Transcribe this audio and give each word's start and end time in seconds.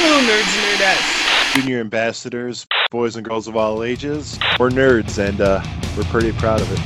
Hello, 0.00 0.20
nerds 0.20 0.54
and 0.54 0.80
nerdettes. 0.80 1.54
Junior 1.60 1.80
ambassadors, 1.80 2.68
boys 2.92 3.16
and 3.16 3.24
girls 3.24 3.48
of 3.48 3.56
all 3.56 3.82
ages. 3.82 4.38
We're 4.56 4.70
nerds, 4.70 5.18
and 5.18 5.40
uh, 5.40 5.60
we're 5.96 6.04
pretty 6.04 6.30
proud 6.30 6.60
of 6.60 6.70
it. 6.70 6.78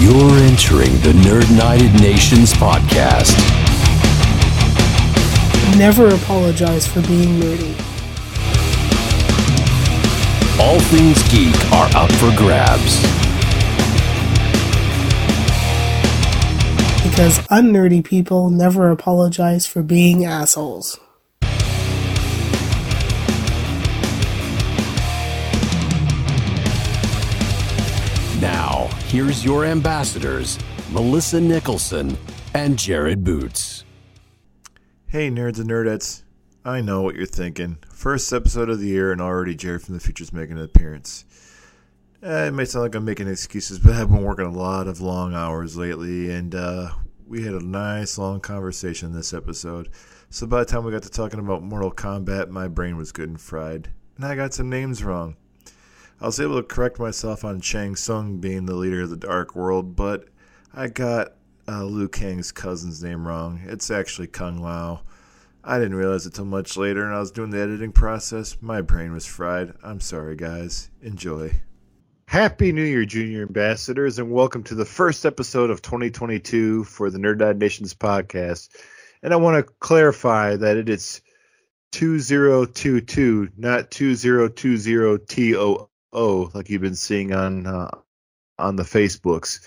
You're 0.00 0.38
entering 0.38 0.92
the 1.02 1.12
Nerd 1.22 1.50
United 1.50 2.00
Nations 2.00 2.54
podcast. 2.54 3.36
Never 5.76 6.08
apologize 6.14 6.86
for 6.86 7.02
being 7.02 7.38
nerdy. 7.38 7.78
All 10.58 10.80
things 10.80 11.22
geek 11.28 11.54
are 11.72 11.90
up 11.94 12.10
for 12.12 12.34
grabs. 12.38 13.02
Because 17.06 17.46
unnerdy 17.50 18.00
people 18.00 18.48
never 18.48 18.90
apologize 18.90 19.66
for 19.66 19.82
being 19.82 20.24
assholes. 20.24 20.98
Here's 29.14 29.44
your 29.44 29.64
ambassadors, 29.64 30.58
Melissa 30.90 31.40
Nicholson 31.40 32.18
and 32.52 32.76
Jared 32.76 33.22
Boots. 33.22 33.84
Hey, 35.06 35.30
nerds 35.30 35.60
and 35.60 35.70
nerdettes. 35.70 36.24
I 36.64 36.80
know 36.80 37.00
what 37.02 37.14
you're 37.14 37.24
thinking. 37.24 37.78
First 37.88 38.32
episode 38.32 38.68
of 38.68 38.80
the 38.80 38.88
year, 38.88 39.12
and 39.12 39.20
already 39.20 39.54
Jared 39.54 39.82
from 39.82 39.94
the 39.94 40.00
future's 40.00 40.32
making 40.32 40.58
an 40.58 40.64
appearance. 40.64 41.24
Eh, 42.24 42.48
it 42.48 42.54
may 42.54 42.64
sound 42.64 42.82
like 42.82 42.96
I'm 42.96 43.04
making 43.04 43.28
excuses, 43.28 43.78
but 43.78 43.92
I've 43.92 44.08
been 44.10 44.24
working 44.24 44.46
a 44.46 44.50
lot 44.50 44.88
of 44.88 45.00
long 45.00 45.32
hours 45.32 45.76
lately, 45.76 46.32
and 46.32 46.52
uh, 46.52 46.90
we 47.24 47.44
had 47.44 47.54
a 47.54 47.64
nice 47.64 48.18
long 48.18 48.40
conversation 48.40 49.12
this 49.12 49.32
episode. 49.32 49.90
So 50.28 50.44
by 50.48 50.58
the 50.58 50.64
time 50.64 50.82
we 50.82 50.90
got 50.90 51.04
to 51.04 51.08
talking 51.08 51.38
about 51.38 51.62
Mortal 51.62 51.92
Kombat, 51.92 52.48
my 52.48 52.66
brain 52.66 52.96
was 52.96 53.12
good 53.12 53.28
and 53.28 53.40
fried, 53.40 53.90
and 54.16 54.24
I 54.24 54.34
got 54.34 54.54
some 54.54 54.68
names 54.68 55.04
wrong. 55.04 55.36
I 56.20 56.26
was 56.26 56.38
able 56.38 56.56
to 56.56 56.62
correct 56.62 57.00
myself 57.00 57.44
on 57.44 57.60
Shang 57.60 57.96
Tsung 57.96 58.38
being 58.38 58.66
the 58.66 58.76
leader 58.76 59.02
of 59.02 59.10
the 59.10 59.16
Dark 59.16 59.56
World, 59.56 59.96
but 59.96 60.28
I 60.72 60.86
got 60.86 61.32
uh, 61.66 61.84
Liu 61.84 62.08
Kang's 62.08 62.52
cousin's 62.52 63.02
name 63.02 63.26
wrong. 63.26 63.60
It's 63.66 63.90
actually 63.90 64.28
Kung 64.28 64.58
Lao. 64.58 65.02
I 65.64 65.78
didn't 65.78 65.96
realize 65.96 66.24
it 66.24 66.34
till 66.34 66.44
much 66.44 66.76
later, 66.76 67.04
and 67.04 67.12
I 67.12 67.18
was 67.18 67.32
doing 67.32 67.50
the 67.50 67.60
editing 67.60 67.90
process. 67.90 68.56
My 68.60 68.80
brain 68.80 69.12
was 69.12 69.26
fried. 69.26 69.74
I'm 69.82 69.98
sorry, 70.00 70.36
guys. 70.36 70.88
Enjoy. 71.02 71.50
Happy 72.28 72.70
New 72.70 72.84
Year, 72.84 73.04
Junior 73.04 73.42
Ambassadors, 73.42 74.20
and 74.20 74.30
welcome 74.30 74.62
to 74.64 74.76
the 74.76 74.84
first 74.84 75.26
episode 75.26 75.70
of 75.70 75.82
2022 75.82 76.84
for 76.84 77.10
the 77.10 77.18
Nerd 77.18 77.58
Nations 77.58 77.92
podcast. 77.92 78.68
And 79.22 79.32
I 79.32 79.36
want 79.36 79.66
to 79.66 79.72
clarify 79.80 80.54
that 80.54 80.76
it 80.76 80.88
is 80.88 81.22
2022, 81.90 83.50
not 83.56 83.90
2020 83.90 85.54
TOO, 86.14 86.50
like 86.54 86.70
you've 86.70 86.82
been 86.82 86.94
seeing 86.94 87.32
on 87.32 87.66
uh, 87.66 87.90
on 88.58 88.76
the 88.76 88.82
Facebooks. 88.82 89.60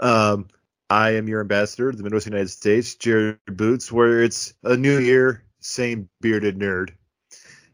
Um, 0.00 0.48
I 0.88 1.14
am 1.14 1.28
your 1.28 1.40
ambassador 1.40 1.90
to 1.90 1.96
the 1.96 2.02
Midwest 2.02 2.26
United 2.26 2.50
States, 2.50 2.94
Jared 2.94 3.38
Boots, 3.46 3.90
where 3.90 4.22
it's 4.22 4.54
a 4.62 4.76
new 4.76 4.98
year, 4.98 5.44
same 5.60 6.08
bearded 6.20 6.58
nerd. 6.58 6.90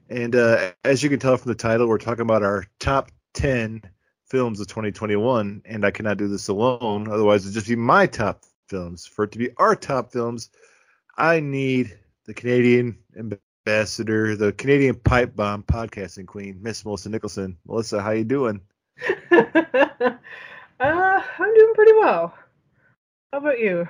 And 0.09 0.35
uh, 0.35 0.73
as 0.85 1.03
you 1.03 1.11
can 1.11 1.19
tell 1.19 1.37
from 1.37 1.51
the 1.51 1.57
title, 1.57 1.89
we're 1.89 1.99
talking 1.99 2.23
about 2.23 2.43
our 2.43 2.65
top 2.81 3.11
10 3.35 3.83
films 4.31 4.61
of 4.61 4.69
2021, 4.69 5.63
and 5.65 5.85
I 5.85 5.91
cannot 5.91 6.17
do 6.17 6.29
this 6.29 6.49
alone. 6.49 7.09
Otherwise, 7.11 7.45
it'd 7.45 7.55
just 7.55 7.69
be 7.69 7.77
my 7.77 8.07
top 8.07 8.45
films. 8.69 9.07
For 9.07 9.25
it 9.25 9.33
to 9.33 9.39
be 9.39 9.51
our 9.57 9.75
top 9.75 10.13
films, 10.13 10.51
I 11.17 11.41
need 11.41 11.99
the 12.27 12.35
Canadian 12.35 12.99
ambassador, 13.69 14.35
the 14.35 14.51
Canadian 14.53 14.95
pipe 14.95 15.37
bomb 15.37 15.63
podcasting 15.63 16.27
queen, 16.27 16.59
Miss 16.63 16.87
Melissa 16.87 17.11
Nicholson. 17.11 17.59
Melissa, 17.67 18.01
how 18.01 18.13
you 18.13 18.25
doing? 18.25 18.63
uh, 19.31 20.11
I'm 20.81 21.55
doing 21.55 21.75
pretty 21.75 21.93
well. 21.93 22.35
How 23.31 23.39
about 23.39 23.59
you? 23.59 23.87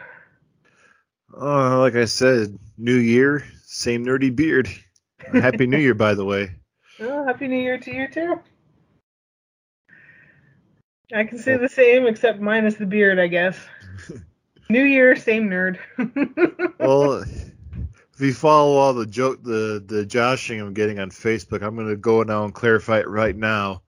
Oh, 1.33 1.79
like 1.79 1.95
I 1.95 2.07
said, 2.07 2.59
new 2.77 2.97
year, 2.97 3.45
same 3.67 4.05
nerdy 4.05 4.35
beard. 4.35 4.69
Happy 5.33 5.67
New 5.69 5.79
Year, 5.79 5.95
by 5.95 6.15
the 6.15 6.25
way. 6.25 6.51
Oh, 7.01 7.25
happy 7.25 7.47
New 7.47 7.63
Year 7.63 7.79
to 7.79 7.95
you 7.95 8.09
too. 8.09 8.41
I 11.15 11.23
can 11.23 11.39
say 11.39 11.57
the 11.57 11.69
same, 11.69 12.09
except 12.09 12.41
minus 12.41 12.75
the 12.75 12.87
beard, 12.87 13.21
I 13.21 13.29
guess. 13.29 13.57
New 14.69 14.83
Year, 14.83 15.15
same 15.15 15.49
nerd. 15.49 15.79
well, 16.81 17.23
if 18.19 18.23
you 18.23 18.35
follow 18.35 18.77
all 18.79 18.95
the 18.95 19.07
joke, 19.07 19.45
the 19.45 19.81
the 19.87 20.05
joshing 20.05 20.61
I'm 20.61 20.75
getting 20.75 20.99
on 20.99 21.11
Facebook, 21.11 21.63
I'm 21.63 21.77
going 21.77 21.87
to 21.87 21.95
go 21.95 22.25
now 22.25 22.43
and 22.43 22.53
clarify 22.53 22.99
it 22.99 23.07
right 23.07 23.37
now 23.37 23.83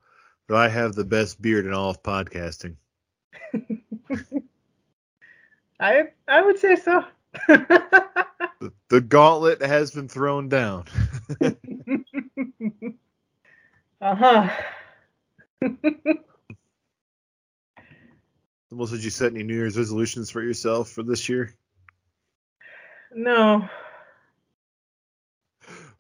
that 0.47 0.57
I 0.57 0.69
have 0.69 0.95
the 0.95 1.05
best 1.05 1.43
beard 1.43 1.67
in 1.67 1.73
all 1.73 1.91
of 1.91 2.01
podcasting. 2.05 2.77
I 5.81 6.05
I 6.29 6.43
would 6.43 6.61
say 6.61 6.77
so. 6.77 7.05
the, 7.49 8.73
the 8.89 9.01
gauntlet 9.01 9.63
has 9.63 9.91
been 9.91 10.07
thrown 10.07 10.49
down. 10.49 10.85
uh 14.01 14.15
huh. 14.15 14.49
Melissa, 18.71 18.95
did 18.95 19.03
you 19.03 19.11
set 19.11 19.33
any 19.33 19.43
New 19.43 19.57
Year's 19.57 19.77
resolutions 19.77 20.31
for 20.31 20.41
yourself 20.41 20.91
for 20.91 21.03
this 21.03 21.29
year? 21.29 21.53
No. 23.13 23.69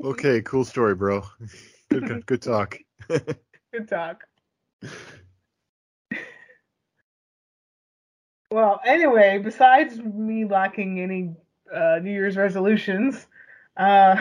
Okay, 0.03 0.41
cool 0.43 0.65
story, 0.65 0.94
bro. 0.94 1.25
Good, 1.91 2.25
good 2.27 2.43
talk. 2.43 2.78
Good 3.09 3.88
talk. 3.88 4.25
Well, 8.53 8.81
anyway, 8.84 9.38
besides 9.38 9.97
me 9.97 10.44
lacking 10.44 10.99
any 10.99 11.37
uh, 11.72 12.00
New 12.03 12.11
Year's 12.11 12.37
resolutions, 12.37 13.25
uh, 13.77 14.16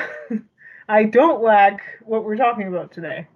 I 0.87 1.05
don't 1.05 1.41
lack 1.41 1.81
what 2.03 2.23
we're 2.23 2.35
talking 2.35 2.67
about 2.67 2.91
today. 2.91 3.27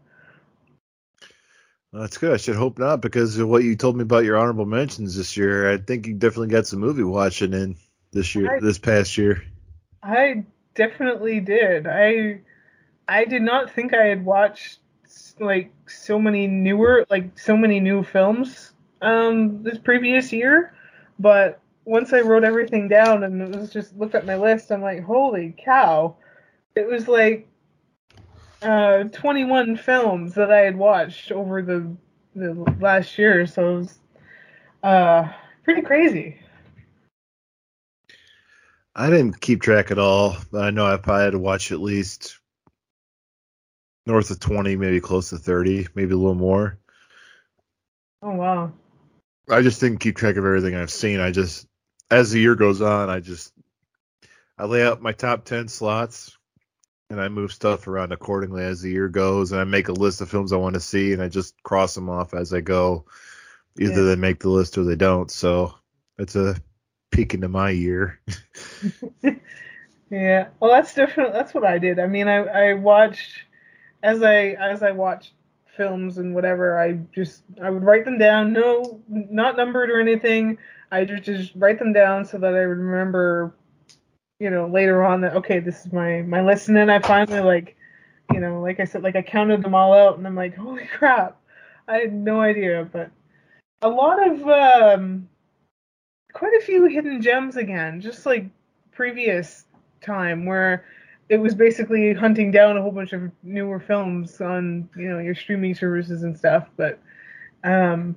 Well, 1.91 2.03
that's 2.03 2.19
good. 2.19 2.31
I 2.31 2.37
should 2.37 2.55
hope 2.55 2.77
not, 2.77 3.01
because 3.01 3.39
of 3.39 3.47
what 3.47 3.63
you 3.63 3.75
told 3.75 3.95
me 3.95 4.03
about 4.03 4.23
your 4.23 4.37
honorable 4.37 4.67
mentions 4.67 5.15
this 5.15 5.35
year. 5.35 5.71
I 5.71 5.77
think 5.77 6.05
you 6.05 6.13
definitely 6.13 6.49
got 6.49 6.67
some 6.67 6.79
movie 6.79 7.01
watching 7.01 7.53
in 7.53 7.75
this 8.11 8.35
year, 8.35 8.57
I, 8.57 8.59
this 8.59 8.77
past 8.77 9.17
year. 9.17 9.43
I 10.03 10.45
definitely 10.75 11.39
did. 11.39 11.87
I 11.87 12.41
I 13.07 13.25
did 13.25 13.41
not 13.41 13.71
think 13.71 13.93
I 13.93 14.05
had 14.05 14.25
watched 14.25 14.79
like 15.39 15.71
so 15.87 16.19
many 16.19 16.47
newer, 16.47 17.05
like 17.09 17.37
so 17.37 17.55
many 17.57 17.79
new 17.79 18.03
films 18.03 18.73
um 19.01 19.63
this 19.63 19.77
previous 19.77 20.31
year, 20.31 20.73
but 21.19 21.59
once 21.85 22.13
I 22.13 22.21
wrote 22.21 22.43
everything 22.43 22.87
down 22.87 23.23
and 23.23 23.41
it 23.41 23.49
was 23.49 23.69
just 23.69 23.95
looked 23.97 24.15
at 24.15 24.25
my 24.25 24.37
list, 24.37 24.71
I'm 24.71 24.81
like, 24.81 25.03
holy 25.03 25.53
cow! 25.63 26.15
It 26.75 26.87
was 26.87 27.07
like 27.07 27.47
uh, 28.61 29.03
21 29.03 29.75
films 29.75 30.33
that 30.35 30.51
I 30.51 30.59
had 30.59 30.77
watched 30.77 31.31
over 31.31 31.61
the 31.61 31.95
the 32.35 32.53
last 32.79 33.17
year, 33.17 33.45
so 33.45 33.69
it 33.69 33.77
was 33.77 33.99
uh, 34.83 35.31
pretty 35.63 35.81
crazy. 35.81 36.39
I 38.95 39.09
didn't 39.09 39.41
keep 39.41 39.61
track 39.61 39.91
at 39.91 39.99
all, 39.99 40.37
but 40.51 40.63
I 40.63 40.69
know 40.69 40.85
I 40.85 40.97
probably 40.97 41.23
had 41.23 41.31
to 41.31 41.39
watch 41.39 41.71
at 41.71 41.79
least 41.79 42.39
north 44.05 44.29
of 44.29 44.39
20, 44.39 44.75
maybe 44.75 44.99
close 44.99 45.29
to 45.29 45.37
30, 45.37 45.87
maybe 45.95 46.13
a 46.13 46.17
little 46.17 46.35
more. 46.35 46.77
Oh 48.21 48.35
wow! 48.35 48.71
I 49.49 49.61
just 49.61 49.81
didn't 49.81 49.99
keep 49.99 50.15
track 50.15 50.37
of 50.37 50.45
everything 50.45 50.75
I've 50.75 50.91
seen. 50.91 51.19
I 51.19 51.31
just, 51.31 51.67
as 52.09 52.31
the 52.31 52.39
year 52.39 52.55
goes 52.55 52.81
on, 52.81 53.09
I 53.09 53.19
just 53.19 53.51
I 54.57 54.65
lay 54.65 54.85
out 54.85 55.01
my 55.01 55.11
top 55.11 55.45
10 55.45 55.67
slots 55.67 56.37
and 57.09 57.19
I 57.19 57.27
move 57.27 57.51
stuff 57.51 57.87
around 57.87 58.11
accordingly 58.11 58.63
as 58.63 58.81
the 58.81 58.91
year 58.91 59.09
goes, 59.09 59.51
and 59.51 59.59
I 59.59 59.65
make 59.65 59.87
a 59.87 59.93
list 59.93 60.21
of 60.21 60.29
films 60.29 60.53
I 60.53 60.57
want 60.57 60.75
to 60.75 60.79
see, 60.79 61.13
and 61.13 61.21
I 61.21 61.27
just 61.27 61.61
cross 61.63 61.95
them 61.95 62.09
off 62.09 62.33
as 62.33 62.53
I 62.53 62.61
go. 62.61 63.05
Either 63.77 64.03
yeah. 64.03 64.09
they 64.09 64.15
make 64.15 64.39
the 64.39 64.49
list 64.49 64.77
or 64.77 64.83
they 64.83 64.95
don't. 64.95 65.29
So 65.29 65.75
it's 66.17 66.35
a 66.35 66.55
peek 67.13 67.33
into 67.33 67.47
my 67.47 67.71
ear. 67.71 68.19
yeah, 70.09 70.47
well, 70.59 70.71
that's 70.71 70.93
different. 70.93 71.33
That's 71.33 71.53
what 71.53 71.65
I 71.65 71.77
did. 71.77 71.99
I 71.99 72.07
mean, 72.07 72.27
I 72.27 72.37
I 72.37 72.73
watched 72.73 73.45
as 74.01 74.21
I 74.21 74.49
as 74.59 74.83
I 74.83 74.91
watched 74.91 75.33
films 75.77 76.17
and 76.17 76.35
whatever. 76.35 76.79
I 76.79 76.93
just 77.13 77.43
I 77.61 77.69
would 77.69 77.83
write 77.83 78.05
them 78.05 78.17
down. 78.17 78.53
No, 78.53 79.01
not 79.07 79.57
numbered 79.57 79.89
or 79.89 79.99
anything. 79.99 80.57
I 80.91 81.05
just 81.05 81.23
just 81.23 81.51
write 81.55 81.79
them 81.79 81.93
down 81.93 82.25
so 82.25 82.37
that 82.37 82.53
I 82.53 82.65
would 82.67 82.77
remember 82.77 83.55
you 84.39 84.49
know 84.49 84.67
later 84.67 85.03
on 85.05 85.21
that 85.21 85.35
okay 85.35 85.59
this 85.59 85.85
is 85.85 85.93
my 85.93 86.21
my 86.23 86.41
list 86.41 86.67
and 86.67 86.75
then 86.75 86.89
i 86.89 86.99
finally 86.99 87.39
like 87.39 87.77
you 88.33 88.41
know 88.41 88.59
like 88.61 88.79
i 88.81 88.83
said 88.83 89.01
like 89.01 89.15
i 89.15 89.21
counted 89.21 89.63
them 89.63 89.73
all 89.73 89.93
out 89.93 90.17
and 90.17 90.27
i'm 90.27 90.35
like 90.35 90.53
holy 90.55 90.85
crap 90.97 91.39
i 91.87 91.97
had 91.97 92.13
no 92.13 92.41
idea 92.41 92.87
but 92.91 93.09
a 93.83 93.87
lot 93.87 94.19
of 94.27 94.41
um 94.47 95.29
quite 96.33 96.53
a 96.53 96.61
few 96.65 96.85
hidden 96.85 97.21
gems 97.21 97.55
again 97.55 98.01
just 98.01 98.25
like 98.25 98.45
previous 98.91 99.65
time 100.01 100.45
where 100.45 100.85
it 101.29 101.37
was 101.37 101.55
basically 101.55 102.13
hunting 102.13 102.51
down 102.51 102.77
a 102.77 102.81
whole 102.81 102.91
bunch 102.91 103.13
of 103.13 103.31
newer 103.43 103.79
films 103.79 104.41
on 104.41 104.89
you 104.95 105.09
know 105.09 105.19
your 105.19 105.35
streaming 105.35 105.73
services 105.73 106.23
and 106.23 106.37
stuff. 106.37 106.67
But 106.75 106.99
um, 107.63 108.15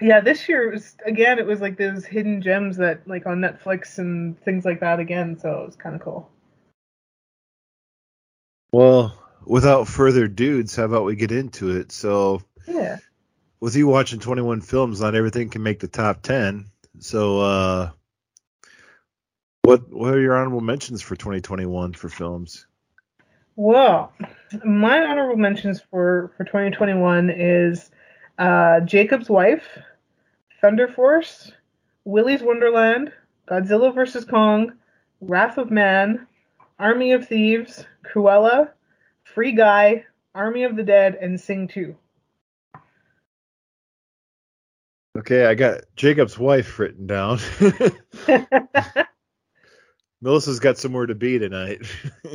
yeah, 0.00 0.20
this 0.20 0.48
year 0.48 0.68
it 0.68 0.72
was 0.74 0.96
again 1.04 1.38
it 1.38 1.46
was 1.46 1.60
like 1.60 1.76
those 1.76 2.04
hidden 2.04 2.40
gems 2.40 2.76
that 2.78 3.06
like 3.06 3.26
on 3.26 3.38
Netflix 3.38 3.98
and 3.98 4.40
things 4.42 4.64
like 4.64 4.80
that 4.80 5.00
again. 5.00 5.38
So 5.38 5.62
it 5.62 5.66
was 5.66 5.76
kind 5.76 5.94
of 5.94 6.00
cool. 6.00 6.30
Well, 8.72 9.16
without 9.46 9.86
further 9.86 10.26
dudes, 10.26 10.74
how 10.74 10.84
about 10.84 11.04
we 11.04 11.14
get 11.14 11.30
into 11.30 11.76
it? 11.76 11.92
So 11.92 12.42
Yeah. 12.66 12.98
with 13.60 13.76
you 13.76 13.86
watching 13.86 14.18
21 14.18 14.62
films, 14.62 15.00
not 15.00 15.14
everything 15.14 15.50
can 15.50 15.62
make 15.62 15.78
the 15.78 15.88
top 15.88 16.22
10. 16.22 16.66
So, 16.98 17.40
uh, 17.40 17.90
what 19.62 19.90
what 19.90 20.14
are 20.14 20.20
your 20.20 20.36
honorable 20.36 20.60
mentions 20.60 21.02
for 21.02 21.16
2021 21.16 21.94
for 21.94 22.08
films? 22.08 22.66
Well, 23.56 24.12
my 24.64 25.02
honorable 25.02 25.36
mentions 25.36 25.80
for 25.80 26.32
for 26.36 26.44
2021 26.44 27.30
is 27.30 27.90
uh, 28.38 28.80
Jacob's 28.80 29.28
Wife, 29.28 29.66
Thunder 30.60 30.88
Force, 30.88 31.52
Willy's 32.04 32.42
Wonderland, 32.42 33.12
Godzilla 33.48 33.94
vs 33.94 34.24
Kong, 34.24 34.72
Wrath 35.20 35.58
of 35.58 35.70
Man, 35.70 36.26
Army 36.78 37.12
of 37.12 37.28
Thieves, 37.28 37.84
Cruella, 38.04 38.70
Free 39.22 39.52
Guy, 39.52 40.04
Army 40.34 40.64
of 40.64 40.76
the 40.76 40.82
Dead, 40.82 41.16
and 41.20 41.40
Sing 41.40 41.68
2. 41.68 41.96
Okay, 45.16 45.46
I 45.46 45.54
got 45.54 45.82
Jacob's 45.94 46.36
wife 46.36 46.76
written 46.78 47.06
down. 47.06 47.38
Melissa's 50.20 50.58
got 50.58 50.76
somewhere 50.76 51.06
to 51.06 51.14
be 51.14 51.38
tonight. 51.38 51.82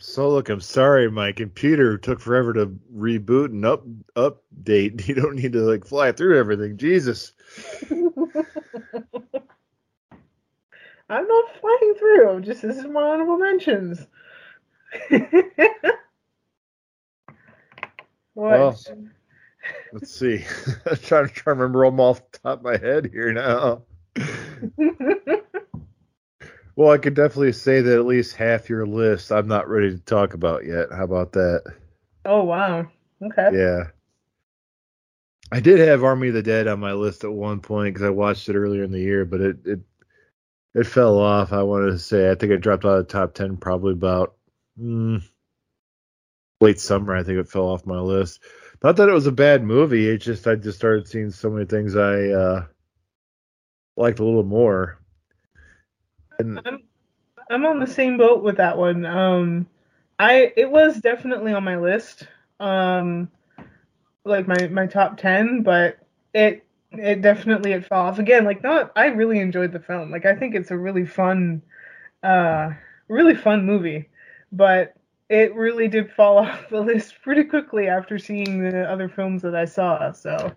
so 0.00 0.28
look, 0.28 0.50
I'm 0.50 0.60
sorry, 0.60 1.10
my 1.10 1.32
computer 1.32 1.96
took 1.96 2.20
forever 2.20 2.52
to 2.52 2.66
reboot 2.94 3.46
and 3.46 3.64
up 3.64 3.84
update. 4.16 5.02
You 5.08 5.14
don't 5.14 5.36
need 5.36 5.54
to 5.54 5.60
like 5.60 5.86
fly 5.86 6.12
through 6.12 6.38
everything. 6.38 6.76
Jesus. 6.76 7.32
I'm 11.08 11.26
not 11.26 11.60
flying 11.60 11.94
through. 11.98 12.30
I'm 12.30 12.42
Just 12.42 12.62
this 12.62 12.76
is 12.78 12.86
my 12.86 13.02
honorable 13.02 13.38
mentions. 13.38 14.06
what? 15.10 15.24
Well. 18.34 18.78
Let's 19.92 20.14
see. 20.14 20.44
I'm 20.86 20.96
trying 20.96 21.28
to 21.28 21.32
try 21.32 21.52
to 21.52 21.56
remember 21.56 21.84
them 21.84 22.00
off 22.00 22.30
the 22.30 22.38
top 22.38 22.58
of 22.58 22.64
my 22.64 22.76
head 22.76 23.10
here 23.12 23.32
now. 23.32 23.82
Well, 26.78 26.92
I 26.92 26.98
could 26.98 27.14
definitely 27.14 27.50
say 27.54 27.80
that 27.80 27.98
at 27.98 28.06
least 28.06 28.36
half 28.36 28.70
your 28.70 28.86
list 28.86 29.32
I'm 29.32 29.48
not 29.48 29.68
ready 29.68 29.90
to 29.90 29.98
talk 29.98 30.34
about 30.34 30.64
yet. 30.64 30.92
How 30.92 31.02
about 31.02 31.32
that? 31.32 31.64
oh 32.24 32.44
wow. 32.44 32.86
Okay. 33.20 33.48
Yeah. 33.52 33.88
I 35.50 35.58
did 35.58 35.80
have 35.80 36.04
Army 36.04 36.28
of 36.28 36.34
the 36.34 36.42
Dead 36.44 36.68
on 36.68 36.78
my 36.78 36.92
list 36.92 37.24
at 37.24 37.32
one 37.32 37.58
point 37.58 37.94
because 37.94 38.06
I 38.06 38.10
watched 38.10 38.48
it 38.48 38.54
earlier 38.54 38.84
in 38.84 38.92
the 38.92 39.00
year, 39.00 39.24
but 39.24 39.40
it, 39.40 39.56
it 39.64 39.80
it 40.74 40.86
fell 40.86 41.18
off. 41.18 41.52
I 41.52 41.62
wanted 41.62 41.92
to 41.92 41.98
say 41.98 42.30
I 42.30 42.34
think 42.34 42.52
it 42.52 42.60
dropped 42.60 42.84
out 42.84 42.98
of 42.98 43.08
top 43.08 43.34
ten 43.34 43.56
probably 43.56 43.92
about 43.92 44.34
mm, 44.80 45.22
late 46.60 46.80
summer. 46.80 47.16
I 47.16 47.22
think 47.22 47.38
it 47.38 47.48
fell 47.48 47.68
off 47.68 47.86
my 47.86 48.00
list. 48.00 48.40
Not 48.82 48.96
that 48.96 49.08
it 49.08 49.14
was 49.14 49.26
a 49.26 49.32
bad 49.32 49.64
movie. 49.64 50.08
It 50.08 50.18
just 50.18 50.46
I 50.46 50.54
just 50.54 50.78
started 50.78 51.08
seeing 51.08 51.30
so 51.30 51.50
many 51.50 51.66
things 51.66 51.96
I 51.96 52.28
uh, 52.28 52.66
liked 53.96 54.20
a 54.20 54.24
little 54.24 54.44
more. 54.44 55.00
And 56.38 56.60
I'm 56.64 56.82
I'm 57.50 57.66
on 57.66 57.80
the 57.80 57.86
same 57.86 58.16
boat 58.16 58.42
with 58.42 58.58
that 58.58 58.76
one. 58.76 59.04
Um, 59.04 59.66
I 60.18 60.52
it 60.56 60.70
was 60.70 61.00
definitely 61.00 61.52
on 61.52 61.64
my 61.64 61.76
list. 61.76 62.26
Um, 62.60 63.30
like 64.24 64.46
my 64.46 64.68
my 64.68 64.86
top 64.86 65.16
ten, 65.16 65.62
but 65.62 65.98
it 66.34 66.64
it 66.92 67.22
definitely 67.22 67.72
it 67.72 67.84
fell 67.84 68.02
off 68.02 68.18
again. 68.18 68.44
Like 68.44 68.62
not, 68.62 68.92
I 68.96 69.06
really 69.06 69.38
enjoyed 69.40 69.72
the 69.72 69.80
film. 69.80 70.10
Like 70.10 70.26
I 70.26 70.34
think 70.34 70.54
it's 70.54 70.70
a 70.70 70.78
really 70.78 71.04
fun, 71.06 71.62
uh, 72.22 72.70
really 73.08 73.34
fun 73.34 73.66
movie, 73.66 74.08
but 74.52 74.94
it 75.28 75.54
really 75.54 75.88
did 75.88 76.10
fall 76.12 76.38
off 76.46 76.68
the 76.70 76.80
list 76.80 77.20
pretty 77.22 77.44
quickly 77.44 77.88
after 77.88 78.18
seeing 78.18 78.62
the 78.62 78.90
other 78.90 79.08
films 79.08 79.42
that 79.42 79.54
I 79.54 79.64
saw. 79.64 80.12
So 80.12 80.52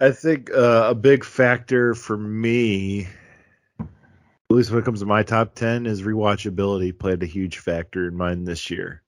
I 0.00 0.10
think 0.10 0.50
uh, 0.50 0.88
a 0.90 0.94
big 0.94 1.24
factor 1.24 1.94
for 1.94 2.16
me, 2.16 3.06
at 3.80 3.86
least 4.50 4.70
when 4.70 4.80
it 4.80 4.84
comes 4.84 5.00
to 5.00 5.06
my 5.06 5.22
top 5.22 5.54
ten, 5.54 5.86
is 5.86 6.02
rewatchability 6.02 6.96
played 6.98 7.22
a 7.22 7.26
huge 7.26 7.58
factor 7.58 8.08
in 8.08 8.16
mine 8.16 8.44
this 8.44 8.70
year. 8.70 9.02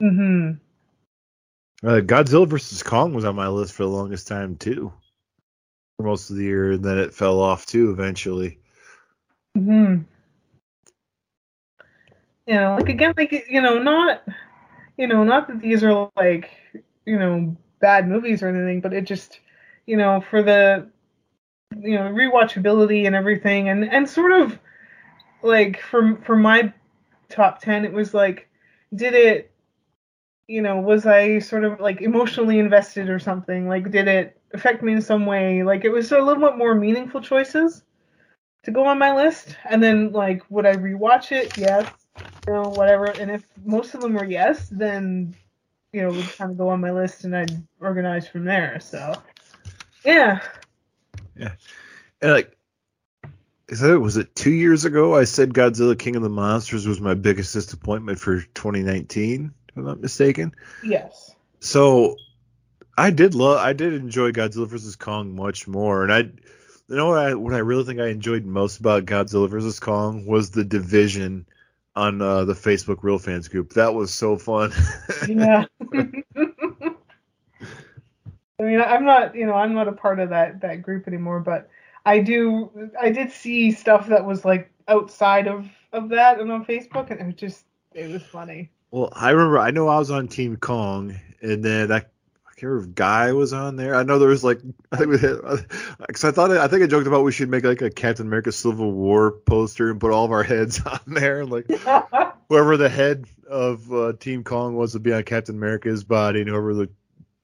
hmm 0.00 0.52
Uh, 1.84 2.00
Godzilla 2.00 2.46
vs 2.46 2.82
Kong 2.82 3.12
was 3.12 3.24
on 3.24 3.34
my 3.34 3.48
list 3.48 3.74
for 3.74 3.82
the 3.82 3.88
longest 3.88 4.28
time 4.28 4.56
too, 4.56 4.92
for 5.96 6.06
most 6.06 6.30
of 6.30 6.36
the 6.36 6.44
year, 6.44 6.72
and 6.72 6.84
then 6.84 6.98
it 6.98 7.14
fell 7.14 7.40
off 7.40 7.66
too 7.66 7.90
eventually. 7.90 8.58
hmm 9.56 9.98
know, 12.62 12.76
like 12.76 12.88
again, 12.88 13.14
like 13.16 13.46
you 13.48 13.60
know, 13.60 13.78
not 13.78 14.22
you 14.96 15.06
know, 15.06 15.24
not 15.24 15.48
that 15.48 15.60
these 15.60 15.82
are 15.84 16.10
like 16.16 16.50
you 17.04 17.18
know 17.18 17.56
bad 17.80 18.08
movies 18.08 18.42
or 18.42 18.48
anything, 18.48 18.80
but 18.80 18.92
it 18.92 19.04
just 19.04 19.40
you 19.86 19.96
know 19.96 20.20
for 20.20 20.42
the 20.42 20.88
you 21.76 21.94
know 21.94 22.12
rewatchability 22.12 23.06
and 23.06 23.14
everything, 23.14 23.68
and 23.68 23.84
and 23.84 24.08
sort 24.08 24.32
of 24.32 24.58
like 25.42 25.80
for 25.80 26.16
for 26.24 26.36
my 26.36 26.72
top 27.28 27.60
ten, 27.60 27.84
it 27.84 27.92
was 27.92 28.14
like, 28.14 28.48
did 28.94 29.14
it 29.14 29.51
you 30.48 30.62
know, 30.62 30.80
was 30.80 31.06
I 31.06 31.38
sort 31.38 31.64
of 31.64 31.80
like 31.80 32.00
emotionally 32.00 32.58
invested 32.58 33.08
or 33.08 33.18
something? 33.18 33.68
Like, 33.68 33.90
did 33.90 34.08
it 34.08 34.40
affect 34.52 34.82
me 34.82 34.92
in 34.92 35.02
some 35.02 35.26
way? 35.26 35.62
Like, 35.62 35.84
it 35.84 35.90
was 35.90 36.12
a 36.12 36.20
little 36.20 36.42
bit 36.42 36.58
more 36.58 36.74
meaningful 36.74 37.20
choices 37.20 37.82
to 38.64 38.70
go 38.70 38.84
on 38.86 38.98
my 38.98 39.14
list. 39.14 39.56
And 39.68 39.82
then, 39.82 40.12
like, 40.12 40.42
would 40.50 40.66
I 40.66 40.74
rewatch 40.74 41.32
it? 41.32 41.56
Yes. 41.56 41.90
You 42.46 42.54
know, 42.54 42.62
whatever. 42.62 43.06
And 43.06 43.30
if 43.30 43.46
most 43.64 43.94
of 43.94 44.00
them 44.00 44.14
were 44.14 44.24
yes, 44.24 44.68
then, 44.70 45.34
you 45.92 46.02
know, 46.02 46.10
would 46.10 46.28
kind 46.36 46.50
of 46.50 46.58
go 46.58 46.68
on 46.68 46.80
my 46.80 46.90
list 46.90 47.24
and 47.24 47.36
I'd 47.36 47.62
organize 47.80 48.28
from 48.28 48.44
there. 48.44 48.78
So, 48.80 49.14
yeah. 50.04 50.40
Yeah. 51.36 51.52
And 52.20 52.32
like, 52.32 52.56
was 53.68 54.16
it 54.18 54.34
two 54.34 54.50
years 54.50 54.84
ago? 54.84 55.16
I 55.16 55.24
said 55.24 55.54
Godzilla 55.54 55.98
King 55.98 56.16
of 56.16 56.22
the 56.22 56.28
Monsters 56.28 56.86
was 56.86 57.00
my 57.00 57.14
biggest 57.14 57.54
disappointment 57.54 58.18
for 58.18 58.42
2019, 58.42 59.54
if 59.72 59.78
I'm 59.78 59.84
not 59.84 60.00
mistaken. 60.00 60.52
Yes. 60.84 61.34
So 61.60 62.16
I 62.96 63.10
did 63.10 63.34
love, 63.34 63.58
I 63.58 63.72
did 63.72 63.94
enjoy 63.94 64.32
Godzilla 64.32 64.68
vs 64.68 64.96
Kong 64.96 65.34
much 65.34 65.66
more, 65.66 66.02
and 66.04 66.12
I, 66.12 66.18
you 66.18 66.96
know 66.96 67.08
what 67.08 67.18
I 67.18 67.34
what 67.34 67.54
I 67.54 67.58
really 67.58 67.84
think 67.84 68.00
I 68.00 68.08
enjoyed 68.08 68.44
most 68.44 68.80
about 68.80 69.06
Godzilla 69.06 69.48
vs 69.48 69.80
Kong 69.80 70.26
was 70.26 70.50
the 70.50 70.64
division 70.64 71.46
on 71.94 72.20
uh, 72.22 72.44
the 72.44 72.54
Facebook 72.54 73.02
Real 73.02 73.18
Fans 73.18 73.48
group. 73.48 73.74
That 73.74 73.94
was 73.94 74.12
so 74.12 74.36
fun. 74.36 74.72
Yeah. 75.28 75.64
I 78.62 78.64
mean, 78.64 78.80
I'm 78.80 79.04
not, 79.04 79.34
you 79.34 79.46
know, 79.46 79.54
I'm 79.54 79.74
not 79.74 79.88
a 79.88 79.92
part 79.92 80.20
of 80.20 80.30
that 80.30 80.60
that 80.60 80.82
group 80.82 81.08
anymore, 81.08 81.40
but 81.40 81.68
I 82.06 82.20
do, 82.20 82.90
I 83.00 83.10
did 83.10 83.32
see 83.32 83.72
stuff 83.72 84.08
that 84.08 84.24
was 84.24 84.44
like 84.44 84.70
outside 84.86 85.48
of 85.48 85.68
of 85.92 86.10
that 86.10 86.40
and 86.40 86.50
on 86.52 86.64
Facebook, 86.64 87.10
and 87.10 87.20
it 87.20 87.26
was 87.26 87.34
just, 87.34 87.64
it 87.92 88.10
was 88.10 88.22
funny. 88.22 88.70
Well, 88.92 89.08
I 89.12 89.30
remember 89.30 89.58
I 89.58 89.72
know 89.72 89.88
I 89.88 89.98
was 89.98 90.10
on 90.10 90.28
Team 90.28 90.56
Kong, 90.56 91.18
and 91.40 91.64
then 91.64 91.90
I. 91.90 92.04
I 92.44 92.54
can't 92.64 92.70
remember 92.70 92.90
if 92.90 92.94
Guy 92.94 93.32
was 93.32 93.52
on 93.52 93.74
there. 93.74 93.96
I 93.96 94.04
know 94.04 94.20
there 94.20 94.28
was 94.28 94.44
like 94.44 94.60
I 94.92 94.96
think 94.96 95.10
we 95.10 95.18
had 95.18 95.38
because 96.06 96.22
I 96.22 96.30
thought 96.30 96.52
I 96.52 96.68
think 96.68 96.84
I 96.84 96.86
joked 96.86 97.08
about 97.08 97.24
we 97.24 97.32
should 97.32 97.48
make 97.48 97.64
like 97.64 97.82
a 97.82 97.90
Captain 97.90 98.26
America 98.26 98.52
Civil 98.52 98.92
War 98.92 99.32
poster 99.32 99.90
and 99.90 99.98
put 99.98 100.12
all 100.12 100.26
of 100.26 100.30
our 100.30 100.42
heads 100.44 100.80
on 100.86 101.00
there 101.06 101.40
and 101.40 101.50
like 101.50 101.66
whoever 102.48 102.76
the 102.76 102.88
head 102.88 103.26
of 103.48 103.92
uh, 103.92 104.12
Team 104.12 104.44
Kong 104.44 104.76
was 104.76 104.92
would 104.92 105.02
be 105.02 105.12
on 105.12 105.24
Captain 105.24 105.56
America's 105.56 106.04
body, 106.04 106.42
and 106.42 106.48
whoever 106.50 106.74
the 106.74 106.90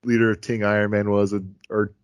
leader 0.05 0.31
of 0.31 0.41
Team 0.41 0.63
Iron 0.63 0.91
Man 0.91 1.11
was, 1.11 1.33
would, 1.33 1.53
or 1.69 1.95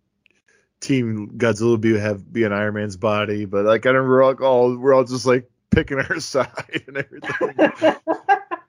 Team 0.81 1.33
Godzilla 1.37 1.71
would 1.71 1.81
be 1.81 1.97
have 1.97 2.33
be 2.33 2.43
on 2.43 2.51
Iron 2.51 2.73
Man's 2.73 2.97
body. 2.97 3.45
But 3.45 3.63
like 3.65 3.85
I 3.85 3.91
remember 3.91 4.25
like, 4.25 4.41
all 4.41 4.75
we're 4.75 4.93
all 4.93 5.05
just 5.05 5.25
like 5.25 5.49
picking 5.69 5.99
our 5.99 6.19
side 6.19 6.83
and 6.87 6.97
everything. 6.97 7.95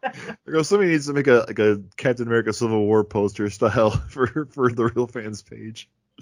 I 0.07 0.51
go, 0.51 0.63
somebody 0.63 0.91
needs 0.91 1.07
to 1.07 1.13
make 1.13 1.27
a 1.27 1.45
like 1.47 1.59
a 1.59 1.83
Captain 1.97 2.27
America 2.27 2.53
Civil 2.53 2.85
War 2.87 3.05
poster 3.05 3.51
style 3.51 3.91
for 4.11 4.47
for 4.53 4.71
the 4.71 4.85
real 4.95 5.07
fans 5.07 5.43
page. 5.43 5.89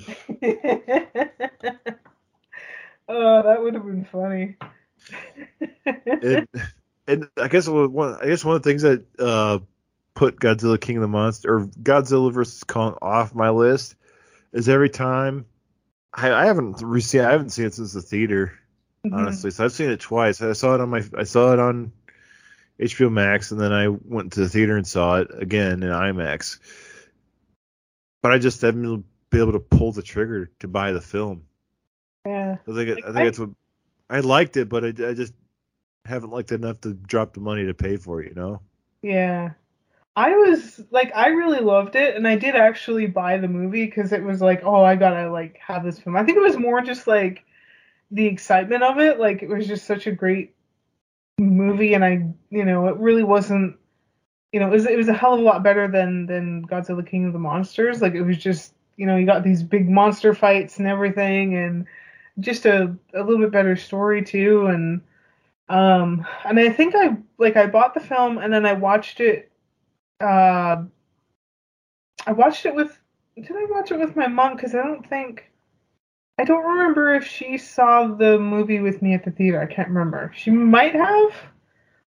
oh, 3.09 3.43
that 3.43 3.63
would 3.63 3.75
have 3.75 3.85
been 3.85 4.07
funny. 4.11 4.57
and 6.23 6.49
and 7.07 7.29
I 7.37 7.49
guess 7.49 7.69
one 7.69 8.17
I 8.21 8.27
guess 8.27 8.45
one 8.45 8.57
of 8.57 8.63
the 8.63 8.69
things 8.71 8.83
that 8.83 9.05
uh, 9.19 9.59
put 10.15 10.41
Godzilla 10.41 10.81
King 10.81 10.97
of 10.97 11.03
the 11.03 11.09
Monster 11.09 11.57
or 11.57 11.67
Godzilla 11.67 12.33
vs 12.33 12.65
Kong 12.65 12.97
off 13.03 13.35
my 13.35 13.51
list 13.51 13.95
is 14.53 14.69
every 14.69 14.91
time 14.91 15.47
I, 16.13 16.33
I 16.33 16.47
haven't 16.47 16.81
received 16.83 17.25
I 17.25 17.33
haven't 17.33 17.51
seen 17.51 17.67
it 17.67 17.75
since 17.75 17.93
the 17.93 18.03
theater 18.03 18.59
Mhm. 19.05 19.13
honestly. 19.13 19.51
So 19.51 19.65
I've 19.65 19.73
seen 19.73 19.91
it 19.91 20.01
twice. 20.01 20.41
I 20.41 20.55
saw 20.55 20.75
it 20.75 20.81
on 20.81 20.89
my 20.89 21.03
I 21.17 21.25
saw 21.25 21.53
it 21.53 21.59
on 21.59 21.93
HBO 22.81 23.11
Max, 23.11 23.51
and 23.51 23.61
then 23.61 23.73
I 23.73 23.89
went 23.89 24.33
to 24.33 24.41
the 24.41 24.49
theater 24.49 24.77
and 24.77 24.87
saw 24.87 25.21
it 25.21 25.29
again 25.33 25.83
in 25.83 25.91
IMAX. 25.91 26.59
But 28.23 28.33
I 28.33 28.39
just 28.39 28.61
haven't 28.63 29.05
been 29.31 29.41
able 29.41 29.53
to 29.53 29.61
pull 29.61 29.93
the 29.93 30.03
trigger 30.03 30.51
to 30.61 30.69
buy 30.69 30.93
the 30.93 31.01
film. 31.01 31.45
Yeah. 32.27 32.57
I 32.67 32.73
think 32.73 32.89
it, 32.89 32.99
I 33.05 33.07
think 33.07 33.17
I- 33.17 33.25
that's 33.25 33.39
what 33.39 33.51
I 34.11 34.21
liked 34.21 34.57
it, 34.57 34.69
but 34.69 34.85
I, 34.85 34.89
I 34.89 35.15
just 35.15 35.35
haven't 36.05 36.31
liked 36.31 36.53
it 36.53 36.57
enough 36.57 36.81
to 36.83 36.95
drop 36.95 37.35
the 37.35 37.41
money 37.41 37.67
to 37.67 37.75
pay 37.75 37.97
for 37.97 38.23
it. 38.23 38.29
You 38.29 38.35
know? 38.35 38.61
Yeah. 39.03 39.51
I 40.17 40.37
was 40.37 40.81
like 40.91 41.13
I 41.15 41.29
really 41.29 41.61
loved 41.61 41.97
it 41.97 42.15
and 42.15 42.27
I 42.29 42.37
did 42.37 42.55
actually 42.55 43.07
buy 43.07 43.39
the 43.39 43.49
movie 43.49 43.85
because 43.85 44.13
it 44.13 44.23
was 44.23 44.41
like, 44.41 44.63
oh, 44.65 44.85
I 44.85 44.95
gotta 44.97 45.31
like 45.31 45.59
have 45.59 45.85
this 45.85 45.99
film. 45.99 46.17
I 46.17 46.23
think 46.25 46.39
it 46.39 46.43
was 46.43 46.57
more 46.57 46.81
just 46.83 47.07
like 47.07 47.45
the 48.11 48.27
excitement 48.27 48.85
of 48.85 48.99
it. 49.01 49.19
Like 49.19 49.43
it 49.43 49.49
was 49.49 49.67
just 49.67 49.87
such 49.87 50.07
a 50.07 50.13
great 50.13 50.54
movie 51.39 51.95
and 51.95 52.05
I 52.05 52.27
you 52.51 52.65
know, 52.65 52.89
it 52.89 52.97
really 52.97 53.25
wasn't 53.25 53.77
you 54.53 54.61
know, 54.61 54.69
it 54.69 54.71
was 54.73 54.87
it 54.87 54.97
was 54.97 55.09
a 55.09 55.13
hell 55.15 55.35
of 55.35 55.41
a 55.41 55.43
lot 55.43 55.63
better 55.63 55.89
than 55.89 56.27
than 56.27 56.67
Godzilla 56.67 57.07
King 57.07 57.27
of 57.27 57.33
the 57.33 57.39
Monsters. 57.39 58.01
Like 58.01 58.15
it 58.15 58.23
was 58.23 58.39
just 58.39 58.75
you 58.97 59.07
know, 59.07 59.17
you 59.17 59.27
got 59.27 59.43
these 59.43 59.63
big 59.63 59.89
monster 59.89 60.35
fights 60.35 60.79
and 60.79 60.87
everything 60.87 61.57
and 61.57 61.87
just 62.39 62.67
a, 62.67 62.95
a 63.15 63.19
little 63.23 63.39
bit 63.39 63.51
better 63.51 63.77
story 63.77 64.25
too 64.25 64.67
and 64.67 65.01
um 65.69 66.27
and 66.45 66.59
I 66.61 66.69
think 66.71 66.95
I 66.95 67.17
like 67.39 67.57
I 67.57 67.67
bought 67.67 67.95
the 67.95 68.01
film 68.01 68.39
and 68.39 68.53
then 68.53 68.67
I 68.67 68.75
watched 68.75 69.21
it 69.21 69.51
uh 70.21 70.85
I 72.27 72.33
watched 72.33 72.67
it 72.67 72.75
with 72.75 72.99
did 73.37 73.51
I 73.51 73.67
watch 73.71 73.91
it 73.91 73.99
with 73.99 74.15
my 74.15 74.29
mom 74.29 74.59
cuz 74.59 74.75
I 74.75 74.83
don't 74.83 75.09
think 75.09 75.51
I 76.39 76.45
don't 76.45 76.65
remember 76.65 77.15
if 77.15 77.27
she 77.27 77.59
saw 77.59 78.09
the 78.09 78.39
movie 78.39 78.81
with 78.81 79.01
me 79.03 79.15
at 79.15 79.25
the 79.25 79.31
theater. 79.31 79.61
I 79.61 79.73
can't 79.73 79.89
remember. 79.89 80.33
She 80.35 80.51
might 80.51 80.95
have 80.95 81.33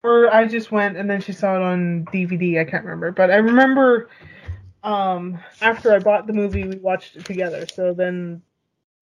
or 0.02 0.32
I 0.32 0.46
just 0.46 0.72
went 0.72 0.96
and 0.96 1.08
then 1.08 1.20
she 1.20 1.32
saw 1.32 1.56
it 1.56 1.62
on 1.62 2.06
DVD. 2.12 2.60
I 2.60 2.64
can't 2.64 2.84
remember. 2.84 3.12
But 3.12 3.30
I 3.30 3.36
remember 3.36 4.08
um 4.82 5.38
after 5.60 5.92
I 5.92 5.98
bought 5.98 6.26
the 6.26 6.32
movie 6.32 6.64
we 6.64 6.76
watched 6.76 7.16
it 7.16 7.24
together. 7.24 7.66
So 7.66 7.92
then 7.94 8.42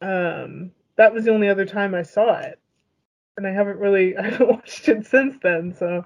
um 0.00 0.72
that 0.96 1.12
was 1.12 1.24
the 1.24 1.32
only 1.32 1.48
other 1.48 1.66
time 1.66 1.94
I 1.94 2.02
saw 2.02 2.38
it. 2.38 2.58
And 3.36 3.46
I 3.46 3.52
haven't 3.52 3.78
really 3.78 4.16
I 4.18 4.30
haven't 4.30 4.48
watched 4.48 4.88
it 4.88 5.06
since 5.06 5.36
then, 5.42 5.74
so 5.74 6.04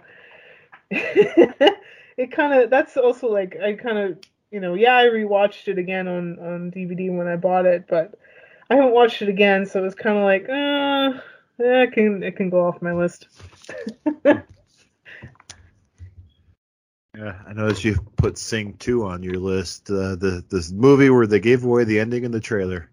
it 0.91 2.31
kind 2.31 2.63
of 2.63 2.71
that's 2.71 2.97
also 2.97 3.29
like 3.29 3.57
I 3.63 3.75
kind 3.75 3.99
of 3.99 4.19
you 4.51 4.61
know 4.61 4.75
yeah 4.75 4.97
I 4.97 5.05
rewatched 5.05 5.69
it 5.69 5.79
again 5.79 6.09
on 6.09 6.39
on 6.39 6.71
DVD 6.71 7.11
when 7.15 7.29
I 7.29 7.37
bought 7.37 7.67
it, 7.67 7.87
but 7.89 8.15
I 8.73 8.77
haven't 8.77 8.95
watched 8.95 9.21
it 9.21 9.29
again, 9.29 9.67
so 9.67 9.85
it's 9.85 9.95
kind 9.95 10.17
of 10.17 10.25
like 10.25 10.49
uh 10.49 11.21
yeah, 11.59 11.83
it 11.83 11.93
can 11.93 12.23
it 12.23 12.37
can 12.37 12.49
go 12.49 12.67
off 12.67 12.81
my 12.81 12.95
list. 12.95 13.29
Yeah, 17.15 17.39
I 17.47 17.53
noticed 17.53 17.85
you 17.85 17.97
put 18.17 18.39
Sing 18.39 18.73
Two 18.79 19.05
on 19.05 19.23
your 19.23 19.37
list. 19.37 19.91
Uh, 19.91 20.17
the 20.17 20.43
this 20.49 20.73
movie 20.73 21.11
where 21.11 21.27
they 21.27 21.41
gave 21.41 21.63
away 21.63 21.85
the 21.85 22.01
ending 22.01 22.25
in 22.25 22.33
the 22.33 22.41
trailer. 22.41 22.89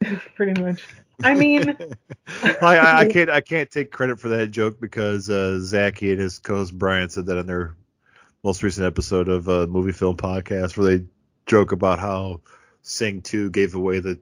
Pretty 0.36 0.62
much. 0.62 0.84
I 1.24 1.34
mean, 1.34 1.76
I, 2.42 2.56
I, 2.62 2.98
I 3.00 3.08
can't 3.08 3.30
I 3.30 3.40
can't 3.40 3.68
take 3.68 3.90
credit 3.90 4.20
for 4.20 4.28
that 4.28 4.52
joke 4.52 4.80
because 4.80 5.28
uh, 5.28 5.58
Zachy 5.58 6.12
and 6.12 6.20
his 6.20 6.38
co-host 6.38 6.78
Brian 6.78 7.08
said 7.08 7.26
that 7.26 7.38
on 7.38 7.46
their 7.46 7.74
most 8.44 8.62
recent 8.62 8.86
episode 8.86 9.28
of 9.28 9.48
uh, 9.48 9.66
Movie 9.66 9.90
Film 9.90 10.16
Podcast, 10.16 10.76
where 10.76 10.96
they 10.96 11.04
joke 11.46 11.72
about 11.72 11.98
how 11.98 12.42
Sing 12.82 13.22
Two 13.22 13.50
gave 13.50 13.74
away 13.74 13.98
the 13.98 14.20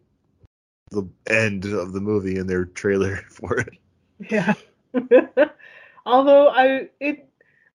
the 0.93 1.09
end 1.27 1.65
of 1.65 1.93
the 1.93 2.01
movie 2.01 2.39
in 2.39 2.47
their 2.47 2.65
trailer 2.65 3.17
for 3.31 3.59
it. 3.59 3.79
yeah. 4.31 4.55
Although 6.07 6.49
I 6.49 6.89
it 7.01 7.29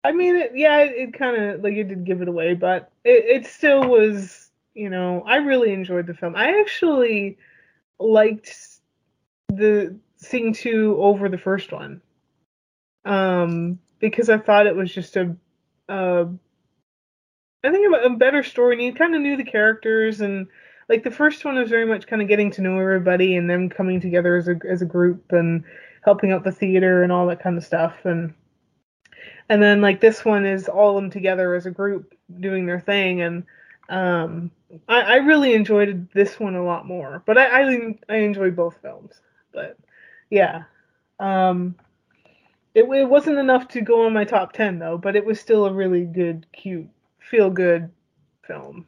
I 0.04 0.12
mean 0.12 0.36
it 0.36 0.52
yeah 0.56 0.80
it, 0.80 1.14
kind 1.14 1.42
of 1.42 1.64
like 1.64 1.74
it 1.74 1.88
did 1.88 2.06
give 2.06 2.22
it 2.22 2.28
away, 2.28 2.54
but 2.54 2.92
it 3.04 3.26
it 3.26 3.46
still 3.48 3.88
was 3.88 4.52
you 4.74 4.90
know 4.90 5.24
I 5.26 5.38
really 5.38 5.74
enjoyed 5.74 6.08
the 6.08 6.14
film. 6.14 6.36
I 6.36 6.60
actually 6.60 7.38
liked 8.00 8.56
the 9.50 9.98
Sing 10.18 10.54
2 10.54 10.98
over 11.00 11.30
the 11.30 11.38
first 11.38 11.72
one. 11.72 12.02
Um 13.06 13.80
because 14.00 14.30
I 14.30 14.38
thought 14.38 14.68
it 14.68 14.76
was 14.76 14.94
just 14.94 15.16
a 15.16 15.36
uh 15.90 16.26
I 17.64 17.72
think 17.72 17.94
a, 17.94 18.08
a 18.08 18.10
better 18.16 18.44
story 18.44 18.76
and 18.76 18.84
you 18.84 18.94
kind 18.94 19.16
of 19.16 19.22
knew 19.22 19.38
the 19.38 19.44
characters 19.44 20.22
and 20.22 20.48
like 20.90 21.04
the 21.04 21.12
first 21.12 21.44
one 21.44 21.56
was 21.56 21.70
very 21.70 21.86
much 21.86 22.08
kind 22.08 22.22
of 22.22 22.28
getting 22.28 22.52
to 22.52 22.62
know 22.62 22.80
everybody 22.80 23.36
and 23.36 23.50
them 23.50 23.70
coming 23.70 24.00
together 24.00 24.36
as 24.36 24.48
a 24.48 24.56
as 24.68 24.82
a 24.82 24.86
group 24.86 25.32
and 25.32 25.64
helping 26.04 26.32
out 26.32 26.44
the 26.44 26.52
theater 26.52 27.04
and 27.04 27.12
all 27.12 27.28
that 27.28 27.42
kind 27.42 27.58
of 27.58 27.64
stuff. 27.64 28.06
And 28.06 28.34
and 29.50 29.62
then 29.62 29.82
like 29.82 30.00
this 30.00 30.24
one 30.24 30.46
is 30.46 30.68
all 30.68 30.96
them 30.96 31.10
together 31.10 31.56
as 31.56 31.66
a 31.66 31.72
group 31.72 32.14
doing 32.40 32.66
their 32.66 32.80
thing. 32.80 33.22
And 33.22 33.44
um 33.90 34.52
I, 34.88 35.02
I 35.02 35.16
really 35.18 35.54
enjoyed 35.54 36.10
this 36.14 36.40
one 36.40 36.56
a 36.56 36.64
lot 36.64 36.86
more 36.86 37.24
but 37.26 37.38
I, 37.38 37.62
I 37.62 37.96
I 38.10 38.16
enjoyed 38.18 38.56
both 38.56 38.78
films. 38.82 39.14
But 39.54 39.78
yeah. 40.30 40.64
Um 41.20 41.76
it, 42.74 42.84
it 42.84 43.10
wasn't 43.10 43.40
enough 43.40 43.68
to 43.70 43.82
go 43.82 44.06
on 44.06 44.14
my 44.14 44.24
top 44.24 44.54
10 44.54 44.80
though 44.80 44.98
but 44.98 45.16
it 45.16 45.26
was 45.26 45.40
still 45.40 45.66
a 45.66 45.74
really 45.74 46.06
good 46.06 46.46
cute 46.54 46.88
feel 47.20 47.50
good 47.50 47.90
film 48.44 48.86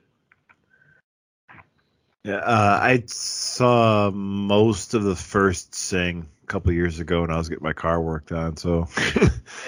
uh, 2.25 2.79
I 2.81 3.03
saw 3.07 4.11
most 4.11 4.93
of 4.93 5.03
the 5.03 5.15
first 5.15 5.73
Sing 5.73 6.27
a 6.43 6.47
couple 6.47 6.71
years 6.73 6.99
ago 6.99 7.21
when 7.21 7.31
I 7.31 7.37
was 7.37 7.49
getting 7.49 7.63
my 7.63 7.73
car 7.73 8.01
worked 8.01 8.31
on, 8.31 8.57
so 8.57 8.87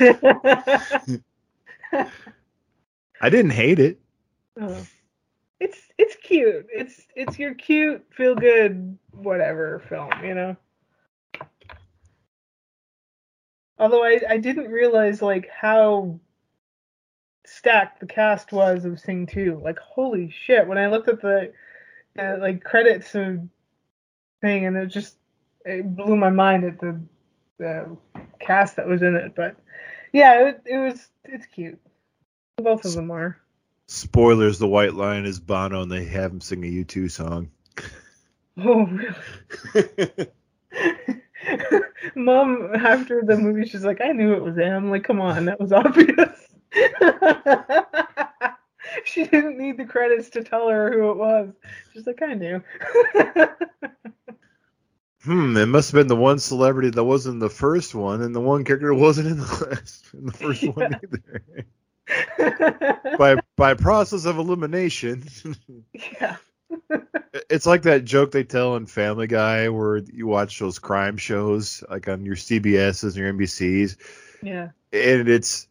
I 3.22 3.30
didn't 3.30 3.52
hate 3.52 3.80
it. 3.80 4.00
Oh. 4.60 4.86
It's 5.60 5.80
it's 5.98 6.16
cute. 6.16 6.68
It's 6.74 7.06
it's 7.16 7.38
your 7.38 7.54
cute, 7.54 8.04
feel 8.10 8.34
good, 8.34 8.98
whatever 9.12 9.84
film, 9.88 10.10
you 10.26 10.34
know. 10.34 10.58
Although 13.78 14.04
I 14.04 14.22
I 14.28 14.38
didn't 14.38 14.72
realize 14.72 15.22
like 15.22 15.48
how 15.50 16.20
stacked 17.46 18.00
the 18.00 18.08
cast 18.08 18.52
was 18.52 18.86
of 18.86 19.00
Sing 19.00 19.28
2. 19.28 19.62
Like 19.64 19.78
holy 19.78 20.32
shit! 20.32 20.68
When 20.68 20.80
I 20.80 20.88
looked 20.88 21.10
at 21.10 21.22
the 21.22 21.54
uh, 22.18 22.38
like 22.40 22.64
credits 22.64 23.16
and 23.16 23.50
thing, 24.42 24.66
and 24.66 24.78
it 24.78 24.88
just 24.88 25.18
it 25.66 25.96
blew 25.96 26.16
my 26.16 26.30
mind 26.30 26.64
at 26.64 26.80
the 26.80 27.00
the 27.58 27.98
cast 28.40 28.76
that 28.76 28.88
was 28.88 29.02
in 29.02 29.16
it. 29.16 29.36
But 29.36 29.56
yeah, 30.14 30.50
it, 30.50 30.62
it 30.66 30.78
was 30.78 31.10
it's 31.26 31.46
cute. 31.46 31.80
Both 32.58 32.86
of 32.86 32.94
them 32.94 33.12
are. 33.12 33.38
Spoilers: 33.88 34.60
The 34.60 34.68
White 34.68 34.94
Lion 34.94 35.26
is 35.26 35.40
Bono, 35.40 35.82
and 35.82 35.92
they 35.92 36.06
have 36.06 36.32
him 36.32 36.42
sing 36.42 36.64
a 36.64 36.68
U2 36.68 37.12
song. 37.12 37.50
Oh 38.58 38.86
really? 38.86 40.28
Mom, 42.16 42.76
after 42.76 43.22
the 43.24 43.38
movie, 43.38 43.66
she's 43.68 43.86
like, 43.86 44.02
I 44.02 44.12
knew 44.12 44.34
it 44.34 44.44
was 44.44 44.58
him. 44.58 44.90
Like, 44.90 45.06
come 45.06 45.22
on, 45.22 45.46
that 45.46 45.60
was 45.60 45.72
obvious. 45.72 46.48
she 49.06 49.26
didn't 49.26 49.58
need 49.58 49.78
the 49.78 49.86
credits 49.86 50.30
to 50.32 50.44
tell 50.44 50.68
her 50.70 50.92
who 50.92 51.12
it 51.12 51.18
was. 51.18 51.50
She's 51.94 52.08
like, 52.08 52.22
I 52.22 52.34
knew. 52.34 52.64
Hmm, 55.24 55.56
it 55.56 55.68
must 55.68 55.92
have 55.92 56.00
been 56.00 56.08
the 56.08 56.16
one 56.16 56.40
celebrity 56.40 56.90
that 56.90 57.04
wasn't 57.04 57.42
the 57.42 57.50
first 57.50 57.94
one, 57.94 58.24
and 58.24 58.34
the 58.34 58.42
one 58.42 58.64
character 58.64 58.92
wasn't 58.94 59.28
in 59.28 59.38
the 59.38 59.68
last, 59.70 60.06
in 60.14 60.26
the 60.26 60.32
first 60.32 60.64
one 60.64 60.96
either. 60.96 61.56
by 63.18 63.36
by 63.56 63.76
process 63.76 64.26
of 64.26 64.40
elimination, 64.40 65.24
yeah. 66.22 66.38
it's 67.52 67.68
like 67.68 67.84
that 67.84 68.04
joke 68.04 68.32
they 68.32 68.44
tell 68.44 68.76
in 68.78 68.88
Family 68.88 69.28
Guy 69.28 69.70
where 69.70 69.98
you 69.98 70.26
watch 70.26 70.58
those 70.58 70.80
crime 70.80 71.18
shows 71.18 71.84
like 71.88 72.08
on 72.08 72.26
your 72.26 72.36
CBSs 72.36 73.04
and 73.04 73.16
your 73.16 73.32
NBCs, 73.32 73.98
Yeah. 74.42 74.70
and 74.92 75.30
it's 75.30 75.68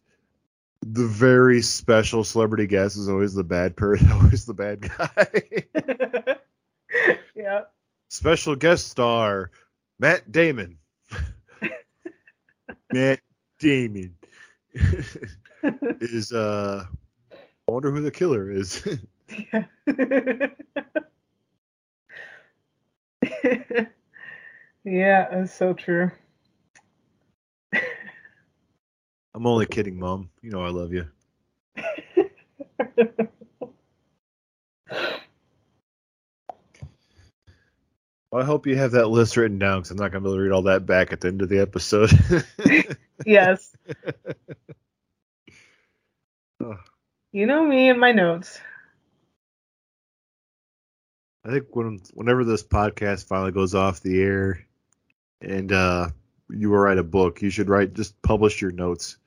the 0.81 1.07
very 1.07 1.61
special 1.61 2.23
celebrity 2.23 2.67
guest 2.67 2.97
is 2.97 3.07
always 3.07 3.33
the 3.33 3.43
bad 3.43 3.75
person, 3.75 4.11
always 4.11 4.45
the 4.45 4.53
bad 4.53 4.81
guy. 4.81 6.37
yeah. 7.35 7.61
Special 8.09 8.55
guest 8.55 8.87
star 8.87 9.51
Matt 9.99 10.31
Damon. 10.31 10.77
Matt 12.93 13.19
Damon 13.59 14.15
is 16.01 16.33
uh 16.33 16.85
I 17.31 17.71
wonder 17.71 17.91
who 17.91 18.01
the 18.01 18.11
killer 18.11 18.51
is. 18.51 18.85
Yeah. 19.51 19.65
yeah, 24.83 25.27
that's 25.31 25.53
so 25.53 25.73
true. 25.73 26.11
I'm 29.33 29.47
only 29.47 29.65
kidding, 29.65 29.99
Mom. 29.99 30.29
You 30.41 30.51
know 30.51 30.63
I 30.63 30.69
love 30.69 30.93
you. 30.93 31.07
Well, 38.31 38.41
I 38.41 38.45
hope 38.45 38.65
you 38.65 38.77
have 38.77 38.91
that 38.91 39.09
list 39.09 39.35
written 39.35 39.59
down 39.59 39.79
because 39.79 39.91
I'm 39.91 39.97
not 39.97 40.13
going 40.13 40.23
to 40.23 40.29
be 40.29 40.31
able 40.31 40.37
to 40.37 40.43
read 40.43 40.53
all 40.53 40.61
that 40.63 40.85
back 40.85 41.11
at 41.11 41.19
the 41.19 41.27
end 41.27 41.41
of 41.41 41.49
the 41.49 41.59
episode. 41.59 42.11
Yes. 43.25 43.75
Oh. 46.63 46.77
You 47.31 47.47
know 47.47 47.65
me 47.65 47.89
and 47.89 47.99
my 47.99 48.11
notes. 48.11 48.59
I 51.43 51.49
think 51.49 51.75
when 51.75 51.99
whenever 52.13 52.43
this 52.43 52.61
podcast 52.61 53.27
finally 53.27 53.51
goes 53.51 53.73
off 53.73 54.01
the 54.01 54.21
air 54.21 54.67
and 55.41 55.71
uh, 55.71 56.09
you 56.51 56.69
will 56.69 56.77
write 56.77 56.99
a 56.99 57.03
book, 57.03 57.41
you 57.41 57.49
should 57.49 57.67
write 57.67 57.95
just 57.95 58.21
publish 58.21 58.61
your 58.61 58.69
notes. 58.71 59.17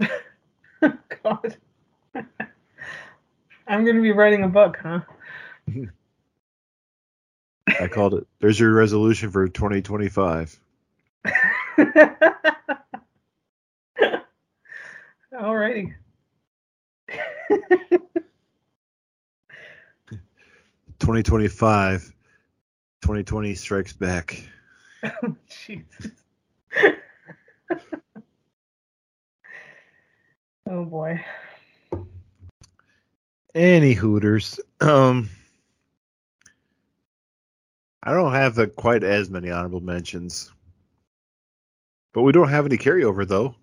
God. 0.80 1.56
I'm 3.66 3.84
going 3.84 3.96
to 3.96 4.02
be 4.02 4.12
writing 4.12 4.44
a 4.44 4.48
book, 4.48 4.78
huh? 4.82 5.00
I 7.80 7.88
called 7.88 8.14
it. 8.14 8.26
There's 8.40 8.58
your 8.58 8.72
resolution 8.72 9.30
for 9.30 9.46
2025. 9.48 10.58
Alrighty. 15.32 15.94
2025. 20.98 22.14
2020 23.02 23.54
strikes 23.54 23.92
back. 23.92 24.42
Oh, 25.04 25.36
Jesus. 25.48 26.10
Oh 30.68 30.84
boy. 30.84 31.24
Any 33.54 33.92
Hooters. 33.94 34.60
Um, 34.80 35.30
I 38.02 38.12
don't 38.12 38.32
have 38.32 38.54
the, 38.54 38.68
quite 38.68 39.02
as 39.02 39.30
many 39.30 39.50
honorable 39.50 39.80
mentions, 39.80 40.52
but 42.12 42.22
we 42.22 42.32
don't 42.32 42.48
have 42.48 42.66
any 42.66 42.78
carryover 42.78 43.26
though, 43.26 43.54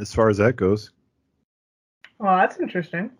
as 0.00 0.14
far 0.14 0.28
as 0.28 0.38
that 0.38 0.56
goes. 0.56 0.90
Well, 2.18 2.36
that's 2.36 2.58
interesting. 2.58 3.10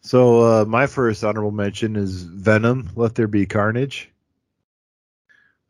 So 0.00 0.40
uh, 0.40 0.64
my 0.64 0.86
first 0.86 1.22
honorable 1.22 1.52
mention 1.52 1.96
is 1.96 2.22
Venom: 2.24 2.90
Let 2.96 3.14
There 3.14 3.28
Be 3.28 3.46
Carnage. 3.46 4.10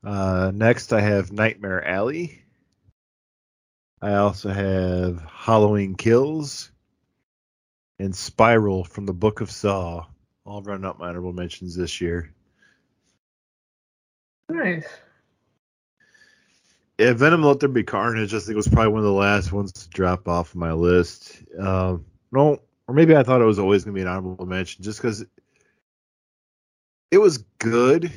Uh, 0.03 0.51
next, 0.55 0.93
I 0.93 1.01
have 1.01 1.33
Nightmare 1.33 1.87
Alley. 1.87 2.44
I 4.03 4.15
also 4.15 4.51
have 4.51 5.23
Halloween 5.31 5.95
Kills 5.95 6.71
and 7.99 8.15
Spiral 8.15 8.85
from 8.85 9.07
the 9.07 9.15
Book 9.15 9.41
of 9.41 9.51
Saw. 9.51 10.07
All 10.45 10.63
running 10.63 10.85
up 10.85 10.99
my 10.99 11.09
honorable 11.09 11.33
mentions 11.33 11.75
this 11.75 12.01
year. 12.01 12.35
Nice. 14.51 14.87
Yeah, 16.99 17.15
Venom: 17.15 17.43
Let 17.43 17.61
There 17.61 17.69
Be 17.69 17.83
Carnage. 17.83 18.35
I 18.35 18.39
think 18.39 18.57
was 18.57 18.69
probably 18.69 18.93
one 18.93 19.01
of 19.01 19.07
the 19.07 19.13
last 19.13 19.53
ones 19.53 19.73
to 19.73 19.89
drop 19.89 20.29
off 20.29 20.55
my 20.55 20.73
list. 20.73 21.43
Um, 21.59 22.05
no, 22.31 22.61
or 22.87 22.95
maybe 22.95 23.17
I 23.17 23.23
thought 23.23 23.41
it 23.41 23.47
was 23.47 23.59
always 23.59 23.85
going 23.85 23.95
to 23.95 23.99
be 23.99 24.03
an 24.03 24.09
honorable 24.09 24.47
mention, 24.47 24.85
just 24.85 25.01
because 25.01 25.25
it 27.11 27.19
was 27.19 27.39
good. 27.59 28.13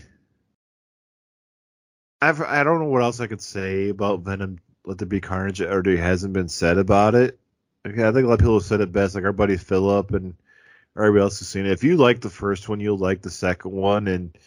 I've 2.22 2.41
I 2.41 2.63
don't 2.63 2.79
know 2.79 2.89
what 2.89 3.03
else 3.03 3.19
I 3.19 3.27
could 3.27 3.41
say 3.41 3.89
about 3.89 4.22
Venom: 4.22 4.60
Let 4.88 5.00
There 5.00 5.06
Be 5.06 5.20
Carnage, 5.20 5.60
or 5.60 5.84
there 5.84 5.98
hasn't 5.98 6.32
been 6.32 6.48
said 6.48 6.77
about 6.77 7.13
it. 7.13 7.38
Okay, 7.86 8.08
I 8.08 8.12
think 8.13 8.24
a 8.25 8.27
lot 8.27 8.36
of 8.36 8.39
people 8.39 8.53
have 8.53 8.63
said 8.63 8.79
it 8.79 8.94
best, 8.94 9.15
like 9.15 9.25
our 9.25 9.34
buddy 9.34 9.58
Philip 9.58 10.13
and 10.13 10.34
everybody 10.96 11.24
else 11.24 11.39
has 11.39 11.50
seen 11.50 11.65
it. 11.65 11.74
If 11.74 11.84
you 11.84 11.98
like 11.98 12.22
the 12.22 12.29
first 12.29 12.70
one, 12.70 12.79
you'll 12.79 12.98
like 12.98 13.22
the 13.22 13.29
second 13.29 13.72
one, 13.72 14.08
and 14.08 14.38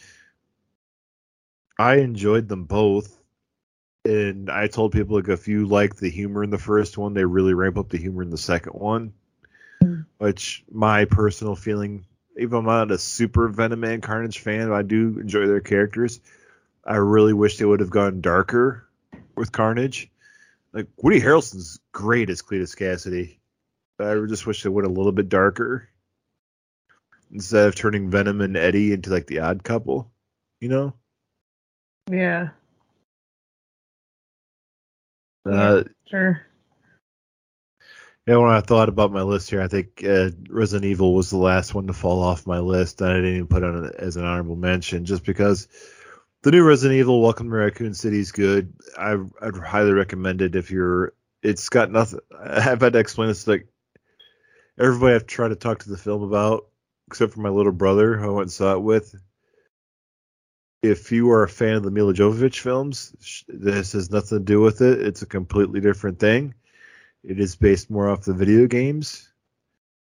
I 1.79 1.97
enjoyed 1.97 2.49
them 2.49 2.65
both. 2.65 3.15
And 4.07 4.51
I 4.51 4.69
told 4.69 4.93
people 4.93 5.17
like 5.17 5.29
if 5.29 5.47
you 5.47 5.67
like 5.67 5.97
the 5.97 6.09
humor 6.09 6.43
in 6.43 6.49
the 6.49 6.57
first 6.57 6.97
one, 6.97 7.13
they 7.13 7.25
really 7.25 7.53
ramp 7.53 7.77
up 7.77 7.91
the 7.91 7.99
humor 7.99 8.23
in 8.23 8.31
the 8.31 8.39
second 8.39 8.73
one. 8.73 9.13
Mm. 9.83 10.07
Which 10.17 10.65
my 10.71 11.05
personal 11.05 11.55
feeling, 11.55 12.07
even 12.39 12.61
I'm 12.61 12.65
not 12.65 12.91
a 12.91 12.99
super 12.99 13.49
Venom 13.49 13.85
and 13.85 14.03
Carnage 14.03 14.39
fan, 14.39 14.73
I 14.73 14.81
do 14.81 15.19
enjoy 15.21 15.47
their 15.47 15.61
characters. 15.61 16.19
I 16.83 16.97
really 16.97 17.35
wish 17.35 17.59
they 17.59 17.67
would 17.67 17.81
have 17.81 17.91
gone 17.91 18.23
darker 18.23 18.87
with 19.37 19.53
Carnage. 19.53 20.11
Like 20.73 20.89
Woody 20.97 21.21
Harrelson's 21.21 21.81
great 21.93 22.31
as 22.31 22.43
Cletus 22.43 22.77
Kasady. 22.77 23.39
I 23.99 24.27
just 24.27 24.47
wish 24.47 24.63
they 24.63 24.71
went 24.71 24.87
a 24.87 24.91
little 24.91 25.13
bit 25.13 25.29
darker 25.29 25.89
instead 27.33 27.67
of 27.67 27.75
turning 27.75 28.11
Venom 28.11 28.41
and 28.41 28.57
Eddie 28.57 28.93
into 28.93 29.11
like 29.11 29.27
the 29.27 29.41
odd 29.41 29.63
couple. 29.63 30.11
You 30.61 30.69
know? 30.69 30.95
Yeah. 32.11 32.51
Uh, 35.45 35.85
Sure. 36.11 36.45
Yeah, 38.27 38.37
when 38.37 38.51
I 38.51 38.61
thought 38.61 38.89
about 38.89 39.13
my 39.13 39.23
list 39.23 39.49
here, 39.49 39.63
I 39.63 39.69
think 39.69 40.05
uh, 40.05 40.31
Resident 40.49 40.91
Evil 40.91 41.15
was 41.15 41.31
the 41.31 41.39
last 41.39 41.75
one 41.75 41.87
to 41.87 41.93
fall 41.93 42.23
off 42.23 42.47
my 42.47 42.59
list. 42.59 43.01
And 43.01 43.11
I 43.11 43.15
didn't 43.15 43.35
even 43.35 43.47
put 43.47 43.63
it 43.63 43.67
on 43.67 43.91
as 43.99 44.17
an 44.17 44.25
honorable 44.25 44.57
mention 44.57 45.05
just 45.05 45.25
because 45.25 45.69
the 46.43 46.51
new 46.51 46.65
Resident 46.65 46.99
Evil 46.99 47.21
Welcome 47.21 47.51
to 47.51 47.57
Raccoon 47.57 47.93
City 47.93 48.19
is 48.19 48.33
good. 48.33 48.73
I, 48.97 49.17
I'd 49.43 49.57
highly 49.57 49.93
recommend 49.93 50.41
it 50.41 50.57
if 50.57 50.71
you're. 50.71 51.13
It's 51.43 51.69
got 51.69 51.91
nothing. 51.91 52.21
I've 52.39 52.81
had 52.81 52.95
to 52.95 52.99
explain 52.99 53.29
this 53.29 53.45
to 53.45 53.51
like 53.51 53.69
everybody 54.79 55.15
I've 55.15 55.27
tried 55.27 55.49
to 55.49 55.57
talk 55.57 55.81
to 55.81 55.91
the 55.91 55.99
film 55.99 56.23
about, 56.23 56.67
except 57.09 57.35
for 57.35 57.41
my 57.41 57.51
little 57.51 57.73
brother 57.73 58.17
who 58.17 58.25
I 58.25 58.33
went 58.33 58.43
and 58.43 58.53
saw 58.53 58.75
it 58.75 58.83
with. 58.83 59.15
If 60.83 61.13
you 61.13 61.31
are 61.33 61.43
a 61.43 61.49
fan 61.49 61.75
of 61.75 61.83
the 61.83 61.91
Milla 61.91 62.15
Jovovich 62.15 62.61
films, 62.61 63.45
this 63.47 63.93
has 63.93 64.11
nothing 64.11 64.39
to 64.39 64.45
do 64.45 64.63
with 64.63 64.81
it. 64.81 65.03
It's 65.03 65.21
a 65.21 65.27
completely 65.27 65.81
different 65.81 66.19
thing. 66.19 66.55
It 67.23 67.39
is 67.39 67.55
based 67.55 67.91
more 67.91 68.09
off 68.09 68.23
the 68.23 68.33
video 68.33 68.67
games. 68.67 69.31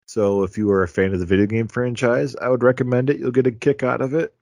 So 0.05 0.43
if 0.43 0.59
you 0.59 0.69
are 0.69 0.83
a 0.83 0.87
fan 0.87 1.13
of 1.13 1.19
the 1.19 1.25
video 1.25 1.47
game 1.47 1.67
franchise, 1.67 2.35
I 2.35 2.49
would 2.49 2.61
recommend 2.61 3.09
it. 3.09 3.19
You'll 3.19 3.31
get 3.31 3.47
a 3.47 3.51
kick 3.51 3.81
out 3.81 4.01
of 4.01 4.13
it. 4.13 4.35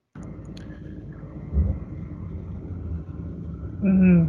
Hmm 3.87 4.25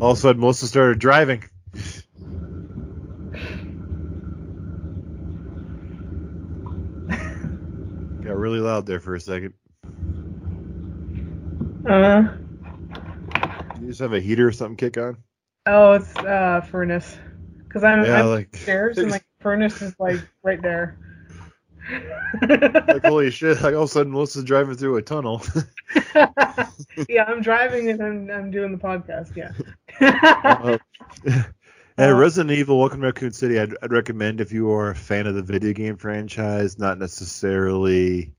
All 0.00 0.10
of 0.12 0.18
a 0.18 0.20
sudden, 0.20 0.40
Melissa 0.40 0.66
started 0.66 0.98
driving. 0.98 1.44
Got 7.08 8.36
really 8.36 8.58
loud 8.60 8.86
there 8.86 9.00
for 9.00 9.14
a 9.14 9.20
second. 9.20 9.54
Uh, 11.88 12.28
You 13.80 13.86
just 13.88 14.00
have 14.00 14.12
a 14.12 14.20
heater 14.20 14.48
or 14.48 14.52
something 14.52 14.76
kick 14.76 14.98
on? 14.98 15.18
oh, 15.66 15.92
it's 15.92 16.14
uh 16.16 16.60
furnace. 16.70 17.16
Cause 17.68 17.84
I'm, 17.84 18.04
Yeah, 18.04 18.20
I'm 18.20 18.26
like- 18.26 18.48
upstairs 18.54 18.98
and 18.98 19.10
like 19.10 19.24
furnace 19.40 19.80
is 19.82 19.94
like 20.00 20.20
right 20.42 20.60
there. 20.62 20.98
Like 22.42 23.04
holy 23.04 23.30
shit! 23.30 23.62
Like 23.62 23.74
all 23.74 23.82
of 23.82 23.88
a 23.88 23.92
sudden, 23.92 24.12
Melissa's 24.12 24.44
driving 24.44 24.76
through 24.76 24.96
a 24.96 25.02
tunnel. 25.02 25.42
yeah, 27.08 27.24
I'm 27.26 27.42
driving 27.42 27.90
and 27.90 28.02
I'm 28.02 28.30
I'm 28.30 28.50
doing 28.50 28.72
the 28.72 28.78
podcast. 28.78 29.36
Yeah. 29.36 29.52
Uh, 30.00 30.78
and 31.98 32.10
Uh, 32.10 32.14
Resident 32.14 32.58
Evil: 32.58 32.78
Welcome 32.78 33.00
to 33.00 33.06
Raccoon 33.06 33.32
City, 33.32 33.58
I'd, 33.58 33.74
I'd 33.82 33.92
recommend 33.92 34.40
if 34.40 34.52
you 34.52 34.70
are 34.72 34.90
a 34.90 34.94
fan 34.94 35.26
of 35.26 35.34
the 35.34 35.42
video 35.42 35.72
game 35.72 35.96
franchise, 35.96 36.78
not 36.78 36.98
necessarily 36.98 38.32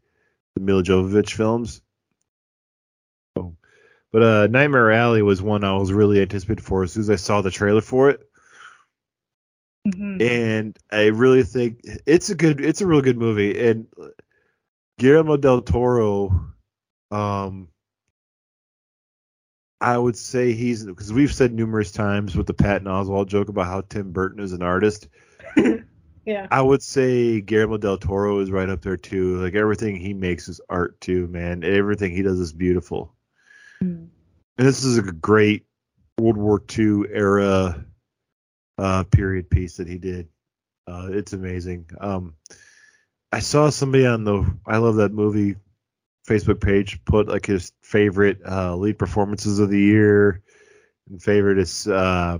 the 0.55 0.61
Milla 0.61 0.83
Jovovich 0.83 1.33
films. 1.33 1.81
Oh. 3.35 3.55
But 4.11 4.23
uh, 4.23 4.47
Nightmare 4.47 4.91
Alley 4.91 5.21
was 5.21 5.41
one 5.41 5.63
I 5.63 5.75
was 5.77 5.91
really 5.91 6.21
anticipated 6.21 6.63
for 6.63 6.83
as 6.83 6.93
soon 6.93 7.01
as 7.01 7.09
I 7.09 7.15
saw 7.15 7.41
the 7.41 7.51
trailer 7.51 7.81
for 7.81 8.09
it, 8.09 8.26
Mhm. 9.87 10.21
and 10.21 10.79
I 10.91 11.07
really 11.07 11.43
think 11.43 11.79
it's 12.05 12.29
a 12.29 12.35
good, 12.35 12.59
it's 12.59 12.81
a 12.81 12.87
real 12.87 13.01
good 13.01 13.17
movie. 13.17 13.57
And 13.67 13.87
Guillermo 14.99 15.37
del 15.37 15.61
Toro, 15.61 16.53
um, 17.11 17.69
I 19.79 19.97
would 19.97 20.17
say 20.17 20.53
he's 20.53 20.83
because 20.83 21.13
we've 21.13 21.33
said 21.33 21.53
numerous 21.53 21.91
times 21.91 22.35
with 22.35 22.47
the 22.47 22.53
Patton 22.53 22.87
Oswalt 22.87 23.27
joke 23.27 23.49
about 23.49 23.67
how 23.67 23.81
Tim 23.81 24.11
Burton 24.11 24.43
is 24.43 24.53
an 24.53 24.63
artist. 24.63 25.07
yeah. 26.25 26.47
I 26.49 26.61
would 26.61 26.81
say 26.81 27.41
Guillermo 27.41 27.77
del 27.77 27.97
Toro 27.97 28.39
is 28.39 28.51
right 28.51 28.69
up 28.69 28.81
there 28.81 28.97
too. 28.97 29.41
Like 29.41 29.53
everything 29.53 29.95
he 29.95 30.13
makes 30.13 30.49
is 30.49 30.59
art 30.67 30.99
too, 30.99 31.27
man. 31.27 31.63
Everything 31.63 32.11
he 32.11 32.23
does 32.23 32.39
is 32.39 32.53
beautiful. 32.53 33.15
Mm. 33.83 34.07
And 34.57 34.67
this 34.67 34.83
is 34.83 34.97
a 34.97 35.03
great 35.03 35.65
World 36.17 36.37
War 36.37 36.61
II 36.77 37.03
era 37.13 37.85
uh, 38.77 39.03
period 39.03 39.49
piece 39.49 39.77
that 39.77 39.87
he 39.87 39.97
did. 39.97 40.27
Uh, 40.87 41.09
it's 41.11 41.33
amazing. 41.33 41.89
Um, 41.99 42.35
I 43.31 43.39
saw 43.39 43.69
somebody 43.69 44.05
on 44.05 44.23
the 44.23 44.45
I 44.65 44.77
love 44.77 44.95
that 44.97 45.11
movie 45.11 45.55
Facebook 46.27 46.61
page 46.61 47.03
put 47.05 47.27
like 47.27 47.45
his 47.45 47.71
favorite 47.81 48.39
uh, 48.45 48.75
lead 48.75 48.97
performances 48.97 49.59
of 49.59 49.69
the 49.69 49.79
year 49.79 50.41
and 51.09 51.21
favorite 51.21 51.57
is 51.57 51.87
uh, 51.87 52.39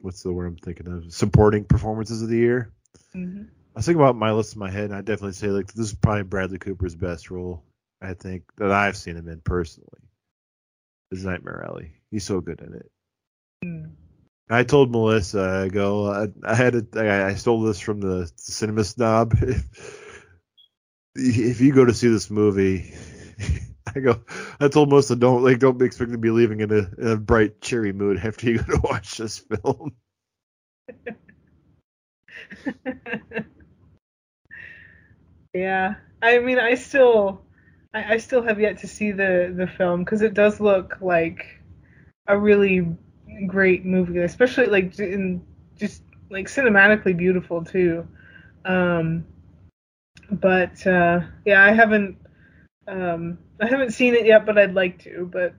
what's 0.00 0.22
the 0.22 0.32
word 0.32 0.46
I'm 0.46 0.56
thinking 0.56 0.86
of 0.88 1.12
supporting 1.12 1.64
performances 1.64 2.22
of 2.22 2.28
the 2.28 2.36
year. 2.36 2.72
Mhm. 3.14 3.48
I 3.48 3.78
was 3.78 3.86
thinking 3.86 4.02
about 4.02 4.16
my 4.16 4.32
list 4.32 4.54
in 4.54 4.58
my 4.60 4.70
head, 4.70 4.86
and 4.86 4.94
I 4.94 5.00
definitely 5.00 5.32
say 5.32 5.48
like 5.48 5.72
this 5.72 5.86
is 5.86 5.94
probably 5.94 6.24
Bradley 6.24 6.58
Cooper's 6.58 6.96
best 6.96 7.30
role. 7.30 7.62
I 8.02 8.14
think 8.14 8.44
that 8.56 8.72
I've 8.72 8.96
seen 8.96 9.16
him 9.16 9.28
in 9.28 9.40
personally. 9.40 9.88
is 11.12 11.24
Nightmare 11.24 11.64
Alley. 11.66 11.92
He's 12.10 12.24
so 12.24 12.40
good 12.40 12.60
in 12.60 12.74
it. 12.74 12.90
Mm. 13.64 13.90
I 14.50 14.64
told 14.64 14.90
Melissa, 14.90 15.62
I 15.64 15.68
go, 15.68 16.10
I, 16.10 16.26
I 16.42 16.56
had 16.56 16.74
it, 16.74 16.96
I, 16.96 17.34
stole 17.34 17.62
this 17.62 17.78
from 17.78 18.00
the, 18.00 18.08
the 18.24 18.32
cinema 18.36 18.82
snob. 18.82 19.34
If, 19.34 20.26
if 21.14 21.60
you 21.60 21.72
go 21.72 21.84
to 21.84 21.94
see 21.94 22.08
this 22.08 22.30
movie, 22.30 22.92
I 23.94 24.00
go, 24.00 24.20
I 24.58 24.66
told 24.68 24.88
Melissa, 24.88 25.14
don't 25.14 25.44
like, 25.44 25.60
don't 25.60 25.80
expect 25.82 26.10
to 26.12 26.18
be 26.18 26.30
leaving 26.30 26.60
in 26.60 26.72
a, 26.72 26.88
in 26.98 27.06
a 27.06 27.16
bright, 27.16 27.60
cheery 27.60 27.92
mood 27.92 28.18
after 28.18 28.50
you 28.50 28.58
go 28.58 28.64
to 28.74 28.80
watch 28.82 29.16
this 29.18 29.38
film. 29.38 29.94
yeah, 35.54 35.94
I 36.22 36.38
mean, 36.40 36.58
I 36.58 36.74
still, 36.74 37.42
I, 37.94 38.14
I 38.14 38.16
still 38.16 38.42
have 38.42 38.60
yet 38.60 38.78
to 38.78 38.88
see 38.88 39.12
the 39.12 39.54
the 39.56 39.66
film 39.66 40.04
because 40.04 40.22
it 40.22 40.34
does 40.34 40.60
look 40.60 40.98
like 41.00 41.60
a 42.26 42.36
really 42.36 42.96
great 43.46 43.84
movie, 43.84 44.18
especially 44.18 44.66
like 44.66 44.98
in 44.98 45.42
just 45.76 46.02
like 46.30 46.46
cinematically 46.46 47.16
beautiful 47.16 47.64
too. 47.64 48.06
Um, 48.64 49.24
but 50.30 50.86
uh, 50.86 51.20
yeah, 51.44 51.62
I 51.62 51.72
haven't 51.72 52.16
um, 52.86 53.38
I 53.60 53.66
haven't 53.66 53.92
seen 53.92 54.14
it 54.14 54.26
yet, 54.26 54.46
but 54.46 54.58
I'd 54.58 54.74
like 54.74 55.02
to. 55.04 55.30
But 55.30 55.54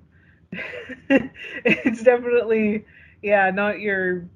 it's 1.66 2.04
definitely 2.04 2.86
yeah, 3.22 3.52
not 3.52 3.80
your 3.80 4.28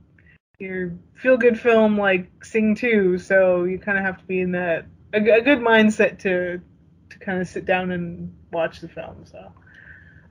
your 0.60 0.93
feel 1.15 1.38
good 1.38 1.60
film 1.60 1.98
like 1.98 2.30
Sing 2.43 2.76
2, 2.76 3.17
so 3.17 3.63
you 3.65 3.78
kind 3.80 3.98
of 3.98 4.06
have 4.06 4.17
to 4.19 4.26
be 4.26 4.41
in 4.41 4.52
that 4.52 4.86
a, 5.13 5.17
a 5.17 5.41
good 5.41 5.60
mindset 5.60 6.19
to 6.19 6.62
to 7.10 7.19
kind 7.19 7.41
of 7.41 7.48
sit 7.48 7.65
down 7.65 7.91
and 7.91 8.34
watch 8.52 8.80
the 8.80 8.88
film. 8.88 9.26
So 9.26 9.52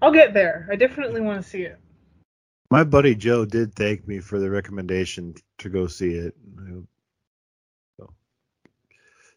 I'll 0.02 0.12
get 0.12 0.34
there. 0.34 0.68
I 0.70 0.76
definitely 0.76 1.20
want 1.20 1.42
to 1.42 1.48
see 1.48 1.62
it. 1.62 1.78
My 2.74 2.82
buddy 2.82 3.14
Joe 3.14 3.44
did 3.44 3.76
thank 3.76 4.04
me 4.08 4.18
for 4.18 4.40
the 4.40 4.50
recommendation 4.50 5.36
to 5.58 5.68
go 5.68 5.86
see 5.86 6.10
it. 6.14 6.34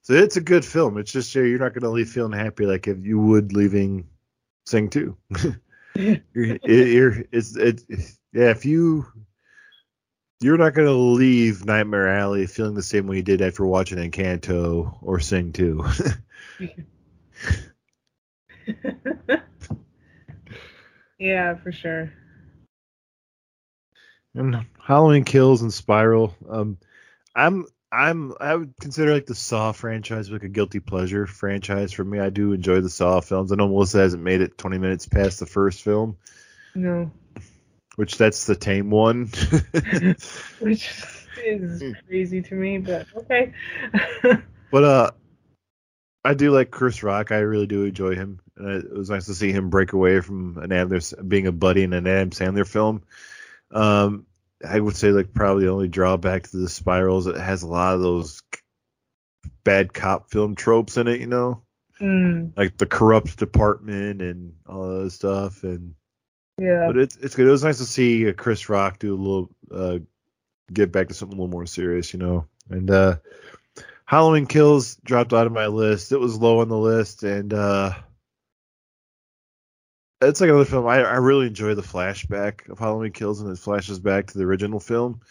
So 0.01 0.13
it's 0.15 0.37
a 0.37 0.41
good 0.41 0.65
film. 0.65 0.97
It's 0.97 1.11
just 1.11 1.35
you're 1.35 1.59
not 1.59 1.75
going 1.75 1.83
to 1.83 1.91
leave 1.91 2.09
feeling 2.09 2.31
happy 2.31 2.65
like 2.65 2.87
if 2.87 3.05
you 3.05 3.19
would 3.19 3.53
leaving 3.53 4.07
Sing 4.65 4.89
2. 4.89 5.15
you're, 6.33 7.25
it's, 7.31 7.55
it, 7.55 7.83
yeah, 8.33 8.49
if 8.49 8.65
you 8.65 9.05
you're 10.41 10.57
not 10.57 10.73
going 10.73 10.87
to 10.87 10.93
leave 10.93 11.63
Nightmare 11.63 12.07
Alley 12.07 12.47
feeling 12.47 12.73
the 12.73 12.81
same 12.81 13.05
way 13.05 13.17
you 13.17 13.21
did 13.21 13.43
after 13.43 13.67
watching 13.67 13.99
Encanto 13.99 14.97
or 15.03 15.19
Sing 15.19 15.53
2. 15.53 15.85
yeah, 21.19 21.53
for 21.57 21.71
sure. 21.71 22.11
And 24.37 24.65
Halloween 24.79 25.23
Kills 25.23 25.63
and 25.63 25.73
Spiral. 25.73 26.35
Um, 26.47 26.77
I'm 27.35 27.65
I'm 27.91 28.33
I 28.39 28.55
would 28.55 28.73
consider 28.79 29.13
like 29.13 29.25
the 29.25 29.35
Saw 29.35 29.71
franchise 29.71 30.29
like 30.29 30.43
a 30.43 30.49
guilty 30.49 30.79
pleasure 30.79 31.25
franchise 31.25 31.91
for 31.91 32.03
me. 32.03 32.19
I 32.19 32.29
do 32.29 32.53
enjoy 32.53 32.81
the 32.81 32.89
Saw 32.89 33.19
films. 33.21 33.51
I 33.51 33.55
know 33.55 33.67
Melissa 33.67 33.99
hasn't 33.99 34.23
made 34.23 34.41
it 34.41 34.57
20 34.57 34.77
minutes 34.77 35.07
past 35.07 35.39
the 35.39 35.45
first 35.47 35.81
film. 35.81 36.17
No. 36.75 37.11
Which 37.95 38.17
that's 38.17 38.45
the 38.45 38.55
tame 38.55 38.91
one. 38.91 39.25
Which 40.59 40.91
is 41.43 41.83
crazy 42.07 42.41
to 42.43 42.53
me, 42.53 42.77
but 42.77 43.07
okay. 43.15 43.53
but 44.71 44.83
uh 44.83 45.11
I 46.23 46.35
do 46.35 46.51
like 46.51 46.69
Chris 46.69 47.01
Rock. 47.01 47.31
I 47.31 47.37
really 47.37 47.67
do 47.67 47.85
enjoy 47.85 48.13
him. 48.13 48.41
And 48.55 48.83
it 48.83 48.95
was 48.95 49.09
nice 49.09 49.25
to 49.25 49.33
see 49.33 49.51
him 49.51 49.71
break 49.71 49.93
away 49.93 50.19
from 50.19 50.57
an 50.57 50.71
Adam 50.71 51.01
being 51.27 51.47
a 51.47 51.51
buddy 51.51 51.83
in 51.83 51.93
an 51.93 52.05
Adam 52.05 52.29
Sandler 52.29 52.67
film. 52.67 53.01
Um, 53.71 54.25
I 54.65 54.79
would 54.79 54.95
say 54.95 55.11
like 55.11 55.33
probably 55.33 55.65
the 55.65 55.71
only 55.71 55.87
drawback 55.87 56.43
to 56.43 56.57
the 56.57 56.69
spirals 56.69 57.27
it 57.27 57.37
has 57.37 57.63
a 57.63 57.67
lot 57.67 57.95
of 57.95 58.01
those 58.01 58.41
bad 59.63 59.93
cop 59.93 60.31
film 60.31 60.55
tropes 60.55 60.97
in 60.97 61.07
it, 61.07 61.19
you 61.19 61.27
know, 61.27 61.61
mm. 62.01 62.51
like 62.57 62.77
the 62.77 62.85
corrupt 62.85 63.37
department 63.37 64.21
and 64.21 64.53
all 64.67 65.03
that 65.03 65.11
stuff. 65.11 65.63
And 65.63 65.93
yeah, 66.57 66.87
but 66.87 66.97
it's 66.97 67.15
it's 67.17 67.35
good. 67.35 67.47
It 67.47 67.51
was 67.51 67.63
nice 67.63 67.77
to 67.77 67.85
see 67.85 68.29
uh, 68.29 68.33
Chris 68.33 68.67
Rock 68.69 68.99
do 68.99 69.13
a 69.13 69.15
little 69.15 69.49
uh, 69.71 69.99
get 70.73 70.91
back 70.91 71.09
to 71.09 71.13
something 71.13 71.37
a 71.37 71.41
little 71.41 71.51
more 71.51 71.67
serious, 71.67 72.13
you 72.13 72.19
know. 72.19 72.47
And 72.69 72.89
uh, 72.89 73.17
Halloween 74.05 74.47
Kills 74.47 74.95
dropped 75.03 75.33
out 75.33 75.47
of 75.47 75.53
my 75.53 75.67
list. 75.67 76.11
It 76.11 76.19
was 76.19 76.37
low 76.37 76.61
on 76.61 76.69
the 76.69 76.77
list, 76.77 77.23
and 77.23 77.53
uh, 77.53 77.93
it's 80.21 80.41
like 80.41 80.49
another 80.49 80.65
film. 80.65 80.87
I, 80.87 80.97
I 81.03 81.15
really 81.17 81.47
enjoy 81.47 81.75
the 81.75 81.81
flashback 81.81 82.69
of 82.69 82.79
Halloween 82.79 83.11
Kills 83.11 83.41
and 83.41 83.51
it 83.51 83.59
flashes 83.59 83.99
back 83.99 84.27
to 84.27 84.37
the 84.37 84.43
original 84.45 84.79
film. 84.79 85.21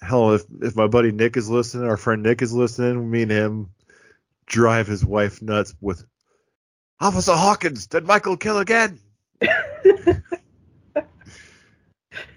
Hell, 0.00 0.34
if 0.34 0.44
if 0.60 0.76
my 0.76 0.86
buddy 0.86 1.12
Nick 1.12 1.36
is 1.36 1.48
listening, 1.48 1.88
our 1.88 1.96
friend 1.96 2.22
Nick 2.22 2.42
is 2.42 2.52
listening, 2.52 3.10
me 3.10 3.22
and 3.22 3.30
him 3.30 3.70
drive 4.46 4.86
his 4.86 5.04
wife 5.04 5.40
nuts 5.40 5.74
with 5.80 6.04
Officer 7.00 7.34
Hawkins. 7.34 7.86
Did 7.86 8.06
Michael 8.06 8.36
kill 8.36 8.58
again? 8.58 8.98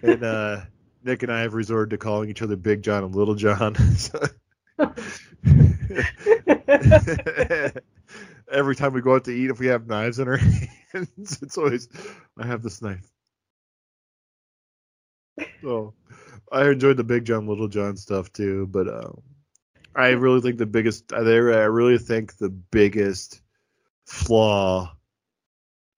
and 0.01 0.23
uh, 0.23 0.61
Nick 1.03 1.23
and 1.23 1.31
I 1.31 1.41
have 1.41 1.53
resorted 1.53 1.89
to 1.91 1.97
calling 1.97 2.29
each 2.29 2.41
other 2.41 2.55
Big 2.55 2.81
John 2.83 3.03
and 3.03 3.13
Little 3.15 3.35
John. 3.35 3.75
Every 8.49 8.75
time 8.75 8.93
we 8.93 9.01
go 9.01 9.15
out 9.15 9.25
to 9.25 9.31
eat, 9.31 9.49
if 9.49 9.59
we 9.59 9.67
have 9.67 9.87
knives 9.87 10.19
in 10.19 10.27
our 10.27 10.39
it's 11.17 11.57
always 11.57 11.87
I 12.37 12.45
have 12.45 12.63
this 12.63 12.81
knife. 12.81 13.09
So 15.61 15.93
I 16.51 16.69
enjoyed 16.69 16.97
the 16.97 17.03
Big 17.03 17.25
John 17.25 17.47
Little 17.47 17.67
John 17.67 17.97
stuff 17.97 18.31
too, 18.31 18.67
but 18.67 18.87
um, 18.87 19.21
I 19.95 20.09
really 20.09 20.41
think 20.41 20.57
the 20.57 20.65
biggest 20.65 21.13
I 21.13 21.19
really 21.19 21.97
think 21.97 22.37
the 22.37 22.49
biggest 22.49 23.41
flaw 24.05 24.95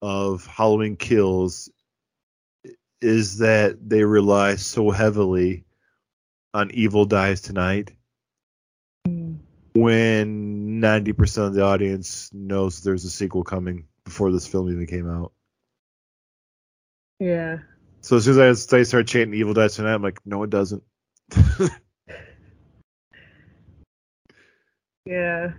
of 0.02 0.46
Halloween 0.46 0.96
Kills 0.96 1.70
is 3.00 3.38
that 3.38 3.76
they 3.88 4.04
rely 4.04 4.56
so 4.56 4.90
heavily 4.90 5.64
on 6.52 6.70
Evil 6.72 7.04
Dies 7.04 7.40
Tonight. 7.40 7.92
When 9.72 10.80
90% 10.80 11.46
of 11.46 11.54
the 11.54 11.62
audience 11.62 12.30
knows 12.32 12.82
there's 12.82 13.04
a 13.04 13.10
sequel 13.10 13.44
coming 13.44 13.86
before 14.10 14.32
this 14.32 14.46
film 14.46 14.70
even 14.70 14.86
came 14.86 15.08
out. 15.08 15.32
Yeah. 17.20 17.58
So 18.00 18.16
as 18.16 18.24
soon 18.24 18.40
as 18.40 18.72
I 18.72 18.82
start 18.82 19.06
chanting 19.06 19.38
Evil 19.38 19.54
Dies 19.54 19.76
Tonight, 19.76 19.94
I'm 19.94 20.02
like, 20.02 20.18
no, 20.26 20.42
it 20.42 20.50
doesn't. 20.50 20.82
yeah. 25.04 25.52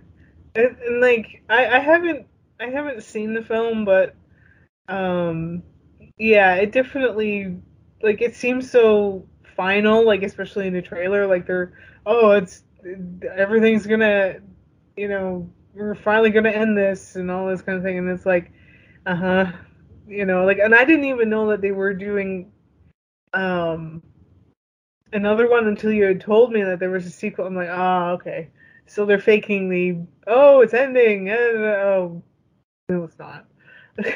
And, 0.54 0.76
and 0.86 1.00
like 1.00 1.42
I, 1.48 1.66
I 1.66 1.78
haven't 1.78 2.26
I 2.60 2.66
haven't 2.68 3.04
seen 3.04 3.32
the 3.32 3.42
film, 3.42 3.86
but 3.86 4.14
um 4.86 5.62
yeah, 6.18 6.56
it 6.56 6.72
definitely 6.72 7.56
like 8.02 8.20
it 8.20 8.36
seems 8.36 8.70
so 8.70 9.26
final, 9.56 10.04
like 10.04 10.22
especially 10.22 10.66
in 10.66 10.74
the 10.74 10.82
trailer, 10.82 11.26
like 11.26 11.46
they're 11.46 11.72
oh 12.04 12.32
it's 12.32 12.64
everything's 13.34 13.86
gonna, 13.86 14.40
you 14.94 15.08
know, 15.08 15.48
we're 15.74 15.94
finally 15.94 16.30
gonna 16.30 16.50
end 16.50 16.76
this 16.76 17.16
and 17.16 17.30
all 17.30 17.46
this 17.46 17.62
kind 17.62 17.78
of 17.78 17.84
thing, 17.84 17.98
and 17.98 18.08
it's 18.08 18.26
like, 18.26 18.52
uh 19.06 19.14
huh, 19.14 19.52
you 20.06 20.24
know, 20.24 20.44
like, 20.44 20.58
and 20.58 20.74
I 20.74 20.84
didn't 20.84 21.06
even 21.06 21.28
know 21.30 21.48
that 21.48 21.60
they 21.60 21.72
were 21.72 21.94
doing, 21.94 22.52
um, 23.32 24.02
another 25.12 25.48
one 25.48 25.66
until 25.66 25.92
you 25.92 26.04
had 26.04 26.20
told 26.20 26.52
me 26.52 26.62
that 26.62 26.78
there 26.78 26.90
was 26.90 27.06
a 27.06 27.10
sequel. 27.10 27.46
I'm 27.46 27.54
like, 27.54 27.68
ah, 27.70 28.10
oh, 28.10 28.12
okay, 28.14 28.50
so 28.86 29.04
they're 29.06 29.18
faking 29.18 29.68
the, 29.68 29.98
oh, 30.26 30.60
it's 30.60 30.74
ending, 30.74 31.30
uh, 31.30 31.34
oh, 31.34 32.22
no, 32.88 33.04
it's 33.04 33.18
not. 33.18 33.46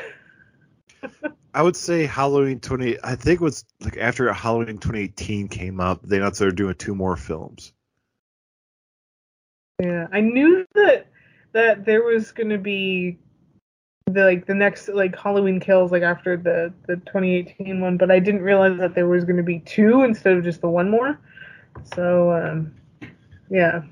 I 1.55 1.62
would 1.62 1.77
say 1.77 2.05
Halloween 2.05 2.61
20. 2.61 2.99
I 3.03 3.14
think 3.14 3.40
it 3.40 3.45
was 3.45 3.64
like 3.81 3.97
after 3.97 4.31
Halloween 4.31 4.77
2018 4.77 5.49
came 5.49 5.81
up, 5.81 6.03
they 6.03 6.19
announced 6.19 6.40
they 6.40 6.45
were 6.45 6.53
doing 6.53 6.75
two 6.75 6.95
more 6.95 7.16
films. 7.16 7.73
Yeah, 9.83 10.07
I 10.12 10.21
knew 10.21 10.66
that 10.75 11.09
that 11.57 11.87
there 11.87 12.03
was 12.03 12.33
gonna 12.33 12.59
be 12.59 13.19
the 14.05 14.25
like 14.25 14.47
the 14.47 14.55
next 14.55 14.88
like 14.88 15.19
Halloween 15.19 15.59
Kills 15.59 15.90
like 15.90 16.03
after 16.03 16.37
the 16.37 16.73
the 16.87 16.97
2018 16.97 17.81
one, 17.81 17.97
but 17.97 18.11
I 18.11 18.19
didn't 18.19 18.42
realize 18.42 18.79
that 18.79 18.95
there 18.95 19.09
was 19.09 19.25
gonna 19.25 19.42
be 19.42 19.61
two 19.61 20.03
instead 20.03 20.37
of 20.37 20.45
just 20.45 20.61
the 20.61 20.69
one 20.69 20.90
more. 20.90 21.19
So 21.95 22.31
um, 22.31 22.75
yeah. 23.51 23.83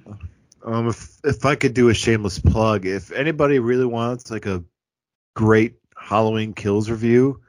Um, 0.62 0.88
if 0.88 1.18
if 1.24 1.44
I 1.46 1.54
could 1.54 1.72
do 1.72 1.88
a 1.88 1.94
shameless 1.94 2.38
plug, 2.38 2.84
if 2.84 3.10
anybody 3.12 3.58
really 3.58 3.86
wants 3.86 4.30
like 4.30 4.44
a 4.44 4.62
great 5.34 5.76
Halloween 5.96 6.52
Kills 6.52 6.90
review, 6.90 7.40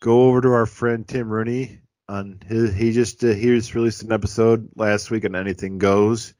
go 0.00 0.22
over 0.22 0.40
to 0.40 0.48
our 0.48 0.66
friend 0.66 1.06
Tim 1.06 1.28
Rooney 1.28 1.80
on 2.08 2.40
his 2.46 2.74
he 2.74 2.92
just 2.92 3.22
uh, 3.24 3.28
he 3.28 3.48
just 3.48 3.74
released 3.74 4.02
an 4.02 4.12
episode 4.12 4.70
last 4.74 5.10
week 5.10 5.26
on 5.26 5.36
Anything 5.36 5.76
Goes 5.76 6.32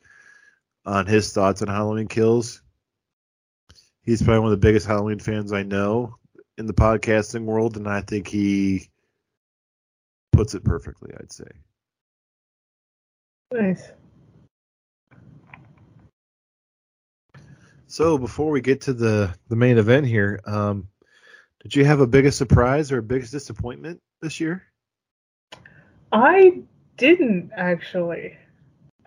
on 0.87 1.05
his 1.05 1.35
thoughts 1.35 1.61
on 1.61 1.69
Halloween 1.69 2.09
Kills. 2.09 2.63
He's 4.03 4.23
probably 4.23 4.41
one 4.41 4.53
of 4.53 4.61
the 4.61 4.67
biggest 4.67 4.87
Halloween 4.87 5.19
fans 5.19 5.53
I 5.53 5.63
know. 5.63 6.17
in 6.59 6.67
the 6.67 6.75
podcasting 6.75 7.45
world, 7.45 7.79
and 7.79 7.89
I 7.89 8.03
think 8.03 8.29
he 8.29 8.91
puts 10.33 10.55
it 10.55 10.63
perfectly. 10.63 11.13
I'd 11.19 11.33
say. 11.33 11.51
Nice. 13.53 13.91
So 17.87 18.19
before 18.19 18.51
we 18.51 18.61
get 18.61 18.83
to 18.83 18.93
the 18.93 19.35
the 19.49 19.57
main 19.57 19.79
event 19.79 20.07
here, 20.07 20.41
um, 20.47 20.89
did 21.63 21.75
you 21.75 21.85
have 21.85 22.01
a 22.01 22.07
biggest 22.07 22.39
surprise 22.39 22.93
or 22.93 22.99
a 22.99 23.03
biggest 23.03 23.33
disappointment 23.33 24.01
this 24.21 24.39
year? 24.39 24.63
I 26.13 26.63
didn't 26.97 27.53
actually. 27.57 28.37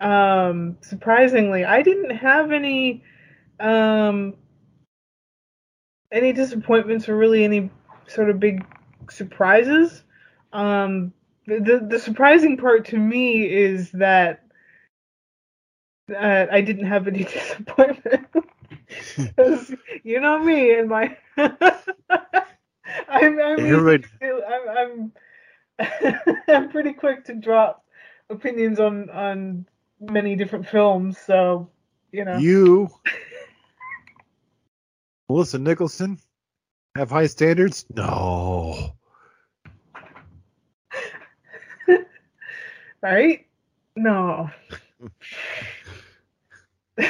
Um, 0.00 0.76
surprisingly, 0.82 1.64
I 1.64 1.82
didn't 1.82 2.16
have 2.16 2.52
any 2.52 3.02
um 3.60 4.34
any 6.14 6.32
disappointments 6.32 7.08
or 7.08 7.16
really 7.16 7.44
any 7.44 7.70
sort 8.06 8.30
of 8.30 8.40
big 8.40 8.64
surprises. 9.10 10.04
Um, 10.52 11.12
the 11.46 11.86
the 11.86 11.98
surprising 11.98 12.56
part 12.56 12.86
to 12.86 12.96
me 12.96 13.52
is 13.52 13.90
that 13.92 14.44
uh, 16.14 16.46
I 16.50 16.60
didn't 16.60 16.86
have 16.86 17.08
any 17.08 17.24
disappointment. 17.24 18.26
you 20.04 20.20
know 20.20 20.38
me 20.38 20.78
and 20.78 20.88
my 20.88 21.16
I'm 21.36 21.56
I'm, 23.08 23.40
I'm 23.40 23.92
I'm 24.76 25.12
I'm 26.48 26.68
pretty 26.70 26.92
quick 26.92 27.24
to 27.24 27.34
drop 27.34 27.84
opinions 28.30 28.78
on 28.78 29.10
on 29.10 29.66
many 30.00 30.36
different 30.36 30.68
films, 30.68 31.18
so 31.18 31.68
you 32.12 32.24
know. 32.24 32.38
You, 32.38 32.88
Melissa 35.28 35.58
Nicholson, 35.58 36.18
have 36.94 37.10
high 37.10 37.26
standards? 37.26 37.86
No. 37.94 38.94
right? 43.02 43.46
No. 43.96 44.50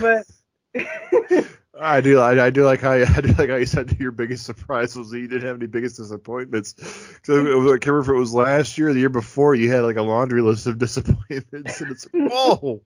but 0.00 0.26
I 1.80 2.00
do. 2.00 2.20
I, 2.20 2.46
I 2.46 2.50
do 2.50 2.64
like 2.64 2.80
how 2.80 2.92
you, 2.92 3.06
I 3.08 3.20
do 3.20 3.28
like 3.32 3.48
how 3.48 3.56
you 3.56 3.66
said 3.66 3.98
your 3.98 4.12
biggest 4.12 4.44
surprise 4.44 4.94
was 4.96 5.10
that 5.10 5.18
you 5.18 5.28
didn't 5.28 5.48
have 5.48 5.56
any 5.56 5.66
biggest 5.66 5.96
disappointments. 5.96 6.74
So 7.22 7.40
I 7.40 7.78
can't 7.78 7.86
remember 7.86 8.00
if 8.00 8.08
it 8.08 8.18
was 8.18 8.34
last 8.34 8.78
year 8.78 8.90
or 8.90 8.92
the 8.92 9.00
year 9.00 9.08
before. 9.08 9.54
You 9.54 9.72
had 9.72 9.80
like 9.80 9.96
a 9.96 10.02
laundry 10.02 10.42
list 10.42 10.66
of 10.66 10.78
disappointments, 10.78 11.80
and 11.80 11.90
it's 11.90 12.06
like, 12.12 12.30
whoa. 12.32 12.82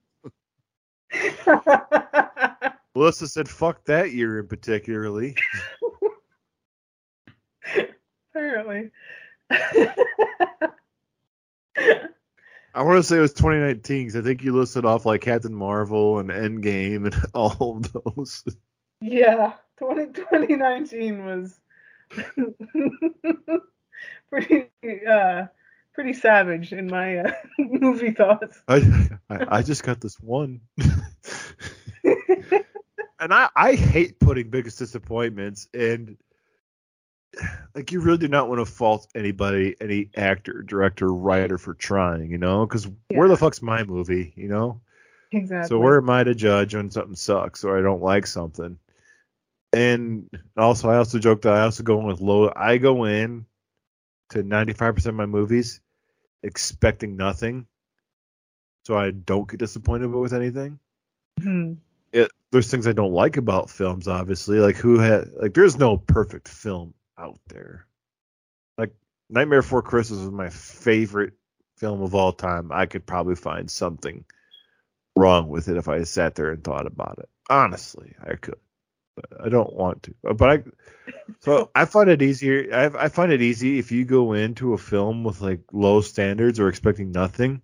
Melissa 2.97 3.29
said, 3.29 3.49
"Fuck 3.49 3.85
that 3.85 4.13
year 4.13 4.41
in 4.41 4.49
particularly." 4.49 5.37
apparently. 8.35 8.91
I 12.75 12.83
want 12.83 12.97
to 12.99 13.03
say 13.03 13.19
it 13.19 13.21
was 13.21 13.33
2019 13.35 14.07
because 14.07 14.17
I 14.17 14.23
think 14.23 14.43
you 14.43 14.53
listed 14.55 14.85
off 14.85 15.07
like 15.07 15.21
Captain 15.23 15.55
Marvel 15.55 16.19
and 16.19 16.31
Endgame 16.31 17.05
and 17.07 17.15
all 17.35 17.79
of 17.79 17.93
those. 17.93 18.45
yeah, 19.01 19.53
20, 19.79 20.13
2019 20.13 21.25
was 21.25 21.59
pretty 24.31 24.71
uh 25.11 25.47
pretty 25.95 26.13
savage 26.13 26.73
in 26.73 26.87
my 26.87 27.19
uh, 27.19 27.33
movie 27.59 28.13
thoughts. 28.13 28.63
I, 28.69 29.09
I 29.29 29.59
I 29.59 29.63
just 29.63 29.83
got 29.83 30.01
this 30.01 30.21
one. 30.21 30.61
And 33.21 33.33
I, 33.33 33.49
I 33.55 33.75
hate 33.75 34.19
putting 34.19 34.51
biggest 34.51 34.79
disappointments 34.79 35.69
and 35.73 36.17
like 37.75 37.93
you 37.93 38.01
really 38.01 38.19
do 38.19 38.29
not 38.29 38.49
want 38.49 38.61
to 38.61 38.67
fault 38.67 39.09
anybody, 39.15 39.77
any 39.81 40.11
actor, 40.17 40.63
director, 40.63 41.13
writer 41.13 41.59
for 41.59 41.75
trying, 41.75 42.31
you 42.31 42.39
know, 42.39 42.65
because 42.67 42.89
where 43.09 43.29
the 43.29 43.37
fuck's 43.37 43.63
my 43.63 43.85
movie, 43.85 44.33
you 44.37 44.49
know? 44.49 44.81
Exactly. 45.33 45.69
So 45.69 45.79
where 45.79 45.99
am 45.99 46.09
I 46.09 46.25
to 46.25 46.35
judge 46.35 46.75
when 46.75 46.91
something 46.91 47.17
sucks 47.17 47.65
or 47.65 47.79
I 47.79 47.83
don't 47.83 48.03
like 48.03 48.27
something? 48.27 48.79
And 49.73 50.31
also, 50.57 50.89
I 50.89 50.97
also 50.97 51.19
joke 51.19 51.43
that 51.43 51.53
I 51.53 51.63
also 51.63 51.83
go 51.83 51.99
in 52.01 52.07
with 52.07 52.21
low. 52.21 52.51
I 52.55 52.79
go 52.79 53.05
in 53.05 53.45
to 54.31 54.43
95% 54.43 55.07
of 55.07 55.15
my 55.15 55.27
movies 55.27 55.81
expecting 56.43 57.17
nothing, 57.17 57.67
so 58.87 58.97
I 58.97 59.11
don't 59.11 59.49
get 59.49 59.59
disappointed 59.59 60.07
with 60.07 60.33
anything 60.33 60.79
Hmm. 61.41 61.75
It, 62.17 62.33
there's 62.51 62.71
things 62.71 62.87
I 62.87 62.93
don't 62.93 63.13
like 63.13 63.37
about 63.37 63.71
films, 63.71 64.09
obviously. 64.09 64.59
Like 64.59 64.77
who 64.77 64.99
had 64.99 65.29
like 65.41 65.55
there's 65.55 65.77
no 65.77 65.99
perfect 65.99 66.49
film 66.49 66.95
out 67.19 67.39
there. 67.49 67.87
Like 68.79 68.95
Nightmare 69.29 69.63
Before 69.63 69.83
Christmas 69.83 70.21
was 70.21 70.31
my 70.31 70.49
favorite 70.49 71.35
film 71.77 72.03
of 72.03 72.15
all 72.15 72.33
time. 72.33 72.73
I 72.73 72.87
could 72.87 73.07
probably 73.07 73.35
find 73.35 73.71
something 73.71 74.25
wrong 75.15 75.49
with 75.49 75.69
it 75.69 75.77
if 75.77 75.89
I 75.89 76.05
sat 76.05 76.35
there 76.35 76.51
and 76.51 76.65
thought 76.65 76.87
about 76.87 77.19
it. 77.19 77.29
Honestly, 77.51 78.15
I 78.23 78.37
could. 78.37 78.59
But 79.15 79.45
I 79.45 79.49
don't 79.49 79.75
want 79.75 80.05
to. 80.05 80.15
Uh, 80.29 80.33
but 80.33 80.51
I 80.51 80.63
so 81.41 81.71
I 81.75 81.85
find 81.85 82.09
it 82.09 82.23
easier. 82.23 82.69
I, 82.73 83.05
I 83.05 83.09
find 83.09 83.31
it 83.31 83.43
easy 83.43 83.79
if 83.79 83.93
you 83.93 84.05
go 84.07 84.33
into 84.33 84.73
a 84.73 84.79
film 84.79 85.23
with 85.23 85.43
like 85.43 85.61
low 85.73 86.01
standards 86.01 86.61
or 86.61 86.69
expecting 86.69 87.13
nothing. 87.13 87.61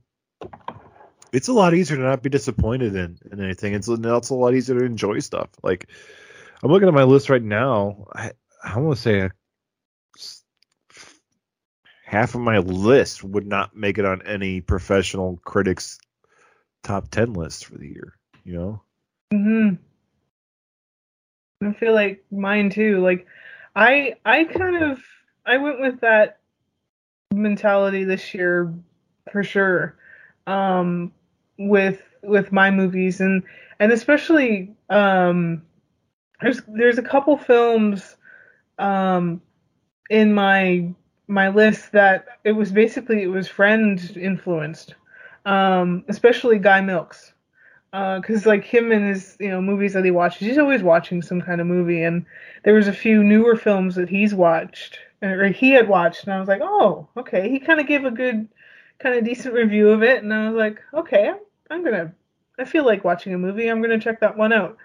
It's 1.32 1.48
a 1.48 1.52
lot 1.52 1.74
easier 1.74 1.96
to 1.96 2.02
not 2.02 2.22
be 2.22 2.28
disappointed 2.28 2.94
in, 2.94 3.18
in 3.30 3.42
anything. 3.42 3.72
It's, 3.74 3.88
it's 3.88 4.30
a 4.30 4.34
lot 4.34 4.54
easier 4.54 4.78
to 4.78 4.84
enjoy 4.84 5.20
stuff. 5.20 5.48
Like 5.62 5.88
I'm 6.62 6.70
looking 6.70 6.88
at 6.88 6.94
my 6.94 7.04
list 7.04 7.30
right 7.30 7.42
now. 7.42 8.06
I 8.14 8.32
I 8.62 8.78
want 8.78 8.96
to 8.96 9.02
say 9.02 9.20
a, 9.20 9.30
half 12.04 12.34
of 12.34 12.40
my 12.40 12.58
list 12.58 13.24
would 13.24 13.46
not 13.46 13.74
make 13.74 13.98
it 13.98 14.04
on 14.04 14.22
any 14.26 14.60
professional 14.60 15.40
critics 15.44 15.98
top 16.82 17.08
ten 17.08 17.32
list 17.32 17.66
for 17.66 17.78
the 17.78 17.88
year. 17.88 18.14
You 18.44 18.54
know. 18.54 18.82
hmm 19.32 19.74
I 21.64 21.72
feel 21.72 21.94
like 21.94 22.24
mine 22.30 22.70
too. 22.70 23.00
Like 23.00 23.26
I 23.74 24.14
I 24.24 24.44
kind 24.44 24.82
of 24.82 25.00
I 25.46 25.58
went 25.58 25.80
with 25.80 26.00
that 26.00 26.38
mentality 27.32 28.04
this 28.04 28.34
year 28.34 28.72
for 29.32 29.42
sure. 29.42 29.96
Um 30.46 31.12
with 31.58 32.02
with 32.22 32.52
my 32.52 32.70
movies. 32.70 33.20
And 33.20 33.42
and 33.78 33.92
especially 33.92 34.74
um 34.90 35.62
there's 36.40 36.62
there's 36.68 36.98
a 36.98 37.02
couple 37.02 37.36
films 37.36 38.16
um 38.78 39.40
in 40.10 40.32
my 40.32 40.88
my 41.28 41.48
list 41.48 41.92
that 41.92 42.26
it 42.44 42.52
was 42.52 42.72
basically 42.72 43.22
it 43.22 43.28
was 43.28 43.48
friend 43.48 44.16
influenced. 44.16 44.94
Um 45.46 46.04
especially 46.08 46.58
Guy 46.58 46.80
Milks. 46.80 47.32
Uh 47.92 48.20
because 48.20 48.46
like 48.46 48.64
him 48.64 48.92
and 48.92 49.08
his 49.08 49.36
you 49.40 49.50
know 49.50 49.60
movies 49.60 49.92
that 49.92 50.04
he 50.04 50.10
watches 50.10 50.46
he's 50.46 50.58
always 50.58 50.82
watching 50.82 51.22
some 51.22 51.40
kind 51.40 51.60
of 51.60 51.66
movie. 51.66 52.02
And 52.02 52.24
there 52.64 52.74
was 52.74 52.88
a 52.88 52.92
few 52.92 53.22
newer 53.22 53.56
films 53.56 53.94
that 53.96 54.08
he's 54.08 54.34
watched 54.34 54.98
or 55.22 55.46
he 55.46 55.70
had 55.70 55.88
watched 55.88 56.24
and 56.24 56.32
i 56.32 56.40
was 56.40 56.48
like 56.48 56.62
oh 56.62 57.08
okay. 57.16 57.48
He 57.48 57.60
kind 57.60 57.80
of 57.80 57.86
gave 57.86 58.04
a 58.04 58.10
good 58.10 58.48
kind 59.02 59.16
of 59.16 59.24
decent 59.24 59.54
review 59.54 59.90
of 59.90 60.02
it 60.02 60.22
and 60.22 60.32
i 60.32 60.48
was 60.48 60.56
like 60.56 60.80
okay 60.94 61.32
I'm, 61.70 61.84
gonna 61.84 62.12
i 62.58 62.64
feel 62.64 62.84
like 62.84 63.04
watching 63.04 63.34
a 63.34 63.38
movie 63.38 63.68
i'm 63.68 63.82
gonna 63.82 64.00
check 64.00 64.20
that 64.20 64.36
one 64.36 64.52
out 64.52 64.76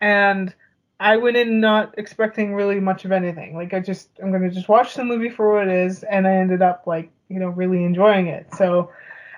and 0.00 0.54
i 1.00 1.16
went 1.16 1.36
in 1.36 1.60
not 1.60 1.94
expecting 1.98 2.54
really 2.54 2.80
much 2.80 3.04
of 3.04 3.12
anything 3.12 3.54
like 3.54 3.74
i 3.74 3.80
just 3.80 4.10
i'm 4.22 4.30
gonna 4.30 4.50
just 4.50 4.68
watch 4.68 4.94
the 4.94 5.04
movie 5.04 5.30
for 5.30 5.54
what 5.54 5.68
it 5.68 5.74
is 5.74 6.02
and 6.04 6.26
i 6.26 6.32
ended 6.32 6.62
up 6.62 6.84
like 6.86 7.10
you 7.28 7.40
know 7.40 7.48
really 7.48 7.84
enjoying 7.84 8.28
it 8.28 8.46
so 8.56 8.90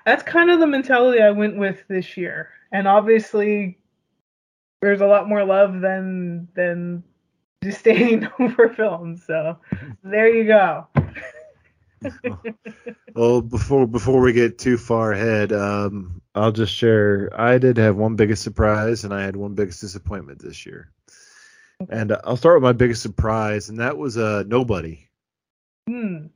that's 0.07 0.23
kind 0.23 0.49
of 0.49 0.61
the 0.61 0.67
mentality 0.67 1.21
I 1.21 1.31
went 1.31 1.57
with 1.57 1.85
this 1.89 2.15
year. 2.15 2.49
And 2.71 2.87
obviously 2.87 3.77
there's 4.81 5.01
a 5.01 5.05
lot 5.05 5.27
more 5.27 5.43
love 5.43 5.81
than 5.81 6.47
than 6.55 7.03
disdain 7.61 8.29
over 8.39 8.69
films. 8.69 9.25
So 9.27 9.57
there 10.03 10.33
you 10.33 10.45
go. 10.45 10.87
Well, 13.17 13.41
before 13.41 13.87
before 13.87 14.21
we 14.21 14.31
get 14.31 14.59
too 14.59 14.77
far 14.77 15.11
ahead, 15.11 15.51
um, 15.51 16.21
I'll 16.35 16.51
just 16.51 16.71
share. 16.71 17.31
I 17.35 17.57
did 17.57 17.77
have 17.77 17.95
one 17.95 18.15
biggest 18.15 18.43
surprise, 18.43 19.03
and 19.03 19.11
I 19.11 19.23
had 19.23 19.35
one 19.35 19.55
biggest 19.55 19.81
disappointment 19.81 20.37
this 20.37 20.67
year. 20.67 20.91
And 21.89 22.11
uh, 22.11 22.21
I'll 22.23 22.37
start 22.37 22.57
with 22.57 22.63
my 22.63 22.73
biggest 22.73 23.01
surprise, 23.01 23.69
and 23.69 23.79
that 23.79 23.97
was 23.97 24.19
uh, 24.19 24.43
Nobody. 24.45 25.09
Hmm. 25.89 26.27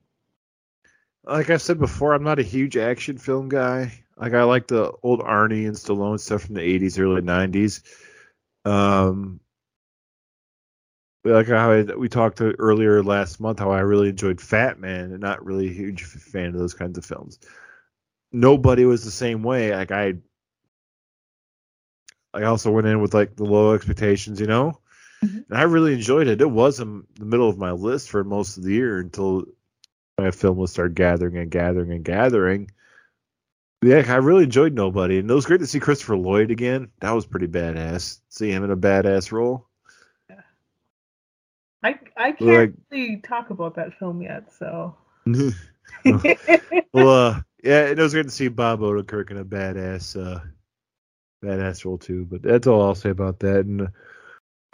Like 1.24 1.52
I 1.52 1.58
said 1.58 1.78
before, 1.78 2.16
I'm 2.16 2.24
not 2.24 2.40
a 2.40 2.44
huge 2.44 2.78
action 2.78 3.20
film 3.20 3.48
guy. 3.48 3.94
Like 4.18 4.34
I 4.34 4.42
like 4.44 4.66
the 4.68 4.92
old 5.04 5.20
Arnie 5.20 5.68
and 5.68 5.76
Stallone 5.76 6.20
stuff 6.20 6.46
from 6.46 6.56
the 6.56 6.62
80s, 6.62 7.00
early 7.00 7.22
90s. 7.22 7.84
Um, 8.66 9.40
like 11.24 11.48
how 11.48 11.72
I, 11.72 11.84
we 11.84 12.10
talked 12.10 12.38
to 12.40 12.56
earlier 12.58 13.04
last 13.04 13.40
month, 13.40 13.60
how 13.60 13.72
I 13.72 13.80
really 13.80 14.10
enjoyed 14.10 14.42
Fat 14.42 14.80
Man, 14.80 15.12
and 15.12 15.20
not 15.20 15.46
really 15.46 15.70
a 15.70 15.74
huge 15.74 16.04
fan 16.04 16.48
of 16.48 16.58
those 16.60 16.74
kinds 16.74 16.98
of 16.98 17.06
films. 17.06 17.40
Nobody 18.32 18.86
was 18.86 19.04
the 19.04 19.12
same 19.12 19.44
way. 19.44 19.76
Like 19.76 19.92
I, 19.92 20.16
I 22.34 22.44
also 22.44 22.72
went 22.72 22.88
in 22.88 23.02
with 23.02 23.14
like 23.14 23.36
the 23.36 23.44
low 23.44 23.74
expectations, 23.74 24.40
you 24.40 24.48
know. 24.48 24.80
Mm-hmm. 25.24 25.38
and 25.50 25.58
I 25.58 25.64
really 25.64 25.94
enjoyed 25.94 26.28
it. 26.28 26.42
It 26.42 26.50
was 26.50 26.80
in 26.80 27.04
the 27.20 27.26
middle 27.26 27.48
of 27.48 27.58
my 27.58 27.72
list 27.72 28.10
for 28.10 28.24
most 28.24 28.58
of 28.58 28.64
the 28.64 28.74
year 28.74 29.00
until 29.00 29.46
my 30.18 30.32
film 30.32 30.58
would 30.58 30.70
start 30.70 30.96
gathering 30.96 31.38
and 31.38 31.52
gathering 31.52 31.92
and 31.92 32.04
gathering. 32.04 32.72
Yeah, 33.84 34.04
I 34.08 34.18
really 34.18 34.44
enjoyed 34.44 34.74
Nobody, 34.74 35.18
and 35.18 35.30
it 35.30 35.34
was 35.34 35.48
great 35.48 35.60
to 35.62 35.68
see 35.68 35.80
Christopher 35.80 36.16
Lloyd 36.16 36.52
again. 36.52 36.92
That 37.00 37.12
was 37.12 37.26
pretty 37.26 37.48
badass. 37.48 38.20
See 38.30 38.52
him 38.52 38.64
in 38.64 38.70
a 38.70 38.78
badass 38.78 39.32
role. 39.32 39.68
I 41.84 42.00
I 42.16 42.32
can't 42.34 42.42
Like- 42.42 42.74
really 42.92 43.18
talk 43.18 43.50
about 43.50 43.76
that 43.76 43.94
film 43.98 44.22
yet, 44.22 44.52
so. 44.54 44.96
well, 46.94 47.10
uh, 47.10 47.42
yeah, 47.64 47.86
it 47.86 47.98
was 47.98 48.14
great 48.14 48.24
to 48.24 48.30
see 48.32 48.48
Bob 48.48 48.80
Odenkirk 48.82 49.32
in 49.32 49.38
a 49.38 49.46
badass, 49.46 50.16
uh, 50.20 50.40
badass 51.44 51.86
role 51.86 51.98
too. 51.98 52.26
But 52.26 52.42
that's 52.42 52.68
all 52.68 52.82
I'll 52.82 52.96
say 52.96 53.10
about 53.10 53.40
that. 53.40 53.66
And 53.66 53.82
uh, 53.82 53.88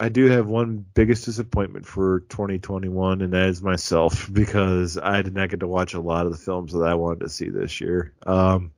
I 0.00 0.08
do 0.10 0.26
have 0.26 0.46
one 0.46 0.84
biggest 0.94 1.24
disappointment 1.24 1.86
for 1.86 2.20
2021, 2.28 3.20
and 3.22 3.32
that 3.32 3.48
is 3.48 3.62
myself 3.62 4.28
because 4.32 4.96
I 4.96 5.22
did 5.22 5.34
not 5.34 5.48
get 5.50 5.60
to 5.60 5.66
watch 5.68 5.94
a 5.94 6.00
lot 6.00 6.26
of 6.26 6.32
the 6.32 6.38
films 6.38 6.72
that 6.72 6.84
I 6.84 6.94
wanted 6.94 7.20
to 7.20 7.28
see 7.28 7.48
this 7.48 7.80
year. 7.80 8.12
Um, 8.26 8.72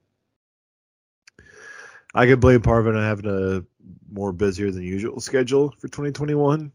I 2.15 2.27
could 2.27 2.41
blame 2.41 2.63
Parvin 2.63 2.97
on 2.97 3.03
having 3.03 3.27
a 3.31 3.65
more 4.13 4.33
busier 4.33 4.71
than 4.73 4.83
usual 4.83 5.21
schedule 5.21 5.71
for 5.79 5.87
2021. 5.89 6.73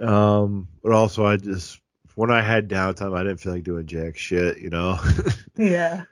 Um, 0.00 0.68
but 0.82 0.92
also 0.92 1.26
I 1.26 1.36
just 1.36 1.80
when 2.14 2.30
I 2.30 2.42
had 2.42 2.68
downtime, 2.68 3.16
I 3.16 3.22
didn't 3.22 3.38
feel 3.38 3.52
like 3.52 3.62
doing 3.62 3.86
jack 3.86 4.16
shit, 4.16 4.58
you 4.58 4.70
know. 4.70 4.98
yeah. 5.56 6.02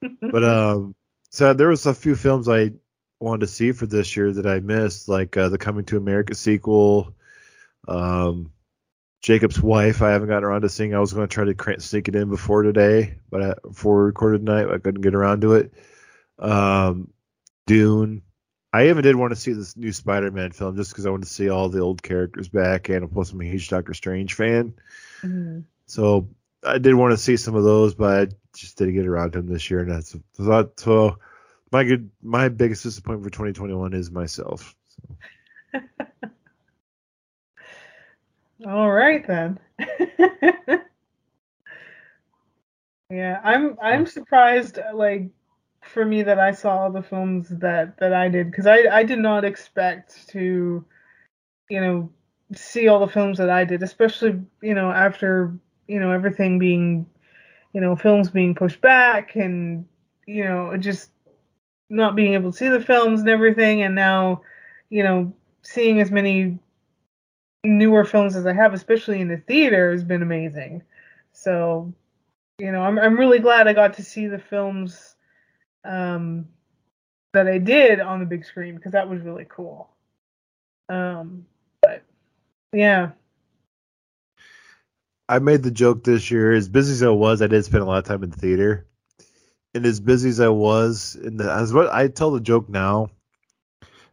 but 0.00 0.42
um, 0.42 0.94
so 1.30 1.52
there 1.52 1.68
was 1.68 1.84
a 1.84 1.92
few 1.92 2.16
films 2.16 2.48
I 2.48 2.72
wanted 3.20 3.40
to 3.40 3.46
see 3.46 3.72
for 3.72 3.86
this 3.86 4.16
year 4.16 4.32
that 4.32 4.46
I 4.46 4.60
missed, 4.60 5.08
like 5.08 5.36
uh, 5.36 5.50
the 5.50 5.58
Coming 5.58 5.84
to 5.86 5.98
America 5.98 6.34
sequel, 6.34 7.14
um, 7.86 8.52
Jacob's 9.22 9.60
Wife. 9.60 10.00
I 10.00 10.12
haven't 10.12 10.28
gotten 10.28 10.44
around 10.44 10.62
to 10.62 10.70
seeing. 10.70 10.94
I 10.94 10.98
was 10.98 11.12
going 11.12 11.28
to 11.28 11.34
try 11.34 11.44
to 11.44 11.54
crank, 11.54 11.82
sneak 11.82 12.08
it 12.08 12.16
in 12.16 12.30
before 12.30 12.62
today, 12.62 13.18
but 13.30 13.42
I, 13.42 13.54
before 13.62 13.98
we 13.98 14.06
recorded 14.06 14.46
tonight, 14.46 14.72
I 14.72 14.78
couldn't 14.78 15.02
get 15.02 15.14
around 15.14 15.42
to 15.42 15.54
it. 15.54 15.74
Um, 16.38 17.12
Dune. 17.66 18.22
I 18.72 18.88
even 18.88 19.02
did 19.02 19.16
want 19.16 19.32
to 19.32 19.40
see 19.40 19.52
this 19.52 19.76
new 19.76 19.92
Spider-Man 19.92 20.52
film 20.52 20.76
just 20.76 20.92
because 20.92 21.04
I 21.06 21.10
wanted 21.10 21.26
to 21.26 21.32
see 21.32 21.48
all 21.48 21.68
the 21.68 21.80
old 21.80 22.02
characters 22.02 22.48
back, 22.48 22.88
and 22.88 23.10
plus 23.10 23.32
I'm 23.32 23.40
a 23.40 23.44
huge 23.44 23.68
Doctor 23.68 23.94
Strange 23.94 24.34
fan. 24.34 24.74
Mhm. 25.22 25.64
So 25.86 26.28
I 26.64 26.78
did 26.78 26.94
want 26.94 27.12
to 27.12 27.16
see 27.16 27.36
some 27.36 27.56
of 27.56 27.64
those, 27.64 27.94
but 27.94 28.28
I 28.28 28.32
just 28.54 28.78
didn't 28.78 28.94
get 28.94 29.06
around 29.06 29.32
to 29.32 29.40
them 29.40 29.52
this 29.52 29.70
year, 29.70 29.80
and 29.80 29.90
that's 29.90 30.16
so. 30.34 30.70
so 30.76 31.18
my 31.72 31.84
good, 31.84 32.10
my 32.22 32.48
biggest 32.48 32.82
disappointment 32.82 33.24
for 33.24 33.30
2021 33.30 33.92
is 33.94 34.10
myself. 34.10 34.76
So. 35.72 35.80
All 38.66 38.90
right 38.90 39.26
then. 39.26 39.58
yeah, 43.10 43.40
I'm 43.42 43.78
I'm 43.82 44.06
surprised 44.06 44.78
like 44.94 45.30
for 45.92 46.04
me 46.04 46.22
that 46.22 46.38
I 46.38 46.52
saw 46.52 46.88
the 46.88 47.02
films 47.02 47.48
that 47.48 47.98
that 47.98 48.12
I 48.12 48.28
did 48.28 48.50
because 48.50 48.66
I 48.66 48.84
I 48.90 49.02
did 49.04 49.18
not 49.18 49.44
expect 49.44 50.28
to 50.28 50.84
you 51.68 51.80
know 51.80 52.10
see 52.54 52.88
all 52.88 53.00
the 53.00 53.12
films 53.12 53.38
that 53.38 53.50
I 53.50 53.64
did, 53.64 53.82
especially 53.82 54.40
you 54.62 54.74
know 54.74 54.90
after 54.90 55.54
you 55.88 56.00
know 56.00 56.12
everything 56.12 56.58
being 56.58 57.06
you 57.72 57.80
know 57.80 57.96
films 57.96 58.30
being 58.30 58.54
pushed 58.54 58.80
back 58.80 59.36
and 59.36 59.86
you 60.26 60.44
know 60.44 60.76
just 60.76 61.10
not 61.88 62.14
being 62.14 62.34
able 62.34 62.52
to 62.52 62.58
see 62.58 62.68
the 62.68 62.80
films 62.80 63.20
and 63.20 63.28
everything 63.28 63.82
and 63.82 63.94
now 63.94 64.42
you 64.90 65.02
know 65.02 65.32
seeing 65.62 66.00
as 66.00 66.10
many 66.10 66.58
newer 67.64 68.04
films 68.04 68.36
as 68.36 68.46
I 68.46 68.52
have, 68.52 68.72
especially 68.74 69.20
in 69.20 69.28
the 69.28 69.36
theater, 69.36 69.92
has 69.92 70.04
been 70.04 70.22
amazing. 70.22 70.82
So, 71.32 71.92
you 72.58 72.72
know, 72.72 72.82
I'm 72.82 72.98
I'm 72.98 73.18
really 73.18 73.38
glad 73.38 73.68
I 73.68 73.72
got 73.72 73.94
to 73.94 74.02
see 74.02 74.26
the 74.26 74.38
films 74.38 75.16
um, 75.84 76.48
that 77.32 77.48
I 77.48 77.58
did 77.58 78.00
on 78.00 78.20
the 78.20 78.26
big 78.26 78.44
screen 78.44 78.74
because 78.74 78.92
that 78.92 79.08
was 79.08 79.22
really 79.22 79.46
cool. 79.48 79.90
Um, 80.88 81.46
but 81.82 82.02
yeah, 82.72 83.10
I 85.30 85.38
made 85.38 85.62
the 85.62 85.70
joke 85.70 86.02
this 86.02 86.28
year. 86.32 86.52
As 86.52 86.68
busy 86.68 86.92
as 86.92 87.04
I 87.04 87.10
was, 87.10 87.40
I 87.40 87.46
did 87.46 87.64
spend 87.64 87.84
a 87.84 87.86
lot 87.86 87.98
of 87.98 88.04
time 88.04 88.24
in 88.24 88.30
the 88.30 88.36
theater. 88.36 88.88
And 89.72 89.86
as 89.86 90.00
busy 90.00 90.28
as 90.28 90.40
I 90.40 90.48
was, 90.48 91.16
the 91.22 91.52
as 91.52 91.72
what 91.72 91.92
I 91.92 92.08
tell 92.08 92.32
the 92.32 92.40
joke 92.40 92.68
now. 92.68 93.10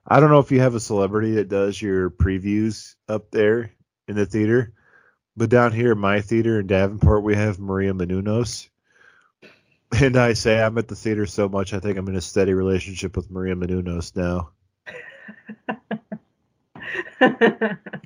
I 0.06 0.20
don't 0.20 0.30
know 0.30 0.40
if 0.40 0.52
you 0.52 0.62
have 0.62 0.76
a 0.76 0.80
celebrity 0.80 1.32
that 1.34 1.50
does 1.50 1.82
your 1.82 2.12
previews 2.12 2.96
up 3.10 3.32
there 3.32 3.72
in 4.08 4.16
the 4.16 4.26
theater, 4.26 4.74
but 5.36 5.50
down 5.50 5.74
here 5.74 5.92
in 5.94 5.98
my 5.98 6.22
theater 6.22 6.60
in 6.62 6.68
Davenport, 6.68 7.24
we 7.24 7.36
have 7.36 7.60
Maria 7.60 7.94
Menounos. 7.94 8.70
And 10.02 10.18
I 10.18 10.34
say 10.34 10.62
I'm 10.62 10.78
at 10.78 10.90
the 10.90 10.96
theater 10.96 11.26
so 11.26 11.48
much, 11.48 11.74
I 11.74 11.80
think 11.80 11.98
I'm 11.98 12.10
in 12.10 12.18
a 12.18 12.22
steady 12.22 12.54
relationship 12.54 13.16
with 13.16 13.32
Maria 13.32 13.56
Menounos 13.56 14.14
now. 14.18 14.50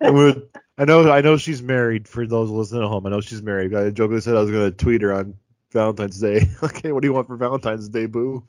I 0.00 0.10
would. 0.10 0.48
I 0.78 0.84
know. 0.84 1.10
I 1.10 1.20
know 1.20 1.36
she's 1.36 1.62
married. 1.62 2.08
For 2.08 2.26
those 2.26 2.50
listening 2.50 2.82
at 2.82 2.88
home, 2.88 3.06
I 3.06 3.10
know 3.10 3.20
she's 3.20 3.42
married. 3.42 3.74
I 3.74 3.90
jokingly 3.90 4.20
said 4.20 4.36
I 4.36 4.40
was 4.40 4.50
going 4.50 4.70
to 4.70 4.76
tweet 4.76 5.02
her 5.02 5.12
on 5.12 5.34
Valentine's 5.72 6.20
Day. 6.20 6.48
okay, 6.62 6.92
what 6.92 7.02
do 7.02 7.08
you 7.08 7.14
want 7.14 7.26
for 7.26 7.36
Valentine's 7.36 7.88
Day, 7.88 8.06
boo? 8.06 8.44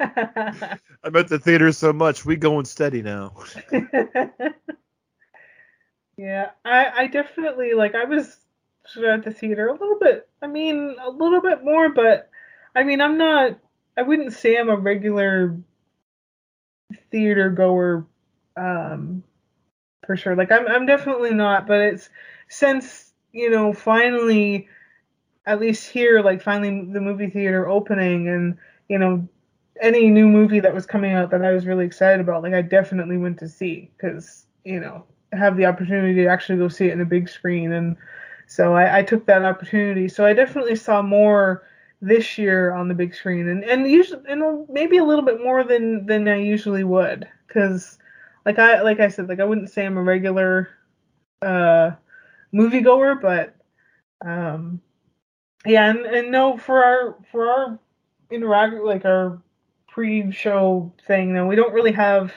at 0.00 1.28
the 1.28 1.40
theater 1.42 1.72
so 1.72 1.92
much. 1.92 2.24
We 2.24 2.36
going 2.36 2.64
steady 2.64 3.02
now. 3.02 3.34
yeah, 6.16 6.50
I 6.64 6.86
I 6.94 7.06
definitely 7.08 7.74
like 7.74 7.94
I 7.94 8.04
was 8.04 8.36
at 8.96 9.24
the 9.24 9.30
theater 9.30 9.68
a 9.68 9.72
little 9.72 9.98
bit. 10.00 10.28
I 10.42 10.46
mean, 10.46 10.96
a 11.02 11.10
little 11.10 11.40
bit 11.40 11.64
more, 11.64 11.88
but 11.90 12.30
I 12.74 12.84
mean, 12.84 13.00
I'm 13.00 13.18
not. 13.18 13.58
I 13.96 14.02
wouldn't 14.02 14.32
say 14.32 14.56
I'm 14.56 14.68
a 14.68 14.76
regular 14.76 15.56
theater 17.10 17.50
goer, 17.50 18.06
um, 18.56 19.22
for 20.06 20.16
sure. 20.16 20.36
Like 20.36 20.52
I'm 20.52 20.66
I'm 20.68 20.86
definitely 20.86 21.34
not, 21.34 21.66
but 21.66 21.80
it's 21.80 22.10
since 22.48 23.12
you 23.32 23.50
know 23.50 23.72
finally, 23.72 24.68
at 25.46 25.60
least 25.60 25.90
here, 25.90 26.20
like 26.22 26.42
finally 26.42 26.88
the 26.92 27.00
movie 27.00 27.30
theater 27.30 27.68
opening 27.68 28.28
and 28.28 28.58
you 28.88 28.98
know 28.98 29.26
any 29.80 30.08
new 30.08 30.26
movie 30.26 30.60
that 30.60 30.74
was 30.74 30.86
coming 30.86 31.12
out 31.12 31.30
that 31.30 31.44
I 31.44 31.52
was 31.52 31.66
really 31.66 31.84
excited 31.84 32.20
about, 32.20 32.42
like 32.42 32.54
I 32.54 32.62
definitely 32.62 33.16
went 33.16 33.38
to 33.38 33.48
see 33.48 33.90
because 33.96 34.46
you 34.64 34.80
know 34.80 35.04
have 35.32 35.56
the 35.56 35.66
opportunity 35.66 36.14
to 36.14 36.26
actually 36.26 36.58
go 36.58 36.68
see 36.68 36.86
it 36.86 36.92
in 36.92 37.00
a 37.00 37.06
big 37.06 37.28
screen, 37.28 37.72
and 37.72 37.96
so 38.46 38.74
I, 38.74 38.98
I 38.98 39.02
took 39.02 39.26
that 39.26 39.44
opportunity. 39.44 40.08
So 40.08 40.24
I 40.26 40.32
definitely 40.32 40.76
saw 40.76 41.02
more 41.02 41.64
this 42.00 42.38
year 42.38 42.72
on 42.74 42.88
the 42.88 42.94
big 42.94 43.14
screen, 43.14 43.48
and 43.48 43.64
and 43.64 43.90
usually 43.90 44.22
and 44.28 44.68
maybe 44.68 44.98
a 44.98 45.04
little 45.04 45.24
bit 45.24 45.42
more 45.42 45.64
than 45.64 46.06
than 46.06 46.28
I 46.28 46.36
usually 46.36 46.84
would, 46.84 47.28
because 47.46 47.98
like 48.44 48.58
I 48.58 48.82
like 48.82 49.00
I 49.00 49.08
said, 49.08 49.28
like 49.28 49.40
I 49.40 49.44
wouldn't 49.44 49.70
say 49.70 49.86
I'm 49.86 49.96
a 49.96 50.02
regular 50.02 50.68
uh 51.42 51.92
moviegoer, 52.54 53.20
but 53.20 53.56
um 54.26 54.80
yeah, 55.64 55.90
and, 55.90 56.06
and 56.06 56.30
no 56.30 56.56
for 56.56 56.84
our 56.84 57.16
for 57.30 57.48
our 57.48 57.78
interact 58.30 58.76
like 58.84 59.04
our 59.04 59.42
pre-show 59.88 60.92
thing. 61.06 61.34
No, 61.34 61.46
we 61.46 61.56
don't 61.56 61.72
really 61.72 61.92
have 61.92 62.32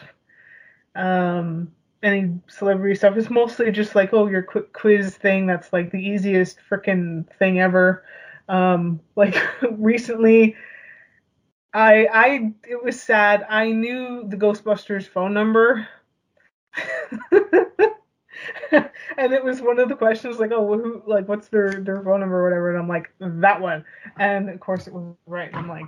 um, 0.96 1.72
any 2.04 2.40
celebrity 2.48 2.96
stuff. 2.96 3.18
It's 3.18 3.30
mostly 3.30 3.72
just 3.72 3.96
like, 3.96 4.14
oh, 4.14 4.28
your 4.28 4.44
quick 4.44 4.74
quiz 4.74 5.16
thing. 5.16 5.48
That's 5.48 5.74
like 5.74 5.92
the 5.92 6.00
easiest 6.00 6.60
freaking 6.70 7.26
thing 7.38 7.60
ever. 7.60 8.04
Um, 8.48 9.00
like 9.16 9.36
recently, 9.72 10.56
I 11.74 12.08
I 12.12 12.54
it 12.68 12.84
was 12.84 13.02
sad. 13.02 13.46
I 13.50 13.72
knew 13.72 14.26
the 14.28 14.38
Ghostbusters 14.38 15.08
phone 15.08 15.34
number. 15.34 15.88
and 18.72 19.34
it 19.34 19.44
was 19.44 19.62
one 19.62 19.80
of 19.80 19.90
the 19.90 19.96
questions 19.96 20.40
like, 20.40 20.52
oh, 20.52 20.78
who, 20.78 21.04
like, 21.06 21.28
what's 21.28 21.50
their 21.50 21.82
their 21.84 22.04
phone 22.04 22.22
number 22.22 22.40
or 22.40 22.44
whatever? 22.44 22.70
And 22.70 22.80
I'm 22.80 22.88
like, 22.88 23.12
that 23.20 23.62
one. 23.62 23.86
And 24.18 24.50
of 24.50 24.60
course, 24.60 24.88
it 24.88 24.94
was 24.94 25.16
right. 25.26 25.50
I'm 25.54 25.68
like, 25.68 25.86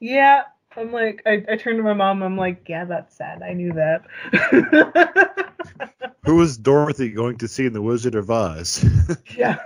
yeah. 0.00 0.44
I'm 0.76 0.92
like, 0.92 1.22
I, 1.26 1.44
I 1.48 1.56
turned 1.56 1.78
to 1.78 1.82
my 1.82 1.92
mom. 1.92 2.22
I'm 2.22 2.36
like, 2.36 2.68
yeah, 2.68 2.84
that's 2.84 3.16
sad. 3.16 3.42
I 3.42 3.52
knew 3.52 3.72
that. 3.72 4.04
Who 6.24 6.40
is 6.40 6.56
Dorothy 6.56 7.10
going 7.10 7.38
to 7.38 7.48
see 7.48 7.66
in 7.66 7.72
The 7.72 7.82
Wizard 7.82 8.14
of 8.14 8.30
Oz? 8.30 8.84
yeah. 9.36 9.58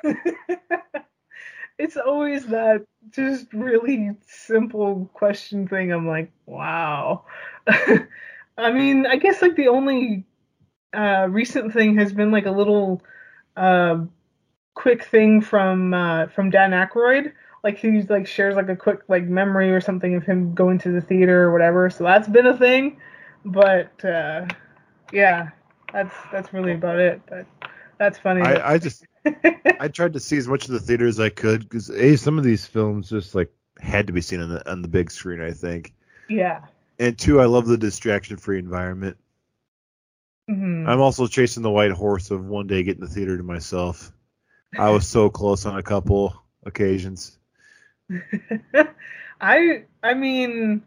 it's 1.79 1.97
always 1.97 2.47
that 2.47 2.85
just 3.11 3.53
really 3.53 4.17
simple 4.27 5.09
question 5.15 5.69
thing. 5.69 5.93
I'm 5.93 6.07
like, 6.07 6.31
wow. 6.47 7.25
I 7.67 8.73
mean, 8.73 9.07
I 9.07 9.17
guess 9.17 9.41
like 9.41 9.57
the 9.57 9.69
only 9.69 10.25
uh, 10.95 11.27
recent 11.31 11.73
thing 11.73 11.97
has 11.99 12.13
been 12.13 12.33
like 12.33 12.47
a 12.47 12.51
little 12.51 13.03
uh, 13.57 14.05
quick 14.75 15.05
thing 15.05 15.41
from 15.41 15.95
uh, 15.95 16.27
from 16.27 16.51
Dan 16.51 16.73
Aykroyd. 16.73 17.33
Like 17.69 17.77
he 17.77 18.01
like 18.01 18.27
shares 18.27 18.57
like 18.57 18.71
a 18.71 18.77
quick 18.77 19.01
like 19.09 19.25
memory 19.25 19.71
or 19.71 19.83
something 19.83 20.15
of 20.15 20.25
him 20.25 20.55
going 20.55 20.79
to 20.79 20.91
the 20.91 21.03
theater 21.03 21.43
or 21.43 21.53
whatever. 21.53 21.91
So 21.91 22.03
that's 22.03 22.27
been 22.27 22.47
a 22.47 22.57
thing. 22.57 22.99
but 23.45 24.03
uh, 24.03 24.47
yeah, 25.13 25.51
that's 25.93 26.15
that's 26.33 26.55
really 26.55 26.73
about 26.73 26.99
it. 26.99 27.21
But 27.29 27.45
that's 27.99 28.19
funny. 28.19 28.41
I, 28.41 28.73
I 28.73 28.79
just 28.79 29.05
I 29.81 29.89
tried 29.89 30.15
to 30.15 30.21
see 30.21 30.39
as 30.39 30.49
much 30.49 30.65
of 30.65 30.71
the 30.71 30.81
theater 30.81 31.07
as 31.07 31.21
I 31.21 31.29
could 31.29 31.61
because 31.61 31.91
a 31.91 32.17
some 32.17 32.39
of 32.39 32.45
these 32.45 32.65
films 32.65 33.11
just 33.11 33.35
like 33.35 33.53
had 33.79 34.07
to 34.07 34.15
be 34.15 34.23
seen 34.23 34.41
on 34.41 34.49
the 34.49 34.71
on 34.71 34.81
the 34.81 34.89
big 34.89 35.11
screen. 35.11 35.43
I 35.43 35.53
think, 35.53 35.93
yeah. 36.27 36.63
and 36.99 37.19
two, 37.19 37.39
I 37.39 37.45
love 37.45 37.67
the 37.67 37.77
distraction-free 37.77 38.59
environment. 38.59 39.19
Mhm. 40.51 40.89
I'm 40.89 41.03
also 41.03 41.27
chasing 41.27 41.63
the 41.63 41.71
white 41.71 41.91
horse 41.91 42.31
of 42.31 42.47
one 42.47 42.67
day 42.67 42.83
getting 42.83 43.03
the 43.03 43.09
theater 43.09 43.37
to 43.37 43.43
myself. 43.43 44.11
I 44.79 44.89
was 44.89 45.07
so 45.07 45.29
close 45.29 45.67
on 45.67 45.77
a 45.77 45.83
couple 45.83 46.35
occasions. 46.65 47.38
I 49.41 49.85
I 50.03 50.15
mean 50.15 50.83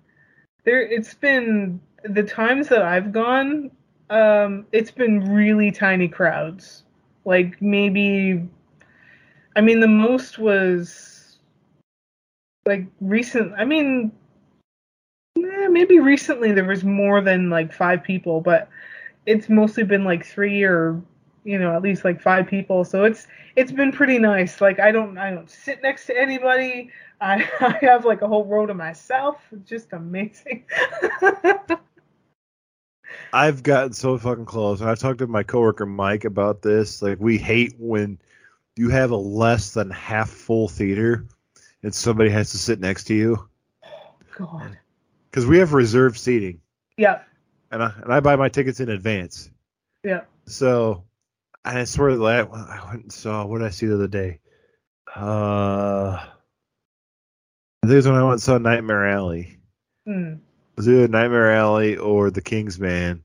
there 0.66 0.82
it's 0.82 1.14
been 1.14 1.80
the 2.04 2.24
times 2.24 2.68
that 2.70 2.82
I've 2.82 3.12
gone 3.12 3.72
um 4.10 4.66
it's 4.72 4.92
been 4.92 5.32
really 5.34 5.72
tiny 5.72 6.08
crowds. 6.08 6.84
Like 7.26 7.62
maybe 7.62 8.48
I 9.56 9.62
mean 9.62 9.80
the 9.80 9.88
most 9.88 10.40
was 10.40 11.38
like 12.66 12.86
recent 13.00 13.54
I 13.58 13.66
mean 13.66 14.12
eh, 15.38 15.68
maybe 15.68 16.00
recently 16.00 16.52
there 16.52 16.66
was 16.66 16.84
more 16.84 17.22
than 17.22 17.50
like 17.50 17.74
5 17.74 18.04
people 18.04 18.42
but 18.42 18.70
it's 19.26 19.50
mostly 19.50 19.84
been 19.84 20.04
like 20.04 20.26
3 20.26 20.64
or 20.64 21.02
you 21.44 21.60
know 21.60 21.76
at 21.76 21.82
least 21.82 22.06
like 22.06 22.22
5 22.22 22.48
people 22.48 22.84
so 22.84 23.04
it's 23.04 23.28
it's 23.56 23.72
been 23.72 23.92
pretty 23.92 24.20
nice 24.20 24.62
like 24.62 24.80
I 24.80 24.92
don't 24.92 25.18
I 25.18 25.32
don't 25.32 25.50
sit 25.50 25.82
next 25.82 26.06
to 26.08 26.18
anybody 26.18 26.90
I, 27.22 27.48
I 27.60 27.78
have 27.86 28.04
like 28.04 28.24
a 28.24 28.28
whole 28.28 28.46
row 28.46 28.66
to 28.66 28.74
myself. 28.74 29.38
It's 29.52 29.70
just 29.70 29.94
amazing. 29.94 30.66
I've 33.34 33.62
gotten 33.62 33.94
so 33.94 34.18
fucking 34.18 34.46
close, 34.46 34.82
and 34.82 34.90
I 34.90 34.96
talked 34.96 35.20
to 35.20 35.28
my 35.28 35.44
coworker 35.44 35.86
Mike 35.86 36.26
about 36.26 36.64
this. 36.64 37.02
Like, 37.02 37.20
we 37.20 37.38
hate 37.38 37.76
when 37.78 38.18
you 38.76 38.90
have 38.90 39.12
a 39.12 39.16
less 39.16 39.74
than 39.74 39.92
half 39.92 40.32
full 40.32 40.68
theater 40.68 41.26
and 41.84 41.94
somebody 41.94 42.32
has 42.32 42.50
to 42.52 42.58
sit 42.58 42.80
next 42.80 43.04
to 43.06 43.14
you 43.14 43.48
God. 44.36 44.78
because 45.30 45.46
we 45.46 45.60
have 45.60 45.74
reserved 45.74 46.18
seating, 46.18 46.60
Yeah. 46.98 47.22
and 47.72 47.84
I 47.84 47.94
and 48.02 48.12
I 48.12 48.20
buy 48.20 48.36
my 48.36 48.50
tickets 48.50 48.80
in 48.80 48.90
advance. 48.90 49.52
Yeah. 50.04 50.22
So, 50.48 51.04
and 51.64 51.78
I 51.78 51.84
swear 51.84 52.16
that 52.16 52.50
I 52.52 52.88
went 52.90 53.04
and 53.04 53.12
saw 53.12 53.46
what 53.46 53.60
did 53.60 53.68
I 53.68 53.72
see 53.72 53.88
the 53.88 53.96
other 53.96 54.08
day. 54.08 54.40
Uh, 55.16 56.18
I 57.84 57.88
think 57.88 57.94
it 57.94 57.96
was 57.98 58.08
when 58.08 58.16
I 58.16 58.24
went 58.24 58.34
and 58.34 58.42
saw 58.42 58.58
Nightmare 58.58 59.08
Alley. 59.08 59.60
Hmm. 60.06 60.34
It 60.34 60.78
was 60.78 60.88
either 60.88 61.08
Nightmare 61.08 61.54
Alley 61.54 61.98
or 61.98 62.32
The 62.32 62.42
King's 62.42 62.80
Man. 62.80 63.24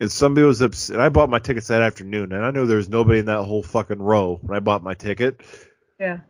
And 0.00 0.10
somebody 0.10 0.46
was 0.46 0.62
upset. 0.62 0.96
And 0.96 1.02
I 1.02 1.10
bought 1.10 1.30
my 1.30 1.38
tickets 1.38 1.68
that 1.68 1.82
afternoon, 1.82 2.32
and 2.32 2.44
I 2.44 2.50
knew 2.50 2.66
there 2.66 2.78
was 2.78 2.88
nobody 2.88 3.20
in 3.20 3.26
that 3.26 3.44
whole 3.44 3.62
fucking 3.62 4.00
row 4.00 4.38
when 4.42 4.56
I 4.56 4.60
bought 4.60 4.82
my 4.82 4.94
ticket. 4.94 5.40
Yeah. 5.98 6.20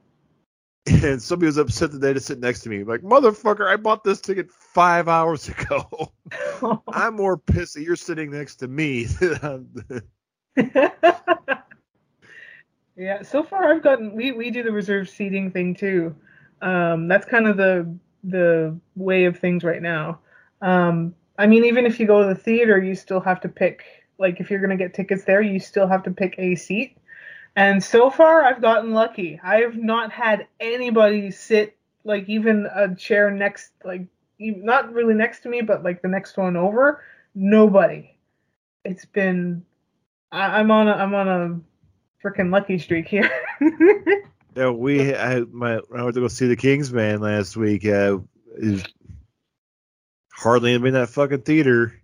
And 0.86 1.22
somebody 1.22 1.46
was 1.46 1.58
upset 1.58 1.92
that 1.92 1.98
they 1.98 2.08
had 2.08 2.16
to 2.16 2.20
sit 2.20 2.40
next 2.40 2.62
to 2.62 2.68
me. 2.68 2.82
Like, 2.84 3.02
motherfucker, 3.02 3.70
I 3.70 3.76
bought 3.76 4.02
this 4.02 4.20
ticket 4.20 4.50
five 4.50 5.08
hours 5.08 5.48
ago. 5.48 6.12
I'm 6.88 7.14
more 7.16 7.36
pissed 7.36 7.74
that 7.74 7.82
you're 7.82 7.96
sitting 7.96 8.30
next 8.30 8.56
to 8.56 8.68
me. 8.68 9.06
yeah. 12.96 13.22
So 13.22 13.42
far, 13.42 13.72
I've 13.72 13.82
gotten 13.82 14.14
we 14.14 14.32
we 14.32 14.50
do 14.50 14.62
the 14.62 14.72
reserved 14.72 15.10
seating 15.10 15.50
thing 15.50 15.74
too. 15.74 16.14
Um, 16.62 17.08
that's 17.08 17.26
kind 17.26 17.46
of 17.46 17.56
the 17.56 17.94
the 18.24 18.78
way 18.96 19.24
of 19.24 19.38
things 19.38 19.64
right 19.64 19.82
now. 19.82 20.20
Um, 20.60 21.14
I 21.38 21.46
mean, 21.46 21.64
even 21.64 21.86
if 21.86 21.98
you 21.98 22.06
go 22.06 22.20
to 22.22 22.28
the 22.28 22.40
theater, 22.40 22.78
you 22.82 22.94
still 22.94 23.20
have 23.20 23.40
to 23.42 23.48
pick. 23.48 23.84
Like, 24.18 24.40
if 24.40 24.50
you're 24.50 24.60
gonna 24.60 24.76
get 24.76 24.92
tickets 24.94 25.24
there, 25.24 25.40
you 25.40 25.58
still 25.58 25.86
have 25.86 26.02
to 26.04 26.10
pick 26.10 26.34
a 26.38 26.54
seat. 26.54 26.96
And 27.56 27.82
so 27.82 28.10
far, 28.10 28.44
I've 28.44 28.60
gotten 28.62 28.92
lucky. 28.92 29.40
I 29.42 29.56
have 29.60 29.76
not 29.76 30.12
had 30.12 30.46
anybody 30.60 31.30
sit 31.30 31.76
like 32.04 32.28
even 32.28 32.66
a 32.74 32.94
chair 32.94 33.30
next, 33.30 33.72
like 33.84 34.06
not 34.38 34.92
really 34.92 35.14
next 35.14 35.40
to 35.40 35.48
me, 35.48 35.60
but 35.62 35.82
like 35.82 36.02
the 36.02 36.08
next 36.08 36.36
one 36.36 36.56
over. 36.56 37.02
Nobody. 37.34 38.16
It's 38.84 39.04
been. 39.04 39.64
I, 40.32 40.60
I'm 40.60 40.70
on 40.70 40.88
a 40.88 40.92
I'm 40.92 41.14
on 41.14 41.28
a 41.28 41.60
freaking 42.26 42.52
lucky 42.52 42.78
streak 42.78 43.08
here. 43.08 43.30
yeah, 44.56 44.70
we 44.70 45.14
I 45.14 45.40
my 45.40 45.80
I 45.94 46.02
went 46.02 46.14
to 46.14 46.20
go 46.20 46.28
see 46.28 46.46
The 46.46 46.56
King's 46.56 46.92
Man 46.92 47.20
last 47.20 47.56
week. 47.56 47.84
Uh, 47.84 48.18
is 48.56 48.84
hardly 50.32 50.70
anybody 50.72 50.88
in 50.88 50.94
that 50.94 51.08
fucking 51.08 51.42
theater. 51.42 51.94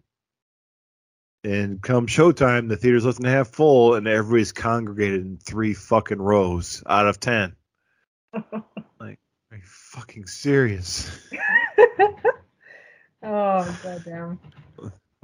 And 1.44 1.80
come 1.80 2.08
showtime, 2.08 2.68
the 2.68 2.76
theater's 2.76 3.04
less 3.04 3.18
than 3.18 3.26
half 3.26 3.48
full, 3.48 3.94
and 3.94 4.08
everybody's 4.08 4.50
congregated 4.50 5.20
in 5.20 5.38
three 5.38 5.74
fucking 5.74 6.20
rows 6.20 6.82
out 6.84 7.06
of 7.06 7.20
ten. 7.20 7.54
like, 8.34 9.20
are 9.50 9.56
you 9.56 9.62
fucking 9.62 10.26
serious? 10.26 11.08
oh 13.22 13.78
goddamn. 13.82 14.40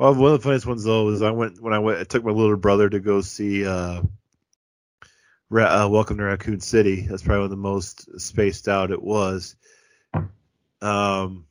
Well, 0.03 0.17
one 0.17 0.33
of 0.33 0.41
the 0.41 0.43
funniest 0.43 0.67
ones 0.67 0.83
though 0.83 1.11
is 1.11 1.23
I 1.23 1.31
went 1.31 1.63
when 1.63 1.73
I 1.73 1.79
went. 1.79 2.01
I 2.01 2.03
took 2.03 2.25
my 2.25 2.33
little 2.33 2.57
brother 2.57 2.91
to 2.91 2.99
go 2.99 3.21
see 3.21 3.65
uh, 3.65 4.03
Ra- 5.49 5.85
uh, 5.85 5.89
Welcome 5.89 6.17
to 6.17 6.25
Raccoon 6.25 6.59
City. 6.59 7.03
That's 7.03 7.23
probably 7.23 7.39
one 7.39 7.45
of 7.45 7.51
the 7.51 7.57
most 7.57 8.21
spaced 8.21 8.67
out 8.67 8.91
it 8.91 9.01
was. 9.01 9.55
Um, 10.81 11.47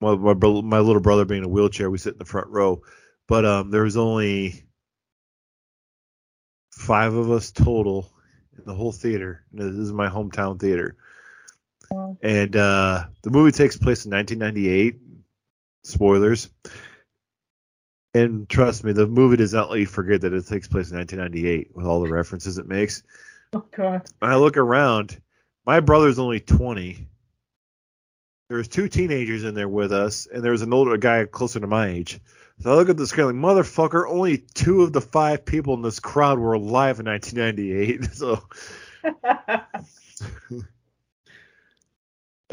my 0.00 0.14
my, 0.14 0.34
bro- 0.34 0.62
my 0.62 0.78
little 0.78 1.02
brother 1.02 1.24
being 1.24 1.42
in 1.42 1.46
a 1.46 1.52
wheelchair, 1.52 1.90
we 1.90 1.98
sit 1.98 2.12
in 2.12 2.20
the 2.20 2.24
front 2.24 2.46
row, 2.50 2.82
but 3.26 3.44
um, 3.44 3.72
there 3.72 3.82
was 3.82 3.96
only 3.96 4.62
five 6.70 7.14
of 7.14 7.32
us 7.32 7.50
total 7.50 8.12
in 8.56 8.62
the 8.64 8.74
whole 8.74 8.92
theater. 8.92 9.44
And 9.50 9.60
This 9.60 9.88
is 9.88 9.92
my 9.92 10.08
hometown 10.08 10.60
theater, 10.60 10.94
and 12.22 12.54
uh, 12.54 13.06
the 13.24 13.30
movie 13.30 13.50
takes 13.50 13.76
place 13.76 14.04
in 14.04 14.12
1998. 14.12 15.00
Spoilers. 15.84 16.50
And 18.14 18.48
trust 18.48 18.84
me, 18.84 18.92
the 18.92 19.06
movie 19.06 19.36
does 19.36 19.52
not 19.52 19.70
let 19.70 19.80
you 19.80 19.86
forget 19.86 20.20
that 20.20 20.32
it 20.32 20.46
takes 20.46 20.68
place 20.68 20.90
in 20.90 20.98
1998 20.98 21.74
with 21.74 21.86
all 21.86 22.00
the 22.00 22.12
references 22.12 22.58
it 22.58 22.68
makes. 22.68 23.02
Oh 23.52 23.64
god. 23.70 24.02
When 24.18 24.30
I 24.30 24.36
look 24.36 24.56
around, 24.56 25.20
my 25.66 25.80
brother's 25.80 26.18
only 26.18 26.40
20. 26.40 27.08
There's 28.48 28.68
two 28.68 28.88
teenagers 28.88 29.42
in 29.42 29.54
there 29.54 29.68
with 29.68 29.92
us, 29.92 30.26
and 30.26 30.44
there's 30.44 30.62
an 30.62 30.72
older 30.72 30.96
guy 30.96 31.24
closer 31.24 31.60
to 31.60 31.66
my 31.66 31.88
age. 31.88 32.20
So 32.60 32.70
I 32.70 32.74
look 32.76 32.88
at 32.88 32.96
the 32.96 33.06
screen 33.06 33.26
like, 33.26 33.34
motherfucker, 33.36 34.08
only 34.08 34.38
two 34.38 34.82
of 34.82 34.92
the 34.92 35.00
five 35.00 35.44
people 35.44 35.74
in 35.74 35.82
this 35.82 35.98
crowd 35.98 36.38
were 36.38 36.52
alive 36.52 37.00
in 37.00 37.06
1998. 37.06 38.04
So, 38.14 38.42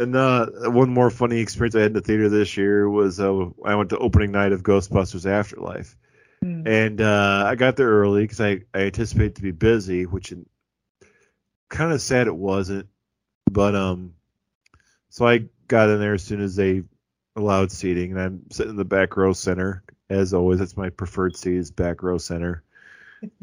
and 0.01 0.15
uh, 0.15 0.47
one 0.71 0.89
more 0.89 1.09
funny 1.09 1.39
experience 1.39 1.75
I 1.75 1.81
had 1.81 1.91
in 1.91 1.93
the 1.93 2.01
theater 2.01 2.27
this 2.29 2.57
year 2.57 2.89
was 2.89 3.19
uh, 3.19 3.45
I 3.63 3.75
went 3.75 3.91
to 3.91 3.97
opening 3.97 4.31
night 4.31 4.51
of 4.51 4.63
Ghostbusters 4.63 5.25
Afterlife. 5.25 5.95
Hmm. 6.41 6.67
And 6.67 7.01
uh, 7.01 7.43
I 7.47 7.55
got 7.55 7.75
there 7.75 7.89
early 7.89 8.23
because 8.23 8.41
I, 8.41 8.61
I 8.73 8.81
anticipated 8.81 9.35
to 9.35 9.41
be 9.41 9.51
busy, 9.51 10.05
which 10.05 10.33
kind 11.69 11.93
of 11.93 12.01
sad 12.01 12.27
it 12.27 12.35
wasn't. 12.35 12.87
But 13.49 13.75
um, 13.75 14.13
so 15.09 15.27
I 15.27 15.45
got 15.67 15.89
in 15.89 15.99
there 15.99 16.15
as 16.15 16.23
soon 16.23 16.41
as 16.41 16.55
they 16.55 16.83
allowed 17.35 17.71
seating, 17.71 18.11
and 18.11 18.19
I'm 18.19 18.41
sitting 18.51 18.71
in 18.71 18.77
the 18.77 18.85
back 18.85 19.15
row 19.17 19.33
center 19.33 19.83
as 20.09 20.33
always. 20.33 20.59
That's 20.59 20.77
my 20.77 20.89
preferred 20.89 21.37
seat 21.37 21.55
is 21.55 21.71
back 21.71 22.03
row 22.03 22.17
center. 22.17 22.63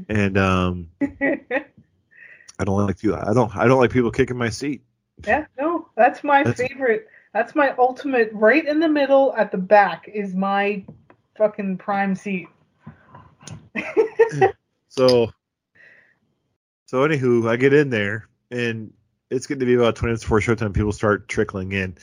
And 0.08 0.36
um, 0.36 0.88
I 1.00 2.64
don't 2.64 2.84
like 2.84 2.98
people. 2.98 3.16
I 3.16 3.32
don't. 3.32 3.56
I 3.56 3.68
don't 3.68 3.78
like 3.78 3.92
people 3.92 4.10
kicking 4.10 4.36
my 4.36 4.48
seat. 4.48 4.82
Yeah, 5.26 5.46
no, 5.58 5.88
that's 5.96 6.22
my 6.24 6.42
That's- 6.42 6.68
favorite. 6.68 7.08
That's 7.34 7.54
my 7.54 7.74
ultimate. 7.78 8.30
Right 8.32 8.66
in 8.66 8.80
the 8.80 8.88
middle 8.88 9.34
at 9.36 9.52
the 9.52 9.58
back 9.58 10.08
is 10.12 10.34
my 10.34 10.84
fucking 11.36 11.76
prime 11.78 12.14
seat. 12.14 12.48
So, 14.88 15.30
so 16.86 17.06
anywho, 17.06 17.48
I 17.48 17.56
get 17.56 17.74
in 17.74 17.90
there, 17.90 18.28
and 18.50 18.92
it's 19.30 19.46
getting 19.46 19.60
to 19.60 19.66
be 19.66 19.74
about 19.74 19.94
20 19.96 20.08
minutes 20.10 20.24
before 20.24 20.40
showtime. 20.40 20.74
People 20.74 20.92
start 20.92 21.28
trickling 21.28 21.72
in, 21.72 21.96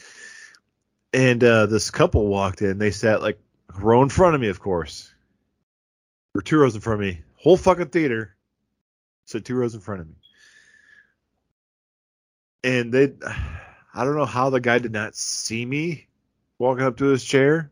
and 1.12 1.44
uh, 1.44 1.66
this 1.66 1.90
couple 1.90 2.28
walked 2.28 2.62
in. 2.62 2.78
They 2.78 2.92
sat 2.92 3.22
like 3.22 3.40
row 3.80 4.04
in 4.04 4.10
front 4.10 4.36
of 4.36 4.42
me, 4.42 4.48
of 4.50 4.60
course, 4.62 5.14
or 6.36 6.42
two 6.42 6.58
rows 6.60 6.76
in 6.76 6.82
front 6.82 7.02
of 7.02 7.08
me. 7.08 7.22
Whole 7.36 7.58
fucking 7.58 7.88
theater, 7.88 8.36
so 9.26 9.40
two 9.40 9.56
rows 9.56 9.74
in 9.74 9.82
front 9.82 10.02
of 10.02 10.08
me, 10.08 10.16
and 12.66 12.92
they, 12.92 13.14
I 13.94 14.04
don't 14.04 14.16
know 14.16 14.26
how 14.26 14.50
the 14.50 14.60
guy 14.60 14.80
did 14.80 14.92
not 14.92 15.16
see 15.16 15.64
me 15.64 16.08
walking 16.58 16.84
up 16.84 16.98
to 16.98 17.06
his 17.06 17.24
chair. 17.24 17.72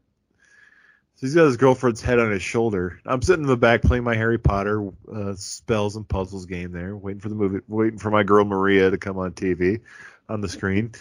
So 1.16 1.28
he's 1.28 1.34
got 1.34 1.46
his 1.46 1.58
girlfriend's 1.58 2.02
head 2.02 2.20
on 2.20 2.32
his 2.32 2.44
shoulder. 2.44 3.00
I'm 3.04 3.24
sitting 3.24 3.44
in 3.44 3.50
the 3.50 3.58
back 3.58 3.82
playing 3.82 4.04
my 4.04 4.14
Harry 4.14 4.38
Potter 4.38 4.90
uh, 5.12 5.34
spells 5.36 5.96
and 5.96 6.08
puzzles 6.08 6.46
game 6.46 6.72
there, 6.72 6.96
waiting 6.96 7.22
for 7.22 7.30
the 7.30 7.36
movie, 7.36 7.62
waiting 7.68 7.98
for 7.98 8.12
my 8.12 8.22
girl 8.22 8.46
Maria 8.46 8.92
to 8.92 8.98
come 9.00 9.18
on 9.18 9.32
TV, 9.32 9.82
on 10.30 10.42
the 10.42 10.50
screen, 10.50 10.92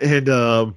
and 0.00 0.28
um, 0.28 0.76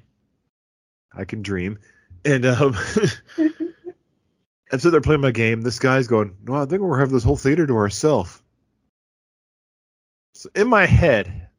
I 1.12 1.26
can 1.26 1.42
dream. 1.42 1.80
And 2.24 2.46
um, 2.46 2.76
I'm 3.38 4.80
sitting 4.80 4.92
there 4.92 5.02
playing 5.02 5.22
my 5.22 5.32
game. 5.32 5.62
This 5.62 5.80
guy's 5.80 6.08
going, 6.08 6.36
"No, 6.44 6.54
I 6.56 6.66
think 6.66 6.82
we're 6.82 7.00
having 7.00 7.16
this 7.16 7.24
whole 7.24 7.38
theater 7.38 7.66
to 7.66 7.76
ourselves." 7.78 8.40
So 10.34 10.50
in 10.56 10.68
my 10.68 10.86
head, 10.86 11.50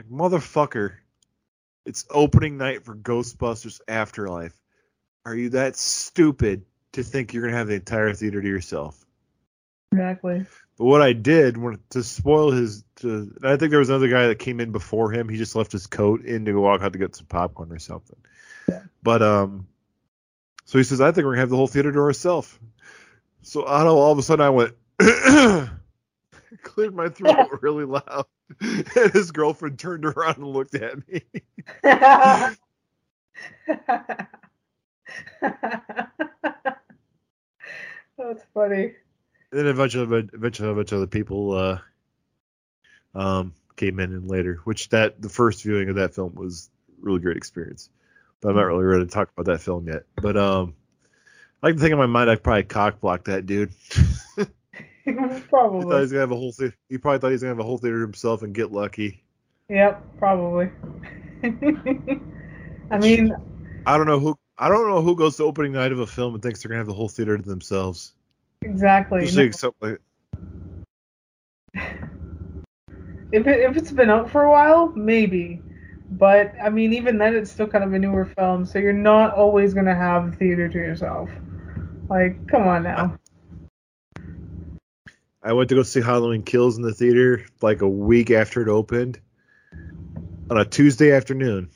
like 0.00 0.08
motherfucker, 0.08 0.94
it's 1.84 2.06
opening 2.08 2.56
night 2.56 2.84
for 2.84 2.94
Ghostbusters 2.94 3.80
Afterlife. 3.86 4.54
Are 5.26 5.34
you 5.34 5.50
that 5.50 5.76
stupid 5.76 6.64
to 6.92 7.02
think 7.02 7.34
you're 7.34 7.42
gonna 7.42 7.56
have 7.56 7.66
the 7.66 7.74
entire 7.74 8.14
theater 8.14 8.40
to 8.40 8.48
yourself? 8.48 8.98
Exactly. 9.92 10.46
But 10.78 10.84
what 10.84 11.02
I 11.02 11.12
did 11.12 11.56
to 11.90 12.02
spoil 12.02 12.50
his, 12.50 12.84
to, 12.96 13.36
I 13.42 13.56
think 13.56 13.70
there 13.70 13.78
was 13.78 13.90
another 13.90 14.08
guy 14.08 14.28
that 14.28 14.38
came 14.38 14.60
in 14.60 14.72
before 14.72 15.12
him. 15.12 15.28
He 15.28 15.36
just 15.36 15.54
left 15.54 15.72
his 15.72 15.86
coat 15.86 16.24
in 16.24 16.46
to 16.46 16.52
go 16.52 16.62
walk 16.62 16.80
out 16.80 16.94
to 16.94 16.98
get 16.98 17.14
some 17.14 17.26
popcorn 17.26 17.70
or 17.70 17.78
something. 17.78 18.16
Yeah. 18.68 18.84
But 19.02 19.20
um, 19.20 19.66
so 20.64 20.78
he 20.78 20.84
says, 20.84 21.02
I 21.02 21.12
think 21.12 21.26
we're 21.26 21.32
gonna 21.32 21.40
have 21.40 21.50
the 21.50 21.56
whole 21.56 21.66
theater 21.66 21.92
to 21.92 21.98
ourselves. 21.98 22.58
So 23.42 23.66
I 23.66 23.84
know 23.84 23.98
all 23.98 24.12
of 24.12 24.18
a 24.18 24.22
sudden 24.22 24.46
I 24.46 24.50
went, 24.50 24.74
cleared 26.62 26.94
my 26.94 27.08
throat 27.08 27.48
really 27.60 27.84
loud, 27.84 28.26
and 28.60 29.12
his 29.12 29.30
girlfriend 29.30 29.78
turned 29.78 30.04
around 30.04 30.38
and 30.38 30.46
looked 30.46 30.74
at 30.74 30.96
me. 31.08 31.22
That's 38.18 38.44
funny. 38.54 38.94
And 39.52 39.60
then 39.60 39.66
eventually, 39.66 40.28
eventually, 40.32 40.70
a 40.70 40.74
bunch 40.74 40.92
of 40.92 40.98
other 40.98 41.06
people 41.06 41.52
uh, 41.52 41.78
um, 43.14 43.54
came 43.76 43.98
in 43.98 44.12
and 44.12 44.28
later, 44.28 44.60
which 44.64 44.90
that 44.90 45.20
the 45.20 45.28
first 45.28 45.62
viewing 45.62 45.88
of 45.88 45.96
that 45.96 46.14
film 46.14 46.34
was 46.34 46.70
a 46.88 47.04
really 47.04 47.20
great 47.20 47.36
experience. 47.36 47.88
But 48.40 48.50
I'm 48.50 48.56
not 48.56 48.62
really 48.62 48.84
ready 48.84 49.04
to 49.04 49.10
talk 49.10 49.30
about 49.36 49.46
that 49.52 49.60
film 49.60 49.86
yet. 49.88 50.04
But 50.16 50.36
um, 50.36 50.74
I 51.62 51.72
to 51.72 51.78
think 51.78 51.92
in 51.92 51.98
my 51.98 52.06
mind 52.06 52.30
I 52.30 52.36
probably 52.36 52.62
cockblocked 52.64 53.24
that 53.24 53.46
dude. 53.46 53.72
he 55.34 55.40
thought 55.40 55.48
probably. 55.48 55.96
he 55.96 56.00
was 56.00 56.12
gonna 56.12 56.20
have 56.20 56.32
a 56.32 56.36
whole 56.36 56.52
theater. 56.52 56.76
He 56.88 56.98
probably 56.98 57.18
thought 57.18 57.28
he 57.28 57.32
was 57.32 57.42
gonna 57.42 57.50
have 57.50 57.60
a 57.60 57.64
whole 57.64 57.78
theater 57.78 58.00
himself 58.00 58.42
and 58.42 58.54
get 58.54 58.72
lucky. 58.72 59.22
Yep, 59.68 60.18
probably. 60.18 60.70
I 62.90 62.98
mean, 62.98 63.32
I 63.86 63.96
don't 63.96 64.06
know 64.06 64.18
who. 64.18 64.36
I 64.58 64.68
don't 64.68 64.88
know 64.88 65.00
who 65.00 65.16
goes 65.16 65.36
to 65.38 65.44
opening 65.44 65.72
night 65.72 65.92
of 65.92 66.00
a 66.00 66.06
film 66.06 66.34
and 66.34 66.42
thinks 66.42 66.62
they're 66.62 66.68
gonna 66.68 66.80
have 66.80 66.86
the 66.86 66.92
whole 66.92 67.08
theater 67.08 67.36
to 67.36 67.42
themselves. 67.42 68.12
exactly. 68.62 69.24
Especially 69.24 69.52
something 69.52 69.98
like, 71.74 71.84
If 73.32 73.46
it, 73.46 73.60
if 73.60 73.76
it's 73.76 73.92
been 73.92 74.10
out 74.10 74.28
for 74.28 74.42
a 74.42 74.50
while, 74.50 74.88
maybe. 74.88 75.62
But 76.10 76.52
I 76.60 76.68
mean, 76.68 76.92
even 76.92 77.16
then, 77.16 77.36
it's 77.36 77.50
still 77.50 77.68
kind 77.68 77.84
of 77.84 77.92
a 77.92 77.98
newer 77.98 78.24
film, 78.24 78.66
so 78.66 78.80
you're 78.80 78.92
not 78.92 79.34
always 79.34 79.72
gonna 79.72 79.94
have 79.94 80.32
the 80.32 80.36
theater 80.36 80.68
to 80.68 80.78
yourself. 80.78 81.30
Like, 82.08 82.48
come 82.48 82.66
on 82.66 82.82
now. 82.82 83.19
I 85.42 85.54
went 85.54 85.70
to 85.70 85.74
go 85.74 85.82
see 85.82 86.02
Halloween 86.02 86.42
Kills 86.42 86.76
in 86.76 86.82
the 86.82 86.92
theater 86.92 87.46
like 87.62 87.80
a 87.80 87.88
week 87.88 88.30
after 88.30 88.60
it 88.62 88.68
opened 88.68 89.20
on 90.50 90.58
a 90.58 90.64
Tuesday 90.64 91.12
afternoon. 91.12 91.70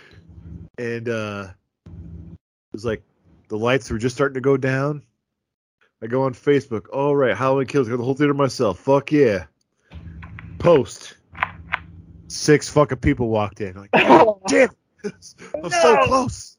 and 0.78 1.08
uh 1.08 1.48
it 1.86 2.72
was 2.72 2.84
like 2.84 3.02
the 3.48 3.56
lights 3.56 3.90
were 3.90 3.98
just 3.98 4.14
starting 4.14 4.34
to 4.34 4.40
go 4.40 4.56
down. 4.56 5.02
I 6.02 6.06
go 6.06 6.24
on 6.24 6.34
Facebook. 6.34 6.86
All 6.92 7.16
right, 7.16 7.36
Halloween 7.36 7.66
Kills. 7.66 7.88
Got 7.88 7.96
the 7.96 8.04
whole 8.04 8.14
theater 8.14 8.34
myself. 8.34 8.78
Fuck 8.80 9.12
yeah. 9.12 9.46
Post. 10.58 11.16
Six 12.28 12.68
fucking 12.68 12.98
people 12.98 13.28
walked 13.28 13.60
in. 13.60 13.74
Like, 13.74 13.90
oh, 13.94 14.42
damn, 14.46 14.70
I'm 15.04 15.70
so 15.70 16.04
close. 16.04 16.56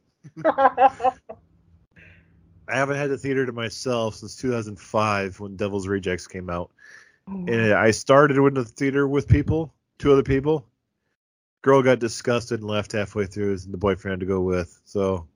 I 2.70 2.78
haven't 2.78 2.98
had 2.98 3.10
the 3.10 3.18
theater 3.18 3.46
to 3.46 3.52
myself 3.52 4.16
since 4.16 4.36
2005 4.38 5.40
when 5.40 5.56
Devil's 5.56 5.88
Rejects 5.88 6.28
came 6.28 6.50
out. 6.50 6.72
Oh. 7.30 7.46
And 7.48 7.74
I 7.74 7.92
started 7.92 8.38
in 8.38 8.54
the 8.54 8.66
theater 8.66 9.08
with 9.08 9.28
people, 9.28 9.74
two 9.98 10.12
other 10.12 10.24
people. 10.24 10.66
Girl 11.62 11.82
got 11.82 12.00
disgusted 12.00 12.62
and 12.62 12.70
left 12.70 12.92
halfway 12.92 13.26
through, 13.26 13.52
and 13.52 13.74
the 13.74 13.78
boyfriend 13.78 14.14
had 14.14 14.20
to 14.22 14.26
go 14.26 14.42
with. 14.42 14.80
So, 14.86 15.28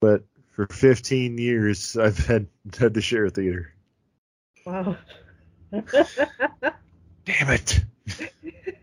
but 0.00 0.24
for 0.52 0.66
15 0.66 1.38
years, 1.38 1.96
I've 1.96 2.18
had 2.18 2.46
had 2.78 2.94
to 2.94 3.00
share 3.00 3.26
a 3.26 3.30
theater. 3.30 3.72
wow. 4.64 4.96
Damn 5.72 7.50
it! 7.50 7.80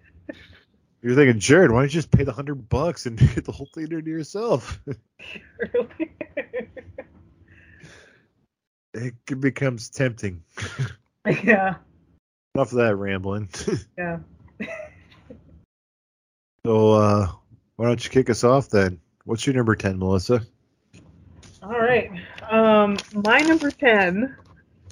You're 1.01 1.15
thinking, 1.15 1.39
Jared, 1.39 1.71
why 1.71 1.79
don't 1.79 1.85
you 1.85 1.89
just 1.91 2.11
pay 2.11 2.23
the 2.23 2.31
hundred 2.31 2.69
bucks 2.69 3.05
and 3.05 3.17
get 3.35 3.45
the 3.45 3.51
whole 3.51 3.69
theater 3.73 4.01
to 4.01 4.09
yourself? 4.09 4.79
it 8.93 9.39
becomes 9.39 9.89
tempting. 9.89 10.43
yeah. 11.25 11.75
Enough 12.55 12.71
of 12.71 12.77
that 12.77 12.95
rambling. 12.95 13.49
Yeah. 13.97 14.19
so, 16.65 16.93
uh, 16.93 17.27
why 17.75 17.85
don't 17.85 18.03
you 18.03 18.09
kick 18.09 18.29
us 18.29 18.43
off 18.43 18.69
then? 18.69 18.99
What's 19.23 19.45
your 19.45 19.55
number 19.55 19.75
10, 19.75 19.99
Melissa? 19.99 20.41
All 21.61 21.77
right. 21.77 22.11
Um, 22.49 22.97
my 23.13 23.39
number 23.39 23.71
ten, 23.71 24.35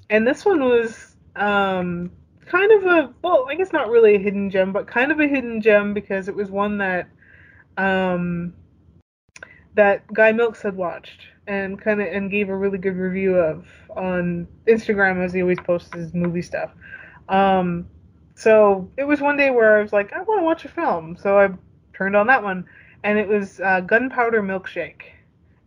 and 0.10 0.28
this 0.28 0.44
one 0.44 0.62
was 0.64 1.16
um 1.36 2.12
kind 2.46 2.72
of 2.72 2.86
a 2.86 3.14
well, 3.22 3.48
I 3.50 3.56
guess 3.56 3.74
not 3.74 3.90
really 3.90 4.16
a 4.16 4.20
hidden 4.20 4.50
gem, 4.50 4.72
but 4.72 4.88
kind 4.88 5.12
of 5.12 5.20
a 5.20 5.28
hidden 5.28 5.62
gem 5.62 5.94
because 5.94 6.28
it 6.28 6.36
was 6.36 6.50
one 6.50 6.78
that 6.78 7.08
um 7.78 8.54
that 9.76 10.12
Guy 10.14 10.32
Milks 10.32 10.62
had 10.62 10.76
watched 10.76 11.28
and 11.48 11.80
kind 11.80 12.02
of 12.02 12.08
and 12.08 12.32
gave 12.32 12.50
a 12.50 12.56
really 12.56 12.78
good 12.78 12.96
review 12.96 13.36
of 13.36 13.68
on 13.96 14.48
Instagram 14.68 15.24
as 15.24 15.34
he 15.34 15.42
always 15.42 15.60
posts 15.60 15.94
his 15.94 16.14
movie 16.14 16.42
stuff. 16.42 16.72
Um, 17.30 17.88
so 18.36 18.90
it 18.98 19.04
was 19.04 19.22
one 19.22 19.38
day 19.38 19.50
where 19.50 19.78
I 19.78 19.82
was 19.82 19.94
like, 19.94 20.14
I 20.14 20.22
want 20.22 20.40
to 20.40 20.46
watch 20.46 20.66
a 20.66 20.70
film, 20.70 21.18
so 21.18 21.40
I 21.40 21.50
turned 21.94 22.16
on 22.16 22.28
that 22.28 22.44
one, 22.44 22.66
and 23.04 23.18
it 23.18 23.28
was 23.28 23.60
uh, 23.60 23.82
Gunpowder 23.82 24.42
Milkshake. 24.42 25.04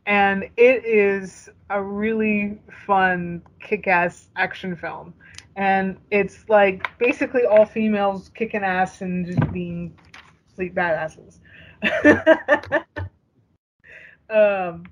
And 0.07 0.45
it 0.57 0.87
is 0.87 1.51
a 1.69 1.83
really 1.83 2.59
fun 2.87 3.43
kick-ass 3.61 4.29
action 4.37 4.75
film 4.75 5.13
and 5.59 5.99
it's 6.11 6.49
like 6.49 6.97
basically 6.99 7.45
all 7.45 7.67
females 7.67 8.31
kicking 8.35 8.65
ass 8.65 9.03
and 9.03 9.27
just 9.27 9.53
being 9.53 9.95
complete 10.49 10.75
badasses. 10.75 11.41
Um 14.31 14.85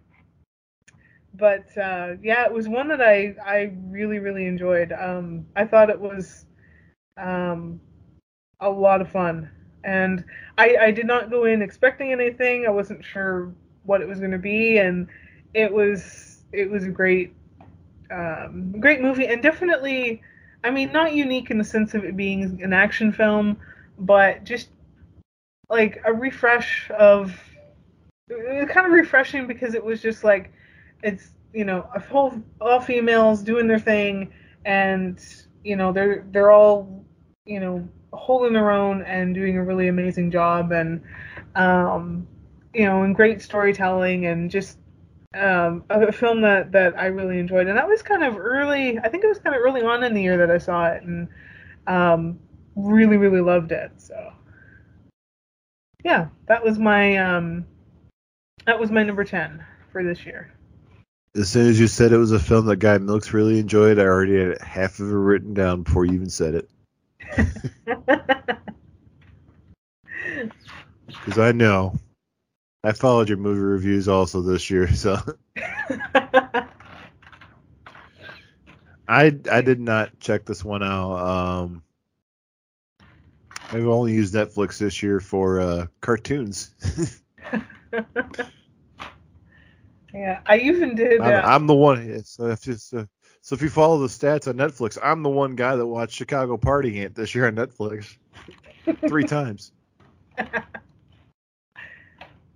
but 1.35 1.67
uh, 1.77 2.15
yeah 2.23 2.45
it 2.47 2.53
was 2.53 2.69
one 2.69 2.89
that 2.89 3.01
i 3.03 3.35
i 3.45 3.73
really 3.89 4.19
really 4.19 4.47
enjoyed. 4.47 4.93
Um 4.93 5.47
i 5.57 5.65
thought 5.65 5.91
it 5.91 6.01
was 6.01 6.47
um 7.17 7.81
a 8.61 8.71
lot 8.71 9.01
of 9.01 9.11
fun. 9.11 9.51
And 9.85 10.25
i 10.59 10.77
i 10.81 10.91
did 10.91 11.07
not 11.07 11.31
go 11.31 11.45
in 11.45 11.63
expecting 11.63 12.13
anything. 12.13 12.67
I 12.67 12.71
wasn't 12.71 13.05
sure 13.05 13.53
what 13.85 14.01
it 14.03 14.09
was 14.09 14.19
going 14.21 14.33
to 14.33 14.39
be. 14.39 14.79
And 14.79 15.09
it 15.55 15.73
was 15.73 16.45
it 16.53 16.71
was 16.71 16.85
a 16.85 16.91
great 16.91 17.35
um, 18.11 18.75
great 18.81 19.01
movie. 19.03 19.27
And 19.27 19.43
definitely 19.43 20.23
i 20.67 20.71
mean 20.71 20.93
not 20.93 21.15
unique 21.15 21.51
in 21.51 21.59
the 21.59 21.65
sense 21.65 21.95
of 21.95 22.05
it 22.05 22.17
being 22.17 22.61
an 22.63 22.73
action 22.73 23.13
film 23.13 23.57
but 23.99 24.45
just 24.45 24.69
like 25.71 26.01
a 26.05 26.13
refresh 26.13 26.91
of 26.91 27.39
it 28.29 28.61
was 28.61 28.69
kind 28.71 28.87
of 28.87 28.93
refreshing 28.93 29.47
because 29.47 29.75
it 29.75 29.85
was 29.85 30.03
just 30.03 30.25
like 30.25 30.53
it's 31.03 31.31
you 31.53 31.65
know 31.65 31.89
a 31.95 32.01
whole 32.01 32.35
all 32.61 32.81
females 32.81 33.43
doing 33.43 33.67
their 33.67 33.79
thing 33.79 34.33
and 34.65 35.45
you 35.65 35.77
know 35.77 35.93
they're 35.93 36.27
they're 36.33 36.51
all 36.51 37.05
you 37.45 37.61
know 37.61 37.89
holding 38.13 38.53
their 38.53 38.71
own 38.71 39.03
and 39.03 39.35
doing 39.35 39.57
a 39.57 39.63
really 39.63 39.89
amazing 39.89 40.31
job 40.31 40.73
and 40.73 41.03
um 41.55 42.27
you 42.77 42.85
know, 42.85 43.03
and 43.03 43.17
great 43.17 43.41
storytelling 43.41 44.27
and 44.27 44.51
just 44.51 44.79
um, 45.37 45.85
a 45.91 46.13
film 46.13 46.41
that, 46.43 46.73
that 46.73 46.99
I 46.99 47.07
really 47.07 47.39
enjoyed. 47.39 47.67
And 47.67 47.77
that 47.77 47.89
was 47.89 48.03
kind 48.03 48.25
of 48.25 48.37
early, 48.37 48.99
I 48.99 49.09
think 49.09 49.25
it 49.25 49.29
was 49.29 49.39
kind 49.39 49.55
of 49.55 49.63
early 49.63 49.83
on 49.83 50.03
in 50.03 50.15
the 50.15 50.23
year 50.23 50.39
that 50.39 50.51
I 50.51 50.59
saw 50.59 50.87
it 50.87 51.03
and 51.03 51.29
um, 51.87 52.39
really, 52.75 53.17
really 53.17 53.41
loved 53.41 53.73
it. 53.73 53.93
So, 53.99 54.33
yeah, 56.05 56.29
that 56.47 56.65
was 56.65 56.79
my 56.79 57.17
um, 57.17 57.67
that 58.65 58.79
was 58.79 58.91
my 58.91 59.03
number 59.03 59.25
10 59.25 59.65
for 59.93 60.05
this 60.05 60.25
year. 60.25 60.53
As 61.35 61.51
soon 61.51 61.69
as 61.69 61.79
you 61.79 61.87
said 61.87 62.13
it 62.13 62.19
was 62.19 62.33
a 62.33 62.39
film 62.39 62.67
that 62.67 62.77
Guy 62.77 62.99
Milks 62.99 63.33
really 63.33 63.59
enjoyed, 63.59 63.99
I 63.99 64.05
already 64.05 64.39
had 64.39 64.63
half 64.63 65.01
of 65.01 65.11
it 65.11 65.15
written 65.15 65.55
down 65.55 65.83
before 65.83 66.05
you 66.05 66.15
even 66.15 66.31
said 66.31 66.55
it. 66.55 66.71
Because 71.07 71.39
I 71.39 71.53
know. 71.53 71.99
I 72.87 72.93
followed 72.93 73.29
your 73.29 73.39
movie 73.39 73.61
reviews 73.63 74.07
also 74.07 74.41
this 74.43 74.71
year, 74.71 74.87
so 74.95 75.19
I 79.09 79.37
I 79.51 79.61
did 79.61 79.81
not 79.81 80.21
check 80.21 80.45
this 80.45 80.65
one 80.65 80.85
out. 80.85 81.17
Um, 81.17 81.83
I've 83.73 83.89
only 83.89 84.13
used 84.13 84.33
Netflix 84.33 84.79
this 84.79 85.03
year 85.03 85.19
for 85.19 85.59
uh, 85.59 85.87
cartoons. 86.01 86.71
yeah, 90.15 90.39
I 90.47 90.59
even 90.59 90.95
did. 90.95 91.21
I'm, 91.21 91.35
Uh, 91.35 91.43
I'm 91.45 91.67
the 91.67 91.75
one. 91.75 92.23
So 92.23 92.47
if 92.51 92.69
you, 92.69 92.75
so, 92.75 93.05
so 93.41 93.57
if 93.57 93.63
you 93.63 93.69
follow 93.69 93.99
the 93.99 94.07
stats 94.07 94.47
on 94.47 94.55
Netflix, 94.55 94.97
I'm 95.03 95.25
the 95.25 95.29
one 95.29 95.57
guy 95.57 95.75
that 95.75 95.85
watched 95.85 96.15
Chicago 96.15 96.57
Party 96.57 97.01
Aunt 97.01 97.17
this 97.17 97.35
year 97.35 97.49
on 97.49 97.57
Netflix 97.57 98.17
three 99.09 99.25
times. 99.29 99.73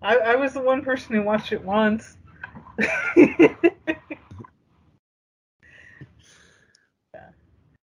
I, 0.02 0.16
I 0.16 0.36
was 0.36 0.52
the 0.52 0.62
one 0.62 0.82
person 0.82 1.14
who 1.14 1.22
watched 1.22 1.52
it 1.52 1.62
once. 1.64 2.16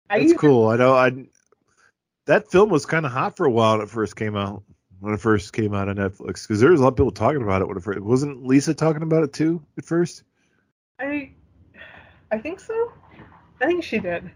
That's 0.08 0.32
cool. 0.38 0.68
I 0.68 0.76
know. 0.76 0.94
I 0.94 1.26
that 2.26 2.50
film 2.50 2.70
was 2.70 2.86
kind 2.86 3.06
of 3.06 3.12
hot 3.12 3.36
for 3.36 3.46
a 3.46 3.50
while 3.50 3.76
when 3.78 3.86
it 3.86 3.90
first 3.90 4.16
came 4.16 4.36
out. 4.36 4.62
When 4.98 5.12
it 5.12 5.20
first 5.20 5.52
came 5.52 5.74
out 5.74 5.90
on 5.90 5.96
Netflix, 5.96 6.42
because 6.42 6.58
there 6.60 6.70
was 6.70 6.80
a 6.80 6.82
lot 6.82 6.90
of 6.90 6.96
people 6.96 7.10
talking 7.10 7.42
about 7.42 7.60
it 7.60 7.68
when 7.68 7.76
it 7.76 7.82
first. 7.82 8.00
Wasn't 8.00 8.46
Lisa 8.46 8.72
talking 8.72 9.02
about 9.02 9.24
it 9.24 9.32
too 9.32 9.62
at 9.76 9.84
first? 9.84 10.22
I 10.98 11.32
I 12.32 12.38
think 12.38 12.60
so. 12.60 12.92
I 13.60 13.66
think 13.66 13.84
she 13.84 13.98
did. 13.98 14.30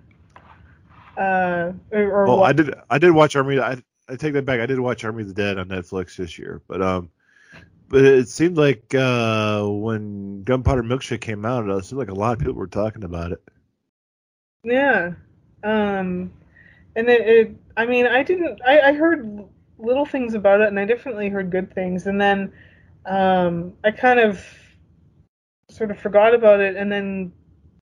Uh, 1.16 1.72
or, 1.91 2.03
or 2.12 2.26
Well, 2.26 2.39
what- 2.39 2.49
I 2.51 2.53
did. 2.53 2.74
I 2.91 2.99
did 2.99 3.12
watch 3.12 3.37
Army. 3.37 3.59
I 3.59 3.83
I 4.09 4.16
take 4.16 4.35
that 4.35 4.45
back. 4.45 4.61
I 4.61 4.66
did 4.66 4.78
watch 4.81 5.03
Army 5.05 5.22
of 5.22 5.28
the 5.28 5.35
Dead 5.35 5.59
on 5.59 5.68
Netflix 5.68 6.16
this 6.16 6.39
year, 6.39 6.61
but 6.68 6.83
um, 6.83 7.11
but 7.91 8.05
it 8.05 8.28
seemed 8.28 8.57
like 8.57 8.95
uh 8.95 9.64
when 9.66 10.43
Gunpowder 10.45 10.82
Milkshake 10.82 11.20
came 11.20 11.45
out, 11.45 11.68
it 11.68 11.84
seemed 11.84 11.99
like 11.99 12.09
a 12.09 12.14
lot 12.14 12.32
of 12.32 12.38
people 12.38 12.55
were 12.55 12.66
talking 12.66 13.05
about 13.05 13.32
it. 13.32 13.43
Yeah. 14.64 15.12
Um, 15.62 16.32
and 16.97 17.09
it, 17.09 17.20
it 17.28 17.57
I 17.76 17.86
mean, 17.86 18.07
I 18.07 18.22
didn't, 18.22 18.61
I, 18.66 18.80
I 18.80 18.93
heard 18.93 19.45
little 19.78 20.07
things 20.07 20.34
about 20.34 20.61
it 20.61 20.68
and 20.68 20.78
I 20.78 20.84
definitely 20.84 21.28
heard 21.28 21.51
good 21.51 21.74
things. 21.74 22.07
And 22.07 22.20
then, 22.20 22.53
um, 23.07 23.74
I 23.84 23.91
kind 23.91 24.20
of 24.20 24.45
sort 25.70 25.91
of 25.91 25.99
forgot 25.99 26.34
about 26.34 26.61
it. 26.61 26.76
And 26.76 26.91
then 26.91 27.32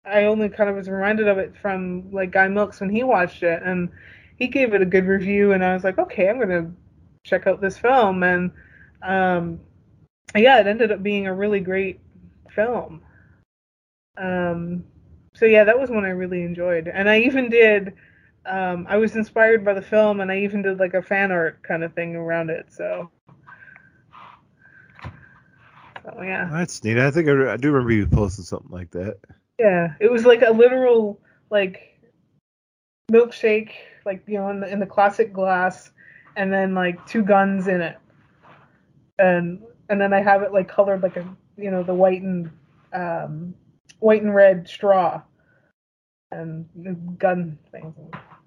I 0.06 0.26
only 0.26 0.50
kind 0.50 0.70
of 0.70 0.76
was 0.76 0.90
reminded 0.90 1.28
of 1.28 1.38
it 1.38 1.56
from 1.58 2.12
like 2.12 2.32
Guy 2.32 2.48
Milks 2.48 2.82
when 2.82 2.90
he 2.90 3.04
watched 3.04 3.44
it 3.44 3.62
and 3.64 3.90
he 4.38 4.48
gave 4.48 4.74
it 4.74 4.82
a 4.82 4.86
good 4.86 5.06
review. 5.06 5.54
And 5.54 5.64
I 5.64 5.74
was 5.74 5.84
like, 5.84 5.98
okay, 5.98 6.30
I'm 6.30 6.40
to 6.40 6.72
check 7.24 7.48
out 7.48 7.62
this 7.62 7.78
film. 7.78 8.24
And, 8.24 8.52
um, 9.02 9.60
yeah, 10.42 10.60
it 10.60 10.68
ended 10.68 10.92
up 10.92 11.04
being 11.04 11.28
a 11.28 11.34
really 11.34 11.60
great 11.60 12.00
film. 12.50 13.02
Um, 14.18 14.84
so 15.36 15.46
yeah, 15.46 15.64
that 15.64 15.80
was 15.80 15.90
one 15.90 16.06
I 16.06 16.10
really 16.10 16.44
enjoyed, 16.44 16.88
and 16.88 17.10
I 17.10 17.20
even 17.20 17.50
did. 17.50 17.94
Um, 18.46 18.86
I 18.90 18.98
was 18.98 19.16
inspired 19.16 19.64
by 19.64 19.74
the 19.74 19.82
film, 19.82 20.20
and 20.20 20.32
I 20.32 20.40
even 20.40 20.62
did 20.62 20.80
like 20.80 20.94
a 20.94 21.02
fan 21.02 21.32
art 21.32 21.64
kind 21.64 21.84
of 21.84 21.94
thing 21.94 22.16
around 22.16 22.50
it. 22.50 22.68
So, 22.70 23.10
so 26.04 26.22
yeah, 26.22 26.50
That's 26.52 26.84
neat. 26.84 26.98
I 26.98 27.10
think 27.10 27.30
I, 27.30 27.54
I 27.54 27.58
do 27.58 27.72
remember 27.72 27.94
you 27.94 28.06
posting 28.06 28.44
something 28.46 28.72
like 28.72 28.92
that. 28.92 29.18
yeah, 29.60 29.94
it 30.00 30.12
was 30.12 30.26
like 30.26 30.42
a 30.42 30.52
literal 30.52 31.20
like 31.50 32.00
milkshake, 33.12 33.72
like 34.06 34.24
you 34.28 34.38
know, 34.40 34.50
in 34.50 34.60
the, 34.60 34.68
in 34.68 34.80
the 34.80 34.86
classic 34.86 35.34
glass, 35.34 35.92
and 36.36 36.52
then 36.52 36.76
like 36.76 37.06
two 37.08 37.24
guns 37.24 37.68
in 37.68 37.82
it, 37.82 37.98
and 39.18 39.62
and 39.90 40.00
then 40.00 40.14
I 40.14 40.22
have 40.22 40.42
it 40.44 40.54
like 40.54 40.68
colored 40.68 41.04
like 41.04 41.18
a 41.18 41.26
you 41.58 41.72
know 41.72 41.84
the 41.84 41.94
white 41.94 42.22
and 42.22 42.52
um, 42.94 43.54
white 44.00 44.22
and 44.22 44.34
red 44.34 44.68
straw, 44.68 45.22
and 46.32 47.18
gun 47.20 47.58
things, 47.72 47.96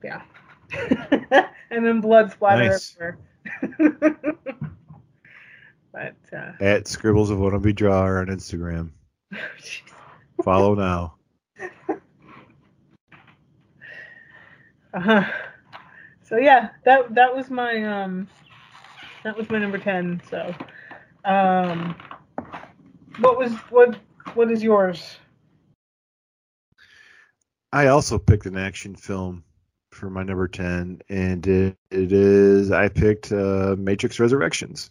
yeah, 0.03 0.22
and 1.70 1.87
then 1.87 2.01
blood 2.01 2.32
splatter 2.32 2.68
Nice. 2.68 2.97
everywhere. 2.97 3.18
but 5.93 6.16
uh, 6.37 6.53
At 6.61 6.89
Scribbles 6.89 7.30
of 7.30 7.39
Wannabe 7.39 7.74
Drawer 7.74 8.18
on 8.18 8.26
Instagram. 8.26 8.91
Follow 10.43 10.74
now. 10.74 11.14
Uh-huh. 14.95 15.24
So 16.22 16.39
yeah, 16.39 16.70
that 16.84 17.14
that 17.14 17.34
was 17.37 17.51
my 17.51 17.82
um 17.84 18.28
that 19.22 19.37
was 19.37 19.49
my 19.51 19.59
number 19.59 19.78
10. 19.78 20.22
So 20.30 20.55
um 21.27 21.95
what 23.18 23.39
was 23.39 23.53
what 23.70 23.97
what 24.35 24.51
is 24.51 24.62
yours? 24.62 25.16
I 27.72 27.89
also 27.89 28.18
picked 28.18 28.47
an 28.47 28.57
action 28.57 28.95
film 28.95 29.45
for 29.91 30.11
my 30.11 30.22
number 30.22 30.47
10, 30.47 31.03
and 31.09 31.47
it, 31.47 31.77
it 31.91 32.12
is, 32.12 32.70
I 32.70 32.89
picked 32.89 33.33
uh, 33.33 33.74
Matrix 33.79 34.20
Resurrections. 34.20 34.91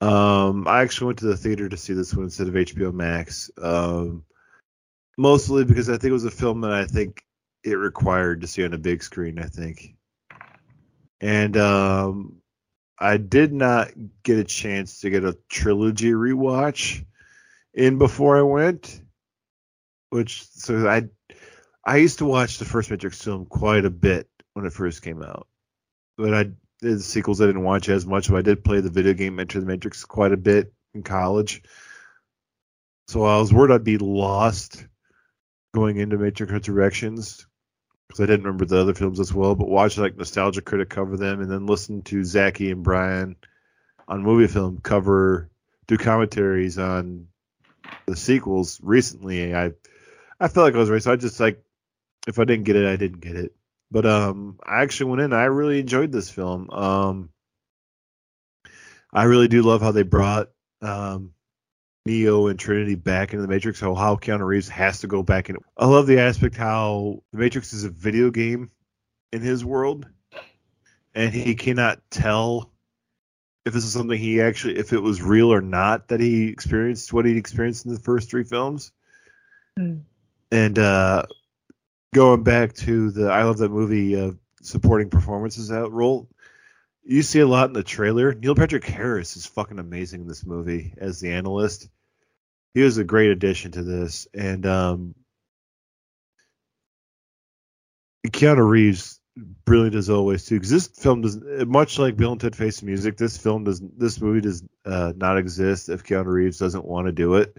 Um, 0.00 0.66
I 0.68 0.82
actually 0.82 1.08
went 1.08 1.18
to 1.20 1.26
the 1.26 1.36
theater 1.36 1.68
to 1.68 1.76
see 1.76 1.92
this 1.92 2.14
one 2.14 2.24
instead 2.24 2.48
of 2.48 2.54
HBO 2.54 2.92
Max, 2.92 3.50
um, 3.60 4.24
mostly 5.16 5.64
because 5.64 5.88
I 5.88 5.92
think 5.92 6.10
it 6.10 6.12
was 6.12 6.24
a 6.24 6.30
film 6.30 6.60
that 6.62 6.72
I 6.72 6.86
think 6.86 7.22
it 7.64 7.74
required 7.74 8.40
to 8.42 8.46
see 8.46 8.64
on 8.64 8.74
a 8.74 8.78
big 8.78 9.02
screen, 9.02 9.38
I 9.38 9.46
think. 9.46 9.96
And 11.20 11.56
um, 11.56 12.37
I 13.00 13.16
did 13.16 13.52
not 13.52 13.92
get 14.22 14.38
a 14.38 14.44
chance 14.44 15.00
to 15.00 15.10
get 15.10 15.24
a 15.24 15.38
trilogy 15.48 16.10
rewatch 16.10 17.04
in 17.72 17.98
before 17.98 18.38
I 18.38 18.42
went, 18.42 19.00
which 20.10 20.44
so 20.44 20.88
I 20.88 21.08
I 21.84 21.98
used 21.98 22.18
to 22.18 22.24
watch 22.24 22.58
the 22.58 22.64
first 22.64 22.90
Matrix 22.90 23.22
film 23.22 23.46
quite 23.46 23.84
a 23.84 23.90
bit 23.90 24.28
when 24.54 24.66
it 24.66 24.72
first 24.72 25.02
came 25.02 25.22
out, 25.22 25.46
but 26.16 26.34
I 26.34 26.50
the 26.80 27.00
sequels 27.00 27.40
I 27.40 27.46
didn't 27.46 27.64
watch 27.64 27.88
as 27.88 28.04
much. 28.04 28.28
But 28.28 28.38
I 28.38 28.42
did 28.42 28.64
play 28.64 28.80
the 28.80 28.90
video 28.90 29.14
game 29.14 29.38
Enter 29.38 29.60
the 29.60 29.66
Matrix 29.66 30.04
quite 30.04 30.32
a 30.32 30.36
bit 30.36 30.72
in 30.94 31.02
college, 31.02 31.62
so 33.06 33.22
I 33.22 33.38
was 33.38 33.52
worried 33.52 33.72
I'd 33.72 33.84
be 33.84 33.98
lost 33.98 34.86
going 35.72 35.98
into 35.98 36.18
Matrix 36.18 36.52
Resurrections 36.52 37.46
because 38.08 38.20
I 38.20 38.26
didn't 38.26 38.44
remember 38.44 38.64
the 38.64 38.80
other 38.80 38.94
films 38.94 39.20
as 39.20 39.32
well. 39.32 39.54
But 39.54 39.68
watching 39.68 40.02
like 40.02 40.16
Nostalgia 40.16 40.62
Critic 40.62 40.88
cover 40.88 41.16
them, 41.16 41.40
and 41.40 41.50
then 41.50 41.66
listen 41.66 42.02
to 42.02 42.24
Zachy 42.24 42.70
and 42.70 42.82
Brian 42.82 43.36
on 44.06 44.22
Movie 44.22 44.52
Film 44.52 44.80
cover 44.82 45.50
do 45.86 45.96
commentaries 45.96 46.78
on 46.78 47.28
the 48.06 48.16
sequels 48.16 48.80
recently, 48.82 49.54
I 49.54 49.72
I 50.40 50.48
felt 50.48 50.64
like 50.64 50.74
I 50.74 50.78
was 50.78 50.90
right. 50.90 51.02
So 51.02 51.12
I 51.12 51.16
just 51.16 51.40
like 51.40 51.62
if 52.26 52.38
I 52.38 52.44
didn't 52.44 52.64
get 52.64 52.76
it, 52.76 52.88
I 52.88 52.96
didn't 52.96 53.20
get 53.20 53.36
it. 53.36 53.54
But 53.90 54.06
um, 54.06 54.58
I 54.62 54.82
actually 54.82 55.10
went 55.10 55.22
in. 55.22 55.32
I 55.32 55.44
really 55.44 55.80
enjoyed 55.80 56.12
this 56.12 56.28
film. 56.28 56.70
Um, 56.70 57.30
I 59.12 59.24
really 59.24 59.48
do 59.48 59.62
love 59.62 59.80
how 59.80 59.92
they 59.92 60.02
brought 60.02 60.50
um, 60.82 61.32
Neo 62.06 62.46
and 62.46 62.58
Trinity 62.58 62.94
back 62.94 63.32
into 63.32 63.42
the 63.42 63.48
Matrix. 63.48 63.80
How 63.80 63.94
how 63.94 64.16
Keanu 64.16 64.46
Reeves 64.46 64.68
has 64.68 65.00
to 65.00 65.06
go 65.06 65.22
back 65.22 65.50
in. 65.50 65.56
I 65.76 65.86
love 65.86 66.06
the 66.06 66.20
aspect 66.20 66.56
how 66.56 67.22
the 67.32 67.38
Matrix 67.38 67.72
is 67.72 67.84
a 67.84 67.90
video 67.90 68.30
game 68.30 68.70
in 69.32 69.42
his 69.42 69.64
world, 69.64 70.06
and 71.14 71.32
he 71.32 71.54
cannot 71.54 72.00
tell 72.10 72.72
if 73.64 73.74
this 73.74 73.84
is 73.84 73.92
something 73.92 74.18
he 74.18 74.40
actually 74.40 74.78
if 74.78 74.92
it 74.92 75.02
was 75.02 75.22
real 75.22 75.52
or 75.52 75.60
not 75.60 76.08
that 76.08 76.20
he 76.20 76.48
experienced 76.48 77.12
what 77.12 77.26
he 77.26 77.36
experienced 77.36 77.84
in 77.84 77.92
the 77.92 78.00
first 78.00 78.30
three 78.30 78.44
films. 78.44 78.92
Hmm. 79.76 79.98
And 80.50 80.78
uh, 80.78 81.24
going 82.14 82.42
back 82.42 82.72
to 82.74 83.10
the 83.10 83.30
I 83.30 83.44
love 83.44 83.58
that 83.58 83.70
movie 83.70 84.18
uh, 84.18 84.32
supporting 84.62 85.10
performances 85.10 85.70
out 85.70 85.92
role, 85.92 86.28
you 87.08 87.22
see 87.22 87.40
a 87.40 87.46
lot 87.46 87.68
in 87.68 87.72
the 87.72 87.82
trailer. 87.82 88.34
Neil 88.34 88.54
Patrick 88.54 88.84
Harris 88.84 89.36
is 89.36 89.46
fucking 89.46 89.78
amazing 89.78 90.20
in 90.20 90.28
this 90.28 90.44
movie 90.44 90.92
as 90.98 91.20
the 91.20 91.32
analyst. 91.32 91.88
He 92.74 92.82
was 92.82 92.98
a 92.98 93.04
great 93.04 93.30
addition 93.30 93.72
to 93.72 93.82
this, 93.82 94.28
and 94.34 94.66
um, 94.66 95.14
Keanu 98.26 98.68
Reeves 98.68 99.20
brilliant 99.64 99.94
as 99.94 100.10
always 100.10 100.44
too. 100.44 100.56
Because 100.56 100.70
this 100.70 100.88
film 100.88 101.22
does 101.22 101.38
much 101.66 101.98
like 101.98 102.18
Bill 102.18 102.32
and 102.32 102.40
Ted 102.40 102.54
Face 102.54 102.82
Music. 102.82 103.16
This 103.16 103.38
film 103.38 103.64
does 103.64 103.80
this 103.80 104.20
movie 104.20 104.42
does 104.42 104.62
uh, 104.84 105.14
not 105.16 105.38
exist 105.38 105.88
if 105.88 106.04
Keanu 106.04 106.26
Reeves 106.26 106.58
doesn't 106.58 106.84
want 106.84 107.06
to 107.06 107.12
do 107.12 107.36
it. 107.36 107.56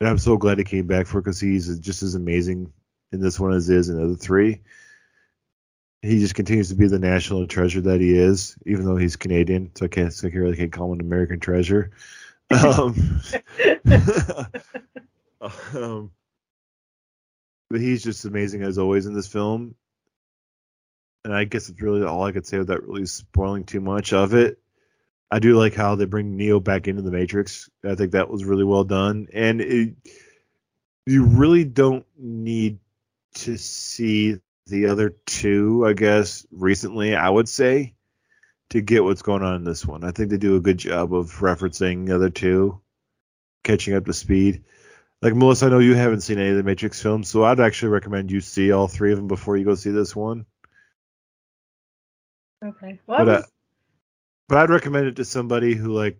And 0.00 0.08
I'm 0.08 0.18
so 0.18 0.38
glad 0.38 0.56
he 0.56 0.64
came 0.64 0.86
back 0.86 1.06
for 1.06 1.20
because 1.20 1.40
he's 1.40 1.78
just 1.78 2.02
as 2.02 2.14
amazing 2.14 2.72
in 3.12 3.20
this 3.20 3.38
one 3.38 3.52
as 3.52 3.68
he 3.68 3.74
is 3.74 3.90
in 3.90 3.96
the 3.96 4.04
other 4.04 4.14
three. 4.14 4.62
He 6.06 6.20
just 6.20 6.34
continues 6.34 6.68
to 6.68 6.76
be 6.76 6.86
the 6.86 6.98
national 6.98 7.46
treasure 7.46 7.80
that 7.82 8.00
he 8.00 8.16
is, 8.16 8.56
even 8.64 8.84
though 8.84 8.96
he's 8.96 9.16
Canadian. 9.16 9.72
So 9.74 9.86
I 9.86 9.88
can't, 9.88 10.12
so 10.12 10.28
I 10.28 10.30
really 10.30 10.56
can't 10.56 10.72
call 10.72 10.92
him 10.92 11.00
an 11.00 11.06
American 11.06 11.40
treasure. 11.40 11.90
Um, 12.50 13.20
um, 15.74 16.10
but 17.68 17.80
he's 17.80 18.04
just 18.04 18.24
amazing 18.24 18.62
as 18.62 18.78
always 18.78 19.06
in 19.06 19.14
this 19.14 19.26
film. 19.26 19.74
And 21.24 21.34
I 21.34 21.44
guess 21.44 21.68
it's 21.68 21.82
really 21.82 22.04
all 22.04 22.22
I 22.24 22.32
could 22.32 22.46
say 22.46 22.58
without 22.58 22.86
really 22.86 23.06
spoiling 23.06 23.64
too 23.64 23.80
much 23.80 24.12
of 24.12 24.34
it. 24.34 24.60
I 25.28 25.40
do 25.40 25.58
like 25.58 25.74
how 25.74 25.96
they 25.96 26.04
bring 26.04 26.36
Neo 26.36 26.60
back 26.60 26.86
into 26.86 27.02
the 27.02 27.10
Matrix. 27.10 27.68
I 27.84 27.96
think 27.96 28.12
that 28.12 28.30
was 28.30 28.44
really 28.44 28.62
well 28.62 28.84
done. 28.84 29.26
And 29.32 29.60
it, 29.60 29.94
you 31.04 31.24
really 31.24 31.64
don't 31.64 32.06
need 32.16 32.78
to 33.34 33.56
see 33.56 34.38
the 34.66 34.86
other 34.86 35.16
two, 35.26 35.84
I 35.86 35.92
guess, 35.92 36.46
recently, 36.50 37.14
I 37.14 37.28
would 37.28 37.48
say, 37.48 37.94
to 38.70 38.80
get 38.80 39.04
what's 39.04 39.22
going 39.22 39.42
on 39.42 39.54
in 39.56 39.64
this 39.64 39.86
one. 39.86 40.04
I 40.04 40.10
think 40.10 40.30
they 40.30 40.38
do 40.38 40.56
a 40.56 40.60
good 40.60 40.78
job 40.78 41.14
of 41.14 41.38
referencing 41.38 42.06
the 42.06 42.16
other 42.16 42.30
two, 42.30 42.80
catching 43.62 43.94
up 43.94 44.06
to 44.06 44.12
speed. 44.12 44.64
Like 45.22 45.34
Melissa, 45.34 45.66
I 45.66 45.68
know 45.70 45.78
you 45.78 45.94
haven't 45.94 46.20
seen 46.20 46.38
any 46.38 46.50
of 46.50 46.56
the 46.56 46.62
Matrix 46.62 47.00
films, 47.00 47.28
so 47.28 47.44
I'd 47.44 47.60
actually 47.60 47.90
recommend 47.90 48.30
you 48.30 48.40
see 48.40 48.72
all 48.72 48.88
three 48.88 49.12
of 49.12 49.18
them 49.18 49.28
before 49.28 49.56
you 49.56 49.64
go 49.64 49.74
see 49.74 49.90
this 49.90 50.14
one. 50.14 50.46
Okay. 52.64 53.00
Well, 53.06 53.24
But, 53.24 53.28
I 53.28 53.44
but 54.48 54.58
I'd 54.58 54.70
recommend 54.70 55.06
it 55.06 55.16
to 55.16 55.24
somebody 55.24 55.74
who 55.74 55.92
like, 55.92 56.18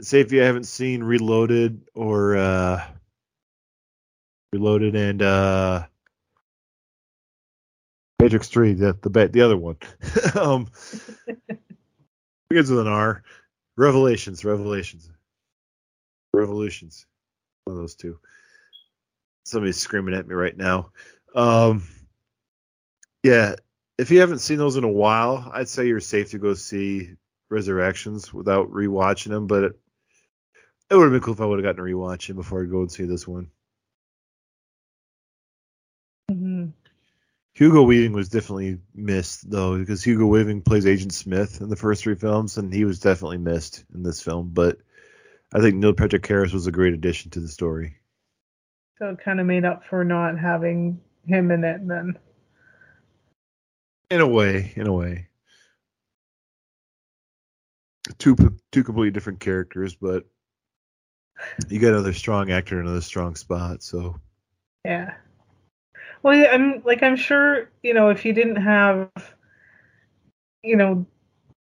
say 0.00 0.20
if 0.20 0.32
you 0.32 0.40
haven't 0.40 0.64
seen 0.64 1.02
Reloaded 1.02 1.82
or 1.94 2.36
uh, 2.36 2.84
Reloaded 4.52 4.96
and 4.96 5.22
uh, 5.22 5.86
Matrix 8.22 8.46
Three, 8.46 8.74
the 8.74 8.96
the 9.02 9.28
the 9.28 9.40
other 9.40 9.56
one, 9.56 9.76
um, 10.40 10.68
begins 12.48 12.70
with 12.70 12.78
an 12.78 12.86
R. 12.86 13.24
Revelations, 13.76 14.44
Revelations, 14.44 15.10
Revolutions. 16.32 17.04
One 17.64 17.76
of 17.76 17.82
those 17.82 17.96
two. 17.96 18.20
Somebody's 19.44 19.78
screaming 19.78 20.14
at 20.14 20.28
me 20.28 20.36
right 20.36 20.56
now. 20.56 20.92
Um, 21.34 21.82
yeah, 23.24 23.56
if 23.98 24.12
you 24.12 24.20
haven't 24.20 24.38
seen 24.38 24.58
those 24.58 24.76
in 24.76 24.84
a 24.84 24.88
while, 24.88 25.50
I'd 25.52 25.68
say 25.68 25.88
you're 25.88 25.98
safe 25.98 26.30
to 26.30 26.38
go 26.38 26.54
see 26.54 27.16
Resurrections 27.50 28.32
without 28.32 28.70
rewatching 28.70 29.30
them. 29.30 29.48
But 29.48 29.64
it, 29.64 29.72
it 30.90 30.94
would 30.94 31.04
have 31.04 31.12
been 31.12 31.22
cool 31.22 31.34
if 31.34 31.40
I 31.40 31.46
would 31.46 31.58
have 31.58 31.64
gotten 31.74 31.84
to 31.84 31.92
rewatch 31.92 32.30
it 32.30 32.34
before 32.34 32.62
I 32.62 32.66
go 32.66 32.82
and 32.82 32.92
see 32.92 33.04
this 33.04 33.26
one. 33.26 33.50
Mhm. 36.30 36.72
Hugo 37.62 37.82
Weaving 37.82 38.12
was 38.12 38.28
definitely 38.28 38.78
missed 38.92 39.48
though, 39.48 39.78
because 39.78 40.02
Hugo 40.02 40.26
Weaving 40.26 40.62
plays 40.62 40.84
Agent 40.84 41.12
Smith 41.12 41.60
in 41.60 41.68
the 41.68 41.76
first 41.76 42.02
three 42.02 42.16
films, 42.16 42.58
and 42.58 42.74
he 42.74 42.84
was 42.84 42.98
definitely 42.98 43.38
missed 43.38 43.84
in 43.94 44.02
this 44.02 44.20
film. 44.20 44.50
But 44.52 44.78
I 45.54 45.60
think 45.60 45.76
Neil 45.76 45.92
Patrick 45.92 46.26
Harris 46.26 46.52
was 46.52 46.66
a 46.66 46.72
great 46.72 46.92
addition 46.92 47.30
to 47.30 47.40
the 47.40 47.46
story. 47.46 47.98
So 48.98 49.10
it 49.10 49.20
kind 49.24 49.38
of 49.38 49.46
made 49.46 49.64
up 49.64 49.84
for 49.84 50.02
not 50.02 50.40
having 50.40 51.00
him 51.24 51.52
in 51.52 51.62
it 51.62 51.86
then. 51.86 52.18
In 54.10 54.20
a 54.20 54.26
way, 54.26 54.72
in 54.74 54.88
a 54.88 54.92
way. 54.92 55.28
Two 58.18 58.34
two 58.72 58.82
completely 58.82 59.12
different 59.12 59.38
characters, 59.38 59.94
but 59.94 60.24
you 61.68 61.78
got 61.78 61.90
another 61.92 62.12
strong 62.12 62.50
actor 62.50 62.80
in 62.80 62.86
another 62.86 63.02
strong 63.02 63.36
spot. 63.36 63.84
So 63.84 64.20
Yeah. 64.84 65.14
Well, 66.22 66.36
yeah, 66.36 66.50
I'm 66.52 66.82
like 66.84 67.02
I'm 67.02 67.16
sure 67.16 67.70
you 67.82 67.94
know 67.94 68.10
if 68.10 68.24
you 68.24 68.32
didn't 68.32 68.56
have, 68.56 69.10
you 70.62 70.76
know, 70.76 71.06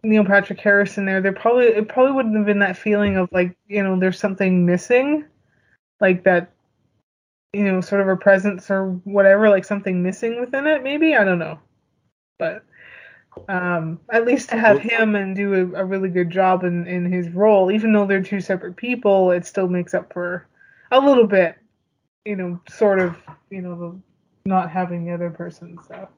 Neil 0.03 0.25
Patrick 0.25 0.59
Harris 0.59 0.97
in 0.97 1.05
there, 1.05 1.21
there 1.21 1.33
probably 1.33 1.65
it 1.67 1.87
probably 1.87 2.13
wouldn't 2.13 2.35
have 2.35 2.45
been 2.45 2.59
that 2.59 2.77
feeling 2.77 3.17
of 3.17 3.29
like 3.31 3.55
you 3.67 3.83
know 3.83 3.99
there's 3.99 4.19
something 4.19 4.65
missing, 4.65 5.25
like 6.01 6.23
that, 6.23 6.51
you 7.53 7.63
know, 7.63 7.81
sort 7.81 8.01
of 8.01 8.07
a 8.09 8.17
presence 8.17 8.69
or 8.71 8.91
whatever, 9.05 9.49
like 9.49 9.65
something 9.65 10.03
missing 10.03 10.39
within 10.41 10.67
it. 10.67 10.83
Maybe 10.83 11.15
I 11.15 11.23
don't 11.23 11.39
know, 11.39 11.59
but 12.39 12.63
um, 13.49 13.99
at 14.11 14.25
least 14.25 14.49
to 14.49 14.57
have 14.57 14.79
him 14.79 15.15
and 15.15 15.35
do 15.35 15.53
a, 15.75 15.81
a 15.81 15.85
really 15.85 16.09
good 16.09 16.29
job 16.31 16.63
in 16.63 16.87
in 16.87 17.11
his 17.11 17.29
role, 17.31 17.71
even 17.71 17.93
though 17.93 18.05
they're 18.07 18.23
two 18.23 18.41
separate 18.41 18.75
people, 18.77 19.31
it 19.31 19.45
still 19.45 19.67
makes 19.69 19.93
up 19.93 20.13
for 20.13 20.47
a 20.91 20.99
little 20.99 21.27
bit 21.27 21.57
you 22.25 22.35
know, 22.35 22.59
sort 22.69 22.99
of, 22.99 23.17
you 23.49 23.61
know, 23.61 23.75
the 23.75 23.99
not 24.49 24.71
having 24.71 25.05
the 25.05 25.13
other 25.13 25.31
person. 25.31 25.79
So 25.87 26.09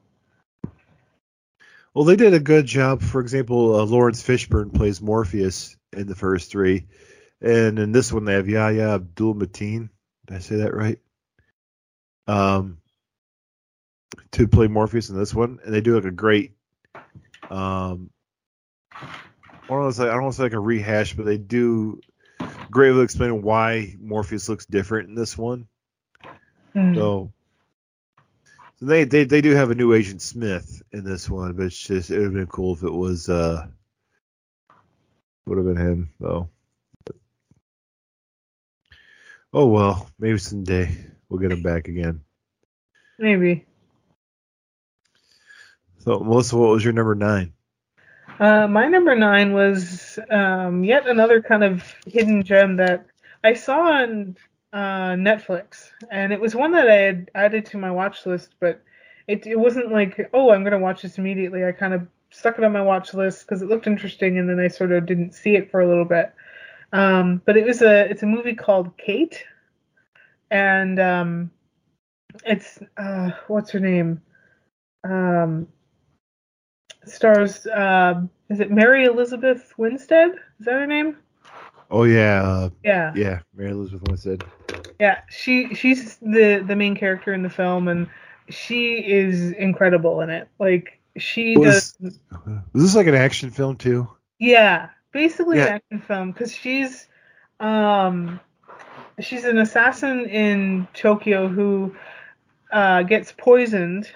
Well, 1.94 2.04
they 2.04 2.16
did 2.16 2.34
a 2.34 2.40
good 2.40 2.66
job. 2.66 3.02
For 3.02 3.20
example, 3.20 3.76
uh, 3.76 3.84
Laurence 3.84 4.22
Fishburne 4.22 4.74
plays 4.74 5.02
Morpheus 5.02 5.76
in 5.92 6.06
the 6.06 6.16
first 6.16 6.50
three, 6.50 6.88
and 7.40 7.78
in 7.78 7.92
this 7.92 8.12
one 8.12 8.24
they 8.24 8.34
have 8.34 8.48
Yahya 8.48 8.94
Abdul 8.94 9.34
Mateen. 9.34 9.90
Did 10.26 10.36
I 10.36 10.40
say 10.40 10.56
that 10.56 10.74
right? 10.74 10.98
Um, 12.26 12.78
to 14.32 14.48
play 14.48 14.68
Morpheus 14.68 15.10
in 15.10 15.18
this 15.18 15.34
one, 15.34 15.58
and 15.64 15.74
they 15.74 15.82
do 15.82 15.94
like 15.96 16.04
a 16.04 16.10
great. 16.10 16.52
Um, 17.50 18.10
I 19.68 19.74
don't 19.74 19.82
want 19.84 19.94
to 19.94 20.02
say 20.02 20.08
I 20.08 20.12
don't 20.14 20.22
want 20.24 20.34
to 20.34 20.36
say 20.38 20.42
like 20.44 20.52
a 20.54 20.60
rehash, 20.60 21.14
but 21.14 21.26
they 21.26 21.38
do 21.38 22.00
greatly 22.70 23.02
explain 23.02 23.42
why 23.42 23.96
Morpheus 24.00 24.48
looks 24.48 24.66
different 24.66 25.08
in 25.10 25.14
this 25.14 25.36
one. 25.38 25.68
mm, 26.74 26.94
So, 26.94 27.32
so 27.34 27.41
they, 28.82 29.04
they 29.04 29.24
they 29.24 29.40
do 29.40 29.54
have 29.54 29.70
a 29.70 29.74
new 29.74 29.94
Agent 29.94 30.20
Smith 30.20 30.82
in 30.92 31.04
this 31.04 31.30
one, 31.30 31.52
but 31.54 31.66
it's 31.66 31.78
just 31.78 32.10
it 32.10 32.16
would 32.18 32.24
have 32.24 32.34
been 32.34 32.46
cool 32.46 32.74
if 32.74 32.82
it 32.82 32.92
was 32.92 33.28
uh 33.28 33.66
would 35.46 35.58
have 35.58 35.66
been 35.66 35.76
him 35.76 36.10
though. 36.20 36.48
But- 37.04 37.16
oh 39.52 39.66
well, 39.66 40.08
maybe 40.18 40.38
someday 40.38 40.96
we'll 41.28 41.40
get 41.40 41.52
him 41.52 41.62
back 41.62 41.88
again. 41.88 42.22
maybe. 43.18 43.66
So 45.98 46.18
Melissa, 46.18 46.56
what 46.56 46.70
was 46.70 46.82
your 46.84 46.92
number 46.92 47.14
nine? 47.14 47.52
Uh, 48.40 48.66
my 48.66 48.88
number 48.88 49.14
nine 49.14 49.52
was 49.52 50.18
um, 50.28 50.82
yet 50.82 51.06
another 51.06 51.40
kind 51.40 51.62
of 51.62 51.94
hidden 52.06 52.42
gem 52.42 52.76
that 52.78 53.06
I 53.44 53.54
saw 53.54 53.92
on 54.02 54.36
uh, 54.72 55.12
Netflix, 55.12 55.90
and 56.10 56.32
it 56.32 56.40
was 56.40 56.54
one 56.54 56.72
that 56.72 56.88
I 56.88 56.96
had 56.96 57.30
added 57.34 57.66
to 57.66 57.78
my 57.78 57.90
watch 57.90 58.24
list, 58.26 58.54
but 58.60 58.82
it 59.28 59.46
it 59.46 59.58
wasn't 59.58 59.92
like 59.92 60.30
oh 60.32 60.50
I'm 60.50 60.64
gonna 60.64 60.78
watch 60.78 61.02
this 61.02 61.18
immediately. 61.18 61.64
I 61.64 61.72
kind 61.72 61.94
of 61.94 62.06
stuck 62.30 62.58
it 62.58 62.64
on 62.64 62.72
my 62.72 62.82
watch 62.82 63.14
list 63.14 63.46
because 63.46 63.62
it 63.62 63.68
looked 63.68 63.86
interesting, 63.86 64.38
and 64.38 64.48
then 64.48 64.58
I 64.58 64.68
sort 64.68 64.92
of 64.92 65.06
didn't 65.06 65.34
see 65.34 65.56
it 65.56 65.70
for 65.70 65.80
a 65.80 65.88
little 65.88 66.04
bit. 66.04 66.32
Um, 66.92 67.42
but 67.44 67.56
it 67.56 67.64
was 67.64 67.82
a 67.82 68.08
it's 68.10 68.22
a 68.22 68.26
movie 68.26 68.54
called 68.54 68.96
Kate, 68.98 69.44
and 70.50 70.98
um, 70.98 71.50
it's 72.44 72.78
uh, 72.96 73.30
what's 73.48 73.70
her 73.70 73.80
name? 73.80 74.20
Um, 75.04 75.68
stars 77.04 77.66
uh, 77.66 78.22
is 78.48 78.60
it 78.60 78.70
Mary 78.70 79.04
Elizabeth 79.04 79.72
Winstead? 79.76 80.32
Is 80.60 80.66
that 80.66 80.72
her 80.72 80.86
name? 80.86 81.16
Oh 81.92 82.04
yeah, 82.04 82.42
uh, 82.42 82.70
Yeah. 82.82 83.12
yeah, 83.14 83.40
Mary 83.54 83.70
Elizabeth 83.70 84.08
Winstead. 84.08 84.42
Yeah, 84.98 85.20
she 85.28 85.74
she's 85.74 86.16
the 86.16 86.64
the 86.66 86.74
main 86.74 86.96
character 86.96 87.34
in 87.34 87.42
the 87.42 87.50
film, 87.50 87.88
and 87.88 88.08
she 88.48 88.94
is 88.96 89.52
incredible 89.52 90.22
in 90.22 90.30
it. 90.30 90.48
Like 90.58 90.98
she 91.18 91.54
Was- 91.56 91.92
does, 91.92 92.18
Was 92.72 92.82
this 92.82 92.96
like 92.96 93.08
an 93.08 93.14
action 93.14 93.50
film 93.50 93.76
too? 93.76 94.08
yeah, 94.38 94.88
basically 95.12 95.60
an 95.60 95.68
action 95.68 96.00
film 96.00 96.32
because 96.32 96.54
she's 96.54 97.08
um 97.60 98.40
she's 99.20 99.44
an 99.44 99.58
assassin 99.58 100.24
in 100.26 100.88
Tokyo 100.94 101.46
who 101.46 101.94
uh, 102.72 103.02
gets 103.02 103.32
poisoned, 103.36 104.10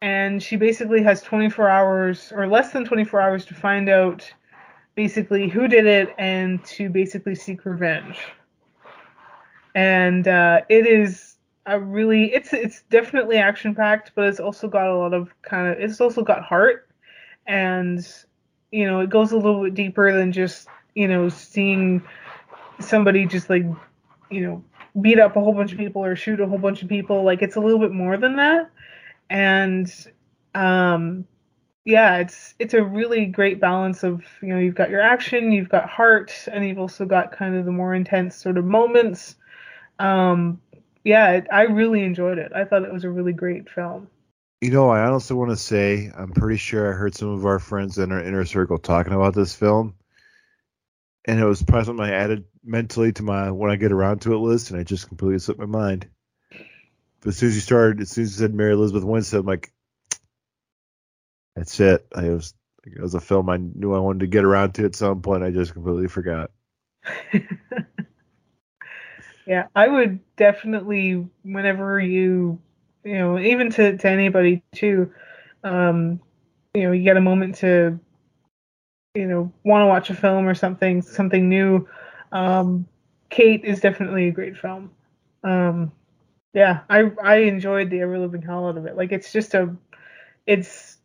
and 0.00 0.40
she 0.40 0.54
basically 0.54 1.02
has 1.02 1.22
24 1.22 1.68
hours 1.68 2.32
or 2.32 2.46
less 2.46 2.72
than 2.72 2.84
24 2.84 3.20
hours 3.20 3.44
to 3.46 3.54
find 3.54 3.88
out 3.88 4.32
basically 4.94 5.48
who 5.48 5.68
did 5.68 5.86
it 5.86 6.14
and 6.18 6.64
to 6.64 6.88
basically 6.88 7.34
seek 7.34 7.64
revenge. 7.64 8.18
And 9.74 10.26
uh, 10.26 10.60
it 10.68 10.86
is 10.86 11.36
a 11.66 11.78
really 11.78 12.32
it's 12.34 12.52
it's 12.52 12.82
definitely 12.90 13.36
action 13.36 13.74
packed, 13.74 14.12
but 14.14 14.26
it's 14.26 14.40
also 14.40 14.68
got 14.68 14.88
a 14.88 14.96
lot 14.96 15.14
of 15.14 15.30
kind 15.42 15.68
of 15.68 15.78
it's 15.78 16.00
also 16.00 16.22
got 16.22 16.42
heart, 16.42 16.88
and 17.46 18.06
you 18.72 18.86
know 18.86 19.00
it 19.00 19.10
goes 19.10 19.32
a 19.32 19.36
little 19.36 19.62
bit 19.64 19.74
deeper 19.74 20.12
than 20.12 20.32
just 20.32 20.68
you 20.94 21.06
know 21.06 21.28
seeing 21.28 22.02
somebody 22.80 23.26
just 23.26 23.48
like 23.50 23.64
you 24.30 24.40
know 24.40 24.64
beat 25.00 25.20
up 25.20 25.36
a 25.36 25.40
whole 25.40 25.54
bunch 25.54 25.70
of 25.70 25.78
people 25.78 26.02
or 26.04 26.16
shoot 26.16 26.40
a 26.40 26.46
whole 26.46 26.58
bunch 26.58 26.82
of 26.82 26.88
people. 26.88 27.22
Like 27.22 27.42
it's 27.42 27.56
a 27.56 27.60
little 27.60 27.78
bit 27.78 27.92
more 27.92 28.16
than 28.16 28.36
that, 28.36 28.70
and 29.28 29.92
um 30.54 31.24
yeah, 31.90 32.18
it's 32.18 32.54
it's 32.58 32.74
a 32.74 32.82
really 32.82 33.26
great 33.26 33.60
balance 33.60 34.04
of 34.04 34.22
you 34.40 34.48
know 34.48 34.58
you've 34.58 34.74
got 34.74 34.90
your 34.90 35.00
action, 35.00 35.52
you've 35.52 35.68
got 35.68 35.88
heart, 35.88 36.32
and 36.50 36.66
you've 36.66 36.78
also 36.78 37.04
got 37.04 37.32
kind 37.32 37.56
of 37.56 37.64
the 37.64 37.72
more 37.72 37.94
intense 37.94 38.36
sort 38.36 38.56
of 38.56 38.64
moments. 38.64 39.34
Um, 39.98 40.60
yeah, 41.04 41.32
it, 41.32 41.46
I 41.52 41.62
really 41.62 42.02
enjoyed 42.02 42.38
it. 42.38 42.52
I 42.54 42.64
thought 42.64 42.84
it 42.84 42.92
was 42.92 43.04
a 43.04 43.10
really 43.10 43.32
great 43.32 43.68
film. 43.68 44.08
You 44.60 44.70
know, 44.70 44.88
I 44.88 45.00
honestly 45.00 45.36
want 45.36 45.50
to 45.50 45.56
say 45.56 46.10
I'm 46.14 46.32
pretty 46.32 46.58
sure 46.58 46.92
I 46.92 46.96
heard 46.96 47.14
some 47.14 47.30
of 47.30 47.44
our 47.44 47.58
friends 47.58 47.98
in 47.98 48.12
our 48.12 48.22
inner 48.22 48.44
circle 48.44 48.78
talking 48.78 49.12
about 49.12 49.34
this 49.34 49.54
film, 49.54 49.94
and 51.24 51.40
it 51.40 51.44
was 51.44 51.62
probably 51.62 51.86
something 51.86 52.06
I 52.06 52.12
added 52.12 52.44
mentally 52.62 53.12
to 53.12 53.22
my 53.22 53.50
when 53.50 53.70
I 53.70 53.76
get 53.76 53.92
around 53.92 54.20
to 54.22 54.34
it 54.34 54.38
list, 54.38 54.70
and 54.70 54.80
it 54.80 54.84
just 54.84 55.08
completely 55.08 55.40
slipped 55.40 55.60
my 55.60 55.66
mind. 55.66 56.08
But 57.20 57.30
as 57.30 57.36
soon 57.36 57.48
as 57.48 57.54
you 57.56 57.60
started, 57.60 58.00
as 58.00 58.10
soon 58.10 58.24
as 58.24 58.38
you 58.38 58.44
said 58.44 58.54
Mary 58.54 58.72
Elizabeth 58.72 59.04
Winstead, 59.04 59.40
I'm 59.40 59.46
like, 59.46 59.72
that's 61.60 61.78
it. 61.78 62.06
I 62.14 62.30
was 62.30 62.54
it 62.84 62.98
was 62.98 63.14
a 63.14 63.20
film 63.20 63.50
I 63.50 63.58
knew 63.58 63.92
I 63.92 63.98
wanted 63.98 64.20
to 64.20 64.26
get 64.26 64.44
around 64.44 64.72
to 64.76 64.86
at 64.86 64.96
some 64.96 65.20
point. 65.20 65.42
I 65.42 65.50
just 65.50 65.74
completely 65.74 66.08
forgot. 66.08 66.50
yeah, 69.46 69.66
I 69.76 69.88
would 69.88 70.20
definitely 70.36 71.28
whenever 71.42 72.00
you 72.00 72.58
you 73.04 73.18
know 73.18 73.38
even 73.38 73.68
to 73.72 73.98
to 73.98 74.08
anybody 74.08 74.62
too, 74.72 75.12
um, 75.62 76.18
you 76.72 76.84
know 76.84 76.92
you 76.92 77.02
get 77.02 77.18
a 77.18 77.20
moment 77.20 77.56
to 77.56 78.00
you 79.14 79.26
know 79.26 79.52
want 79.62 79.82
to 79.82 79.86
watch 79.86 80.08
a 80.08 80.14
film 80.14 80.48
or 80.48 80.54
something 80.54 81.02
something 81.02 81.46
new, 81.46 81.86
um, 82.32 82.86
Kate 83.28 83.66
is 83.66 83.80
definitely 83.80 84.28
a 84.28 84.32
great 84.32 84.56
film. 84.56 84.92
Um, 85.44 85.92
yeah, 86.54 86.80
I 86.88 87.10
I 87.22 87.36
enjoyed 87.40 87.90
the 87.90 88.00
Ever 88.00 88.18
Living 88.18 88.40
Hell 88.40 88.66
out 88.66 88.78
of 88.78 88.86
it. 88.86 88.96
Like 88.96 89.12
it's 89.12 89.30
just 89.30 89.52
a, 89.52 89.76
it's 90.46 90.96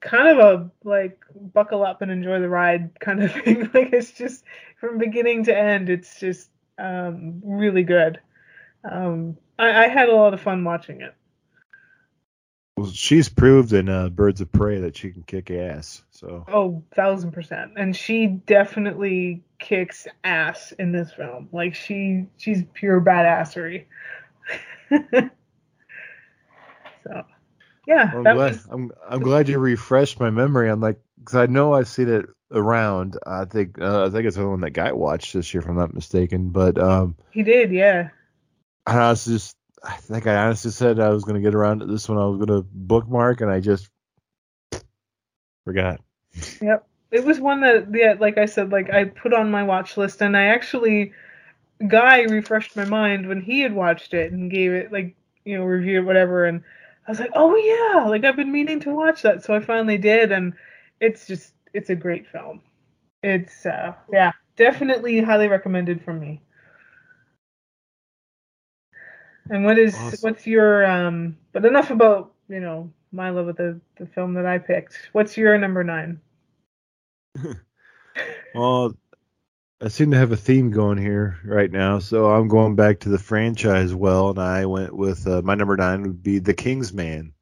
kind 0.00 0.28
of 0.28 0.38
a 0.38 0.88
like 0.88 1.18
buckle 1.34 1.84
up 1.84 2.02
and 2.02 2.10
enjoy 2.10 2.40
the 2.40 2.48
ride 2.48 2.98
kind 3.00 3.22
of 3.22 3.32
thing. 3.32 3.70
like 3.74 3.92
it's 3.92 4.12
just 4.12 4.44
from 4.76 4.98
beginning 4.98 5.44
to 5.44 5.56
end, 5.56 5.88
it's 5.88 6.18
just 6.18 6.50
um, 6.78 7.40
really 7.44 7.82
good. 7.82 8.20
Um, 8.90 9.36
I, 9.58 9.84
I 9.84 9.88
had 9.88 10.08
a 10.08 10.14
lot 10.14 10.34
of 10.34 10.40
fun 10.40 10.64
watching 10.64 11.00
it. 11.00 11.14
Well, 12.76 12.90
she's 12.90 13.28
proved 13.28 13.72
in 13.72 13.88
uh, 13.88 14.08
Birds 14.08 14.40
of 14.40 14.52
Prey 14.52 14.78
that 14.78 14.96
she 14.96 15.10
can 15.10 15.24
kick 15.24 15.50
ass. 15.50 16.04
So. 16.12 16.44
Oh, 16.46 16.84
thousand 16.94 17.32
percent, 17.32 17.72
and 17.76 17.96
she 17.96 18.28
definitely 18.28 19.42
kicks 19.58 20.06
ass 20.22 20.72
in 20.78 20.92
this 20.92 21.12
film. 21.12 21.48
Like 21.50 21.74
she, 21.74 22.26
she's 22.36 22.62
pure 22.74 23.00
badassery. 23.00 23.86
so, 24.90 25.30
yeah. 27.88 28.10
I'm 28.14 28.22
glad. 28.22 28.36
Was... 28.36 28.66
I'm 28.70 28.92
I'm 29.08 29.20
glad 29.20 29.48
you 29.48 29.58
refreshed 29.58 30.20
my 30.20 30.28
memory. 30.28 30.70
I'm 30.70 30.80
like, 30.80 31.00
because 31.18 31.36
I 31.36 31.46
know 31.46 31.72
I've 31.72 31.88
seen 31.88 32.10
it 32.10 32.26
around. 32.52 33.16
I 33.26 33.46
think 33.46 33.80
uh, 33.80 34.06
I 34.06 34.10
think 34.10 34.26
it's 34.26 34.36
the 34.36 34.46
one 34.46 34.60
that 34.60 34.70
Guy 34.70 34.92
watched 34.92 35.32
this 35.32 35.52
year, 35.52 35.62
if 35.62 35.68
I'm 35.68 35.76
not 35.76 35.94
mistaken. 35.94 36.50
But 36.50 36.78
um, 36.78 37.16
he 37.30 37.42
did, 37.42 37.72
yeah. 37.72 38.10
I 38.86 39.08
was 39.10 39.24
just, 39.24 39.56
I 39.82 39.96
think 39.96 40.26
I 40.26 40.36
honestly 40.36 40.70
said 40.70 41.00
I 41.00 41.08
was 41.08 41.24
going 41.24 41.36
to 41.36 41.46
get 41.46 41.54
around 41.54 41.80
to 41.80 41.86
this 41.86 42.08
one. 42.08 42.18
I 42.18 42.26
was 42.26 42.36
going 42.36 42.60
to 42.60 42.66
bookmark, 42.70 43.40
and 43.40 43.50
I 43.50 43.60
just 43.60 43.88
forgot. 45.64 46.00
Yep, 46.60 46.86
it 47.10 47.24
was 47.24 47.40
one 47.40 47.62
that, 47.62 47.88
yeah, 47.92 48.14
like 48.18 48.36
I 48.36 48.46
said, 48.46 48.70
like 48.70 48.90
I 48.90 49.04
put 49.04 49.32
on 49.32 49.50
my 49.50 49.62
watch 49.62 49.96
list, 49.96 50.20
and 50.20 50.36
I 50.36 50.46
actually, 50.46 51.12
Guy 51.86 52.22
refreshed 52.22 52.76
my 52.76 52.84
mind 52.84 53.28
when 53.28 53.40
he 53.40 53.60
had 53.60 53.74
watched 53.74 54.12
it 54.12 54.32
and 54.32 54.50
gave 54.50 54.72
it 54.72 54.92
like 54.92 55.16
you 55.44 55.56
know 55.56 55.64
review 55.64 56.04
whatever, 56.04 56.44
and 56.44 56.62
I 57.08 57.10
was 57.10 57.20
like, 57.20 57.30
oh 57.34 57.56
yeah, 57.56 58.04
like 58.06 58.24
I've 58.24 58.36
been 58.36 58.52
meaning 58.52 58.80
to 58.80 58.94
watch 58.94 59.22
that, 59.22 59.42
so 59.42 59.54
I 59.54 59.60
finally 59.60 59.96
did, 59.96 60.30
and 60.30 60.52
it's 61.00 61.26
just 61.26 61.54
it's 61.72 61.88
a 61.88 61.94
great 61.94 62.28
film. 62.28 62.60
It's 63.22 63.64
uh 63.64 63.94
yeah, 64.12 64.32
definitely 64.56 65.18
highly 65.22 65.48
recommended 65.48 66.04
from 66.04 66.20
me. 66.20 66.42
And 69.48 69.64
what 69.64 69.78
is 69.78 69.94
awesome. 69.94 70.18
what's 70.20 70.46
your 70.46 70.84
um 70.84 71.38
but 71.52 71.64
enough 71.64 71.90
about, 71.90 72.34
you 72.50 72.60
know, 72.60 72.92
my 73.10 73.30
love 73.30 73.48
of 73.48 73.56
the 73.56 73.80
the 73.96 74.04
film 74.04 74.34
that 74.34 74.44
I 74.44 74.58
picked. 74.58 75.08
What's 75.12 75.34
your 75.34 75.56
number 75.56 75.82
9? 75.82 76.20
well, 78.54 78.94
I 79.80 79.88
seem 79.88 80.10
to 80.10 80.18
have 80.18 80.32
a 80.32 80.36
theme 80.36 80.70
going 80.72 80.98
here 80.98 81.38
right 81.44 81.70
now, 81.70 82.00
so 82.00 82.32
I'm 82.32 82.48
going 82.48 82.74
back 82.74 83.00
to 83.00 83.10
the 83.10 83.18
franchise 83.18 83.94
well, 83.94 84.30
and 84.30 84.38
I 84.40 84.66
went 84.66 84.92
with 84.92 85.26
uh, 85.26 85.40
my 85.42 85.54
number 85.54 85.76
nine 85.76 86.02
would 86.02 86.22
be 86.22 86.40
The 86.40 86.54
Kingsman, 86.54 87.32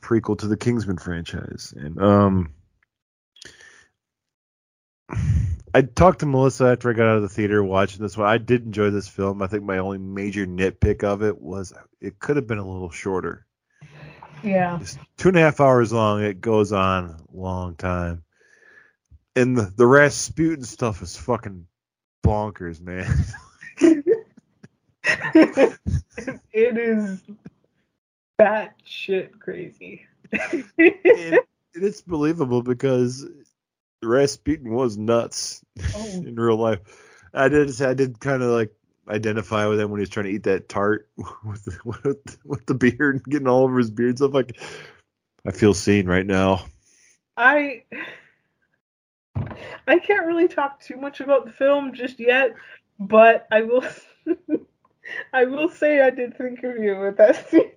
prequel 0.00 0.38
to 0.38 0.46
the 0.46 0.56
Kingsman 0.56 0.96
franchise, 0.96 1.74
and 1.76 2.00
um, 2.00 2.54
I 5.74 5.82
talked 5.82 6.20
to 6.20 6.26
Melissa 6.26 6.68
after 6.68 6.88
I 6.88 6.94
got 6.94 7.08
out 7.08 7.16
of 7.16 7.22
the 7.22 7.28
theater 7.28 7.62
watching 7.62 8.00
this 8.00 8.16
one. 8.16 8.26
I 8.26 8.38
did 8.38 8.64
enjoy 8.64 8.88
this 8.88 9.06
film. 9.06 9.42
I 9.42 9.48
think 9.48 9.64
my 9.64 9.78
only 9.78 9.98
major 9.98 10.46
nitpick 10.46 11.04
of 11.04 11.22
it 11.22 11.40
was 11.40 11.74
it 12.00 12.18
could 12.18 12.36
have 12.36 12.46
been 12.46 12.58
a 12.58 12.66
little 12.66 12.90
shorter. 12.90 13.46
Yeah. 14.42 14.80
It's 14.80 14.96
two 15.18 15.28
and 15.28 15.36
a 15.36 15.40
half 15.40 15.60
hours 15.60 15.92
long. 15.92 16.22
It 16.22 16.40
goes 16.40 16.72
on 16.72 17.04
a 17.10 17.18
long 17.32 17.74
time. 17.74 18.24
And 19.38 19.56
the, 19.56 19.72
the 19.76 19.86
Rasputin 19.86 20.64
stuff 20.64 21.00
is 21.00 21.16
fucking 21.16 21.66
bonkers, 22.26 22.80
man. 22.80 23.06
it 26.52 26.76
is 26.76 27.22
bat 28.36 28.74
shit 28.84 29.38
crazy. 29.38 30.06
and 30.32 31.40
it's 31.72 32.02
believable 32.02 32.62
because 32.62 33.24
Rasputin 34.02 34.72
was 34.72 34.98
nuts 34.98 35.62
oh. 35.94 36.08
in 36.14 36.34
real 36.34 36.56
life. 36.56 36.80
I 37.32 37.48
did 37.48 37.80
I 37.80 37.94
did 37.94 38.18
kind 38.18 38.42
of 38.42 38.50
like 38.50 38.74
identify 39.08 39.66
with 39.66 39.78
him 39.78 39.90
when 39.90 40.00
he 40.00 40.02
was 40.02 40.10
trying 40.10 40.26
to 40.26 40.32
eat 40.32 40.42
that 40.42 40.68
tart 40.68 41.08
with 41.44 41.64
the, 41.64 41.78
with, 41.84 42.38
with 42.44 42.66
the 42.66 42.74
beard 42.74 43.22
getting 43.24 43.46
all 43.46 43.62
over 43.62 43.78
his 43.78 43.92
beard 43.92 44.18
stuff. 44.18 44.34
Like 44.34 44.58
I 45.46 45.52
feel 45.52 45.74
seen 45.74 46.06
right 46.06 46.26
now. 46.26 46.64
I 47.36 47.84
I 49.88 49.98
can't 49.98 50.26
really 50.26 50.48
talk 50.48 50.80
too 50.80 50.96
much 50.96 51.20
about 51.20 51.46
the 51.46 51.52
film 51.52 51.94
just 51.94 52.20
yet, 52.20 52.54
but 53.00 53.46
I 53.50 53.62
will 53.62 53.84
I 55.32 55.44
will 55.44 55.68
say 55.68 56.02
I 56.02 56.10
did 56.10 56.36
think 56.36 56.62
of 56.62 56.76
you 56.76 57.00
with 57.00 57.16
that 57.16 57.48
scene. 57.48 57.72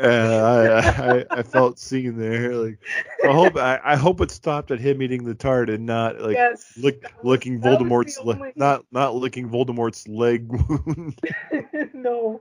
Uh, 0.00 0.84
I, 1.00 1.12
I, 1.18 1.24
I 1.40 1.42
felt 1.42 1.76
seeing 1.76 2.16
there. 2.16 2.54
Like 2.54 2.78
I 3.24 3.32
hope 3.32 3.56
I, 3.56 3.80
I 3.82 3.96
hope 3.96 4.20
it 4.20 4.30
stopped 4.30 4.70
at 4.70 4.78
him 4.78 5.02
eating 5.02 5.24
the 5.24 5.34
tart 5.34 5.68
and 5.68 5.86
not 5.86 6.20
like 6.20 6.36
yes, 6.36 6.78
lick, 6.80 7.04
licking 7.24 7.60
Voldemort's 7.60 8.16
le- 8.20 8.52
not 8.54 8.84
not 8.92 9.16
licking 9.16 9.50
Voldemort's 9.50 10.06
leg 10.06 10.46
wound. 10.48 11.18
no, 11.92 12.40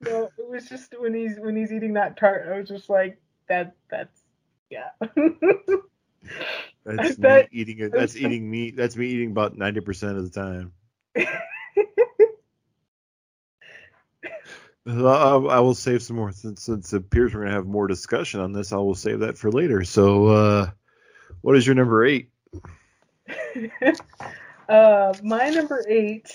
no, 0.00 0.30
it 0.38 0.48
was 0.48 0.66
just 0.66 0.94
when 0.98 1.12
he's 1.12 1.38
when 1.38 1.56
he's 1.56 1.72
eating 1.72 1.92
that 1.92 2.16
tart. 2.16 2.48
I 2.50 2.58
was 2.58 2.68
just 2.68 2.88
like 2.88 3.20
that. 3.50 3.76
That's 3.90 4.22
yeah. 4.70 4.88
That's 6.84 7.18
me 7.18 7.48
eating 7.52 7.78
it. 7.80 7.92
That's 7.92 8.16
eating 8.16 8.50
meat. 8.50 8.76
That's 8.76 8.96
me 8.96 9.06
eating 9.06 9.30
about 9.30 9.56
ninety 9.56 9.80
percent 9.80 10.18
of 10.18 10.30
the 10.30 10.40
time. 10.40 10.72
I 14.88 15.60
will 15.60 15.74
save 15.74 16.02
some 16.02 16.16
more 16.16 16.32
since, 16.32 16.62
since 16.62 16.92
it 16.92 16.96
appears 16.96 17.34
we're 17.34 17.40
going 17.40 17.50
to 17.50 17.56
have 17.56 17.66
more 17.66 17.86
discussion 17.86 18.40
on 18.40 18.52
this. 18.52 18.72
I 18.72 18.76
will 18.76 18.94
save 18.94 19.20
that 19.20 19.36
for 19.36 19.50
later. 19.50 19.84
So, 19.84 20.26
uh, 20.28 20.70
what 21.42 21.56
is 21.56 21.66
your 21.66 21.74
number 21.74 22.06
eight? 22.06 22.30
uh, 24.68 25.12
my 25.22 25.50
number 25.50 25.84
eight 25.88 26.30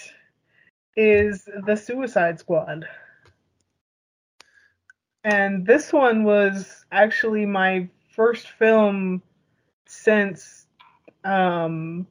is 0.96 1.50
The 1.66 1.76
Suicide 1.76 2.40
Squad. 2.40 2.86
And 5.24 5.66
this 5.66 5.92
one 5.92 6.24
was 6.24 6.86
actually 6.92 7.46
my 7.46 7.90
first 8.16 8.50
film 8.50 9.24
since 9.94 10.66
um 11.24 12.08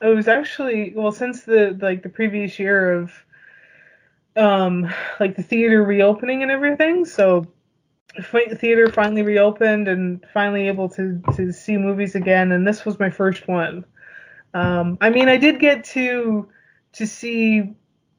it 0.00 0.06
was 0.06 0.28
actually 0.28 0.92
well 0.94 1.12
since 1.12 1.44
the 1.44 1.78
like 1.80 2.02
the 2.02 2.08
previous 2.08 2.58
year 2.58 2.92
of 2.92 3.12
um 4.36 4.92
like 5.20 5.36
the 5.36 5.42
theater 5.42 5.82
reopening 5.82 6.42
and 6.42 6.50
everything. 6.50 7.04
So 7.04 7.46
theater 8.22 8.88
finally 8.90 9.22
reopened 9.22 9.88
and 9.88 10.24
finally 10.32 10.68
able 10.68 10.88
to 10.90 11.22
to 11.34 11.52
see 11.52 11.76
movies 11.76 12.14
again 12.14 12.52
and 12.52 12.66
this 12.66 12.84
was 12.84 12.98
my 12.98 13.10
first 13.10 13.46
one. 13.46 13.84
Um 14.54 14.98
I 15.00 15.10
mean 15.10 15.28
I 15.28 15.36
did 15.36 15.60
get 15.60 15.84
to 15.96 16.48
to 16.94 17.06
see 17.06 17.74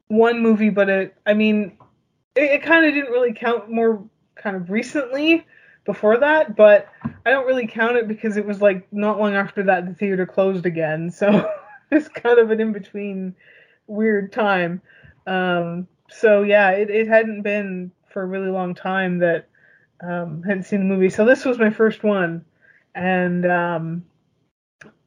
one 0.07 0.41
movie 0.41 0.69
but 0.69 0.89
it 0.89 1.15
I 1.25 1.33
mean 1.33 1.77
it, 2.35 2.51
it 2.51 2.63
kind 2.63 2.85
of 2.85 2.93
didn't 2.93 3.11
really 3.11 3.33
count 3.33 3.69
more 3.69 4.03
kind 4.35 4.55
of 4.55 4.69
recently 4.69 5.45
before 5.87 6.19
that, 6.19 6.55
but 6.55 6.89
I 7.27 7.31
don't 7.31 7.45
really 7.45 7.67
count 7.67 7.97
it 7.97 8.07
because 8.07 8.37
it 8.37 8.45
was 8.45 8.61
like 8.61 8.87
not 8.93 9.19
long 9.19 9.35
after 9.35 9.61
that 9.63 9.85
the 9.85 9.93
theater 9.93 10.25
closed 10.25 10.65
again. 10.65 11.11
So 11.11 11.51
it's 11.91 12.07
kind 12.07 12.39
of 12.39 12.51
an 12.51 12.61
in 12.61 12.71
between 12.71 13.35
weird 13.85 14.31
time. 14.31 14.81
Um, 15.25 15.89
so 16.09 16.43
yeah, 16.43 16.69
it, 16.69 16.89
it 16.89 17.09
hadn't 17.09 17.41
been 17.41 17.91
for 18.13 18.21
a 18.21 18.25
really 18.25 18.49
long 18.49 18.73
time 18.73 19.17
that 19.17 19.49
um, 20.01 20.41
hadn't 20.43 20.63
seen 20.63 20.79
the 20.79 20.85
movie. 20.85 21.09
So 21.09 21.25
this 21.25 21.43
was 21.43 21.59
my 21.59 21.69
first 21.69 22.01
one, 22.01 22.45
and 22.95 23.45
um, 23.45 24.05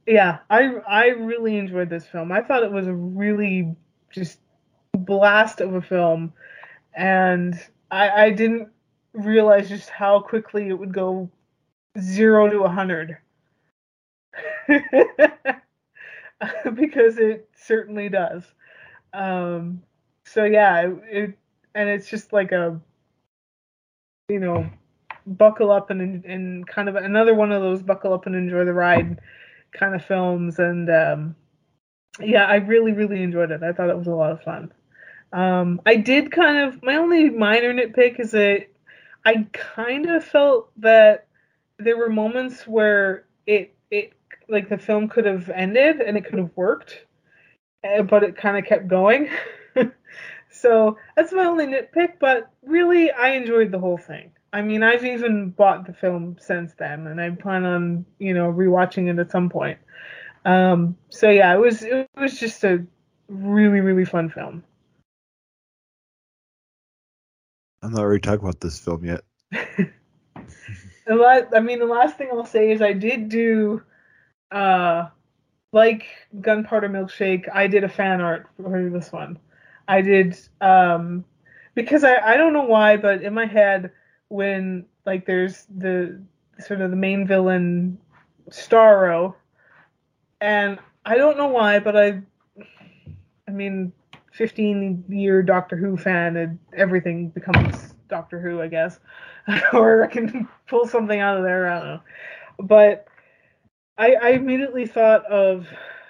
yeah, 0.07 0.41
I 0.51 0.75
I 0.87 1.07
really 1.07 1.57
enjoyed 1.57 1.89
this 1.89 2.05
film. 2.05 2.33
I 2.33 2.43
thought 2.43 2.65
it 2.65 2.71
was 2.71 2.87
a 2.87 2.93
really 2.93 3.75
just 4.11 4.41
blast 4.93 5.63
of 5.63 5.73
a 5.73 5.81
film, 5.81 6.35
and 6.95 7.59
I, 7.91 8.25
I 8.25 8.31
didn't 8.31 8.69
realize 9.15 9.71
just 9.71 9.89
how 9.89 10.21
quickly 10.21 10.69
it 10.69 10.79
would 10.79 10.93
go 10.93 11.31
zero 11.99 12.49
to 12.49 12.61
a 12.61 12.69
hundred. 12.69 13.19
because 16.75 17.19
it 17.19 17.49
certainly 17.57 18.09
does. 18.09 18.45
Um, 19.13 19.83
so 20.25 20.45
yeah, 20.45 20.83
it, 20.83 21.03
it, 21.11 21.39
and 21.75 21.89
it's 21.89 22.09
just 22.09 22.33
like 22.33 22.53
a 22.53 22.81
you 24.29 24.39
know 24.39 24.69
buckle 25.27 25.71
up 25.71 25.91
and 25.91 26.25
and 26.25 26.67
kind 26.67 26.89
of 26.89 26.97
another 26.97 27.35
one 27.35 27.53
of 27.53 27.63
those 27.63 27.83
buckle 27.83 28.13
up 28.13 28.27
and 28.27 28.35
enjoy 28.35 28.65
the 28.65 28.73
ride 28.73 29.21
kind 29.73 29.95
of 29.95 30.05
films 30.05 30.59
and 30.59 30.89
um, 30.91 31.37
yeah, 32.21 32.45
I 32.45 32.57
really 32.57 32.93
really 32.93 33.23
enjoyed 33.23 33.51
it. 33.51 33.63
I 33.63 33.73
thought 33.73 33.91
it 33.91 33.99
was 33.99 34.07
a 34.07 34.15
lot 34.15 34.33
of 34.33 34.43
fun. 34.43 34.73
Um, 35.33 35.81
I 35.87 35.97
did 35.97 36.33
kind 36.33 36.59
of 36.59 36.83
my 36.83 36.97
only 36.97 37.31
minor 37.31 37.73
nitpick 37.73 38.19
is 38.19 38.33
that 38.33 38.67
I 39.25 39.47
kind 39.53 40.07
of 40.11 40.25
felt 40.25 40.71
that 40.81 41.27
there 41.81 41.97
were 41.97 42.11
moments 42.11 42.67
where 42.67 43.25
it 43.47 43.75
it 43.91 44.13
like 44.49 44.69
the 44.69 44.79
film 44.79 45.09
could 45.09 45.25
have 45.25 45.49
ended 45.51 46.01
and 46.01 46.17
it 46.17 46.25
could 46.25 46.39
have 46.39 46.51
worked, 46.57 47.07
eh, 47.85 48.03
but 48.03 48.23
it 48.23 48.37
kind 48.37 48.59
of 48.59 48.65
kept 48.65 48.89
going. 48.89 49.29
so 50.51 50.97
that's 51.17 51.33
my 51.33 51.45
only 51.45 51.67
nitpick. 51.67 52.15
But 52.21 52.51
really, 52.63 53.11
I 53.11 53.31
enjoyed 53.31 53.71
the 53.71 53.79
whole 53.79 53.99
thing. 53.99 54.33
I 54.53 54.63
mean, 54.63 54.83
I've 54.83 55.05
even 55.05 55.51
bought 55.51 55.87
the 55.87 55.93
film 55.93 56.37
since 56.41 56.75
then, 56.75 57.07
and 57.07 57.21
I 57.21 57.31
plan 57.31 57.65
on 57.65 58.05
you 58.19 58.35
know 58.35 58.53
rewatching 58.53 59.09
it 59.09 59.19
at 59.19 59.31
some 59.31 59.49
point. 59.49 59.79
Um, 60.45 60.97
so 61.11 61.31
yeah, 61.31 61.55
it 61.55 61.59
was 61.59 61.83
it 61.83 62.09
was 62.17 62.39
just 62.39 62.65
a 62.65 62.85
really 63.29 63.81
really 63.81 64.05
fun 64.05 64.31
film. 64.31 64.65
I'm 67.83 67.93
not 67.93 68.03
ready 68.03 68.21
to 68.21 68.29
talk 68.29 68.41
about 68.41 68.61
this 68.61 68.79
film 68.79 69.05
yet. 69.05 69.23
the 71.07 71.15
last, 71.15 71.47
I 71.55 71.61
mean, 71.61 71.79
the 71.79 71.87
last 71.87 72.17
thing 72.17 72.29
I'll 72.33 72.45
say 72.45 72.71
is 72.73 72.83
I 72.83 72.93
did 72.93 73.29
do, 73.29 73.83
uh, 74.51 75.09
like 75.73 76.07
Gunpowder 76.41 76.89
Milkshake. 76.89 77.49
I 77.53 77.67
did 77.67 77.85
a 77.85 77.89
fan 77.89 78.21
art 78.21 78.49
for 78.57 78.91
this 78.91 79.13
one. 79.13 79.39
I 79.89 80.03
did, 80.03 80.39
um, 80.61 81.25
because 81.75 82.05
I 82.05 82.17
I 82.17 82.37
don't 82.37 82.53
know 82.53 82.65
why, 82.65 82.97
but 82.97 83.23
in 83.23 83.35
my 83.35 83.47
head 83.47 83.93
when 84.29 84.87
like 85.07 85.27
there's 85.27 85.67
the 85.77 86.21
sort 86.59 86.81
of 86.81 86.91
the 86.91 86.97
main 86.97 87.27
villain 87.27 87.99
Starro, 88.51 89.35
and 90.41 90.79
I 91.05 91.17
don't 91.17 91.37
know 91.37 91.49
why, 91.49 91.79
but 91.79 91.97
I, 91.97 92.23
I 93.49 93.51
mean, 93.53 93.93
15 94.33 95.05
year 95.09 95.43
Doctor 95.43 95.77
Who 95.77 95.97
fan 95.97 96.37
and 96.37 96.59
everything 96.77 97.31
becomes 97.31 97.95
Doctor 98.09 98.41
Who, 98.41 98.61
I 98.61 98.69
guess. 98.69 98.99
or 99.73 100.05
I 100.05 100.07
can 100.07 100.49
pull 100.67 100.87
something 100.87 101.19
out 101.19 101.37
of 101.37 101.45
there, 101.45 101.69
I 101.69 101.79
don't 101.79 101.89
know. 101.89 102.01
But 102.61 103.07
I, 103.99 104.15
I 104.15 104.29
immediately 104.31 104.87
thought 104.87 105.25
of 105.27 105.67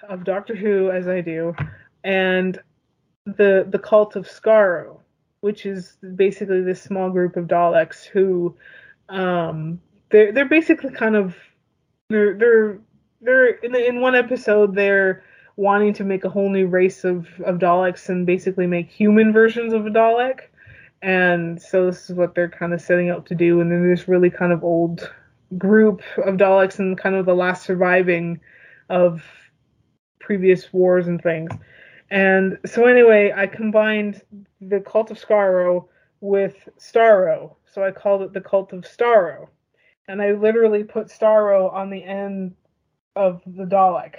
of 0.07 0.23
Doctor 0.23 0.55
Who 0.55 0.91
as 0.91 1.07
I 1.07 1.21
do, 1.21 1.55
and 2.03 2.59
the 3.25 3.65
the 3.69 3.79
cult 3.79 4.15
of 4.15 4.27
Skaro, 4.27 4.99
which 5.41 5.65
is 5.65 5.97
basically 6.15 6.61
this 6.61 6.81
small 6.81 7.09
group 7.09 7.35
of 7.35 7.47
Daleks 7.47 8.05
who 8.05 8.55
um 9.09 9.79
they're 10.09 10.31
they're 10.31 10.45
basically 10.45 10.91
kind 10.91 11.15
of 11.15 11.35
they're 12.09 12.37
they're 12.37 12.79
they're 13.21 13.47
in, 13.47 13.71
the, 13.71 13.87
in 13.87 14.01
one 14.01 14.15
episode 14.15 14.75
they're 14.75 15.23
wanting 15.57 15.93
to 15.93 16.03
make 16.03 16.23
a 16.23 16.29
whole 16.29 16.49
new 16.49 16.67
race 16.67 17.03
of, 17.03 17.27
of 17.45 17.59
Daleks 17.59 18.09
and 18.09 18.25
basically 18.25 18.67
make 18.67 18.89
human 18.89 19.31
versions 19.33 19.73
of 19.73 19.85
a 19.85 19.89
Dalek. 19.89 20.41
And 21.01 21.61
so 21.61 21.87
this 21.87 22.09
is 22.09 22.15
what 22.15 22.35
they're 22.35 22.49
kind 22.49 22.73
of 22.73 22.81
setting 22.81 23.09
out 23.09 23.25
to 23.27 23.35
do. 23.35 23.61
And 23.61 23.71
then 23.71 23.89
this 23.89 24.07
really 24.07 24.29
kind 24.29 24.51
of 24.51 24.63
old 24.63 25.11
group 25.57 26.01
of 26.17 26.37
Daleks 26.37 26.79
and 26.79 26.97
kind 26.97 27.15
of 27.15 27.25
the 27.25 27.33
last 27.33 27.63
surviving 27.63 28.39
of 28.89 29.23
previous 30.19 30.71
wars 30.71 31.07
and 31.07 31.21
things. 31.21 31.51
And 32.11 32.59
so 32.65 32.85
anyway, 32.85 33.33
I 33.35 33.47
combined 33.47 34.21
the 34.59 34.81
Cult 34.81 35.11
of 35.11 35.19
Skaro 35.19 35.87
with 36.19 36.69
Starro. 36.77 37.55
So 37.65 37.83
I 37.83 37.91
called 37.91 38.21
it 38.21 38.33
the 38.33 38.41
Cult 38.41 38.73
of 38.73 38.83
Starro. 38.83 39.47
And 40.07 40.21
I 40.21 40.33
literally 40.33 40.83
put 40.83 41.07
Starro 41.07 41.73
on 41.73 41.89
the 41.89 42.03
end 42.03 42.53
of 43.15 43.41
the 43.45 43.63
Dalek 43.63 44.15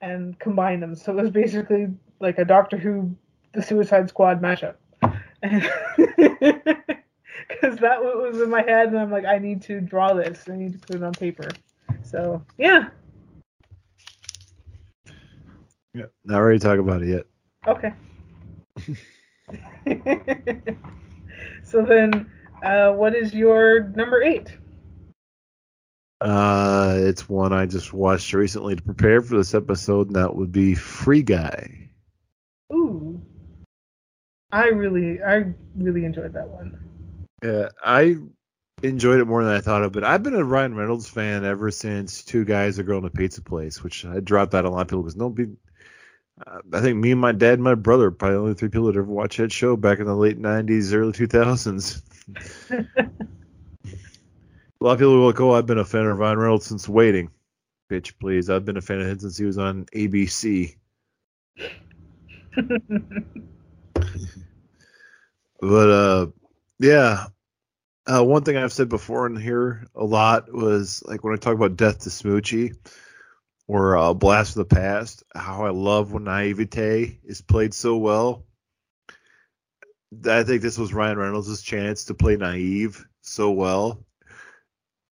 and 0.00 0.38
combined 0.38 0.82
them. 0.82 0.94
So 0.94 1.12
it 1.12 1.22
was 1.22 1.30
basically 1.30 1.88
like 2.20 2.38
a 2.38 2.44
Doctor 2.44 2.78
Who, 2.78 3.16
the 3.52 3.62
Suicide 3.62 4.08
Squad 4.08 4.40
matchup. 4.40 4.76
Because 7.48 7.78
that 7.78 8.02
was 8.02 8.40
in 8.40 8.50
my 8.50 8.62
head, 8.62 8.88
and 8.88 8.98
I'm 8.98 9.10
like, 9.10 9.24
I 9.24 9.38
need 9.38 9.62
to 9.62 9.80
draw 9.80 10.12
this. 10.12 10.44
I 10.50 10.56
need 10.56 10.74
to 10.74 10.78
put 10.78 10.96
it 10.96 11.02
on 11.02 11.12
paper. 11.12 11.48
So 12.02 12.44
yeah. 12.58 12.88
Yeah, 15.94 16.06
not 16.24 16.40
ready 16.40 16.58
to 16.58 16.66
talk 16.66 16.78
about 16.78 17.02
it 17.02 17.08
yet. 17.08 17.24
Okay. 17.66 17.94
so 21.64 21.82
then, 21.82 22.30
uh, 22.62 22.92
what 22.92 23.14
is 23.14 23.34
your 23.34 23.88
number 23.88 24.22
eight? 24.22 24.56
Uh, 26.20 26.96
it's 26.98 27.28
one 27.28 27.52
I 27.52 27.66
just 27.66 27.92
watched 27.92 28.32
recently 28.34 28.76
to 28.76 28.82
prepare 28.82 29.22
for 29.22 29.36
this 29.36 29.54
episode, 29.54 30.08
and 30.08 30.16
that 30.16 30.34
would 30.34 30.52
be 30.52 30.74
Free 30.74 31.22
Guy. 31.22 31.90
Ooh, 32.72 33.07
I 34.50 34.68
really, 34.68 35.22
I 35.22 35.52
really 35.76 36.04
enjoyed 36.04 36.32
that 36.32 36.48
one. 36.48 36.78
Yeah, 37.42 37.68
I 37.84 38.16
enjoyed 38.82 39.20
it 39.20 39.26
more 39.26 39.44
than 39.44 39.52
I 39.52 39.60
thought 39.60 39.82
of. 39.82 39.92
But 39.92 40.04
I've 40.04 40.22
been 40.22 40.34
a 40.34 40.44
Ryan 40.44 40.74
Reynolds 40.74 41.08
fan 41.08 41.44
ever 41.44 41.70
since 41.70 42.24
Two 42.24 42.44
Guys, 42.44 42.78
a 42.78 42.82
Girl, 42.82 42.98
and 42.98 43.06
a 43.06 43.10
Pizza 43.10 43.42
Place, 43.42 43.82
which 43.82 44.04
I 44.04 44.20
dropped 44.20 44.52
that 44.52 44.64
a 44.64 44.70
lot 44.70 44.82
of 44.82 44.88
people 44.88 45.02
because 45.02 45.16
no 45.16 45.30
big. 45.30 45.56
Uh, 46.46 46.60
I 46.72 46.80
think 46.80 46.96
me 46.96 47.12
and 47.12 47.20
my 47.20 47.32
dad 47.32 47.54
and 47.54 47.64
my 47.64 47.74
brother 47.74 48.06
are 48.06 48.10
probably 48.12 48.36
the 48.36 48.42
only 48.42 48.54
three 48.54 48.68
people 48.68 48.86
that 48.86 48.96
ever 48.96 49.04
watched 49.04 49.38
that 49.38 49.52
show 49.52 49.76
back 49.76 49.98
in 49.98 50.06
the 50.06 50.14
late 50.14 50.38
'90s, 50.38 50.94
early 50.94 51.12
2000s. 51.12 52.02
A 54.80 54.84
lot 54.84 54.92
of 54.92 54.98
people 55.00 55.18
will 55.18 55.32
go, 55.32 55.50
oh, 55.50 55.54
I've 55.54 55.66
been 55.66 55.78
a 55.78 55.84
fan 55.84 56.06
of 56.06 56.18
Ryan 56.18 56.38
Reynolds 56.38 56.66
since 56.66 56.88
Waiting. 56.88 57.32
Bitch, 57.90 58.12
please. 58.20 58.48
I've 58.48 58.64
been 58.64 58.76
a 58.76 58.80
fan 58.80 59.00
of 59.00 59.08
him 59.08 59.18
since 59.18 59.36
he 59.36 59.44
was 59.44 59.58
on 59.58 59.86
ABC. 59.86 60.76
but, 65.60 65.90
uh, 65.90 66.26
yeah. 66.78 67.26
Uh, 68.06 68.24
one 68.24 68.42
thing 68.42 68.56
I've 68.56 68.72
said 68.72 68.88
before 68.88 69.26
in 69.26 69.36
here 69.36 69.86
a 69.94 70.04
lot 70.04 70.50
was 70.50 71.02
like 71.06 71.22
when 71.22 71.34
I 71.34 71.36
talk 71.36 71.54
about 71.54 71.76
Death 71.76 72.00
to 72.00 72.08
Smoochy 72.08 72.74
or 73.66 73.98
uh, 73.98 74.14
Blast 74.14 74.56
of 74.56 74.66
the 74.66 74.74
Past, 74.74 75.24
how 75.34 75.66
I 75.66 75.70
love 75.70 76.10
when 76.12 76.24
naivete 76.24 77.20
is 77.22 77.42
played 77.42 77.74
so 77.74 77.98
well. 77.98 78.46
I 80.26 80.42
think 80.44 80.62
this 80.62 80.78
was 80.78 80.94
Ryan 80.94 81.18
Reynolds' 81.18 81.60
chance 81.60 82.06
to 82.06 82.14
play 82.14 82.36
naive 82.36 83.06
so 83.20 83.50
well 83.50 84.06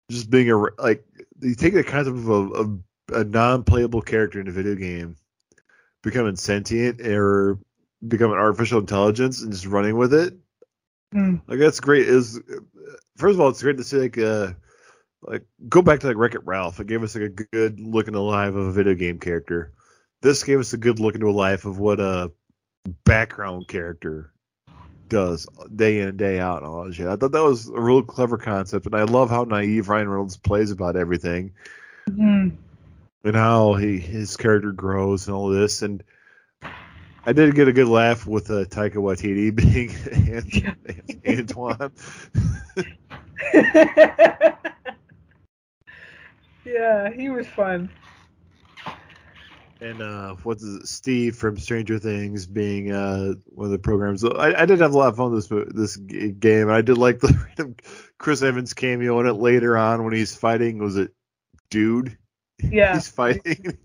just 0.09 0.29
being 0.29 0.49
a 0.49 0.57
like 0.81 1.05
you 1.41 1.55
take 1.55 1.73
the 1.73 1.83
concept 1.83 2.17
of 2.17 2.29
a, 2.29 2.33
a, 2.33 3.21
a 3.21 3.23
non-playable 3.23 4.01
character 4.01 4.39
in 4.39 4.47
a 4.47 4.51
video 4.51 4.75
game 4.75 5.15
becoming 6.03 6.35
sentient 6.35 7.01
or 7.01 7.59
becoming 8.05 8.37
artificial 8.37 8.79
intelligence 8.79 9.41
and 9.41 9.51
just 9.51 9.65
running 9.65 9.97
with 9.97 10.13
it. 10.13 10.33
Mm. 11.13 11.41
Like 11.47 11.59
that's 11.59 11.79
great. 11.79 12.07
Is 12.07 12.39
first 13.17 13.35
of 13.35 13.41
all, 13.41 13.49
it's 13.49 13.63
great 13.63 13.77
to 13.77 13.83
see 13.83 13.97
like 13.97 14.17
uh 14.17 14.53
like 15.21 15.45
go 15.67 15.81
back 15.81 16.01
to 16.01 16.07
like 16.07 16.17
Wreck 16.17 16.35
It 16.35 16.45
Ralph. 16.45 16.79
It 16.79 16.87
gave 16.87 17.03
us 17.03 17.15
like 17.15 17.25
a 17.25 17.29
good 17.29 17.79
look 17.79 18.07
into 18.07 18.19
the 18.19 18.23
life 18.23 18.49
of 18.49 18.67
a 18.67 18.71
video 18.71 18.93
game 18.93 19.19
character. 19.19 19.73
This 20.21 20.43
gave 20.43 20.59
us 20.59 20.73
a 20.73 20.77
good 20.77 20.99
look 20.99 21.15
into 21.15 21.29
a 21.29 21.31
life 21.31 21.65
of 21.65 21.79
what 21.79 21.99
a 21.99 22.31
background 23.05 23.67
character 23.67 24.31
does 25.07 25.47
day 25.73 25.99
in 25.99 26.09
and 26.09 26.17
day 26.17 26.39
out 26.39 26.63
and 26.63 26.67
all 26.67 26.85
that 26.85 26.93
shit. 26.93 27.07
I 27.07 27.15
thought 27.15 27.31
that 27.31 27.43
was 27.43 27.69
a 27.69 27.79
real 27.79 28.03
clever 28.03 28.37
concept, 28.37 28.85
and 28.85 28.95
I 28.95 29.03
love 29.03 29.29
how 29.29 29.43
naive 29.43 29.89
Ryan 29.89 30.09
Reynolds 30.09 30.37
plays 30.37 30.71
about 30.71 30.95
everything, 30.95 31.53
mm-hmm. 32.09 32.55
and 33.23 33.35
how 33.35 33.75
he 33.75 33.99
his 33.99 34.37
character 34.37 34.71
grows 34.71 35.27
and 35.27 35.35
all 35.35 35.49
this. 35.49 35.81
And 35.81 36.03
I 37.27 37.33
did 37.33 37.53
get 37.53 37.67
a 37.67 37.73
good 37.73 37.87
laugh 37.87 38.25
with 38.25 38.49
uh, 38.49 38.65
Taika 38.65 38.95
Waititi 38.95 39.55
being 39.55 39.93
Antoine. 41.27 41.91
yeah, 46.65 47.11
he 47.11 47.29
was 47.29 47.45
fun 47.47 47.91
and 49.81 50.01
uh, 50.01 50.35
what's 50.43 50.63
it, 50.63 50.87
Steve 50.87 51.35
from 51.35 51.57
Stranger 51.57 51.99
Things 51.99 52.45
being 52.45 52.91
uh, 52.91 53.33
one 53.45 53.65
of 53.65 53.71
the 53.71 53.79
programs. 53.79 54.23
I, 54.23 54.61
I, 54.61 54.65
did 54.65 54.79
have 54.79 54.93
a 54.93 54.97
lot 54.97 55.09
of 55.09 55.17
fun 55.17 55.31
with 55.31 55.47
this 55.47 55.65
this 55.73 55.97
game. 55.97 56.69
I 56.69 56.81
did 56.81 56.97
like 56.97 57.19
the 57.19 57.75
Chris 58.17 58.41
Evans 58.41 58.73
cameo 58.73 59.19
in 59.19 59.27
it 59.27 59.33
later 59.33 59.77
on 59.77 60.03
when 60.03 60.13
he's 60.13 60.35
fighting. 60.35 60.79
Was 60.79 60.97
it 60.97 61.13
Dude? 61.69 62.17
Yeah, 62.59 62.95
he's 62.95 63.07
fighting. 63.07 63.77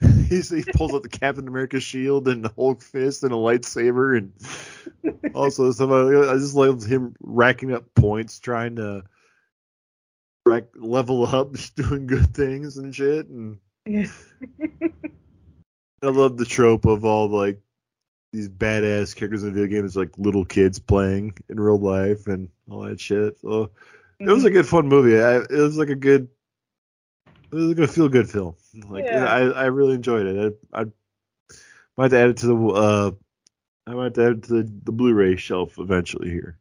he's, 0.28 0.50
he 0.50 0.62
pulls 0.62 0.92
out 0.92 1.02
the 1.02 1.08
Captain 1.08 1.48
America 1.48 1.80
shield 1.80 2.28
and 2.28 2.44
the 2.44 2.52
Hulk 2.54 2.82
fist 2.82 3.22
and 3.22 3.32
a 3.32 3.36
lightsaber, 3.36 4.18
and 4.18 4.32
also. 5.34 5.68
I 5.68 6.34
just 6.34 6.54
love 6.54 6.84
him 6.84 7.14
racking 7.20 7.72
up 7.72 7.94
points, 7.94 8.38
trying 8.38 8.76
to 8.76 9.04
rack, 10.44 10.64
level 10.74 11.26
up, 11.26 11.52
just 11.56 11.76
doing 11.76 12.06
good 12.06 12.34
things 12.34 12.76
and 12.76 12.94
shit, 12.94 13.26
and. 13.28 13.58
I 16.02 16.08
love 16.08 16.36
the 16.36 16.44
trope 16.44 16.84
of 16.84 17.04
all 17.04 17.28
like 17.28 17.60
these 18.32 18.48
badass 18.48 19.16
characters 19.16 19.44
in 19.44 19.54
video 19.54 19.80
games, 19.80 19.96
like 19.96 20.10
little 20.18 20.44
kids 20.44 20.78
playing 20.78 21.34
in 21.48 21.58
real 21.58 21.78
life 21.78 22.26
and 22.26 22.50
all 22.70 22.82
that 22.82 23.00
shit. 23.00 23.40
So 23.40 23.70
it 24.20 24.26
was 24.26 24.44
a 24.44 24.48
mm-hmm. 24.48 24.56
good 24.56 24.66
fun 24.66 24.88
movie. 24.88 25.18
I, 25.18 25.36
it 25.38 25.50
was 25.50 25.78
like 25.78 25.88
a 25.88 25.94
good, 25.94 26.28
it 27.52 27.78
was 27.78 27.78
a 27.78 27.92
feel 27.92 28.08
good 28.08 28.30
film. 28.30 28.54
Like 28.88 29.04
yeah. 29.04 29.24
I, 29.24 29.40
I 29.48 29.64
really 29.66 29.94
enjoyed 29.94 30.26
it. 30.26 30.58
I, 30.72 30.80
I 30.80 30.84
might 31.96 32.12
add 32.12 32.30
it 32.30 32.36
to 32.38 32.46
the, 32.46 32.56
uh, 32.56 33.10
I 33.86 33.94
might 33.94 34.18
add 34.18 34.32
it 34.32 34.42
to 34.44 34.62
the, 34.62 34.72
the 34.84 34.92
Blu-ray 34.92 35.36
shelf 35.36 35.78
eventually 35.78 36.30
here. 36.30 36.58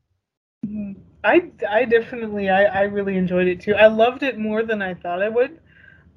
Mm-hmm. 0.66 1.02
I, 1.24 1.52
I 1.68 1.86
definitely 1.86 2.50
I, 2.50 2.66
I 2.66 2.82
really 2.84 3.18
enjoyed 3.18 3.48
it 3.48 3.62
too. 3.62 3.74
I 3.74 3.88
loved 3.88 4.22
it 4.22 4.38
more 4.38 4.64
than 4.64 4.82
I 4.82 4.94
thought 4.94 5.24
I 5.24 5.30
would. 5.30 5.60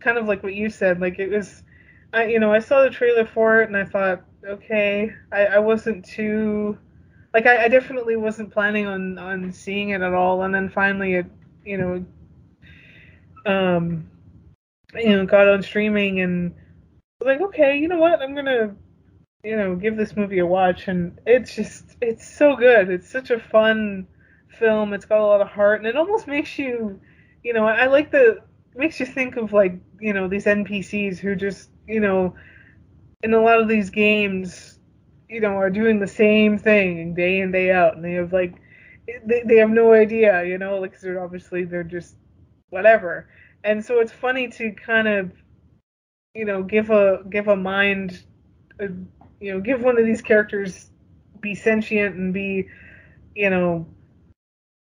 Kind 0.00 0.18
of 0.18 0.26
like 0.26 0.42
what 0.42 0.54
you 0.54 0.68
said. 0.68 1.00
Like 1.00 1.18
it 1.18 1.30
was, 1.30 1.62
I 2.12 2.26
you 2.26 2.40
know 2.40 2.52
I 2.52 2.58
saw 2.58 2.82
the 2.82 2.90
trailer 2.90 3.26
for 3.26 3.62
it 3.62 3.68
and 3.68 3.76
I 3.76 3.84
thought 3.84 4.22
okay 4.46 5.12
I, 5.32 5.46
I 5.46 5.58
wasn't 5.58 6.04
too 6.04 6.78
like 7.34 7.46
I, 7.46 7.64
I 7.64 7.68
definitely 7.68 8.16
wasn't 8.16 8.52
planning 8.52 8.86
on 8.86 9.18
on 9.18 9.52
seeing 9.52 9.90
it 9.90 10.00
at 10.00 10.14
all 10.14 10.42
and 10.42 10.54
then 10.54 10.68
finally 10.68 11.14
it 11.14 11.26
you 11.64 11.76
know 11.76 12.04
um 13.46 14.08
you 14.94 15.16
know 15.16 15.26
got 15.26 15.48
on 15.48 15.62
streaming 15.62 16.20
and 16.20 16.54
was 17.20 17.26
like 17.26 17.40
okay 17.40 17.76
you 17.78 17.88
know 17.88 17.98
what? 17.98 18.22
I'm 18.22 18.34
gonna 18.34 18.74
you 19.44 19.56
know 19.56 19.76
give 19.76 19.96
this 19.96 20.16
movie 20.16 20.38
a 20.38 20.46
watch. 20.46 20.88
And 20.88 21.18
it's 21.26 21.54
just 21.54 21.96
it's 22.00 22.26
so 22.26 22.56
good. 22.56 22.90
It's 22.90 23.10
such 23.10 23.30
a 23.30 23.38
fun 23.38 24.06
film. 24.48 24.92
It's 24.92 25.04
got 25.04 25.20
a 25.20 25.26
lot 25.26 25.40
of 25.40 25.48
heart. 25.48 25.80
And 25.80 25.86
it 25.86 25.96
almost 25.96 26.26
makes 26.26 26.58
you 26.58 27.00
you 27.44 27.52
know 27.52 27.66
I, 27.66 27.86
like 27.86 28.10
the 28.10 28.38
makes 28.74 29.00
you 29.00 29.06
think 29.06 29.36
of 29.36 29.52
like 29.52 29.74
you 30.00 30.12
know 30.12 30.28
these 30.28 30.44
NPCs 30.44 31.18
who 31.18 31.34
just 31.34 31.70
you 31.86 32.00
know 32.00 32.34
in 33.22 33.34
a 33.34 33.40
lot 33.40 33.60
of 33.60 33.68
these 33.68 33.90
games 33.90 34.78
you 35.28 35.40
know 35.40 35.56
are 35.56 35.70
doing 35.70 35.98
the 35.98 36.06
same 36.06 36.58
thing 36.58 37.14
day 37.14 37.40
in 37.40 37.52
day 37.52 37.72
out. 37.72 37.96
And 37.96 38.04
they 38.04 38.12
have 38.12 38.32
like 38.32 38.54
they, 39.26 39.42
they 39.44 39.56
have 39.56 39.70
no 39.70 39.92
idea 39.92 40.44
you 40.44 40.58
know 40.58 40.78
like 40.78 40.98
they're 41.00 41.22
obviously 41.22 41.64
they're 41.64 41.84
just 41.84 42.16
whatever 42.70 43.28
and 43.68 43.84
so 43.84 44.00
it's 44.00 44.12
funny 44.12 44.48
to 44.48 44.72
kind 44.72 45.06
of 45.06 45.30
you 46.34 46.46
know 46.46 46.62
give 46.62 46.88
a 46.88 47.22
give 47.28 47.48
a 47.48 47.56
mind 47.56 48.24
a, 48.80 48.84
you 49.40 49.52
know 49.52 49.60
give 49.60 49.82
one 49.82 49.98
of 49.98 50.06
these 50.06 50.22
characters 50.22 50.90
be 51.40 51.54
sentient 51.54 52.16
and 52.16 52.32
be 52.32 52.66
you 53.34 53.50
know 53.50 53.86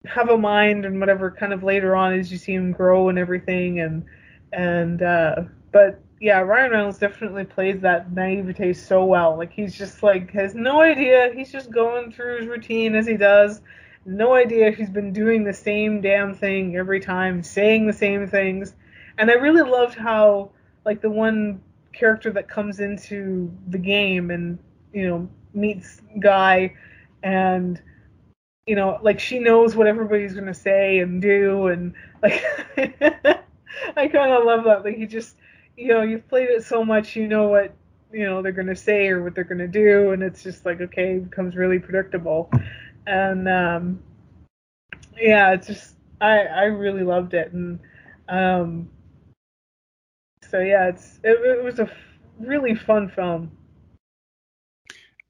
have 0.05 0.30
a 0.30 0.38
mind 0.38 0.86
and 0.86 0.99
whatever 1.01 1.30
kind 1.30 1.51
of 1.51 1.63
later 1.63 1.97
on 1.97 2.13
as 2.13 2.32
you 2.32 2.38
see 2.38 2.53
him 2.53 2.72
grow 2.72 3.09
and 3.09 3.19
everything 3.19 3.82
and 3.82 4.05
and 4.53 5.01
uh 5.01 5.43
but 5.74 5.99
yeah 6.22 6.39
ryan 6.39 6.72
reynolds 6.72 6.97
definitely 6.97 7.43
plays 7.43 7.82
that 7.82 8.11
naivete 8.13 8.72
so 8.74 9.03
well. 9.03 9.38
Like 9.38 9.51
he's 9.51 9.78
just 9.78 10.01
like 10.01 10.32
has 10.32 10.55
no 10.55 10.82
idea. 10.82 11.32
He's 11.36 11.51
just 11.51 11.72
going 11.72 12.11
through 12.11 12.39
his 12.39 12.47
routine 12.47 12.95
as 12.95 13.05
he 13.05 13.17
does 13.17 13.61
no 14.06 14.34
idea 14.34 14.72
he's 14.72 14.89
been 14.89 15.14
doing 15.14 15.43
the 15.43 15.54
same 15.54 16.02
damn 16.02 16.34
thing 16.34 16.76
every 16.76 16.99
time 16.99 17.43
saying 17.43 17.88
the 17.88 17.93
same 17.93 18.28
things. 18.28 18.74
And 19.18 19.30
i 19.30 19.34
really 19.34 19.70
loved 19.70 19.95
how 19.95 20.52
like 20.86 21.02
the 21.02 21.10
one 21.10 21.62
character 21.93 22.32
that 22.32 22.47
comes 22.47 22.80
into 22.80 23.52
the 23.68 23.78
game 23.78 24.32
and 24.32 24.58
you 24.93 25.08
know 25.08 25.30
meets 25.54 26.02
guy 26.20 26.74
and 27.24 27.82
you 28.66 28.76
know 28.76 28.99
like 29.02 29.20
she 29.20 29.39
knows 29.39 29.76
what 29.76 29.88
everybody's 29.88 30.34
going 30.34 30.45
to 30.45 30.54
say 30.54 30.99
and 30.99 31.22
do 31.22 31.68
and 31.68 31.93
like 32.22 32.43
i 32.78 34.08
kind 34.08 34.32
of 34.32 34.45
love 34.45 34.64
that 34.64 34.84
like 34.84 34.97
you 34.97 35.06
just 35.06 35.36
you 35.78 35.88
know 35.89 36.02
you've 36.02 36.28
played 36.30 36.49
it 36.49 36.64
so 36.64 36.84
much 36.84 37.16
you 37.16 37.28
know 37.28 37.47
what 37.47 37.74
you 38.12 38.26
know 38.26 38.41
they're 38.41 38.52
going 38.52 38.68
to 38.68 38.76
say 38.76 39.08
or 39.08 39.24
what 39.24 39.36
they're 39.36 39.43
going 39.43 39.58
to 39.58 39.68
do 39.68 40.12
and 40.12 40.24
it's 40.24 40.43
just 40.43 40.66
like 40.66 40.80
okay 40.82 41.16
it 41.16 41.30
becomes 41.30 41.56
really 41.56 41.80
predictable 41.80 42.49
and 43.08 43.47
um 43.49 44.02
yeah 45.20 45.54
it's 45.54 45.68
just 45.68 45.95
i 46.22 46.39
i 46.39 46.64
really 46.64 47.04
loved 47.04 47.34
it 47.34 47.52
and 47.54 47.80
um 48.30 48.89
so 50.49 50.60
yeah 50.60 50.88
it's 50.88 51.20
it, 51.24 51.39
it 51.39 51.64
was 51.64 51.80
a 51.80 51.84
f- 51.84 51.91
really 52.39 52.76
fun 52.76 53.10
film 53.10 53.52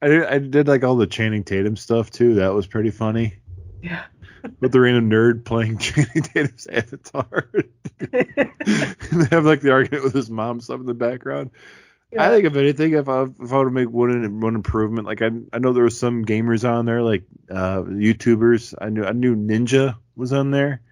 I 0.02 0.08
did, 0.08 0.24
I 0.24 0.38
did 0.38 0.68
like 0.68 0.82
all 0.82 0.96
the 0.96 1.06
Channing 1.06 1.44
Tatum 1.44 1.76
stuff 1.76 2.10
too. 2.10 2.34
That 2.34 2.52
was 2.54 2.66
pretty 2.66 2.90
funny. 2.90 3.34
yeah 3.82 4.04
But 4.60 4.72
the 4.72 4.80
random 4.80 5.10
nerd 5.10 5.44
playing 5.44 5.78
Channing 5.78 6.22
Tatum's 6.22 6.66
avatar. 6.66 7.48
they 8.10 9.26
have 9.30 9.44
like 9.44 9.60
the 9.60 9.70
argument 9.72 10.04
with 10.04 10.14
his 10.14 10.30
mom 10.30 10.60
stuff 10.60 10.80
in 10.80 10.86
the 10.86 10.94
background. 10.94 11.50
I 12.18 12.28
think 12.28 12.44
if 12.44 12.56
anything, 12.56 12.92
if 12.92 13.08
I 13.08 13.22
if 13.22 13.52
I 13.52 13.58
were 13.58 13.64
to 13.64 13.70
make 13.70 13.88
one 13.88 14.40
one 14.40 14.54
improvement, 14.54 15.06
like 15.06 15.22
I 15.22 15.30
I 15.52 15.58
know 15.58 15.72
there 15.72 15.84
was 15.84 15.98
some 15.98 16.24
gamers 16.24 16.68
on 16.68 16.84
there, 16.84 17.02
like 17.02 17.24
uh 17.50 17.82
YouTubers. 17.82 18.74
I 18.80 18.90
knew 18.90 19.04
I 19.04 19.12
knew 19.12 19.34
Ninja 19.34 19.96
was 20.14 20.32
on 20.32 20.50
there, 20.50 20.82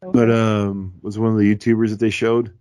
but 0.00 0.30
um 0.30 0.94
was 1.02 1.18
one 1.18 1.32
of 1.32 1.38
the 1.38 1.54
YouTubers 1.54 1.90
that 1.90 1.98
they 1.98 2.10
showed. 2.10 2.56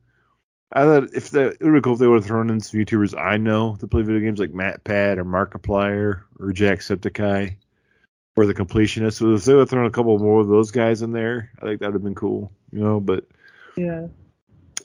I 0.72 0.84
thought 0.84 1.14
if 1.14 1.30
that 1.32 1.58
it 1.60 1.64
would 1.64 1.74
be 1.74 1.82
cool 1.82 1.94
if 1.94 2.00
they 2.00 2.08
would 2.08 2.22
have 2.22 2.26
thrown 2.26 2.50
in 2.50 2.60
some 2.60 2.80
YouTubers 2.80 3.20
I 3.20 3.38
know 3.38 3.76
that 3.76 3.88
play 3.88 4.02
video 4.02 4.22
games 4.22 4.40
like 4.40 4.52
MatPat 4.52 5.18
or 5.18 5.26
Markiplier 5.26 6.24
or 6.40 6.52
Jacksepticeye 6.54 7.56
or 8.36 8.46
the 8.48 8.56
completionist. 8.56 9.14
So 9.14 9.36
if 9.36 9.46
they 9.46 9.54
would 9.54 9.62
have 9.62 9.70
thrown 9.70 9.86
a 9.86 9.92
couple 9.92 10.18
more 10.18 10.42
of 10.42 10.48
those 10.48 10.72
guys 10.72 11.04
in 11.04 11.12
there, 11.12 11.52
I 11.62 11.66
think 11.66 11.80
that 11.80 11.88
would 11.88 11.96
have 11.96 12.04
been 12.04 12.16
cool. 12.16 12.52
You 12.72 12.80
know, 12.80 13.00
but 13.00 13.28
yeah 13.78 14.08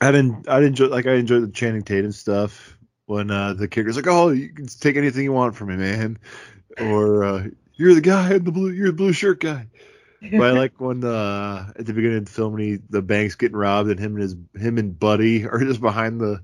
I 0.02 0.12
didn't. 0.12 0.48
I 0.48 0.56
didn't 0.60 0.80
enjoy 0.80 0.86
like 0.88 1.06
I 1.06 1.14
enjoyed 1.14 1.42
the 1.42 1.52
Channing 1.52 1.82
Tatum 1.82 2.12
stuff 2.12 2.76
when 3.10 3.30
uh, 3.30 3.54
the 3.54 3.66
kicker's 3.66 3.96
like, 3.96 4.06
"Oh, 4.06 4.28
you 4.28 4.50
can 4.50 4.66
take 4.66 4.96
anything 4.96 5.24
you 5.24 5.32
want 5.32 5.56
from 5.56 5.68
me, 5.68 5.76
man," 5.76 6.18
or 6.78 7.24
uh, 7.24 7.46
"You're 7.74 7.94
the 7.94 8.00
guy 8.00 8.34
in 8.34 8.44
the 8.44 8.52
blue. 8.52 8.70
You're 8.70 8.86
the 8.86 8.92
blue 8.92 9.12
shirt 9.12 9.40
guy." 9.40 9.66
But 10.22 10.42
I 10.42 10.50
like 10.52 10.80
when 10.80 11.02
uh, 11.02 11.72
at 11.76 11.86
the 11.86 11.92
beginning 11.92 12.18
of 12.18 12.26
the 12.26 12.30
film 12.30 12.52
when 12.52 12.62
he, 12.62 12.78
the 12.88 13.02
bank's 13.02 13.34
getting 13.34 13.56
robbed 13.56 13.90
and 13.90 13.98
him 13.98 14.12
and 14.14 14.22
his 14.22 14.36
him 14.54 14.78
and 14.78 14.96
Buddy 14.98 15.44
are 15.48 15.58
just 15.58 15.80
behind 15.80 16.20
the 16.20 16.40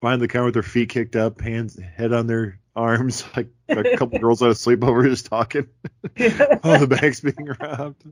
behind 0.00 0.22
the 0.22 0.28
counter 0.28 0.44
with 0.44 0.54
their 0.54 0.62
feet 0.62 0.90
kicked 0.90 1.16
up, 1.16 1.40
hands 1.40 1.80
head 1.96 2.12
on 2.12 2.28
their 2.28 2.60
arms, 2.76 3.24
like 3.36 3.48
a 3.68 3.96
couple 3.96 4.20
girls 4.20 4.40
out 4.40 4.50
of 4.50 4.56
sleepover 4.56 5.08
just 5.08 5.26
talking. 5.26 5.66
oh, 6.62 6.78
the 6.78 6.86
bank's 6.86 7.20
being 7.20 7.56
robbed. 7.60 8.04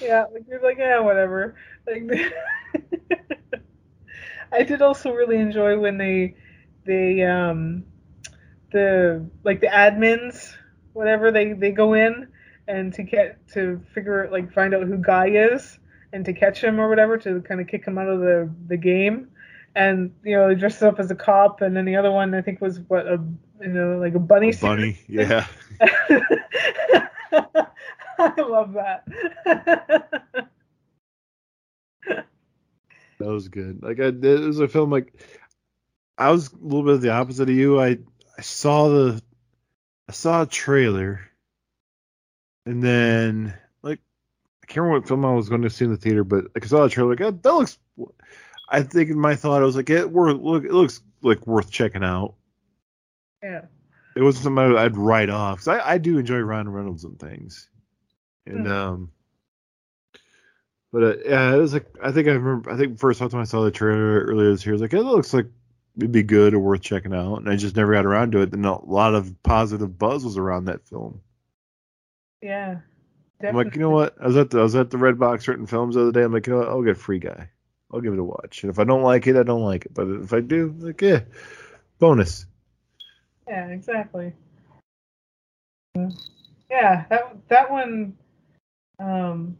yeah, 0.00 0.26
like 0.32 0.44
you're 0.46 0.62
like, 0.62 0.78
yeah, 0.78 1.00
whatever. 1.00 1.56
Like, 1.88 2.32
I 4.52 4.62
did 4.62 4.82
also 4.82 5.12
really 5.12 5.36
enjoy 5.36 5.78
when 5.78 5.98
they, 5.98 6.34
they, 6.84 7.22
um, 7.22 7.84
the 8.72 9.24
like 9.44 9.60
the 9.60 9.68
admins, 9.68 10.54
whatever 10.92 11.30
they 11.30 11.52
they 11.52 11.70
go 11.70 11.94
in 11.94 12.28
and 12.66 12.92
to 12.94 13.02
get 13.02 13.46
to 13.48 13.80
figure 13.94 14.28
like 14.30 14.52
find 14.52 14.74
out 14.74 14.86
who 14.86 14.98
Guy 14.98 15.28
is 15.28 15.78
and 16.12 16.24
to 16.24 16.32
catch 16.32 16.62
him 16.62 16.80
or 16.80 16.88
whatever 16.88 17.16
to 17.18 17.40
kind 17.42 17.60
of 17.60 17.66
kick 17.66 17.86
him 17.86 17.98
out 17.98 18.08
of 18.08 18.20
the 18.20 18.50
the 18.68 18.76
game. 18.76 19.28
And 19.74 20.14
you 20.24 20.36
know, 20.36 20.48
they 20.48 20.54
dressed 20.54 20.82
up 20.82 20.98
as 20.98 21.10
a 21.10 21.14
cop, 21.14 21.60
and 21.60 21.76
then 21.76 21.84
the 21.84 21.96
other 21.96 22.10
one 22.10 22.34
I 22.34 22.42
think 22.42 22.60
was 22.60 22.80
what 22.88 23.06
a 23.06 23.22
you 23.60 23.68
know 23.68 23.98
like 23.98 24.14
a 24.14 24.18
bunny. 24.18 24.50
A 24.50 24.56
bunny, 24.56 24.98
yeah. 25.08 25.46
I 28.20 28.34
love 28.38 28.72
that. 28.72 29.04
That 33.18 33.28
was 33.28 33.48
good. 33.48 33.82
Like 33.82 33.98
I, 34.00 34.04
it 34.06 34.22
was 34.22 34.60
a 34.60 34.68
film 34.68 34.90
like 34.90 35.12
I 36.16 36.30
was 36.30 36.52
a 36.52 36.56
little 36.56 36.84
bit 36.84 36.94
of 36.94 37.00
the 37.00 37.10
opposite 37.10 37.48
of 37.48 37.54
you. 37.54 37.80
I 37.80 37.98
I 38.36 38.42
saw 38.42 38.88
the 38.88 39.22
I 40.08 40.12
saw 40.12 40.42
a 40.42 40.46
trailer, 40.46 41.20
and 42.66 42.82
then 42.82 43.54
like 43.82 44.00
I 44.62 44.66
can't 44.66 44.78
remember 44.84 45.00
what 45.00 45.08
film 45.08 45.24
I 45.24 45.32
was 45.34 45.48
going 45.48 45.62
to 45.62 45.70
see 45.70 45.84
in 45.84 45.90
the 45.90 45.96
theater, 45.96 46.24
but 46.24 46.44
like, 46.54 46.64
I 46.64 46.68
saw 46.68 46.82
the 46.84 46.88
trailer. 46.90 47.10
Like 47.10 47.20
"Oh, 47.20 47.30
that 47.32 47.54
looks. 47.54 47.78
I 48.68 48.82
think 48.82 49.10
in 49.10 49.18
my 49.18 49.34
thought 49.34 49.62
I 49.62 49.64
was 49.66 49.76
like 49.76 49.90
it, 49.90 50.10
worth, 50.10 50.36
look, 50.40 50.64
it 50.64 50.72
looks 50.72 51.00
like 51.22 51.46
worth 51.46 51.70
checking 51.70 52.04
out. 52.04 52.34
yeah. 53.42 53.62
It 54.14 54.22
wasn't 54.22 54.44
something 54.44 54.76
I'd 54.76 54.96
write 54.96 55.30
off. 55.30 55.58
'cause 55.58 55.68
I, 55.68 55.92
I 55.94 55.98
do 55.98 56.18
enjoy 56.18 56.38
Ryan 56.38 56.68
Reynolds 56.68 57.04
and 57.04 57.18
things, 57.18 57.68
and 58.46 58.66
Hmm. 58.66 58.72
um. 58.72 59.12
But 60.92 61.02
uh, 61.02 61.14
yeah, 61.24 61.54
it 61.54 61.58
was 61.58 61.72
like 61.72 61.86
I 62.02 62.12
think 62.12 62.28
I 62.28 62.32
remember. 62.32 62.70
I 62.70 62.76
think 62.76 62.98
first 62.98 63.20
time 63.20 63.34
I 63.34 63.44
saw 63.44 63.62
the 63.62 63.70
trailer 63.70 64.20
earlier 64.20 64.50
this 64.50 64.64
year, 64.64 64.72
I 64.72 64.76
was 64.76 64.82
like, 64.82 64.94
it 64.94 65.02
looks 65.02 65.34
like 65.34 65.46
it'd 65.96 66.12
be 66.12 66.22
good 66.22 66.54
or 66.54 66.60
worth 66.60 66.80
checking 66.80 67.14
out, 67.14 67.38
and 67.38 67.48
I 67.48 67.56
just 67.56 67.76
never 67.76 67.92
got 67.92 68.06
around 68.06 68.32
to 68.32 68.40
it. 68.40 68.52
And 68.52 68.64
a 68.64 68.74
lot 68.84 69.14
of 69.14 69.42
positive 69.42 69.98
buzz 69.98 70.24
was 70.24 70.38
around 70.38 70.66
that 70.66 70.86
film. 70.88 71.20
Yeah. 72.40 72.80
Definitely. 73.40 73.60
I'm 73.60 73.66
like, 73.66 73.74
you 73.76 73.80
know 73.82 73.90
what? 73.90 74.16
I 74.20 74.26
was 74.26 74.36
at 74.36 74.50
the 74.50 74.58
I 74.58 74.62
was 74.62 74.74
at 74.74 74.90
the 74.90 74.96
Redbox 74.96 75.46
Written 75.46 75.66
Films 75.66 75.94
the 75.94 76.02
other 76.02 76.12
day. 76.12 76.22
I'm 76.22 76.32
like, 76.32 76.46
you 76.46 76.54
know 76.54 76.60
what? 76.60 76.68
I'll 76.68 76.82
get 76.82 76.96
Free 76.96 77.20
Guy. 77.20 77.48
I'll 77.92 78.00
give 78.00 78.12
it 78.12 78.18
a 78.18 78.24
watch. 78.24 78.62
And 78.62 78.70
if 78.70 78.78
I 78.78 78.84
don't 78.84 79.02
like 79.02 79.26
it, 79.26 79.36
I 79.36 79.44
don't 79.44 79.62
like 79.62 79.86
it. 79.86 79.94
But 79.94 80.08
if 80.08 80.32
I 80.32 80.40
do, 80.40 80.74
like, 80.78 81.00
yeah, 81.00 81.20
bonus. 81.98 82.46
Yeah, 83.46 83.68
exactly. 83.68 84.32
Yeah, 85.94 87.04
that 87.08 87.36
that 87.48 87.70
one. 87.70 88.16
Um. 88.98 89.56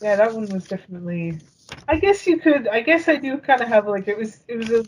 Yeah, 0.00 0.16
that 0.16 0.34
one 0.34 0.48
was 0.48 0.66
definitely. 0.66 1.38
I 1.86 1.96
guess 1.96 2.26
you 2.26 2.38
could. 2.38 2.68
I 2.68 2.80
guess 2.80 3.08
I 3.08 3.16
do 3.16 3.38
kind 3.38 3.60
of 3.60 3.68
have 3.68 3.86
like 3.86 4.08
it 4.08 4.16
was. 4.16 4.40
It 4.48 4.56
was 4.56 4.70
a. 4.70 4.84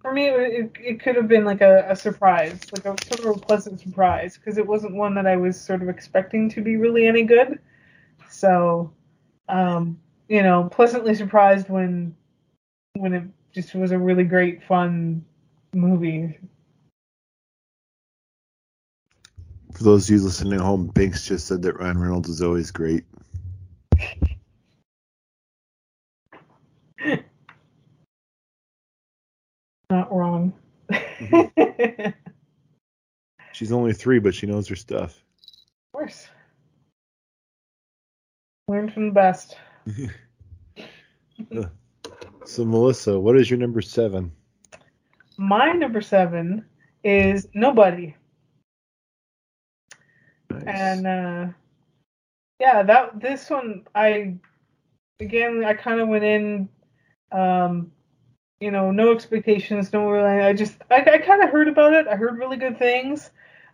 For 0.00 0.12
me, 0.12 0.28
it, 0.28 0.70
it, 0.78 1.00
could 1.00 1.16
have 1.16 1.26
been 1.26 1.44
like 1.44 1.60
a, 1.60 1.84
a 1.88 1.96
surprise, 1.96 2.60
like 2.72 2.84
a 2.84 2.94
sort 3.04 3.28
of 3.28 3.36
a 3.36 3.40
pleasant 3.40 3.80
surprise, 3.80 4.38
because 4.38 4.56
it 4.56 4.64
wasn't 4.64 4.94
one 4.94 5.12
that 5.16 5.26
I 5.26 5.36
was 5.36 5.60
sort 5.60 5.82
of 5.82 5.88
expecting 5.88 6.48
to 6.50 6.62
be 6.62 6.76
really 6.76 7.08
any 7.08 7.24
good. 7.24 7.58
So, 8.30 8.92
um, 9.48 9.98
you 10.28 10.44
know, 10.44 10.68
pleasantly 10.70 11.16
surprised 11.16 11.68
when 11.68 12.14
when 12.94 13.12
it 13.12 13.24
just 13.52 13.74
was 13.74 13.90
a 13.90 13.98
really 13.98 14.24
great, 14.24 14.62
fun 14.62 15.24
movie. 15.74 16.38
For 19.74 19.82
those 19.82 20.08
of 20.08 20.16
you 20.16 20.22
listening 20.22 20.54
at 20.54 20.60
home, 20.60 20.86
Binks 20.86 21.26
just 21.26 21.48
said 21.48 21.62
that 21.62 21.78
Ryan 21.78 21.98
Reynolds 21.98 22.28
is 22.28 22.40
always 22.40 22.70
great. 22.70 23.04
Not 29.90 30.14
wrong. 30.14 30.52
Mm-hmm. 30.90 32.10
She's 33.52 33.72
only 33.72 33.92
three, 33.92 34.18
but 34.18 34.34
she 34.34 34.46
knows 34.46 34.68
her 34.68 34.76
stuff. 34.76 35.22
Of 35.94 35.98
course. 35.98 36.28
Learn 38.68 38.90
from 38.90 39.06
the 39.06 39.12
best. 39.12 39.56
So, 42.48 42.64
Melissa, 42.64 43.20
what 43.20 43.36
is 43.36 43.50
your 43.50 43.58
number 43.58 43.82
seven? 43.82 44.32
My 45.36 45.72
number 45.72 46.00
seven 46.00 46.64
is 47.04 47.46
Nobody. 47.52 48.16
Nice. 50.50 50.64
And 50.66 51.06
uh 51.06 51.46
yeah, 52.60 52.82
that 52.82 53.20
this 53.20 53.48
one 53.50 53.86
I 53.94 54.36
again 55.20 55.64
I 55.64 55.74
kind 55.74 56.00
of 56.00 56.08
went 56.08 56.24
in 56.24 56.68
um 57.32 57.92
you 58.60 58.72
know, 58.72 58.90
no 58.90 59.12
expectations, 59.12 59.92
no 59.92 60.10
really 60.10 60.40
I 60.42 60.52
just 60.52 60.78
I, 60.90 60.96
I 60.96 61.18
kind 61.18 61.42
of 61.42 61.50
heard 61.50 61.68
about 61.68 61.94
it. 61.94 62.08
I 62.08 62.16
heard 62.16 62.38
really 62.38 62.56
good 62.56 62.78
things. 62.78 63.30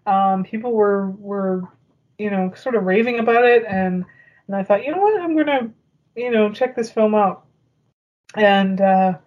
Um 0.06 0.44
people 0.44 0.72
were 0.72 1.10
were 1.10 1.62
you 2.18 2.30
know, 2.30 2.52
sort 2.54 2.74
of 2.76 2.84
raving 2.84 3.18
about 3.18 3.44
it 3.44 3.64
and 3.66 4.04
and 4.46 4.56
I 4.56 4.62
thought, 4.62 4.84
you 4.84 4.92
know 4.92 5.00
what, 5.00 5.20
I'm 5.20 5.36
to 5.36 5.70
you 6.16 6.30
know, 6.30 6.52
check 6.52 6.76
this 6.76 6.90
film 6.90 7.14
out. 7.14 7.46
And 8.36 8.80
uh 8.80 9.18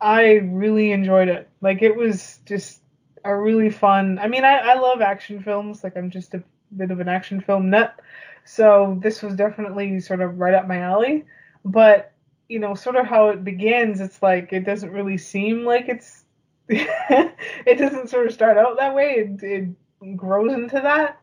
I 0.00 0.34
really 0.34 0.92
enjoyed 0.92 1.28
it. 1.28 1.48
Like 1.60 1.82
it 1.82 1.94
was 1.94 2.40
just 2.44 2.82
a 3.24 3.36
really 3.36 3.70
fun. 3.70 4.18
I 4.18 4.26
mean, 4.26 4.44
I, 4.44 4.56
I 4.58 4.74
love 4.74 5.00
action 5.00 5.42
films. 5.42 5.84
Like 5.84 5.96
I'm 5.96 6.10
just 6.10 6.34
a 6.34 6.42
bit 6.76 6.90
of 6.90 7.00
an 7.00 7.08
action 7.08 7.40
film 7.40 7.70
nut. 7.70 7.94
So 8.44 8.98
this 9.00 9.22
was 9.22 9.34
definitely 9.34 10.00
sort 10.00 10.20
of 10.20 10.38
right 10.38 10.54
up 10.54 10.66
my 10.66 10.78
alley. 10.78 11.24
But 11.64 12.12
you 12.48 12.58
know, 12.58 12.74
sort 12.74 12.96
of 12.96 13.06
how 13.06 13.28
it 13.28 13.44
begins, 13.44 14.00
it's 14.00 14.22
like 14.22 14.52
it 14.52 14.64
doesn't 14.64 14.92
really 14.92 15.18
seem 15.18 15.64
like 15.64 15.88
it's. 15.88 16.24
it 16.68 17.78
doesn't 17.78 18.08
sort 18.08 18.26
of 18.26 18.32
start 18.32 18.56
out 18.56 18.78
that 18.78 18.94
way. 18.94 19.14
It, 19.16 19.42
it 19.42 20.16
grows 20.16 20.52
into 20.52 20.80
that, 20.80 21.20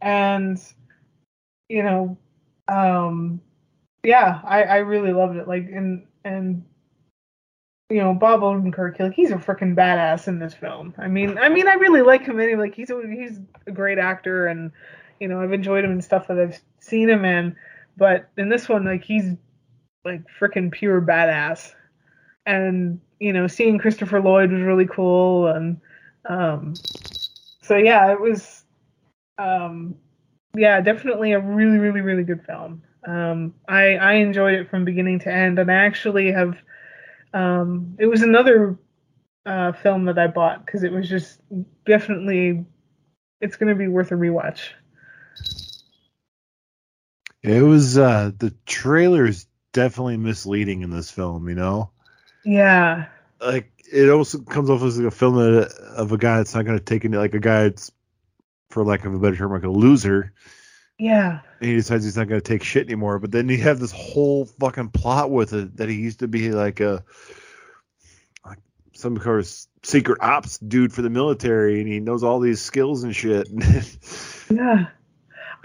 and 0.00 0.58
you 1.68 1.82
know, 1.82 2.16
um, 2.68 3.40
yeah, 4.04 4.40
I 4.44 4.62
I 4.62 4.76
really 4.78 5.12
loved 5.12 5.36
it. 5.36 5.48
Like 5.48 5.68
and 5.72 6.06
and 6.24 6.64
you 7.90 7.98
know 7.98 8.14
Bob 8.14 8.40
Odenkirk, 8.40 8.98
like 9.00 9.14
he's 9.14 9.32
a 9.32 9.36
freaking 9.36 9.74
badass 9.74 10.28
in 10.28 10.38
this 10.38 10.54
film. 10.54 10.94
I 10.98 11.08
mean, 11.08 11.36
I 11.38 11.48
mean, 11.48 11.68
I 11.68 11.74
really 11.74 12.02
like 12.02 12.24
him 12.24 12.40
anyway. 12.40 12.62
Like 12.62 12.74
he's 12.74 12.90
a, 12.90 13.02
he's 13.08 13.40
a 13.66 13.72
great 13.72 13.98
actor, 13.98 14.46
and 14.46 14.70
you 15.20 15.28
know 15.28 15.40
I've 15.40 15.52
enjoyed 15.52 15.84
him 15.84 15.92
and 15.92 16.04
stuff 16.04 16.28
that 16.28 16.38
I've 16.38 16.60
seen 16.80 17.08
him 17.08 17.24
in. 17.24 17.56
But 17.96 18.28
in 18.36 18.48
this 18.48 18.68
one, 18.68 18.84
like 18.84 19.04
he's 19.04 19.32
like 20.04 20.22
freaking 20.40 20.70
pure 20.70 21.00
badass. 21.00 21.72
And 22.44 23.00
you 23.18 23.32
know, 23.32 23.46
seeing 23.46 23.78
Christopher 23.78 24.20
Lloyd 24.20 24.52
was 24.52 24.62
really 24.62 24.86
cool, 24.86 25.48
and 25.48 25.80
um, 26.28 26.74
so 27.62 27.76
yeah, 27.76 28.12
it 28.12 28.20
was, 28.20 28.64
um, 29.38 29.96
yeah, 30.54 30.80
definitely 30.80 31.32
a 31.32 31.40
really, 31.40 31.78
really, 31.78 32.02
really 32.02 32.22
good 32.24 32.44
film. 32.44 32.82
Um, 33.06 33.54
I 33.68 33.96
I 33.96 34.12
enjoyed 34.14 34.54
it 34.54 34.70
from 34.70 34.84
beginning 34.84 35.18
to 35.20 35.32
end, 35.32 35.58
and 35.58 35.70
I 35.70 35.74
actually 35.74 36.30
have 36.30 36.56
um, 37.32 37.96
it 37.98 38.06
was 38.06 38.22
another 38.22 38.78
uh, 39.46 39.72
film 39.72 40.04
that 40.06 40.18
I 40.18 40.26
bought 40.26 40.64
because 40.64 40.82
it 40.82 40.92
was 40.92 41.08
just 41.08 41.40
definitely 41.84 42.64
it's 43.40 43.56
going 43.56 43.68
to 43.68 43.78
be 43.78 43.88
worth 43.88 44.12
a 44.12 44.14
rewatch. 44.14 44.70
It 47.46 47.62
was 47.62 47.96
uh 47.96 48.32
the 48.36 48.52
trailer 48.66 49.24
is 49.24 49.46
definitely 49.72 50.16
misleading 50.16 50.82
in 50.82 50.90
this 50.90 51.10
film, 51.10 51.48
you 51.48 51.54
know? 51.54 51.90
Yeah. 52.44 53.06
Like 53.40 53.70
it 53.92 54.10
also 54.10 54.40
comes 54.40 54.68
off 54.68 54.82
as 54.82 54.98
like 54.98 55.06
a 55.06 55.10
film 55.12 55.36
that, 55.36 55.70
of 55.96 56.10
a 56.10 56.18
guy 56.18 56.38
that's 56.38 56.56
not 56.56 56.64
gonna 56.64 56.80
take 56.80 57.04
any 57.04 57.16
like 57.16 57.34
a 57.34 57.40
guy 57.40 57.64
that's 57.64 57.92
for 58.70 58.84
lack 58.84 59.04
of 59.04 59.14
a 59.14 59.18
better 59.18 59.36
term, 59.36 59.52
like 59.52 59.62
a 59.62 59.68
loser. 59.68 60.32
Yeah. 60.98 61.38
And 61.60 61.70
he 61.70 61.76
decides 61.76 62.02
he's 62.04 62.16
not 62.16 62.26
gonna 62.26 62.40
take 62.40 62.64
shit 62.64 62.86
anymore. 62.86 63.20
But 63.20 63.30
then 63.30 63.48
you 63.48 63.58
have 63.58 63.78
this 63.78 63.92
whole 63.92 64.46
fucking 64.46 64.88
plot 64.88 65.30
with 65.30 65.52
it 65.52 65.76
that 65.76 65.88
he 65.88 65.94
used 65.94 66.18
to 66.20 66.28
be 66.28 66.50
like 66.50 66.80
a 66.80 67.04
like 68.44 68.58
some 68.92 69.18
kind 69.18 69.38
of 69.38 69.48
secret 69.84 70.18
ops 70.20 70.58
dude 70.58 70.92
for 70.92 71.02
the 71.02 71.10
military 71.10 71.78
and 71.78 71.88
he 71.88 72.00
knows 72.00 72.24
all 72.24 72.40
these 72.40 72.60
skills 72.60 73.04
and 73.04 73.14
shit. 73.14 73.48
Yeah. 74.48 74.86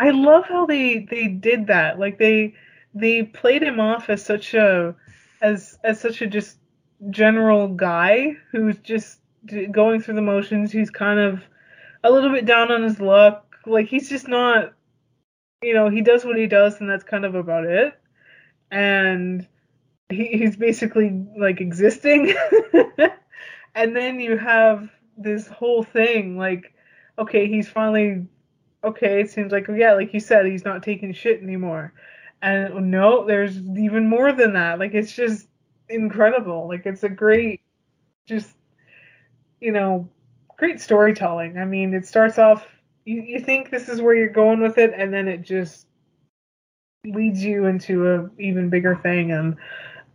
I 0.01 0.09
love 0.09 0.45
how 0.45 0.65
they 0.65 1.05
they 1.11 1.27
did 1.27 1.67
that. 1.67 1.99
Like 1.99 2.17
they 2.17 2.55
they 2.95 3.21
played 3.21 3.61
him 3.61 3.79
off 3.79 4.09
as 4.09 4.25
such 4.25 4.55
a 4.55 4.95
as 5.43 5.77
as 5.83 5.99
such 5.99 6.23
a 6.23 6.27
just 6.27 6.57
general 7.11 7.67
guy 7.67 8.35
who's 8.51 8.79
just 8.79 9.19
going 9.71 10.01
through 10.01 10.15
the 10.15 10.21
motions. 10.23 10.71
He's 10.71 10.89
kind 10.89 11.19
of 11.19 11.43
a 12.03 12.09
little 12.09 12.31
bit 12.31 12.45
down 12.45 12.71
on 12.71 12.81
his 12.81 12.99
luck. 12.99 13.55
Like 13.67 13.85
he's 13.85 14.09
just 14.09 14.27
not 14.27 14.73
you 15.61 15.75
know, 15.75 15.87
he 15.87 16.01
does 16.01 16.25
what 16.25 16.35
he 16.35 16.47
does 16.47 16.81
and 16.81 16.89
that's 16.89 17.03
kind 17.03 17.23
of 17.23 17.35
about 17.35 17.65
it. 17.65 17.93
And 18.71 19.47
he, 20.09 20.29
he's 20.29 20.55
basically 20.55 21.11
like 21.37 21.61
existing. 21.61 22.33
and 23.75 23.95
then 23.95 24.19
you 24.19 24.35
have 24.35 24.89
this 25.15 25.47
whole 25.47 25.83
thing 25.83 26.39
like 26.39 26.73
okay, 27.19 27.47
he's 27.47 27.69
finally 27.69 28.25
okay, 28.83 29.21
it 29.21 29.29
seems 29.29 29.51
like 29.51 29.67
yeah, 29.67 29.93
like 29.93 30.13
you 30.13 30.19
said, 30.19 30.45
he's 30.45 30.65
not 30.65 30.83
taking 30.83 31.13
shit 31.13 31.41
anymore. 31.41 31.93
And 32.41 32.89
no, 32.89 33.25
there's 33.25 33.57
even 33.57 34.07
more 34.07 34.31
than 34.31 34.53
that. 34.53 34.79
Like 34.79 34.93
it's 34.93 35.11
just 35.11 35.47
incredible. 35.89 36.67
Like 36.67 36.85
it's 36.85 37.03
a 37.03 37.09
great 37.09 37.61
just 38.25 38.49
you 39.59 39.71
know, 39.71 40.09
great 40.57 40.81
storytelling. 40.81 41.57
I 41.57 41.65
mean, 41.65 41.93
it 41.93 42.05
starts 42.07 42.39
off 42.39 42.65
you, 43.05 43.21
you 43.21 43.39
think 43.39 43.69
this 43.69 43.89
is 43.89 44.01
where 44.01 44.15
you're 44.15 44.29
going 44.29 44.61
with 44.61 44.77
it 44.77 44.93
and 44.95 45.13
then 45.13 45.27
it 45.27 45.41
just 45.41 45.87
leads 47.03 47.43
you 47.43 47.65
into 47.65 48.07
a 48.07 48.29
even 48.39 48.69
bigger 48.69 48.95
thing 48.95 49.31
and 49.31 49.57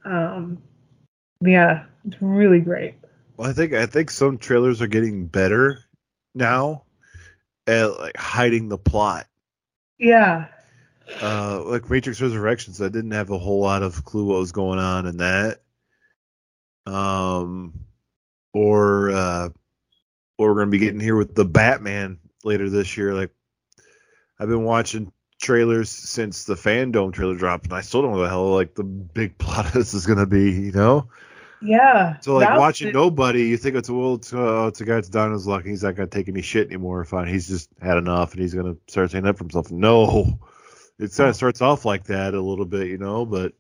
um 0.05 0.59
yeah, 1.41 1.85
it's 2.07 2.17
really 2.21 2.61
great. 2.61 2.95
Well, 3.37 3.51
I 3.51 3.53
think 3.53 3.73
I 3.75 3.87
think 3.87 4.11
some 4.11 4.39
trailers 4.39 4.81
are 4.81 4.87
getting 4.87 5.27
better 5.27 5.85
now 6.35 6.86
at 7.67 7.99
like 7.99 8.17
hiding 8.17 8.69
the 8.69 8.79
plot. 8.79 9.27
Yeah. 9.99 10.47
Uh, 11.23 11.63
like 11.65 11.89
Matrix 11.89 12.21
Resurrections, 12.21 12.83
I 12.83 12.89
didn't 12.89 13.13
have 13.13 13.31
a 13.31 13.39
whole 13.39 13.61
lot 13.61 13.83
of 13.83 14.05
clue 14.05 14.25
what 14.25 14.39
was 14.39 14.53
going 14.53 14.79
on 14.79 15.07
in 15.07 15.19
that. 15.19 15.61
Um, 16.85 17.75
or 18.53 19.11
uh, 19.11 19.49
or 20.39 20.49
we're 20.49 20.61
gonna 20.61 20.71
be 20.71 20.79
getting 20.79 21.01
here 21.01 21.17
with 21.17 21.35
the 21.35 21.45
Batman 21.45 22.19
later 22.45 22.69
this 22.69 22.97
year. 22.97 23.15
Like, 23.15 23.31
I've 24.39 24.49
been 24.49 24.65
watching 24.65 25.13
trailers 25.41 25.91
since 25.91 26.45
the 26.45 26.55
FanDome 26.55 27.13
trailer 27.13 27.37
dropped, 27.37 27.65
and 27.65 27.75
I 27.75 27.83
still 27.83 28.03
don't 28.03 28.13
know 28.13 28.23
the 28.23 28.29
hell 28.29 28.53
like 28.53 28.75
the 28.75 28.85
big 28.85 29.39
plot 29.39 29.67
of 29.67 29.73
this 29.73 29.95
is 29.95 30.07
gonna 30.07 30.27
be. 30.27 30.53
You 30.53 30.73
know. 30.73 31.09
Yeah. 31.67 32.19
So 32.21 32.37
like 32.37 32.59
watching 32.59 32.89
it. 32.89 32.95
Nobody, 32.95 33.45
you 33.49 33.57
think 33.57 33.77
it's 33.77 33.91
well, 33.91 34.15
it's, 34.15 34.33
uh, 34.33 34.67
it's 34.69 34.81
a 34.81 34.85
guy 34.85 34.95
that's 34.95 35.09
down 35.09 35.33
his 35.33 35.47
luck, 35.47 35.65
he's 35.65 35.83
not 35.83 35.97
gonna 35.97 36.09
take 36.09 36.29
any 36.29 36.43
shit 36.43 36.69
anymore. 36.69 37.05
Fine, 37.05 37.29
he's 37.29 37.49
just 37.49 37.69
had 37.81 37.97
enough, 37.99 38.33
and 38.33 38.41
he's 38.41 38.55
gonna 38.55 38.77
start 38.89 39.11
standing 39.11 39.29
up 39.29 39.37
for 39.39 39.45
himself. 39.45 39.71
No, 39.71 40.39
it 40.99 41.13
kind 41.15 41.31
of 41.31 41.37
starts 41.37 41.61
off 41.63 41.85
like 41.85 42.05
that 42.05 42.35
a 42.35 42.41
little 42.41 42.65
bit, 42.65 42.89
you 42.89 42.99
know, 42.99 43.27
but 43.27 43.53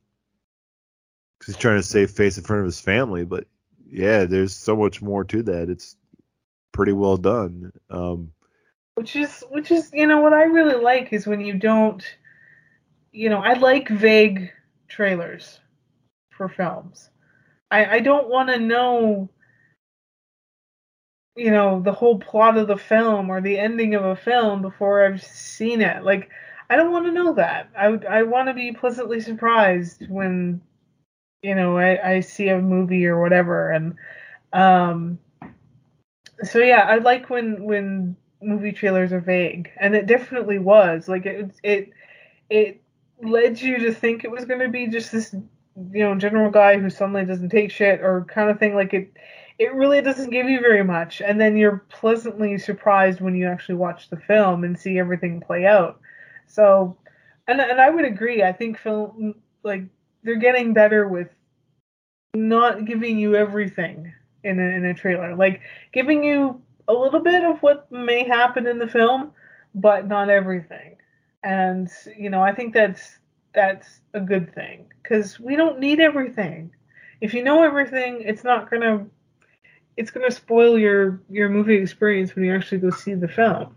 'cause 1.38 1.48
he's 1.48 1.56
trying 1.56 1.78
to 1.78 1.82
save 1.82 2.10
face 2.10 2.38
in 2.38 2.44
front 2.44 2.60
of 2.60 2.66
his 2.66 2.80
family. 2.80 3.24
But 3.24 3.46
yeah, 3.88 4.24
there's 4.24 4.54
so 4.54 4.76
much 4.76 5.02
more 5.02 5.24
to 5.24 5.42
that. 5.44 5.68
It's 5.68 5.96
pretty 6.72 6.92
well 6.92 7.16
done. 7.16 7.72
Um, 7.90 8.32
which 8.94 9.16
is 9.16 9.44
which 9.50 9.70
is 9.70 9.90
you 9.92 10.06
know 10.06 10.20
what 10.20 10.32
I 10.32 10.44
really 10.44 10.80
like 10.82 11.12
is 11.12 11.26
when 11.26 11.40
you 11.40 11.54
don't 11.54 12.02
you 13.12 13.28
know 13.28 13.38
I 13.40 13.54
like 13.54 13.88
vague 13.88 14.50
trailers 14.88 15.60
for 16.30 16.48
films. 16.48 17.10
I 17.76 17.96
I 17.96 18.00
don't 18.00 18.28
want 18.28 18.48
to 18.50 18.58
know 18.58 19.28
you 21.36 21.50
know 21.50 21.80
the 21.80 21.92
whole 21.92 22.18
plot 22.18 22.56
of 22.56 22.68
the 22.68 22.76
film 22.76 23.30
or 23.30 23.40
the 23.40 23.58
ending 23.58 23.94
of 23.94 24.04
a 24.04 24.16
film 24.16 24.62
before 24.62 25.04
I've 25.04 25.22
seen 25.22 25.80
it. 25.82 26.02
Like 26.04 26.30
I 26.70 26.76
don't 26.76 26.92
want 26.92 27.06
to 27.06 27.12
know 27.12 27.34
that. 27.34 27.68
I 27.76 27.86
I 28.08 28.22
want 28.22 28.48
to 28.48 28.54
be 28.54 28.72
pleasantly 28.72 29.20
surprised 29.20 30.08
when 30.08 30.60
you 31.42 31.54
know 31.54 31.78
I 31.78 32.12
I 32.16 32.20
see 32.20 32.48
a 32.48 32.60
movie 32.60 33.06
or 33.06 33.20
whatever 33.20 33.70
and 33.72 33.94
um 34.52 35.18
so 36.42 36.58
yeah, 36.58 36.80
I 36.82 36.96
like 36.98 37.30
when 37.30 37.64
when 37.64 38.16
movie 38.42 38.72
trailers 38.72 39.12
are 39.12 39.20
vague, 39.20 39.70
and 39.78 39.94
it 39.94 40.06
definitely 40.06 40.58
was. 40.58 41.08
Like 41.08 41.26
it 41.26 41.50
it 41.62 41.90
it 42.50 42.82
led 43.22 43.60
you 43.60 43.78
to 43.78 43.92
think 43.92 44.24
it 44.24 44.30
was 44.30 44.44
going 44.44 44.60
to 44.60 44.68
be 44.68 44.86
just 44.88 45.12
this 45.12 45.34
you 45.92 46.02
know 46.02 46.14
general 46.14 46.50
guy 46.50 46.78
who 46.78 46.90
suddenly 46.90 47.24
doesn't 47.24 47.50
take 47.50 47.70
shit 47.70 48.00
or 48.00 48.24
kind 48.28 48.50
of 48.50 48.58
thing. 48.58 48.74
Like 48.74 48.94
it 48.94 49.12
it 49.58 49.74
really 49.74 50.02
doesn't 50.02 50.30
give 50.30 50.48
you 50.48 50.60
very 50.60 50.84
much, 50.84 51.20
and 51.20 51.40
then 51.40 51.56
you're 51.56 51.84
pleasantly 51.88 52.58
surprised 52.58 53.20
when 53.20 53.34
you 53.34 53.46
actually 53.46 53.76
watch 53.76 54.10
the 54.10 54.16
film 54.16 54.64
and 54.64 54.78
see 54.78 54.98
everything 54.98 55.40
play 55.40 55.66
out. 55.66 56.00
So, 56.46 56.96
and 57.48 57.60
and 57.60 57.80
I 57.80 57.90
would 57.90 58.04
agree. 58.04 58.42
I 58.42 58.52
think 58.52 58.78
film 58.78 59.34
like 59.62 59.84
they're 60.22 60.36
getting 60.36 60.72
better 60.72 61.08
with 61.08 61.28
not 62.34 62.84
giving 62.84 63.18
you 63.18 63.34
everything 63.34 64.12
in 64.44 64.58
a, 64.60 64.62
in 64.62 64.84
a 64.84 64.94
trailer, 64.94 65.34
like 65.34 65.60
giving 65.92 66.22
you 66.22 66.60
a 66.88 66.92
little 66.92 67.20
bit 67.20 67.44
of 67.44 67.58
what 67.62 67.90
may 67.90 68.26
happen 68.26 68.66
in 68.66 68.78
the 68.78 68.86
film, 68.86 69.32
but 69.74 70.06
not 70.06 70.30
everything. 70.30 70.96
And 71.42 71.88
you 72.16 72.30
know, 72.30 72.42
I 72.42 72.52
think 72.54 72.74
that's 72.74 73.18
that's 73.56 74.00
a 74.12 74.20
good 74.20 74.54
thing 74.54 74.86
because 75.02 75.40
we 75.40 75.56
don't 75.56 75.80
need 75.80 75.98
everything. 75.98 76.70
If 77.20 77.34
you 77.34 77.42
know 77.42 77.64
everything, 77.64 78.20
it's 78.20 78.44
not 78.44 78.70
gonna 78.70 79.06
it's 79.96 80.10
gonna 80.10 80.30
spoil 80.30 80.78
your 80.78 81.22
your 81.28 81.48
movie 81.48 81.76
experience 81.76 82.36
when 82.36 82.44
you 82.44 82.54
actually 82.54 82.78
go 82.78 82.90
see 82.90 83.14
the 83.14 83.26
film. 83.26 83.74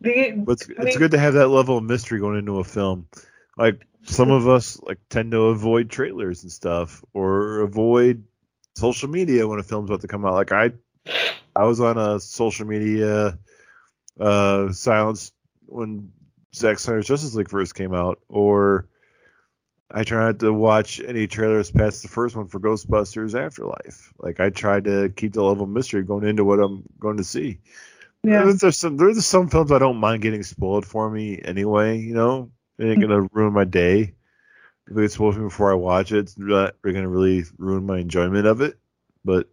The, 0.00 0.32
but 0.32 0.52
it's, 0.52 0.68
I 0.68 0.80
mean, 0.80 0.88
it's 0.88 0.96
good 0.96 1.12
to 1.12 1.18
have 1.18 1.34
that 1.34 1.46
level 1.48 1.78
of 1.78 1.84
mystery 1.84 2.18
going 2.18 2.38
into 2.38 2.58
a 2.58 2.64
film. 2.64 3.06
Like 3.56 3.86
some 4.02 4.32
of 4.32 4.48
us 4.48 4.80
like 4.82 4.98
tend 5.08 5.30
to 5.30 5.42
avoid 5.42 5.88
trailers 5.88 6.42
and 6.42 6.50
stuff, 6.50 7.04
or 7.14 7.60
avoid 7.60 8.24
social 8.74 9.08
media 9.08 9.46
when 9.46 9.60
a 9.60 9.62
film's 9.62 9.90
about 9.90 10.00
to 10.00 10.08
come 10.08 10.26
out. 10.26 10.34
Like 10.34 10.50
I, 10.50 10.72
I 11.54 11.64
was 11.64 11.80
on 11.80 11.98
a 11.98 12.18
social 12.18 12.66
media 12.66 13.38
uh, 14.18 14.72
silence 14.72 15.30
when 15.66 16.10
Zack 16.54 16.78
Snyder's 16.78 17.06
Justice 17.06 17.34
League 17.34 17.48
first 17.48 17.74
came 17.74 17.94
out, 17.94 18.20
or 18.28 18.86
I 19.90 20.04
try 20.04 20.26
not 20.26 20.38
to 20.40 20.52
watch 20.52 21.00
any 21.00 21.26
trailers 21.26 21.70
past 21.70 22.02
the 22.02 22.08
first 22.08 22.34
one 22.34 22.48
for 22.48 22.60
Ghostbusters 22.60 23.38
Afterlife. 23.38 24.12
Like 24.18 24.40
I 24.40 24.50
try 24.50 24.80
to 24.80 25.10
keep 25.10 25.34
the 25.34 25.42
level 25.42 25.64
of 25.64 25.70
mystery 25.70 26.02
going 26.02 26.26
into 26.26 26.44
what 26.44 26.60
I'm 26.60 26.82
going 26.98 27.18
to 27.18 27.24
see. 27.24 27.58
Yeah. 28.22 28.52
There's 28.52 28.78
some 28.78 28.96
there's 28.96 29.26
some 29.26 29.48
films 29.48 29.72
I 29.72 29.78
don't 29.78 29.96
mind 29.96 30.22
getting 30.22 30.44
spoiled 30.44 30.86
for 30.86 31.10
me 31.10 31.40
anyway. 31.44 31.98
You 31.98 32.14
know, 32.14 32.50
it 32.78 32.84
ain't 32.84 33.00
mm-hmm. 33.00 33.10
gonna 33.10 33.28
ruin 33.32 33.52
my 33.52 33.64
day. 33.64 34.14
If 34.88 34.96
it's 34.96 35.14
spoiled 35.14 35.34
for 35.34 35.40
me 35.40 35.46
before 35.46 35.72
I 35.72 35.74
watch 35.74 36.12
it, 36.12 36.18
it's 36.18 36.38
not 36.38 36.74
gonna 36.82 37.08
really 37.08 37.44
ruin 37.58 37.84
my 37.84 37.98
enjoyment 37.98 38.46
of 38.46 38.60
it. 38.60 38.78
But 39.24 39.48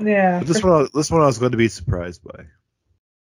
yeah, 0.00 0.38
but 0.38 0.48
this 0.48 0.62
one 0.62 0.88
this 0.94 1.10
one 1.10 1.22
I 1.22 1.26
was 1.26 1.38
going 1.38 1.52
to 1.52 1.58
be 1.58 1.68
surprised 1.68 2.24
by. 2.24 2.46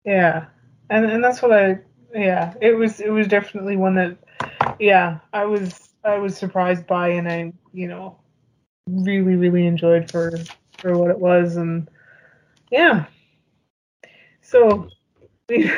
Yeah, 0.09 0.47
and 0.89 1.05
and 1.05 1.23
that's 1.23 1.43
what 1.43 1.53
I 1.53 1.81
yeah 2.15 2.55
it 2.63 2.73
was 2.73 2.99
it 2.99 3.11
was 3.11 3.29
definitely 3.29 3.77
one 3.77 3.95
that 3.97 4.17
yeah 4.79 5.19
I 5.35 5.45
was 5.45 5.91
I 6.03 6.17
was 6.17 6.35
surprised 6.35 6.87
by 6.87 7.09
and 7.09 7.29
I 7.29 7.53
you 7.75 7.89
know 7.89 8.17
really 8.89 9.37
really 9.37 9.67
enjoyed 9.67 10.11
for 10.11 10.33
for 10.79 10.97
what 10.97 11.11
it 11.11 11.19
was 11.19 11.57
and 11.57 11.91
yeah 12.73 13.05
so 14.41 14.89
we 15.51 15.71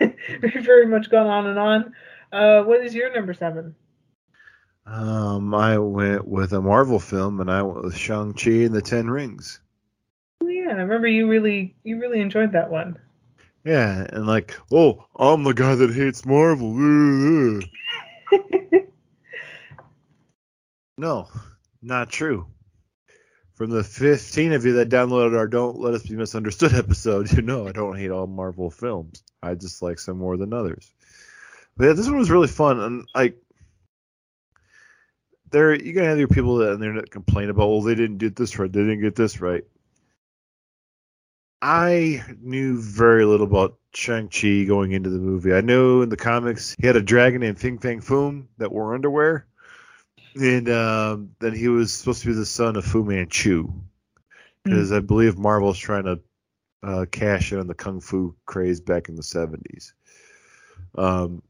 we've 0.00 0.64
very 0.66 0.86
much 0.86 1.08
gone 1.08 1.26
on 1.26 1.46
and 1.46 1.58
on. 1.58 1.92
Uh, 2.30 2.64
what 2.64 2.84
is 2.84 2.94
your 2.94 3.10
number 3.14 3.32
seven? 3.32 3.74
Um, 4.84 5.54
I 5.54 5.78
went 5.78 6.28
with 6.28 6.52
a 6.52 6.60
Marvel 6.60 7.00
film, 7.00 7.40
and 7.40 7.50
I 7.50 7.62
went 7.62 7.84
with 7.84 7.96
Shang 7.96 8.34
Chi 8.34 8.50
and 8.50 8.74
the 8.74 8.82
Ten 8.82 9.08
Rings. 9.08 9.60
Oh 10.42 10.48
yeah, 10.48 10.68
I 10.68 10.72
remember 10.74 11.08
you 11.08 11.26
really 11.26 11.74
you 11.84 11.98
really 11.98 12.20
enjoyed 12.20 12.52
that 12.52 12.70
one. 12.70 12.98
Yeah, 13.68 14.06
and 14.10 14.26
like, 14.26 14.56
oh, 14.72 15.04
I'm 15.14 15.44
the 15.44 15.52
guy 15.52 15.74
that 15.74 15.92
hates 15.92 16.24
Marvel. 16.24 16.72
no, 20.96 21.28
not 21.82 22.08
true. 22.08 22.46
From 23.56 23.68
the 23.68 23.84
15 23.84 24.54
of 24.54 24.64
you 24.64 24.72
that 24.76 24.88
downloaded 24.88 25.36
our 25.36 25.46
Don't 25.46 25.78
Let 25.80 25.92
Us 25.92 26.04
Be 26.04 26.16
Misunderstood 26.16 26.72
episode, 26.72 27.30
you 27.36 27.42
know 27.42 27.68
I 27.68 27.72
don't 27.72 27.98
hate 27.98 28.10
all 28.10 28.26
Marvel 28.26 28.70
films. 28.70 29.22
I 29.42 29.54
just 29.54 29.82
like 29.82 29.98
some 29.98 30.16
more 30.16 30.38
than 30.38 30.54
others. 30.54 30.90
But 31.76 31.88
yeah, 31.88 31.92
this 31.92 32.06
one 32.06 32.16
was 32.16 32.30
really 32.30 32.48
fun, 32.48 32.80
and 32.80 33.06
like, 33.14 33.36
there 35.50 35.74
you 35.74 35.92
gotta 35.92 36.08
have 36.08 36.18
your 36.18 36.28
people 36.28 36.56
that 36.56 36.72
and 36.72 36.82
they're 36.82 36.94
gonna 36.94 37.06
complain 37.06 37.50
about, 37.50 37.68
well, 37.68 37.82
they 37.82 37.94
didn't 37.94 38.16
get 38.16 38.34
this 38.34 38.58
right, 38.58 38.72
they 38.72 38.80
didn't 38.80 39.02
get 39.02 39.14
this 39.14 39.42
right. 39.42 39.64
I 41.60 42.22
knew 42.40 42.80
very 42.80 43.24
little 43.24 43.46
about 43.46 43.78
Shang-Chi 43.94 44.64
going 44.64 44.92
into 44.92 45.10
the 45.10 45.18
movie. 45.18 45.52
I 45.52 45.60
knew 45.60 46.02
in 46.02 46.08
the 46.08 46.16
comics 46.16 46.76
he 46.78 46.86
had 46.86 46.96
a 46.96 47.02
dragon 47.02 47.40
named 47.40 47.58
Fin 47.58 47.78
Fang 47.78 48.00
Foom 48.00 48.46
that 48.58 48.70
wore 48.70 48.94
underwear. 48.94 49.46
And 50.36 50.68
um, 50.68 51.30
then 51.40 51.54
he 51.54 51.68
was 51.68 51.92
supposed 51.92 52.22
to 52.22 52.28
be 52.28 52.34
the 52.34 52.46
son 52.46 52.76
of 52.76 52.84
Fu 52.84 53.02
Manchu. 53.02 53.72
Because 54.62 54.90
mm. 54.90 54.96
I 54.96 55.00
believe 55.00 55.36
Marvel's 55.36 55.78
trying 55.78 56.04
to 56.04 56.20
uh, 56.82 57.06
cash 57.10 57.52
in 57.52 57.58
on 57.58 57.66
the 57.66 57.74
Kung 57.74 58.00
Fu 58.00 58.36
craze 58.46 58.80
back 58.80 59.08
in 59.08 59.16
the 59.16 59.22
70s. 59.22 59.92
Um, 60.96 61.42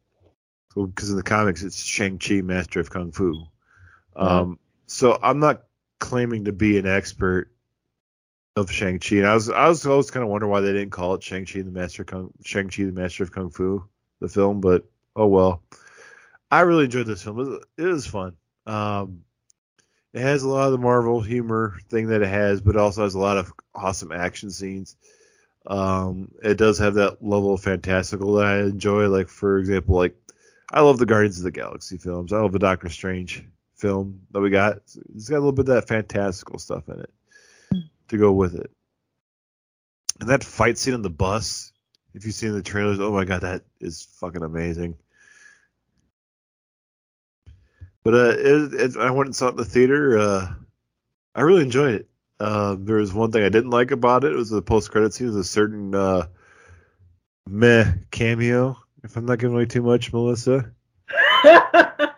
because 0.74 1.10
in 1.10 1.16
the 1.16 1.22
comics 1.22 1.62
it's 1.62 1.82
Shang-Chi, 1.82 2.40
Master 2.42 2.80
of 2.80 2.88
Kung 2.88 3.12
Fu. 3.12 3.44
Um, 4.16 4.54
mm. 4.54 4.58
So 4.86 5.18
I'm 5.22 5.40
not 5.40 5.64
claiming 5.98 6.46
to 6.46 6.52
be 6.52 6.78
an 6.78 6.86
expert 6.86 7.50
of 8.60 8.72
Shang 8.72 8.98
Chi. 8.98 9.16
And 9.16 9.26
I 9.26 9.34
was 9.34 9.48
I 9.50 9.68
was 9.68 9.86
always 9.86 10.10
kind 10.10 10.24
of 10.24 10.30
wondering 10.30 10.50
why 10.50 10.60
they 10.60 10.72
didn't 10.72 10.90
call 10.90 11.14
it 11.14 11.22
Shang 11.22 11.46
Chi 11.46 11.62
the 11.62 11.70
Master 11.70 12.04
Kung 12.04 12.32
Shang 12.44 12.68
Chi 12.68 12.84
the 12.84 12.92
Master 12.92 13.22
of 13.22 13.32
Kung 13.32 13.50
Fu 13.50 13.84
the 14.20 14.28
film, 14.28 14.60
but 14.60 14.84
oh 15.16 15.26
well. 15.26 15.62
I 16.50 16.60
really 16.60 16.84
enjoyed 16.84 17.06
this 17.06 17.22
film. 17.22 17.60
It 17.76 17.82
was, 17.82 18.06
fun. 18.06 18.34
Um, 18.66 19.22
it 20.14 20.22
has 20.22 20.42
a 20.42 20.48
lot 20.48 20.66
of 20.66 20.72
the 20.72 20.78
Marvel 20.78 21.20
humor 21.20 21.78
thing 21.90 22.08
that 22.08 22.22
it 22.22 22.28
has, 22.28 22.62
but 22.62 22.74
it 22.74 22.80
also 22.80 23.02
has 23.02 23.14
a 23.14 23.18
lot 23.18 23.36
of 23.36 23.52
awesome 23.74 24.12
action 24.12 24.50
scenes. 24.50 24.96
Um, 25.66 26.30
it 26.42 26.56
does 26.56 26.78
have 26.78 26.94
that 26.94 27.22
level 27.22 27.52
of 27.52 27.60
fantastical 27.60 28.34
that 28.34 28.46
I 28.46 28.60
enjoy. 28.60 29.08
Like 29.08 29.28
for 29.28 29.58
example, 29.58 29.96
like 29.96 30.16
I 30.72 30.80
love 30.80 30.98
the 30.98 31.06
Guardians 31.06 31.38
of 31.38 31.44
the 31.44 31.50
Galaxy 31.50 31.98
films. 31.98 32.32
I 32.32 32.40
love 32.40 32.52
the 32.52 32.58
Doctor 32.58 32.88
Strange 32.88 33.44
film 33.76 34.22
that 34.30 34.40
we 34.40 34.48
got. 34.48 34.78
It's 35.14 35.28
got 35.28 35.36
a 35.36 35.40
little 35.40 35.52
bit 35.52 35.68
of 35.68 35.74
that 35.74 35.88
fantastical 35.88 36.58
stuff 36.58 36.88
in 36.88 37.00
it 37.00 37.10
to 38.08 38.18
go 38.18 38.32
with 38.32 38.54
it. 38.54 38.70
And 40.20 40.28
that 40.28 40.44
fight 40.44 40.78
scene 40.78 40.94
on 40.94 41.02
the 41.02 41.10
bus, 41.10 41.72
if 42.14 42.24
you've 42.24 42.34
seen 42.34 42.52
the 42.52 42.62
trailers, 42.62 43.00
oh 43.00 43.12
my 43.12 43.24
god, 43.24 43.42
that 43.42 43.62
is 43.80 44.06
fucking 44.20 44.42
amazing. 44.42 44.96
But 48.02 48.14
uh, 48.14 48.34
it, 48.38 48.74
it, 48.74 48.96
I 48.96 49.10
went 49.10 49.28
and 49.28 49.36
saw 49.36 49.48
it 49.48 49.50
in 49.50 49.56
the 49.56 49.64
theater. 49.64 50.18
Uh, 50.18 50.54
I 51.34 51.42
really 51.42 51.62
enjoyed 51.62 51.94
it. 51.94 52.08
Uh, 52.40 52.76
there 52.78 52.96
was 52.96 53.12
one 53.12 53.32
thing 53.32 53.44
I 53.44 53.48
didn't 53.48 53.70
like 53.70 53.90
about 53.90 54.24
it. 54.24 54.32
It 54.32 54.36
was 54.36 54.50
the 54.50 54.62
post 54.62 54.90
credit 54.90 55.12
scene. 55.12 55.26
It 55.26 55.30
was 55.30 55.36
a 55.36 55.44
certain 55.44 55.94
uh, 55.94 56.26
meh 57.46 57.92
cameo. 58.10 58.76
If 59.04 59.16
I'm 59.16 59.26
not 59.26 59.38
giving 59.38 59.54
away 59.54 59.66
too 59.66 59.82
much, 59.82 60.12
Melissa. 60.12 60.72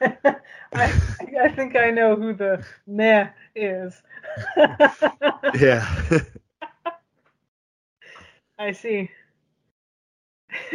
I, 0.00 0.92
I 1.40 1.48
think 1.54 1.76
I 1.76 1.90
know 1.90 2.16
who 2.16 2.34
the 2.34 2.64
meh 2.86 3.28
is. 3.54 4.02
yeah. 5.60 5.86
I 8.58 8.72
see. 8.72 9.10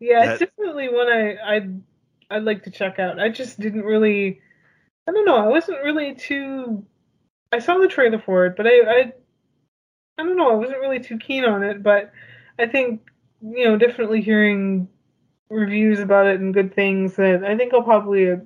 yeah, 0.00 0.24
that, 0.24 0.40
it's 0.42 0.50
definitely 0.50 0.88
one 0.88 1.08
I 1.08 1.36
I'd 1.44 1.82
I'd 2.30 2.44
like 2.44 2.64
to 2.64 2.70
check 2.70 2.98
out. 2.98 3.20
I 3.20 3.28
just 3.28 3.60
didn't 3.60 3.84
really 3.84 4.40
I 5.08 5.12
don't 5.12 5.24
know, 5.24 5.36
I 5.36 5.46
wasn't 5.48 5.82
really 5.82 6.14
too 6.14 6.84
I 7.52 7.58
saw 7.58 7.78
the 7.78 7.88
trailer 7.88 8.18
for 8.18 8.46
it, 8.46 8.56
but 8.56 8.66
I 8.66 8.80
I 8.80 9.12
I 10.18 10.24
don't 10.24 10.36
know, 10.36 10.50
I 10.50 10.54
wasn't 10.54 10.80
really 10.80 11.00
too 11.00 11.18
keen 11.18 11.44
on 11.44 11.62
it, 11.62 11.82
but 11.82 12.12
I 12.58 12.66
think 12.66 13.08
you 13.40 13.64
know, 13.64 13.76
definitely 13.76 14.20
hearing 14.20 14.88
reviews 15.50 16.00
about 16.00 16.26
it 16.26 16.40
and 16.40 16.54
good 16.54 16.74
things 16.74 17.16
that 17.16 17.44
I 17.44 17.56
think 17.56 17.74
I'll 17.74 17.82
probably 17.82 18.32
uh, 18.32 18.36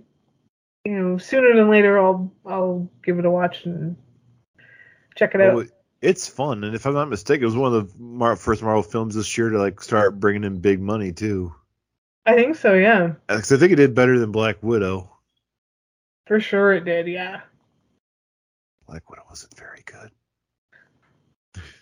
you 0.84 0.98
know, 0.98 1.18
sooner 1.18 1.54
than 1.54 1.70
later 1.70 1.98
I'll 1.98 2.32
I'll 2.44 2.90
give 3.02 3.18
it 3.18 3.24
a 3.24 3.30
watch 3.30 3.64
and 3.64 3.96
check 5.16 5.34
it 5.34 5.38
well, 5.38 5.60
out. 5.60 5.66
It's 6.02 6.28
fun, 6.28 6.62
and 6.62 6.74
if 6.74 6.86
I'm 6.86 6.94
not 6.94 7.08
mistaken, 7.08 7.42
it 7.42 7.46
was 7.46 7.56
one 7.56 7.74
of 7.74 7.88
the 7.88 7.98
Mar- 7.98 8.36
first 8.36 8.62
Marvel 8.62 8.82
films 8.82 9.14
this 9.14 9.36
year 9.36 9.50
to 9.50 9.58
like 9.58 9.80
start 9.80 10.20
bringing 10.20 10.44
in 10.44 10.60
big 10.60 10.80
money 10.80 11.12
too. 11.12 11.54
I 12.26 12.34
think 12.34 12.56
so, 12.56 12.74
yeah. 12.74 13.14
Because 13.28 13.52
I 13.52 13.56
think 13.56 13.72
it 13.72 13.76
did 13.76 13.94
better 13.94 14.18
than 14.18 14.30
Black 14.30 14.62
Widow. 14.62 15.10
For 16.26 16.40
sure, 16.40 16.72
it 16.72 16.84
did, 16.84 17.06
yeah. 17.06 17.40
Black 18.86 19.08
Widow 19.08 19.22
wasn't 19.28 19.56
very 19.56 19.82
good. 19.84 20.10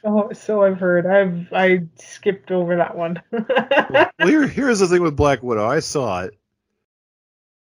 Oh, 0.05 0.33
so 0.33 0.63
I've 0.63 0.79
heard. 0.79 1.07
I've 1.07 1.53
I 1.53 1.85
skipped 1.97 2.51
over 2.51 2.77
that 2.77 2.97
one. 2.97 3.23
well, 3.33 4.11
here, 4.19 4.47
here's 4.47 4.81
the 4.81 4.87
thing 4.87 5.03
with 5.03 5.17
Black 5.17 5.43
Widow. 5.43 5.67
I 5.67 5.81
saw 5.81 6.23
it. 6.23 6.39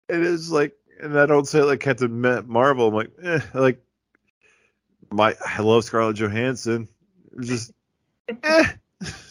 It 0.10 0.20
is 0.20 0.52
like, 0.52 0.74
and 1.00 1.18
I 1.18 1.26
don't 1.26 1.48
say 1.48 1.60
it 1.60 1.66
like 1.66 1.80
Captain 1.80 2.22
Marvel. 2.48 2.88
I'm 2.88 2.94
like, 2.94 3.12
eh, 3.22 3.40
like 3.54 3.84
my 5.12 5.36
I 5.46 5.62
love 5.62 5.84
Scarlett 5.84 6.18
Johansson. 6.18 6.88
just 7.42 7.72
eh. 8.28 8.68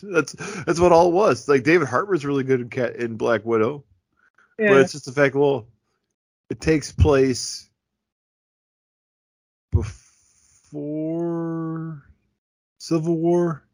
that's 0.02 0.32
that's 0.64 0.80
what 0.80 0.92
all 0.92 1.08
it 1.08 1.14
was. 1.14 1.48
Like 1.48 1.64
David 1.64 1.88
Harbour's 1.88 2.24
really 2.24 2.44
good 2.44 2.60
in 2.60 2.68
Cat 2.70 2.96
in 2.96 3.16
Black 3.16 3.44
Widow, 3.44 3.84
yeah. 4.58 4.68
but 4.68 4.80
it's 4.80 4.92
just 4.92 5.06
the 5.06 5.12
fact. 5.12 5.34
Well, 5.34 5.66
it 6.50 6.60
takes 6.60 6.92
place 6.92 7.68
before 10.72 12.02
Civil 12.78 13.16
War. 13.16 13.64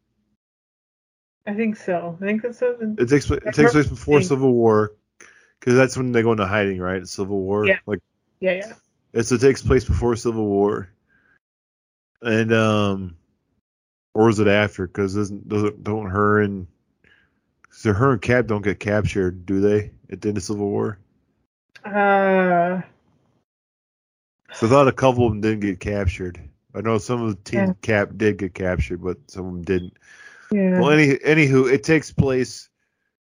I 1.45 1.53
think 1.55 1.77
so. 1.77 2.17
I 2.21 2.25
think 2.25 2.43
that's 2.43 2.61
a, 2.61 2.77
It 2.97 3.09
takes 3.09 3.29
it 3.29 3.53
takes 3.53 3.71
place 3.71 3.87
before 3.87 4.21
Civil 4.21 4.53
War, 4.53 4.93
because 5.59 5.75
that's 5.75 5.97
when 5.97 6.11
they 6.11 6.21
go 6.21 6.31
into 6.31 6.45
hiding, 6.45 6.79
right? 6.79 7.07
Civil 7.07 7.39
War. 7.41 7.65
Yeah. 7.65 7.79
Like 7.85 7.99
yeah, 8.39 8.53
yeah. 8.53 8.73
it's 9.13 9.31
it 9.31 9.41
takes 9.41 9.61
place 9.61 9.83
before 9.83 10.15
Civil 10.15 10.45
War, 10.45 10.89
and 12.21 12.53
um, 12.53 13.15
or 14.13 14.29
is 14.29 14.39
it 14.39 14.47
after? 14.47 14.87
Because 14.87 15.15
doesn't 15.15 15.47
doesn't 15.47 15.83
don't 15.83 16.09
her 16.09 16.41
and 16.41 16.67
so 17.71 17.93
her 17.93 18.11
and 18.13 18.21
Cap 18.21 18.47
don't 18.47 18.63
get 18.63 18.79
captured, 18.79 19.45
do 19.45 19.61
they? 19.61 19.91
At 20.11 20.21
the 20.21 20.29
end 20.29 20.37
of 20.37 20.43
Civil 20.43 20.69
War. 20.69 20.97
Uh, 21.85 22.81
So 24.51 24.67
I 24.67 24.69
thought 24.69 24.87
a 24.87 24.91
couple 24.91 25.25
of 25.25 25.31
them 25.31 25.41
didn't 25.41 25.61
get 25.61 25.79
captured. 25.79 26.39
I 26.75 26.81
know 26.81 26.97
some 26.97 27.21
of 27.21 27.29
the 27.29 27.49
team 27.49 27.59
Yeah. 27.59 27.73
Cap 27.81 28.11
did 28.17 28.37
get 28.37 28.53
captured, 28.53 29.01
but 29.03 29.17
some 29.27 29.45
of 29.45 29.53
them 29.53 29.63
didn't. 29.63 29.93
yeah. 30.51 30.79
Well, 30.79 30.89
any 30.89 31.15
anywho, 31.17 31.71
it 31.71 31.83
takes 31.83 32.11
place 32.11 32.69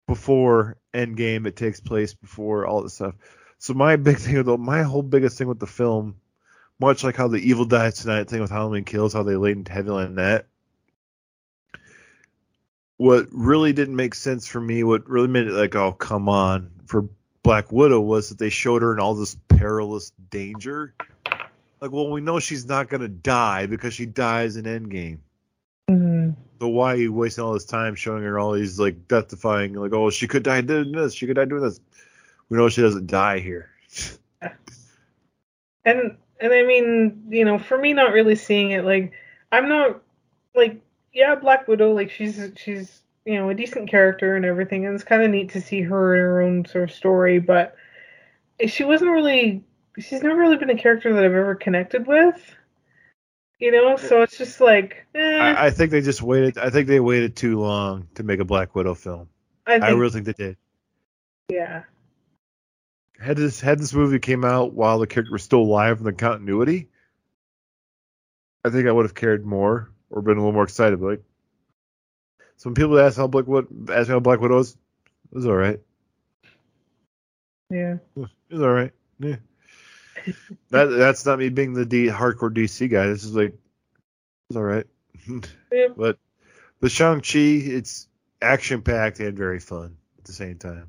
before 0.06 0.77
Endgame. 0.94 1.47
It 1.47 1.56
takes 1.56 1.81
place 1.81 2.15
before 2.15 2.66
all 2.66 2.82
this 2.82 2.94
stuff. 2.94 3.15
So 3.59 3.74
my 3.74 3.97
big 3.97 4.19
thing, 4.19 4.43
though, 4.44 4.56
my 4.56 4.82
whole 4.82 5.02
biggest 5.02 5.36
thing 5.36 5.48
with 5.48 5.59
the 5.59 5.66
film, 5.66 6.15
much 6.81 7.05
like 7.05 7.17
how 7.17 7.29
the 7.29 7.39
Evil 7.39 7.65
Dies 7.65 7.99
Tonight 7.99 8.29
thing 8.29 8.41
with 8.41 8.51
Halloween 8.51 8.85
Kills, 8.85 9.13
how 9.13 9.23
they 9.23 9.37
laid 9.37 9.69
heavily 9.69 10.05
on 10.05 10.17
that. 10.17 10.47
What 12.97 13.29
really 13.31 13.73
didn't 13.73 13.97
make 13.97 14.15
sense 14.15 14.47
for 14.47 14.61
me, 14.61 14.83
what 14.83 15.09
really 15.09 15.29
made 15.29 15.47
it 15.47 15.53
like, 15.53 15.75
oh 15.77 15.93
come 15.93 16.29
on, 16.29 16.71
for 16.87 17.09
Black 17.43 17.71
Widow 17.71 18.01
was 18.01 18.29
that 18.29 18.39
they 18.39 18.51
showed 18.51 18.83
her 18.83 18.93
in 18.93 19.01
all 19.01 19.15
this 19.15 19.37
perilous 19.49 20.13
danger. 20.31 20.95
Like, 21.81 21.93
well, 21.93 22.11
we 22.11 22.21
know 22.21 22.41
she's 22.41 22.67
not 22.67 22.89
gonna 22.89 23.09
die 23.09 23.67
because 23.67 23.95
she 23.95 24.07
dies 24.07 24.57
in 24.57 24.65
Endgame. 24.65 25.19
Mhm. 25.89 26.35
So 26.61 26.69
why 26.69 26.95
are 26.95 26.97
you 26.97 27.13
wasting 27.13 27.45
all 27.45 27.53
this 27.53 27.65
time 27.65 27.95
showing 27.95 28.25
her 28.25 28.39
all 28.39 28.53
these 28.53 28.81
like 28.81 29.07
death 29.07 29.29
defying 29.29 29.75
like 29.75 29.93
oh 29.93 30.11
she 30.11 30.27
could 30.27 30.43
die 30.43 30.61
doing 30.61 30.91
this 30.93 31.15
she 31.15 31.27
could 31.27 31.37
die 31.37 31.45
doing 31.45 31.63
this 31.63 31.81
we 32.49 32.59
know 32.59 32.69
she 32.69 32.83
doesn't 32.83 33.07
die 33.07 33.39
here 33.39 33.71
And 35.85 36.19
and 36.40 36.52
I 36.52 36.62
mean, 36.62 37.24
you 37.31 37.44
know, 37.44 37.59
for 37.59 37.78
me 37.78 37.93
not 37.93 38.12
really 38.12 38.36
seeing 38.36 38.70
it 38.70 38.85
like 38.85 39.12
I'm 39.51 39.69
not 39.69 40.02
like 40.55 40.81
yeah, 41.12 41.35
Black 41.35 41.69
Widow 41.69 41.93
like 41.93 42.10
she's 42.10 42.40
she's 42.56 43.01
you 43.24 43.35
know 43.35 43.51
a 43.51 43.55
decent 43.55 43.90
character 43.90 44.36
and 44.36 44.44
everything, 44.44 44.86
and 44.86 44.94
it's 44.94 45.05
kind 45.05 45.23
of 45.23 45.31
neat 45.31 45.51
to 45.51 45.60
see 45.60 45.82
her 45.82 46.15
in 46.15 46.20
her 46.20 46.43
own 46.43 46.65
sort 46.65 46.85
of 46.85 46.94
story, 46.94 47.39
but 47.39 47.77
she 48.66 48.85
wasn't 48.85 49.10
really 49.10 49.65
she's 49.98 50.23
never 50.23 50.39
really 50.39 50.56
been 50.56 50.70
a 50.70 50.78
character 50.78 51.12
that 51.15 51.24
I've 51.24 51.32
ever 51.32 51.55
connected 51.55 52.06
with. 52.06 52.55
You 53.59 53.73
know, 53.73 53.97
so 53.97 54.23
it's 54.23 54.39
just 54.39 54.60
like 54.60 55.05
eh, 55.16 55.39
I, 55.39 55.66
I 55.66 55.70
think 55.70 55.90
they 55.90 56.01
just 56.01 56.23
waited 56.23 56.59
I 56.59 56.70
think 56.70 56.86
they 56.86 57.01
waited 57.01 57.35
too 57.35 57.59
long 57.59 58.06
to 58.15 58.23
make 58.23 58.39
a 58.39 58.44
Black 58.44 58.77
Widow 58.77 58.94
film 58.94 59.28
I 59.66 59.73
think 59.73 59.85
I 59.85 59.90
really 59.90 60.10
think 60.10 60.27
they 60.27 60.32
did 60.32 60.56
yeah. 61.51 61.85
Had 63.19 63.36
this 63.36 63.61
had 63.61 63.78
this 63.78 63.95
movie 63.95 64.19
came 64.19 64.45
out 64.45 64.73
while 64.73 64.99
the 64.99 65.07
character 65.07 65.32
was 65.32 65.43
still 65.43 65.61
alive 65.61 65.99
in 65.99 66.05
the 66.05 66.12
continuity 66.12 66.89
I 68.65 68.70
think 68.70 68.86
I 68.89 68.93
would 68.93 69.05
have 69.05 69.15
cared 69.15 69.45
more 69.45 69.90
or 70.11 70.23
been 70.23 70.36
a 70.36 70.40
little 70.40 70.53
more 70.53 70.65
excited 70.65 71.01
but 71.01 71.07
like 71.07 71.23
some 72.57 72.74
people 72.74 72.99
ask 72.99 73.16
how 73.16 73.27
Black 73.27 73.47
Widow 73.47 73.69
ask 73.93 74.09
how 74.09 74.20
Black 74.20 74.40
Widow 74.40 74.59
is 74.59 74.77
it 75.31 75.35
was 75.36 75.47
all 75.47 75.55
right 75.57 75.81
Yeah. 77.70 77.97
It's 78.16 78.61
all 78.62 78.70
right. 78.70 78.93
Yeah. 79.19 79.36
that 80.70 80.86
that's 80.86 81.27
not 81.27 81.39
me 81.39 81.49
being 81.51 81.74
the 81.74 81.85
D 81.85 82.07
hardcore 82.07 82.53
DC 82.55 82.90
guy. 82.90 83.07
This 83.07 83.24
is 83.24 83.35
like 83.35 83.55
it's 84.49 84.57
all 84.57 84.62
right. 84.62 84.86
Yeah. 85.70 85.89
but 85.95 86.19
the 86.81 86.89
Shang 86.89 87.20
Chi, 87.20 87.39
it's 87.39 88.09
action 88.40 88.81
packed 88.81 89.20
and 89.20 89.36
very 89.36 89.61
fun 89.61 89.99
at 90.19 90.24
the 90.24 90.32
same 90.32 90.57
time. 90.57 90.89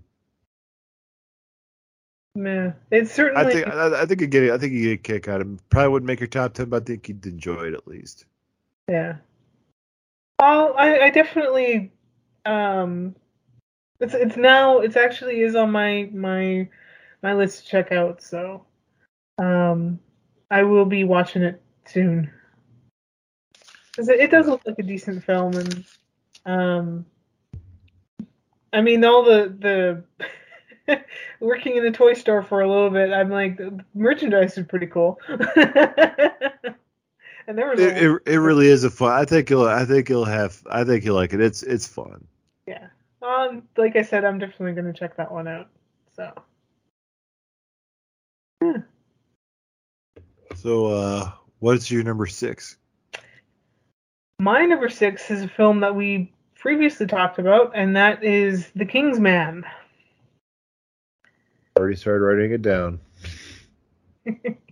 Yeah. 2.36 2.74
It's 2.92 3.12
certainly 3.12 3.46
I 3.48 3.54
think 3.54 3.68
I, 3.68 4.02
I 4.02 4.06
think 4.06 4.22
you 4.22 4.28
get 4.28 4.44
it. 4.44 4.52
I 4.52 4.58
think 4.58 4.74
you 4.74 4.84
get 4.84 4.94
a 4.94 4.98
kick 4.98 5.28
out 5.28 5.42
of 5.42 5.52
it. 5.52 5.70
Probably 5.70 5.90
wouldn't 5.90 6.08
make 6.08 6.20
your 6.20 6.28
top 6.28 6.54
ten, 6.54 6.70
but 6.70 6.84
I 6.84 6.86
think 6.86 7.10
you'd 7.10 7.26
enjoy 7.26 7.64
it 7.68 7.74
at 7.74 7.88
least. 7.88 8.26
Yeah. 8.88 9.16
Well, 10.40 10.74
I, 10.78 11.00
I 11.00 11.10
definitely 11.10 11.92
um 12.46 13.16
it's 14.00 14.14
it's 14.14 14.38
now 14.38 14.80
it's 14.80 14.96
actually 14.96 15.42
is 15.42 15.56
on 15.56 15.72
my 15.72 16.10
my 16.14 16.68
my 17.22 17.34
list 17.34 17.64
to 17.64 17.70
check 17.70 17.92
out, 17.92 18.22
so 18.22 18.66
um 19.38 20.00
I 20.50 20.64
will 20.64 20.86
be 20.86 21.04
watching 21.04 21.44
it 21.44 21.62
soon. 21.86 22.32
'Cause 23.96 24.08
it, 24.08 24.20
it 24.22 24.32
does 24.32 24.48
look 24.48 24.62
like 24.66 24.80
a 24.80 24.84
decent 24.84 25.24
film 25.26 25.56
and 25.58 25.86
um 26.46 27.06
I 28.72 28.80
mean 28.80 29.04
all 29.04 29.24
the 29.24 29.54
the 29.60 30.04
working 31.40 31.78
in 31.78 31.84
the 31.84 31.92
toy 31.92 32.14
store 32.14 32.42
for 32.42 32.62
a 32.62 32.70
little 32.70 32.90
bit, 32.90 33.12
I'm 33.12 33.30
like 33.30 33.58
the 33.58 33.84
merchandise 33.94 34.58
is 34.58 34.66
pretty 34.68 34.88
cool. 34.88 35.20
and 35.28 35.38
there 37.48 37.70
was 37.70 37.80
a 37.80 37.88
It, 37.88 38.04
it, 38.04 38.22
it 38.26 38.38
really 38.38 38.68
is 38.68 38.84
a 38.84 38.90
fun. 38.90 39.12
I 39.12 39.26
think 39.26 39.50
you'll. 39.50 39.68
I 39.68 39.86
think 39.86 40.10
you'll 40.10 40.26
have. 40.26 40.62
I 40.70 40.84
think 40.84 41.04
you'll 41.06 41.16
like 41.16 41.34
it. 41.34 41.42
It's 41.42 41.64
it's 41.64 41.88
fun. 41.88 42.28
Yeah. 42.68 42.88
Um, 43.22 43.64
like 43.78 43.96
I 43.96 44.02
said, 44.02 44.24
I'm 44.24 44.40
definitely 44.40 44.74
gonna 44.74 44.94
check 44.94 45.18
that 45.18 45.32
one 45.32 45.48
out. 45.48 45.68
So 46.16 46.34
So, 50.56 50.88
uh, 50.88 51.32
what's 51.60 51.90
your 51.90 52.04
number 52.04 52.26
six? 52.26 52.78
my 54.42 54.66
number 54.66 54.90
six 54.90 55.30
is 55.32 55.44
a 55.44 55.48
film 55.48 55.82
that 55.82 55.96
we 55.96 56.32
previously 56.56 57.08
talked 57.08 57.40
about, 57.40 57.72
and 57.76 57.96
that 57.96 58.24
is 58.24 58.70
The 58.76 58.86
King's 58.86 59.20
Man. 59.20 59.64
Already 61.80 61.96
started 61.96 62.26
writing 62.26 62.52
it 62.52 62.62
down. 62.62 63.00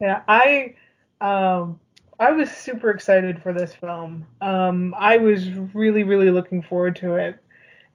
Yeah, 0.00 0.22
I 0.28 0.74
um 1.20 1.80
I 2.20 2.30
was 2.32 2.50
super 2.50 2.90
excited 2.90 3.42
for 3.42 3.52
this 3.52 3.74
film. 3.74 4.26
Um 4.40 4.94
I 4.96 5.16
was 5.16 5.50
really 5.74 6.04
really 6.04 6.30
looking 6.30 6.62
forward 6.62 6.96
to 6.96 7.16
it. 7.16 7.42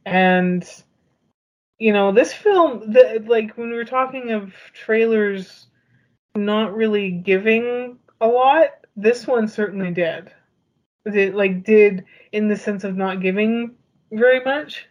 And 0.06 0.68
you 1.80 1.94
know, 1.94 2.12
this 2.12 2.34
film 2.34 2.92
the 2.92 3.24
like 3.26 3.58
when 3.58 3.70
we 3.70 3.76
were 3.76 3.86
talking 3.86 4.32
of 4.32 4.54
trailers 4.74 5.68
not 6.36 6.76
really 6.76 7.12
giving 7.12 8.00
a 8.22 8.28
lot, 8.28 8.70
this 8.96 9.28
one 9.28 9.48
certainly 9.48 9.92
did. 9.92 10.32
It 11.06 11.36
like 11.36 11.64
did 11.64 12.06
in 12.32 12.48
the 12.48 12.58
sense 12.58 12.84
of 12.84 12.98
not 12.98 13.22
giving 13.22 13.76
very 14.12 14.44
much. 14.44 14.88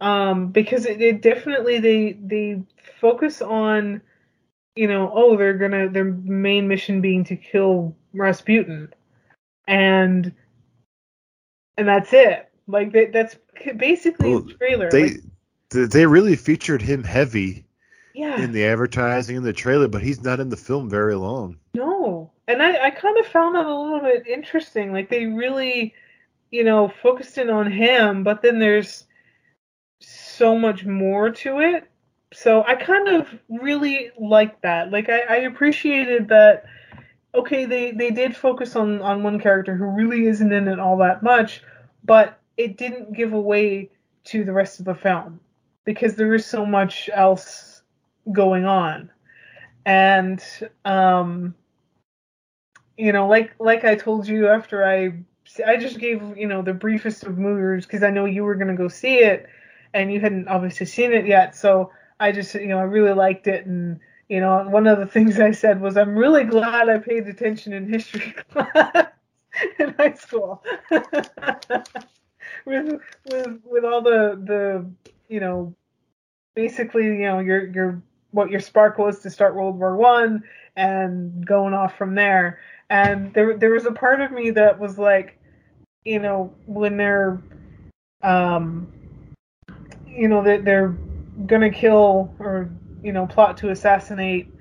Um 0.00 0.48
because 0.48 0.86
it, 0.86 1.00
it 1.02 1.22
definitely 1.22 1.78
they 1.78 2.12
they 2.12 2.62
focus 3.00 3.42
on 3.42 4.02
you 4.76 4.86
know, 4.88 5.10
oh, 5.12 5.36
they're 5.36 5.58
gonna 5.58 5.88
their 5.88 6.04
main 6.04 6.68
mission 6.68 7.00
being 7.00 7.24
to 7.24 7.36
kill 7.36 7.94
Rasputin, 8.14 8.92
and 9.66 10.32
and 11.76 11.88
that's 11.88 12.12
it. 12.12 12.48
Like 12.66 12.92
that, 12.92 13.12
that's 13.12 13.36
basically 13.76 14.30
Well, 14.30 14.40
the 14.40 14.54
trailer. 14.54 14.90
They 14.90 15.02
Like, 15.02 15.22
they 15.70 16.06
really 16.06 16.36
featured 16.36 16.82
him 16.82 17.04
heavy 17.04 17.64
yeah, 18.14 18.40
in 18.42 18.52
the 18.52 18.64
advertising 18.64 19.36
in 19.36 19.42
the 19.42 19.52
trailer, 19.52 19.88
but 19.88 20.02
he's 20.02 20.22
not 20.22 20.40
in 20.40 20.48
the 20.48 20.56
film 20.56 20.88
very 20.88 21.14
long. 21.16 21.58
no, 21.74 22.30
and 22.48 22.62
I 22.62 22.86
I 22.86 22.90
kind 22.90 23.18
of 23.18 23.26
found 23.26 23.54
that 23.56 23.66
a 23.66 23.74
little 23.74 24.00
bit 24.00 24.26
interesting. 24.26 24.92
Like 24.92 25.10
they 25.10 25.26
really, 25.26 25.94
you 26.50 26.64
know, 26.64 26.88
focused 27.02 27.38
in 27.38 27.50
on 27.50 27.70
him, 27.70 28.22
but 28.24 28.42
then 28.42 28.58
there's 28.58 29.06
so 30.40 30.56
much 30.56 30.86
more 30.86 31.28
to 31.28 31.60
it. 31.60 31.86
So 32.32 32.64
I 32.64 32.74
kind 32.74 33.08
of 33.08 33.28
really 33.50 34.10
liked 34.18 34.62
that. 34.62 34.90
Like 34.90 35.10
I, 35.10 35.20
I 35.28 35.36
appreciated 35.50 36.28
that. 36.28 36.64
Okay, 37.34 37.66
they 37.66 37.92
they 37.92 38.10
did 38.10 38.34
focus 38.34 38.74
on 38.74 39.02
on 39.02 39.22
one 39.22 39.38
character 39.38 39.76
who 39.76 39.84
really 39.84 40.26
isn't 40.26 40.50
in 40.50 40.66
it 40.66 40.80
all 40.80 40.96
that 40.98 41.22
much, 41.22 41.62
but 42.04 42.40
it 42.56 42.78
didn't 42.78 43.12
give 43.12 43.34
away 43.34 43.90
to 44.24 44.44
the 44.44 44.52
rest 44.52 44.80
of 44.80 44.86
the 44.86 44.94
film 44.94 45.40
because 45.84 46.14
there 46.14 46.34
is 46.34 46.46
so 46.46 46.64
much 46.64 47.10
else 47.12 47.82
going 48.32 48.64
on, 48.64 49.10
and 49.84 50.42
um, 50.86 51.54
you 52.96 53.12
know, 53.12 53.28
like 53.28 53.54
like 53.58 53.84
I 53.84 53.94
told 53.94 54.26
you 54.26 54.48
after 54.48 54.86
I 54.86 55.12
I 55.66 55.76
just 55.76 55.98
gave 55.98 56.22
you 56.38 56.48
know 56.48 56.62
the 56.62 56.74
briefest 56.74 57.24
of 57.24 57.36
movies 57.36 57.84
because 57.84 58.02
I 58.02 58.10
know 58.10 58.24
you 58.24 58.42
were 58.42 58.54
gonna 58.54 58.76
go 58.76 58.88
see 58.88 59.18
it, 59.18 59.46
and 59.94 60.12
you 60.12 60.20
hadn't 60.20 60.48
obviously 60.48 60.86
seen 60.86 61.12
it 61.12 61.26
yet, 61.26 61.56
so 61.56 61.92
I 62.18 62.32
just 62.32 62.54
you 62.54 62.68
know 62.68 62.78
I 62.78 62.82
really 62.82 63.14
liked 63.14 63.46
it. 63.46 63.66
And 63.66 64.00
you 64.28 64.40
know 64.40 64.64
one 64.68 64.86
of 64.86 64.98
the 64.98 65.06
things 65.06 65.40
I 65.40 65.52
said 65.52 65.80
was 65.80 65.96
I'm 65.96 66.16
really 66.16 66.44
glad 66.44 66.88
I 66.88 66.98
paid 66.98 67.26
attention 67.26 67.72
in 67.72 67.88
history 67.88 68.34
class 68.50 69.06
in 69.78 69.94
high 69.94 70.14
school. 70.14 70.62
With 72.66 73.00
with 73.30 73.60
with 73.64 73.84
all 73.84 74.02
the 74.02 74.38
the 74.44 74.90
you 75.28 75.40
know 75.40 75.74
basically 76.54 77.04
you 77.04 77.20
know 77.20 77.38
your 77.38 77.66
your 77.68 78.02
what 78.32 78.50
your 78.50 78.60
spark 78.60 78.98
was 78.98 79.20
to 79.20 79.30
start 79.30 79.54
World 79.54 79.78
War 79.78 79.96
One 79.96 80.42
and 80.76 81.44
going 81.46 81.74
off 81.74 81.96
from 81.96 82.14
there. 82.14 82.60
And 82.88 83.32
there 83.34 83.56
there 83.56 83.70
was 83.70 83.86
a 83.86 83.92
part 83.92 84.20
of 84.20 84.32
me 84.32 84.50
that 84.50 84.78
was 84.78 84.98
like, 84.98 85.38
you 86.04 86.18
know, 86.18 86.52
when 86.66 86.96
they're 86.96 87.40
um 88.22 88.92
you 90.10 90.28
know 90.28 90.42
that 90.42 90.64
they're 90.64 90.96
gonna 91.46 91.70
kill 91.70 92.34
or 92.38 92.70
you 93.02 93.12
know 93.12 93.26
plot 93.26 93.56
to 93.58 93.70
assassinate 93.70 94.52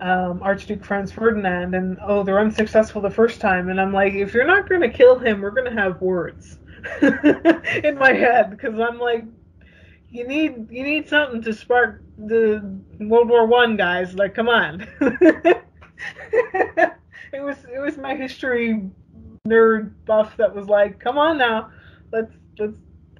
um, 0.00 0.42
Archduke 0.42 0.84
Franz 0.84 1.12
Ferdinand, 1.12 1.74
and 1.74 1.96
oh, 2.04 2.24
they're 2.24 2.40
unsuccessful 2.40 3.00
the 3.00 3.10
first 3.10 3.40
time, 3.40 3.68
and 3.68 3.80
I'm 3.80 3.92
like, 3.92 4.14
if 4.14 4.34
you're 4.34 4.46
not 4.46 4.68
gonna 4.68 4.90
kill 4.90 5.18
him, 5.18 5.40
we're 5.40 5.50
gonna 5.50 5.72
have 5.72 6.00
words 6.00 6.58
in 7.02 7.96
my 7.98 8.12
head 8.12 8.50
because 8.50 8.78
I'm 8.80 8.98
like, 8.98 9.24
you 10.10 10.26
need 10.26 10.70
you 10.70 10.82
need 10.82 11.08
something 11.08 11.42
to 11.42 11.52
spark 11.52 12.02
the 12.18 12.80
World 12.98 13.28
War 13.28 13.46
One 13.46 13.76
guys. 13.76 14.14
Like, 14.14 14.34
come 14.34 14.48
on. 14.48 14.88
it 15.00 15.62
was 17.34 17.58
it 17.72 17.78
was 17.78 17.96
my 17.96 18.16
history 18.16 18.90
nerd 19.46 19.92
buff 20.04 20.36
that 20.36 20.52
was 20.52 20.66
like, 20.66 20.98
come 20.98 21.16
on 21.16 21.38
now, 21.38 21.70
let's 22.12 22.32
let's 22.58 22.74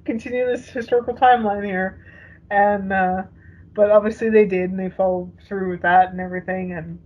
continue 0.05 0.45
this 0.45 0.69
historical 0.69 1.15
timeline 1.15 1.65
here, 1.65 2.05
and 2.51 2.91
uh, 2.91 3.23
but 3.73 3.91
obviously 3.91 4.29
they 4.29 4.45
did, 4.45 4.69
and 4.69 4.79
they 4.79 4.89
followed 4.89 5.31
through 5.47 5.71
with 5.71 5.81
that 5.81 6.11
and 6.11 6.19
everything, 6.19 6.73
and 6.73 6.99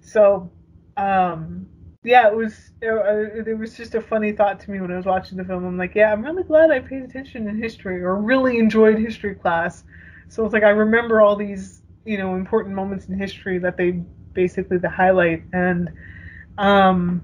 so 0.00 0.50
um, 0.96 1.66
yeah, 2.04 2.28
it 2.28 2.36
was 2.36 2.72
it, 2.80 3.48
it, 3.48 3.58
was 3.58 3.76
just 3.76 3.94
a 3.94 4.00
funny 4.00 4.32
thought 4.32 4.60
to 4.60 4.70
me 4.70 4.80
when 4.80 4.90
I 4.90 4.96
was 4.96 5.06
watching 5.06 5.38
the 5.38 5.44
film. 5.44 5.64
I'm 5.64 5.78
like, 5.78 5.94
yeah, 5.94 6.12
I'm 6.12 6.22
really 6.22 6.42
glad 6.42 6.70
I 6.70 6.80
paid 6.80 7.02
attention 7.02 7.48
in 7.48 7.62
history 7.62 8.02
or 8.02 8.16
really 8.16 8.58
enjoyed 8.58 8.98
history 8.98 9.34
class. 9.34 9.84
So 10.28 10.44
it's 10.44 10.52
like 10.52 10.64
I 10.64 10.70
remember 10.70 11.20
all 11.20 11.36
these 11.36 11.82
you 12.04 12.18
know 12.18 12.34
important 12.34 12.74
moments 12.74 13.06
in 13.06 13.16
history 13.16 13.58
that 13.58 13.76
they 13.76 14.02
basically 14.32 14.78
the 14.78 14.90
highlight, 14.90 15.44
and 15.52 15.90
um, 16.58 17.22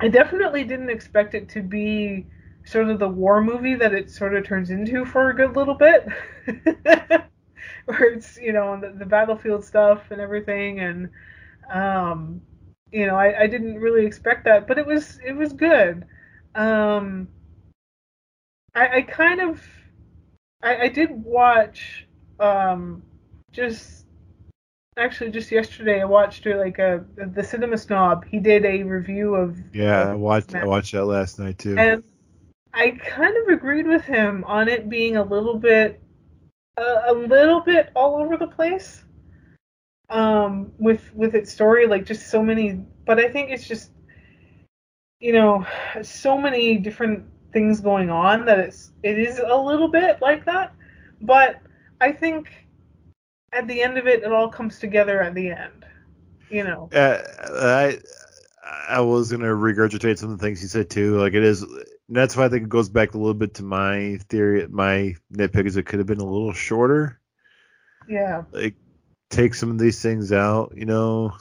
I 0.00 0.08
definitely 0.08 0.64
didn't 0.64 0.90
expect 0.90 1.34
it 1.34 1.48
to 1.50 1.62
be 1.62 2.26
sort 2.64 2.88
of 2.88 2.98
the 2.98 3.08
war 3.08 3.42
movie 3.42 3.74
that 3.74 3.94
it 3.94 4.10
sort 4.10 4.34
of 4.34 4.44
turns 4.44 4.70
into 4.70 5.04
for 5.04 5.30
a 5.30 5.36
good 5.36 5.54
little 5.54 5.74
bit. 5.74 6.06
Where 7.84 8.04
it's, 8.04 8.38
you 8.38 8.52
know, 8.52 8.80
the, 8.80 8.94
the, 8.98 9.04
battlefield 9.04 9.62
stuff 9.64 10.10
and 10.10 10.20
everything 10.20 10.80
and 10.80 11.10
um 11.70 12.40
you 12.90 13.06
know, 13.06 13.16
I, 13.16 13.42
I 13.42 13.46
didn't 13.46 13.80
really 13.80 14.06
expect 14.06 14.44
that, 14.44 14.66
but 14.66 14.78
it 14.78 14.86
was 14.86 15.18
it 15.24 15.32
was 15.32 15.52
good. 15.52 16.06
Um 16.54 17.28
I, 18.74 18.98
I 18.98 19.02
kind 19.02 19.40
of 19.40 19.62
I, 20.62 20.82
I 20.82 20.88
did 20.88 21.10
watch 21.10 22.06
um 22.40 23.02
just 23.52 24.06
actually 24.96 25.30
just 25.30 25.50
yesterday 25.50 26.00
I 26.00 26.04
watched 26.04 26.46
like 26.46 26.78
a 26.78 27.04
the 27.16 27.42
Cinema 27.42 27.76
Snob. 27.76 28.24
He 28.24 28.38
did 28.38 28.64
a 28.64 28.82
review 28.82 29.34
of 29.34 29.58
Yeah, 29.74 30.10
I 30.10 30.14
watched 30.14 30.54
I 30.54 30.64
watched 30.64 30.92
that 30.92 31.04
last 31.04 31.38
night 31.38 31.58
too. 31.58 31.76
And 31.76 32.02
I 32.74 32.90
kind 32.90 33.36
of 33.36 33.48
agreed 33.48 33.86
with 33.86 34.04
him 34.04 34.44
on 34.44 34.68
it 34.68 34.88
being 34.88 35.16
a 35.16 35.22
little 35.22 35.56
bit, 35.56 36.02
a 36.76 37.14
little 37.14 37.60
bit 37.60 37.90
all 37.94 38.16
over 38.16 38.36
the 38.36 38.48
place. 38.48 39.04
Um, 40.10 40.72
with 40.78 41.14
with 41.14 41.34
its 41.34 41.52
story, 41.52 41.86
like 41.86 42.04
just 42.04 42.28
so 42.28 42.42
many. 42.42 42.84
But 43.06 43.18
I 43.18 43.28
think 43.28 43.50
it's 43.50 43.66
just, 43.66 43.90
you 45.20 45.32
know, 45.32 45.66
so 46.02 46.36
many 46.36 46.76
different 46.76 47.24
things 47.52 47.80
going 47.80 48.10
on 48.10 48.44
that 48.44 48.58
it's 48.58 48.92
it 49.02 49.18
is 49.18 49.38
a 49.38 49.56
little 49.56 49.88
bit 49.88 50.20
like 50.20 50.44
that. 50.44 50.74
But 51.20 51.60
I 52.00 52.12
think 52.12 52.50
at 53.52 53.66
the 53.68 53.80
end 53.80 53.96
of 53.98 54.06
it, 54.06 54.24
it 54.24 54.32
all 54.32 54.48
comes 54.48 54.78
together 54.78 55.22
at 55.22 55.34
the 55.34 55.50
end. 55.50 55.86
You 56.50 56.64
know. 56.64 56.90
Uh, 56.92 57.22
I 57.62 57.98
I 58.88 59.00
was 59.00 59.30
gonna 59.30 59.46
regurgitate 59.46 60.18
some 60.18 60.30
of 60.30 60.38
the 60.38 60.44
things 60.44 60.60
he 60.60 60.66
said 60.66 60.90
too. 60.90 61.18
Like 61.18 61.34
it 61.34 61.44
is 61.44 61.64
that's 62.08 62.36
why 62.36 62.44
I 62.44 62.48
think 62.48 62.64
it 62.64 62.68
goes 62.68 62.88
back 62.88 63.14
a 63.14 63.18
little 63.18 63.34
bit 63.34 63.54
to 63.54 63.62
my 63.62 64.18
theory. 64.28 64.66
My 64.68 65.14
nitpick 65.32 65.66
is 65.66 65.76
it 65.76 65.86
could 65.86 66.00
have 66.00 66.06
been 66.06 66.20
a 66.20 66.24
little 66.24 66.52
shorter. 66.52 67.20
Yeah. 68.08 68.44
Like 68.52 68.74
take 69.30 69.54
some 69.54 69.70
of 69.70 69.78
these 69.78 70.02
things 70.02 70.32
out, 70.32 70.74
you 70.76 70.84
know. 70.84 71.32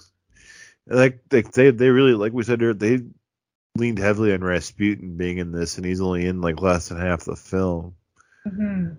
Like, 0.88 1.20
like 1.32 1.52
they 1.52 1.72
they 1.72 1.90
really 1.90 2.14
like 2.14 2.34
we 2.34 2.44
said 2.44 2.60
they 2.60 3.00
leaned 3.78 4.00
heavily 4.00 4.34
on 4.34 4.44
Rasputin 4.44 5.18
being 5.18 5.38
in 5.38 5.52
this, 5.52 5.78
and 5.78 5.86
he's 5.86 6.02
only 6.02 6.26
in 6.26 6.42
like 6.42 6.62
less 6.62 6.90
than 6.90 7.00
half 7.00 7.24
the 7.24 7.36
film. 7.36 7.96
Mm-hmm. 8.48 8.94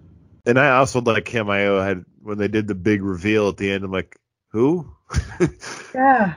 And 0.46 0.58
I 0.58 0.76
also 0.76 1.00
like 1.00 1.28
him. 1.28 1.48
I 1.48 1.60
had 1.60 2.04
when 2.22 2.38
they 2.38 2.48
did 2.48 2.66
the 2.66 2.74
big 2.74 3.02
reveal 3.02 3.48
at 3.48 3.56
the 3.56 3.70
end. 3.70 3.84
I'm 3.84 3.92
like, 3.92 4.16
who? 4.50 4.94
yeah. 5.94 6.34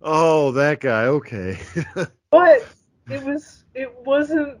oh, 0.00 0.52
that 0.52 0.80
guy. 0.80 1.06
Okay. 1.06 1.58
but 2.30 2.66
it 3.10 3.22
was 3.24 3.61
it 3.74 3.94
wasn't 4.04 4.58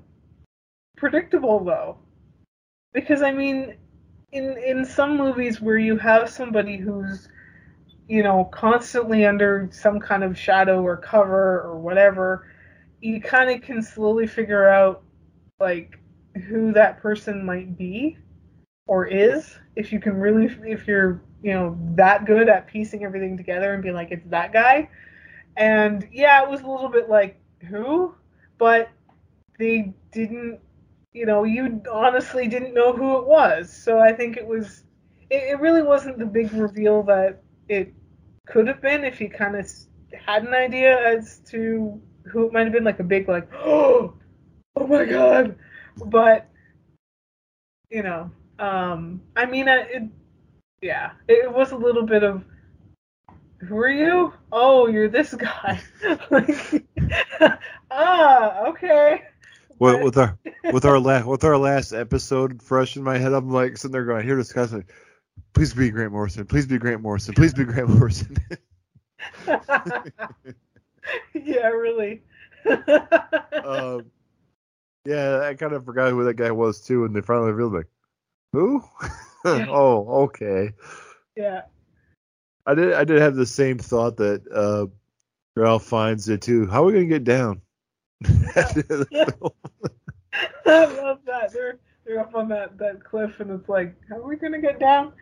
predictable 0.96 1.64
though. 1.64 1.98
Because 2.92 3.22
I 3.22 3.32
mean, 3.32 3.76
in 4.32 4.56
in 4.58 4.84
some 4.84 5.16
movies 5.16 5.60
where 5.60 5.78
you 5.78 5.96
have 5.98 6.28
somebody 6.28 6.76
who's 6.76 7.28
you 8.08 8.22
know 8.22 8.44
constantly 8.52 9.24
under 9.24 9.68
some 9.72 10.00
kind 10.00 10.24
of 10.24 10.38
shadow 10.38 10.82
or 10.82 10.96
cover 10.96 11.60
or 11.62 11.78
whatever, 11.78 12.46
you 13.00 13.20
kind 13.20 13.50
of 13.50 13.62
can 13.62 13.82
slowly 13.82 14.26
figure 14.26 14.68
out 14.68 15.02
like 15.60 15.98
who 16.48 16.72
that 16.72 17.00
person 17.00 17.44
might 17.44 17.76
be 17.76 18.16
or 18.86 19.06
is. 19.06 19.58
If 19.76 19.92
you 19.92 20.00
can 20.00 20.14
really 20.14 20.46
if 20.70 20.86
you're 20.86 21.22
you 21.42 21.52
know 21.52 21.76
that 21.96 22.24
good 22.24 22.48
at 22.48 22.66
piecing 22.66 23.04
everything 23.04 23.36
together 23.36 23.74
and 23.74 23.82
being 23.82 23.94
like 23.94 24.10
it's 24.10 24.26
that 24.30 24.52
guy. 24.52 24.88
And 25.56 26.08
yeah 26.12 26.42
it 26.42 26.48
was 26.48 26.62
a 26.62 26.66
little 26.66 26.88
bit 26.88 27.08
like 27.08 27.40
who? 27.68 28.14
But 28.58 28.90
they 29.62 29.94
didn't, 30.10 30.58
you 31.12 31.24
know, 31.24 31.44
you 31.44 31.80
honestly 31.90 32.48
didn't 32.48 32.74
know 32.74 32.92
who 32.92 33.18
it 33.18 33.26
was. 33.26 33.72
So 33.72 34.00
I 34.00 34.12
think 34.12 34.36
it 34.36 34.44
was, 34.46 34.82
it, 35.30 35.42
it 35.50 35.60
really 35.60 35.82
wasn't 35.82 36.18
the 36.18 36.26
big 36.26 36.52
reveal 36.52 37.04
that 37.04 37.40
it 37.68 37.94
could 38.48 38.66
have 38.66 38.82
been 38.82 39.04
if 39.04 39.20
you 39.20 39.30
kind 39.30 39.54
of 39.54 39.70
had 40.26 40.42
an 40.42 40.52
idea 40.52 40.98
as 40.98 41.38
to 41.50 42.00
who 42.24 42.46
it 42.46 42.52
might 42.52 42.64
have 42.64 42.72
been, 42.72 42.82
like 42.82 42.98
a 42.98 43.04
big, 43.04 43.28
like, 43.28 43.48
oh, 43.54 44.14
oh 44.76 44.86
my 44.86 45.04
god. 45.04 45.56
But, 46.06 46.48
you 47.88 48.02
know, 48.02 48.32
um, 48.58 49.22
I 49.36 49.46
mean, 49.46 49.68
it, 49.68 50.02
yeah, 50.80 51.12
it 51.28 51.52
was 51.52 51.70
a 51.70 51.76
little 51.76 52.04
bit 52.04 52.24
of, 52.24 52.42
who 53.60 53.76
are 53.76 53.88
you? 53.88 54.32
Oh, 54.50 54.88
you're 54.88 55.08
this 55.08 55.34
guy. 55.34 55.80
like, 56.32 56.84
ah, 57.92 58.66
okay 58.66 59.22
with, 59.82 60.02
with 60.02 60.18
our 60.18 60.38
with 60.72 60.84
our 60.84 60.98
last 61.00 61.26
with 61.26 61.42
our 61.44 61.58
last 61.58 61.92
episode 61.92 62.62
fresh 62.62 62.96
in 62.96 63.02
my 63.02 63.18
head, 63.18 63.32
I'm 63.32 63.50
like 63.50 63.76
sitting 63.76 63.90
there 63.92 64.04
going, 64.04 64.24
here 64.24 64.36
discussing, 64.36 64.84
please 65.54 65.74
be 65.74 65.90
Grant 65.90 66.12
Morrison, 66.12 66.46
please 66.46 66.66
be 66.66 66.78
Grant 66.78 67.02
Morrison, 67.02 67.34
please 67.34 67.52
be 67.52 67.64
Grant 67.64 67.88
Morrison. 67.88 68.36
yeah, 71.34 71.66
really. 71.66 72.22
um, 73.64 74.06
yeah, 75.04 75.40
I 75.40 75.54
kind 75.54 75.72
of 75.72 75.84
forgot 75.84 76.10
who 76.10 76.22
that 76.24 76.34
guy 76.34 76.52
was 76.52 76.80
too, 76.80 77.04
and 77.04 77.14
they 77.14 77.20
finally 77.20 77.50
revealed 77.50 77.72
like, 77.74 77.88
who? 78.52 78.84
oh, 79.44 80.22
okay. 80.24 80.74
Yeah. 81.36 81.62
I 82.64 82.76
did. 82.76 82.92
I 82.92 83.02
did 83.02 83.20
have 83.20 83.34
the 83.34 83.46
same 83.46 83.78
thought 83.78 84.18
that 84.18 84.42
uh, 84.46 84.86
Ralph 85.56 85.82
finds 85.82 86.28
it 86.28 86.42
too. 86.42 86.68
How 86.68 86.84
are 86.84 86.86
we 86.86 86.92
gonna 86.92 87.06
get 87.06 87.24
down? 87.24 87.62
I 90.66 90.84
love 90.84 91.20
that. 91.26 91.52
They're 91.52 91.78
they're 92.04 92.20
up 92.20 92.34
on 92.34 92.48
that, 92.48 92.78
that 92.78 93.04
cliff 93.04 93.40
and 93.40 93.50
it's 93.50 93.68
like, 93.68 93.94
how 94.08 94.16
are 94.16 94.28
we 94.28 94.36
gonna 94.36 94.60
get 94.60 94.78
down? 94.78 95.12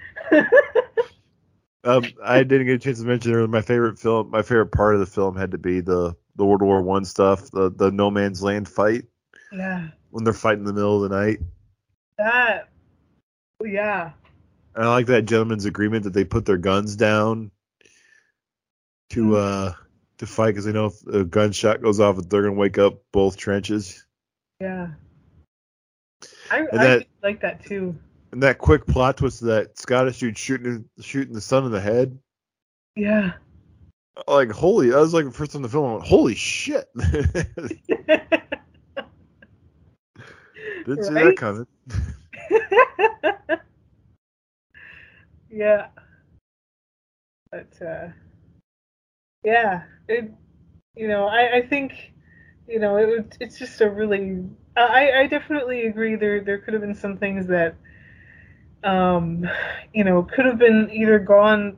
um, 1.84 2.04
I 2.24 2.42
didn't 2.42 2.66
get 2.66 2.76
a 2.76 2.78
chance 2.78 3.00
to 3.00 3.06
mention 3.06 3.32
there 3.32 3.46
my 3.46 3.62
favorite 3.62 3.98
film 3.98 4.30
my 4.30 4.42
favorite 4.42 4.72
part 4.72 4.94
of 4.94 5.00
the 5.00 5.06
film 5.06 5.36
had 5.36 5.52
to 5.52 5.58
be 5.58 5.80
the 5.80 6.16
the 6.36 6.46
World 6.46 6.62
War 6.62 6.80
One 6.82 7.04
stuff, 7.04 7.50
the 7.50 7.70
the 7.70 7.90
no 7.90 8.10
man's 8.10 8.42
land 8.42 8.68
fight. 8.68 9.04
Yeah. 9.52 9.88
When 10.10 10.24
they're 10.24 10.32
fighting 10.32 10.60
in 10.60 10.66
the 10.66 10.72
middle 10.72 11.02
of 11.02 11.10
the 11.10 11.16
night. 11.16 11.40
That 12.18 12.70
yeah. 13.64 14.12
I 14.74 14.86
like 14.88 15.06
that 15.06 15.22
gentleman's 15.22 15.64
agreement 15.64 16.04
that 16.04 16.12
they 16.12 16.24
put 16.24 16.46
their 16.46 16.56
guns 16.56 16.96
down 16.96 17.50
to 19.10 19.24
mm. 19.24 19.36
uh 19.36 19.74
to 20.20 20.26
fight 20.26 20.48
because 20.48 20.66
they 20.66 20.72
know 20.72 20.86
if 20.86 21.06
a 21.06 21.24
gunshot 21.24 21.82
goes 21.82 21.98
off, 21.98 22.16
they're 22.28 22.42
gonna 22.42 22.54
wake 22.54 22.76
up 22.76 22.98
both 23.10 23.38
trenches. 23.38 24.06
Yeah. 24.60 24.88
I, 26.50 26.66
I 26.72 26.76
that, 26.76 27.06
like 27.22 27.40
that 27.40 27.64
too. 27.64 27.96
And 28.32 28.42
that 28.42 28.58
quick 28.58 28.86
plot 28.86 29.16
twist 29.16 29.40
that 29.40 29.78
Scottish 29.78 30.18
dude 30.18 30.36
shooting 30.36 30.84
shooting 31.00 31.32
the 31.32 31.40
son 31.40 31.64
in 31.64 31.72
the 31.72 31.80
head. 31.80 32.18
Yeah. 32.96 33.32
Like 34.28 34.50
holy, 34.50 34.90
that 34.90 34.98
was 34.98 35.14
like 35.14 35.24
the 35.24 35.30
first 35.30 35.52
time 35.52 35.62
the 35.62 35.70
film. 35.70 35.90
Went, 35.90 36.06
holy 36.06 36.34
shit. 36.34 36.86
Didn't 36.94 37.78
right? 40.86 41.04
see 41.04 41.14
that 41.14 41.34
coming. 41.38 41.66
yeah. 45.50 45.86
But 47.50 47.82
uh 47.82 48.08
Yeah, 49.44 49.84
it. 50.08 50.32
You 50.96 51.08
know, 51.08 51.26
I, 51.26 51.56
I 51.58 51.62
think, 51.66 52.12
you 52.68 52.78
know, 52.80 52.96
it, 52.96 53.36
it's 53.40 53.58
just 53.58 53.80
a 53.80 53.90
really. 53.90 54.44
I, 54.76 55.12
I 55.22 55.26
definitely 55.26 55.86
agree. 55.86 56.16
There 56.16 56.40
there 56.42 56.58
could 56.58 56.74
have 56.74 56.82
been 56.82 56.94
some 56.94 57.16
things 57.18 57.46
that, 57.48 57.76
um, 58.84 59.48
you 59.92 60.04
know, 60.04 60.22
could 60.22 60.46
have 60.46 60.58
been 60.58 60.90
either 60.92 61.18
gone. 61.18 61.76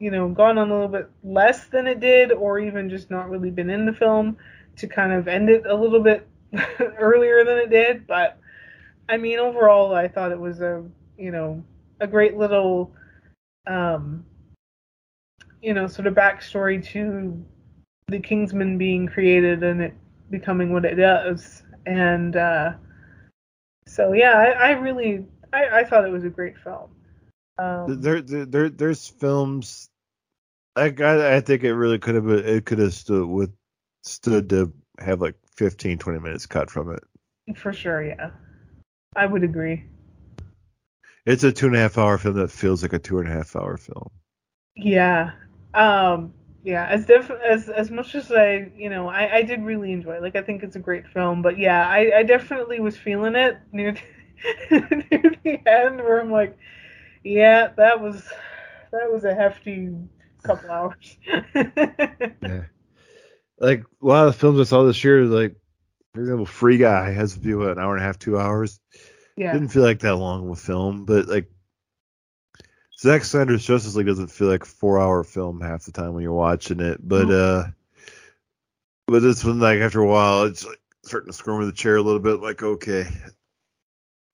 You 0.00 0.12
know, 0.12 0.28
gone 0.28 0.58
on 0.58 0.70
a 0.70 0.72
little 0.72 0.88
bit 0.88 1.10
less 1.24 1.66
than 1.66 1.86
it 1.88 1.98
did, 1.98 2.30
or 2.30 2.60
even 2.60 2.88
just 2.88 3.10
not 3.10 3.28
really 3.30 3.50
been 3.50 3.68
in 3.68 3.84
the 3.84 3.92
film 3.92 4.36
to 4.76 4.86
kind 4.86 5.12
of 5.12 5.26
end 5.26 5.50
it 5.50 5.66
a 5.66 5.74
little 5.74 6.00
bit 6.00 6.26
earlier 6.98 7.44
than 7.44 7.58
it 7.58 7.70
did. 7.70 8.06
But 8.06 8.38
I 9.08 9.16
mean, 9.16 9.38
overall, 9.40 9.94
I 9.94 10.08
thought 10.08 10.32
it 10.32 10.40
was 10.40 10.60
a 10.60 10.84
you 11.18 11.32
know 11.32 11.64
a 12.00 12.06
great 12.06 12.36
little 12.36 12.92
um, 13.66 14.24
you 15.62 15.74
know 15.74 15.86
sort 15.86 16.06
of 16.06 16.14
backstory 16.14 16.84
to 16.92 17.44
the 18.08 18.18
Kingsman 18.18 18.78
being 18.78 19.06
created 19.06 19.62
and 19.62 19.82
it 19.82 19.94
becoming 20.30 20.72
what 20.72 20.84
it 20.84 20.94
does. 20.94 21.62
And 21.86 22.36
uh, 22.36 22.72
so 23.86 24.12
yeah, 24.12 24.32
I, 24.32 24.68
I 24.68 24.70
really 24.72 25.24
I, 25.52 25.80
I, 25.80 25.84
thought 25.84 26.04
it 26.04 26.10
was 26.10 26.24
a 26.24 26.30
great 26.30 26.58
film. 26.58 26.90
Um, 27.58 28.00
there, 28.00 28.20
there, 28.20 28.68
there's 28.68 29.08
films. 29.08 29.88
I, 30.76 30.94
I, 30.98 31.40
think 31.40 31.64
it 31.64 31.74
really 31.74 31.98
could 31.98 32.14
have 32.14 32.28
it 32.28 32.66
could 32.66 32.78
have 32.78 32.94
stood 32.94 33.26
with 33.26 33.52
stood 34.04 34.50
to 34.50 34.72
have 35.00 35.20
like 35.20 35.34
15, 35.56 35.98
20 35.98 36.18
minutes 36.20 36.46
cut 36.46 36.70
from 36.70 36.92
it. 36.92 37.56
For 37.56 37.72
sure, 37.72 38.04
yeah. 38.04 38.30
I 39.16 39.26
would 39.26 39.42
agree. 39.42 39.84
It's 41.26 41.42
a 41.44 41.52
two 41.52 41.66
and 41.66 41.76
a 41.76 41.80
half 41.80 41.98
hour 41.98 42.16
film 42.16 42.36
that 42.36 42.50
feels 42.50 42.82
like 42.82 42.92
a 42.92 42.98
two 42.98 43.18
and 43.18 43.28
a 43.28 43.32
half 43.32 43.56
hour 43.56 43.76
film. 43.76 44.10
Yeah. 44.76 45.32
Um, 45.74 46.32
yeah, 46.64 46.86
as 46.86 47.06
def- 47.06 47.30
as 47.30 47.68
as 47.68 47.90
much 47.90 48.14
as 48.14 48.30
I, 48.32 48.70
you 48.76 48.90
know, 48.90 49.08
I, 49.08 49.36
I 49.36 49.42
did 49.42 49.62
really 49.62 49.92
enjoy 49.92 50.16
it. 50.16 50.22
Like 50.22 50.36
I 50.36 50.42
think 50.42 50.62
it's 50.62 50.76
a 50.76 50.80
great 50.80 51.06
film, 51.08 51.40
but 51.40 51.58
yeah, 51.58 51.88
I, 51.88 52.18
I 52.18 52.22
definitely 52.24 52.80
was 52.80 52.96
feeling 52.96 53.36
it 53.36 53.58
near 53.72 53.96
the, 54.70 55.04
near 55.10 55.34
the 55.44 55.68
end 55.68 55.98
where 55.98 56.20
I'm 56.20 56.30
like, 56.30 56.58
yeah, 57.24 57.68
that 57.76 58.00
was 58.00 58.22
that 58.92 59.10
was 59.10 59.24
a 59.24 59.34
hefty 59.34 59.94
couple 60.42 60.70
hours. 60.70 61.16
yeah. 61.54 62.64
Like 63.60 63.84
a 64.02 64.06
lot 64.06 64.28
of 64.28 64.34
the 64.34 64.38
films 64.38 64.60
I 64.60 64.64
saw 64.64 64.84
this 64.84 65.02
year, 65.02 65.24
like 65.24 65.56
for 66.14 66.20
example, 66.20 66.46
Free 66.46 66.78
Guy 66.78 67.12
has 67.12 67.34
to 67.34 67.40
be 67.40 67.54
what 67.54 67.70
an 67.70 67.78
hour 67.78 67.94
and 67.94 68.02
a 68.02 68.06
half, 68.06 68.18
two 68.18 68.38
hours. 68.38 68.80
Yeah. 69.36 69.52
Didn't 69.52 69.68
feel 69.68 69.82
like 69.82 70.00
that 70.00 70.16
long 70.16 70.44
of 70.44 70.50
a 70.50 70.56
film, 70.56 71.04
but 71.04 71.28
like 71.28 71.50
Zack 72.98 73.24
Snyder's 73.24 73.64
Justice 73.64 73.94
League 73.94 74.06
doesn't 74.06 74.30
feel 74.30 74.48
like 74.48 74.64
a 74.64 74.66
four 74.66 75.00
hour 75.00 75.22
film 75.22 75.60
half 75.60 75.84
the 75.84 75.92
time 75.92 76.14
when 76.14 76.22
you're 76.22 76.32
watching 76.32 76.80
it. 76.80 77.06
But 77.06 77.30
uh 77.30 77.64
but 79.06 79.20
this 79.20 79.44
one 79.44 79.60
like 79.60 79.80
after 79.80 80.00
a 80.00 80.06
while 80.06 80.44
it's 80.44 80.64
like 80.64 80.80
starting 81.04 81.30
to 81.30 81.36
squirm 81.36 81.60
in 81.62 81.66
the 81.66 81.72
chair 81.72 81.96
a 81.96 82.02
little 82.02 82.20
bit, 82.20 82.40
like, 82.40 82.62
okay. 82.62 83.06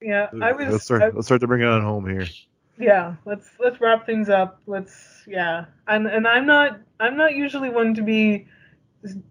Yeah, 0.01 0.27
I 0.41 0.51
was 0.51 0.67
let's 0.67 0.83
start 0.83 1.01
I, 1.01 1.09
let's 1.09 1.27
start 1.27 1.41
to 1.41 1.47
bring 1.47 1.61
it 1.61 1.67
on 1.67 1.81
home 1.81 2.07
here. 2.07 2.27
Yeah, 2.77 3.15
let's 3.25 3.49
let's 3.59 3.79
wrap 3.79 4.05
things 4.05 4.29
up. 4.29 4.59
Let's 4.67 5.23
yeah. 5.25 5.65
And 5.87 6.05
and 6.05 6.27
I'm 6.27 6.45
not 6.45 6.79
I'm 6.99 7.17
not 7.17 7.33
usually 7.33 7.69
one 7.69 7.93
to 7.95 8.01
be 8.03 8.47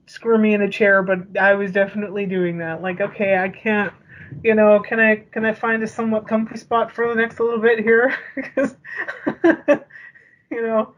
squirmy 0.06 0.54
in 0.54 0.62
a 0.62 0.70
chair, 0.70 1.02
but 1.02 1.38
I 1.38 1.54
was 1.54 1.70
definitely 1.70 2.26
doing 2.26 2.58
that. 2.58 2.82
Like, 2.82 3.00
okay, 3.00 3.36
I 3.36 3.50
can't 3.50 3.92
you 4.42 4.54
know, 4.54 4.80
can 4.80 5.00
I 5.00 5.16
can 5.16 5.44
I 5.44 5.52
find 5.52 5.82
a 5.82 5.86
somewhat 5.86 6.28
comfy 6.28 6.56
spot 6.56 6.92
for 6.92 7.08
the 7.08 7.14
next 7.14 7.40
little 7.40 7.58
bit 7.58 7.80
here? 7.80 8.14
Because 8.34 8.76
you 10.50 10.62
know, 10.62 10.94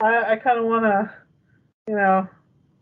I 0.00 0.32
I 0.32 0.36
kind 0.36 0.58
of 0.58 0.64
want 0.66 0.84
to, 0.84 1.12
you 1.88 1.96
know, 1.96 2.28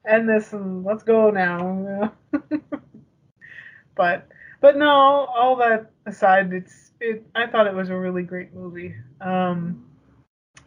end 0.07 0.29
this 0.29 0.53
and 0.53 0.85
let's 0.85 1.03
go 1.03 1.31
now. 1.31 2.13
but 3.97 4.29
but 4.61 4.77
no, 4.77 4.89
all 4.89 5.57
that 5.57 5.91
aside, 6.07 6.53
it's 6.53 6.93
it. 7.01 7.25
I 7.35 7.47
thought 7.47 7.67
it 7.67 7.75
was 7.75 7.91
a 7.91 7.97
really 7.97 8.23
great 8.23 8.53
movie. 8.55 8.95
Um, 9.21 9.85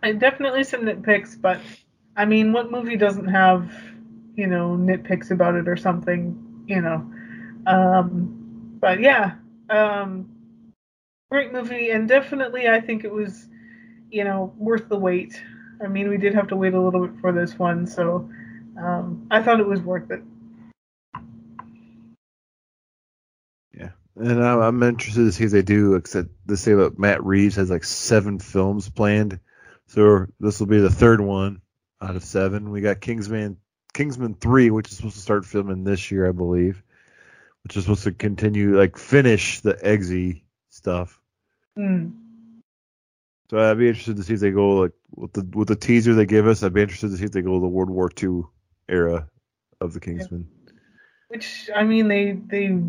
and 0.02 0.20
definitely 0.20 0.64
some 0.64 0.82
nitpicks, 0.82 1.40
but 1.40 1.60
I 2.16 2.26
mean, 2.26 2.54
what 2.54 2.72
movie 2.72 2.98
doesn't 2.98 3.28
have 3.28 3.72
you 4.36 4.48
know 4.48 4.78
nitpicks 4.78 5.32
about 5.32 5.56
it 5.56 5.68
or 5.68 5.78
something? 5.78 6.64
You 6.68 6.82
know. 6.82 7.12
Um, 7.68 8.41
but 8.82 9.00
yeah, 9.00 9.36
um, 9.70 10.30
great 11.30 11.54
movie, 11.54 11.92
and 11.92 12.10
definitely 12.10 12.68
I 12.68 12.82
think 12.82 13.06
it 13.06 13.14
was, 13.14 13.48
you 14.10 14.24
know, 14.24 14.54
worth 14.58 14.90
the 14.90 14.98
wait. 14.98 15.42
I 15.82 15.88
mean, 15.88 16.10
we 16.10 16.18
did 16.18 16.34
have 16.34 16.48
to 16.50 16.56
wait 16.56 16.74
a 16.74 16.82
little 16.82 17.08
bit 17.08 17.22
for 17.22 17.32
this 17.32 17.58
one, 17.58 17.88
so 17.88 18.30
um, 18.78 19.28
I 19.32 19.42
thought 19.42 19.60
it 19.60 19.68
was 19.68 19.82
worth 19.82 20.10
it. 20.12 20.24
Yeah, 23.74 23.92
and 24.16 24.44
I'm, 24.44 24.60
I'm 24.60 24.84
interested 24.84 25.26
to 25.26 25.32
see 25.32 25.46
if 25.46 25.52
they 25.52 25.62
do. 25.62 25.96
Except 25.96 26.30
they 26.48 26.56
say 26.56 26.74
that 26.74 27.00
Matt 27.00 27.24
Reeves 27.24 27.56
has 27.56 27.70
like 27.70 27.84
seven 27.84 28.40
films 28.40 28.90
planned, 28.90 29.40
so 29.88 30.26
this 30.40 30.60
will 30.60 30.68
be 30.68 30.80
the 30.80 30.90
third 30.90 31.22
one 31.22 31.62
out 32.02 32.16
of 32.16 32.24
seven. 32.24 32.72
We 32.72 32.82
got 32.82 33.00
Kingsman, 33.00 33.58
Kingsman 33.94 34.34
three, 34.34 34.72
which 34.72 34.90
is 34.90 34.98
supposed 34.98 35.16
to 35.16 35.22
start 35.22 35.46
filming 35.46 35.84
this 35.84 36.10
year, 36.10 36.28
I 36.28 36.32
believe 36.32 36.84
which 37.64 37.78
is 37.78 37.84
supposed 37.84 38.04
to 38.04 38.12
continue 38.12 38.78
like 38.78 38.98
finish 38.98 39.62
the 39.62 39.74
Eggsy 39.76 40.42
stuff. 40.70 41.20
Mm. 41.78 42.14
So 43.50 43.60
I'd 43.60 43.78
be 43.78 43.90
interested 43.90 44.16
to 44.18 44.24
see 44.24 44.34
if 44.34 44.40
they 44.40 44.52
go 44.52 44.78
like 44.78 44.94
with 45.16 45.34
the 45.34 45.48
with 45.54 45.68
the 45.68 45.76
teaser 45.76 46.14
they 46.14 46.26
give 46.26 46.48
us. 46.48 46.64
I'd 46.64 46.74
be 46.74 46.82
interested 46.82 47.12
to 47.12 47.18
see 47.18 47.26
if 47.26 47.32
they 47.32 47.42
go 47.42 47.60
the 47.60 47.68
World 47.68 47.90
War 47.90 48.10
II 48.22 48.44
era 48.88 49.28
of 49.80 49.94
the 49.94 50.00
Kingsman. 50.00 50.48
Which 51.28 51.70
I 51.76 51.84
mean, 51.84 52.08
they 52.08 52.32
they 52.32 52.80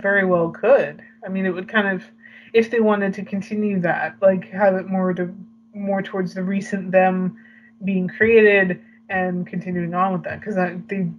very 0.00 0.24
well 0.24 0.50
could. 0.50 1.02
I 1.24 1.28
mean, 1.28 1.46
it 1.46 1.50
would 1.50 1.68
kind 1.68 1.88
of 1.88 2.04
if 2.52 2.70
they 2.70 2.80
wanted 2.80 3.14
to 3.14 3.24
continue 3.24 3.80
that, 3.80 4.16
like 4.20 4.50
have 4.50 4.74
it 4.74 4.86
more 4.86 5.12
to 5.14 5.34
more 5.74 6.02
towards 6.02 6.34
the 6.34 6.42
recent 6.42 6.90
them 6.90 7.36
being 7.84 8.08
created 8.08 8.80
and 9.08 9.46
continuing 9.46 9.94
on 9.94 10.12
with 10.12 10.22
that, 10.24 10.40
because 10.40 10.56
they 10.88 11.10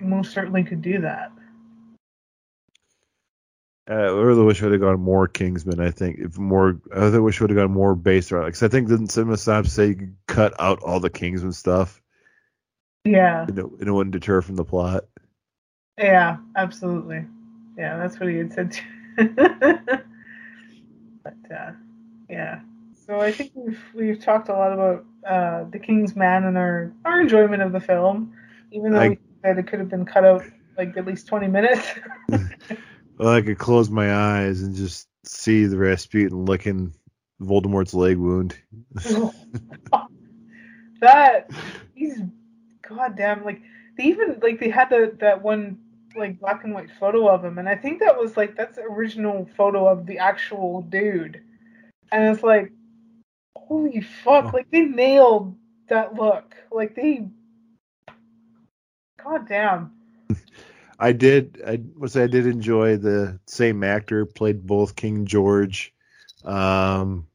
most 0.00 0.32
certainly 0.32 0.62
could 0.62 0.82
do 0.82 1.00
that. 1.00 1.32
Uh, 3.90 3.94
I 3.94 4.20
really 4.20 4.42
wish 4.42 4.60
I 4.60 4.66
would 4.66 4.72
have 4.72 4.82
gone 4.82 5.00
more 5.00 5.28
Kingsman. 5.28 5.80
I 5.80 5.90
think 5.90 6.18
if 6.18 6.36
more, 6.36 6.78
I 6.94 7.04
really 7.04 7.20
wish 7.20 7.40
I 7.40 7.44
would 7.44 7.50
have 7.50 7.56
gone 7.56 7.72
more 7.72 7.94
based 7.94 8.32
around. 8.32 8.46
Because 8.46 8.62
I 8.62 8.68
think 8.68 8.88
didn't 8.88 9.08
Cinema 9.08 9.38
say 9.38 9.88
you 9.88 9.94
could 9.94 10.16
cut 10.26 10.54
out 10.60 10.82
all 10.82 11.00
the 11.00 11.08
Kingsman 11.08 11.52
stuff? 11.52 12.02
Yeah. 13.04 13.46
And 13.48 13.58
it, 13.58 13.64
and 13.64 13.88
it 13.88 13.92
wouldn't 13.92 14.12
deter 14.12 14.42
from 14.42 14.56
the 14.56 14.64
plot. 14.64 15.04
Yeah, 15.96 16.36
absolutely. 16.54 17.24
Yeah, 17.78 17.96
that's 17.96 18.20
what 18.20 18.28
he 18.28 18.36
had 18.36 18.52
said. 18.52 18.78
but 19.16 20.04
uh, 21.50 21.72
yeah, 22.28 22.60
so 23.06 23.20
I 23.20 23.32
think 23.32 23.52
we've 23.54 23.80
we've 23.94 24.20
talked 24.20 24.48
a 24.48 24.52
lot 24.52 24.72
about 24.72 25.04
uh, 25.26 25.64
the 25.70 25.78
King's 25.78 26.14
Man 26.14 26.44
and 26.44 26.58
our 26.58 26.92
our 27.04 27.20
enjoyment 27.20 27.62
of 27.62 27.72
the 27.72 27.80
film, 27.80 28.34
even 28.70 28.92
though 28.92 29.00
I, 29.00 29.08
we 29.08 29.18
said 29.42 29.58
it 29.58 29.66
could 29.66 29.78
have 29.78 29.88
been 29.88 30.04
cut 30.04 30.24
out 30.24 30.44
like 30.76 30.96
at 30.96 31.06
least 31.06 31.26
twenty 31.26 31.48
minutes. 31.48 31.86
I 33.20 33.40
could 33.40 33.58
close 33.58 33.90
my 33.90 34.14
eyes 34.14 34.62
and 34.62 34.74
just 34.74 35.08
see 35.24 35.66
the 35.66 35.76
Rasputin 35.76 36.44
licking 36.44 36.94
Voldemort's 37.40 37.94
leg 37.94 38.16
wound. 38.16 38.56
that 41.00 41.50
he's 41.94 42.20
goddamn 42.82 43.44
like 43.44 43.60
they 43.96 44.04
even 44.04 44.38
like 44.42 44.58
they 44.58 44.68
had 44.68 44.90
the 44.90 45.16
that 45.20 45.42
one 45.42 45.78
like 46.16 46.40
black 46.40 46.64
and 46.64 46.74
white 46.74 46.90
photo 46.98 47.28
of 47.28 47.44
him 47.44 47.58
and 47.58 47.68
I 47.68 47.76
think 47.76 48.00
that 48.00 48.18
was 48.18 48.36
like 48.36 48.56
that's 48.56 48.76
the 48.76 48.82
original 48.82 49.48
photo 49.56 49.86
of 49.86 50.06
the 50.06 50.18
actual 50.18 50.82
dude. 50.82 51.42
And 52.10 52.34
it's 52.34 52.42
like 52.42 52.72
holy 53.56 54.00
fuck, 54.00 54.46
oh. 54.46 54.50
like 54.52 54.70
they 54.70 54.82
nailed 54.82 55.56
that 55.88 56.14
look. 56.14 56.54
Like 56.72 56.94
they 56.94 57.28
God 59.22 59.48
damn. 59.48 59.97
I 60.98 61.12
did. 61.12 61.62
I 61.66 61.80
was. 61.96 62.16
I 62.16 62.26
did 62.26 62.46
enjoy 62.46 62.96
the 62.96 63.38
same 63.46 63.84
actor 63.84 64.26
played 64.26 64.66
both 64.66 64.96
King 64.96 65.26
George, 65.26 65.94
um, 66.44 67.28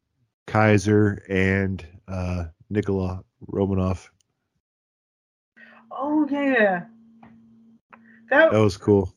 Kaiser, 0.48 1.24
and 1.30 1.86
uh, 2.08 2.46
Nikolai 2.70 3.20
Romanov. 3.50 4.10
Oh 5.90 6.28
yeah, 6.30 6.84
that 8.30 8.52
that 8.52 8.58
was 8.58 8.78
cool. 8.78 9.14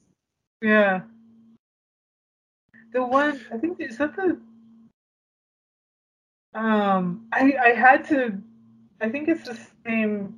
Yeah. 0.62 1.00
The 2.92 3.04
one 3.04 3.40
I 3.52 3.58
think 3.58 3.80
is 3.80 3.98
that 3.98 4.14
the 4.16 4.38
um 6.54 7.26
I 7.32 7.54
I 7.62 7.68
had 7.70 8.06
to 8.08 8.40
I 9.00 9.08
think 9.08 9.28
it's 9.28 9.44
the 9.44 9.58
same 9.84 10.34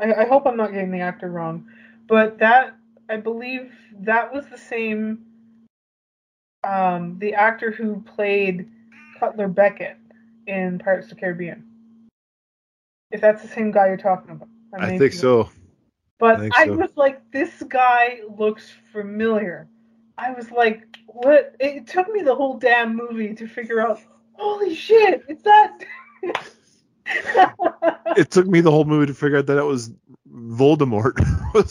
I, 0.00 0.12
I 0.12 0.26
hope 0.26 0.46
I'm 0.46 0.56
not 0.56 0.72
getting 0.72 0.90
the 0.90 1.00
actor 1.00 1.30
wrong, 1.30 1.66
but 2.06 2.38
that 2.38 2.77
I 3.08 3.16
believe 3.16 3.72
that 4.00 4.32
was 4.32 4.46
the 4.46 4.58
same 4.58 5.24
um, 6.64 7.18
the 7.18 7.34
actor 7.34 7.70
who 7.70 8.00
played 8.02 8.68
Cutler 9.18 9.48
Beckett 9.48 9.96
in 10.46 10.78
Pirates 10.78 11.06
of 11.06 11.10
the 11.10 11.20
Caribbean. 11.20 11.64
If 13.10 13.20
that's 13.20 13.42
the 13.42 13.48
same 13.48 13.70
guy 13.70 13.88
you're 13.88 13.96
talking 13.96 14.32
about. 14.32 14.48
I 14.78 14.98
think 14.98 15.14
so. 15.14 15.50
But 16.18 16.40
I 16.40 16.50
I, 16.54 16.66
so. 16.66 16.74
was 16.74 16.90
like, 16.96 17.30
this 17.30 17.62
guy 17.68 18.20
looks 18.36 18.70
familiar. 18.92 19.68
I 20.18 20.32
was 20.32 20.50
like, 20.50 20.84
what? 21.06 21.54
It 21.60 21.86
took 21.86 22.12
me 22.12 22.22
the 22.22 22.34
whole 22.34 22.58
damn 22.58 22.96
movie 22.96 23.34
to 23.34 23.46
figure 23.46 23.80
out. 23.80 24.00
Holy 24.34 24.74
shit! 24.74 25.24
It's 25.28 25.42
that. 25.42 25.84
It 28.16 28.30
took 28.30 28.46
me 28.46 28.60
the 28.60 28.70
whole 28.70 28.84
movie 28.84 29.06
to 29.06 29.14
figure 29.14 29.38
out 29.38 29.46
that 29.46 29.58
it 29.58 29.64
was 29.64 29.92
Voldemort. 30.38 31.18
was 31.54 31.70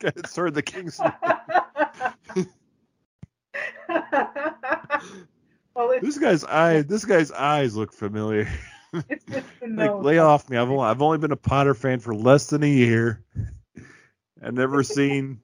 that 0.00 0.28
started 0.28 0.54
the 0.54 0.62
King's. 0.62 1.00
well, 5.74 5.94
This 6.00 6.18
guy's 6.18 6.44
eye. 6.44 6.82
This 6.82 7.04
guy's 7.04 7.30
eyes 7.30 7.76
look 7.76 7.92
familiar. 7.92 8.48
it's 9.08 9.24
just 9.24 9.46
the 9.60 9.68
Like, 9.68 10.02
lay 10.02 10.18
off 10.18 10.48
me. 10.48 10.56
I've 10.56 10.70
only, 10.70 10.84
I've 10.84 11.02
only 11.02 11.18
been 11.18 11.32
a 11.32 11.36
Potter 11.36 11.74
fan 11.74 12.00
for 12.00 12.14
less 12.14 12.46
than 12.48 12.62
a 12.62 12.68
year. 12.68 13.22
I've 14.42 14.54
never 14.54 14.82
seen 14.82 15.40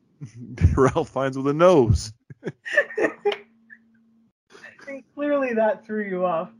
Ralph 0.76 1.10
Fiennes 1.10 1.36
with 1.36 1.48
a 1.48 1.54
nose. 1.54 2.12
And 4.86 5.02
clearly 5.14 5.54
that 5.54 5.84
threw 5.84 6.04
you 6.04 6.24
off. 6.24 6.50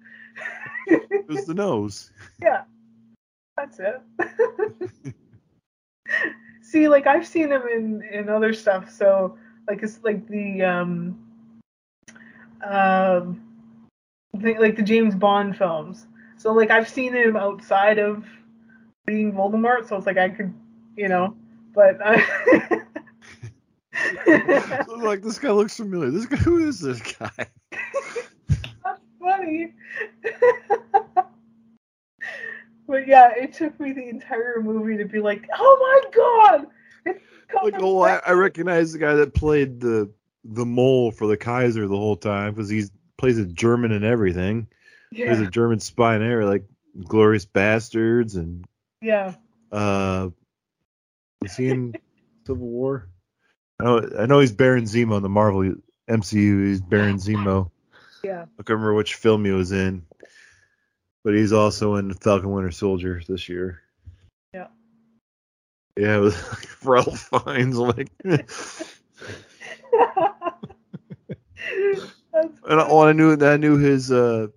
It 0.87 1.29
was 1.29 1.47
the 1.47 1.55
nose. 1.55 2.11
Yeah, 2.43 2.65
that's 3.57 3.79
it. 3.79 5.15
See, 6.75 6.89
like 6.89 7.07
I've 7.07 7.25
seen 7.25 7.53
him 7.53 7.63
in 7.73 8.03
in 8.03 8.29
other 8.29 8.53
stuff, 8.53 8.91
so 8.91 9.39
like 9.69 9.81
it's 9.85 10.01
like 10.03 10.27
the 10.27 10.61
um 10.63 11.17
um 12.65 13.41
the, 14.33 14.55
like 14.59 14.75
the 14.75 14.83
James 14.83 15.15
Bond 15.15 15.57
films. 15.57 16.09
So 16.37 16.53
like 16.53 16.73
I've 16.73 16.89
seen 16.89 17.15
him 17.15 17.37
outside 17.37 18.01
of 18.01 18.27
being 19.07 19.33
Voldemort, 19.33 19.89
so 19.89 19.97
it's 19.97 20.05
like 20.05 20.19
I 20.19 20.31
could, 20.31 20.53
you 20.97 21.09
know, 21.09 21.37
but 21.77 21.97
I. 22.05 22.83
So, 24.87 24.95
like 24.97 25.23
this 25.23 25.39
guy 25.39 25.53
looks 25.53 25.77
familiar. 25.77 26.11
This 26.11 26.27
guy, 26.27 26.39
who 26.39 26.67
is 26.67 26.81
this 26.81 27.01
guy? 27.01 27.47
That's 27.71 29.01
funny. 29.21 29.75
but 32.87 33.07
yeah, 33.07 33.31
it 33.37 33.53
took 33.53 33.79
me 33.81 33.93
the 33.93 34.09
entire 34.09 34.61
movie 34.61 34.97
to 34.99 35.05
be 35.05 35.21
like, 35.21 35.49
oh 35.57 36.03
my 36.05 36.11
god! 36.11 36.67
It's 37.07 37.55
Like, 37.63 37.75
oh, 37.79 38.03
I. 38.03 38.21
I 38.27 38.33
recognize 38.33 38.93
the 38.93 38.99
guy 38.99 39.15
that 39.15 39.35
played 39.35 39.81
the 39.81 40.11
the 40.45 40.67
mole 40.67 41.11
for 41.11 41.27
the 41.27 41.37
Kaiser 41.37 41.87
the 41.87 41.97
whole 41.97 42.17
time 42.17 42.53
because 42.53 42.69
he 42.69 42.85
plays 43.17 43.39
a 43.39 43.47
German 43.47 43.93
and 43.93 44.05
everything. 44.05 44.67
Yeah. 45.11 45.31
He's 45.31 45.41
a 45.41 45.51
German 45.51 45.81
spy 45.81 46.17
and 46.17 46.25
everything, 46.25 46.51
like 46.51 46.65
Glorious 47.07 47.45
Bastards 47.45 48.37
and 48.37 48.67
yeah. 49.01 49.35
uh, 49.73 50.31
is 51.45 51.57
he 51.57 51.69
in 51.69 51.95
Civil 52.47 52.67
War? 52.67 53.09
I 53.81 53.85
know, 53.85 54.11
I 54.19 54.27
know 54.27 54.41
he's 54.41 54.53
Baron 54.53 54.85
Zemo 54.85 55.17
in 55.17 55.23
the 55.23 55.29
Marvel 55.29 55.75
MCU. 56.09 56.67
He's 56.67 56.81
Baron 56.81 57.17
Zemo. 57.17 57.71
Yeah. 58.23 58.43
I 58.43 58.63
can't 58.63 58.71
remember 58.71 58.95
which 58.95 59.15
film 59.15 59.45
he 59.45 59.51
was 59.51 59.73
in, 59.73 60.05
but 61.25 61.35
he's 61.35 61.53
also 61.53 61.97
in 61.97 62.13
Falcon 62.13 62.53
Winter 62.53 62.71
Soldier 62.71 63.21
this 63.27 63.49
year. 63.49 63.81
Yeah. 64.53 64.67
Yeah, 65.97 66.17
it 66.17 66.21
was 66.21 66.37
like 66.53 66.85
Ralph 66.85 67.31
Fiennes. 67.45 67.79
Like, 67.79 68.11
and 68.25 68.39
That's 72.33 72.91
all 72.91 73.03
I 73.03 73.13
knew, 73.13 73.37
I 73.41 73.57
knew 73.57 73.79
his 73.79 74.13
uh, 74.13 74.49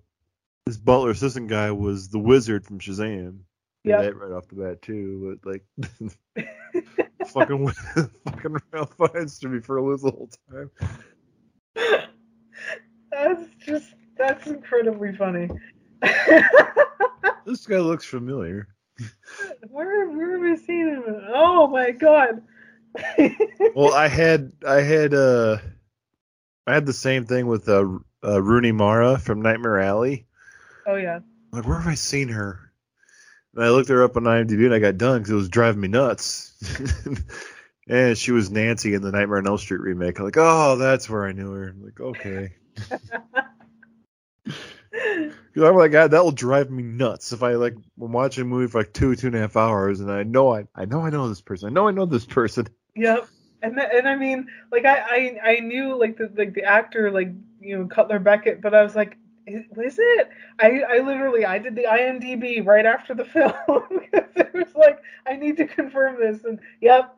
his 0.66 0.76
butler 0.76 1.10
assistant 1.10 1.48
guy 1.48 1.70
was 1.70 2.10
the 2.10 2.18
Wizard 2.18 2.66
from 2.66 2.78
Shazam. 2.78 3.38
Yeah, 3.84 4.02
that 4.02 4.16
right 4.16 4.32
off 4.32 4.48
the 4.48 4.56
bat 4.56 4.82
too. 4.82 5.38
But 5.42 5.50
like, 5.50 5.64
fucking 7.28 7.68
fucking 7.68 8.56
Ralph 8.72 8.94
Fiennes 8.98 9.38
to 9.38 9.48
me 9.48 9.60
for 9.60 9.78
a 9.78 9.82
lose 9.82 10.02
the 10.02 10.10
whole 10.10 10.28
time. 10.50 10.70
that's 13.10 13.48
just 13.64 13.94
that's 14.18 14.46
incredibly 14.46 15.14
funny. 15.16 15.48
This 17.46 17.66
guy 17.66 17.78
looks 17.78 18.04
familiar. 18.04 18.68
where 19.70 20.10
where 20.10 20.32
have 20.50 20.58
I 20.58 20.62
seen 20.62 20.88
him? 20.88 21.02
Oh 21.34 21.66
my 21.68 21.92
god. 21.92 22.42
Well, 23.74 23.94
I 23.94 24.08
had 24.08 24.52
I 24.66 24.82
had 24.82 25.14
uh 25.14 25.56
I 26.66 26.74
had 26.74 26.84
the 26.84 26.92
same 26.92 27.24
thing 27.24 27.46
with 27.46 27.68
uh, 27.68 27.86
uh 28.22 28.42
Rooney 28.42 28.72
Mara 28.72 29.18
from 29.18 29.40
Nightmare 29.40 29.80
Alley. 29.80 30.26
oh 30.86 30.96
yeah. 30.96 31.20
Like, 31.52 31.66
where 31.66 31.78
have 31.78 31.88
I 31.90 31.94
seen 31.94 32.28
her? 32.28 32.60
And 33.54 33.64
I 33.64 33.70
looked 33.70 33.88
her 33.88 34.04
up 34.04 34.16
on 34.16 34.24
IMDb 34.24 34.66
and 34.66 34.74
I 34.74 34.78
got 34.78 34.98
done 34.98 35.20
because 35.20 35.30
it 35.30 35.36
was 35.36 35.48
driving 35.48 35.80
me 35.80 35.88
nuts. 35.88 36.52
and 37.88 38.18
she 38.18 38.32
was 38.32 38.50
Nancy 38.50 38.92
in 38.92 39.00
the 39.00 39.10
Nightmare 39.10 39.38
on 39.38 39.46
Elm 39.46 39.56
Street 39.56 39.80
remake. 39.80 40.18
I'm 40.18 40.26
like, 40.26 40.36
oh, 40.36 40.76
that's 40.76 41.08
where 41.08 41.26
I 41.26 41.32
knew 41.32 41.50
her. 41.52 41.68
I'm 41.68 41.82
like, 41.82 41.98
okay. 41.98 42.50
Because 44.98 45.68
I'm 45.68 45.76
like, 45.76 45.92
God, 45.92 46.10
that 46.12 46.24
will 46.24 46.32
drive 46.32 46.70
me 46.70 46.82
nuts 46.82 47.32
if 47.32 47.42
I 47.42 47.52
like 47.52 47.74
I'm 48.00 48.12
watching 48.12 48.42
a 48.42 48.46
movie 48.46 48.70
for 48.70 48.78
like 48.78 48.92
two, 48.92 49.14
two 49.16 49.28
and 49.28 49.36
a 49.36 49.40
half 49.40 49.56
hours, 49.56 50.00
and 50.00 50.10
I 50.10 50.22
know 50.22 50.54
I, 50.54 50.64
I 50.74 50.84
know 50.84 51.02
I 51.02 51.10
know 51.10 51.28
this 51.28 51.40
person. 51.40 51.68
I 51.68 51.72
know 51.72 51.88
I 51.88 51.90
know 51.90 52.06
this 52.06 52.24
person. 52.26 52.68
Yep. 52.96 53.28
And 53.62 53.76
th- 53.76 53.88
and 53.92 54.08
I 54.08 54.14
mean, 54.14 54.46
like 54.70 54.84
I, 54.84 54.98
I 54.98 55.50
I 55.50 55.60
knew 55.60 55.98
like 55.98 56.16
the 56.16 56.30
like 56.36 56.54
the 56.54 56.64
actor 56.64 57.10
like 57.10 57.32
you 57.60 57.78
know 57.78 57.86
Cutler 57.86 58.18
Beckett, 58.18 58.60
but 58.60 58.74
I 58.74 58.82
was 58.82 58.94
like, 58.94 59.16
is, 59.46 59.64
was 59.74 59.98
it? 59.98 60.28
I 60.60 60.82
I 60.88 60.98
literally 61.00 61.44
I 61.44 61.58
did 61.58 61.74
the 61.74 61.84
IMDb 61.84 62.64
right 62.64 62.86
after 62.86 63.14
the 63.14 63.24
film 63.24 63.82
because 63.90 64.30
it 64.36 64.54
was 64.54 64.74
like 64.74 65.00
I 65.26 65.36
need 65.36 65.56
to 65.56 65.66
confirm 65.66 66.20
this, 66.20 66.44
and 66.44 66.60
yep. 66.80 67.16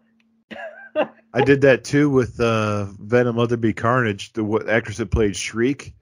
I 1.33 1.45
did 1.45 1.61
that 1.61 1.85
too 1.85 2.11
with 2.11 2.41
uh, 2.41 2.87
Venom: 2.99 3.37
Let 3.37 3.51
There 3.51 3.59
Be 3.59 3.73
Carnage. 3.73 4.33
The 4.33 4.43
what, 4.43 4.69
actress 4.69 4.97
that 4.97 5.11
played 5.11 5.37
Shriek. 5.37 5.95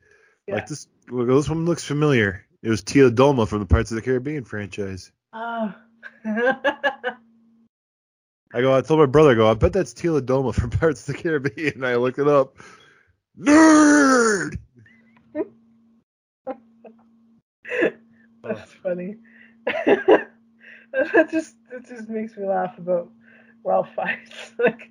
Yeah. 0.46 0.56
Like 0.56 0.66
this, 0.66 0.88
well, 1.10 1.26
this 1.26 1.48
one 1.48 1.64
looks 1.64 1.84
familiar. 1.84 2.44
It 2.62 2.70
was 2.70 2.82
Tia 2.82 3.10
Dalma 3.10 3.46
from 3.46 3.60
the 3.60 3.66
Pirates 3.66 3.90
of 3.90 3.96
the 3.96 4.02
Caribbean 4.02 4.44
franchise. 4.44 5.12
Oh. 5.32 5.74
I 8.54 8.62
go, 8.62 8.76
I 8.76 8.80
told 8.80 9.00
my 9.00 9.06
brother, 9.06 9.30
I 9.30 9.34
go, 9.34 9.50
I 9.50 9.54
bet 9.54 9.72
that's 9.72 9.92
Tia 9.92 10.20
Dalma 10.20 10.54
from 10.54 10.70
Pirates 10.70 11.08
of 11.08 11.14
the 11.14 11.22
Caribbean. 11.22 11.74
And 11.74 11.86
I 11.86 11.96
looked 11.96 12.18
it 12.18 12.28
up. 12.28 12.56
Nerd. 13.38 14.58
That's 18.42 18.72
funny. 18.82 19.16
that 19.66 21.28
just 21.30 21.56
that 21.70 21.86
just 21.86 22.08
makes 22.08 22.36
me 22.36 22.46
laugh 22.46 22.78
about 22.78 23.10
Ralph 23.62 23.90
Fiennes. 23.94 24.54
Like, 24.58 24.90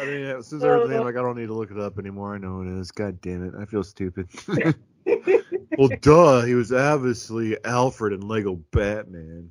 I 0.00 0.04
mean, 0.06 0.24
as 0.24 0.48
soon 0.48 0.58
as 0.58 0.64
I 0.64 0.68
heard 0.68 0.88
the 0.88 0.94
name, 0.94 1.04
like, 1.04 1.16
I 1.16 1.22
don't 1.22 1.36
need 1.36 1.46
to 1.46 1.54
look 1.54 1.70
it 1.70 1.78
up 1.78 1.98
anymore. 1.98 2.34
I 2.34 2.38
know 2.38 2.62
it 2.62 2.68
is. 2.68 2.90
God 2.90 3.20
damn 3.20 3.44
it, 3.44 3.54
I 3.58 3.64
feel 3.64 3.82
stupid. 3.82 4.28
well, 5.78 5.88
duh, 6.00 6.42
he 6.42 6.54
was 6.54 6.72
obviously 6.72 7.56
Alfred 7.64 8.12
in 8.12 8.26
Lego 8.26 8.56
Batman. 8.72 9.50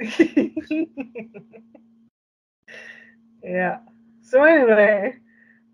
yeah. 3.42 3.78
So 4.22 4.42
anyway, 4.42 5.14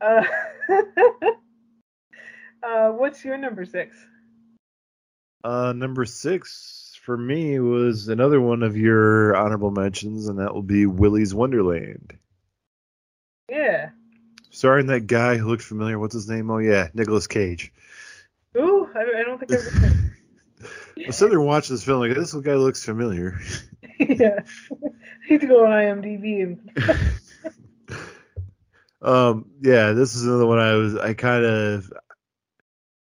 uh, 0.00 0.24
uh, 2.62 2.90
what's 2.90 3.24
your 3.24 3.38
number 3.38 3.64
six? 3.64 3.96
Uh, 5.42 5.72
number 5.72 6.04
six 6.04 6.98
for 7.02 7.16
me 7.16 7.58
was 7.58 8.08
another 8.08 8.40
one 8.40 8.62
of 8.62 8.76
your 8.76 9.34
honorable 9.34 9.70
mentions, 9.70 10.28
and 10.28 10.38
that 10.38 10.54
will 10.54 10.62
be 10.62 10.84
Willy's 10.86 11.34
Wonderland. 11.34 12.18
Yeah. 13.48 13.90
Starring 14.60 14.88
that 14.88 15.06
guy 15.06 15.38
who 15.38 15.48
looks 15.48 15.64
familiar. 15.64 15.98
What's 15.98 16.12
his 16.12 16.28
name? 16.28 16.50
Oh 16.50 16.58
yeah, 16.58 16.88
Nicolas 16.92 17.26
Cage. 17.26 17.72
Ooh, 18.58 18.86
I, 18.94 19.20
I 19.20 19.22
don't 19.24 19.38
think 19.38 19.52
I've. 19.52 21.08
I 21.08 21.10
sat 21.12 21.30
there 21.30 21.40
watched 21.40 21.70
this 21.70 21.82
film 21.82 22.00
like 22.00 22.14
this 22.14 22.34
guy 22.34 22.56
looks 22.56 22.84
familiar. 22.84 23.40
yeah. 23.98 24.40
I 24.70 25.30
need 25.30 25.40
to 25.40 25.46
go 25.46 25.64
on 25.64 25.70
IMDb 25.70 26.42
and. 26.42 26.70
Um, 29.00 29.46
yeah, 29.62 29.92
this 29.92 30.14
is 30.14 30.26
another 30.26 30.44
one 30.46 30.58
I 30.58 30.74
was 30.74 30.94
I 30.94 31.14
kind 31.14 31.42
of 31.42 31.90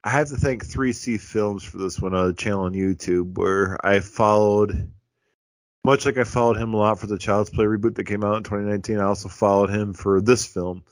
I 0.02 0.12
have 0.12 0.30
to 0.30 0.38
thank 0.38 0.66
3C 0.66 1.20
Films 1.20 1.62
for 1.62 1.78
this 1.78 2.00
one 2.00 2.16
on 2.16 2.28
the 2.28 2.34
channel 2.34 2.64
on 2.64 2.72
YouTube 2.72 3.38
where 3.38 3.86
I 3.86 4.00
followed 4.00 4.94
much 5.84 6.06
like 6.06 6.18
I 6.18 6.24
followed 6.24 6.56
him 6.56 6.74
a 6.74 6.78
lot 6.78 7.00
for 7.00 7.08
the 7.08 7.18
Child's 7.18 7.50
Play 7.50 7.66
reboot 7.66 7.96
that 7.96 8.06
came 8.06 8.24
out 8.24 8.38
in 8.38 8.44
2019. 8.44 8.98
I 8.98 9.04
also 9.04 9.28
followed 9.28 9.70
him 9.70 9.94
for 9.94 10.22
this 10.22 10.46
film. 10.46 10.86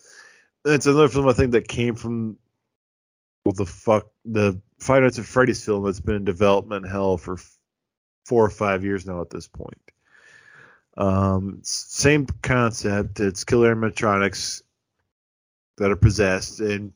It's 0.67 0.85
another 0.85 1.07
film 1.07 1.27
I 1.27 1.33
think 1.33 1.51
that 1.51 1.67
came 1.67 1.95
from 1.95 2.37
well 3.45 3.53
the 3.53 3.65
fuck 3.65 4.07
the 4.25 4.61
Five 4.79 5.03
Nights 5.03 5.17
at 5.17 5.25
Freddy's 5.25 5.63
film 5.63 5.85
that's 5.85 5.99
been 5.99 6.15
in 6.15 6.25
development 6.25 6.87
hell 6.87 7.17
for 7.17 7.33
f- 7.33 7.57
four 8.25 8.45
or 8.45 8.49
five 8.49 8.83
years 8.83 9.07
now 9.07 9.21
at 9.21 9.29
this 9.29 9.47
point. 9.47 9.81
Um, 10.95 11.59
same 11.63 12.27
concept. 12.41 13.19
It's 13.19 13.43
killer 13.43 13.73
animatronics 13.73 14.61
that 15.77 15.91
are 15.91 15.95
possessed 15.95 16.59
and 16.59 16.93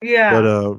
Yeah. 0.01 0.33
But 0.33 0.45
uh, 0.45 0.75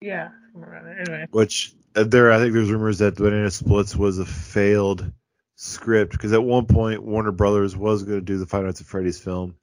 yeah. 0.00 0.28
somewhere 0.52 0.70
around 0.70 0.84
there. 0.84 1.00
Anyway. 1.00 1.26
which 1.30 1.74
uh, 1.96 2.04
there 2.04 2.32
I 2.32 2.38
think 2.38 2.52
there's 2.52 2.70
rumors 2.70 2.98
that 2.98 3.16
Banana 3.16 3.50
Splits 3.50 3.96
was 3.96 4.18
a 4.18 4.26
failed 4.26 5.10
script 5.56 6.12
because 6.12 6.32
at 6.32 6.42
one 6.42 6.66
point 6.66 7.02
Warner 7.02 7.32
Brothers 7.32 7.76
was 7.76 8.02
going 8.02 8.18
to 8.18 8.24
do 8.24 8.38
the 8.38 8.46
Five 8.46 8.64
Nights 8.64 8.80
at 8.80 8.86
Freddy's 8.86 9.20
film. 9.20 9.56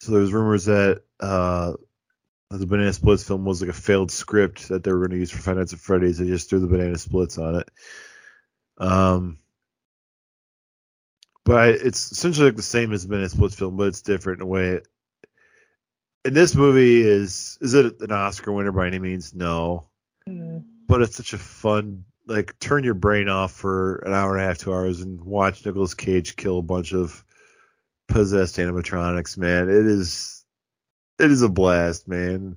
So 0.00 0.12
there's 0.12 0.32
rumors 0.32 0.64
that 0.64 1.02
uh, 1.20 1.74
the 2.50 2.66
Banana 2.66 2.92
Splits 2.92 3.22
film 3.22 3.44
was 3.44 3.60
like 3.60 3.70
a 3.70 3.74
failed 3.74 4.10
script 4.10 4.68
that 4.68 4.82
they 4.82 4.92
were 4.92 4.98
going 4.98 5.12
to 5.12 5.18
use 5.18 5.30
for 5.30 5.38
Five 5.38 5.58
Nights 5.58 5.72
at 5.72 5.78
Freddy's. 5.78 6.18
They 6.18 6.26
just 6.26 6.50
threw 6.50 6.58
the 6.58 6.66
Banana 6.66 6.98
Splits 6.98 7.38
on 7.38 7.56
it. 7.56 7.68
Um, 8.82 9.38
but 11.44 11.70
it's 11.70 12.12
essentially 12.12 12.46
like 12.46 12.56
the 12.56 12.62
same 12.62 12.92
as 12.92 13.06
Banana 13.06 13.28
Splits 13.28 13.54
film, 13.54 13.76
but 13.76 13.88
it's 13.88 14.02
different 14.02 14.40
in 14.40 14.42
a 14.42 14.46
way. 14.46 14.80
And 16.24 16.34
this 16.34 16.54
movie 16.54 17.00
is 17.00 17.58
is 17.60 17.74
it 17.74 18.00
an 18.00 18.12
Oscar 18.12 18.52
winner 18.52 18.72
by 18.72 18.86
any 18.86 18.98
means? 18.98 19.34
No 19.34 19.88
Mm. 20.28 20.64
but 20.86 21.02
it's 21.02 21.16
such 21.16 21.32
a 21.32 21.38
fun 21.38 22.04
like 22.28 22.56
turn 22.60 22.84
your 22.84 22.94
brain 22.94 23.28
off 23.28 23.52
for 23.52 23.96
an 24.06 24.12
hour 24.12 24.36
and 24.36 24.44
a 24.44 24.46
half, 24.46 24.58
two 24.58 24.72
hours, 24.72 25.00
and 25.00 25.20
watch 25.20 25.66
Nicolas 25.66 25.94
Cage 25.94 26.36
kill 26.36 26.58
a 26.58 26.62
bunch 26.62 26.92
of 26.92 27.24
possessed 28.06 28.58
animatronics. 28.58 29.36
Man, 29.36 29.68
it 29.68 29.86
is 29.86 30.44
it 31.18 31.30
is 31.30 31.42
a 31.42 31.48
blast, 31.48 32.06
man. 32.06 32.56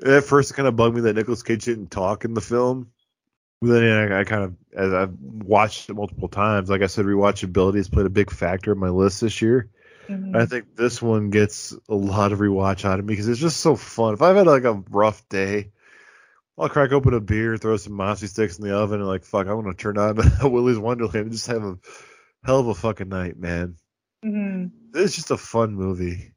And 0.00 0.12
at 0.12 0.24
first, 0.24 0.50
it 0.50 0.54
kind 0.54 0.68
of 0.68 0.76
bugged 0.76 0.96
me 0.96 1.00
that 1.02 1.16
Nicolas 1.16 1.42
Cage 1.42 1.64
didn't 1.64 1.90
talk 1.90 2.24
in 2.24 2.34
the 2.34 2.40
film. 2.40 2.92
Then 3.60 4.12
I, 4.12 4.20
I 4.20 4.24
kind 4.24 4.44
of, 4.44 4.54
as 4.76 4.92
I've 4.92 5.14
watched 5.20 5.90
it 5.90 5.94
multiple 5.94 6.28
times, 6.28 6.70
like 6.70 6.82
I 6.82 6.86
said, 6.86 7.04
rewatchability 7.04 7.76
has 7.76 7.88
played 7.88 8.06
a 8.06 8.10
big 8.10 8.30
factor 8.30 8.72
in 8.72 8.78
my 8.78 8.88
list 8.90 9.20
this 9.20 9.42
year. 9.42 9.68
Mhm. 10.08 10.36
I 10.36 10.46
think 10.46 10.76
this 10.76 11.02
one 11.02 11.30
gets 11.30 11.74
a 11.88 11.94
lot 11.94 12.32
of 12.32 12.38
rewatch 12.38 12.84
out 12.84 12.98
of 12.98 13.04
me 13.04 13.12
because 13.12 13.28
it's 13.28 13.40
just 13.40 13.58
so 13.60 13.74
fun. 13.76 14.14
If 14.14 14.22
I've 14.22 14.36
had 14.36 14.46
like 14.46 14.64
a 14.64 14.82
rough 14.90 15.28
day, 15.28 15.72
I'll 16.56 16.68
crack 16.68 16.92
open 16.92 17.14
a 17.14 17.20
beer, 17.20 17.56
throw 17.56 17.76
some 17.76 17.92
monster 17.94 18.26
sticks 18.28 18.58
in 18.58 18.64
the 18.66 18.74
oven, 18.76 19.00
and 19.00 19.08
like 19.08 19.24
fuck, 19.24 19.46
I 19.48 19.52
want 19.54 19.66
to 19.66 19.74
turn 19.74 19.98
on 19.98 20.16
Willy's 20.52 20.78
Wonderland 20.78 21.16
and 21.16 21.32
just 21.32 21.48
have 21.48 21.62
a 21.64 21.78
hell 22.44 22.60
of 22.60 22.68
a 22.68 22.74
fucking 22.74 23.08
night, 23.08 23.36
man. 23.38 23.76
Mhm. 24.24 24.70
It's 24.94 25.14
just 25.16 25.30
a 25.30 25.36
fun 25.36 25.74
movie, 25.74 26.32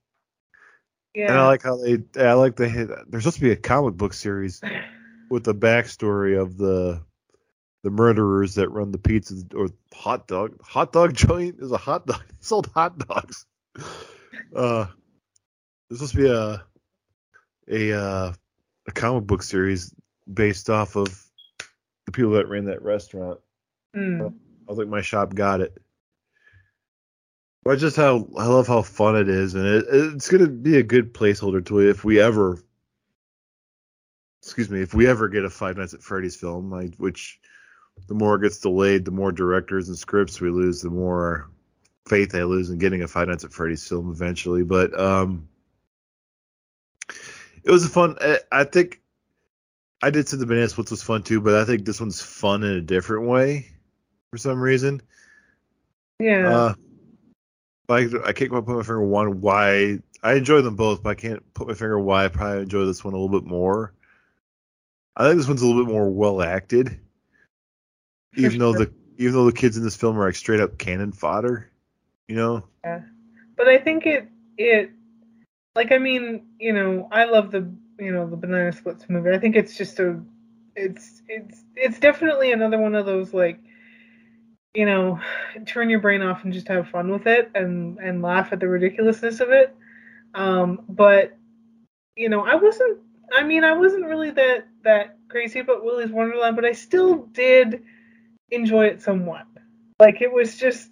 Yeah. 1.15 1.27
and 1.31 1.37
I 1.39 1.47
like 1.47 1.63
how 1.63 1.77
they, 1.77 1.99
I 2.17 2.33
like 2.33 2.55
the 2.55 2.67
hit. 2.67 2.89
There's 3.09 3.23
supposed 3.23 3.37
to 3.37 3.43
be 3.43 3.51
a 3.51 3.55
comic 3.55 3.95
book 3.95 4.13
series 4.13 4.59
with 5.29 5.43
the 5.45 5.55
backstory 5.55 6.39
of 6.39 6.57
the 6.57 7.01
the 7.83 7.89
murderers 7.89 8.55
that 8.55 8.69
run 8.69 8.91
the 8.91 8.97
pizza 8.97 9.35
or 9.55 9.69
hot 9.93 10.27
dog 10.27 10.61
hot 10.63 10.91
dog 10.91 11.13
joint 11.15 11.57
is 11.59 11.71
a 11.71 11.77
hot 11.77 12.05
dog. 12.05 12.21
They 12.27 12.35
sold 12.39 12.67
hot 12.73 12.97
dogs. 12.97 13.45
Uh, 14.55 14.85
there's 15.89 15.99
supposed 15.99 16.13
to 16.13 16.17
be 16.17 16.29
a 16.29 16.63
a 17.67 17.97
uh, 17.97 18.33
a 18.87 18.91
comic 18.91 19.25
book 19.25 19.43
series 19.43 19.93
based 20.31 20.69
off 20.69 20.95
of 20.95 21.25
the 22.05 22.11
people 22.11 22.31
that 22.31 22.47
ran 22.47 22.65
that 22.65 22.81
restaurant. 22.81 23.39
Mm. 23.95 24.21
I 24.21 24.33
was 24.67 24.77
like, 24.77 24.87
my 24.87 25.01
shop 25.01 25.33
got 25.33 25.61
it. 25.61 25.77
But 27.63 27.77
just 27.79 27.95
how 27.95 28.27
I 28.37 28.47
love 28.47 28.67
how 28.67 28.81
fun 28.81 29.15
it 29.15 29.29
is, 29.29 29.53
and 29.53 29.65
it, 29.65 29.85
it's 29.89 30.29
gonna 30.29 30.47
be 30.47 30.77
a 30.77 30.83
good 30.83 31.13
placeholder 31.13 31.63
to 31.67 31.79
if 31.79 32.03
we 32.03 32.19
ever, 32.19 32.57
excuse 34.41 34.69
me, 34.69 34.81
if 34.81 34.95
we 34.95 35.07
ever 35.07 35.29
get 35.29 35.45
a 35.45 35.49
Five 35.49 35.77
Nights 35.77 35.93
at 35.93 36.01
Freddy's 36.01 36.35
film, 36.35 36.71
like 36.71 36.95
which 36.95 37.39
the 38.07 38.13
more 38.13 38.35
it 38.35 38.41
gets 38.41 38.59
delayed, 38.59 39.05
the 39.05 39.11
more 39.11 39.31
directors 39.31 39.87
and 39.87 39.97
scripts 39.97 40.41
we 40.41 40.49
lose, 40.49 40.81
the 40.81 40.89
more 40.89 41.49
faith 42.07 42.35
I 42.35 42.43
lose 42.43 42.69
in 42.69 42.77
getting 42.77 43.03
a 43.03 43.07
Five 43.07 43.27
Nights 43.27 43.43
at 43.43 43.53
Freddy's 43.53 43.87
film 43.87 44.11
eventually. 44.11 44.63
But 44.63 44.97
um, 44.99 45.47
it 47.63 47.71
was 47.71 47.85
a 47.85 47.89
fun. 47.89 48.17
I, 48.51 48.63
think 48.63 49.01
I 50.01 50.09
did 50.09 50.27
say 50.27 50.37
the 50.37 50.45
Banana 50.45 50.69
Splits 50.69 50.91
was 50.91 51.03
fun 51.03 51.23
too, 51.23 51.41
but 51.41 51.55
I 51.55 51.65
think 51.65 51.85
this 51.85 51.99
one's 51.99 52.21
fun 52.21 52.63
in 52.63 52.71
a 52.71 52.81
different 52.81 53.27
way 53.27 53.67
for 54.31 54.37
some 54.37 54.59
reason. 54.59 55.01
Yeah. 56.19 56.55
Uh, 56.55 56.73
I, 57.89 58.09
I 58.25 58.33
can't 58.33 58.49
quite 58.49 58.65
put 58.65 58.77
my 58.77 58.83
finger 58.83 59.03
on 59.15 59.41
why 59.41 59.99
I 60.23 60.33
enjoy 60.33 60.61
them 60.61 60.75
both, 60.75 61.03
but 61.03 61.09
I 61.09 61.15
can't 61.15 61.53
put 61.53 61.67
my 61.67 61.73
finger 61.73 61.99
on 61.99 62.05
why 62.05 62.25
I 62.25 62.27
probably 62.29 62.63
enjoy 62.63 62.85
this 62.85 63.03
one 63.03 63.13
a 63.13 63.17
little 63.17 63.39
bit 63.39 63.47
more. 63.47 63.93
I 65.15 65.27
think 65.27 65.37
this 65.37 65.47
one's 65.47 65.61
a 65.61 65.67
little 65.67 65.83
bit 65.83 65.91
more 65.91 66.09
well 66.09 66.41
acted, 66.41 66.99
even 68.35 68.59
though 68.59 68.73
the 68.73 68.91
even 69.17 69.33
though 69.33 69.45
the 69.45 69.53
kids 69.53 69.77
in 69.77 69.83
this 69.83 69.95
film 69.95 70.17
are 70.17 70.25
like 70.25 70.35
straight 70.35 70.59
up 70.59 70.77
cannon 70.77 71.11
fodder, 71.11 71.69
you 72.27 72.35
know. 72.35 72.63
Yeah, 72.83 73.01
but 73.55 73.67
I 73.67 73.77
think 73.77 74.05
it 74.05 74.27
it 74.57 74.91
like 75.75 75.91
I 75.91 75.97
mean, 75.97 76.47
you 76.59 76.73
know, 76.73 77.07
I 77.11 77.25
love 77.25 77.51
the 77.51 77.71
you 77.99 78.11
know 78.11 78.27
the 78.27 78.35
Banana 78.35 78.71
Splits 78.71 79.09
movie. 79.09 79.31
I 79.31 79.37
think 79.39 79.55
it's 79.55 79.77
just 79.77 79.99
a 79.99 80.19
it's 80.75 81.21
it's 81.27 81.63
it's 81.75 81.99
definitely 81.99 82.51
another 82.51 82.79
one 82.79 82.95
of 82.95 83.05
those 83.05 83.33
like 83.33 83.59
you 84.73 84.85
know 84.85 85.19
turn 85.65 85.89
your 85.89 85.99
brain 85.99 86.21
off 86.21 86.43
and 86.43 86.53
just 86.53 86.67
have 86.67 86.87
fun 86.89 87.11
with 87.11 87.27
it 87.27 87.51
and 87.55 87.99
and 87.99 88.21
laugh 88.21 88.49
at 88.51 88.59
the 88.59 88.67
ridiculousness 88.67 89.39
of 89.39 89.51
it. 89.51 89.75
Um, 90.33 90.81
but 90.87 91.37
you 92.15 92.29
know, 92.29 92.45
I 92.45 92.55
wasn't. 92.55 92.99
I 93.33 93.43
mean, 93.43 93.63
I 93.63 93.73
wasn't 93.73 94.05
really 94.05 94.31
that 94.31 94.67
that 94.83 95.17
crazy 95.29 95.59
about 95.59 95.83
Willy's 95.83 96.11
Wonderland, 96.11 96.55
but 96.55 96.65
I 96.65 96.73
still 96.73 97.27
did 97.27 97.83
enjoy 98.51 98.85
it 98.85 99.01
somewhat. 99.01 99.45
Like 99.99 100.21
it 100.21 100.31
was 100.31 100.57
just, 100.57 100.89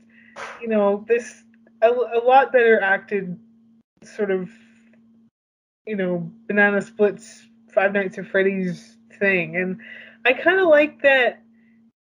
you 0.62 0.68
know, 0.68 1.06
this 1.08 1.44
a, 1.82 1.90
a 1.90 2.22
lot 2.26 2.52
better 2.52 2.82
acted 2.82 3.38
sort 4.04 4.32
of, 4.32 4.50
you 5.86 5.96
know, 5.96 6.32
banana 6.48 6.82
splits 6.82 7.46
Five 7.74 7.94
Nights 7.94 8.18
at 8.18 8.28
Freddy's 8.28 8.98
thing, 9.20 9.56
and 9.56 9.80
I 10.26 10.34
kind 10.34 10.60
of 10.60 10.68
like 10.68 11.02
that, 11.02 11.42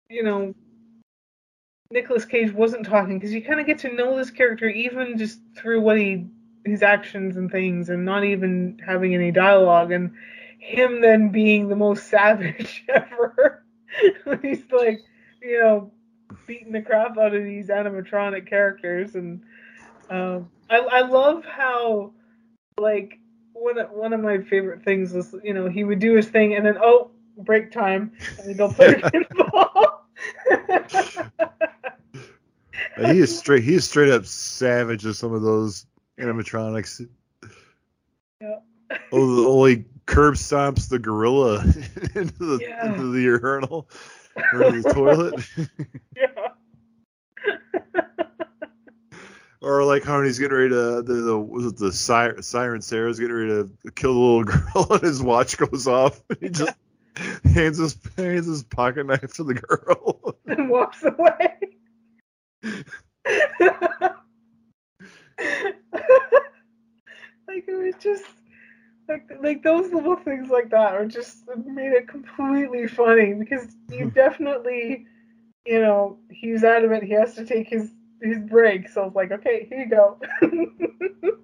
you 0.09 0.23
know. 0.23 0.55
Nicolas 1.91 2.25
Cage 2.25 2.53
wasn't 2.53 2.87
talking 2.87 3.19
because 3.19 3.33
you 3.33 3.43
kind 3.43 3.61
of 3.61 3.67
get 3.67 3.79
to 3.81 3.95
know 3.95 4.17
this 4.17 4.31
character 4.31 4.69
even 4.69 5.17
just 5.17 5.39
through 5.57 5.81
what 5.81 5.97
he 5.97 6.27
his 6.65 6.83
actions 6.83 7.37
and 7.37 7.51
things 7.51 7.89
and 7.89 8.05
not 8.05 8.25
even 8.25 8.79
having 8.85 9.15
any 9.15 9.31
dialogue 9.31 9.93
and 9.93 10.11
him 10.59 11.03
then 11.03 11.29
being 11.29 11.69
the 11.69 11.77
most 11.77 12.09
savage 12.09 12.85
ever 12.89 13.63
he's 14.43 14.65
like 14.73 15.01
you 15.45 15.61
know 15.61 15.91
beating 16.47 16.73
the 16.73 16.83
crap 16.83 17.17
out 17.19 17.35
of 17.35 17.45
these 17.45 17.69
animatronic 17.69 18.49
characters 18.49 19.15
and 19.15 19.43
um, 20.11 20.51
I, 20.69 20.79
I 20.79 21.01
love 21.03 21.45
how 21.45 22.13
like 22.79 23.19
one 23.53 23.79
of, 23.79 23.91
one 23.91 24.13
of 24.13 24.21
my 24.21 24.39
favorite 24.39 24.83
things 24.85 25.13
was 25.13 25.35
you 25.45 25.55
know 25.55 25.69
he 25.69 25.85
would 25.85 25.99
do 25.99 26.15
his 26.15 26.29
thing 26.29 26.55
and 26.55 26.65
then 26.67 26.77
oh 26.81 27.11
break 27.39 27.71
time 27.71 28.13
and 28.39 28.49
then 28.49 28.57
go 28.57 28.71
play 28.73 29.03
Uh, 32.97 33.05
he 33.07 33.19
is 33.19 33.37
straight. 33.37 33.65
He 33.65 33.75
is 33.75 33.85
straight 33.85 34.11
up 34.11 34.25
savage 34.25 35.05
with 35.05 35.17
some 35.17 35.33
of 35.33 35.43
those 35.43 35.87
animatronics. 36.19 37.07
Yeah. 38.41 38.59
Oh, 39.11 39.37
the 39.37 39.49
only 39.49 39.85
curb 40.07 40.35
stomps 40.35 40.89
the 40.89 40.99
gorilla 40.99 41.61
into 42.15 42.39
the 42.39 42.61
Yeah. 42.63 42.87
into 42.87 43.13
the 43.13 43.23
urinal 43.23 43.89
or 44.53 44.71
the 44.71 44.91
toilet, 44.95 45.45
yeah 46.17 46.45
or 49.65 49.85
like 49.85 50.05
how 50.05 50.23
he's 50.23 50.39
getting 50.39 50.57
ready 50.57 50.69
to 50.69 51.03
the, 51.03 51.15
the 51.15 51.39
was 51.39 51.67
it 51.67 51.77
the 51.77 51.93
siren, 51.93 52.43
siren 52.43 52.83
Sarah's 52.83 53.19
getting 53.19 53.35
ready 53.35 53.69
to 53.83 53.91
kill 53.93 54.13
the 54.13 54.21
little 54.21 54.45
girl 54.45 54.87
and 54.93 55.03
his 55.03 55.23
watch 55.23 55.57
goes 55.57 55.89
off. 55.89 56.21
And 56.29 56.39
he 56.41 56.49
just 56.51 56.75
hands 57.45 57.79
his 57.79 57.97
hands 58.17 58.47
his 58.47 58.63
pocket 58.63 59.07
knife 59.07 59.35
to 59.35 59.45
the 59.45 59.55
girl. 59.55 60.37
and 60.47 60.69
walks 60.69 61.03
away. 61.03 61.55
like 67.49 67.65
it 67.67 67.75
was 67.75 67.95
just 68.01 68.25
like 69.09 69.31
like 69.41 69.63
those 69.63 69.93
little 69.93 70.17
things 70.17 70.49
like 70.49 70.71
that 70.71 70.95
are 70.95 71.07
just 71.07 71.45
made 71.67 71.93
it 71.93 72.09
completely 72.09 72.87
funny 72.87 73.35
because 73.35 73.77
you 73.91 74.11
definitely 74.11 75.07
you 75.67 75.81
know 75.81 76.19
he's 76.31 76.65
out 76.65 76.85
of 76.85 76.93
it 76.93 77.03
he 77.03 77.13
has 77.13 77.35
to 77.35 77.45
take 77.45 77.69
his 77.69 77.91
his 78.23 78.39
break 78.39 78.89
so 78.89 79.05
it's 79.05 79.17
like 79.17 79.31
okay 79.31 79.67
here 79.69 79.81
you 79.81 79.91
go 79.91 80.19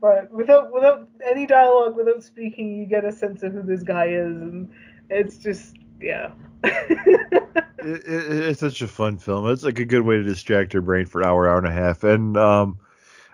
but 0.00 0.30
without 0.32 0.72
without 0.72 1.08
any 1.24 1.46
dialogue 1.46 1.96
without 1.96 2.22
speaking 2.22 2.76
you 2.76 2.86
get 2.86 3.04
a 3.04 3.12
sense 3.12 3.42
of 3.42 3.52
who 3.52 3.62
this 3.62 3.82
guy 3.82 4.06
is 4.06 4.36
and 4.36 4.70
it's 5.10 5.38
just 5.38 5.76
yeah 6.00 6.32
it, 6.64 8.06
it, 8.06 8.44
it's 8.48 8.60
such 8.60 8.82
a 8.82 8.88
fun 8.88 9.18
film. 9.18 9.48
It's 9.50 9.64
like 9.64 9.78
a 9.78 9.84
good 9.84 10.02
way 10.02 10.16
to 10.16 10.22
distract 10.22 10.72
your 10.72 10.82
brain 10.82 11.06
for 11.06 11.20
an 11.20 11.28
hour, 11.28 11.48
hour 11.48 11.58
and 11.58 11.66
a 11.66 11.72
half. 11.72 12.04
And 12.04 12.36
um, 12.36 12.78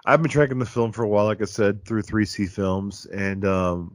I've 0.08 0.22
been 0.22 0.30
tracking 0.30 0.58
the 0.58 0.64
film 0.64 0.90
for 0.92 1.02
a 1.02 1.08
while, 1.08 1.26
like 1.26 1.42
I 1.42 1.44
said, 1.44 1.84
through 1.84 2.00
3C 2.00 2.48
Films, 2.48 3.04
and 3.04 3.44
um, 3.44 3.94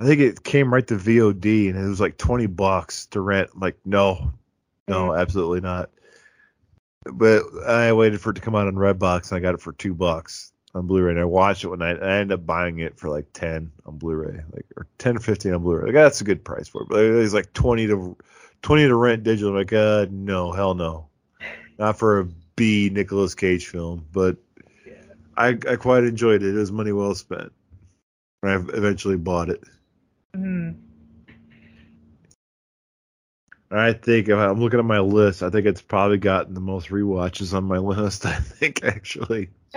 I 0.00 0.04
think 0.04 0.20
it 0.20 0.42
came 0.42 0.74
right 0.74 0.84
to 0.88 0.96
VOD, 0.96 1.70
and 1.70 1.78
it 1.78 1.88
was 1.88 2.00
like 2.00 2.18
20 2.18 2.46
bucks 2.46 3.06
to 3.06 3.20
rent. 3.20 3.50
I'm 3.54 3.60
like, 3.60 3.78
no, 3.84 4.32
no, 4.88 5.10
Mhm. 5.10 5.20
absolutely 5.20 5.60
not. 5.60 5.90
But 7.04 7.44
I 7.64 7.92
waited 7.92 8.20
for 8.20 8.30
it 8.30 8.34
to 8.34 8.40
come 8.40 8.56
out 8.56 8.66
on 8.66 8.74
Redbox, 8.74 9.30
and 9.30 9.36
I 9.36 9.40
got 9.40 9.54
it 9.54 9.60
for 9.60 9.72
two 9.72 9.94
bucks 9.94 10.52
on 10.74 10.88
Blu-ray. 10.88 11.12
And 11.12 11.20
I 11.20 11.26
watched 11.26 11.62
it 11.62 11.68
one 11.68 11.78
night, 11.78 12.00
and 12.00 12.04
I 12.04 12.16
ended 12.16 12.40
up 12.40 12.46
buying 12.46 12.80
it 12.80 12.98
for 12.98 13.08
like 13.08 13.32
10 13.34 13.70
on 13.86 13.98
Blu-ray, 13.98 14.40
like 14.52 14.66
or 14.76 14.88
10 14.98 15.18
15 15.18 15.54
on 15.54 15.62
Blu-ray. 15.62 15.84
Like 15.84 15.94
that's 15.94 16.20
a 16.20 16.24
good 16.24 16.44
price 16.44 16.66
for 16.66 16.82
it. 16.82 16.88
But 16.88 17.04
it 17.04 17.12
was 17.12 17.34
like 17.34 17.52
20 17.52 17.86
to 17.86 18.16
20 18.62 18.88
to 18.88 18.96
rent 18.96 19.22
digital. 19.22 19.50
I'm 19.50 19.56
like, 19.58 19.72
uh, 19.72 20.06
no, 20.10 20.50
hell 20.50 20.74
no, 20.74 21.06
not 21.78 21.98
for 22.00 22.18
a 22.18 22.24
B 22.56 22.90
Nicolas 22.92 23.36
Cage 23.36 23.68
film. 23.68 24.06
But 24.12 24.38
I, 25.36 25.48
I 25.68 25.76
quite 25.76 26.04
enjoyed 26.04 26.42
it. 26.42 26.54
It 26.54 26.58
was 26.58 26.72
money 26.72 26.92
well 26.92 27.14
spent. 27.14 27.52
I 28.42 28.54
eventually 28.54 29.16
bought 29.16 29.48
it. 29.50 29.62
Mhm. 30.34 30.76
I 33.70 33.94
think 33.94 34.28
if 34.28 34.36
I'm 34.36 34.60
looking 34.60 34.78
at 34.80 34.84
my 34.84 34.98
list, 35.00 35.42
I 35.42 35.48
think 35.48 35.66
it's 35.66 35.80
probably 35.80 36.18
gotten 36.18 36.52
the 36.52 36.60
most 36.60 36.88
rewatches 36.88 37.54
on 37.54 37.64
my 37.64 37.78
list. 37.78 38.26
I 38.26 38.34
think 38.34 38.84
actually, 38.84 39.48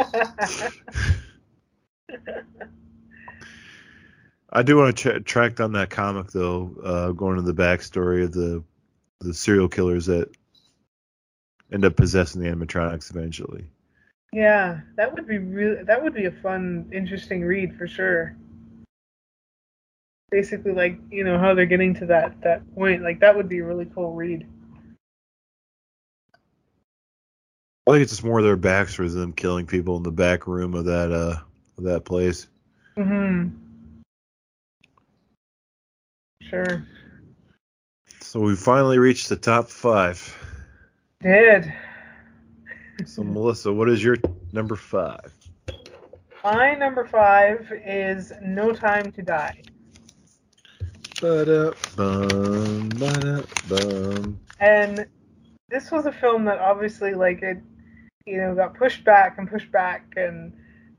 I 4.49 4.64
do 4.64 4.77
want 4.77 4.98
to 4.98 5.19
ch- 5.22 5.23
track 5.26 5.56
down 5.56 5.73
that 5.73 5.90
comic 5.90 6.32
though, 6.32 6.76
uh, 6.84 7.11
going 7.11 7.38
to 7.38 7.41
the 7.41 7.53
backstory 7.53 8.23
of 8.23 8.34
the 8.34 8.64
the 9.22 9.34
serial 9.34 9.69
killers 9.69 10.07
that 10.07 10.30
end 11.72 11.86
up 11.86 11.95
possessing 11.95 12.41
the 12.41 12.49
animatronics 12.49 13.10
eventually. 13.10 13.68
Yeah, 14.34 14.81
that 14.95 15.14
would 15.14 15.27
be 15.27 15.38
really 15.38 15.84
that 15.84 16.03
would 16.03 16.14
be 16.14 16.26
a 16.26 16.31
fun, 16.31 16.89
interesting 16.93 17.43
read 17.43 17.77
for 17.77 17.88
sure. 17.88 18.35
Basically, 20.31 20.73
like 20.73 20.97
you 21.10 21.23
know 21.23 21.39
how 21.39 21.53
they're 21.53 21.65
getting 21.65 21.93
to 21.95 22.06
that 22.07 22.41
that 22.41 22.76
point. 22.76 23.03
Like 23.03 23.19
that 23.22 23.35
would 23.35 23.47
be 23.49 23.60
a 23.60 23.65
really 23.65 23.85
cool 23.85 24.14
read. 24.14 24.45
I 27.88 27.91
think 27.91 28.02
it's 28.02 28.11
just 28.14 28.23
more 28.23 28.41
their 28.41 28.57
backstories 28.57 29.14
of 29.14 29.19
them 29.19 29.34
killing 29.34 29.68
people 29.68 29.95
in 29.97 30.03
the 30.03 30.11
back 30.11 30.47
room 30.47 30.73
of 30.73 30.85
that 30.85 31.11
uh 31.11 31.39
of 31.77 31.84
that 31.84 32.06
place. 32.06 32.47
Mm 32.97 33.07
hmm 33.07 33.65
Sure. 36.41 36.85
So 38.22 38.39
we 38.39 38.56
finally 38.56 38.99
reached 38.99 39.30
the 39.30 39.35
top 39.35 39.69
five. 39.69 40.35
Did. 41.22 41.73
So 43.03 43.23
Melissa, 43.23 43.73
what 43.73 43.89
is 43.89 44.03
your 44.03 44.17
number 44.53 44.76
five? 44.76 45.34
My 46.43 46.76
number 46.76 47.05
five 47.05 47.72
is 47.85 48.31
No 48.41 48.72
Time 48.72 49.11
to 49.11 49.22
Die. 49.22 49.61
Ba-da-bum, 51.19 52.89
ba-da-bum. 52.89 54.39
And 54.59 55.07
this 55.69 55.91
was 55.91 56.05
a 56.05 56.11
film 56.11 56.45
that 56.45 56.59
obviously, 56.59 57.13
like, 57.13 57.41
it, 57.41 57.57
you 58.26 58.38
know, 58.38 58.55
got 58.55 58.76
pushed 58.76 59.03
back 59.03 59.38
and 59.38 59.49
pushed 59.49 59.72
back, 59.72 60.13
and 60.15 60.53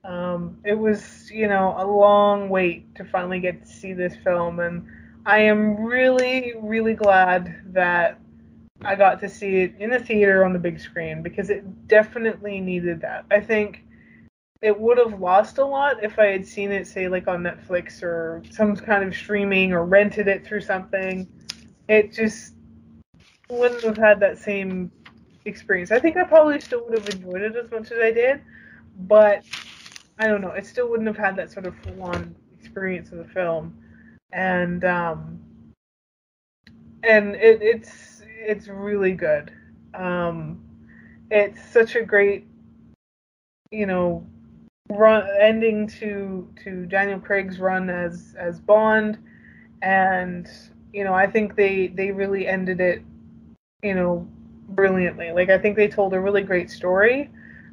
um, 0.05 0.59
it 0.65 0.79
was, 0.79 1.31
you 1.31 1.49
know, 1.49 1.75
a 1.79 1.87
long 1.87 2.49
wait 2.49 2.95
to 2.97 3.05
finally 3.05 3.41
get 3.41 3.63
to 3.63 3.69
see 3.69 3.93
this 3.93 4.17
film. 4.17 4.61
And 4.61 4.87
I 5.25 5.39
am 5.41 5.77
really, 5.85 6.55
really 6.61 6.95
glad 6.95 7.55
that 7.73 8.21
I 8.83 8.95
got 8.95 9.21
to 9.21 9.29
see 9.29 9.63
it 9.63 9.75
in 9.79 9.91
the 9.91 9.99
theater 9.99 10.45
on 10.45 10.53
the 10.53 10.59
big 10.59 10.79
screen 10.79 11.23
because 11.23 11.51
it 11.51 11.89
definitely 11.89 12.61
needed 12.61 13.01
that. 13.01 13.25
I 13.31 13.41
think 13.41 13.85
it 14.63 14.79
would 14.79 14.99
have 14.99 15.21
lost 15.21 15.59
a 15.59 15.65
lot 15.65 16.03
if 16.03 16.19
I 16.19 16.27
had 16.27 16.47
seen 16.47 16.73
it, 16.73 16.87
say, 16.87 17.09
like 17.09 17.29
on 17.29 17.43
Netflix 17.43 18.03
or 18.03 18.43
some 18.51 18.77
kind 18.77 19.05
of 19.05 19.15
streaming 19.15 19.73
or 19.73 19.85
rented 19.85 20.29
it 20.29 20.47
through 20.47 20.63
something. 20.63 21.27
It 21.89 22.13
just 22.13 22.55
wouldn't 23.49 23.85
have 23.85 23.97
had 23.97 24.21
that 24.21 24.39
same 24.39 24.91
experience. 25.45 25.91
I 25.93 26.01
think 26.01 26.17
I 26.17 26.25
probably 26.25 26.61
still 26.61 26.85
would 26.85 26.95
have 26.95 27.09
enjoyed 27.09 27.43
it 27.43 27.57
as 27.57 27.71
much 27.71 27.91
as 27.93 27.99
I 28.01 28.11
did, 28.11 28.43
but 29.01 29.45
I 30.19 30.27
don't 30.27 30.41
know. 30.41 30.51
It 30.51 30.67
still 30.67 30.89
wouldn't 30.89 31.07
have 31.07 31.17
had 31.17 31.37
that 31.37 31.51
sort 31.51 31.67
of 31.67 31.75
full-on 31.77 32.35
experience 32.59 33.13
of 33.13 33.19
the 33.19 33.25
film, 33.25 33.77
and 34.33 34.85
um, 34.85 35.39
and 37.03 37.37
it, 37.37 37.61
it's 37.63 38.06
it's 38.47 38.69
really 38.69 39.13
good. 39.13 39.53
Um, 39.95 40.63
it's 41.31 41.61
such 41.71 41.97
a 41.97 42.03
great, 42.03 42.47
you 43.71 43.87
know, 43.87 44.25
run 44.89 45.27
ending 45.41 45.89
to 45.89 46.49
to 46.63 46.87
Daniel 46.87 47.19
Craig's 47.19 47.59
run 47.59 47.91
as 47.91 48.35
as 48.39 48.61
Bond, 48.61 49.19
and 49.83 50.49
you 50.93 51.05
know 51.05 51.15
I 51.15 51.27
think 51.27 51.57
they 51.57 51.89
they 51.89 52.13
really 52.13 52.47
ended 52.47 52.81
it, 52.81 53.03
you 53.83 53.95
know, 53.95 54.27
brilliantly. 54.69 55.33
Like 55.33 55.51
I 55.51 55.59
think 55.59 55.77
they 55.77 55.89
told 55.89 56.15
a 56.15 56.21
really 56.21 56.43
great 56.43 56.71
story. 56.71 57.31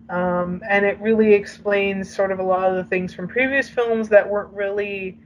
Um, 0.10 0.62
and 0.70 0.86
it 0.86 1.00
really 1.00 1.34
explains 1.34 2.14
sort 2.14 2.34
of 2.34 2.40
a 2.40 2.44
lot 2.44 2.70
of 2.70 2.76
the 2.76 2.84
things 2.84 3.14
from 3.14 3.26
previous 3.26 3.70
films 3.70 4.10
that 4.10 4.30
weren't 4.30 4.54
really 4.54 5.18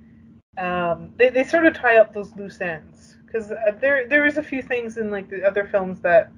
um, 0.59 1.11
they, 1.17 1.29
they 1.29 1.43
sort 1.43 1.65
of 1.65 1.73
tie 1.73 1.97
up 1.97 2.13
those 2.13 2.35
loose 2.35 2.61
ends 2.61 2.96
because 3.27 3.49
there 3.79 4.07
there 4.07 4.25
is 4.25 4.37
a 4.37 4.43
few 4.43 4.61
things 4.61 4.97
in 4.97 5.11
like 5.11 5.29
the 5.29 5.45
other 5.45 5.67
films 5.67 5.99
that 6.01 6.31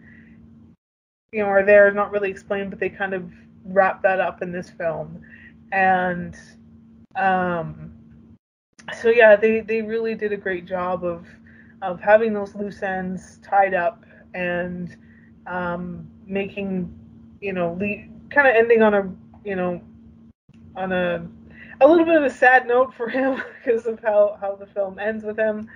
you 1.32 1.41
know 1.41 1.48
are 1.48 1.64
there 1.64 1.91
not 1.91 2.11
really 2.11 2.30
explained 2.30 2.70
but 2.70 2.80
they 2.80 2.90
kind 2.90 3.14
of 3.14 3.32
wrap 3.66 4.02
that 4.02 4.20
up 4.20 4.41
in 4.41 4.52
this 4.52 4.70
film. 4.70 5.22
And 5.72 6.36
um, 7.16 7.94
so 8.99 9.10
yeah 9.10 9.36
they 9.36 9.61
they 9.61 9.82
really 9.82 10.16
did 10.16 10.34
a 10.34 10.38
great 10.38 10.66
job 10.66 11.03
of 11.06 11.28
of 11.82 12.02
having 12.02 12.34
those 12.34 12.56
loose 12.56 12.82
ends 12.84 13.40
tied 13.44 13.74
up 13.74 14.03
and 14.34 14.98
um, 15.48 16.10
making 16.26 16.94
you 17.41 17.53
know 17.53 17.74
le- 17.80 18.06
kind 18.30 18.48
of 18.48 18.56
ending 18.56 18.82
on 18.82 18.94
a 18.94 19.11
you 19.45 19.56
know 19.56 19.82
on 20.76 20.91
a 20.91 21.26
a 21.82 21.88
little 21.88 22.06
bit 22.06 22.16
of 22.16 22.24
a 22.24 22.30
sad 22.30 22.68
note 22.68 22.94
for 22.94 23.07
him 23.07 23.41
because 23.64 23.86
of 23.86 23.99
how 24.02 24.38
how 24.41 24.56
the 24.56 24.66
film 24.66 24.99
ends 24.99 25.24
with 25.24 25.38
him 25.38 25.70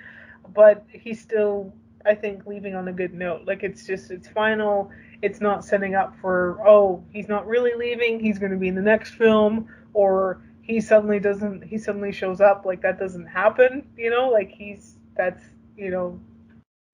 but 0.54 0.86
he's 0.92 1.20
still 1.20 1.74
i 2.06 2.14
think 2.14 2.46
leaving 2.46 2.76
on 2.76 2.88
a 2.88 2.94
good 2.94 3.14
note. 3.14 3.42
Like 3.46 3.64
it's 3.64 3.86
just 3.86 4.12
it's 4.12 4.28
final. 4.28 4.92
It's 5.22 5.40
not 5.40 5.64
setting 5.64 5.96
up 5.96 6.16
for 6.20 6.60
oh 6.68 7.04
he's 7.12 7.28
not 7.28 7.48
really 7.48 7.74
leaving. 7.76 8.20
He's 8.20 8.40
going 8.40 8.52
to 8.52 8.58
be 8.58 8.68
in 8.68 8.76
the 8.76 8.82
next 8.82 9.16
film 9.16 9.68
or 9.94 10.42
he 10.62 10.80
suddenly 10.82 11.20
doesn't 11.20 11.64
he 11.64 11.78
suddenly 11.78 12.12
shows 12.12 12.42
up. 12.42 12.66
Like 12.66 12.82
that 12.82 13.00
doesn't 13.00 13.28
happen 13.28 13.88
you 13.98 14.10
know? 14.10 14.30
Like 14.30 14.50
he's 14.52 14.98
that's 15.16 15.44
you 15.78 15.92
know 15.92 16.20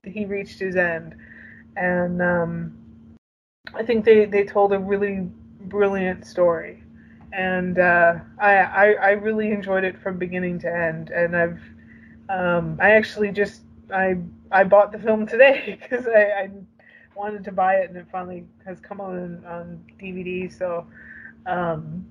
he 0.03 0.25
reached 0.25 0.59
his 0.59 0.75
end. 0.75 1.15
And 1.75 2.21
um 2.21 2.75
i 3.73 3.83
think 3.83 4.05
they 4.05 4.25
they 4.25 4.43
told 4.43 4.73
a 4.73 4.79
really 4.79 5.27
brilliant 5.61 6.25
story. 6.25 6.83
And 7.31 7.77
uh, 7.77 8.15
I, 8.39 8.55
I 8.55 8.85
I 8.93 9.09
really 9.11 9.51
enjoyed 9.51 9.83
it 9.83 10.01
from 10.01 10.17
beginning 10.17 10.57
to 10.59 10.67
end. 10.67 11.11
And 11.11 11.35
I've 11.35 11.61
um, 12.29 12.77
I 12.81 12.91
actually 12.91 13.31
just 13.31 13.61
I 13.93 14.17
I 14.51 14.63
bought 14.63 14.91
the 14.91 14.99
film 14.99 15.27
today 15.27 15.77
because 15.81 16.07
I, 16.07 16.21
I 16.21 16.49
wanted 17.15 17.43
to 17.43 17.51
buy 17.51 17.75
it 17.75 17.89
and 17.89 17.97
it 17.97 18.07
finally 18.11 18.45
has 18.65 18.79
come 18.79 19.01
on 19.01 19.43
on 19.45 19.83
DVD. 19.99 20.51
So 20.51 20.87
um, 21.45 22.05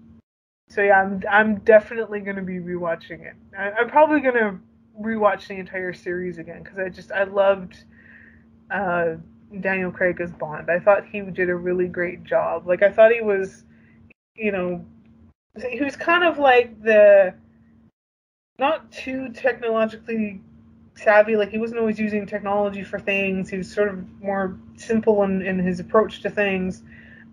so 0.69 0.82
yeah, 0.82 1.01
I'm 1.01 1.23
I'm 1.31 1.59
definitely 1.61 2.20
gonna 2.20 2.43
be 2.43 2.59
rewatching 2.59 3.24
it. 3.24 3.35
I, 3.57 3.70
I'm 3.70 3.89
probably 3.89 4.20
gonna 4.20 4.59
rewatch 5.01 5.47
the 5.47 5.55
entire 5.55 5.93
series 5.93 6.39
again 6.39 6.62
because 6.62 6.78
I 6.78 6.89
just 6.89 7.12
I 7.12 7.24
loved 7.24 7.85
uh, 8.70 9.15
Daniel 9.61 9.90
Craig 9.90 10.20
as 10.20 10.32
Bond. 10.32 10.70
I 10.70 10.78
thought 10.78 11.07
he 11.07 11.20
did 11.20 11.49
a 11.49 11.55
really 11.55 11.89
great 11.89 12.24
job. 12.24 12.66
Like 12.66 12.82
I 12.82 12.90
thought 12.90 13.12
he 13.12 13.23
was, 13.23 13.65
you 14.35 14.53
know, 14.53 14.85
he 15.70 15.82
was 15.82 15.97
kind 15.97 16.24
of 16.24 16.39
like 16.39 16.82
the 16.82 17.35
not 18.59 18.90
too 18.90 19.28
technologically 19.30 20.40
savvy. 20.97 21.36
Like 21.36 21.51
he 21.51 21.59
wasn't 21.59 21.80
always 21.80 21.98
using 21.98 22.26
technology 22.26 22.82
for 22.82 22.98
things. 22.98 23.48
He 23.51 23.59
was 23.59 23.72
sort 23.72 23.89
of 23.89 24.22
more 24.22 24.59
simple 24.76 25.22
in, 25.22 25.43
in 25.43 25.59
his 25.59 25.80
approach 25.80 26.20
to 26.22 26.30
things. 26.30 26.82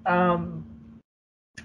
Um, 0.05 0.65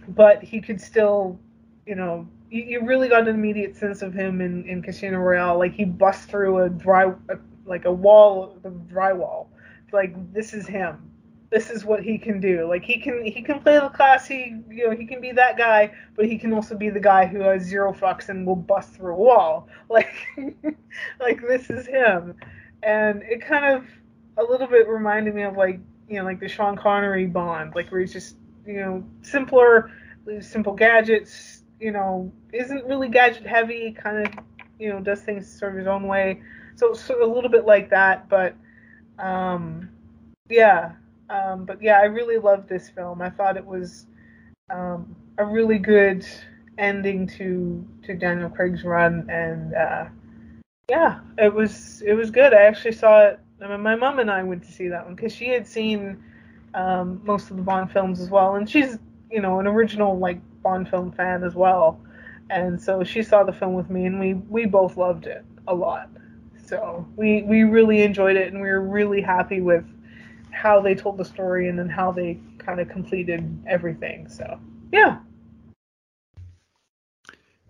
but 0.08 0.42
he 0.42 0.60
could 0.60 0.80
still, 0.80 1.38
you 1.86 1.94
know, 1.94 2.26
you, 2.50 2.62
you 2.62 2.86
really 2.86 3.08
got 3.08 3.28
an 3.28 3.34
immediate 3.34 3.76
sense 3.76 4.02
of 4.02 4.14
him 4.14 4.40
in, 4.40 4.64
in 4.64 4.82
Casino 4.82 5.18
Royale. 5.18 5.58
Like 5.58 5.74
he 5.74 5.84
busts 5.84 6.24
through 6.24 6.64
a 6.64 6.68
dry, 6.70 7.12
a, 7.28 7.36
like 7.66 7.84
a 7.84 7.92
wall 7.92 8.58
of 8.64 8.72
drywall. 8.90 9.48
Like 9.92 10.32
this 10.32 10.54
is 10.54 10.66
him. 10.66 11.09
This 11.50 11.68
is 11.68 11.84
what 11.84 12.02
he 12.02 12.16
can 12.16 12.40
do. 12.40 12.68
Like 12.68 12.84
he 12.84 12.98
can 12.98 13.24
he 13.24 13.42
can 13.42 13.60
play 13.60 13.78
the 13.78 13.88
classy, 13.88 14.54
you 14.68 14.88
know, 14.88 14.96
he 14.96 15.04
can 15.04 15.20
be 15.20 15.32
that 15.32 15.58
guy, 15.58 15.92
but 16.14 16.26
he 16.26 16.38
can 16.38 16.52
also 16.52 16.76
be 16.76 16.90
the 16.90 17.00
guy 17.00 17.26
who 17.26 17.40
has 17.40 17.62
zero 17.62 17.92
fucks 17.92 18.28
and 18.28 18.46
will 18.46 18.54
bust 18.56 18.94
through 18.94 19.14
a 19.14 19.16
wall. 19.16 19.68
Like 19.90 20.14
like 21.20 21.40
this 21.40 21.68
is 21.68 21.86
him. 21.86 22.36
And 22.84 23.22
it 23.24 23.44
kind 23.44 23.64
of 23.64 23.84
a 24.38 24.42
little 24.48 24.68
bit 24.68 24.88
reminded 24.88 25.34
me 25.34 25.42
of 25.42 25.56
like, 25.56 25.80
you 26.08 26.18
know, 26.18 26.24
like 26.24 26.38
the 26.38 26.48
Sean 26.48 26.76
Connery 26.76 27.26
Bond, 27.26 27.74
like 27.74 27.90
where 27.90 28.00
he's 28.00 28.12
just, 28.12 28.36
you 28.64 28.80
know, 28.80 29.04
simpler 29.22 29.90
simple 30.40 30.74
gadgets. 30.74 31.64
You 31.80 31.90
know, 31.92 32.30
isn't 32.52 32.84
really 32.84 33.08
gadget 33.08 33.46
heavy. 33.46 33.90
Kind 33.92 34.26
of, 34.26 34.44
you 34.78 34.90
know, 34.90 35.00
does 35.00 35.22
things 35.22 35.50
sort 35.58 35.72
of 35.72 35.78
his 35.78 35.86
own 35.88 36.06
way. 36.06 36.42
So, 36.76 36.92
so 36.92 37.24
a 37.24 37.26
little 37.26 37.50
bit 37.50 37.64
like 37.66 37.90
that, 37.90 38.28
but 38.28 38.54
um, 39.18 39.90
yeah. 40.48 40.92
Um, 41.30 41.64
but 41.64 41.80
yeah, 41.80 41.98
I 42.00 42.04
really 42.04 42.38
loved 42.38 42.68
this 42.68 42.90
film. 42.90 43.22
I 43.22 43.30
thought 43.30 43.56
it 43.56 43.64
was 43.64 44.06
um, 44.68 45.14
a 45.38 45.44
really 45.44 45.78
good 45.78 46.26
ending 46.76 47.26
to 47.26 47.86
to 48.02 48.14
Daniel 48.14 48.50
Craig's 48.50 48.84
run, 48.84 49.28
and 49.30 49.74
uh, 49.74 50.06
yeah, 50.88 51.20
it 51.38 51.54
was 51.54 52.02
it 52.02 52.14
was 52.14 52.30
good. 52.30 52.52
I 52.52 52.62
actually 52.62 52.92
saw 52.92 53.26
it. 53.26 53.40
I 53.62 53.68
mean, 53.68 53.80
my 53.80 53.94
mom 53.94 54.18
and 54.18 54.30
I 54.30 54.42
went 54.42 54.64
to 54.64 54.72
see 54.72 54.88
that 54.88 55.04
one 55.04 55.14
because 55.14 55.32
she 55.32 55.48
had 55.48 55.66
seen 55.66 56.22
um, 56.74 57.20
most 57.24 57.50
of 57.50 57.56
the 57.56 57.62
Bond 57.62 57.92
films 57.92 58.20
as 58.20 58.28
well, 58.28 58.56
and 58.56 58.68
she's 58.68 58.98
you 59.30 59.40
know 59.40 59.60
an 59.60 59.68
original 59.68 60.18
like 60.18 60.40
Bond 60.62 60.88
film 60.88 61.12
fan 61.12 61.44
as 61.44 61.54
well, 61.54 62.00
and 62.50 62.80
so 62.82 63.04
she 63.04 63.22
saw 63.22 63.44
the 63.44 63.52
film 63.52 63.74
with 63.74 63.88
me, 63.88 64.06
and 64.06 64.18
we 64.18 64.34
we 64.34 64.66
both 64.66 64.96
loved 64.96 65.26
it 65.26 65.44
a 65.68 65.74
lot. 65.74 66.10
So 66.66 67.06
we 67.16 67.42
we 67.42 67.62
really 67.62 68.02
enjoyed 68.02 68.36
it, 68.36 68.52
and 68.52 68.60
we 68.60 68.68
were 68.68 68.80
really 68.80 69.20
happy 69.20 69.60
with 69.60 69.84
how 70.60 70.80
they 70.80 70.94
told 70.94 71.16
the 71.16 71.24
story 71.24 71.68
and 71.68 71.78
then 71.78 71.88
how 71.88 72.12
they 72.12 72.38
kind 72.58 72.80
of 72.80 72.88
completed 72.90 73.64
everything. 73.66 74.28
So 74.28 74.60
yeah. 74.92 75.20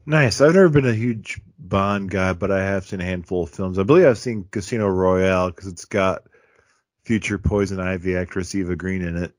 Nice. 0.04 0.40
I've 0.40 0.54
never 0.54 0.68
been 0.68 0.88
a 0.88 0.92
huge 0.92 1.40
Bond 1.56 2.10
guy, 2.10 2.32
but 2.32 2.50
I 2.50 2.64
have 2.64 2.86
seen 2.86 3.00
a 3.00 3.04
handful 3.04 3.44
of 3.44 3.50
films. 3.50 3.78
I 3.78 3.84
believe 3.84 4.06
I've 4.06 4.18
seen 4.18 4.48
Casino 4.50 4.88
Royale 4.88 5.50
because 5.50 5.68
it's 5.68 5.84
got 5.84 6.22
future 7.04 7.38
Poison 7.38 7.78
Ivy 7.78 8.16
actress 8.16 8.54
Eva 8.54 8.74
Green 8.74 9.02
in 9.02 9.16
it. 9.16 9.34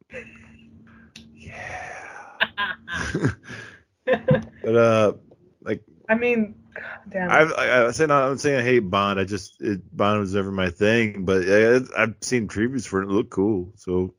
Yeah. 1.36 1.98
but 4.64 4.76
uh, 4.76 5.14
like 5.62 5.84
I 6.08 6.16
mean, 6.16 6.56
damn. 7.10 7.30
I, 7.30 7.42
I, 7.42 7.88
I 7.88 7.92
say 7.92 8.06
not. 8.06 8.30
I'm 8.30 8.38
saying 8.38 8.60
I 8.60 8.64
hate 8.64 8.80
Bond. 8.80 9.20
I 9.20 9.24
just 9.24 9.62
it, 9.62 9.96
Bond 9.96 10.20
was 10.20 10.34
never 10.34 10.52
my 10.52 10.70
thing. 10.70 11.26
But 11.26 11.44
I, 11.48 11.82
I've 11.98 12.16
seen 12.22 12.48
previews 12.48 12.88
for 12.88 13.02
it. 13.02 13.06
It 13.06 13.12
looked 13.12 13.32
cool. 13.32 13.74
So 13.76 14.14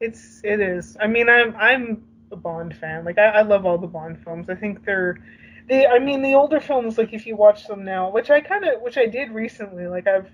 it's 0.00 0.40
it 0.44 0.60
is. 0.60 0.96
I 1.00 1.06
mean, 1.06 1.28
I'm 1.28 1.54
I'm 1.56 2.04
a 2.30 2.36
Bond 2.36 2.76
fan. 2.76 3.04
Like 3.04 3.18
I, 3.18 3.26
I 3.26 3.42
love 3.42 3.66
all 3.66 3.78
the 3.78 3.86
Bond 3.86 4.22
films. 4.22 4.48
I 4.48 4.54
think 4.54 4.84
they're 4.84 5.18
they. 5.68 5.86
I 5.86 5.98
mean, 5.98 6.22
the 6.22 6.34
older 6.34 6.60
films. 6.60 6.98
Like 6.98 7.12
if 7.12 7.26
you 7.26 7.36
watch 7.36 7.66
them 7.66 7.84
now, 7.84 8.10
which 8.10 8.30
I 8.30 8.40
kind 8.40 8.64
of 8.64 8.82
which 8.82 8.98
I 8.98 9.06
did 9.06 9.30
recently. 9.30 9.86
Like 9.86 10.06
I've 10.06 10.30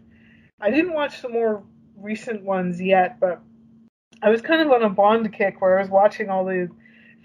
I 0.61 0.71
didn't 0.71 0.95
watch 0.95 1.23
the 1.23 1.29
more 1.29 1.63
recent 1.97 2.43
ones 2.43 2.81
yet, 2.81 3.21
but 3.21 3.41
I 4.23 4.31
was 4.31 4.41
kind 4.41 4.63
of 4.63 4.71
on 4.71 4.83
a 4.83 4.89
Bond 4.89 5.33
kick 5.33 5.61
where 5.61 5.79
I 5.79 5.83
was 5.83 5.91
watching 5.91 6.31
all 6.31 6.45
the 6.45 6.69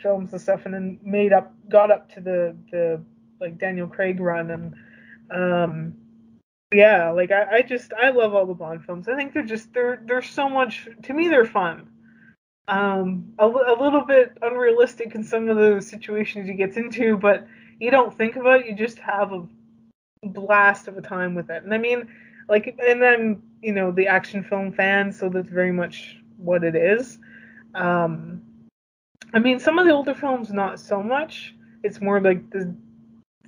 films 0.01 0.31
and 0.33 0.41
stuff, 0.41 0.65
and 0.65 0.73
then 0.73 0.99
made 1.03 1.33
up 1.33 1.53
got 1.69 1.91
up 1.91 2.13
to 2.13 2.21
the 2.21 2.55
the 2.71 3.03
like 3.43 3.59
Daniel 3.59 3.87
Craig 3.87 4.19
run 4.19 4.49
and 4.51 4.73
um 5.29 5.93
yeah 6.73 7.11
like 7.11 7.31
I, 7.31 7.57
I 7.57 7.61
just 7.61 7.93
I 7.93 8.09
love 8.09 8.33
all 8.33 8.45
the 8.45 8.53
Bond 8.53 8.83
films. 8.85 9.07
I 9.07 9.15
think 9.15 9.33
they're 9.33 9.43
just 9.43 9.73
they're 9.73 10.01
they're 10.05 10.21
so 10.21 10.49
much 10.49 10.87
to 11.03 11.13
me 11.13 11.27
they're 11.27 11.45
fun. 11.45 11.89
Um 12.67 13.33
a, 13.37 13.45
a 13.45 13.75
little 13.79 14.05
bit 14.05 14.37
unrealistic 14.41 15.13
in 15.13 15.23
some 15.23 15.49
of 15.49 15.57
the 15.57 15.81
situations 15.81 16.47
he 16.47 16.55
gets 16.55 16.77
into 16.77 17.17
but 17.17 17.45
you 17.79 17.91
don't 17.91 18.17
think 18.17 18.37
about 18.37 18.61
it 18.61 18.67
you 18.67 18.75
just 18.75 18.97
have 18.99 19.33
a 19.33 19.45
blast 20.23 20.87
of 20.87 20.97
a 20.97 21.01
time 21.01 21.35
with 21.35 21.49
it. 21.49 21.63
And 21.63 21.73
I 21.73 21.77
mean 21.77 22.07
like 22.47 22.75
and 22.79 23.03
I'm 23.03 23.43
you 23.61 23.73
know 23.73 23.91
the 23.91 24.07
action 24.07 24.43
film 24.43 24.71
fan 24.71 25.11
so 25.11 25.29
that's 25.29 25.49
very 25.49 25.73
much 25.73 26.17
what 26.37 26.63
it 26.63 26.75
is. 26.75 27.19
Um 27.75 28.41
I 29.33 29.39
mean 29.39 29.59
some 29.59 29.77
of 29.77 29.85
the 29.85 29.91
older 29.91 30.15
films 30.15 30.51
not 30.51 30.79
so 30.79 31.03
much. 31.03 31.53
It's 31.83 31.99
more 31.99 32.21
like 32.21 32.49
the 32.49 32.73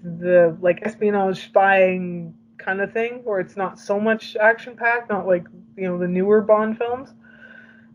the 0.06 0.56
like 0.62 0.80
espionage 0.84 1.46
spying 1.46 2.34
kind 2.58 2.82
of 2.82 2.94
thing 2.94 3.22
where 3.24 3.40
it's 3.40 3.58
not 3.58 3.80
so 3.80 4.00
much 4.00 4.36
action 4.38 4.76
packed 4.76 5.10
not 5.10 5.28
like 5.28 5.46
you 5.76 5.84
know 5.84 5.98
the 5.98 6.08
newer 6.08 6.42
bond 6.42 6.78
films. 6.78 7.14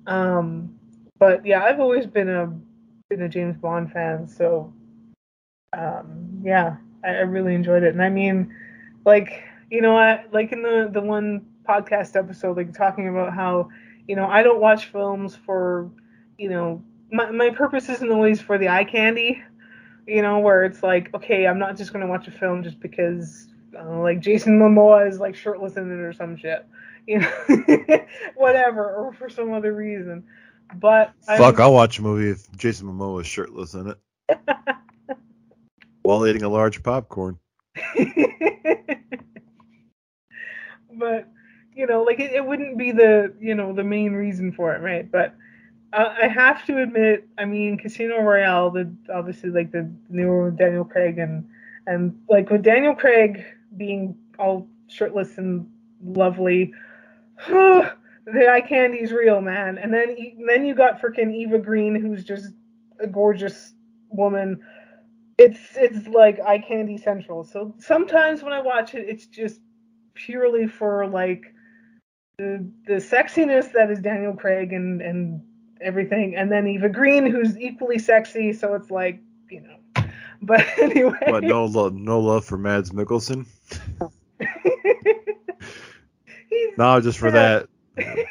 Um 0.07 0.74
but 1.20 1.47
yeah 1.47 1.62
i've 1.62 1.78
always 1.78 2.07
been 2.07 2.28
a 2.28 2.53
been 3.09 3.23
a 3.23 3.28
james 3.28 3.57
bond 3.57 3.93
fan 3.93 4.27
so 4.27 4.73
um 5.77 6.41
yeah 6.43 6.77
i, 7.05 7.09
I 7.09 7.20
really 7.20 7.55
enjoyed 7.55 7.85
it. 7.85 7.93
And 7.93 8.03
i 8.03 8.09
mean 8.09 8.53
like 9.05 9.45
you 9.70 9.81
know 9.81 9.97
I, 9.97 10.24
like 10.32 10.51
in 10.51 10.62
the 10.62 10.91
the 10.93 11.01
one 11.01 11.47
podcast 11.69 12.16
episode 12.16 12.57
like 12.57 12.74
talking 12.74 13.09
about 13.09 13.32
how 13.32 13.69
you 14.09 14.16
know 14.16 14.27
i 14.27 14.43
don't 14.43 14.61
watch 14.61 14.87
films 14.87 15.37
for 15.37 15.89
you 16.39 16.49
know 16.49 16.82
my, 17.12 17.31
my 17.31 17.51
purpose 17.51 17.89
isn't 17.89 18.11
always 18.11 18.41
for 18.41 18.59
the 18.59 18.69
eye 18.69 18.85
candy 18.85 19.43
you 20.11 20.23
know, 20.23 20.41
where 20.41 20.65
it's 20.65 20.82
like, 20.82 21.15
okay, 21.15 21.47
I'm 21.47 21.59
not 21.61 21.77
just 21.77 21.93
gonna 21.93 22.09
watch 22.09 22.27
a 22.27 22.32
film 22.32 22.65
just 22.65 22.81
because, 22.81 23.47
uh, 23.78 24.01
like 24.01 24.19
Jason 24.20 24.59
Momoa 24.59 25.09
is 25.09 25.20
like 25.20 25.37
shirtless 25.37 25.77
in 25.77 25.91
it 25.91 26.01
or 26.03 26.12
some 26.12 26.37
shit, 26.37 26.66
you 27.07 27.20
know, 27.20 27.32
whatever, 28.35 28.93
or 28.93 29.12
for 29.12 29.28
some 29.28 29.53
other 29.53 29.73
reason. 29.73 30.24
But 30.74 31.15
fuck, 31.24 31.61
i 31.61 31.66
will 31.66 31.74
watch 31.74 32.01
a 32.01 32.03
movie 32.03 32.31
if 32.31 32.51
Jason 32.57 32.89
Momoa 32.89 33.20
is 33.20 33.28
shirtless 33.28 33.74
in 33.74 33.95
it 34.28 34.39
while 36.03 36.27
eating 36.27 36.43
a 36.43 36.49
large 36.49 36.82
popcorn. 36.82 37.39
but 40.93 41.28
you 41.74 41.87
know, 41.87 42.03
like 42.03 42.19
it, 42.19 42.32
it 42.32 42.45
wouldn't 42.45 42.78
be 42.78 42.91
the 42.91 43.32
you 43.41 43.55
know 43.55 43.73
the 43.73 43.85
main 43.85 44.15
reason 44.15 44.51
for 44.51 44.74
it, 44.74 44.82
right? 44.82 45.09
But 45.11 45.37
uh, 45.93 46.15
I 46.23 46.29
have 46.29 46.65
to 46.67 46.83
admit, 46.83 47.29
I 47.39 47.45
mean, 47.45 47.77
Casino 47.77 48.21
Royale, 48.23 48.71
the 48.71 48.93
obviously 49.12 49.51
like 49.51 49.73
the 49.73 49.91
new 50.09 50.51
Daniel 50.53 50.85
Craig 50.85 51.19
and 51.19 51.49
and 51.87 52.17
like 52.29 52.51
with 52.51 52.62
Daniel 52.62 52.95
Craig 52.95 53.45
being 53.77 54.17
all 54.39 54.69
shirtless 54.89 55.39
and 55.39 55.69
lovely, 56.05 56.73
the 57.49 58.49
eye 58.49 58.61
candy's 58.61 59.12
real, 59.12 59.41
man. 59.41 59.79
And 59.79 59.93
then 59.93 60.17
then 60.47 60.65
you 60.65 60.75
got 60.75 61.01
freaking 61.01 61.35
Eva 61.35 61.59
Green, 61.59 61.95
who's 61.95 62.23
just 62.23 62.53
a 63.01 63.07
gorgeous 63.07 63.75
woman. 64.11 64.61
It's 65.39 65.77
it's 65.77 66.07
like 66.07 66.39
eye 66.41 66.59
candy 66.59 66.99
central. 66.99 67.43
So 67.43 67.75
sometimes 67.79 68.43
when 68.43 68.53
I 68.53 68.61
watch 68.61 68.95
it, 68.95 69.09
it's 69.09 69.27
just 69.27 69.61
purely 70.15 70.69
for 70.69 71.09
like 71.09 71.53
the 72.39 72.71
the 72.87 72.95
sexiness 72.95 73.73
that 73.73 73.91
is 73.91 73.99
Daniel 73.99 74.35
Craig 74.35 74.73
and 74.73 75.03
and 75.03 75.43
everything, 75.82 76.36
and 76.36 76.51
then 76.51 76.66
Eva 76.66 76.89
Green, 76.89 77.27
who's 77.27 77.59
equally 77.59 77.98
sexy. 77.98 78.52
So 78.52 78.74
it's 78.74 78.90
like, 78.90 79.20
you 79.51 79.61
know. 79.61 79.77
But 80.43 80.66
anyway. 80.78 81.19
What? 81.27 81.44
No 81.44 81.66
love, 81.66 81.93
no 81.93 82.19
love 82.19 82.47
for 82.47 82.57
Mads 82.57 82.93
Mikkelsen. 82.93 83.44
no, 86.78 86.98
just 87.02 87.19
for 87.19 87.31
that. 87.31 87.69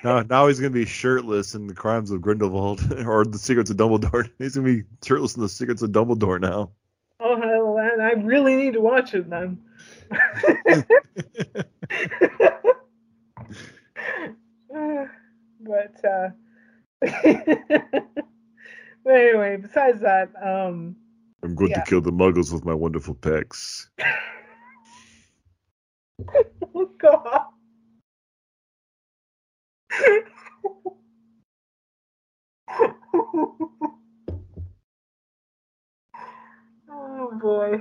now, 0.03 0.21
now 0.21 0.47
he's 0.47 0.59
gonna 0.59 0.71
be 0.71 0.88
shirtless 0.88 1.53
in 1.53 1.67
the 1.67 1.76
Crimes 1.76 2.09
of 2.09 2.21
Grindelwald 2.21 2.81
or 3.05 3.26
the 3.26 3.38
Secrets 3.38 3.69
of 3.69 3.77
Dumbledore. 3.77 4.27
He's 4.39 4.55
gonna 4.55 4.65
be 4.65 4.85
shirtless 5.03 5.35
in 5.35 5.43
the 5.43 5.49
Secrets 5.49 5.84
of 5.84 5.91
Dumbledore 5.91 6.41
now. 6.41 6.71
Oh 7.19 7.39
hell, 7.39 7.76
man! 7.76 8.01
I 8.01 8.13
really 8.26 8.55
need 8.55 8.73
to 8.73 8.81
watch 8.81 9.13
it 9.13 9.30
then. 9.30 9.61
but 15.61 16.05
uh, 16.05 16.30
but 17.01 17.13
anyway, 19.07 19.57
besides 19.57 20.01
that, 20.01 20.31
um, 20.41 20.95
I'm 21.43 21.55
going 21.55 21.71
yeah. 21.71 21.81
to 21.81 21.89
kill 21.89 22.01
the 22.01 22.11
muggles 22.11 22.51
with 22.51 22.65
my 22.65 22.73
wonderful 22.73 23.15
pecs. 23.15 23.88
oh 26.76 26.89
God. 26.99 27.45
oh 36.91 37.31
boy. 37.41 37.80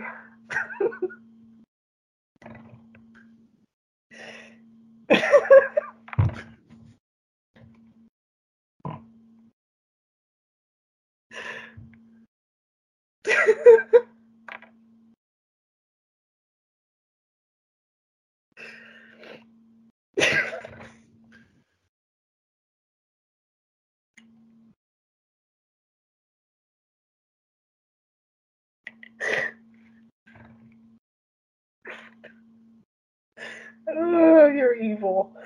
Oh, 33.88 34.46
you're 34.48 34.74
evil. 34.74 35.36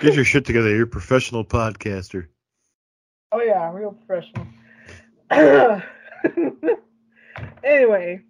Get 0.00 0.14
your 0.14 0.24
shit 0.24 0.44
together. 0.44 0.70
You're 0.70 0.84
a 0.84 0.88
professional 0.88 1.44
podcaster. 1.44 2.26
Oh 3.32 3.40
yeah, 3.40 3.72
real 3.72 3.92
professional. 3.92 4.46
anyway, 7.64 8.20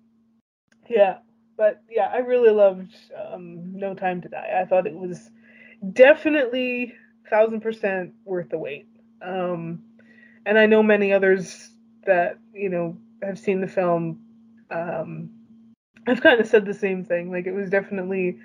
yeah, 0.89 1.19
but 1.57 1.83
yeah, 1.91 2.09
I 2.13 2.19
really 2.19 2.51
loved 2.51 2.95
um, 3.33 3.77
No 3.77 3.95
Time 3.95 4.21
to 4.21 4.29
Die. 4.29 4.61
I 4.61 4.65
thought 4.65 4.87
it 4.87 4.95
was 4.95 5.31
definitely 5.93 6.95
thousand 7.29 7.63
percent 7.63 8.13
worth 8.25 8.51
the 8.51 8.59
wait. 8.59 8.87
Um, 9.21 9.83
and 10.47 10.57
I 10.57 10.67
know 10.67 10.85
many 10.85 11.13
others 11.13 11.71
that 12.07 12.39
you 12.55 12.69
know 12.69 12.97
have 13.25 13.41
seen 13.41 13.61
the 13.61 13.67
film. 13.67 14.21
Um, 14.71 15.31
I've 16.07 16.21
kind 16.21 16.41
of 16.41 16.47
said 16.47 16.65
the 16.65 16.75
same 16.75 17.05
thing. 17.05 17.33
Like 17.33 17.47
it 17.47 17.53
was 17.53 17.71
definitely, 17.71 18.39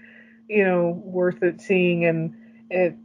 you 0.50 0.66
know, 0.66 1.02
worth 1.06 1.44
it 1.44 1.62
seeing, 1.62 2.06
and 2.06 2.34
it 2.72 2.96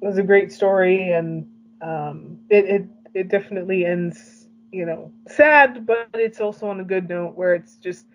was 0.00 0.16
a 0.16 0.22
great 0.22 0.50
story, 0.50 1.12
and 1.12 1.46
um, 1.82 2.38
it 2.48 2.64
it 2.64 2.86
it 3.14 3.28
definitely 3.28 3.84
ends, 3.84 4.48
you 4.70 4.86
know, 4.86 5.12
sad, 5.28 5.86
but 5.86 6.08
it's 6.14 6.40
also 6.40 6.66
on 6.68 6.80
a 6.80 6.84
good 6.84 7.08
note 7.08 7.34
where 7.36 7.54
it's 7.54 7.76
just, 7.76 8.06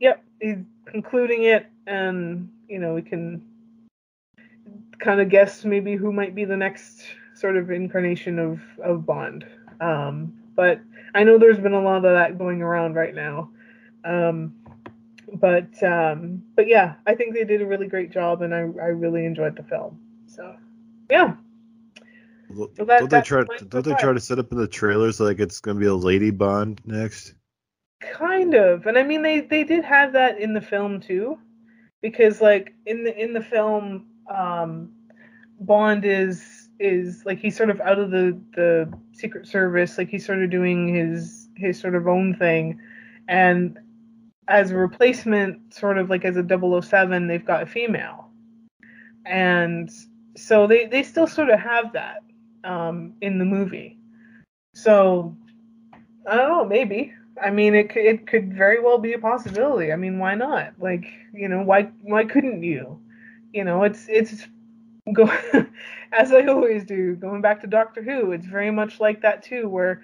yep, 0.00 0.24
he's 0.40 0.58
concluding 0.86 1.44
it, 1.44 1.66
and 1.86 2.50
you 2.68 2.78
know 2.78 2.94
we 2.94 3.02
can 3.02 3.42
kind 4.98 5.20
of 5.20 5.28
guess 5.28 5.64
maybe 5.64 5.96
who 5.96 6.12
might 6.12 6.34
be 6.34 6.44
the 6.44 6.56
next 6.56 7.02
sort 7.34 7.56
of 7.56 7.70
incarnation 7.70 8.38
of 8.38 8.60
of 8.82 9.06
Bond. 9.06 9.46
Um, 9.80 10.32
but 10.54 10.80
I 11.14 11.24
know 11.24 11.38
there's 11.38 11.60
been 11.60 11.72
a 11.72 11.80
lot 11.80 11.96
of 11.96 12.02
that 12.14 12.38
going 12.38 12.62
around 12.62 12.94
right 12.94 13.14
now. 13.14 13.50
Um, 14.04 14.54
but 15.34 15.82
um, 15.82 16.42
but 16.56 16.66
yeah, 16.66 16.94
I 17.06 17.14
think 17.14 17.34
they 17.34 17.44
did 17.44 17.62
a 17.62 17.66
really 17.66 17.86
great 17.86 18.10
job, 18.10 18.42
and 18.42 18.54
I 18.54 18.58
I 18.58 18.90
really 18.90 19.24
enjoyed 19.24 19.56
the 19.56 19.62
film. 19.62 20.00
So 20.26 20.56
yeah. 21.10 21.34
Well, 22.50 22.70
So 22.76 22.84
that- 22.84 23.00
don't 23.00 23.10
they 23.10 23.20
try? 23.22 23.44
Don't 23.68 23.84
they 23.84 23.94
try 23.94 24.12
to 24.12 24.20
set 24.20 24.38
up 24.38 24.52
in 24.52 24.58
the 24.58 24.68
trailers 24.68 25.20
like 25.20 25.38
it's 25.38 25.60
gonna 25.60 25.78
be 25.78 25.86
a 25.86 25.94
lady 25.94 26.30
Bond 26.30 26.80
next? 26.84 27.34
Kind 28.00 28.54
of, 28.54 28.86
and 28.86 28.96
I 28.96 29.02
mean 29.02 29.22
they 29.22 29.40
they 29.40 29.64
did 29.64 29.84
have 29.84 30.12
that 30.12 30.38
in 30.40 30.54
the 30.54 30.60
film 30.60 31.00
too, 31.00 31.38
because 32.00 32.40
like 32.40 32.74
in 32.86 33.04
the 33.04 33.16
in 33.16 33.32
the 33.32 33.42
film, 33.42 34.06
um, 34.32 34.92
Bond 35.60 36.04
is 36.04 36.68
is 36.80 37.24
like 37.26 37.38
he's 37.38 37.56
sort 37.56 37.70
of 37.70 37.80
out 37.80 37.98
of 37.98 38.10
the 38.10 38.40
the 38.54 38.92
Secret 39.12 39.46
Service, 39.46 39.98
like 39.98 40.08
he's 40.08 40.24
sort 40.24 40.42
of 40.42 40.50
doing 40.50 40.94
his 40.94 41.48
his 41.56 41.78
sort 41.78 41.94
of 41.96 42.06
own 42.06 42.34
thing, 42.36 42.80
and 43.26 43.78
as 44.46 44.70
a 44.70 44.76
replacement, 44.76 45.74
sort 45.74 45.98
of 45.98 46.08
like 46.08 46.24
as 46.24 46.36
a 46.38 46.42
007, 46.42 47.26
they've 47.26 47.44
got 47.44 47.62
a 47.62 47.66
female, 47.66 48.30
and 49.26 49.90
so 50.36 50.66
they 50.66 50.86
they 50.86 51.02
still 51.02 51.26
sort 51.26 51.50
of 51.50 51.58
have 51.58 51.92
that 51.92 52.22
um, 52.64 53.14
in 53.20 53.38
the 53.38 53.44
movie, 53.44 53.98
so 54.74 55.36
I 56.26 56.36
don't 56.36 56.48
know, 56.48 56.64
maybe. 56.64 57.12
I 57.42 57.50
mean, 57.50 57.74
it 57.74 57.90
could, 57.90 58.04
it 58.04 58.26
could 58.26 58.52
very 58.52 58.80
well 58.80 58.98
be 58.98 59.12
a 59.12 59.18
possibility. 59.18 59.92
I 59.92 59.96
mean, 59.96 60.18
why 60.18 60.34
not? 60.34 60.74
Like, 60.78 61.06
you 61.32 61.48
know, 61.48 61.62
why 61.62 61.90
why 62.02 62.24
couldn't 62.24 62.62
you? 62.62 63.00
You 63.52 63.64
know, 63.64 63.84
it's 63.84 64.06
it's 64.08 64.46
go 65.12 65.30
as 66.12 66.32
I 66.32 66.46
always 66.46 66.84
do, 66.84 67.16
going 67.16 67.40
back 67.40 67.60
to 67.62 67.66
Doctor 67.66 68.02
Who. 68.02 68.32
It's 68.32 68.46
very 68.46 68.70
much 68.70 69.00
like 69.00 69.22
that 69.22 69.42
too, 69.42 69.68
where 69.68 70.02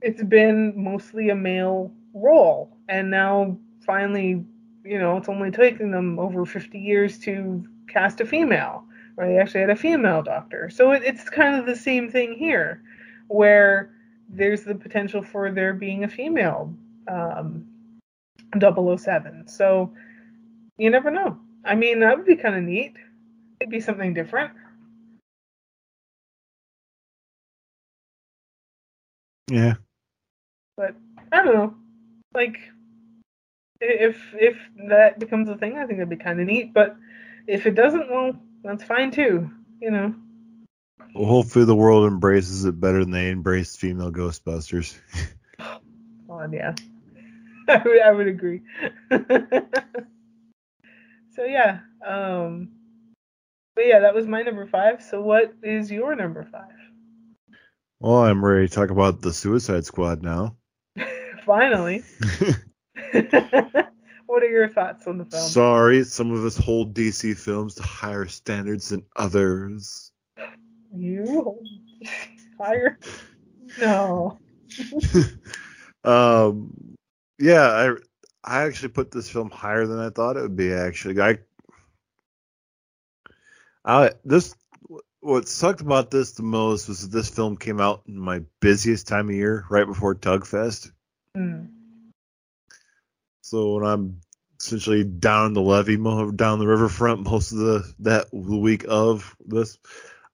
it's 0.00 0.22
been 0.22 0.72
mostly 0.76 1.30
a 1.30 1.34
male 1.34 1.92
role, 2.14 2.76
and 2.88 3.10
now 3.10 3.56
finally, 3.86 4.44
you 4.84 4.98
know, 4.98 5.16
it's 5.16 5.28
only 5.28 5.50
taking 5.50 5.90
them 5.90 6.18
over 6.18 6.44
50 6.44 6.78
years 6.78 7.18
to 7.20 7.64
cast 7.88 8.20
a 8.20 8.26
female, 8.26 8.84
or 9.16 9.26
they 9.26 9.38
actually 9.38 9.60
had 9.60 9.70
a 9.70 9.76
female 9.76 10.22
doctor. 10.22 10.70
So 10.70 10.92
it, 10.92 11.02
it's 11.04 11.28
kind 11.28 11.56
of 11.56 11.66
the 11.66 11.76
same 11.76 12.10
thing 12.10 12.34
here, 12.34 12.82
where 13.28 13.92
there's 14.28 14.62
the 14.62 14.74
potential 14.74 15.22
for 15.22 15.50
there 15.50 15.74
being 15.74 16.04
a 16.04 16.08
female 16.08 16.74
um, 17.08 17.66
007. 18.58 19.46
So 19.48 19.92
you 20.78 20.90
never 20.90 21.10
know. 21.10 21.38
I 21.64 21.74
mean, 21.74 22.00
that 22.00 22.16
would 22.16 22.26
be 22.26 22.36
kind 22.36 22.56
of 22.56 22.62
neat. 22.62 22.94
It'd 23.60 23.70
be 23.70 23.80
something 23.80 24.14
different. 24.14 24.52
Yeah. 29.50 29.74
But 30.76 30.96
I 31.30 31.44
don't 31.44 31.54
know. 31.54 31.74
Like, 32.34 32.58
if 33.80 34.18
if 34.34 34.56
that 34.88 35.18
becomes 35.18 35.48
a 35.48 35.56
thing, 35.56 35.76
I 35.76 35.86
think 35.86 35.98
that'd 35.98 36.08
be 36.08 36.16
kind 36.16 36.40
of 36.40 36.46
neat. 36.46 36.72
But 36.72 36.96
if 37.46 37.66
it 37.66 37.74
doesn't, 37.74 38.10
well, 38.10 38.34
that's 38.62 38.84
fine 38.84 39.10
too. 39.10 39.50
You 39.80 39.90
know. 39.90 40.14
Well, 41.14 41.26
hopefully 41.26 41.64
the 41.64 41.74
world 41.74 42.06
embraces 42.06 42.64
it 42.64 42.80
better 42.80 43.00
than 43.00 43.10
they 43.10 43.30
embraced 43.30 43.78
female 43.78 44.12
Ghostbusters. 44.12 44.98
Oh 46.34 46.48
yeah, 46.50 46.74
I 47.68 47.82
would 47.84 48.00
I 48.00 48.10
would 48.10 48.26
agree. 48.26 48.62
so 49.10 49.20
yeah, 51.44 51.80
um, 52.06 52.70
but 53.76 53.86
yeah, 53.86 54.00
that 54.00 54.14
was 54.14 54.26
my 54.26 54.40
number 54.40 54.66
five. 54.66 55.02
So 55.02 55.20
what 55.20 55.52
is 55.62 55.90
your 55.90 56.16
number 56.16 56.48
five? 56.50 56.72
well, 58.00 58.24
I'm 58.24 58.42
ready 58.42 58.66
to 58.66 58.74
talk 58.74 58.88
about 58.88 59.20
the 59.20 59.32
Suicide 59.32 59.84
Squad 59.84 60.22
now. 60.22 60.56
Finally. 61.44 62.02
What 64.32 64.42
are 64.42 64.48
your 64.48 64.66
thoughts 64.66 65.06
on 65.06 65.18
the 65.18 65.26
film? 65.26 65.42
Sorry, 65.42 66.04
some 66.04 66.32
of 66.32 66.42
us 66.42 66.56
hold 66.56 66.94
DC 66.94 67.36
films 67.36 67.74
to 67.74 67.82
higher 67.82 68.26
standards 68.26 68.88
than 68.88 69.04
others. 69.14 70.10
you 70.96 71.62
higher? 72.58 72.98
No. 73.78 74.38
um, 76.04 76.96
yeah, 77.38 77.60
I 77.60 77.90
I 78.42 78.62
actually 78.62 78.88
put 78.88 79.10
this 79.10 79.28
film 79.28 79.50
higher 79.50 79.86
than 79.86 79.98
I 79.98 80.08
thought 80.08 80.38
it 80.38 80.42
would 80.42 80.56
be. 80.56 80.72
Actually, 80.72 81.20
I 81.20 81.38
I 83.84 84.12
this 84.24 84.54
what 85.20 85.46
sucked 85.46 85.82
about 85.82 86.10
this 86.10 86.32
the 86.32 86.42
most 86.42 86.88
was 86.88 87.02
that 87.02 87.14
this 87.14 87.28
film 87.28 87.58
came 87.58 87.82
out 87.82 88.04
in 88.08 88.18
my 88.18 88.40
busiest 88.60 89.08
time 89.08 89.28
of 89.28 89.34
year, 89.34 89.66
right 89.68 89.86
before 89.86 90.14
Tugfest. 90.14 90.90
Hmm. 91.36 91.66
So 93.42 93.74
when 93.74 93.84
I'm 93.84 94.20
essentially 94.60 95.04
down 95.04 95.52
the 95.52 95.60
levee, 95.60 95.96
down 95.96 96.58
the 96.60 96.66
riverfront 96.66 97.28
most 97.28 97.52
of 97.52 97.58
the 97.58 97.94
that 98.00 98.28
the 98.32 98.56
week 98.56 98.84
of 98.88 99.36
this, 99.44 99.78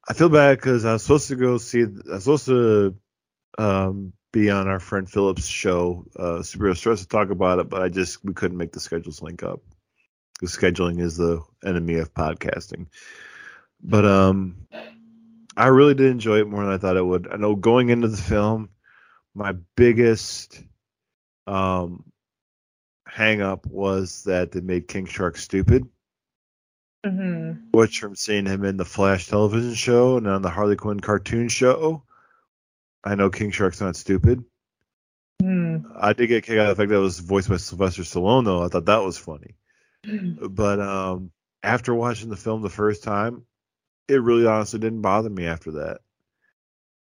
I 0.08 0.12
feel 0.12 0.28
bad 0.28 0.58
because 0.58 0.84
I 0.84 0.92
was 0.92 1.02
supposed 1.02 1.28
to 1.28 1.36
go 1.36 1.58
see. 1.58 1.82
I 1.82 2.14
was 2.14 2.24
supposed 2.24 2.46
to 2.46 2.94
um, 3.56 4.12
be 4.30 4.50
on 4.50 4.68
our 4.68 4.78
friend 4.78 5.10
Phillips' 5.10 5.46
show, 5.46 6.04
uh, 6.16 6.40
Superhero 6.40 6.76
Stress, 6.76 7.00
to 7.00 7.08
talk 7.08 7.30
about 7.30 7.58
it, 7.58 7.70
but 7.70 7.82
I 7.82 7.88
just 7.88 8.22
we 8.24 8.34
couldn't 8.34 8.58
make 8.58 8.72
the 8.72 8.80
schedules 8.80 9.22
link 9.22 9.42
up. 9.42 9.60
Because 10.38 10.56
scheduling 10.56 11.00
is 11.00 11.16
the 11.16 11.40
enemy 11.64 11.94
of 11.94 12.14
podcasting. 12.14 12.86
But 13.82 14.04
um, 14.04 14.68
I 15.56 15.68
really 15.68 15.94
did 15.94 16.10
enjoy 16.10 16.40
it 16.40 16.48
more 16.48 16.62
than 16.64 16.74
I 16.74 16.78
thought 16.78 16.96
I 16.96 17.00
would. 17.00 17.26
I 17.32 17.36
know 17.36 17.56
going 17.56 17.88
into 17.88 18.08
the 18.08 18.16
film, 18.16 18.68
my 19.34 19.54
biggest 19.76 20.62
um 21.46 22.04
hang 23.08 23.40
up 23.40 23.66
was 23.66 24.24
that 24.24 24.52
they 24.52 24.60
made 24.60 24.88
King 24.88 25.06
Shark 25.06 25.36
stupid. 25.36 25.88
hmm 27.04 27.52
Which 27.72 28.00
from 28.00 28.14
seeing 28.16 28.46
him 28.46 28.64
in 28.64 28.76
the 28.76 28.84
Flash 28.84 29.26
television 29.26 29.74
show 29.74 30.16
and 30.16 30.26
on 30.26 30.42
the 30.42 30.50
Harley 30.50 30.76
Quinn 30.76 31.00
cartoon 31.00 31.48
show, 31.48 32.04
I 33.02 33.14
know 33.14 33.30
King 33.30 33.50
Shark's 33.50 33.80
not 33.80 33.96
stupid. 33.96 34.44
Hmm. 35.40 35.78
I 35.96 36.12
did 36.12 36.26
get 36.26 36.44
kicked 36.44 36.58
out 36.58 36.70
of 36.70 36.76
the 36.76 36.82
fact 36.82 36.90
that 36.90 36.96
it 36.96 37.00
was 37.00 37.20
voiced 37.20 37.48
by 37.48 37.56
Sylvester 37.56 38.02
Stallone 38.02 38.44
though. 38.44 38.62
I 38.62 38.68
thought 38.68 38.86
that 38.86 39.02
was 39.02 39.18
funny. 39.18 39.54
But 40.40 40.80
um 40.80 41.32
after 41.62 41.94
watching 41.94 42.28
the 42.28 42.36
film 42.36 42.62
the 42.62 42.68
first 42.68 43.02
time, 43.02 43.44
it 44.08 44.22
really 44.22 44.46
honestly 44.46 44.78
didn't 44.78 45.02
bother 45.02 45.30
me 45.30 45.46
after 45.46 45.72
that. 45.72 46.00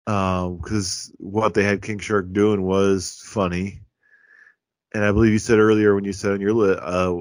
Um, 0.07 0.57
because 0.57 1.13
what 1.17 1.53
they 1.53 1.63
had 1.63 1.81
King 1.81 1.99
Shark 1.99 2.31
doing 2.31 2.63
was 2.63 3.21
funny. 3.23 3.81
And 4.93 5.03
I 5.03 5.11
believe 5.11 5.33
you 5.33 5.39
said 5.39 5.59
earlier 5.59 5.93
when 5.93 6.03
you 6.03 6.13
said 6.13 6.31
on 6.31 6.41
your 6.41 6.53
list, 6.53 6.81
uh, 6.81 7.15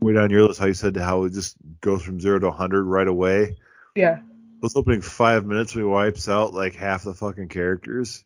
way 0.00 0.12
down 0.12 0.30
your 0.30 0.46
list, 0.46 0.60
how 0.60 0.66
you 0.66 0.74
said 0.74 0.96
how 0.96 1.24
it 1.24 1.32
just 1.32 1.56
goes 1.80 2.02
from 2.02 2.20
zero 2.20 2.38
to 2.38 2.48
100 2.48 2.84
right 2.84 3.08
away. 3.08 3.56
Yeah. 3.96 4.20
Those 4.60 4.76
opening 4.76 5.00
five 5.00 5.44
minutes 5.44 5.74
we 5.74 5.84
wipes 5.84 6.28
out 6.28 6.54
like 6.54 6.74
half 6.74 7.04
the 7.04 7.14
fucking 7.14 7.48
characters. 7.48 8.24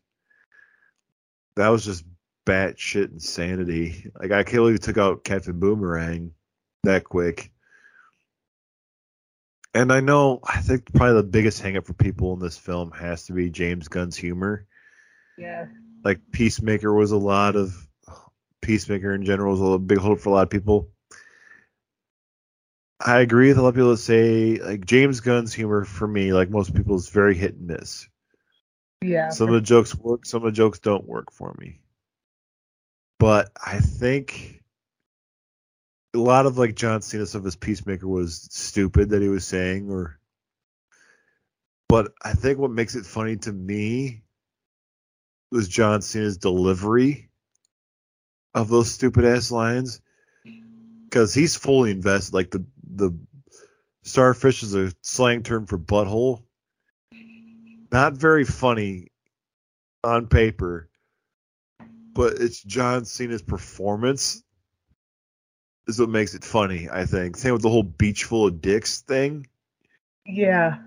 That 1.55 1.69
was 1.69 1.85
just 1.85 2.05
batshit 2.45 3.13
insanity. 3.13 4.11
Like 4.19 4.33
I 4.33 4.43
can't 4.43 4.57
believe 4.57 4.75
he 4.75 4.79
took 4.79 4.99
out 4.99 5.25
Captain 5.25 5.59
Boomerang 5.59 6.33
that 6.83 7.05
quick. 7.05 7.51
And 9.75 9.93
I 9.93 10.01
know 10.01 10.41
I 10.43 10.61
think 10.61 10.93
probably 10.93 11.17
the 11.17 11.29
biggest 11.29 11.63
hangup 11.63 11.87
for 11.87 11.93
people 11.93 12.33
in 12.33 12.41
this 12.41 12.57
film 12.57 12.93
has 12.93 13.27
to 13.27 13.33
be 13.33 13.51
James 13.51 13.89
Gunn's 13.89 14.17
humor. 14.17 14.67
Yeah. 15.39 15.67
Like 16.05 16.21
Peacemaker 16.33 16.93
was 16.93 17.13
a 17.13 17.19
lot 17.19 17.57
of 17.57 17.86
Peacemaker 18.67 19.15
in 19.15 19.25
general 19.25 19.55
is 19.55 19.75
a 19.75 19.79
big 19.79 19.99
hope 19.99 20.19
for 20.19 20.31
a 20.31 20.33
lot 20.33 20.43
of 20.43 20.51
people. 20.51 20.91
I 22.99 23.21
agree 23.21 23.47
with 23.49 23.59
a 23.59 23.63
lot 23.63 23.69
of 23.69 23.75
people 23.77 23.91
that 23.91 23.99
say 23.99 24.57
like 24.57 24.85
James 24.85 25.21
Gunn's 25.21 25.55
humor 25.55 25.85
for 25.85 26.09
me, 26.09 26.33
like 26.33 26.51
most 26.51 26.75
people, 26.75 26.97
is 26.97 27.09
very 27.09 27.37
hit 27.37 27.55
and 27.55 27.69
miss. 27.69 28.09
Yeah. 29.03 29.29
Some 29.29 29.49
of 29.49 29.55
the 29.55 29.61
jokes 29.61 29.95
work, 29.95 30.27
some 30.27 30.39
of 30.39 30.47
the 30.47 30.57
jokes 30.57 30.81
don't 30.81 31.07
work 31.07 31.31
for 31.31 31.55
me. 31.61 31.79
But 33.21 33.53
I 33.65 33.79
think 33.79 34.65
a 36.13 36.19
lot 36.19 36.47
of 36.47 36.59
like 36.59 36.75
John 36.75 37.03
Cena 37.03 37.25
stuff 37.25 37.47
as 37.47 37.55
Peacemaker 37.55 38.09
was 38.09 38.49
stupid 38.51 39.11
that 39.11 39.23
he 39.23 39.29
was 39.29 39.47
saying, 39.47 39.89
or. 39.91 40.19
But 41.89 42.11
I 42.21 42.33
think 42.33 42.59
what 42.59 42.73
makes 42.73 42.97
it 42.97 43.07
funny 43.07 43.37
to 43.37 43.53
me 43.53 44.23
was 45.53 45.69
John 45.69 46.03
Cena's 46.03 46.37
delivery 46.37 47.29
of 48.57 48.69
those 48.69 48.91
stupid 48.91 49.27
ass 49.27 49.51
lines, 49.51 50.01
because 51.05 51.35
he's 51.35 51.55
fully 51.55 51.91
invested. 51.91 52.35
Like 52.35 52.51
the 52.51 52.65
the 52.91 53.17
starfish 54.03 54.63
is 54.63 54.75
a 54.75 54.93
slang 55.03 55.43
term 55.43 55.67
for 55.67 55.79
butthole. 55.79 56.43
Not 57.93 58.15
very 58.15 58.45
funny 58.45 59.09
on 60.03 60.27
paper, 60.27 60.89
but 62.15 62.41
it's 62.41 62.63
John 62.63 63.05
Cena's 63.05 63.43
performance 63.43 64.43
is 65.87 66.01
what 66.01 66.09
makes 66.09 66.35
it 66.35 66.43
funny, 66.43 66.89
I 66.91 67.05
think. 67.05 67.37
Same 67.37 67.53
with 67.53 67.63
the 67.63 67.71
whole 67.71 67.83
beach 67.83 68.25
full 68.25 68.47
of 68.47 68.61
dicks 68.61 69.03
thing. 69.03 69.47
Yeah. 70.25 70.79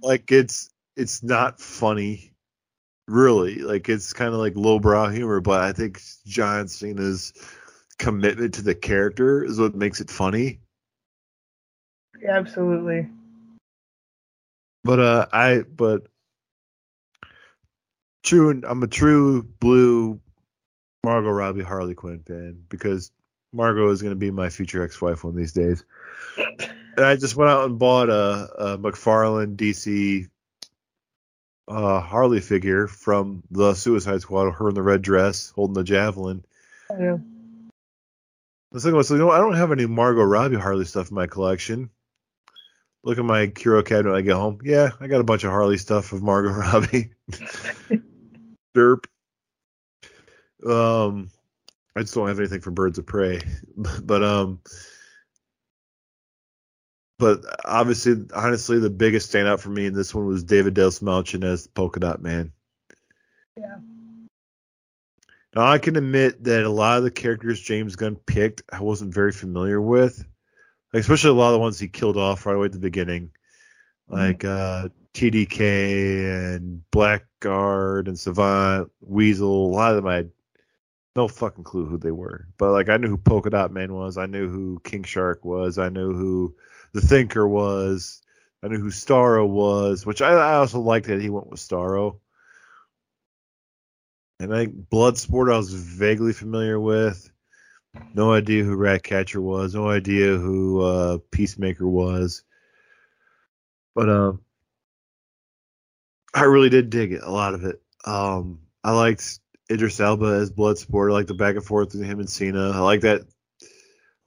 Like 0.00 0.30
it's 0.30 0.70
it's 0.96 1.22
not 1.24 1.60
funny 1.60 2.29
really. 3.10 3.56
Like 3.56 3.88
it's 3.88 4.12
kind 4.12 4.32
of 4.32 4.40
like 4.40 4.54
lowbrow 4.56 5.08
humor, 5.08 5.40
but 5.40 5.60
I 5.60 5.72
think 5.72 6.00
John 6.26 6.68
Cena's 6.68 7.32
commitment 7.98 8.54
to 8.54 8.62
the 8.62 8.74
character 8.74 9.44
is 9.44 9.58
what 9.58 9.74
makes 9.74 10.00
it 10.00 10.10
funny. 10.10 10.60
Yeah, 12.22 12.38
absolutely. 12.38 13.08
But 14.84 15.00
uh 15.00 15.26
I 15.32 15.60
but 15.60 16.06
true 18.22 18.62
I'm 18.66 18.82
a 18.82 18.86
true 18.86 19.42
blue 19.42 20.20
Margot 21.04 21.30
Robbie 21.30 21.62
Harley 21.62 21.94
Quinn 21.94 22.22
fan 22.26 22.62
because 22.68 23.10
Margot 23.52 23.90
is 23.90 24.02
going 24.02 24.12
to 24.12 24.18
be 24.18 24.30
my 24.30 24.48
future 24.48 24.84
ex-wife 24.84 25.24
one 25.24 25.32
of 25.32 25.36
these 25.36 25.52
days. 25.52 25.84
And 26.36 27.04
I 27.04 27.16
just 27.16 27.36
went 27.36 27.50
out 27.50 27.64
and 27.64 27.78
bought 27.78 28.10
a, 28.10 28.74
a 28.74 28.78
McFarlane 28.78 29.56
DC 29.56 30.28
uh, 31.70 32.00
Harley 32.00 32.40
figure 32.40 32.88
from 32.88 33.42
the 33.50 33.74
Suicide 33.74 34.20
Squad, 34.20 34.50
her 34.50 34.68
in 34.68 34.74
the 34.74 34.82
red 34.82 35.02
dress 35.02 35.50
holding 35.50 35.74
the 35.74 35.84
javelin. 35.84 36.44
Yeah. 36.90 37.18
I 38.72 38.74
was 38.74 38.82
thinking, 38.82 38.96
about, 38.96 39.06
so, 39.06 39.14
you 39.14 39.20
know, 39.20 39.30
I 39.30 39.38
don't 39.38 39.54
have 39.54 39.72
any 39.72 39.86
Margot 39.86 40.22
Robbie 40.22 40.56
Harley 40.56 40.84
stuff 40.84 41.10
in 41.10 41.14
my 41.14 41.26
collection. 41.26 41.90
Look 43.02 43.18
at 43.18 43.24
my 43.24 43.46
Curo 43.46 43.84
cabinet 43.84 44.10
when 44.10 44.18
I 44.18 44.22
get 44.22 44.34
home. 44.34 44.58
Yeah, 44.62 44.90
I 45.00 45.06
got 45.06 45.20
a 45.20 45.24
bunch 45.24 45.44
of 45.44 45.50
Harley 45.50 45.78
stuff 45.78 46.12
of 46.12 46.22
Margot 46.22 46.50
Robbie. 46.52 47.12
Derp. 48.76 49.04
Um, 50.66 51.30
I 51.96 52.00
just 52.00 52.14
don't 52.14 52.28
have 52.28 52.38
anything 52.38 52.60
for 52.60 52.70
Birds 52.70 52.98
of 52.98 53.06
Prey, 53.06 53.40
but 54.02 54.22
um, 54.22 54.60
but 57.20 57.44
obviously, 57.66 58.16
honestly, 58.34 58.78
the 58.78 58.90
biggest 58.90 59.32
standout 59.32 59.60
for 59.60 59.68
me 59.68 59.86
in 59.86 59.94
this 59.94 60.14
one 60.14 60.26
was 60.26 60.42
David 60.42 60.74
Dastmalchian 60.74 61.44
as 61.44 61.64
the 61.64 61.68
Polka 61.68 62.00
Dot 62.00 62.22
Man. 62.22 62.50
Yeah. 63.56 63.76
Now 65.54 65.66
I 65.66 65.78
can 65.78 65.96
admit 65.96 66.42
that 66.44 66.64
a 66.64 66.70
lot 66.70 66.98
of 66.98 67.04
the 67.04 67.10
characters 67.10 67.60
James 67.60 67.94
Gunn 67.94 68.16
picked, 68.16 68.62
I 68.72 68.80
wasn't 68.80 69.12
very 69.12 69.32
familiar 69.32 69.80
with, 69.80 70.24
like, 70.92 71.02
especially 71.02 71.30
a 71.30 71.34
lot 71.34 71.48
of 71.48 71.54
the 71.54 71.58
ones 71.58 71.78
he 71.78 71.88
killed 71.88 72.16
off 72.16 72.46
right 72.46 72.56
away 72.56 72.66
at 72.66 72.72
the 72.72 72.78
beginning, 72.78 73.32
like 74.08 74.44
uh, 74.44 74.88
TDK 75.12 76.54
and 76.54 76.82
Blackguard 76.90 78.08
and 78.08 78.18
Savant, 78.18 78.90
Weasel. 79.02 79.66
A 79.66 79.74
lot 79.74 79.90
of 79.90 79.96
them 79.96 80.06
I 80.06 80.14
had 80.16 80.30
no 81.14 81.28
fucking 81.28 81.64
clue 81.64 81.84
who 81.84 81.98
they 81.98 82.12
were, 82.12 82.46
but 82.56 82.72
like 82.72 82.88
I 82.88 82.96
knew 82.96 83.08
who 83.08 83.18
Polka 83.18 83.50
Dot 83.50 83.72
Man 83.72 83.92
was, 83.92 84.16
I 84.16 84.24
knew 84.24 84.48
who 84.48 84.80
King 84.84 85.02
Shark 85.02 85.44
was, 85.44 85.76
I 85.76 85.90
knew 85.90 86.14
who 86.14 86.54
the 86.92 87.00
Thinker 87.00 87.46
was, 87.46 88.20
I 88.62 88.68
knew 88.68 88.78
who 88.78 88.90
Starro 88.90 89.48
was, 89.48 90.04
which 90.04 90.22
I, 90.22 90.32
I 90.32 90.54
also 90.56 90.80
liked 90.80 91.06
that 91.06 91.20
he 91.20 91.30
went 91.30 91.48
with 91.48 91.60
Starro. 91.60 92.18
And 94.38 94.54
I 94.54 94.64
think 94.64 94.88
Bloodsport 94.88 95.52
I 95.52 95.56
was 95.56 95.72
vaguely 95.72 96.32
familiar 96.32 96.80
with. 96.80 97.30
No 98.14 98.32
idea 98.32 98.64
who 98.64 98.76
Ratcatcher 98.76 99.40
was. 99.40 99.74
No 99.74 99.88
idea 99.88 100.36
who 100.36 100.80
uh, 100.80 101.18
Peacemaker 101.30 101.86
was. 101.86 102.42
But 103.94 104.08
um, 104.08 104.40
I 106.32 106.44
really 106.44 106.70
did 106.70 106.90
dig 106.90 107.12
it. 107.12 107.22
A 107.22 107.30
lot 107.30 107.54
of 107.54 107.64
it. 107.64 107.82
Um, 108.04 108.60
I 108.82 108.92
liked 108.92 109.40
Idris 109.70 110.00
Elba 110.00 110.26
as 110.26 110.50
Bloodsport. 110.50 111.10
I 111.10 111.12
like 111.12 111.26
the 111.26 111.34
back 111.34 111.56
and 111.56 111.64
forth 111.64 111.94
with 111.94 112.04
him 112.04 112.20
and 112.20 112.30
Cena. 112.30 112.70
I 112.70 112.78
like 112.78 113.02
that. 113.02 113.22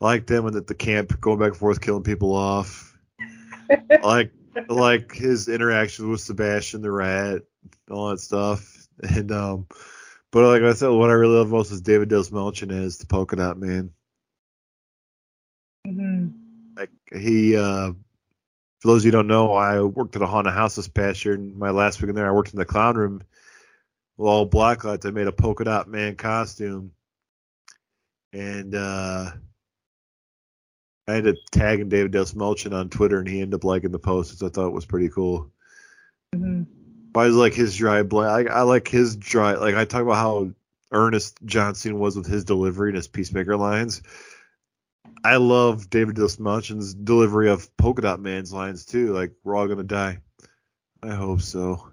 I 0.03 0.07
like 0.07 0.27
them 0.27 0.45
and 0.45 0.55
at 0.55 0.67
the 0.67 0.75
camp 0.75 1.19
going 1.21 1.39
back 1.39 1.49
and 1.49 1.57
forth, 1.57 1.81
killing 1.81 2.03
people 2.03 2.35
off. 2.35 2.89
Like 4.03 4.31
like 4.67 5.13
his 5.13 5.47
interactions 5.47 6.07
with 6.07 6.19
Sebastian 6.19 6.81
the 6.81 6.91
Rat, 6.91 7.43
all 7.89 8.09
that 8.09 8.19
stuff. 8.19 8.87
And 9.01 9.31
um, 9.31 9.67
but 10.31 10.47
like 10.47 10.61
I 10.61 10.73
said, 10.73 10.89
what 10.89 11.09
I 11.09 11.13
really 11.13 11.37
love 11.37 11.49
most 11.49 11.71
is 11.71 11.81
David 11.81 12.09
Dastmalchian 12.09 12.71
as 12.71 12.97
the 12.97 13.05
Polka 13.07 13.35
Dot 13.35 13.57
Man. 13.57 13.91
hmm 15.85 16.27
Like 16.77 16.91
he, 17.11 17.55
uh, 17.55 17.93
for 18.79 18.87
those 18.87 19.01
of 19.01 19.05
you 19.05 19.11
who 19.11 19.17
don't 19.17 19.27
know, 19.27 19.53
I 19.53 19.81
worked 19.81 20.15
at 20.15 20.21
a 20.21 20.27
haunted 20.27 20.53
house 20.53 20.75
this 20.75 20.87
past 20.87 21.25
year. 21.25 21.33
And 21.35 21.57
my 21.57 21.71
last 21.71 22.01
week 22.01 22.09
in 22.09 22.15
there, 22.15 22.27
I 22.27 22.31
worked 22.31 22.53
in 22.53 22.59
the 22.59 22.65
clown 22.65 22.95
room. 22.95 23.23
With 24.17 24.29
all 24.29 24.45
black 24.45 24.83
lights. 24.83 25.05
I 25.05 25.11
made 25.11 25.27
a 25.27 25.31
polka 25.31 25.63
dot 25.63 25.87
man 25.87 26.15
costume, 26.15 26.91
and 28.31 28.75
uh, 28.75 29.31
I 31.07 31.15
ended 31.15 31.35
up 31.35 31.41
tagging 31.51 31.89
David 31.89 32.13
Dastmalchian 32.13 32.73
on 32.73 32.89
Twitter, 32.89 33.19
and 33.19 33.27
he 33.27 33.41
ended 33.41 33.55
up 33.55 33.63
liking 33.63 33.91
the 33.91 33.99
post, 33.99 34.31
which 34.31 34.41
I 34.41 34.53
thought 34.53 34.67
it 34.67 34.73
was 34.73 34.85
pretty 34.85 35.09
cool. 35.09 35.51
hmm 36.33 36.63
I 37.15 37.27
was 37.27 37.35
like 37.35 37.53
his 37.53 37.75
dry 37.75 38.01
black. 38.01 38.49
I, 38.49 38.51
I 38.51 38.61
like 38.63 38.87
his 38.87 39.15
dry. 39.15 39.53
Like 39.53 39.75
I 39.75 39.85
talk 39.85 40.01
about 40.01 40.15
how 40.15 40.51
earnest 40.91 41.37
John 41.45 41.75
Cena 41.75 41.95
was 41.95 42.15
with 42.15 42.25
his 42.25 42.43
delivery 42.43 42.89
and 42.89 42.95
his 42.95 43.07
peacemaker 43.07 43.55
lines. 43.55 44.01
I 45.23 45.35
love 45.37 45.89
David 45.89 46.15
Dastmalchian's 46.15 46.93
delivery 46.93 47.49
of 47.49 47.75
Polka 47.77 48.01
Dot 48.01 48.19
Man's 48.19 48.51
lines 48.51 48.85
too. 48.85 49.13
Like 49.13 49.33
we're 49.43 49.55
all 49.55 49.67
gonna 49.67 49.83
die. 49.83 50.19
I 51.03 51.13
hope 51.13 51.41
so. 51.41 51.87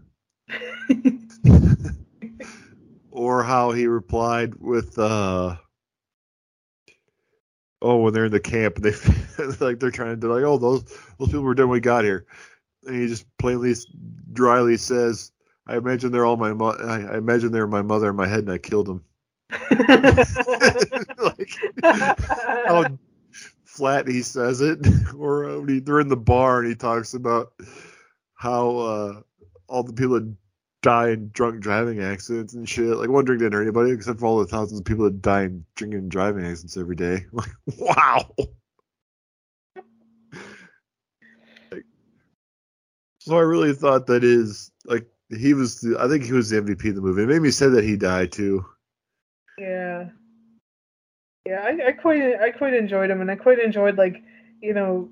or 3.11 3.43
how 3.43 3.73
he 3.73 3.87
replied 3.87 4.55
with 4.55 4.99
uh 4.99 5.57
oh 7.83 7.97
when 7.99 8.13
they're 8.13 8.27
in 8.27 8.33
the 8.33 8.41
camp 8.41 8.77
they 8.77 8.93
like 9.61 9.79
they're 9.79 9.91
trying 9.91 10.11
to 10.11 10.17
do 10.17 10.33
like 10.33 10.45
oh 10.45 10.59
those 10.59 10.85
those 11.19 11.29
people 11.29 11.43
were 11.43 11.55
done 11.55 11.69
when 11.69 11.77
we 11.77 11.81
got 11.81 12.05
here. 12.05 12.27
And 12.87 13.01
he 13.01 13.09
just 13.09 13.27
plainly 13.39 13.75
dryly 14.33 14.77
says 14.77 15.33
I 15.67 15.77
imagine 15.77 16.13
they're 16.13 16.25
all 16.27 16.37
my 16.37 16.53
mo- 16.53 16.77
I, 16.79 17.03
I 17.03 17.17
imagine 17.19 17.53
they're 17.53 17.67
my 17.67 17.83
mother 17.83 18.11
in 18.11 18.17
my 18.17 18.27
head 18.27 18.41
and 18.41 18.51
I 18.51 18.59
killed 18.59 18.87
them. 18.87 19.05
Like 21.21 21.51
how 22.67 22.87
flat 23.65 24.09
he 24.09 24.23
says 24.23 24.61
it 24.61 24.79
or 25.17 25.49
uh, 25.49 25.65
he, 25.65 25.81
they're 25.81 26.01
in 26.01 26.09
the 26.09 26.17
bar 26.17 26.61
and 26.61 26.69
he 26.69 26.75
talks 26.75 27.15
about 27.15 27.53
how 28.35 28.77
uh 28.79 29.21
all 29.69 29.83
the 29.83 29.93
people 29.93 30.15
that 30.15 30.35
die 30.83 31.11
in 31.11 31.31
drunk 31.33 31.61
driving 31.61 32.01
accidents 32.01 32.55
and 32.55 32.69
shit. 32.69 32.97
Like 32.97 33.11
one 33.11 33.25
drink 33.25 33.41
didn't 33.41 33.53
hurt 33.53 33.63
anybody 33.63 33.91
except 33.91 34.21
for 34.21 34.27
all 34.27 34.39
the 34.39 34.47
thousands 34.47 34.81
of 34.81 34.87
people 34.87 35.05
that 35.05 35.23
die 35.23 35.43
in 35.43 35.65
drinking 35.75 36.01
and 36.01 36.11
driving 36.11 36.45
accidents 36.45 36.77
every 36.77 36.97
day. 36.97 37.27
Like 37.33 37.51
wow. 37.79 38.35
Like, 41.71 41.85
so 43.19 43.37
I 43.37 43.41
really 43.41 43.75
thought 43.75 44.07
that 44.07 44.25
is 44.25 44.71
like 44.85 45.07
he 45.29 45.55
was. 45.55 45.81
The, 45.81 45.97
I 45.99 46.09
think 46.09 46.25
he 46.25 46.33
was 46.33 46.51
the 46.51 46.61
MVP 46.61 46.89
of 46.89 46.97
the 46.97 47.01
movie. 47.01 47.23
It 47.23 47.29
made 47.29 47.43
me 47.43 47.51
sad 47.51 47.73
that 47.73 47.85
he 47.85 47.97
died 47.97 48.33
too. 48.33 48.65
Yeah. 49.59 50.09
Yeah, 51.47 51.63
I, 51.65 51.89
I 51.89 51.93
quite 51.93 52.23
I 52.41 52.51
quite 52.51 52.75
enjoyed 52.75 53.11
him, 53.11 53.21
and 53.21 53.31
I 53.31 53.37
quite 53.37 53.59
enjoyed 53.59 53.97
like 53.97 54.23
you 54.61 54.75
know 54.75 55.09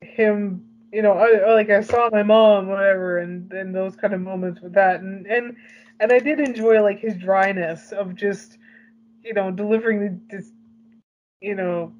him. 0.00 0.68
You 0.92 1.02
know, 1.02 1.12
I, 1.14 1.52
like 1.54 1.70
I 1.70 1.80
saw 1.80 2.10
my 2.12 2.22
mom, 2.22 2.68
whatever, 2.68 3.18
and 3.18 3.50
and 3.52 3.74
those 3.74 3.96
kind 3.96 4.14
of 4.14 4.20
moments 4.20 4.60
with 4.60 4.74
that, 4.74 5.00
and 5.00 5.26
and 5.26 5.56
and 6.00 6.12
I 6.12 6.18
did 6.18 6.38
enjoy 6.40 6.82
like 6.82 7.00
his 7.00 7.16
dryness 7.16 7.92
of 7.92 8.14
just 8.14 8.58
you 9.24 9.34
know 9.34 9.50
delivering 9.50 10.22
this, 10.30 10.50
you 11.40 11.54
know, 11.56 11.92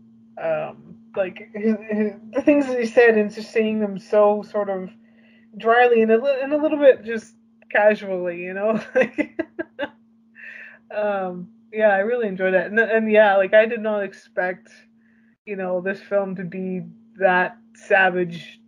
um, 0.43 0.97
like 1.16 1.51
the 1.55 2.43
things 2.44 2.66
that 2.69 2.81
he 2.81 2.86
said, 2.86 3.19
and 3.19 3.32
just 3.35 3.52
saying 3.52 3.81
them 3.81 3.98
so 3.98 4.43
sort 4.43 4.70
of 4.70 4.90
dryly 5.59 6.02
and 6.02 6.12
a, 6.12 6.19
li- 6.23 6.40
and 6.43 6.52
a 6.52 6.59
little 6.59 6.78
bit 6.78 7.05
just 7.05 7.35
casually, 7.70 8.39
you 8.43 8.55
know, 8.55 8.81
um 10.94 11.48
yeah, 11.73 11.89
I 11.89 12.01
really 12.01 12.28
enjoyed 12.28 12.52
that, 12.52 12.66
and 12.66 12.78
and 12.78 13.10
yeah, 13.10 13.36
like 13.36 13.55
I 13.55 13.64
did 13.64 13.81
not 13.81 14.02
expect, 14.05 14.69
you 15.47 15.56
know, 15.56 15.81
this 15.81 16.01
film 16.01 16.36
to 16.36 16.44
be 16.44 16.82
that 17.19 17.56
savage, 17.74 18.60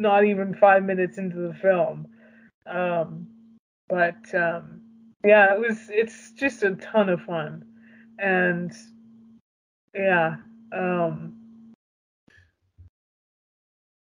not 0.00 0.24
even 0.24 0.54
five 0.54 0.82
minutes 0.82 1.18
into 1.18 1.36
the 1.36 1.54
film. 1.54 2.08
Um, 2.66 3.28
but 3.88 4.34
um, 4.34 4.80
yeah, 5.24 5.54
it 5.54 5.60
was. 5.60 5.78
It's 5.90 6.32
just 6.32 6.62
a 6.62 6.74
ton 6.76 7.08
of 7.08 7.20
fun, 7.22 7.64
and 8.18 8.72
yeah. 9.94 10.36
Um, 10.72 11.36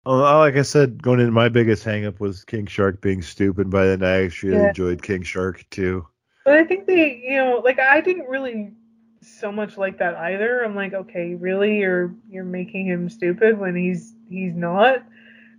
like 0.04 0.56
I 0.56 0.62
said, 0.62 1.02
going 1.02 1.20
in, 1.20 1.32
my 1.32 1.48
biggest 1.48 1.84
hangup 1.84 2.20
was 2.20 2.44
King 2.44 2.66
Shark 2.66 3.00
being 3.00 3.22
stupid. 3.22 3.70
By 3.70 3.86
then, 3.86 4.02
I 4.02 4.24
actually 4.24 4.54
yeah. 4.54 4.68
enjoyed 4.68 5.02
King 5.02 5.22
Shark 5.22 5.64
too. 5.70 6.06
But 6.44 6.54
I 6.54 6.64
think 6.64 6.86
they, 6.86 7.22
you 7.24 7.36
know, 7.36 7.60
like 7.64 7.78
I 7.80 8.00
didn't 8.00 8.28
really 8.28 8.72
so 9.20 9.50
much 9.50 9.76
like 9.76 9.98
that 9.98 10.14
either. 10.14 10.62
I'm 10.62 10.76
like, 10.76 10.94
okay, 10.94 11.34
really, 11.34 11.78
you're 11.78 12.14
you're 12.30 12.44
making 12.44 12.86
him 12.86 13.08
stupid 13.08 13.58
when 13.58 13.74
he's 13.74 14.14
he's 14.28 14.54
not. 14.54 15.04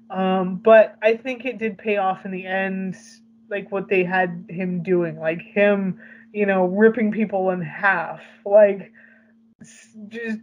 Um, 0.10 0.56
but 0.64 0.96
I 1.02 1.16
think 1.16 1.46
it 1.46 1.58
did 1.58 1.78
pay 1.78 1.98
off 1.98 2.26
in 2.26 2.32
the 2.32 2.46
end, 2.46 2.96
like 3.50 3.72
what 3.72 3.90
they 3.90 4.04
had 4.04 4.46
him 4.50 4.84
doing, 4.84 5.20
like 5.20 5.42
him, 5.42 6.00
you 6.34 6.46
know, 6.46 6.66
ripping 6.66 7.12
people 7.12 7.50
in 7.50 7.62
half, 7.62 8.22
like 8.46 8.92
just 10.08 10.40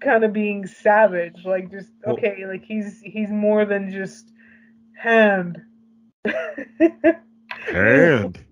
kind 0.00 0.24
of 0.24 0.32
being 0.32 0.66
savage, 0.66 1.44
like 1.44 1.70
just 1.70 1.90
okay, 2.06 2.44
like 2.46 2.64
he's 2.64 3.00
he's 3.00 3.30
more 3.30 3.64
than 3.64 3.90
just 3.90 4.32
hand. 4.96 5.62
hand. 7.50 8.44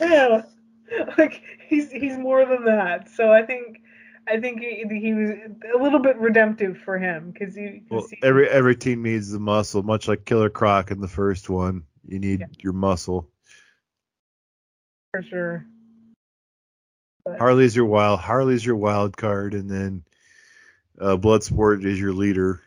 yeah. 0.00 0.42
like 1.18 1.42
he's 1.68 1.90
he's 1.90 2.18
more 2.18 2.44
than 2.46 2.64
that. 2.64 3.08
So 3.08 3.32
I 3.32 3.42
think 3.42 3.78
I 4.28 4.40
think 4.40 4.60
he, 4.60 4.84
he 4.88 5.12
was 5.12 5.30
a 5.74 5.82
little 5.82 5.98
bit 5.98 6.16
redemptive 6.16 6.78
for 6.78 6.98
him 6.98 7.30
because 7.30 7.54
he. 7.54 7.82
Well, 7.90 8.06
every 8.22 8.48
every 8.48 8.76
team 8.76 9.02
needs 9.02 9.30
the 9.30 9.38
muscle, 9.38 9.82
much 9.82 10.08
like 10.08 10.24
Killer 10.24 10.50
Croc 10.50 10.90
in 10.90 11.00
the 11.00 11.08
first 11.08 11.50
one. 11.50 11.84
You 12.06 12.18
need 12.18 12.40
yeah. 12.40 12.46
your 12.58 12.72
muscle. 12.72 13.28
For 15.12 15.22
sure. 15.22 15.66
But. 17.24 17.38
Harley's 17.38 17.74
your 17.74 17.86
wild. 17.86 18.20
Harley's 18.20 18.64
your 18.64 18.76
wild 18.76 19.16
card, 19.16 19.54
and 19.54 19.70
then 19.70 20.04
uh, 21.00 21.16
Bloodsport 21.16 21.84
is 21.84 21.98
your 21.98 22.12
leader. 22.12 22.62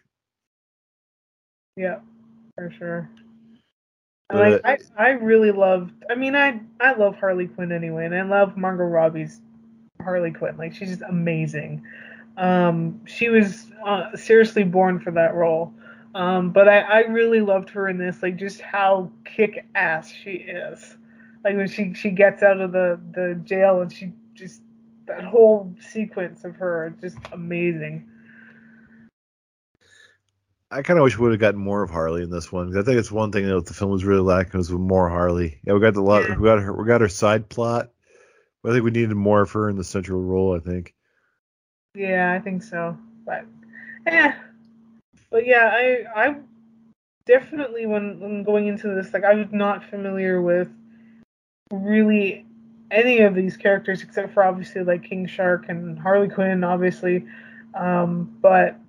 Yeah, 1.76 2.00
for 2.56 2.74
sure. 2.78 3.10
Like 4.32 4.62
I, 4.66 4.78
I 4.98 5.10
really 5.12 5.52
loved. 5.52 5.94
I 6.10 6.16
mean, 6.16 6.36
I 6.36 6.60
I 6.82 6.94
love 6.94 7.16
Harley 7.16 7.48
Quinn 7.48 7.72
anyway, 7.72 8.06
and 8.06 8.16
I 8.16 8.24
love 8.24 8.58
Margot 8.58 8.84
Robbie's 8.84 9.40
Harley 10.08 10.32
Quinn. 10.32 10.56
Like 10.56 10.74
she's 10.74 10.88
just 10.88 11.02
amazing. 11.02 11.84
Um, 12.38 13.02
she 13.06 13.28
was 13.28 13.68
uh, 13.86 14.16
seriously 14.16 14.64
born 14.64 15.02
for 15.02 15.12
that 15.12 15.34
role. 15.34 15.74
Um, 16.16 16.52
but 16.52 16.70
I, 16.70 16.80
I 16.80 17.00
really 17.02 17.42
loved 17.42 17.70
her 17.72 17.90
in 17.90 17.98
this, 17.98 18.24
like 18.24 18.38
just 18.38 18.62
how 18.62 19.12
kick 19.26 19.66
ass 19.76 20.10
she 20.10 20.32
is. 20.32 20.96
Like 21.44 21.58
when 21.58 21.68
she 21.68 21.94
she 21.94 22.10
gets 22.10 22.42
out 22.42 22.62
of 22.62 22.72
the 22.72 23.00
the 23.14 23.42
jail 23.44 23.82
and 23.82 23.92
she 23.92 24.14
just 24.34 24.62
that 25.08 25.26
whole 25.26 25.76
sequence 25.92 26.46
of 26.46 26.56
her 26.56 26.96
just 27.02 27.18
amazing. 27.34 28.08
I 30.72 30.84
kind 30.84 31.00
of 31.00 31.04
wish 31.04 31.18
we 31.18 31.24
would 31.24 31.32
have 31.34 31.40
gotten 31.40 31.60
more 31.60 31.84
of 31.84 31.90
Harley 31.90 32.24
in 32.24 32.30
this 32.30 32.50
one. 32.50 32.78
I 32.78 32.82
think 32.84 32.98
it's 32.98 33.12
one 33.12 33.32
thing 33.32 33.46
that 33.46 33.66
the 33.66 33.74
film 33.74 33.92
was 33.92 34.06
really 34.06 34.22
lacking 34.22 34.58
was 34.58 34.72
more 34.72 35.10
Harley. 35.10 35.60
Yeah, 35.66 35.74
we 35.74 35.82
got 35.82 35.94
the 35.94 36.02
lot. 36.02 36.24
Yeah. 36.24 36.38
We 36.38 36.46
got 36.46 36.60
her. 36.60 36.74
We 36.74 36.86
got 36.88 37.02
her 37.02 37.10
side 37.10 37.50
plot. 37.50 37.92
But 38.64 38.72
I 38.72 38.74
think 38.74 38.86
we 38.86 38.92
needed 38.92 39.16
more 39.16 39.42
of 39.42 39.52
her 39.52 39.70
in 39.70 39.78
the 39.78 39.84
central 39.84 40.22
role. 40.22 40.56
I 40.56 40.60
think. 40.60 40.94
Yeah, 41.96 42.34
I 42.34 42.40
think 42.40 42.64
so. 42.64 42.98
But 43.26 43.46
yeah, 44.06 44.36
but 45.30 45.46
yeah, 45.46 45.72
I 45.74 46.06
I 46.16 46.36
definitely 47.26 47.86
when 47.86 48.20
when 48.20 48.44
going 48.44 48.68
into 48.68 48.94
this, 48.94 49.14
like 49.14 49.24
I 49.24 49.34
was 49.34 49.48
not 49.52 49.84
familiar 49.84 50.42
with 50.42 50.70
really 51.72 52.46
any 52.90 53.20
of 53.20 53.36
these 53.36 53.58
characters 53.58 54.02
except 54.02 54.34
for 54.34 54.44
obviously 54.44 54.84
like 54.84 55.04
King 55.04 55.28
Shark 55.28 55.66
and 55.68 56.00
Harley 56.00 56.30
Quinn, 56.30 56.64
obviously. 56.64 57.26
Um, 57.76 58.38
but 58.42 58.80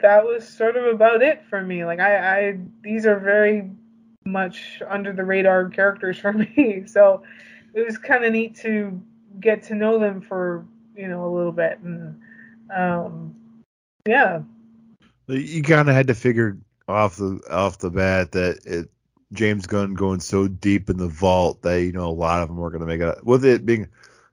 that 0.00 0.24
was 0.24 0.46
sort 0.46 0.76
of 0.76 0.86
about 0.86 1.22
it 1.22 1.42
for 1.48 1.62
me. 1.62 1.84
Like 1.84 2.00
I, 2.00 2.16
I 2.16 2.58
these 2.82 3.06
are 3.06 3.18
very 3.18 3.70
much 4.24 4.82
under 4.88 5.12
the 5.12 5.24
radar 5.24 5.68
characters 5.68 6.18
for 6.18 6.32
me. 6.56 6.84
So 6.86 7.22
it 7.72 7.84
was 7.84 7.96
kind 7.98 8.24
of 8.24 8.32
neat 8.32 8.56
to 8.56 9.00
get 9.40 9.62
to 9.64 9.74
know 9.74 9.98
them 9.98 10.20
for 10.20 10.66
you 10.96 11.08
know 11.08 11.26
a 11.26 11.32
little 11.34 11.52
bit 11.52 11.78
and 11.80 12.20
um, 12.74 13.34
yeah. 14.06 14.42
You 15.26 15.62
kind 15.62 15.88
of 15.88 15.94
had 15.94 16.08
to 16.08 16.14
figure 16.14 16.58
off 16.88 17.16
the 17.16 17.40
off 17.50 17.78
the 17.78 17.90
bat 17.90 18.32
that 18.32 18.60
it, 18.64 18.90
James 19.32 19.66
Gunn 19.66 19.94
going 19.94 20.20
so 20.20 20.48
deep 20.48 20.90
in 20.90 20.96
the 20.96 21.08
vault 21.08 21.62
that 21.62 21.82
you 21.82 21.92
know 21.92 22.08
a 22.08 22.12
lot 22.12 22.42
of 22.42 22.48
them 22.48 22.58
were 22.58 22.70
going 22.70 22.80
to 22.80 22.86
make 22.86 23.00
it. 23.00 23.24
With 23.24 23.44
it 23.44 23.64
being 23.64 23.88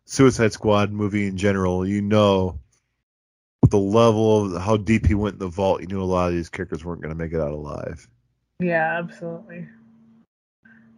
Suicide 0.06 0.54
Squad 0.54 0.92
movie 0.92 1.28
in 1.28 1.38
general, 1.38 1.88
you 1.88 2.02
know 2.02 2.60
the 3.70 3.80
level 3.80 4.56
of 4.56 4.62
how 4.62 4.76
deep 4.76 5.08
he 5.08 5.16
went 5.16 5.36
in 5.36 5.40
the 5.40 5.48
vault, 5.48 5.82
you 5.82 5.88
knew 5.88 6.02
a 6.02 6.04
lot 6.04 6.28
of 6.28 6.34
these 6.34 6.50
characters 6.50 6.84
weren't 6.84 7.02
going 7.02 7.14
to 7.14 7.18
make 7.18 7.32
it 7.32 7.40
out 7.40 7.52
alive. 7.52 8.08
Yeah, 8.60 9.00
absolutely. 9.00 9.68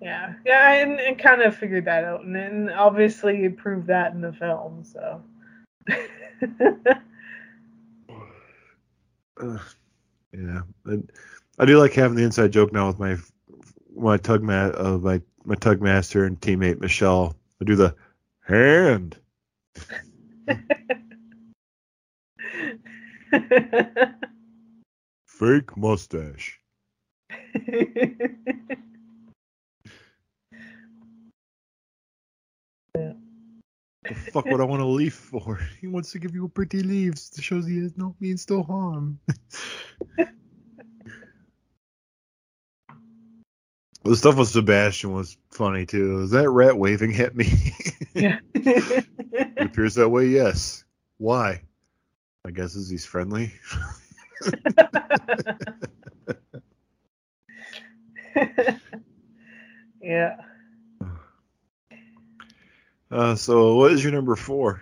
Yeah, 0.04 0.34
yeah, 0.46 0.74
and, 0.74 1.00
and 1.00 1.18
kind 1.18 1.42
of 1.42 1.56
figured 1.56 1.86
that 1.86 2.04
out, 2.04 2.26
and 2.26 2.70
obviously 2.70 3.42
you 3.42 3.52
proved 3.52 3.88
that 3.88 4.12
in 4.12 4.20
the 4.20 4.34
film. 4.34 4.84
So. 4.84 5.24
uh, 5.90 5.96
yeah, 10.34 10.62
and 10.84 11.10
I 11.58 11.64
do 11.64 11.80
like 11.80 11.94
having 11.94 12.18
the 12.18 12.24
inside 12.24 12.52
joke 12.52 12.74
now 12.74 12.88
with 12.88 13.00
my 13.00 13.16
my 13.96 14.18
tug 14.18 14.44
ma- 14.44 14.74
uh, 14.76 15.00
my 15.02 15.22
my 15.46 15.56
tug 15.56 15.82
master 15.82 16.26
and 16.26 16.38
teammate 16.38 16.82
Michelle. 16.82 17.34
I 17.62 17.64
do 17.64 17.78
the 17.78 17.96
hand. 18.42 19.18
Fake 25.26 25.78
mustache. 25.78 26.60
The 34.08 34.16
fuck 34.16 34.46
would 34.46 34.60
I 34.60 34.66
want 34.66 34.82
a 34.82 34.86
leaf 34.86 35.14
for? 35.14 35.60
He 35.82 35.88
wants 35.88 36.12
to 36.12 36.20
give 36.20 36.34
you 36.36 36.46
a 36.46 36.50
pretty 36.50 36.82
leaves 36.82 37.30
to 37.32 37.42
show 37.42 37.62
he 37.62 37.82
has 37.82 37.98
no 37.98 38.16
means 38.20 38.46
to 38.48 38.64
harm. 38.64 39.20
the 44.04 44.16
stuff 44.16 44.38
with 44.38 44.50
Sebastian 44.50 45.14
was 45.14 45.38
funny 45.52 45.86
too. 45.86 46.22
Is 46.22 46.32
that 46.32 46.50
rat 46.50 46.78
waving 46.78 47.16
at 47.16 47.36
me? 47.36 47.74
yeah. 48.14 48.40
it 48.54 49.58
appears 49.58 49.96
that 49.96 50.10
way, 50.10 50.28
yes. 50.28 50.84
Why? 51.18 51.62
I 52.46 52.52
guess 52.52 52.76
is 52.76 52.90
he's 52.90 53.06
friendly. 53.06 53.54
yeah. 60.02 60.36
Uh, 63.14 63.36
so 63.36 63.76
what 63.76 63.92
is 63.92 64.04
your 64.04 64.12
number 64.12 64.36
four? 64.36 64.82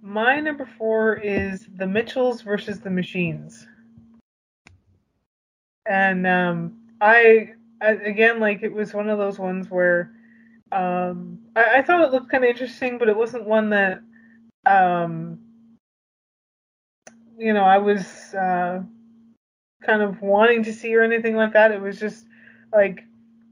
My 0.00 0.40
number 0.40 0.68
four 0.78 1.14
is 1.14 1.66
the 1.76 1.86
Mitchells 1.86 2.42
versus 2.42 2.80
the 2.80 2.90
Machines. 2.90 3.66
And 5.84 6.26
um, 6.26 6.78
I, 7.00 7.54
I 7.80 7.90
again 7.90 8.38
like 8.38 8.62
it 8.62 8.72
was 8.72 8.94
one 8.94 9.08
of 9.08 9.18
those 9.18 9.38
ones 9.38 9.68
where 9.68 10.12
um, 10.70 11.40
I, 11.56 11.78
I 11.78 11.82
thought 11.82 12.04
it 12.04 12.12
looked 12.12 12.30
kind 12.30 12.44
of 12.44 12.50
interesting, 12.50 12.98
but 12.98 13.08
it 13.08 13.16
wasn't 13.16 13.44
one 13.46 13.70
that 13.70 14.00
um, 14.64 15.40
you 17.36 17.52
know, 17.52 17.64
I 17.64 17.78
was 17.78 18.06
uh, 18.34 18.82
kind 19.84 20.02
of 20.02 20.22
wanting 20.22 20.62
to 20.64 20.72
see 20.72 20.94
or 20.94 21.02
anything 21.02 21.34
like 21.34 21.54
that. 21.54 21.72
It 21.72 21.80
was 21.80 21.98
just 21.98 22.24
like, 22.72 23.04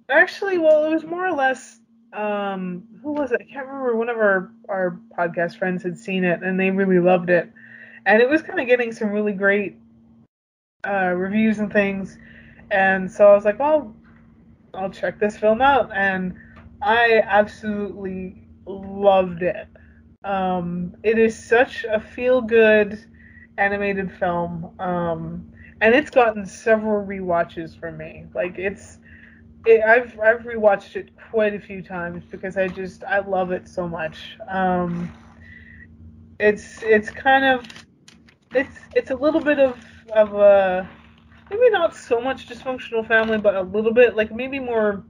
actually, 0.08 0.58
well, 0.58 0.84
it 0.84 0.94
was 0.94 1.04
more 1.04 1.26
or 1.26 1.32
less. 1.32 1.79
Um, 2.12 2.84
who 3.02 3.12
was 3.12 3.32
it? 3.32 3.40
I 3.40 3.52
can't 3.52 3.66
remember. 3.66 3.96
One 3.96 4.08
of 4.08 4.16
our 4.16 4.52
our 4.68 5.00
podcast 5.16 5.58
friends 5.58 5.82
had 5.82 5.98
seen 5.98 6.24
it 6.24 6.42
and 6.42 6.58
they 6.58 6.70
really 6.70 6.98
loved 6.98 7.30
it, 7.30 7.50
and 8.06 8.20
it 8.20 8.28
was 8.28 8.42
kind 8.42 8.60
of 8.60 8.66
getting 8.66 8.92
some 8.92 9.10
really 9.10 9.32
great 9.32 9.76
uh, 10.86 11.12
reviews 11.16 11.58
and 11.58 11.72
things. 11.72 12.18
And 12.70 13.10
so 13.10 13.30
I 13.30 13.34
was 13.34 13.44
like, 13.44 13.58
well, 13.58 13.94
I'll 14.74 14.90
check 14.90 15.18
this 15.18 15.36
film 15.36 15.60
out, 15.60 15.90
and 15.94 16.34
I 16.82 17.22
absolutely 17.24 18.36
loved 18.66 19.42
it. 19.42 19.66
Um, 20.24 20.94
it 21.02 21.18
is 21.18 21.36
such 21.36 21.84
a 21.84 22.00
feel 22.00 22.40
good 22.40 23.04
animated 23.58 24.10
film. 24.12 24.70
Um, 24.78 25.52
and 25.80 25.94
it's 25.94 26.10
gotten 26.10 26.46
several 26.46 26.98
re-watches 27.04 27.74
from 27.74 27.96
me. 27.96 28.26
Like 28.34 28.58
it's, 28.58 28.98
it, 29.66 29.84
I've 29.84 30.18
I've 30.20 30.40
rewatched 30.40 30.96
it 30.96 31.10
quite 31.30 31.54
a 31.54 31.60
few 31.60 31.82
times 31.82 32.24
because 32.30 32.56
I 32.56 32.68
just 32.68 33.04
I 33.04 33.20
love 33.20 33.52
it 33.52 33.68
so 33.68 33.88
much. 33.88 34.38
Um, 34.48 35.12
it's 36.38 36.82
it's 36.82 37.10
kind 37.10 37.44
of 37.44 37.64
it's 38.54 38.78
it's 38.94 39.10
a 39.10 39.14
little 39.14 39.40
bit 39.40 39.58
of 39.58 39.78
of 40.14 40.34
a 40.34 40.88
maybe 41.50 41.70
not 41.70 41.94
so 41.94 42.20
much 42.20 42.48
dysfunctional 42.48 43.06
family, 43.06 43.38
but 43.38 43.54
a 43.54 43.62
little 43.62 43.92
bit 43.92 44.16
like 44.16 44.32
maybe 44.32 44.58
more 44.58 45.04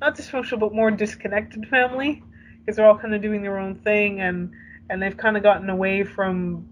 not 0.00 0.16
dysfunctional, 0.16 0.60
but 0.60 0.74
more 0.74 0.90
disconnected 0.90 1.66
family 1.68 2.22
because 2.60 2.76
they're 2.76 2.86
all 2.86 2.98
kind 2.98 3.14
of 3.14 3.22
doing 3.22 3.42
their 3.42 3.58
own 3.58 3.74
thing 3.76 4.20
and 4.20 4.52
and 4.90 5.02
they've 5.02 5.16
kind 5.16 5.36
of 5.36 5.42
gotten 5.42 5.70
away 5.70 6.02
from 6.02 6.68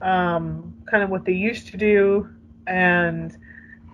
um, 0.00 0.74
kind 0.90 1.02
of 1.02 1.10
what 1.10 1.24
they 1.24 1.32
used 1.32 1.68
to 1.68 1.76
do 1.76 2.28
and 2.66 3.36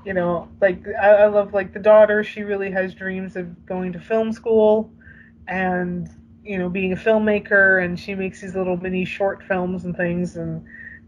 you 0.05 0.15
know 0.15 0.49
like 0.61 0.83
I, 1.01 1.09
I 1.11 1.27
love 1.27 1.53
like 1.53 1.73
the 1.73 1.81
daughter. 1.81 2.25
She 2.25 2.43
really 2.43 2.71
has 2.71 2.95
dreams 2.95 3.37
of 3.37 3.67
going 3.67 3.93
to 3.93 4.01
film 4.01 4.33
school 4.33 4.91
and 5.49 6.09
you 6.43 6.59
know 6.59 6.69
being 6.69 6.93
a 6.93 6.97
filmmaker 6.97 7.85
and 7.85 7.99
she 7.99 8.15
makes 8.15 8.41
these 8.41 8.55
little 8.55 8.77
mini 8.77 9.05
short 9.05 9.43
films 9.43 9.85
and 9.85 9.97
things 9.97 10.37
and 10.37 10.65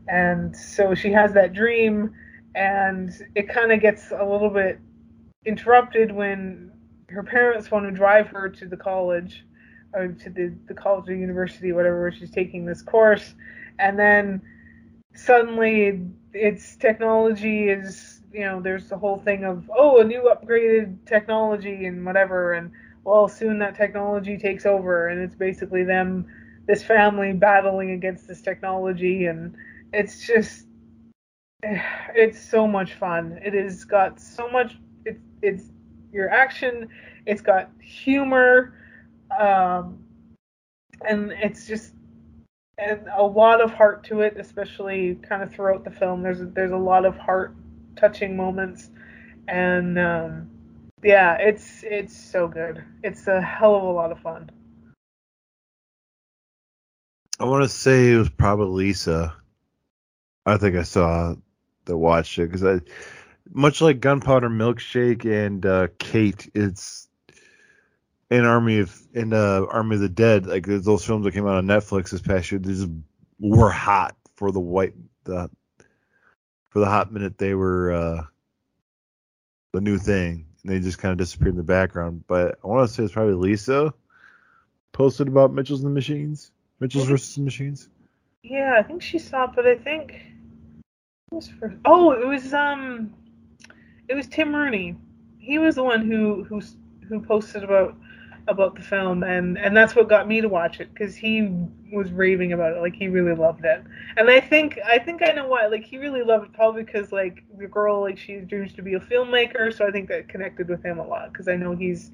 and 0.08 0.54
so 0.54 0.94
she 0.94 1.10
has 1.12 1.32
that 1.32 1.52
dream 1.52 2.14
and 2.54 3.10
it 3.34 3.48
kind 3.48 3.72
of 3.72 3.80
gets 3.80 4.10
a 4.10 4.24
little 4.24 4.50
bit 4.50 4.78
interrupted 5.46 6.12
when 6.12 6.70
her 7.08 7.22
parents 7.22 7.70
want 7.70 7.86
to 7.86 7.90
drive 7.90 8.26
her 8.28 8.48
to 8.48 8.66
the 8.66 8.76
college 8.76 9.44
or 9.94 10.08
to 10.08 10.30
the, 10.30 10.54
the 10.68 10.74
college 10.74 11.08
or 11.08 11.14
university 11.14 11.72
whatever 11.72 12.00
where 12.00 12.12
she's 12.12 12.30
taking 12.30 12.64
this 12.66 12.82
course 12.82 13.34
and 13.78 13.98
then 13.98 14.42
suddenly 15.14 16.00
its 16.32 16.76
technology 16.76 17.68
is 17.68 18.11
you 18.32 18.40
know 18.40 18.60
there's 18.60 18.88
the 18.88 18.96
whole 18.96 19.18
thing 19.18 19.44
of 19.44 19.70
oh 19.76 20.00
a 20.00 20.04
new 20.04 20.32
upgraded 20.32 20.96
technology 21.06 21.86
and 21.86 22.04
whatever 22.04 22.54
and 22.54 22.70
well 23.04 23.28
soon 23.28 23.58
that 23.58 23.76
technology 23.76 24.36
takes 24.38 24.66
over 24.66 25.08
and 25.08 25.20
it's 25.20 25.34
basically 25.34 25.84
them 25.84 26.26
this 26.66 26.82
family 26.82 27.32
battling 27.32 27.90
against 27.92 28.26
this 28.28 28.40
technology 28.40 29.26
and 29.26 29.54
it's 29.92 30.26
just 30.26 30.66
it's 31.62 32.40
so 32.40 32.66
much 32.66 32.94
fun 32.94 33.38
it 33.44 33.54
has 33.54 33.84
got 33.84 34.20
so 34.20 34.48
much 34.48 34.76
it's 35.04 35.20
it's 35.42 35.64
your 36.12 36.30
action 36.30 36.88
it's 37.26 37.42
got 37.42 37.70
humor 37.80 38.74
um 39.38 39.98
and 41.06 41.32
it's 41.32 41.66
just 41.66 41.94
and 42.78 43.06
a 43.16 43.22
lot 43.22 43.60
of 43.60 43.72
heart 43.72 44.02
to 44.04 44.20
it, 44.20 44.36
especially 44.38 45.16
kind 45.16 45.42
of 45.42 45.52
throughout 45.52 45.84
the 45.84 45.90
film. 45.90 46.22
There's 46.22 46.40
there's 46.54 46.72
a 46.72 46.76
lot 46.76 47.04
of 47.04 47.16
heart 47.16 47.54
touching 47.96 48.36
moments, 48.36 48.90
and 49.48 49.98
um, 49.98 50.50
yeah, 51.02 51.36
it's 51.38 51.82
it's 51.82 52.16
so 52.16 52.48
good. 52.48 52.84
It's 53.02 53.26
a 53.26 53.40
hell 53.40 53.74
of 53.76 53.82
a 53.82 53.90
lot 53.90 54.12
of 54.12 54.20
fun. 54.20 54.50
I 57.38 57.44
want 57.44 57.64
to 57.64 57.68
say 57.68 58.12
it 58.12 58.18
was 58.18 58.28
probably 58.28 58.86
Lisa. 58.86 59.34
I 60.46 60.56
think 60.58 60.76
I 60.76 60.82
saw 60.82 61.34
that 61.84 61.96
watched 61.96 62.38
it 62.38 62.46
because 62.46 62.64
I, 62.64 62.80
much 63.50 63.80
like 63.80 64.00
Gunpowder 64.00 64.48
Milkshake 64.48 65.24
and 65.24 65.64
uh, 65.66 65.88
Kate, 65.98 66.50
it's 66.54 67.08
in 68.30 68.44
Army 68.44 68.78
of 68.78 68.98
in 69.12 69.32
uh, 69.32 69.66
Army 69.68 69.96
of 69.96 70.02
the 70.02 70.08
Dead, 70.08 70.46
like 70.46 70.66
those 70.66 71.04
films 71.04 71.24
that 71.24 71.32
came 71.32 71.46
out 71.46 71.56
on 71.56 71.66
Netflix 71.66 72.10
this 72.10 72.22
past 72.22 72.50
year, 72.50 72.58
they 72.58 72.72
just 72.72 72.88
were 73.38 73.70
hot 73.70 74.16
for 74.36 74.52
the 74.52 74.60
white 74.60 74.94
the 75.24 75.50
for 76.72 76.78
the 76.78 76.86
hot 76.86 77.12
minute 77.12 77.36
they 77.36 77.54
were 77.54 77.92
uh, 77.92 78.22
the 79.72 79.80
new 79.82 79.98
thing, 79.98 80.46
and 80.62 80.72
they 80.72 80.80
just 80.80 80.98
kind 80.98 81.12
of 81.12 81.18
disappeared 81.18 81.50
in 81.50 81.58
the 81.58 81.62
background. 81.62 82.24
But 82.26 82.58
I 82.64 82.66
want 82.66 82.88
to 82.88 82.92
say 82.92 83.04
it's 83.04 83.12
probably 83.12 83.34
Lisa 83.34 83.92
posted 84.92 85.28
about 85.28 85.52
Mitchell's 85.52 85.80
and 85.80 85.90
the 85.90 85.94
Machines, 85.94 86.50
Mitchell's 86.80 87.08
versus 87.08 87.34
the 87.34 87.42
Machines. 87.42 87.90
Yeah, 88.42 88.76
I 88.78 88.82
think 88.82 89.02
she 89.02 89.18
saw 89.18 89.44
it, 89.44 89.50
but 89.54 89.66
I 89.66 89.76
think 89.76 90.12
it 91.30 91.34
was 91.34 91.48
for 91.48 91.74
oh, 91.84 92.12
it 92.12 92.26
was 92.26 92.54
um, 92.54 93.12
it 94.08 94.14
was 94.14 94.26
Tim 94.26 94.56
Rooney. 94.56 94.96
He 95.38 95.58
was 95.58 95.74
the 95.74 95.84
one 95.84 96.10
who 96.10 96.42
who 96.44 96.62
who 97.06 97.20
posted 97.20 97.64
about 97.64 97.96
about 98.48 98.74
the 98.74 98.82
film 98.82 99.22
and 99.22 99.56
and 99.56 99.76
that's 99.76 99.94
what 99.94 100.08
got 100.08 100.26
me 100.26 100.40
to 100.40 100.48
watch 100.48 100.80
it 100.80 100.92
because 100.92 101.14
he 101.14 101.48
was 101.92 102.10
raving 102.10 102.52
about 102.52 102.76
it 102.76 102.80
like 102.80 102.94
he 102.94 103.06
really 103.06 103.34
loved 103.34 103.64
it. 103.64 103.84
And 104.16 104.28
i 104.28 104.40
think 104.40 104.78
i 104.84 104.98
think 104.98 105.22
i 105.22 105.30
know 105.32 105.46
why 105.46 105.66
like 105.66 105.84
he 105.84 105.98
really 105.98 106.22
loved 106.22 106.46
it 106.46 106.52
probably 106.52 106.82
because 106.82 107.12
like 107.12 107.44
the 107.56 107.66
girl 107.68 108.00
like 108.00 108.18
she 108.18 108.36
dreams 108.38 108.72
to 108.74 108.82
be 108.82 108.94
a 108.94 109.00
filmmaker 109.00 109.72
so 109.72 109.86
i 109.86 109.90
think 109.90 110.08
that 110.08 110.28
connected 110.28 110.68
with 110.68 110.82
him 110.84 110.98
a 110.98 111.06
lot 111.06 111.32
because 111.32 111.46
i 111.48 111.54
know 111.54 111.76
he's 111.76 112.10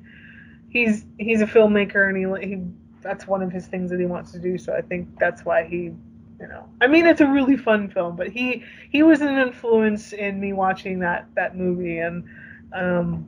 he's 0.68 1.06
he's 1.18 1.40
a 1.40 1.46
filmmaker 1.46 2.08
and 2.08 2.42
he, 2.42 2.48
he 2.48 2.62
that's 3.00 3.26
one 3.26 3.42
of 3.42 3.50
his 3.50 3.66
things 3.66 3.90
that 3.90 3.98
he 3.98 4.06
wants 4.06 4.32
to 4.32 4.38
do 4.38 4.58
so 4.58 4.74
i 4.74 4.82
think 4.82 5.08
that's 5.18 5.44
why 5.44 5.64
he 5.64 5.92
you 6.40 6.46
know. 6.46 6.68
I 6.80 6.86
mean 6.86 7.04
it's 7.06 7.20
a 7.20 7.26
really 7.26 7.56
fun 7.56 7.90
film 7.90 8.14
but 8.16 8.28
he 8.28 8.62
he 8.90 9.02
was 9.02 9.22
an 9.22 9.38
influence 9.38 10.12
in 10.12 10.38
me 10.38 10.52
watching 10.52 11.00
that 11.00 11.26
that 11.34 11.56
movie 11.56 11.98
and 11.98 12.24
um 12.72 13.26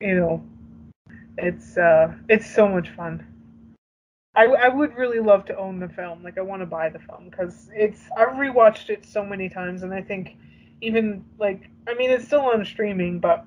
you 0.00 0.14
know 0.14 0.42
it's 1.38 1.76
uh, 1.76 2.14
it's 2.28 2.48
so 2.52 2.68
much 2.68 2.90
fun. 2.90 3.26
I, 4.34 4.44
I 4.44 4.68
would 4.68 4.96
really 4.96 5.18
love 5.18 5.44
to 5.46 5.56
own 5.56 5.80
the 5.80 5.88
film. 5.88 6.22
Like 6.22 6.38
I 6.38 6.42
want 6.42 6.62
to 6.62 6.66
buy 6.66 6.88
the 6.88 7.00
film 7.00 7.28
because 7.30 7.68
it's 7.74 8.00
I've 8.16 8.34
rewatched 8.34 8.88
it 8.88 9.04
so 9.04 9.24
many 9.24 9.48
times, 9.48 9.82
and 9.82 9.92
I 9.92 10.02
think 10.02 10.36
even 10.80 11.24
like 11.38 11.68
I 11.88 11.94
mean 11.94 12.10
it's 12.10 12.26
still 12.26 12.42
on 12.42 12.64
streaming, 12.64 13.18
but 13.18 13.44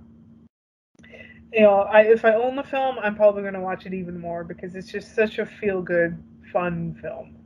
you 1.53 1.61
know 1.61 1.80
I 1.81 2.01
if 2.01 2.26
I 2.26 2.34
own 2.34 2.55
the 2.55 2.64
film, 2.64 2.97
I'm 2.99 3.15
probably 3.15 3.43
gonna 3.43 3.61
watch 3.61 3.85
it 3.85 3.93
even 3.93 4.19
more 4.19 4.43
because 4.43 4.76
it's 4.76 4.91
just 4.91 5.15
such 5.15 5.39
a 5.39 5.45
feel 5.45 5.81
good, 5.81 6.22
fun 6.51 6.97
film. 7.01 7.38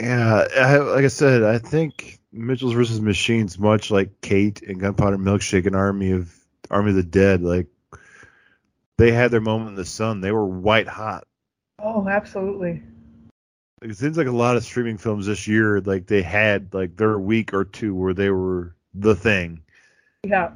Yeah, 0.00 0.48
I, 0.56 0.78
like 0.78 1.04
I 1.04 1.08
said, 1.08 1.44
I 1.44 1.58
think 1.58 2.18
Mitchell's 2.32 2.74
versus 2.74 3.00
Machines, 3.00 3.58
much 3.58 3.92
like 3.92 4.20
Kate 4.20 4.60
and 4.62 4.80
Gunpowder 4.80 5.18
Milkshake 5.18 5.66
and 5.66 5.76
Army 5.76 6.10
of 6.10 6.34
Army 6.70 6.90
of 6.90 6.96
the 6.96 7.02
Dead, 7.02 7.42
like 7.42 7.66
they 8.96 9.12
had 9.12 9.30
their 9.30 9.40
moment 9.40 9.70
in 9.70 9.74
the 9.76 9.84
sun. 9.84 10.20
They 10.20 10.32
were 10.32 10.46
white 10.46 10.88
hot. 10.88 11.26
Oh, 11.78 12.08
absolutely. 12.08 12.82
It 13.82 13.96
seems 13.96 14.16
like 14.16 14.28
a 14.28 14.32
lot 14.32 14.56
of 14.56 14.64
streaming 14.64 14.96
films 14.96 15.26
this 15.26 15.46
year, 15.46 15.80
like 15.80 16.06
they 16.06 16.22
had 16.22 16.72
like 16.72 16.96
their 16.96 17.18
week 17.18 17.52
or 17.52 17.64
two 17.64 17.94
where 17.94 18.14
they 18.14 18.30
were 18.30 18.74
the 18.94 19.14
thing. 19.14 19.62
Yeah. 20.22 20.52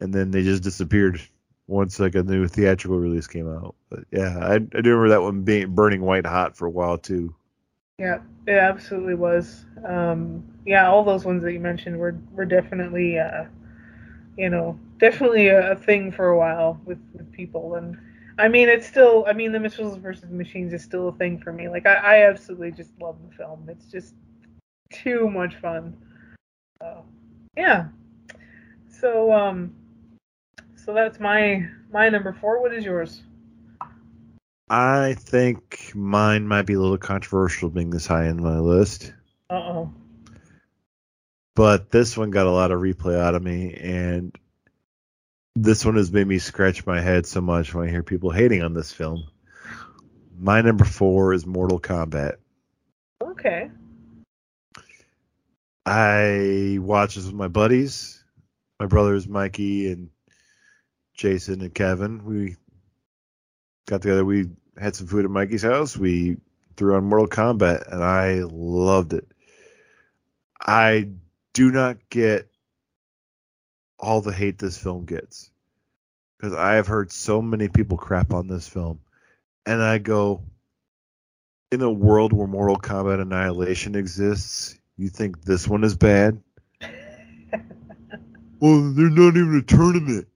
And 0.00 0.14
then 0.14 0.30
they 0.30 0.44
just 0.44 0.62
disappeared 0.62 1.20
once 1.66 1.98
like 1.98 2.14
a 2.14 2.22
new 2.22 2.46
theatrical 2.46 2.98
release 2.98 3.26
came 3.26 3.52
out. 3.52 3.74
But 3.90 4.04
yeah, 4.12 4.38
I, 4.38 4.54
I 4.54 4.58
do 4.58 4.90
remember 4.90 5.08
that 5.08 5.22
one 5.22 5.42
being 5.42 5.74
burning 5.74 6.02
white 6.02 6.26
hot 6.26 6.56
for 6.56 6.66
a 6.66 6.70
while 6.70 6.98
too. 6.98 7.34
Yeah, 7.98 8.20
it 8.46 8.52
absolutely 8.52 9.14
was. 9.14 9.64
Um, 9.84 10.44
yeah, 10.64 10.88
all 10.88 11.02
those 11.02 11.24
ones 11.24 11.42
that 11.42 11.52
you 11.52 11.58
mentioned 11.58 11.98
were 11.98 12.16
were 12.32 12.44
definitely 12.44 13.18
uh, 13.18 13.46
you 14.36 14.48
know, 14.48 14.78
definitely 14.98 15.48
a, 15.48 15.72
a 15.72 15.76
thing 15.76 16.12
for 16.12 16.28
a 16.28 16.38
while 16.38 16.80
with, 16.84 16.98
with 17.12 17.30
people. 17.32 17.74
And 17.76 17.98
I 18.38 18.48
mean, 18.48 18.68
it's 18.68 18.86
still, 18.86 19.24
I 19.26 19.32
mean, 19.32 19.52
the 19.52 19.60
Mitchells 19.60 19.96
versus 19.98 20.30
Machines 20.30 20.72
is 20.72 20.82
still 20.82 21.08
a 21.08 21.12
thing 21.12 21.38
for 21.38 21.52
me. 21.52 21.68
Like, 21.68 21.86
I, 21.86 21.94
I 21.94 22.28
absolutely 22.28 22.72
just 22.72 22.90
love 23.00 23.16
the 23.28 23.34
film. 23.34 23.68
It's 23.68 23.86
just 23.86 24.14
too 24.92 25.28
much 25.30 25.56
fun. 25.56 25.96
So, 26.80 27.04
yeah. 27.56 27.88
So, 28.88 29.32
um, 29.32 29.74
so 30.76 30.94
that's 30.94 31.20
my 31.20 31.68
my 31.92 32.08
number 32.08 32.32
four. 32.32 32.60
What 32.60 32.72
is 32.72 32.84
yours? 32.84 33.22
I 34.70 35.14
think 35.18 35.92
mine 35.94 36.46
might 36.46 36.66
be 36.66 36.74
a 36.74 36.80
little 36.80 36.98
controversial 36.98 37.70
being 37.70 37.90
this 37.90 38.06
high 38.06 38.26
in 38.26 38.42
my 38.42 38.58
list. 38.58 39.12
Uh 39.50 39.54
oh 39.54 39.92
but 41.58 41.90
this 41.90 42.16
one 42.16 42.30
got 42.30 42.46
a 42.46 42.52
lot 42.52 42.70
of 42.70 42.80
replay 42.80 43.18
out 43.18 43.34
of 43.34 43.42
me 43.42 43.74
and 43.74 44.38
this 45.62 45.84
one 45.84 45.96
has 45.96 46.12
made 46.12 46.26
me 46.26 46.38
scratch 46.38 46.86
my 46.86 47.00
head 47.00 47.26
so 47.26 47.40
much 47.40 47.74
when 47.74 47.86
I 47.86 47.90
hear 47.90 48.02
people 48.02 48.30
hating 48.30 48.62
on 48.62 48.74
this 48.74 48.92
film. 48.92 49.24
My 50.38 50.60
number 50.60 50.84
four 50.84 51.32
is 51.32 51.46
Mortal 51.46 51.80
Kombat. 51.80 52.36
Okay. 53.22 53.70
I 55.84 56.78
watched 56.80 57.16
this 57.16 57.26
with 57.26 57.34
my 57.34 57.48
buddies, 57.48 58.22
my 58.78 58.86
brothers 58.86 59.26
Mikey 59.26 59.90
and 59.90 60.10
Jason 61.14 61.60
and 61.60 61.74
Kevin. 61.74 62.24
We 62.24 62.56
got 63.86 64.02
together. 64.02 64.24
We 64.24 64.50
had 64.78 64.94
some 64.94 65.08
food 65.08 65.24
at 65.24 65.30
Mikey's 65.30 65.62
house. 65.62 65.96
We 65.96 66.36
threw 66.76 66.94
on 66.94 67.04
Mortal 67.04 67.26
Kombat, 67.26 67.92
and 67.92 68.04
I 68.04 68.42
loved 68.44 69.12
it. 69.12 69.26
I 70.60 71.08
do 71.52 71.72
not 71.72 71.96
get 72.10 72.47
all 73.98 74.20
the 74.20 74.32
hate 74.32 74.58
this 74.58 74.78
film 74.78 75.04
gets 75.04 75.50
because 76.38 76.54
I 76.54 76.74
have 76.74 76.86
heard 76.86 77.10
so 77.10 77.42
many 77.42 77.68
people 77.68 77.96
crap 77.96 78.32
on 78.32 78.46
this 78.46 78.68
film, 78.68 79.00
and 79.66 79.82
I 79.82 79.98
go, 79.98 80.42
in 81.70 81.82
a 81.82 81.90
world 81.90 82.32
where 82.32 82.46
Mortal 82.46 82.78
Kombat 82.78 83.20
Annihilation 83.20 83.94
exists, 83.94 84.78
you 84.96 85.08
think 85.08 85.42
this 85.42 85.68
one 85.68 85.84
is 85.84 85.96
bad? 85.96 86.40
well, 88.60 88.92
they're 88.92 89.10
not 89.10 89.36
even 89.36 89.58
a 89.58 89.62
tournament. 89.62 90.28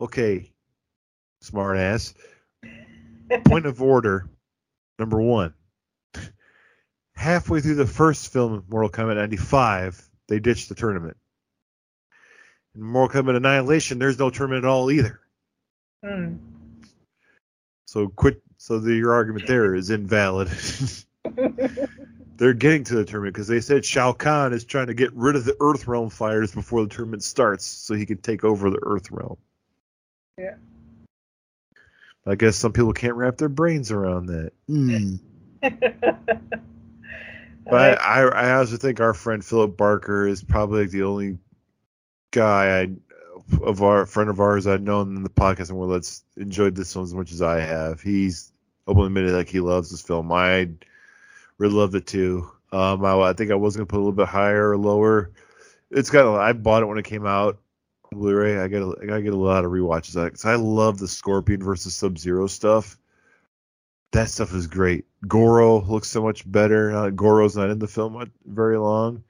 Okay, 0.00 0.52
smartass. 1.42 2.14
Point 3.44 3.66
of 3.66 3.80
order, 3.82 4.28
number 4.98 5.20
one. 5.20 5.54
Halfway 7.14 7.60
through 7.60 7.76
the 7.76 7.86
first 7.86 8.32
film, 8.32 8.64
Mortal 8.68 8.90
Kombat 8.90 9.16
95, 9.16 10.08
they 10.28 10.38
ditched 10.38 10.68
the 10.68 10.74
tournament. 10.74 11.16
In 12.74 12.82
Mortal 12.82 13.22
Kombat 13.22 13.36
Annihilation, 13.36 13.98
there's 13.98 14.18
no 14.18 14.30
tournament 14.30 14.64
at 14.64 14.68
all 14.68 14.90
either. 14.90 15.20
Hmm. 16.04 16.36
So 17.86 18.08
quit. 18.08 18.42
So 18.56 18.78
the, 18.78 18.94
your 18.94 19.12
argument 19.12 19.46
there 19.46 19.74
is 19.74 19.90
invalid. 19.90 20.48
They're 22.36 22.54
getting 22.54 22.84
to 22.84 22.94
the 22.94 23.04
tournament 23.04 23.34
because 23.34 23.48
they 23.48 23.60
said 23.60 23.84
Shao 23.84 24.12
Kahn 24.12 24.52
is 24.52 24.64
trying 24.64 24.86
to 24.86 24.94
get 24.94 25.12
rid 25.14 25.36
of 25.36 25.44
the 25.44 25.56
Earth 25.60 25.86
Realm 25.86 26.08
fighters 26.08 26.54
before 26.54 26.82
the 26.82 26.88
tournament 26.88 27.22
starts, 27.22 27.66
so 27.66 27.94
he 27.94 28.06
can 28.06 28.18
take 28.18 28.44
over 28.44 28.70
the 28.70 28.80
Earth 28.82 29.10
Realm. 29.10 29.36
Yeah. 30.38 30.54
I 32.26 32.34
guess 32.36 32.56
some 32.56 32.72
people 32.72 32.92
can't 32.92 33.14
wrap 33.14 33.36
their 33.36 33.48
brains 33.48 33.90
around 33.90 34.26
that. 34.26 34.52
Mm. 34.68 35.20
But 37.70 38.00
I, 38.00 38.22
I, 38.22 38.28
I 38.28 38.52
also 38.54 38.76
think 38.76 39.00
our 39.00 39.14
friend 39.14 39.44
Philip 39.44 39.76
Barker 39.76 40.26
is 40.26 40.42
probably 40.42 40.86
the 40.86 41.04
only 41.04 41.38
guy 42.30 42.80
I 42.80 42.88
of 43.62 43.82
our 43.82 44.06
friend 44.06 44.30
of 44.30 44.40
ours 44.40 44.66
I've 44.66 44.82
known 44.82 45.16
in 45.16 45.22
the 45.22 45.30
podcasting 45.30 45.72
world 45.72 45.92
that's 45.92 46.24
enjoyed 46.36 46.74
this 46.74 46.92
film 46.92 47.04
as 47.04 47.14
much 47.14 47.32
as 47.32 47.42
I 47.42 47.60
have. 47.60 48.00
He's 48.00 48.52
openly 48.86 49.08
admitted 49.08 49.32
like 49.32 49.48
he 49.48 49.60
loves 49.60 49.90
this 49.90 50.02
film. 50.02 50.30
I 50.32 50.68
really 51.58 51.74
loved 51.74 51.94
it 51.94 52.06
too. 52.06 52.50
Um, 52.72 53.04
I, 53.04 53.18
I 53.20 53.32
think 53.32 53.50
I 53.50 53.56
was 53.56 53.76
gonna 53.76 53.86
put 53.86 53.96
a 53.96 54.02
little 54.02 54.12
bit 54.12 54.28
higher 54.28 54.70
or 54.70 54.76
lower. 54.76 55.32
It's 55.90 56.10
got. 56.10 56.38
I 56.38 56.52
bought 56.52 56.82
it 56.82 56.86
when 56.86 56.98
it 56.98 57.04
came 57.04 57.26
out. 57.26 57.58
Blu-ray. 58.12 58.58
I 58.58 58.68
get. 58.68 58.82
A, 58.82 58.94
I 59.02 59.06
gotta 59.06 59.22
get 59.22 59.34
a 59.34 59.36
lot 59.36 59.64
of 59.64 59.72
rewatches. 59.72 60.14
Cause 60.14 60.44
I 60.44 60.54
love 60.54 60.98
the 60.98 61.08
Scorpion 61.08 61.62
versus 61.62 61.94
Sub 61.94 62.18
Zero 62.18 62.46
stuff. 62.46 62.96
That 64.12 64.28
stuff 64.28 64.54
is 64.54 64.66
great. 64.66 65.04
Goro 65.26 65.80
looks 65.82 66.08
so 66.08 66.22
much 66.22 66.50
better. 66.50 66.94
Uh, 66.94 67.10
Goro's 67.10 67.56
not 67.56 67.70
in 67.70 67.78
the 67.78 67.86
film 67.86 68.30
very 68.44 68.76
long. 68.76 69.22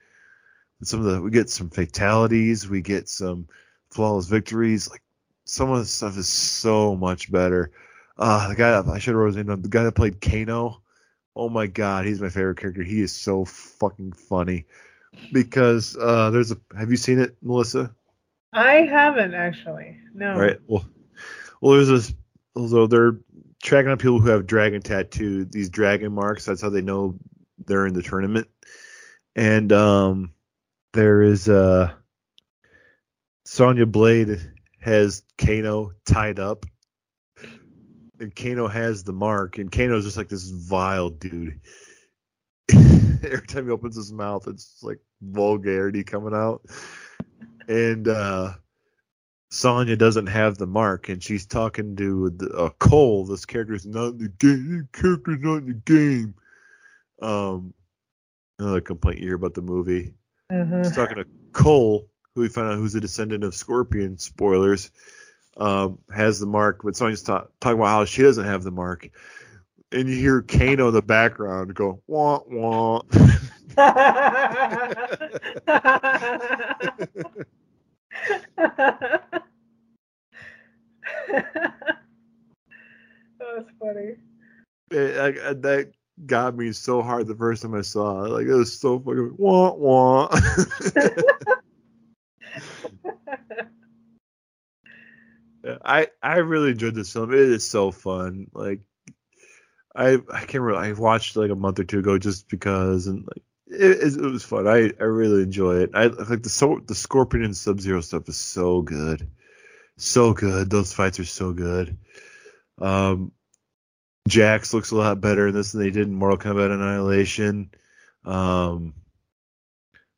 Some 0.83 1.01
of 1.01 1.07
the 1.07 1.21
we 1.21 1.31
get 1.31 1.51
some 1.51 1.71
fatalities. 1.71 2.69
We 2.69 2.81
get 2.81 3.09
some 3.09 3.49
flawless 3.91 4.27
victories. 4.27 4.91
Like 4.91 5.03
some 5.45 5.71
of 5.71 5.79
the 5.79 5.85
stuff 5.85 6.17
is 6.17 6.29
so 6.29 6.97
much 6.97 7.31
better. 7.31 7.71
Uh, 8.17 8.49
the 8.49 8.55
guy 8.55 8.79
I 8.79 8.99
should 8.99 9.15
have 9.15 9.27
his 9.27 9.37
name. 9.37 9.47
The 9.47 9.69
guy 9.69 9.85
that 9.85 9.93
played 9.93 10.21
Kano. 10.21 10.83
Oh 11.37 11.49
my 11.49 11.67
god, 11.67 12.07
he's 12.07 12.21
my 12.21 12.29
favorite 12.29 12.59
character. 12.59 12.83
He 12.83 13.01
is 13.01 13.13
so 13.13 13.45
fucking 13.45 14.13
funny. 14.13 14.67
Because 15.33 15.97
uh, 16.01 16.31
there's 16.31 16.53
a. 16.53 16.57
Have 16.77 16.91
you 16.91 16.97
seen 16.97 17.19
it, 17.19 17.37
Melissa? 17.43 17.95
I 18.53 18.83
haven't 18.83 19.35
actually. 19.35 19.99
No. 20.15 20.37
Right. 20.37 20.59
Well, 20.67 20.85
well, 21.61 21.75
there's 21.75 21.89
this. 21.89 22.15
Although 22.57 22.87
they're 22.87 23.19
tracking 23.63 23.91
on 23.91 23.99
people 23.99 24.21
who 24.21 24.31
have 24.31 24.47
dragon 24.47 24.83
tattoo, 24.83 25.45
these 25.45 25.69
dragon 25.69 26.13
marks. 26.13 26.45
That's 26.45 26.63
how 26.63 26.71
they 26.71 26.83
know 26.83 27.17
they're 27.67 27.87
in 27.87 27.95
the 27.95 28.03
tournament. 28.03 28.49
And 29.37 29.73
um, 29.73 30.33
there 30.93 31.23
is 31.23 31.49
uh, 31.49 31.93
Sonya 33.45 33.87
Blade 33.87 34.41
has 34.81 35.23
Kano 35.39 35.93
tied 36.07 36.39
up, 36.39 36.67
and 38.19 38.35
Kano 38.35 38.69
has 38.69 39.05
the 39.05 39.13
mark, 39.13 39.59
and 39.59 39.71
Kano's 39.71 40.05
just 40.05 40.17
like 40.17 40.29
this 40.29 40.51
vile 40.51 41.11
dude. 41.11 41.61
Every 42.73 43.47
time 43.47 43.67
he 43.67 43.71
opens 43.71 43.97
his 43.97 44.13
mouth, 44.13 44.49
it's 44.49 44.83
like 44.83 44.99
vulgarity 45.21 46.05
coming 46.05 46.35
out. 46.35 46.63
And 47.69 48.09
uh, 48.09 48.55
Sonya 49.51 49.97
doesn't 49.97 50.27
have 50.27 50.59
the 50.59 50.67
mark, 50.67 51.09
and 51.09 51.23
she's 51.23 51.47
talking 51.47 51.97
to 51.97 52.31
the, 52.31 52.51
uh, 52.51 52.71
Cole. 52.79 53.27
This 53.27 53.45
character's 53.45 53.87
not 53.87 54.15
in 54.15 54.19
the 54.19 54.29
game. 54.29 54.89
The 54.93 54.99
character's 55.01 55.41
not 55.41 55.57
in 55.57 55.67
the 55.67 55.75
game. 55.75 56.35
Um, 57.21 57.75
another 58.59 58.81
complaint 58.81 59.19
you 59.19 59.27
hear 59.27 59.37
about 59.37 59.55
the 59.55 59.63
movie. 59.63 60.15
Mhm. 60.51 60.85
She's 60.85 60.95
talking 60.95 61.17
to 61.17 61.27
Cole, 61.53 62.09
who 62.35 62.43
we 62.43 62.49
find 62.49 62.69
out 62.73 62.77
who's 62.77 62.95
a 62.95 63.01
descendant 63.01 63.45
of 63.45 63.55
Scorpion. 63.55 64.19
Spoilers. 64.19 64.91
Um, 65.57 65.99
has 66.15 66.39
the 66.41 66.47
mark, 66.47 66.81
but 66.85 66.97
Sonya's 66.97 67.23
ta- 67.23 67.47
talking 67.61 67.79
about 67.79 67.89
how 67.89 68.05
she 68.07 68.23
doesn't 68.23 68.45
have 68.45 68.63
the 68.63 68.71
mark. 68.71 69.09
And 69.93 70.09
you 70.09 70.15
hear 70.15 70.43
Kano 70.43 70.89
in 70.89 70.95
the 70.95 71.03
background 71.03 71.75
go 71.75 72.03
wah 72.07 72.41
wah. 72.47 73.03
That's 83.39 83.71
funny. 83.81 84.17
It- 84.91 85.17
I- 85.19 85.51
I- 85.51 85.55
that 85.55 85.93
got 86.27 86.57
me 86.57 86.73
so 86.73 87.03
hard 87.03 87.27
the 87.27 87.35
first 87.35 87.63
time 87.63 87.75
I 87.75 87.83
saw 87.83 88.25
it. 88.25 88.31
Like 88.31 88.47
it 88.47 88.55
was 88.55 88.79
so 88.79 88.99
fucking 88.99 89.35
wah 89.37 89.73
wah. 89.73 90.29
I 95.85 96.09
I 96.23 96.39
really 96.39 96.71
enjoyed 96.71 96.95
this 96.95 97.13
film. 97.13 97.33
It 97.33 97.41
is 97.41 97.69
so 97.69 97.91
fun. 97.91 98.47
Like 98.53 98.81
I 99.95 100.19
I 100.33 100.41
can't 100.41 100.63
remember. 100.63 100.77
I 100.77 100.93
watched 100.93 101.37
like 101.37 101.51
a 101.51 101.57
month 101.57 101.79
or 101.79 101.85
two 101.85 101.99
ago 102.01 102.19
just 102.19 102.49
because, 102.49 103.07
and 103.07 103.27
like 103.27 103.43
it, 103.67 104.17
it, 104.17 104.21
was 104.21 104.43
fun. 104.43 104.67
I 104.67 104.93
I 105.01 105.05
really 105.05 105.43
enjoy 105.43 105.79
it. 105.79 105.91
I 105.95 106.07
like 106.07 106.43
the 106.43 106.49
so 106.49 106.81
the 106.85 106.95
Scorpion 106.95 107.45
and 107.45 107.57
Sub 107.57 107.81
Zero 107.81 108.01
stuff 108.01 108.29
is 108.29 108.37
so 108.37 108.83
good, 108.83 109.29
so 109.97 110.33
good. 110.33 110.71
Those 110.71 110.93
fights 110.93 111.21
are 111.21 111.25
so 111.25 111.53
good. 111.53 111.99
Um, 112.79 113.33
Jax 114.29 114.73
looks 114.75 114.91
a 114.91 114.97
lot 114.97 115.21
better 115.21 115.49
in 115.49 115.55
this 115.55 115.73
than 115.73 115.81
they 115.81 115.91
did 115.91 116.07
in 116.07 116.15
Mortal 116.15 116.39
Kombat 116.39 116.73
Annihilation. 116.73 117.71
Um, 118.25 118.95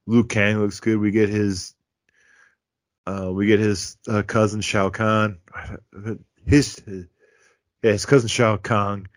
Liu 0.07 0.25
Kang 0.25 0.59
looks 0.59 0.81
good. 0.81 0.99
We 0.99 1.11
get 1.13 1.29
his 1.29 1.75
uh, 3.07 3.31
we 3.33 3.47
get 3.47 3.61
his 3.61 3.97
uh, 4.09 4.23
cousin 4.23 4.61
Shao 4.61 4.91
Kahn. 4.91 5.39
His, 6.47 6.77
his 6.85 7.07
yeah, 7.83 7.93
his 7.93 8.07
cousin 8.07 8.29
Shao 8.29 8.57
Kahn, 8.57 9.09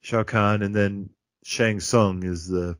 Shao 0.00 0.22
Kahn, 0.22 0.62
and 0.62 0.74
then 0.74 1.10
Shang 1.44 1.80
Tsung 1.80 2.22
is 2.24 2.48
the. 2.48 2.76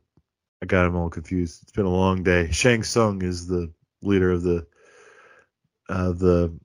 I 0.61 0.65
got 0.65 0.85
him 0.85 0.95
all 0.95 1.09
confused. 1.09 1.63
It's 1.63 1.73
been 1.73 1.85
a 1.85 1.89
long 1.89 2.23
day. 2.23 2.51
Shang 2.51 2.83
Tsung 2.83 3.21
is 3.21 3.47
the 3.47 3.73
leader 4.01 4.31
of 4.31 4.43
the 4.43 4.65
uh, 5.89 6.11
the 6.11 6.57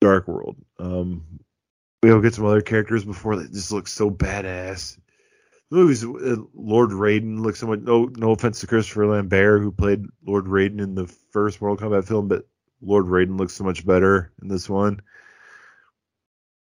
Dark 0.00 0.28
World. 0.28 0.56
Um, 0.78 1.40
we'll 2.02 2.20
get 2.20 2.34
some 2.34 2.46
other 2.46 2.60
characters 2.60 3.04
before 3.04 3.36
that 3.36 3.52
just 3.52 3.72
look 3.72 3.88
so 3.88 4.10
badass. 4.10 4.98
The 5.70 5.76
movies, 5.76 6.04
uh, 6.04 6.36
Lord 6.54 6.90
Raiden 6.90 7.40
looks 7.40 7.60
so 7.60 7.66
much. 7.66 7.80
No, 7.80 8.10
no 8.16 8.32
offense 8.32 8.60
to 8.60 8.66
Christopher 8.66 9.06
Lambert 9.06 9.62
who 9.62 9.70
played 9.70 10.06
Lord 10.26 10.46
Raiden 10.46 10.80
in 10.80 10.94
the 10.94 11.06
first 11.06 11.60
Mortal 11.60 11.88
Kombat 11.88 12.06
film, 12.06 12.28
but 12.28 12.48
Lord 12.82 13.06
Raiden 13.06 13.38
looks 13.38 13.52
so 13.52 13.64
much 13.64 13.86
better 13.86 14.32
in 14.42 14.48
this 14.48 14.68
one. 14.68 15.00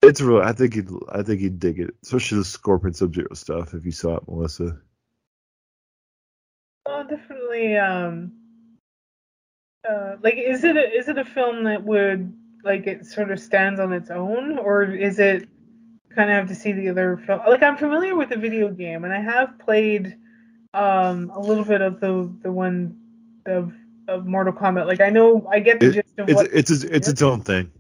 It's 0.02 0.22
real. 0.22 0.42
I 0.42 0.54
think 0.54 0.76
he'd. 0.76 0.90
I 1.10 1.24
think 1.24 1.42
he'd 1.42 1.60
dig 1.60 1.80
it, 1.80 1.96
especially 2.04 2.40
the 2.40 2.46
Scorpion 2.46 2.94
Sub 2.94 3.14
Zero 3.14 3.34
stuff. 3.34 3.74
If 3.74 3.86
you 3.86 3.92
saw 3.92 4.18
it, 4.18 4.28
Melissa. 4.28 4.80
Oh, 6.86 7.04
definitely. 7.10 7.76
Um, 7.78 8.34
uh, 9.90 10.16
like, 10.22 10.36
is 10.36 10.64
it 10.64 10.78
a, 10.78 10.92
is 10.96 11.10
it 11.10 11.18
a 11.18 11.26
film 11.26 11.64
that 11.64 11.84
would 11.84 12.34
like 12.66 12.88
it 12.88 13.06
sort 13.06 13.32
of 13.32 13.40
stands 13.40 13.80
on 13.80 13.94
its 13.94 14.10
own, 14.10 14.58
or 14.58 14.84
is 14.84 15.20
it 15.20 15.48
kind 16.16 16.30
of 16.30 16.36
have 16.36 16.48
to 16.50 16.56
see 16.56 16.72
the 16.72 16.90
other 16.90 17.16
film? 17.18 17.42
Like, 17.48 17.64
I'm 17.64 17.78
familiar 17.78 18.16
with 18.16 18.30
the 18.30 18.38
video 18.38 18.70
game, 18.70 19.04
and 19.06 19.14
I 19.14 19.22
have 19.22 19.58
played 19.60 20.18
um 20.74 21.32
a 21.34 21.40
little 21.40 21.64
bit 21.64 21.82
of 21.82 22.00
the 22.02 22.30
the 22.42 22.52
one 22.52 22.98
of 23.46 23.72
of 24.08 24.26
Mortal 24.26 24.54
Kombat. 24.54 24.88
Like, 24.88 25.02
I 25.02 25.10
know 25.10 25.48
I 25.50 25.60
get 25.60 25.80
the 25.80 25.88
It- 25.88 25.94
gist 25.94 26.20
of 26.20 26.30
It's 26.30 26.36
what. 26.36 26.50
it's 26.52 26.72
it's 26.84 27.08
its 27.08 27.22
own 27.22 27.42
thing. 27.42 27.72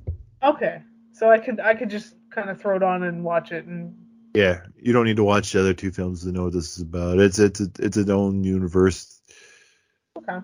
Okay, 0.44 0.82
so 1.12 1.30
I 1.30 1.40
could 1.40 1.60
I 1.60 1.74
could 1.76 1.90
just 1.90 2.16
kind 2.30 2.50
of 2.50 2.62
throw 2.62 2.76
it 2.76 2.84
on 2.84 3.04
and 3.04 3.24
watch 3.24 3.52
it 3.52 3.66
and 3.66 3.96
Yeah, 4.36 4.62
you 4.78 4.94
don't 4.94 5.06
need 5.06 5.16
to 5.18 5.24
watch 5.24 5.52
the 5.52 5.60
other 5.62 5.74
two 5.74 5.92
films 5.92 6.24
to 6.24 6.32
know 6.32 6.44
what 6.44 6.54
this 6.54 6.78
is 6.78 6.84
about. 6.84 7.20
It's 7.20 7.40
it's 7.40 7.60
it's 7.60 7.98
its 7.98 8.10
own 8.10 8.44
universe. 8.44 9.22
Okay. 10.18 10.40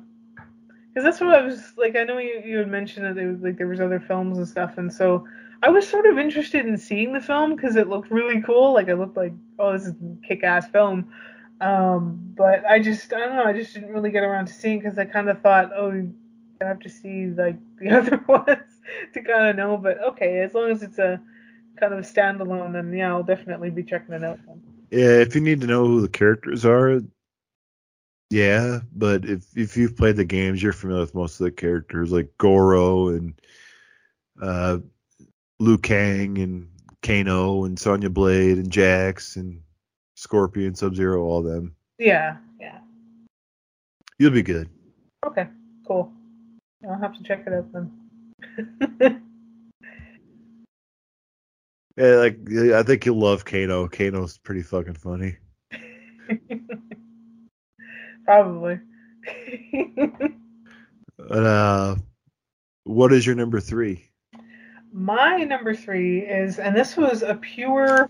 Because 0.93 1.05
that's 1.05 1.21
what 1.21 1.33
I 1.33 1.45
was 1.45 1.73
like. 1.77 1.95
I 1.95 2.03
know 2.03 2.17
you, 2.17 2.41
you 2.45 2.57
had 2.57 2.67
mentioned 2.67 3.05
that 3.05 3.15
there 3.15 3.29
was 3.29 3.41
like 3.41 3.57
there 3.57 3.67
was 3.67 3.79
other 3.79 3.99
films 3.99 4.37
and 4.37 4.47
stuff, 4.47 4.77
and 4.77 4.91
so 4.91 5.25
I 5.63 5.69
was 5.69 5.87
sort 5.87 6.05
of 6.05 6.17
interested 6.17 6.65
in 6.65 6.77
seeing 6.77 7.13
the 7.13 7.21
film 7.21 7.55
because 7.55 7.75
it 7.75 7.87
looked 7.87 8.11
really 8.11 8.41
cool. 8.41 8.73
Like 8.73 8.87
it 8.87 8.95
looked 8.95 9.15
like 9.15 9.33
oh 9.59 9.73
this 9.73 9.83
is 9.83 9.93
a 9.93 10.27
kick-ass 10.27 10.67
film. 10.67 11.11
Um, 11.61 12.33
but 12.35 12.65
I 12.65 12.79
just 12.79 13.13
I 13.13 13.19
don't 13.19 13.35
know. 13.35 13.45
I 13.45 13.53
just 13.53 13.73
didn't 13.73 13.93
really 13.93 14.11
get 14.11 14.23
around 14.23 14.47
to 14.47 14.53
seeing 14.53 14.79
because 14.79 14.97
I 14.97 15.05
kind 15.05 15.29
of 15.29 15.41
thought 15.41 15.71
oh 15.75 16.09
I 16.61 16.65
have 16.65 16.79
to 16.79 16.89
see 16.89 17.27
like 17.27 17.57
the 17.79 17.89
other 17.91 18.17
ones 18.27 18.47
to 19.13 19.21
kind 19.21 19.49
of 19.49 19.55
know. 19.55 19.77
But 19.77 20.03
okay, 20.09 20.39
as 20.39 20.53
long 20.53 20.71
as 20.71 20.83
it's 20.83 20.99
a 20.99 21.21
kind 21.79 21.93
of 21.93 22.05
standalone, 22.05 22.73
then 22.73 22.91
yeah, 22.91 23.09
I'll 23.09 23.23
definitely 23.23 23.69
be 23.69 23.83
checking 23.83 24.13
it 24.13 24.23
out. 24.23 24.39
Then. 24.45 24.61
Yeah, 24.89 25.21
if 25.21 25.35
you 25.35 25.41
need 25.41 25.61
to 25.61 25.67
know 25.67 25.85
who 25.85 26.01
the 26.01 26.09
characters 26.09 26.65
are, 26.65 27.01
yeah. 28.31 28.79
But 28.95 29.25
if 29.25 29.45
if 29.55 29.77
you've 29.77 29.97
played 29.97 30.15
the 30.15 30.25
games, 30.25 30.61
you're 30.61 30.73
familiar 30.73 31.01
with 31.01 31.15
most 31.15 31.39
of 31.39 31.45
the 31.45 31.51
characters 31.51 32.11
like 32.11 32.29
Goro 32.37 33.09
and 33.09 33.33
uh, 34.41 34.79
Liu 35.59 35.77
Kang 35.77 36.37
and 36.37 36.67
Kano 37.01 37.65
and 37.65 37.77
Sonya 37.77 38.09
Blade 38.09 38.57
and 38.57 38.71
Jax 38.71 39.35
and 39.35 39.61
Scorpion, 40.15 40.75
Sub 40.75 40.95
Zero, 40.95 41.21
all 41.23 41.41
them. 41.41 41.75
Yeah, 41.99 42.37
yeah. 42.59 42.79
You'll 44.17 44.31
be 44.31 44.43
good. 44.43 44.69
Okay, 45.25 45.47
cool. 45.87 46.11
I'll 46.87 46.97
have 46.97 47.15
to 47.15 47.23
check 47.23 47.43
it 47.45 47.53
out 47.53 47.71
then. 47.71 49.21
Yeah, 51.97 52.15
like 52.15 52.39
I 52.73 52.83
think 52.83 53.05
you'll 53.05 53.19
love 53.19 53.45
Kano. 53.45 53.87
Kano's 53.87 54.37
pretty 54.37 54.63
fucking 54.63 54.95
funny. 54.95 55.37
Probably. 58.25 58.79
Uh, 61.29 61.95
what 62.83 63.13
is 63.13 63.25
your 63.25 63.35
number 63.35 63.59
three? 63.59 64.09
My 64.91 65.37
number 65.37 65.73
three 65.73 66.19
is, 66.19 66.59
and 66.59 66.75
this 66.75 66.97
was 66.97 67.21
a 67.21 67.35
pure 67.35 68.09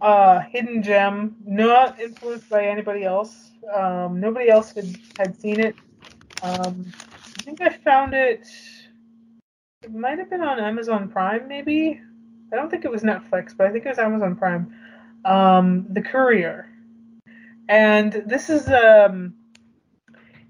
uh, 0.00 0.40
hidden 0.40 0.82
gem, 0.82 1.36
not 1.44 2.00
influenced 2.00 2.48
by 2.48 2.66
anybody 2.66 3.04
else. 3.04 3.50
Um, 3.74 4.18
nobody 4.18 4.48
else 4.48 4.72
had, 4.72 4.96
had 5.18 5.40
seen 5.40 5.60
it. 5.60 5.76
Um, 6.42 6.92
I 7.14 7.42
think 7.42 7.60
I 7.60 7.68
found 7.68 8.14
it. 8.14 8.46
It 9.82 9.92
might 9.92 10.18
have 10.18 10.30
been 10.30 10.40
on 10.40 10.58
Amazon 10.58 11.08
Prime, 11.08 11.46
maybe. 11.46 12.00
I 12.52 12.56
don't 12.56 12.70
think 12.70 12.84
it 12.84 12.90
was 12.90 13.02
Netflix, 13.02 13.56
but 13.56 13.66
I 13.66 13.70
think 13.70 13.86
it 13.86 13.90
was 13.90 13.98
Amazon 13.98 14.34
Prime. 14.36 14.74
Um, 15.24 15.86
the 15.90 16.00
Courier, 16.00 16.68
and 17.70 18.24
this 18.26 18.50
is 18.50 18.68
um, 18.68 19.32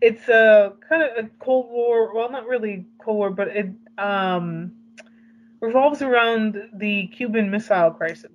it's 0.00 0.26
a 0.28 0.72
kind 0.88 1.02
of 1.02 1.24
a 1.24 1.28
Cold 1.38 1.68
War. 1.68 2.14
Well, 2.14 2.30
not 2.30 2.46
really 2.46 2.86
Cold 2.98 3.16
War, 3.18 3.30
but 3.30 3.48
it 3.48 3.70
um 3.98 4.72
revolves 5.60 6.00
around 6.00 6.56
the 6.72 7.08
Cuban 7.08 7.50
Missile 7.50 7.90
Crisis, 7.90 8.32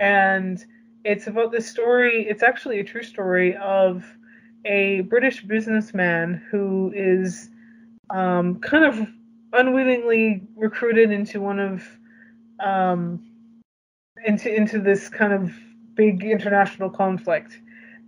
and 0.00 0.62
it's 1.04 1.28
about 1.28 1.52
this 1.52 1.68
story. 1.68 2.26
It's 2.28 2.42
actually 2.42 2.80
a 2.80 2.84
true 2.84 3.04
story 3.04 3.56
of 3.56 4.04
a 4.64 5.02
British 5.02 5.42
businessman 5.44 6.42
who 6.50 6.92
is 6.96 7.50
um, 8.10 8.58
kind 8.60 8.84
of 8.84 9.08
unwittingly 9.52 10.42
recruited 10.56 11.12
into 11.12 11.40
one 11.40 11.60
of 11.60 11.86
um, 12.58 13.24
into 14.26 14.52
into 14.52 14.80
this 14.80 15.08
kind 15.08 15.32
of 15.32 15.52
big 15.94 16.24
international 16.24 16.90
conflict, 16.90 17.60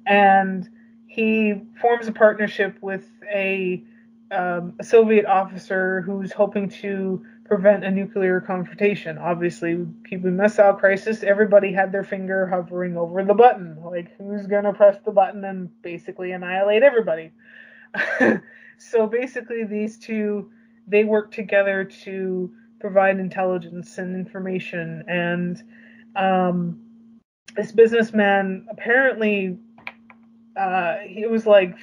and 0.07 0.69
he 1.07 1.63
forms 1.81 2.09
a 2.09 2.13
partnership 2.13 2.77
with 2.81 3.09
a, 3.33 3.83
um, 4.31 4.75
a 4.81 4.85
Soviet 4.85 5.27
officer 5.27 6.01
who's 6.03 6.33
hoping 6.33 6.69
to 6.69 7.25
prevent 7.45 7.85
a 7.85 7.91
nuclear 7.91 8.41
confrontation. 8.41 9.19
Obviously, 9.19 9.87
Cuban 10.09 10.37
Missile 10.37 10.73
Crisis, 10.75 11.23
everybody 11.23 11.73
had 11.73 11.93
their 11.93 12.05
finger 12.05 12.47
hovering 12.47 12.97
over 12.97 13.23
the 13.23 13.35
button, 13.35 13.77
like 13.85 14.17
who's 14.17 14.47
gonna 14.47 14.73
press 14.73 14.99
the 15.05 15.13
button 15.13 15.45
and 15.45 15.71
basically 15.83 16.33
annihilate 16.33 16.83
everybody. 16.83 17.33
so 18.79 19.07
basically, 19.07 19.65
these 19.65 19.99
two 19.99 20.51
they 20.87 21.05
work 21.05 21.33
together 21.33 21.85
to 21.85 22.51
provide 22.81 23.19
intelligence 23.19 23.99
and 23.99 24.15
information. 24.15 25.05
And 25.09 25.63
um, 26.17 26.81
this 27.57 27.73
businessman 27.73 28.67
apparently 28.71 29.59
uh, 30.57 30.97
it 31.01 31.31
was 31.31 31.47
like 31.47 31.77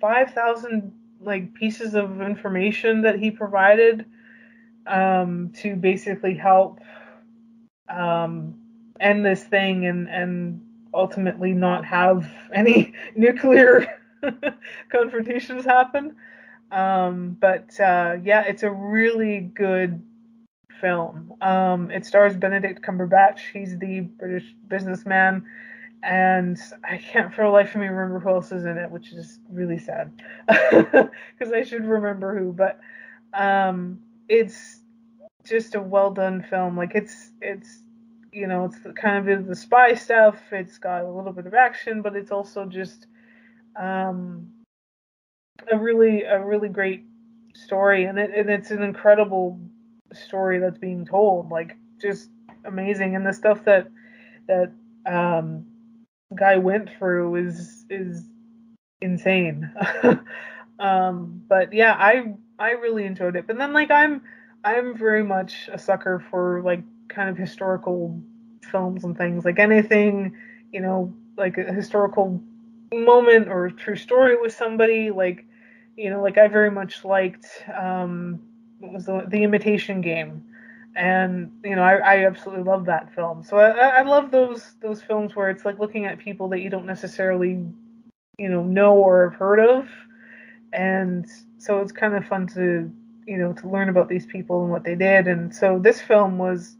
five 0.00 0.32
thousand 0.32 0.92
like 1.20 1.54
pieces 1.54 1.94
of 1.94 2.20
information 2.22 3.02
that 3.02 3.18
he 3.18 3.30
provided 3.30 4.06
um, 4.86 5.52
to 5.56 5.76
basically 5.76 6.34
help 6.34 6.80
um, 7.88 8.54
end 9.00 9.24
this 9.24 9.44
thing 9.44 9.86
and 9.86 10.08
and 10.08 10.60
ultimately 10.92 11.52
not 11.52 11.84
have 11.84 12.30
any 12.54 12.94
nuclear 13.14 13.86
confrontations 14.90 15.64
happen. 15.64 16.16
Um, 16.72 17.36
but 17.40 17.78
uh, 17.80 18.16
yeah, 18.22 18.42
it's 18.42 18.62
a 18.62 18.70
really 18.70 19.40
good 19.40 20.02
film. 20.80 21.34
Um, 21.40 21.90
it 21.90 22.06
stars 22.06 22.36
Benedict 22.36 22.82
Cumberbatch. 22.82 23.40
He's 23.52 23.78
the 23.78 24.00
British 24.00 24.54
businessman, 24.68 25.44
and 26.02 26.58
I 26.84 26.96
can't 26.96 27.32
for 27.32 27.44
the 27.44 27.50
life 27.50 27.74
of 27.74 27.80
me 27.80 27.88
remember 27.88 28.20
who 28.20 28.30
else 28.30 28.52
is 28.52 28.64
in 28.64 28.78
it, 28.78 28.90
which 28.90 29.12
is 29.12 29.38
really 29.50 29.78
sad 29.78 30.12
because 30.48 31.52
I 31.52 31.62
should 31.62 31.84
remember 31.84 32.38
who. 32.38 32.52
But 32.52 32.80
um, 33.34 34.00
it's 34.28 34.80
just 35.44 35.74
a 35.74 35.80
well 35.80 36.10
done 36.10 36.42
film. 36.48 36.76
Like 36.76 36.92
it's 36.94 37.32
it's 37.40 37.82
you 38.32 38.46
know 38.46 38.64
it's 38.64 38.80
the, 38.80 38.92
kind 38.92 39.28
of 39.28 39.46
the 39.46 39.56
spy 39.56 39.94
stuff. 39.94 40.38
It's 40.52 40.78
got 40.78 41.04
a 41.04 41.10
little 41.10 41.32
bit 41.32 41.46
of 41.46 41.54
action, 41.54 42.02
but 42.02 42.16
it's 42.16 42.30
also 42.30 42.64
just 42.64 43.06
um, 43.76 44.48
a 45.70 45.78
really 45.78 46.22
a 46.22 46.42
really 46.42 46.68
great 46.68 47.04
story, 47.54 48.04
and 48.04 48.18
it 48.18 48.30
and 48.34 48.48
it's 48.48 48.70
an 48.70 48.82
incredible 48.82 49.60
story 50.12 50.58
that's 50.58 50.78
being 50.78 51.04
told. 51.04 51.50
Like 51.50 51.76
just 52.00 52.30
amazing, 52.64 53.16
and 53.16 53.26
the 53.26 53.32
stuff 53.32 53.64
that 53.64 53.88
that 54.46 54.72
um, 55.06 55.66
guy 56.36 56.56
went 56.56 56.90
through 56.98 57.36
is 57.36 57.84
is 57.90 58.24
insane. 59.00 59.72
um, 60.78 61.42
but 61.48 61.72
yeah, 61.72 61.94
I 61.98 62.34
I 62.58 62.72
really 62.72 63.04
enjoyed 63.04 63.36
it. 63.36 63.46
But 63.46 63.58
then 63.58 63.72
like 63.72 63.90
I'm 63.90 64.22
I'm 64.64 64.96
very 64.96 65.22
much 65.22 65.68
a 65.72 65.78
sucker 65.78 66.22
for 66.30 66.62
like 66.62 66.82
kind 67.08 67.28
of 67.28 67.36
historical 67.36 68.20
films 68.70 69.04
and 69.04 69.16
things. 69.16 69.44
Like 69.44 69.58
anything, 69.58 70.36
you 70.72 70.80
know, 70.80 71.12
like 71.36 71.58
a 71.58 71.72
historical 71.72 72.40
moment 72.92 73.48
or 73.48 73.66
a 73.66 73.72
true 73.72 73.96
story 73.96 74.36
with 74.40 74.52
somebody. 74.52 75.10
Like 75.10 75.46
you 75.96 76.10
know, 76.10 76.22
like 76.22 76.38
I 76.38 76.48
very 76.48 76.70
much 76.70 77.04
liked 77.04 77.46
um, 77.78 78.40
what 78.78 78.92
was 78.92 79.06
the 79.06 79.24
the 79.28 79.42
Imitation 79.42 80.00
Game, 80.00 80.44
and 80.96 81.50
you 81.64 81.76
know, 81.76 81.82
I, 81.82 81.96
I 81.96 82.26
absolutely 82.26 82.64
love 82.64 82.86
that 82.86 83.14
film. 83.14 83.42
So 83.42 83.58
I, 83.58 83.70
I 83.70 84.02
love 84.02 84.30
those 84.30 84.74
those 84.82 85.02
films 85.02 85.36
where 85.36 85.50
it's 85.50 85.64
like 85.64 85.78
looking 85.78 86.06
at 86.06 86.18
people 86.18 86.48
that 86.48 86.60
you 86.60 86.70
don't 86.70 86.86
necessarily, 86.86 87.64
you 88.38 88.48
know, 88.48 88.62
know 88.62 88.94
or 88.94 89.30
have 89.30 89.38
heard 89.38 89.60
of, 89.60 89.88
and 90.72 91.26
so 91.58 91.80
it's 91.80 91.92
kind 91.92 92.14
of 92.14 92.24
fun 92.26 92.46
to 92.48 92.90
you 93.26 93.38
know 93.38 93.52
to 93.52 93.68
learn 93.68 93.88
about 93.88 94.08
these 94.08 94.26
people 94.26 94.62
and 94.62 94.70
what 94.70 94.84
they 94.84 94.94
did. 94.94 95.28
And 95.28 95.54
so 95.54 95.78
this 95.78 96.00
film 96.00 96.38
was 96.38 96.76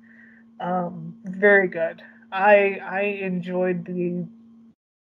um, 0.61 1.17
very 1.25 1.69
good. 1.69 2.03
I 2.33 2.81
I 2.85 3.01
enjoyed 3.03 3.85
the 3.85 4.27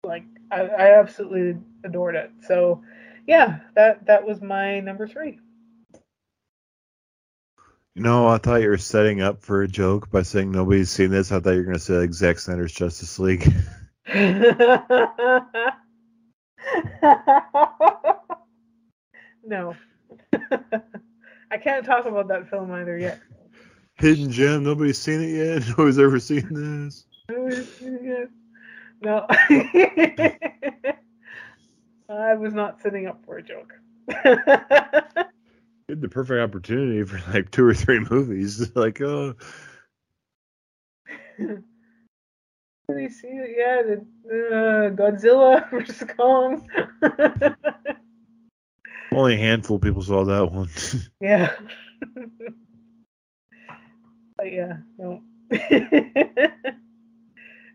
like 0.03 0.25
I, 0.51 0.61
I 0.61 0.99
absolutely 0.99 1.59
adored 1.83 2.15
it. 2.15 2.31
So 2.41 2.83
yeah, 3.27 3.59
that 3.75 4.05
that 4.05 4.25
was 4.25 4.41
my 4.41 4.79
number 4.79 5.07
three. 5.07 5.39
Know, 7.95 8.27
I 8.27 8.37
thought 8.37 8.61
you 8.61 8.69
were 8.69 8.77
setting 8.77 9.21
up 9.21 9.41
for 9.41 9.61
a 9.61 9.67
joke 9.67 10.09
by 10.11 10.21
saying 10.21 10.51
nobody's 10.51 10.89
seen 10.89 11.11
this. 11.11 11.31
I 11.31 11.39
thought 11.39 11.51
you 11.51 11.57
were 11.57 11.63
going 11.63 11.73
to 11.73 11.79
say 11.79 11.95
like 11.95 12.13
Zack 12.13 12.39
Snyder's 12.39 12.71
Justice 12.71 13.19
League. 13.19 13.51
no. 19.43 19.75
I 21.51 21.57
can't 21.61 21.85
talk 21.85 22.05
about 22.05 22.27
that 22.29 22.49
film 22.49 22.71
either 22.71 22.97
yet. 22.97 23.19
Hidden 23.95 24.31
gem. 24.31 24.63
Nobody's 24.63 24.97
seen 24.97 25.21
it 25.21 25.35
yet. 25.35 25.67
Nobody's 25.77 25.99
ever 25.99 26.19
seen 26.19 26.47
this. 26.51 27.05
No. 29.01 29.25
I 32.09 32.33
was 32.35 32.53
not 32.53 32.81
setting 32.81 33.07
up 33.07 33.25
for 33.25 33.37
a 33.37 33.43
joke. 33.43 33.73
The 35.89 36.07
perfect 36.07 36.39
opportunity 36.39 37.03
for 37.03 37.19
like 37.33 37.49
two 37.49 37.65
or 37.65 37.73
three 37.73 37.99
movies. 37.99 38.71
like, 38.75 39.01
oh, 39.01 39.33
Did 41.39 41.63
see 43.11 43.27
it? 43.27 43.55
Yeah, 43.57 43.81
the, 43.81 44.05
uh, 44.29 44.91
Godzilla 44.95 45.67
versus 45.71 46.07
Kong. 46.15 46.67
only 49.11 49.33
a 49.33 49.37
handful 49.37 49.77
of 49.77 49.81
people 49.81 50.03
saw 50.03 50.25
that 50.25 50.51
one. 50.51 50.69
yeah. 51.19 51.53
but 54.37 54.51
yeah, 54.51 54.77
no. 54.99 55.23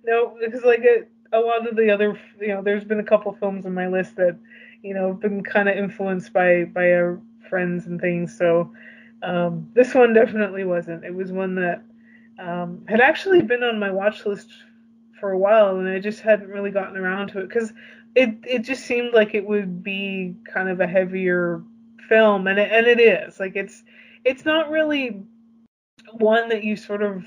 no, 0.04 0.36
because 0.40 0.62
like 0.62 0.84
a, 0.84 1.02
a 1.36 1.40
lot 1.40 1.66
of 1.68 1.74
the 1.74 1.90
other, 1.90 2.16
you 2.40 2.48
know, 2.48 2.62
there's 2.62 2.84
been 2.84 3.00
a 3.00 3.04
couple 3.04 3.32
films 3.32 3.66
on 3.66 3.74
my 3.74 3.88
list 3.88 4.14
that, 4.16 4.38
you 4.82 4.94
know, 4.94 5.08
have 5.08 5.20
been 5.20 5.42
kind 5.42 5.68
of 5.68 5.76
influenced 5.76 6.32
by 6.32 6.62
by 6.62 6.92
our 6.92 7.20
friends 7.48 7.86
and 7.86 8.00
things. 8.00 8.36
So 8.36 8.72
um, 9.22 9.68
this 9.74 9.94
one 9.94 10.12
definitely 10.12 10.64
wasn't. 10.64 11.04
It 11.04 11.14
was 11.14 11.32
one 11.32 11.54
that 11.56 11.82
um, 12.38 12.84
had 12.88 13.00
actually 13.00 13.42
been 13.42 13.62
on 13.62 13.78
my 13.78 13.90
watch 13.90 14.26
list 14.26 14.50
for 15.20 15.32
a 15.32 15.38
while, 15.38 15.78
and 15.78 15.88
I 15.88 15.98
just 15.98 16.20
hadn't 16.20 16.48
really 16.48 16.70
gotten 16.70 16.96
around 16.96 17.28
to 17.28 17.40
it 17.40 17.48
because 17.48 17.72
it 18.14 18.36
it 18.44 18.60
just 18.60 18.84
seemed 18.84 19.14
like 19.14 19.34
it 19.34 19.46
would 19.46 19.82
be 19.82 20.34
kind 20.52 20.68
of 20.68 20.80
a 20.80 20.86
heavier 20.86 21.62
film, 22.08 22.46
and 22.46 22.58
it, 22.58 22.70
and 22.70 22.86
it 22.86 23.00
is. 23.00 23.40
Like 23.40 23.56
it's 23.56 23.82
it's 24.24 24.44
not 24.44 24.70
really 24.70 25.22
one 26.18 26.48
that 26.48 26.64
you 26.64 26.76
sort 26.76 27.02
of 27.02 27.24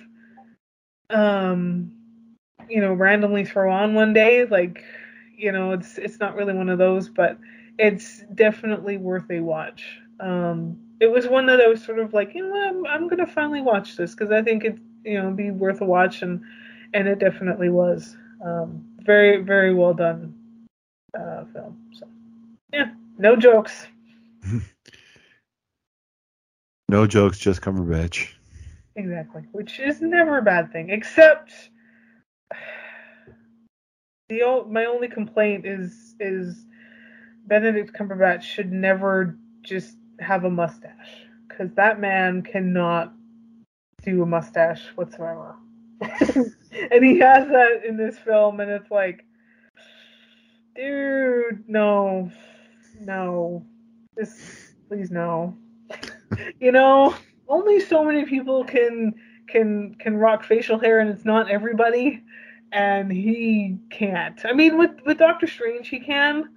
um 1.10 1.92
you 2.70 2.82
know 2.82 2.94
randomly 2.94 3.46
throw 3.46 3.72
on 3.72 3.94
one 3.94 4.14
day 4.14 4.46
like 4.46 4.84
you 5.38 5.52
know 5.52 5.72
it's 5.72 5.98
it's 5.98 6.20
not 6.20 6.36
really 6.36 6.54
one 6.54 6.70
of 6.70 6.78
those 6.78 7.08
but 7.08 7.38
it's 7.80 8.24
definitely 8.36 8.98
worth 8.98 9.30
a 9.32 9.40
watch 9.40 10.00
um 10.20 10.80
it 11.00 11.08
was 11.08 11.28
one 11.28 11.46
that 11.46 11.62
I 11.62 11.68
was 11.68 11.84
sort 11.84 12.00
of 12.00 12.14
like, 12.14 12.34
you 12.34 12.48
know, 12.48 12.56
I'm, 12.56 12.86
I'm 12.88 13.08
gonna 13.08 13.28
finally 13.28 13.62
watch 13.62 13.96
this 13.96 14.16
because 14.16 14.32
I 14.32 14.42
think 14.42 14.64
it, 14.64 14.80
you 15.04 15.22
know, 15.22 15.30
be 15.32 15.52
worth 15.52 15.82
a 15.82 15.86
watch, 15.86 16.22
and 16.22 16.42
and 16.94 17.08
it 17.08 17.20
definitely 17.20 17.70
was. 17.70 18.18
Um, 18.44 18.84
very 19.02 19.42
very 19.42 19.74
well 19.74 19.94
done 19.94 20.34
uh, 21.18 21.46
film. 21.54 21.78
So 21.94 22.08
yeah, 22.74 22.92
no 23.18 23.36
jokes. 23.36 23.88
no 26.90 27.08
jokes, 27.08 27.38
just 27.38 27.62
Cumberbatch. 27.62 28.34
Exactly, 28.96 29.44
which 29.52 29.80
is 29.80 30.02
never 30.02 30.40
a 30.40 30.42
bad 30.42 30.72
thing, 30.72 30.90
except 30.90 31.52
the 34.30 34.42
o- 34.44 34.66
my 34.66 34.86
only 34.86 35.08
complaint 35.08 35.66
is 35.66 36.16
is 36.20 36.66
Benedict 37.46 37.94
Cumberbatch 37.94 38.42
should 38.42 38.72
never 38.72 39.38
just 39.62 39.96
have 40.20 40.44
a 40.44 40.50
mustache 40.50 41.28
because 41.48 41.74
that 41.76 42.00
man 42.00 42.42
cannot 42.42 43.14
do 44.04 44.22
a 44.24 44.26
mustache 44.26 44.84
whatsoever. 44.96 45.56
and 46.02 47.04
he 47.04 47.20
has 47.20 47.48
that 47.50 47.82
in 47.86 47.98
this 47.98 48.18
film, 48.20 48.60
and 48.60 48.70
it's 48.70 48.92
like, 48.92 49.26
dude, 50.76 51.64
no, 51.68 52.32
no, 53.02 53.66
just 54.18 54.76
please 54.88 55.10
no. 55.10 55.58
you 56.60 56.72
know, 56.72 57.16
only 57.48 57.80
so 57.80 58.04
many 58.04 58.26
people 58.26 58.64
can 58.64 59.14
can 59.48 59.96
can 59.96 60.18
rock 60.18 60.44
facial 60.44 60.78
hair, 60.78 61.00
and 61.00 61.10
it's 61.10 61.26
not 61.26 61.50
everybody. 61.50 62.24
And 62.74 63.10
he 63.12 63.78
can't. 63.90 64.40
I 64.46 64.52
mean, 64.54 64.78
with 64.78 64.92
with 65.06 65.18
Doctor 65.18 65.48
Strange, 65.48 65.88
he 65.88 66.00
can. 66.00 66.50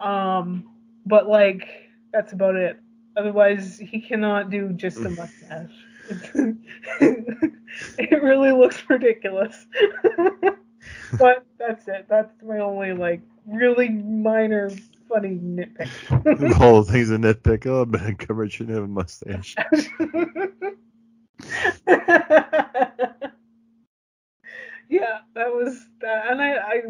Um, 0.00 0.68
but 1.06 1.28
like 1.28 1.68
that's 2.12 2.32
about 2.32 2.56
it. 2.56 2.81
Otherwise, 3.16 3.78
he 3.78 4.00
cannot 4.00 4.50
do 4.50 4.72
just 4.72 4.98
a 4.98 5.08
mm. 5.08 5.16
mustache. 5.16 5.70
it 7.98 8.22
really 8.22 8.52
looks 8.52 8.82
ridiculous. 8.88 9.66
but 11.18 11.44
that's 11.58 11.86
it. 11.88 12.06
That's 12.08 12.32
my 12.42 12.58
only 12.58 12.92
like 12.92 13.20
really 13.46 13.88
minor 13.88 14.70
funny 15.08 15.38
nitpick. 15.38 16.38
the 16.38 16.54
whole 16.54 16.82
thing's 16.82 17.10
a 17.10 17.16
nitpick. 17.16 17.66
Oh, 17.66 17.84
Ben 17.84 18.16
Cover 18.16 18.48
shouldn't 18.48 18.76
have 18.76 18.84
a 18.84 18.88
mustache. 18.88 19.54
yeah, 24.88 25.18
that 25.34 25.52
was 25.52 25.86
that, 26.00 26.30
and 26.30 26.40
I, 26.40 26.54
I 26.54 26.82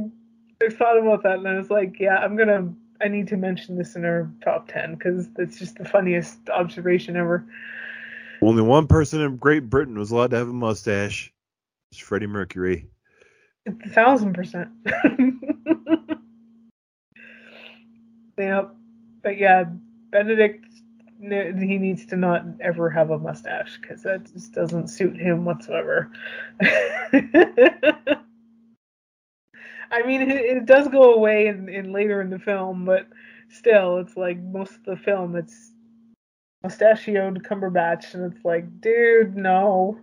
I 0.63 0.69
thought 0.71 0.99
about 0.99 1.23
that 1.25 1.39
and 1.39 1.49
I 1.49 1.57
was 1.57 1.71
like, 1.71 1.99
yeah, 1.99 2.17
I'm 2.17 2.37
gonna 2.37 2.73
I 3.03 3.09
need 3.09 3.27
to 3.29 3.37
mention 3.37 3.77
this 3.77 3.97
in 3.97 4.05
our 4.05 4.31
top 4.45 4.69
ten 4.69 4.95
because 4.95 5.29
it's 5.39 5.59
just 5.59 5.77
the 5.77 5.85
funniest 5.85 6.49
observation 6.51 7.17
ever. 7.17 7.45
Only 8.41 8.63
one 8.63 8.87
person 8.87 9.21
in 9.21 9.37
Great 9.37 9.69
Britain 9.69 9.99
was 9.99 10.11
allowed 10.11 10.31
to 10.31 10.37
have 10.37 10.49
a 10.49 10.53
mustache. 10.53 11.33
It's 11.91 12.01
Freddie 12.01 12.27
Mercury. 12.27 12.89
It's 13.67 13.85
a 13.87 13.89
thousand 13.91 14.35
percent. 14.35 14.69
yep. 18.39 18.75
But 19.23 19.39
yeah, 19.39 19.65
Benedict, 20.11 20.65
he 21.21 21.79
needs 21.79 22.07
to 22.07 22.17
not 22.17 22.45
ever 22.61 22.91
have 22.91 23.11
a 23.11 23.19
mustache 23.19 23.79
because 23.81 24.03
that 24.03 24.33
just 24.33 24.53
doesn't 24.53 24.89
suit 24.89 25.17
him 25.17 25.45
whatsoever. 25.45 26.11
I 29.93 30.03
mean, 30.07 30.23
it, 30.23 30.31
it, 30.31 30.67
does 30.67 30.89
go 30.89 31.13
away 31.13 31.49
in, 31.49 31.69
in 31.69 31.93
later 31.93 32.23
in 32.23 32.31
the 32.31 32.39
film, 32.39 32.87
but 32.87 33.07
still, 33.51 33.99
it's 33.99 34.17
like 34.17 34.39
most 34.39 34.75
of 34.77 34.85
the 34.85 34.97
film, 34.97 35.37
it's 35.37 35.73
mustachioed 36.63 37.43
Cumberbatch, 37.45 38.15
and 38.15 38.33
it's 38.33 38.45
like, 38.45 38.81
dude, 38.81 39.37
no, 39.37 39.99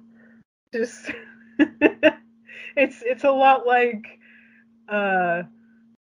just 0.72 1.12
it's 2.78 3.02
it's 3.02 3.24
a 3.24 3.32
lot 3.32 3.66
like, 3.66 4.20
uh, 4.88 5.44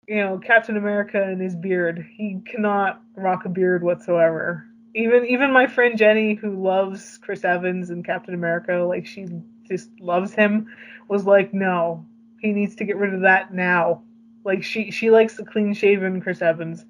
you 0.07 0.17
know, 0.17 0.37
Captain 0.39 0.75
America 0.75 1.21
and 1.21 1.41
his 1.41 1.55
beard. 1.55 2.05
He 2.17 2.41
cannot 2.45 3.01
rock 3.15 3.45
a 3.45 3.49
beard 3.49 3.81
whatsoever. 3.81 4.65
Even 4.93 5.25
even 5.25 5.53
my 5.53 5.67
friend 5.67 5.97
Jenny, 5.97 6.33
who 6.33 6.61
loves 6.61 7.17
Chris 7.19 7.45
Evans 7.45 7.91
and 7.91 8.03
Captain 8.03 8.33
America, 8.33 8.73
like 8.77 9.05
she 9.05 9.27
just 9.69 9.89
loves 10.01 10.33
him, 10.33 10.67
was 11.07 11.25
like, 11.25 11.53
no, 11.53 12.05
he 12.41 12.51
needs 12.51 12.75
to 12.75 12.85
get 12.85 12.97
rid 12.97 13.13
of 13.13 13.21
that 13.21 13.53
now. 13.53 14.03
Like 14.43 14.63
she 14.63 14.91
she 14.91 15.11
likes 15.11 15.35
the 15.35 15.45
clean 15.45 15.73
shaven 15.73 16.21
Chris 16.21 16.41
Evans. 16.41 16.85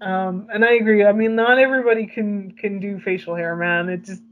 Um, 0.00 0.48
and 0.52 0.64
I 0.64 0.72
agree. 0.72 1.04
I 1.04 1.12
mean, 1.12 1.34
not 1.34 1.58
everybody 1.58 2.06
can 2.06 2.52
can 2.52 2.80
do 2.80 2.98
facial 2.98 3.34
hair, 3.34 3.54
man. 3.56 3.88
It 3.88 4.04
just 4.04 4.22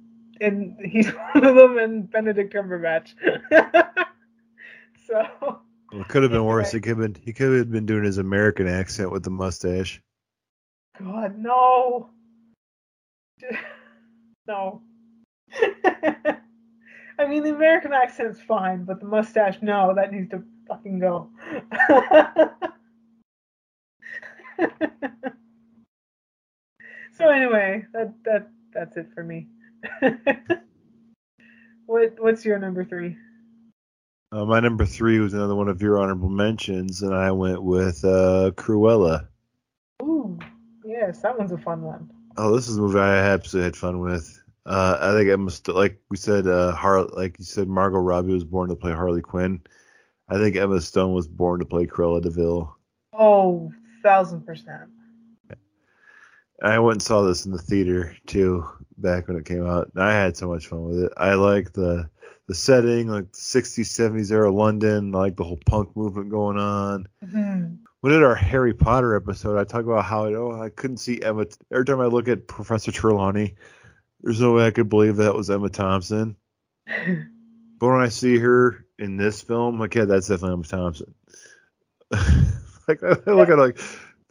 and 0.40 0.76
he's 0.84 1.08
one 1.32 1.44
of 1.44 1.54
them, 1.56 1.78
and 1.78 2.10
Benedict 2.10 2.52
Cumberbatch. 2.52 3.14
so. 5.06 5.26
Well, 5.92 6.02
it 6.02 6.08
could 6.08 6.22
have 6.22 6.32
been 6.32 6.44
worse. 6.44 6.72
He 6.72 6.80
could 6.80 6.98
have 6.98 6.98
been 6.98 7.22
he 7.22 7.32
could 7.32 7.56
have 7.56 7.70
been 7.70 7.86
doing 7.86 8.04
his 8.04 8.18
American 8.18 8.68
accent 8.68 9.10
with 9.10 9.22
the 9.22 9.30
mustache. 9.30 10.02
God 11.02 11.38
no. 11.38 12.10
no. 14.46 14.82
I 17.18 17.26
mean, 17.26 17.42
the 17.42 17.50
American 17.50 17.92
accent's 17.92 18.40
fine, 18.40 18.84
but 18.84 19.00
the 19.00 19.06
mustache, 19.06 19.58
no, 19.60 19.92
that 19.94 20.12
needs 20.12 20.30
to 20.30 20.44
fucking 20.68 21.00
go. 21.00 21.28
so 27.16 27.28
anyway, 27.28 27.84
that 27.92 28.14
that 28.24 28.48
that's 28.72 28.96
it 28.96 29.08
for 29.14 29.24
me. 29.24 29.48
what 31.86 32.14
what's 32.18 32.44
your 32.44 32.58
number 32.58 32.84
three? 32.84 33.16
Uh, 34.30 34.44
my 34.44 34.60
number 34.60 34.84
three 34.84 35.18
was 35.20 35.32
another 35.32 35.54
one 35.54 35.68
of 35.68 35.80
your 35.80 35.98
honorable 35.98 36.28
mentions, 36.28 37.02
and 37.02 37.14
I 37.14 37.32
went 37.32 37.62
with 37.62 38.04
uh, 38.04 38.52
Cruella. 38.56 39.26
Ooh, 40.02 40.38
yes, 40.84 41.22
that 41.22 41.38
one's 41.38 41.50
a 41.50 41.58
fun 41.58 41.80
one. 41.82 42.10
Oh, 42.36 42.54
this 42.54 42.68
is 42.68 42.76
a 42.76 42.80
movie 42.80 42.98
I 42.98 43.16
absolutely 43.16 43.64
had 43.64 43.76
fun 43.76 44.00
with. 44.00 44.37
Uh, 44.68 44.98
I 45.00 45.12
think 45.12 45.30
Emma, 45.30 45.44
must 45.44 45.66
like 45.68 45.98
we 46.10 46.18
said, 46.18 46.46
uh, 46.46 46.72
Har- 46.72 47.06
like 47.06 47.38
you 47.38 47.44
said, 47.46 47.68
Margot 47.68 47.98
Robbie 47.98 48.34
was 48.34 48.44
born 48.44 48.68
to 48.68 48.76
play 48.76 48.92
Harley 48.92 49.22
Quinn. 49.22 49.62
I 50.28 50.36
think 50.36 50.56
Emma 50.56 50.78
Stone 50.82 51.14
was 51.14 51.26
born 51.26 51.60
to 51.60 51.64
play 51.64 51.86
Cruella 51.86 52.20
de 52.20 52.28
Vil. 52.28 52.76
Oh, 53.14 53.72
thousand 54.02 54.42
percent. 54.42 54.90
I 56.62 56.78
went 56.80 56.96
and 56.96 57.02
saw 57.02 57.22
this 57.22 57.46
in 57.46 57.52
the 57.52 57.58
theater 57.58 58.14
too 58.26 58.68
back 58.98 59.26
when 59.26 59.38
it 59.38 59.46
came 59.46 59.66
out. 59.66 59.90
I 59.96 60.12
had 60.12 60.36
so 60.36 60.48
much 60.48 60.66
fun 60.66 60.84
with 60.84 61.04
it. 61.04 61.12
I 61.16 61.34
like 61.34 61.72
the 61.72 62.10
the 62.46 62.54
setting, 62.54 63.08
like 63.08 63.30
the 63.32 63.38
60s, 63.38 63.86
70s 63.86 64.32
era 64.32 64.50
London. 64.50 65.14
I 65.14 65.18
like 65.18 65.36
the 65.36 65.44
whole 65.44 65.60
punk 65.66 65.96
movement 65.96 66.30
going 66.30 66.58
on. 66.58 67.06
Mm-hmm. 67.24 67.74
We 68.02 68.10
did 68.10 68.22
our 68.22 68.34
Harry 68.34 68.74
Potter 68.74 69.16
episode. 69.16 69.58
I 69.58 69.64
talk 69.64 69.84
about 69.84 70.04
how 70.04 70.26
oh, 70.26 70.60
I 70.60 70.68
couldn't 70.68 70.98
see 70.98 71.22
Emma. 71.22 71.46
Every 71.72 71.84
time 71.84 72.00
I 72.00 72.06
look 72.06 72.28
at 72.28 72.46
Professor 72.46 72.92
Trelawney, 72.92 73.56
there's 74.20 74.40
no 74.40 74.54
way 74.54 74.66
I 74.66 74.70
could 74.70 74.88
believe 74.88 75.16
that 75.16 75.34
was 75.34 75.50
Emma 75.50 75.68
Thompson. 75.68 76.36
but 76.86 77.86
when 77.86 78.00
I 78.00 78.08
see 78.08 78.38
her 78.38 78.84
in 78.98 79.16
this 79.16 79.40
film, 79.40 79.78
like 79.78 79.94
yeah, 79.94 80.04
that's 80.04 80.28
definitely 80.28 80.54
Emma 80.54 80.64
Thompson. 80.64 81.14
like 82.88 83.02
I 83.02 83.30
look 83.30 83.48
at 83.48 83.58
like 83.58 83.78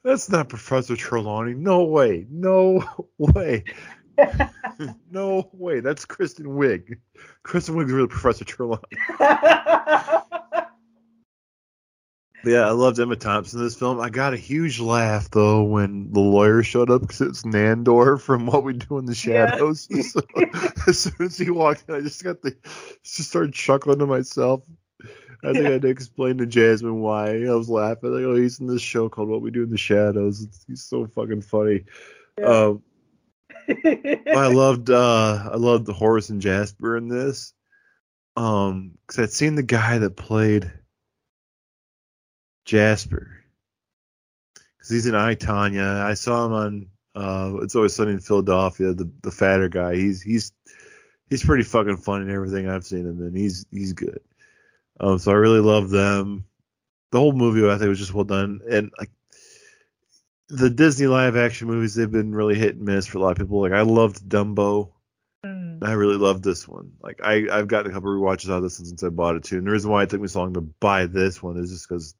that's 0.03 0.29
not 0.29 0.49
Professor 0.49 0.95
Trelawney. 0.95 1.53
No 1.53 1.83
way. 1.85 2.25
No 2.29 2.83
way. 3.17 3.63
no 5.11 5.49
way. 5.53 5.79
That's 5.79 6.05
Kristen 6.05 6.47
Wiig. 6.47 6.97
Kristen 7.43 7.75
Wiig's 7.75 7.91
really 7.91 8.07
Professor 8.07 8.45
Trelawney. 8.45 8.81
Yeah, 12.47 12.67
I 12.67 12.71
loved 12.71 12.99
Emma 12.99 13.15
Thompson 13.15 13.59
in 13.59 13.65
this 13.65 13.75
film. 13.75 13.99
I 13.99 14.09
got 14.09 14.33
a 14.33 14.37
huge 14.37 14.79
laugh 14.79 15.29
though 15.29 15.63
when 15.63 16.11
the 16.11 16.19
lawyer 16.19 16.63
showed 16.63 16.89
up 16.89 17.01
because 17.01 17.21
it's 17.21 17.43
Nandor 17.43 18.19
from 18.21 18.45
What 18.45 18.63
We 18.63 18.73
Do 18.73 18.97
in 18.97 19.05
the 19.05 19.15
Shadows. 19.15 19.87
Yeah. 19.89 20.01
so, 20.03 20.21
as 20.87 20.99
soon 20.99 21.25
as 21.25 21.37
he 21.37 21.49
walked 21.49 21.85
in, 21.87 21.95
I 21.95 22.01
just 22.01 22.23
got 22.23 22.41
the 22.41 22.55
just 23.03 23.29
started 23.29 23.53
chuckling 23.53 23.99
to 23.99 24.05
myself. 24.05 24.63
I 25.43 25.53
think 25.53 25.63
yeah. 25.63 25.69
I 25.69 25.71
had 25.73 25.81
to 25.83 25.89
explain 25.89 26.39
to 26.39 26.47
Jasmine 26.47 26.99
why 26.99 27.43
I 27.43 27.53
was 27.53 27.69
laughing. 27.69 28.11
Like, 28.11 28.23
oh, 28.23 28.35
he's 28.35 28.59
in 28.59 28.67
this 28.67 28.81
show 28.81 29.07
called 29.07 29.29
What 29.29 29.41
We 29.41 29.51
Do 29.51 29.63
in 29.63 29.69
the 29.69 29.77
Shadows. 29.77 30.41
It's, 30.41 30.65
he's 30.67 30.83
so 30.83 31.05
fucking 31.05 31.41
funny. 31.41 31.85
Yeah. 32.39 32.45
Um, 32.45 32.83
I 33.69 34.47
loved 34.47 34.89
uh, 34.89 35.49
I 35.51 35.57
loved 35.57 35.85
the 35.85 35.93
Horace 35.93 36.29
and 36.29 36.41
Jasper 36.41 36.97
in 36.97 37.07
this. 37.07 37.53
Um, 38.35 38.97
because 39.07 39.23
I'd 39.23 39.31
seen 39.31 39.55
the 39.55 39.63
guy 39.63 39.97
that 39.97 40.15
played 40.15 40.71
Jasper. 42.67 43.31
Because 44.53 44.89
he's 44.89 45.07
in 45.07 45.15
I 45.15 45.33
Tonya. 45.35 46.01
I 46.03 46.13
saw 46.13 46.45
him 46.45 46.53
on 46.53 46.87
uh, 47.15 47.57
It's 47.63 47.75
Always 47.75 47.95
Sunny 47.95 48.11
in 48.11 48.19
Philadelphia. 48.19 48.93
The 48.93 49.09
the 49.23 49.31
fatter 49.31 49.69
guy. 49.69 49.95
He's 49.95 50.21
he's 50.21 50.51
he's 51.29 51.43
pretty 51.43 51.63
fucking 51.63 51.97
funny 51.97 52.25
in 52.25 52.35
everything 52.35 52.69
I've 52.69 52.85
seen 52.85 53.07
him 53.07 53.25
in. 53.25 53.35
He's 53.35 53.65
he's 53.71 53.93
good. 53.93 54.19
Um, 54.99 55.17
so 55.17 55.31
I 55.31 55.35
really 55.35 55.61
love 55.61 55.89
them. 55.89 56.45
The 57.11 57.19
whole 57.19 57.33
movie 57.33 57.67
I 57.67 57.77
think 57.77 57.89
was 57.89 57.99
just 57.99 58.13
well 58.13 58.25
done, 58.25 58.59
and 58.69 58.91
like 58.99 59.11
the 60.49 60.69
Disney 60.69 61.07
live 61.07 61.37
action 61.37 61.67
movies 61.67 61.95
they've 61.95 62.11
been 62.11 62.35
really 62.35 62.55
hit 62.55 62.75
and 62.75 62.85
miss 62.85 63.07
for 63.07 63.17
a 63.17 63.21
lot 63.21 63.31
of 63.31 63.37
people. 63.37 63.61
Like 63.61 63.71
I 63.71 63.81
loved 63.81 64.27
Dumbo. 64.27 64.91
Mm. 65.45 65.79
I 65.83 65.93
really 65.93 66.17
loved 66.17 66.43
this 66.43 66.67
one. 66.67 66.91
Like 67.01 67.21
I 67.23 67.47
I've 67.49 67.69
gotten 67.69 67.91
a 67.91 67.93
couple 67.93 68.09
rewatches 68.09 68.49
out 68.49 68.57
of 68.57 68.63
this 68.63 68.77
since 68.77 69.03
I 69.03 69.09
bought 69.09 69.37
it 69.37 69.45
too. 69.45 69.57
And 69.57 69.67
the 69.67 69.71
reason 69.71 69.89
why 69.89 70.03
it 70.03 70.09
took 70.09 70.19
me 70.19 70.27
so 70.27 70.41
long 70.41 70.53
to 70.53 70.61
buy 70.61 71.05
this 71.05 71.41
one 71.41 71.57
is 71.57 71.71
just 71.71 71.87
because 71.87 72.13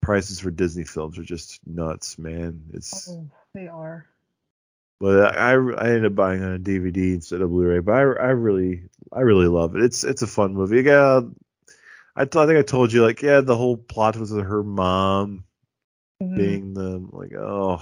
prices 0.00 0.40
for 0.40 0.50
Disney 0.50 0.84
films 0.84 1.18
are 1.18 1.22
just 1.24 1.60
nuts, 1.66 2.18
man. 2.18 2.62
It's 2.72 3.08
Oh, 3.10 3.26
they 3.54 3.68
are. 3.68 4.06
but 5.00 5.36
I 5.38 5.52
I 5.52 5.88
ended 5.88 6.06
up 6.06 6.14
buying 6.14 6.42
on 6.42 6.52
a 6.52 6.58
DVD 6.58 7.14
instead 7.14 7.40
of 7.40 7.50
Blu-ray. 7.50 7.80
But 7.80 7.92
I, 7.94 8.00
I 8.00 8.30
really 8.30 8.84
I 9.12 9.20
really 9.20 9.46
love 9.48 9.76
it. 9.76 9.82
It's 9.82 10.04
it's 10.04 10.22
a 10.22 10.26
fun 10.26 10.54
movie. 10.54 10.82
Yeah, 10.82 11.20
I, 12.16 12.24
t- 12.24 12.38
I 12.38 12.46
think 12.46 12.58
I 12.58 12.62
told 12.62 12.92
you 12.92 13.02
like 13.02 13.22
yeah 13.22 13.40
the 13.40 13.56
whole 13.56 13.76
plot 13.76 14.16
was 14.16 14.30
her 14.30 14.62
mom 14.62 15.44
Mhm. 16.22 16.36
being 16.36 16.74
the 16.74 17.08
like 17.12 17.32
oh 17.34 17.80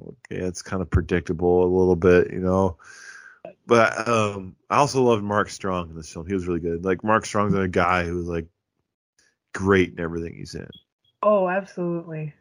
okay 0.00 0.42
it's 0.42 0.62
kind 0.62 0.82
of 0.82 0.90
predictable 0.90 1.62
a 1.64 1.70
little 1.78 1.94
bit 1.94 2.32
you 2.32 2.40
know 2.40 2.76
but 3.68 4.08
um 4.08 4.56
i 4.68 4.78
also 4.78 5.00
loved 5.04 5.22
mark 5.22 5.48
strong 5.48 5.90
in 5.90 5.94
this 5.94 6.12
film 6.12 6.26
he 6.26 6.34
was 6.34 6.48
really 6.48 6.58
good 6.58 6.84
like 6.84 7.04
mark 7.04 7.24
strong's 7.24 7.54
a 7.54 7.68
guy 7.68 8.04
who's 8.04 8.26
like 8.26 8.46
great 9.54 9.92
in 9.92 10.00
everything 10.00 10.34
he's 10.34 10.56
in 10.56 10.68
Oh, 11.22 11.48
absolutely. 11.48 12.34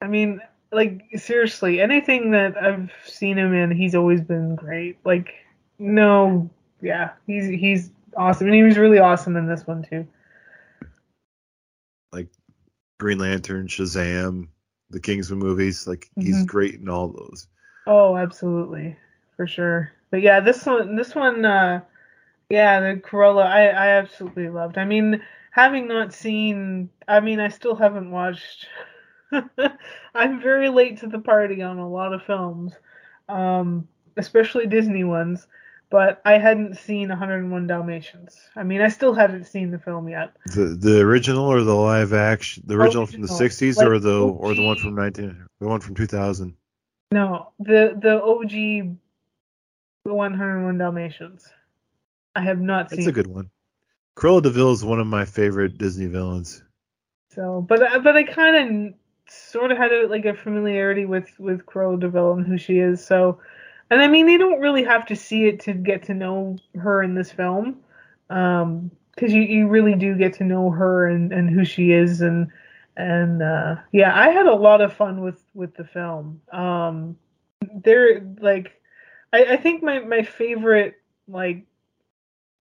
I 0.00 0.06
mean, 0.06 0.40
like 0.72 1.02
seriously, 1.16 1.80
anything 1.80 2.30
that 2.32 2.56
I've 2.62 2.92
seen 3.04 3.38
him 3.38 3.52
in, 3.54 3.70
he's 3.70 3.94
always 3.94 4.20
been 4.20 4.54
great. 4.54 4.98
Like, 5.04 5.34
no, 5.78 6.48
yeah, 6.80 7.10
he's 7.26 7.48
he's 7.48 7.90
awesome, 8.16 8.46
and 8.46 8.54
he 8.56 8.62
was 8.62 8.78
really 8.78 8.98
awesome 8.98 9.36
in 9.36 9.46
this 9.46 9.66
one 9.66 9.82
too. 9.82 10.06
Like 12.12 12.28
Green 12.98 13.18
lantern 13.18 13.66
shazam 13.66 14.48
the 14.90 15.00
kingsman 15.00 15.38
movies 15.38 15.86
like 15.86 16.10
he's 16.16 16.42
Mhm. 16.42 16.46
great 16.46 16.74
in 16.74 16.88
all 16.88 17.08
those 17.08 17.46
Oh, 17.86 18.16
absolutely, 18.16 18.96
for 19.36 19.46
sure. 19.46 19.92
But 20.10 20.22
yeah, 20.22 20.40
this 20.40 20.66
one, 20.66 20.96
this 20.96 21.14
one, 21.14 21.44
uh, 21.44 21.80
yeah, 22.50 22.80
the 22.80 23.00
Cruella, 23.00 23.44
I 23.46 23.68
I 23.68 23.88
absolutely 23.98 24.48
loved. 24.48 24.78
I 24.78 24.84
mean, 24.84 25.22
having 25.50 25.88
not 25.88 26.12
seen, 26.12 26.90
I 27.06 27.20
mean, 27.20 27.40
I 27.40 27.48
still 27.48 27.74
haven't 27.74 28.10
watched. 28.10 28.66
I'm 30.14 30.40
very 30.40 30.68
late 30.68 30.98
to 31.00 31.06
the 31.06 31.18
party 31.18 31.62
on 31.62 31.78
a 31.78 31.88
lot 31.88 32.12
of 32.12 32.22
films, 32.22 32.72
um, 33.28 33.86
especially 34.16 34.66
Disney 34.66 35.04
ones. 35.04 35.46
But 35.90 36.22
I 36.24 36.38
hadn't 36.38 36.76
seen 36.76 37.08
101 37.08 37.66
Dalmatians. 37.66 38.38
I 38.54 38.62
mean, 38.62 38.80
I 38.80 38.88
still 38.88 39.12
haven't 39.12 39.44
seen 39.44 39.72
the 39.72 39.78
film 39.78 40.08
yet. 40.08 40.36
the 40.46 40.76
the 40.78 41.00
original 41.00 41.44
or 41.44 41.62
the 41.64 41.74
live 41.74 42.12
action 42.12 42.62
the 42.64 42.76
original 42.76 43.06
from 43.06 43.22
the 43.22 43.26
60s 43.26 43.76
Like 43.76 43.88
or 43.88 43.98
the 43.98 44.16
or 44.16 44.54
the 44.54 44.62
one 44.62 44.76
from 44.76 44.94
19 44.94 45.46
the 45.58 45.66
one 45.66 45.80
from 45.80 45.96
2000 45.96 46.54
No, 47.10 47.50
the 47.58 47.98
the 48.00 48.22
OG 48.22 48.96
101 50.04 50.78
Dalmatians. 50.78 51.48
I 52.36 52.42
have 52.42 52.60
not 52.60 52.90
seen. 52.90 53.00
It's 53.00 53.08
a 53.08 53.12
good 53.12 53.26
one 53.26 53.50
Cruella 54.20 54.42
de 54.42 54.50
Vil 54.50 54.70
is 54.70 54.84
one 54.84 55.00
of 55.00 55.06
my 55.06 55.24
favorite 55.24 55.78
Disney 55.78 56.04
villains. 56.06 56.62
So, 57.30 57.64
but 57.66 57.82
I- 57.82 57.98
but 58.00 58.18
I 58.18 58.24
kind 58.24 58.56
of 58.90 58.94
sort 59.26 59.72
of 59.72 59.78
had 59.78 59.92
a, 59.92 60.08
like 60.08 60.26
a 60.26 60.34
familiarity 60.34 61.06
with 61.06 61.30
with 61.40 61.64
Cruella 61.64 61.98
de 61.98 62.10
Vil 62.10 62.32
and 62.32 62.46
who 62.46 62.58
she 62.58 62.80
is. 62.80 63.02
So, 63.02 63.40
and 63.88 64.02
I 64.02 64.08
mean, 64.08 64.28
you 64.28 64.36
don't 64.36 64.60
really 64.60 64.84
have 64.84 65.06
to 65.06 65.16
see 65.16 65.46
it 65.46 65.60
to 65.60 65.72
get 65.72 66.02
to 66.04 66.14
know 66.14 66.58
her 66.78 67.02
in 67.02 67.14
this 67.14 67.32
film, 67.32 67.78
um, 68.28 68.90
because 69.14 69.32
you 69.32 69.40
you 69.40 69.68
really 69.68 69.94
do 69.94 70.14
get 70.14 70.34
to 70.34 70.44
know 70.44 70.68
her 70.68 71.06
and 71.06 71.32
and 71.32 71.48
who 71.48 71.64
she 71.64 71.92
is 71.92 72.20
and 72.20 72.48
and 72.98 73.42
uh, 73.42 73.76
yeah, 73.90 74.14
I 74.14 74.28
had 74.32 74.44
a 74.44 74.54
lot 74.54 74.82
of 74.82 74.92
fun 74.92 75.22
with 75.22 75.42
with 75.54 75.74
the 75.76 75.84
film. 75.84 76.42
Um, 76.52 77.16
there 77.74 78.20
like, 78.38 78.82
I 79.32 79.54
I 79.54 79.56
think 79.56 79.82
my 79.82 80.00
my 80.00 80.24
favorite 80.24 80.96
like 81.26 81.64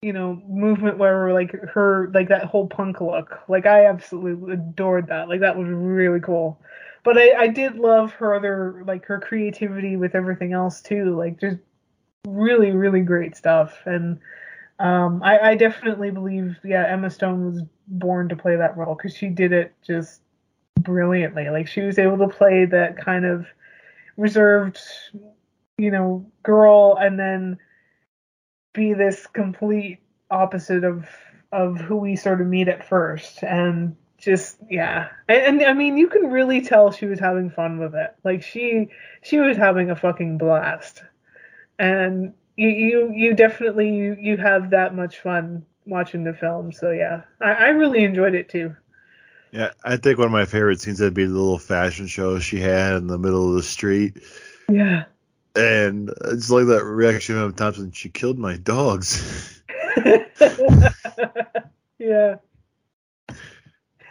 you 0.01 0.13
know, 0.13 0.41
movement 0.47 0.97
where 0.97 1.33
like 1.33 1.51
her 1.51 2.09
like 2.13 2.29
that 2.29 2.45
whole 2.45 2.67
punk 2.67 3.01
look. 3.01 3.39
Like 3.47 3.65
I 3.65 3.85
absolutely 3.85 4.53
adored 4.53 5.07
that. 5.07 5.27
Like 5.27 5.41
that 5.41 5.57
was 5.57 5.67
really 5.67 6.21
cool. 6.21 6.59
But 7.03 7.17
I, 7.17 7.33
I 7.43 7.47
did 7.47 7.75
love 7.75 8.11
her 8.13 8.33
other 8.33 8.83
like 8.87 9.05
her 9.05 9.19
creativity 9.19 9.97
with 9.97 10.15
everything 10.15 10.53
else 10.53 10.81
too. 10.81 11.17
Like 11.17 11.39
just 11.39 11.57
really, 12.27 12.71
really 12.71 13.01
great 13.01 13.35
stuff. 13.35 13.77
And 13.85 14.19
um 14.79 15.21
I, 15.23 15.39
I 15.39 15.55
definitely 15.55 16.11
believe 16.11 16.57
yeah, 16.63 16.85
Emma 16.87 17.09
Stone 17.09 17.53
was 17.53 17.63
born 17.87 18.29
to 18.29 18.35
play 18.35 18.55
that 18.55 18.77
role 18.77 18.95
because 18.95 19.15
she 19.15 19.27
did 19.27 19.51
it 19.51 19.73
just 19.85 20.21
brilliantly. 20.79 21.49
Like 21.49 21.67
she 21.67 21.81
was 21.81 21.99
able 21.99 22.17
to 22.19 22.27
play 22.29 22.63
that 22.65 22.97
kind 22.97 23.25
of 23.25 23.45
reserved, 24.15 24.79
you 25.77 25.91
know, 25.91 26.25
girl 26.43 26.97
and 27.01 27.19
then 27.19 27.57
be 28.73 28.93
this 28.93 29.27
complete 29.27 29.99
opposite 30.29 30.83
of 30.83 31.07
of 31.51 31.79
who 31.79 31.97
we 31.97 32.15
sort 32.15 32.41
of 32.41 32.47
meet 32.47 32.67
at 32.67 32.87
first. 32.87 33.43
And 33.43 33.95
just 34.17 34.57
yeah. 34.69 35.09
And, 35.27 35.61
and 35.61 35.63
i 35.63 35.73
mean 35.73 35.97
you 35.97 36.07
can 36.07 36.29
really 36.29 36.61
tell 36.61 36.91
she 36.91 37.05
was 37.05 37.19
having 37.19 37.49
fun 37.49 37.79
with 37.79 37.95
it. 37.95 38.15
Like 38.23 38.43
she 38.43 38.89
she 39.21 39.39
was 39.39 39.57
having 39.57 39.89
a 39.89 39.95
fucking 39.95 40.37
blast. 40.37 41.03
And 41.77 42.33
you 42.55 42.69
you, 42.69 43.11
you 43.13 43.33
definitely 43.33 43.95
you, 43.95 44.17
you 44.19 44.37
have 44.37 44.71
that 44.71 44.95
much 44.95 45.19
fun 45.19 45.65
watching 45.85 46.23
the 46.23 46.33
film. 46.33 46.71
So 46.71 46.91
yeah. 46.91 47.21
I, 47.41 47.53
I 47.53 47.67
really 47.69 48.03
enjoyed 48.03 48.35
it 48.35 48.49
too. 48.49 48.75
Yeah, 49.51 49.71
I 49.83 49.97
think 49.97 50.19
one 50.19 50.27
of 50.27 50.31
my 50.31 50.45
favorite 50.45 50.79
scenes 50.79 50.99
would 50.99 51.15
be 51.15 51.25
the 51.25 51.33
little 51.33 51.57
fashion 51.57 52.05
show 52.05 52.37
she 52.37 52.59
had 52.59 52.93
in 52.93 53.07
the 53.07 53.17
middle 53.17 53.49
of 53.49 53.55
the 53.55 53.63
street. 53.63 54.21
yeah 54.69 55.05
And 55.59 56.09
it's 56.25 56.49
like 56.49 56.67
that 56.67 56.83
reaction 56.83 57.37
of 57.37 57.55
Thompson, 57.55 57.91
she 57.91 58.09
killed 58.09 58.37
my 58.39 58.57
dogs. 58.57 59.61
yeah 61.99 62.35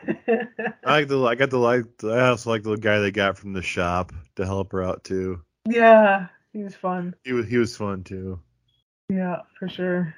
I 0.06 0.84
like 0.84 1.08
the 1.08 1.22
I 1.24 1.34
got 1.34 1.50
the 1.50 1.58
like 1.58 1.84
I 2.04 2.28
also 2.28 2.50
like 2.50 2.62
the 2.62 2.76
guy 2.76 2.98
they 3.00 3.10
got 3.10 3.36
from 3.38 3.52
the 3.52 3.62
shop 3.62 4.12
to 4.36 4.44
help 4.46 4.72
her 4.72 4.82
out 4.82 5.04
too. 5.04 5.42
yeah 5.68 6.28
he 6.52 6.62
was 6.62 6.74
fun 6.74 7.14
He 7.24 7.32
was 7.32 7.46
he 7.48 7.56
was 7.58 7.76
fun 7.76 8.04
too. 8.04 8.40
yeah 9.08 9.42
for 9.58 9.68
sure 9.68 10.14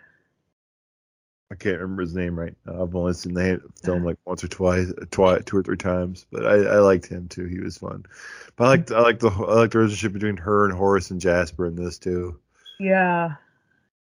I 1.52 1.56
can't 1.56 1.80
remember 1.80 2.02
his 2.02 2.14
name 2.14 2.38
right 2.38 2.54
now. 2.64 2.82
I've 2.82 2.94
only 2.94 3.12
seen 3.12 3.34
the 3.34 3.60
film 3.82 4.04
like 4.04 4.16
once 4.24 4.44
or 4.44 4.48
twice, 4.48 4.92
twice, 5.10 5.42
two 5.44 5.56
or 5.56 5.62
three 5.64 5.76
times. 5.76 6.24
But 6.30 6.46
I, 6.46 6.54
I 6.54 6.78
liked 6.78 7.06
him 7.06 7.26
too. 7.26 7.46
He 7.46 7.58
was 7.58 7.78
fun. 7.78 8.06
But 8.54 8.64
I 8.64 8.68
liked 8.68 8.90
I 8.92 9.00
liked 9.00 9.20
the 9.20 9.30
I 9.30 9.54
liked 9.54 9.72
the 9.72 9.78
relationship 9.80 10.12
between 10.12 10.36
her 10.36 10.64
and 10.64 10.72
Horace 10.72 11.10
and 11.10 11.20
Jasper 11.20 11.66
in 11.66 11.74
this 11.74 11.98
too. 11.98 12.38
Yeah, 12.78 13.34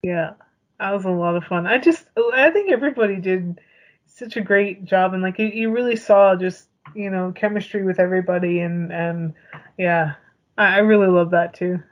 yeah, 0.02 0.32
that 0.81 0.92
was 0.92 1.05
a 1.05 1.10
lot 1.10 1.36
of 1.36 1.44
fun. 1.44 1.66
I 1.66 1.78
just, 1.78 2.06
I 2.16 2.50
think 2.50 2.73
everybody 2.73 3.16
did 3.16 3.60
such 4.06 4.36
a 4.36 4.40
great 4.40 4.84
job, 4.84 5.12
and 5.12 5.23
like 5.23 5.39
you, 5.39 5.47
you 5.47 5.70
really 5.70 5.97
saw 5.97 6.34
just 6.36 6.68
you 6.94 7.10
know 7.10 7.32
chemistry 7.32 7.84
with 7.84 8.00
everybody, 8.00 8.60
and 8.60 8.90
and 8.90 9.34
yeah, 9.76 10.14
I, 10.56 10.76
I 10.76 10.78
really 10.78 11.08
love 11.08 11.31
that 11.32 11.52
too. 11.55 11.82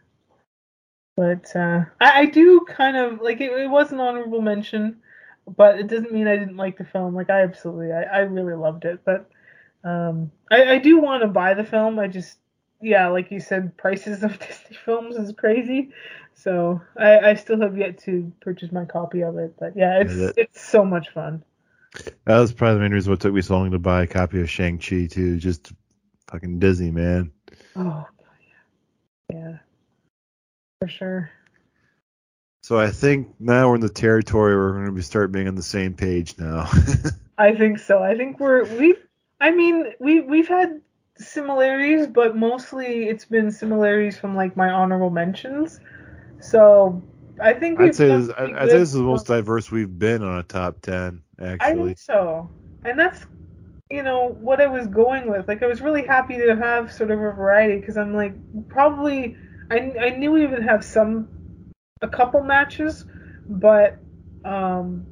But 1.14 1.54
uh, 1.54 1.84
I, 2.00 2.20
I 2.20 2.26
do 2.26 2.64
kind 2.66 2.96
of 2.96 3.20
like 3.20 3.42
it, 3.42 3.52
it 3.52 3.68
was 3.68 3.92
an 3.92 4.00
honorable 4.00 4.40
mention, 4.40 5.01
but 5.46 5.78
it 5.78 5.88
doesn't 5.88 6.12
mean 6.12 6.28
I 6.28 6.36
didn't 6.36 6.56
like 6.56 6.78
the 6.78 6.84
film. 6.84 7.14
Like 7.14 7.30
I 7.30 7.42
absolutely, 7.42 7.92
I, 7.92 8.02
I 8.04 8.18
really 8.20 8.54
loved 8.54 8.84
it. 8.84 9.00
But 9.04 9.30
um, 9.84 10.30
I, 10.50 10.64
I 10.74 10.78
do 10.78 10.98
want 11.00 11.22
to 11.22 11.28
buy 11.28 11.54
the 11.54 11.64
film. 11.64 11.98
I 11.98 12.08
just, 12.08 12.38
yeah, 12.80 13.08
like 13.08 13.30
you 13.30 13.40
said, 13.40 13.76
prices 13.76 14.22
of 14.22 14.38
Disney 14.40 14.76
films 14.84 15.16
is 15.16 15.32
crazy. 15.32 15.90
So 16.34 16.80
I, 16.96 17.18
I 17.20 17.34
still 17.34 17.60
have 17.60 17.76
yet 17.76 17.98
to 18.04 18.32
purchase 18.40 18.72
my 18.72 18.84
copy 18.84 19.22
of 19.22 19.38
it. 19.38 19.54
But 19.58 19.76
yeah, 19.76 20.00
it's 20.00 20.14
Yeah, 20.14 20.26
that- 20.26 20.38
it's 20.38 20.62
so 20.62 20.84
much 20.84 21.10
fun. 21.10 21.44
That 22.26 22.38
was 22.38 22.52
probably 22.52 22.74
the 22.76 22.80
main 22.80 22.92
reason 22.92 23.10
what 23.10 23.20
took 23.20 23.34
me 23.34 23.42
so 23.42 23.56
long 23.58 23.70
to 23.72 23.78
buy 23.78 24.02
a 24.04 24.06
copy 24.06 24.40
of 24.40 24.48
Shang 24.50 24.78
Chi 24.78 25.06
too. 25.06 25.38
Just 25.38 25.72
fucking 26.30 26.58
Disney, 26.58 26.90
man. 26.90 27.32
Oh, 27.76 28.06
yeah, 29.30 29.38
yeah, 29.38 29.58
for 30.80 30.88
sure. 30.88 31.30
So 32.62 32.78
I 32.78 32.90
think 32.90 33.28
now 33.40 33.68
we're 33.68 33.74
in 33.74 33.80
the 33.80 33.88
territory 33.88 34.54
where 34.54 34.66
we're 34.66 34.72
going 34.74 34.86
to 34.86 34.92
be 34.92 35.02
start 35.02 35.32
being 35.32 35.48
on 35.48 35.56
the 35.56 35.62
same 35.64 35.94
page 35.94 36.38
now. 36.38 36.70
I 37.38 37.56
think 37.56 37.80
so. 37.80 38.02
I 38.02 38.16
think 38.16 38.38
we're 38.38 38.64
we've. 38.78 39.04
I 39.40 39.50
mean, 39.50 39.92
we 39.98 40.20
we've 40.20 40.46
had 40.46 40.80
similarities, 41.16 42.06
but 42.06 42.36
mostly 42.36 43.08
it's 43.08 43.24
been 43.24 43.50
similarities 43.50 44.16
from 44.16 44.36
like 44.36 44.56
my 44.56 44.70
honorable 44.70 45.10
mentions. 45.10 45.80
So 46.38 47.02
I 47.40 47.52
think 47.54 47.80
we've 47.80 47.88
I'd 47.88 47.94
say 47.96 48.16
this, 48.16 48.30
I, 48.30 48.44
I'd 48.44 48.68
this 48.68 48.74
is 48.74 48.92
the 48.92 49.02
most 49.02 49.26
diverse 49.26 49.72
we've 49.72 49.98
been 49.98 50.22
on 50.22 50.38
a 50.38 50.44
top 50.44 50.80
ten. 50.82 51.22
Actually, 51.40 51.66
I 51.66 51.74
think 51.74 51.98
so, 51.98 52.48
and 52.84 52.96
that's 52.96 53.26
you 53.90 54.04
know 54.04 54.36
what 54.40 54.60
I 54.60 54.68
was 54.68 54.86
going 54.86 55.28
with. 55.28 55.48
Like 55.48 55.64
I 55.64 55.66
was 55.66 55.80
really 55.80 56.06
happy 56.06 56.36
to 56.36 56.54
have 56.54 56.92
sort 56.92 57.10
of 57.10 57.18
a 57.18 57.32
variety 57.32 57.80
because 57.80 57.96
I'm 57.96 58.14
like 58.14 58.34
probably 58.68 59.36
I 59.68 59.92
I 60.00 60.10
knew 60.10 60.30
we 60.30 60.46
would 60.46 60.62
have 60.62 60.84
some 60.84 61.28
a 62.02 62.08
couple 62.08 62.42
matches, 62.42 63.04
but 63.48 63.98
um 64.44 65.06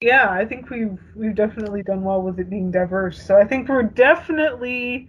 yeah, 0.00 0.30
I 0.30 0.44
think 0.44 0.70
we've 0.70 0.98
we've 1.14 1.34
definitely 1.34 1.82
done 1.82 2.02
well 2.02 2.20
with 2.20 2.38
it 2.38 2.50
being 2.50 2.70
diverse. 2.70 3.24
So 3.24 3.36
I 3.36 3.44
think 3.44 3.68
we're 3.68 3.82
definitely 3.82 5.08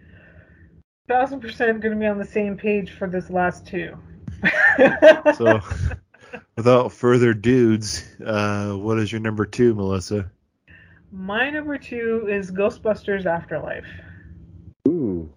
thousand 1.07 1.41
percent 1.41 1.81
going 1.81 1.93
to 1.93 1.99
be 1.99 2.05
on 2.05 2.17
the 2.17 2.25
same 2.25 2.57
page 2.57 2.91
for 2.91 3.07
this 3.07 3.29
last 3.29 3.67
two. 3.67 3.97
So, 5.35 5.61
without 6.55 6.91
further 6.91 7.33
dudes, 7.33 8.05
uh, 8.25 8.73
what 8.73 8.99
is 8.99 9.11
your 9.11 9.21
number 9.21 9.45
two, 9.45 9.73
Melissa? 9.73 10.29
My 11.11 11.49
number 11.49 11.77
two 11.77 12.27
is 12.29 12.51
Ghostbusters 12.51 13.25
Afterlife. 13.25 13.87
Ooh. 14.87 15.31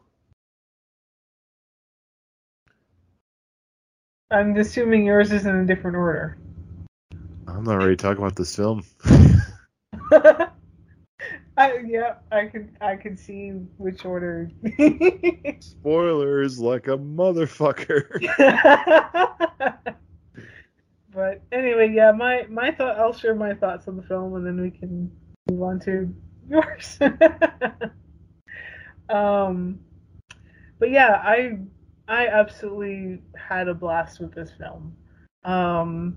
I'm 4.30 4.54
assuming 4.56 5.06
yours 5.06 5.32
is 5.32 5.46
in 5.46 5.56
a 5.56 5.64
different 5.64 5.96
order. 5.96 6.36
I'm 7.46 7.64
not 7.64 7.76
ready 7.76 7.96
to 7.96 8.02
talk 8.02 8.18
about 8.18 8.36
this 8.36 8.54
film. 8.54 8.84
I, 11.56 11.78
yeah, 11.86 12.16
I 12.30 12.44
could 12.44 12.76
I 12.80 12.96
could 12.96 13.18
see 13.18 13.48
which 13.78 14.04
order. 14.04 14.50
Spoilers 15.60 16.60
like 16.60 16.88
a 16.88 16.98
motherfucker. 16.98 18.20
but 21.12 21.42
anyway, 21.50 21.90
yeah, 21.92 22.12
my 22.12 22.46
my 22.50 22.70
thought. 22.70 22.98
I'll 22.98 23.14
share 23.14 23.34
my 23.34 23.54
thoughts 23.54 23.88
on 23.88 23.96
the 23.96 24.02
film, 24.02 24.34
and 24.34 24.46
then 24.46 24.60
we 24.60 24.70
can 24.70 25.10
move 25.50 25.62
on 25.62 25.80
to 25.80 26.14
yours. 26.48 26.98
um, 29.08 29.80
but 30.78 30.90
yeah, 30.90 31.20
I 31.24 31.58
I 32.08 32.26
absolutely 32.28 33.20
had 33.36 33.68
a 33.68 33.74
blast 33.74 34.18
with 34.18 34.34
this 34.34 34.50
film. 34.52 34.96
Um, 35.44 36.16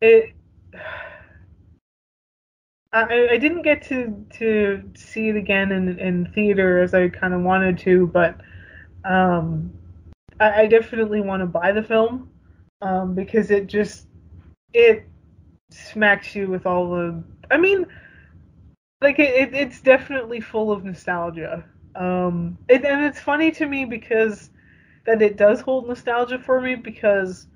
it. 0.00 0.32
I, 2.94 3.28
I 3.30 3.38
didn't 3.38 3.62
get 3.62 3.80
to, 3.84 4.22
to 4.34 4.82
see 4.94 5.30
it 5.30 5.36
again 5.36 5.72
in, 5.72 5.98
in 5.98 6.30
theater 6.34 6.78
as 6.82 6.92
I 6.92 7.08
kind 7.08 7.32
of 7.32 7.40
wanted 7.40 7.78
to, 7.78 8.06
but 8.08 8.38
um, 9.06 9.72
I, 10.40 10.62
I 10.62 10.66
definitely 10.66 11.22
want 11.22 11.40
to 11.40 11.46
buy 11.46 11.72
the 11.72 11.82
film 11.82 12.30
um, 12.82 13.14
because 13.14 13.50
it 13.50 13.66
just 13.66 14.08
it 14.74 15.08
smacks 15.70 16.34
you 16.34 16.48
with 16.48 16.66
all 16.66 16.90
the. 16.90 17.24
I 17.50 17.56
mean, 17.56 17.86
like 19.00 19.18
it, 19.18 19.34
it 19.34 19.54
it's 19.54 19.80
definitely 19.80 20.40
full 20.40 20.70
of 20.70 20.84
nostalgia. 20.84 21.64
Um, 21.94 22.58
it, 22.68 22.84
and 22.84 23.04
it's 23.04 23.20
funny 23.20 23.50
to 23.52 23.66
me 23.66 23.86
because 23.86 24.50
that 25.06 25.22
it 25.22 25.36
does 25.36 25.60
hold 25.60 25.88
nostalgia 25.88 26.38
for 26.38 26.60
me 26.60 26.74
because 26.74 27.46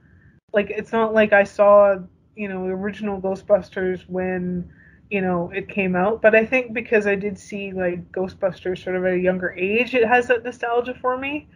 like 0.52 0.70
it's 0.70 0.92
not 0.92 1.14
like 1.14 1.32
I 1.32 1.44
saw 1.44 1.96
you 2.34 2.48
know 2.48 2.66
original 2.66 3.20
Ghostbusters 3.20 4.08
when 4.08 4.70
you 5.10 5.20
know 5.20 5.50
it 5.54 5.68
came 5.68 5.94
out 5.94 6.20
but 6.20 6.34
i 6.34 6.44
think 6.44 6.72
because 6.72 7.06
i 7.06 7.14
did 7.14 7.38
see 7.38 7.72
like 7.72 8.10
ghostbusters 8.10 8.82
sort 8.82 8.96
of 8.96 9.04
at 9.04 9.12
a 9.12 9.18
younger 9.18 9.52
age 9.52 9.94
it 9.94 10.04
has 10.06 10.26
that 10.26 10.42
nostalgia 10.42 10.94
for 10.94 11.16
me 11.16 11.46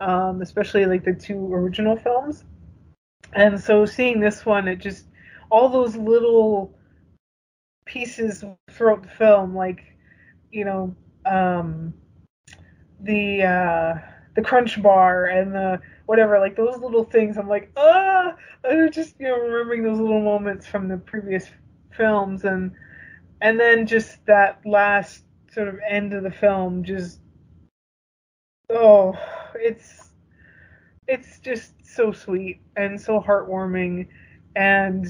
um, 0.00 0.42
especially 0.42 0.86
like 0.86 1.04
the 1.04 1.14
two 1.14 1.52
original 1.54 1.96
films. 1.96 2.44
And 3.32 3.60
so 3.60 3.86
seeing 3.86 4.20
this 4.20 4.46
one 4.46 4.68
it 4.68 4.76
just 4.76 5.06
all 5.50 5.68
those 5.68 5.96
little 5.96 6.74
pieces 7.84 8.44
throughout 8.70 9.02
the 9.02 9.08
film 9.08 9.54
like 9.54 9.96
you 10.50 10.64
know 10.64 10.94
um, 11.24 11.94
the 13.00 13.42
uh, 13.42 13.94
the 14.36 14.42
crunch 14.42 14.80
bar 14.82 15.26
and 15.26 15.54
the 15.54 15.80
whatever 16.06 16.38
like 16.38 16.56
those 16.56 16.78
little 16.78 17.04
things. 17.04 17.36
I'm 17.38 17.48
like 17.48 17.72
ah! 17.76 18.34
I'm 18.64 18.92
just 18.92 19.16
you 19.18 19.28
know 19.28 19.38
remembering 19.38 19.82
those 19.82 19.98
little 19.98 20.22
moments 20.22 20.66
from 20.66 20.88
the 20.88 20.98
previous 20.98 21.50
films 21.90 22.44
and 22.44 22.72
and 23.40 23.58
then 23.58 23.86
just 23.86 24.24
that 24.26 24.60
last 24.66 25.24
sort 25.52 25.68
of 25.68 25.78
end 25.88 26.12
of 26.14 26.22
the 26.22 26.30
film 26.30 26.84
just 26.84 27.20
oh 28.70 29.14
it's 29.54 30.10
it's 31.08 31.38
just 31.40 31.72
so 31.84 32.12
sweet 32.12 32.60
and 32.76 33.00
so 33.00 33.20
heartwarming. 33.20 34.08
And 34.56 35.06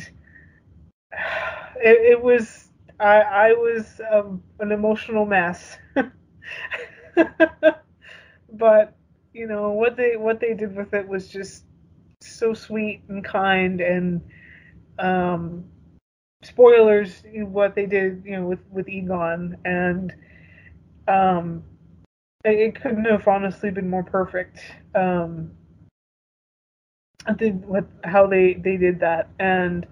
it, 1.76 1.98
it 2.12 2.22
was 2.22 2.68
i 3.00 3.20
i 3.20 3.52
was 3.52 4.00
um, 4.12 4.42
an 4.60 4.72
emotional 4.72 5.26
mess. 5.26 5.78
But 8.52 8.95
you 9.36 9.46
know 9.46 9.70
what 9.70 9.96
they 9.96 10.16
what 10.16 10.40
they 10.40 10.54
did 10.54 10.74
with 10.74 10.94
it 10.94 11.06
was 11.06 11.28
just 11.28 11.64
so 12.22 12.54
sweet 12.54 13.02
and 13.08 13.22
kind 13.24 13.80
and 13.82 14.22
um 14.98 15.64
spoilers 16.42 17.22
what 17.44 17.74
they 17.74 17.86
did 17.86 18.22
you 18.24 18.32
know 18.32 18.46
with 18.46 18.60
with 18.70 18.88
Egon. 18.88 19.58
And 19.64 20.14
um 21.06 21.62
it, 22.44 22.80
couldn't 22.80 23.04
have 23.04 23.28
honestly 23.28 23.70
been 23.70 23.90
more 23.90 24.04
perfect 24.04 24.60
um 24.94 25.50
think 27.34 27.64
what 27.66 27.84
how 28.04 28.26
they 28.26 28.54
they 28.54 28.76
did 28.76 29.00
that. 29.00 29.28
And 29.38 29.86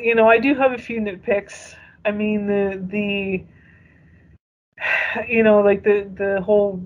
you 0.00 0.14
know 0.14 0.28
I 0.28 0.38
do 0.38 0.54
have 0.54 0.72
a 0.72 0.78
few 0.78 1.00
nitpicks. 1.00 1.76
I 2.04 2.10
mean 2.10 2.46
the 2.46 2.82
the 2.90 3.44
you 5.28 5.42
know 5.44 5.60
like 5.60 5.84
the 5.84 6.10
the 6.16 6.40
whole 6.42 6.82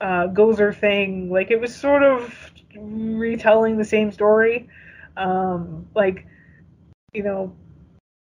uh 0.00 0.28
Gozer 0.28 0.74
thing. 0.74 1.30
Like 1.30 1.50
it 1.50 1.60
was 1.60 1.74
sort 1.74 2.02
of 2.02 2.50
retelling 2.76 3.76
the 3.76 3.84
same 3.84 4.12
story. 4.12 4.68
Um 5.16 5.86
like 5.94 6.26
you 7.12 7.22
know 7.22 7.52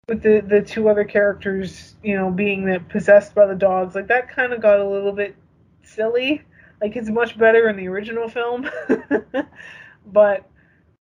with 0.08 0.22
the 0.22 0.42
the 0.48 0.62
two 0.62 0.90
other 0.90 1.04
characters, 1.04 1.96
you 2.04 2.16
know, 2.16 2.30
being 2.30 2.66
that 2.66 2.90
possessed 2.90 3.34
by 3.34 3.46
the 3.46 3.56
dogs, 3.56 3.96
like 3.96 4.08
that 4.08 4.30
kind 4.30 4.54
of 4.54 4.62
got 4.62 4.80
a 4.80 4.88
little 4.88 5.12
bit 5.12 5.36
silly. 5.84 6.44
Like 6.82 6.96
it's 6.96 7.10
much 7.10 7.38
better 7.38 7.70
in 7.70 7.78
the 7.78 7.88
original 7.88 8.30
film, 8.30 8.70
but 10.06 10.48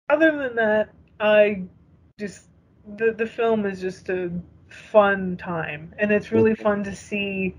other 0.09 0.37
than 0.37 0.55
that, 0.55 0.89
I 1.19 1.63
just 2.19 2.47
the 2.97 3.13
the 3.13 3.25
film 3.25 3.65
is 3.65 3.81
just 3.81 4.09
a 4.09 4.31
fun 4.67 5.37
time, 5.37 5.93
and 5.97 6.11
it's 6.11 6.31
really 6.31 6.53
fun 6.55 6.83
to 6.83 6.95
see, 6.95 7.55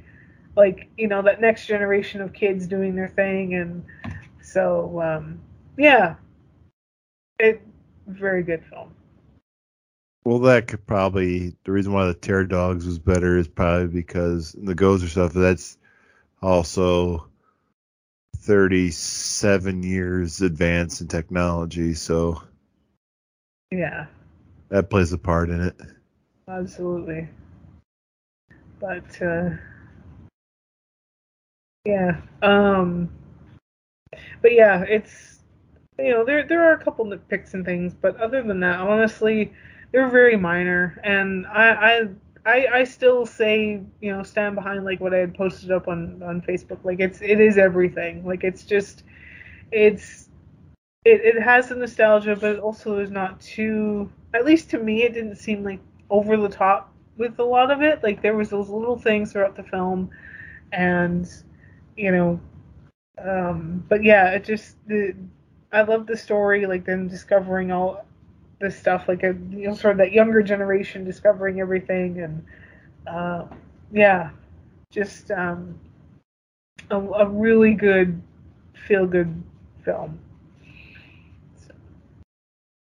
like 0.56 0.88
you 0.96 1.08
know, 1.08 1.22
that 1.22 1.40
next 1.40 1.66
generation 1.66 2.20
of 2.20 2.32
kids 2.32 2.66
doing 2.66 2.94
their 2.94 3.08
thing, 3.08 3.54
and 3.54 3.84
so 4.42 5.00
um, 5.00 5.40
yeah, 5.76 6.16
it 7.38 7.62
very 8.06 8.42
good 8.42 8.64
film. 8.70 8.94
Well, 10.24 10.38
that 10.40 10.68
could 10.68 10.86
probably 10.86 11.54
the 11.64 11.72
reason 11.72 11.92
why 11.92 12.06
the 12.06 12.14
Terror 12.14 12.44
Dogs 12.44 12.86
was 12.86 12.98
better 12.98 13.36
is 13.36 13.48
probably 13.48 13.88
because 13.88 14.52
the 14.52 14.74
Gozer 14.74 15.08
stuff. 15.08 15.32
That's 15.32 15.76
also 16.40 17.28
37 18.38 19.82
years 19.82 20.40
advance 20.40 21.00
in 21.00 21.08
technology, 21.08 21.94
so 21.94 22.42
yeah, 23.70 24.06
that 24.68 24.88
plays 24.88 25.12
a 25.12 25.18
part 25.18 25.50
in 25.50 25.60
it. 25.60 25.76
Absolutely. 26.48 27.28
But 28.80 29.22
uh, 29.22 29.50
yeah, 31.84 32.20
um, 32.42 33.10
but 34.42 34.52
yeah, 34.52 34.82
it's 34.82 35.40
you 35.98 36.10
know 36.10 36.24
there 36.24 36.46
there 36.46 36.62
are 36.68 36.72
a 36.72 36.82
couple 36.84 37.04
nitpicks 37.04 37.54
and 37.54 37.64
things, 37.64 37.94
but 37.94 38.16
other 38.20 38.42
than 38.42 38.60
that, 38.60 38.80
honestly 38.80 39.52
they're 39.92 40.08
very 40.08 40.36
minor, 40.36 41.00
and 41.04 41.46
I, 41.46 42.08
I 42.44 42.66
I 42.66 42.84
still 42.84 43.26
say 43.26 43.80
you 44.00 44.12
know 44.12 44.22
stand 44.22 44.54
behind 44.56 44.84
like 44.84 45.00
what 45.00 45.14
I 45.14 45.18
had 45.18 45.34
posted 45.34 45.70
up 45.70 45.88
on 45.88 46.22
on 46.22 46.40
Facebook. 46.42 46.78
Like 46.84 47.00
it's 47.00 47.20
it 47.22 47.40
is 47.40 47.58
everything. 47.58 48.26
Like 48.26 48.44
it's 48.44 48.64
just 48.64 49.04
it's 49.72 50.28
it 51.04 51.20
it 51.22 51.42
has 51.42 51.68
the 51.68 51.76
nostalgia, 51.76 52.36
but 52.36 52.56
it 52.56 52.58
also 52.60 52.98
is 52.98 53.10
not 53.10 53.40
too. 53.40 54.10
At 54.34 54.44
least 54.44 54.70
to 54.70 54.78
me, 54.78 55.04
it 55.04 55.14
didn't 55.14 55.36
seem 55.36 55.62
like 55.62 55.80
over 56.10 56.36
the 56.36 56.48
top 56.48 56.92
with 57.16 57.38
a 57.38 57.44
lot 57.44 57.70
of 57.70 57.82
it. 57.82 58.02
Like 58.02 58.20
there 58.20 58.36
was 58.36 58.50
those 58.50 58.68
little 58.68 58.98
things 58.98 59.32
throughout 59.32 59.56
the 59.56 59.62
film, 59.62 60.10
and 60.72 61.28
you 61.96 62.12
know, 62.12 62.40
um, 63.18 63.84
but 63.88 64.02
yeah, 64.04 64.30
it 64.30 64.44
just 64.44 64.76
the 64.86 65.14
I 65.72 65.82
love 65.82 66.06
the 66.06 66.16
story, 66.16 66.66
like 66.66 66.84
them 66.84 67.08
discovering 67.08 67.72
all 67.72 68.04
this 68.60 68.78
stuff, 68.78 69.08
like 69.08 69.22
a 69.22 69.34
you 69.50 69.68
know 69.68 69.74
sort 69.74 69.92
of 69.92 69.98
that 69.98 70.12
younger 70.12 70.42
generation 70.42 71.04
discovering 71.04 71.60
everything, 71.60 72.20
and 72.20 72.44
uh, 73.06 73.46
yeah, 73.92 74.30
just 74.90 75.30
um, 75.30 75.78
a, 76.90 76.96
a 76.96 77.28
really 77.28 77.74
good 77.74 78.20
feel 78.86 79.06
good 79.06 79.42
film. 79.84 80.18
So, 81.66 81.74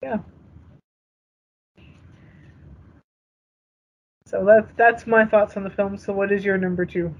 yeah. 0.03 0.17
So 4.25 4.43
that's 4.45 4.71
that's 4.75 5.07
my 5.07 5.25
thoughts 5.25 5.57
on 5.57 5.63
the 5.63 5.69
film. 5.69 5.97
So 5.97 6.13
what 6.13 6.31
is 6.31 6.43
your 6.45 6.57
number 6.57 6.85
two? 6.85 7.13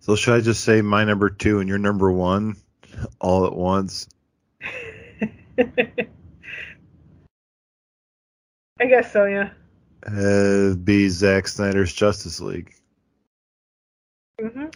So 0.00 0.16
should 0.16 0.34
I 0.34 0.40
just 0.40 0.64
say 0.64 0.80
my 0.80 1.04
number 1.04 1.28
two 1.28 1.60
and 1.60 1.68
your 1.68 1.78
number 1.78 2.10
one 2.10 2.56
all 3.20 3.46
at 3.46 3.54
once? 3.54 4.08
I 8.80 8.86
guess 8.86 9.12
so, 9.12 9.26
yeah. 9.26 9.50
Uh, 10.06 10.74
be 10.74 11.08
Zack 11.10 11.46
Snyder's 11.46 11.92
Justice 11.92 12.40
League. 12.40 12.72
hmm 14.40 14.66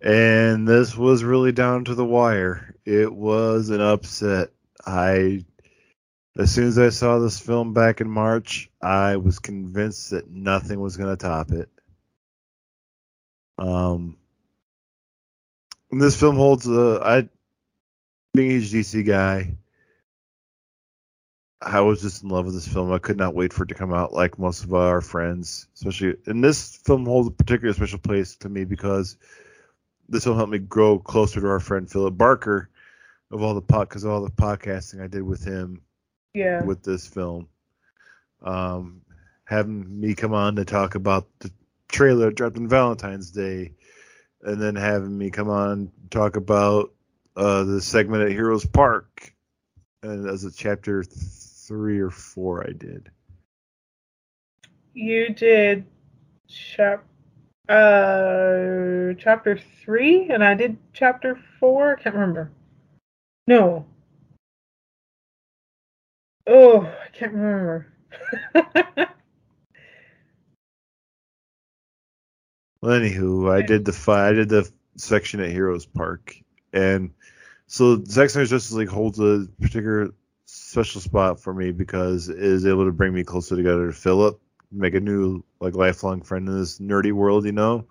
And 0.00 0.66
this 0.66 0.96
was 0.96 1.22
really 1.22 1.52
down 1.52 1.84
to 1.84 1.94
the 1.94 2.04
wire. 2.04 2.74
It 2.86 3.12
was 3.12 3.68
an 3.68 3.82
upset. 3.82 4.52
I 4.86 5.44
as 6.38 6.52
soon 6.52 6.68
as 6.68 6.78
I 6.78 6.90
saw 6.90 7.18
this 7.18 7.38
film 7.38 7.72
back 7.72 8.00
in 8.00 8.10
March, 8.10 8.70
I 8.82 9.16
was 9.16 9.38
convinced 9.38 10.10
that 10.10 10.30
nothing 10.30 10.80
was 10.80 10.96
going 10.96 11.10
to 11.10 11.16
top 11.16 11.50
it. 11.50 11.68
Um, 13.58 14.16
and 15.90 16.00
this 16.00 16.18
film 16.18 16.36
holds 16.36 16.66
a, 16.68 17.00
I, 17.02 17.28
being 18.34 18.52
a 18.52 18.60
DC 18.60 19.06
guy, 19.06 19.56
I 21.60 21.80
was 21.80 22.02
just 22.02 22.22
in 22.22 22.28
love 22.28 22.44
with 22.44 22.54
this 22.54 22.68
film. 22.68 22.92
I 22.92 22.98
could 22.98 23.16
not 23.16 23.34
wait 23.34 23.52
for 23.52 23.64
it 23.64 23.68
to 23.68 23.74
come 23.74 23.92
out 23.92 24.12
like 24.12 24.38
most 24.38 24.64
of 24.64 24.74
our 24.74 25.00
friends, 25.00 25.66
especially, 25.74 26.16
and 26.26 26.44
this 26.44 26.76
film 26.76 27.06
holds 27.06 27.28
a 27.28 27.32
particular 27.32 27.72
special 27.72 27.98
place 27.98 28.36
to 28.36 28.48
me 28.48 28.64
because 28.64 29.16
this 30.08 30.24
film 30.24 30.36
helped 30.36 30.52
me 30.52 30.58
grow 30.58 30.98
closer 30.98 31.40
to 31.40 31.48
our 31.48 31.60
friend 31.60 31.90
Philip 31.90 32.16
Barker 32.16 32.68
of 33.30 33.42
all 33.42 33.54
the 33.54 33.62
pod, 33.62 33.88
because 33.88 34.04
of 34.04 34.10
all 34.10 34.22
the 34.22 34.30
podcasting 34.30 35.02
I 35.02 35.08
did 35.08 35.22
with 35.22 35.44
him 35.44 35.80
Yeah. 36.34 36.62
with 36.62 36.82
this 36.82 37.06
film. 37.06 37.48
Um, 38.42 39.00
having 39.44 40.00
me 40.00 40.14
come 40.14 40.34
on 40.34 40.56
to 40.56 40.64
talk 40.64 40.94
about 40.94 41.26
the 41.40 41.50
trailer 41.88 42.30
dropped 42.30 42.56
on 42.58 42.68
Valentine's 42.68 43.30
Day, 43.30 43.72
and 44.46 44.62
then 44.62 44.76
having 44.76 45.16
me 45.18 45.28
come 45.30 45.50
on 45.50 45.90
talk 46.10 46.36
about 46.36 46.92
uh, 47.36 47.64
the 47.64 47.82
segment 47.82 48.22
at 48.22 48.30
Heroes 48.30 48.64
Park, 48.64 49.34
and 50.02 50.26
as 50.28 50.44
a 50.44 50.52
chapter 50.52 51.04
three 51.04 51.98
or 51.98 52.10
four, 52.10 52.66
I 52.66 52.72
did. 52.72 53.10
You 54.94 55.28
did 55.30 55.84
chap 56.48 57.04
uh 57.68 59.12
chapter 59.18 59.58
three 59.82 60.28
and 60.30 60.42
I 60.42 60.54
did 60.54 60.78
chapter 60.92 61.38
four. 61.58 61.96
I 61.98 62.02
can't 62.02 62.14
remember. 62.14 62.50
No. 63.46 63.84
Oh, 66.46 66.82
I 66.82 67.08
can't 67.12 67.32
remember. 67.32 67.88
Well, 72.86 73.00
anywho, 73.00 73.52
I 73.52 73.62
did 73.62 73.84
the 73.84 73.92
fi- 73.92 74.28
I 74.28 74.32
did 74.32 74.48
the 74.48 74.70
section 74.94 75.40
at 75.40 75.50
Heroes 75.50 75.84
Park, 75.86 76.36
and 76.72 77.14
so 77.66 78.00
Zack 78.04 78.30
Snyder's 78.30 78.50
Justice 78.50 78.74
League 78.74 78.88
holds 78.88 79.18
a 79.18 79.48
particular 79.60 80.14
special 80.44 81.00
spot 81.00 81.40
for 81.40 81.52
me 81.52 81.72
because 81.72 82.28
it 82.28 82.38
is 82.38 82.64
able 82.64 82.84
to 82.84 82.92
bring 82.92 83.12
me 83.12 83.24
closer 83.24 83.56
together 83.56 83.88
to 83.88 83.92
Philip, 83.92 84.40
make 84.70 84.94
a 84.94 85.00
new 85.00 85.42
like 85.58 85.74
lifelong 85.74 86.22
friend 86.22 86.48
in 86.48 86.60
this 86.60 86.78
nerdy 86.78 87.10
world, 87.10 87.44
you 87.44 87.50
know. 87.50 87.88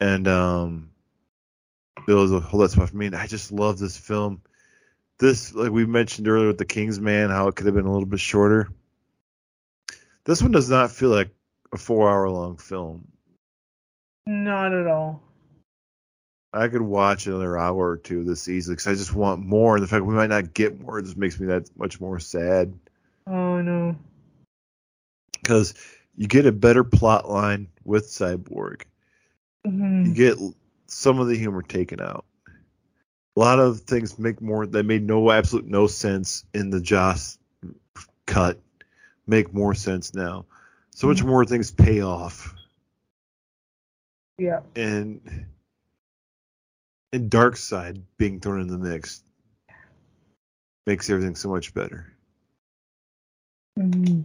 And 0.00 0.26
um, 0.26 0.90
it 2.08 2.14
was 2.14 2.32
a 2.32 2.40
whole 2.40 2.58
lot 2.58 2.72
spot 2.72 2.90
for 2.90 2.96
me, 2.96 3.06
and 3.06 3.14
I 3.14 3.28
just 3.28 3.52
love 3.52 3.78
this 3.78 3.96
film. 3.96 4.42
This, 5.18 5.54
like 5.54 5.70
we 5.70 5.86
mentioned 5.86 6.26
earlier 6.26 6.48
with 6.48 6.58
the 6.58 6.64
King's 6.64 6.98
Man, 6.98 7.30
how 7.30 7.46
it 7.46 7.54
could 7.54 7.66
have 7.66 7.76
been 7.76 7.86
a 7.86 7.92
little 7.92 8.06
bit 8.06 8.18
shorter. 8.18 8.70
This 10.24 10.42
one 10.42 10.50
does 10.50 10.68
not 10.68 10.90
feel 10.90 11.10
like 11.10 11.30
a 11.72 11.78
four-hour-long 11.78 12.56
film. 12.56 13.06
Not 14.26 14.72
at 14.72 14.86
all. 14.86 15.22
I 16.52 16.68
could 16.68 16.82
watch 16.82 17.26
another 17.26 17.56
hour 17.56 17.90
or 17.90 17.96
two 17.96 18.20
of 18.20 18.26
this 18.26 18.48
easily 18.48 18.74
because 18.76 18.86
I 18.86 18.94
just 18.94 19.14
want 19.14 19.44
more. 19.44 19.76
And 19.76 19.82
the 19.82 19.88
fact 19.88 20.04
we 20.04 20.14
might 20.14 20.28
not 20.28 20.52
get 20.52 20.80
more 20.80 21.00
just 21.00 21.16
makes 21.16 21.40
me 21.40 21.46
that 21.46 21.70
much 21.78 22.00
more 22.00 22.18
sad. 22.18 22.74
Oh 23.26 23.62
no. 23.62 23.96
Because 25.40 25.74
you 26.16 26.28
get 26.28 26.46
a 26.46 26.52
better 26.52 26.84
plot 26.84 27.28
line 27.28 27.68
with 27.84 28.06
Cyborg. 28.06 28.82
Mhm. 29.66 30.08
You 30.08 30.14
get 30.14 30.38
some 30.86 31.18
of 31.18 31.28
the 31.28 31.38
humor 31.38 31.62
taken 31.62 32.00
out. 32.00 32.26
A 33.34 33.40
lot 33.40 33.58
of 33.58 33.80
things 33.80 34.18
make 34.18 34.42
more 34.42 34.66
that 34.66 34.84
made 34.84 35.06
no 35.06 35.30
absolute 35.30 35.66
no 35.66 35.86
sense 35.86 36.44
in 36.52 36.68
the 36.68 36.80
Joss 36.80 37.38
cut 38.26 38.60
make 39.26 39.54
more 39.54 39.74
sense 39.74 40.14
now. 40.14 40.44
So 40.90 41.06
much 41.06 41.24
more 41.24 41.46
things 41.46 41.70
pay 41.70 42.02
off. 42.02 42.54
Yeah. 44.38 44.60
and 44.74 45.46
and 47.12 47.30
Darkseid 47.30 48.02
being 48.16 48.40
thrown 48.40 48.60
in 48.60 48.66
the 48.68 48.78
mix 48.78 49.22
makes 50.86 51.08
everything 51.10 51.34
so 51.36 51.48
much 51.50 51.74
better 51.74 52.06
Mhm. 53.78 54.24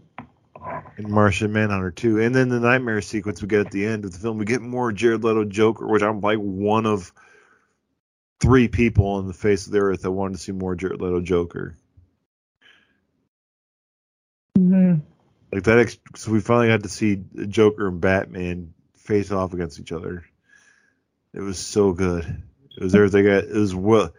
and 0.97 1.07
martian 1.07 1.53
manhunter 1.53 1.91
too 1.91 2.19
and 2.19 2.33
then 2.35 2.49
the 2.49 2.59
nightmare 2.59 3.01
sequence 3.01 3.41
we 3.41 3.47
get 3.47 3.65
at 3.65 3.71
the 3.71 3.85
end 3.85 4.03
of 4.05 4.11
the 4.11 4.19
film 4.19 4.37
we 4.37 4.45
get 4.45 4.61
more 4.61 4.91
jared 4.91 5.23
leto 5.23 5.45
joker 5.45 5.87
which 5.87 6.01
i'm 6.01 6.19
like 6.19 6.39
one 6.39 6.85
of 6.85 7.13
three 8.41 8.67
people 8.67 9.05
on 9.05 9.27
the 9.27 9.33
face 9.33 9.65
of 9.67 9.71
the 9.71 9.79
earth 9.79 10.01
that 10.01 10.11
wanted 10.11 10.33
to 10.33 10.39
see 10.43 10.51
more 10.51 10.75
jared 10.75 10.99
leto 10.99 11.21
joker 11.21 11.77
Mhm. 14.57 15.01
like 15.53 15.63
that 15.63 15.79
ex- 15.79 15.99
so 16.15 16.31
we 16.31 16.41
finally 16.41 16.67
got 16.67 16.83
to 16.83 16.89
see 16.89 17.23
joker 17.47 17.87
and 17.87 18.01
batman 18.01 18.73
face 19.07 19.31
off 19.31 19.53
against 19.53 19.79
each 19.79 19.91
other 19.93 20.23
it 21.33 21.39
was 21.39 21.57
so 21.57 21.93
good 21.93 22.25
it 22.77 22.83
was 22.83 22.93
everything 22.93 23.25
I- 23.27 23.37
it 23.39 23.53
was 23.55 23.73
well 23.73 24.13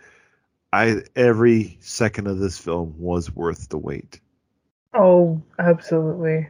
i 0.73 1.03
every 1.15 1.77
second 1.81 2.27
of 2.27 2.39
this 2.39 2.59
film 2.59 2.95
was 2.99 3.31
worth 3.35 3.69
the 3.69 3.79
wait 3.79 4.21
Oh, 4.95 5.43
absolutely. 5.59 6.49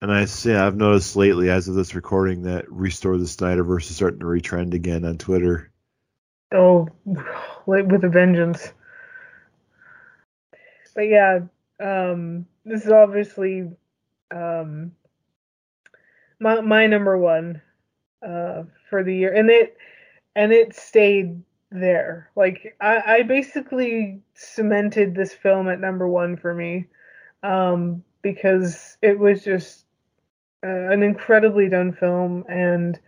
and 0.00 0.12
i 0.12 0.24
say 0.26 0.54
i've 0.54 0.76
noticed 0.76 1.16
lately 1.16 1.50
as 1.50 1.66
of 1.68 1.74
this 1.74 1.94
recording 1.96 2.42
that 2.42 2.70
restore 2.70 3.18
the 3.18 3.24
snyderverse 3.24 3.90
is 3.90 3.96
starting 3.96 4.20
to 4.20 4.26
retrend 4.26 4.74
again 4.74 5.04
on 5.04 5.18
twitter 5.18 5.70
Oh, 6.52 6.88
like 7.66 7.86
with 7.86 8.04
a 8.04 8.08
vengeance. 8.08 8.72
But 10.94 11.08
yeah, 11.08 11.40
um, 11.80 12.46
this 12.64 12.84
is 12.84 12.92
obviously 12.92 13.68
um, 14.30 14.92
my 16.44 16.60
my 16.60 16.86
number 16.86 17.18
one 17.18 17.60
uh, 18.24 18.62
for 18.88 19.02
the 19.02 19.16
year, 19.16 19.34
and 19.34 19.50
it 19.50 19.76
and 20.36 20.52
it 20.52 20.76
stayed 20.76 21.42
there. 21.72 22.30
Like 22.36 22.76
I, 22.80 23.02
I 23.06 23.22
basically 23.22 24.20
cemented 24.34 25.14
this 25.14 25.32
film 25.32 25.68
at 25.68 25.80
number 25.80 26.06
one 26.06 26.36
for 26.36 26.54
me 26.54 26.86
um, 27.42 28.04
because 28.22 28.96
it 29.02 29.18
was 29.18 29.42
just 29.42 29.86
uh, 30.64 30.90
an 30.92 31.02
incredibly 31.02 31.68
done 31.68 31.92
film, 31.92 32.44
and 32.48 33.00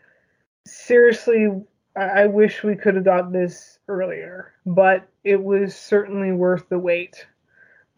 seriously 0.66 1.48
I, 1.94 2.22
I 2.22 2.26
wish 2.26 2.64
we 2.64 2.74
could 2.74 2.94
have 2.94 3.04
got 3.04 3.32
this 3.32 3.78
earlier, 3.86 4.54
but 4.64 5.06
it 5.24 5.42
was 5.42 5.76
certainly 5.76 6.32
worth 6.32 6.68
the 6.70 6.78
wait. 6.78 7.26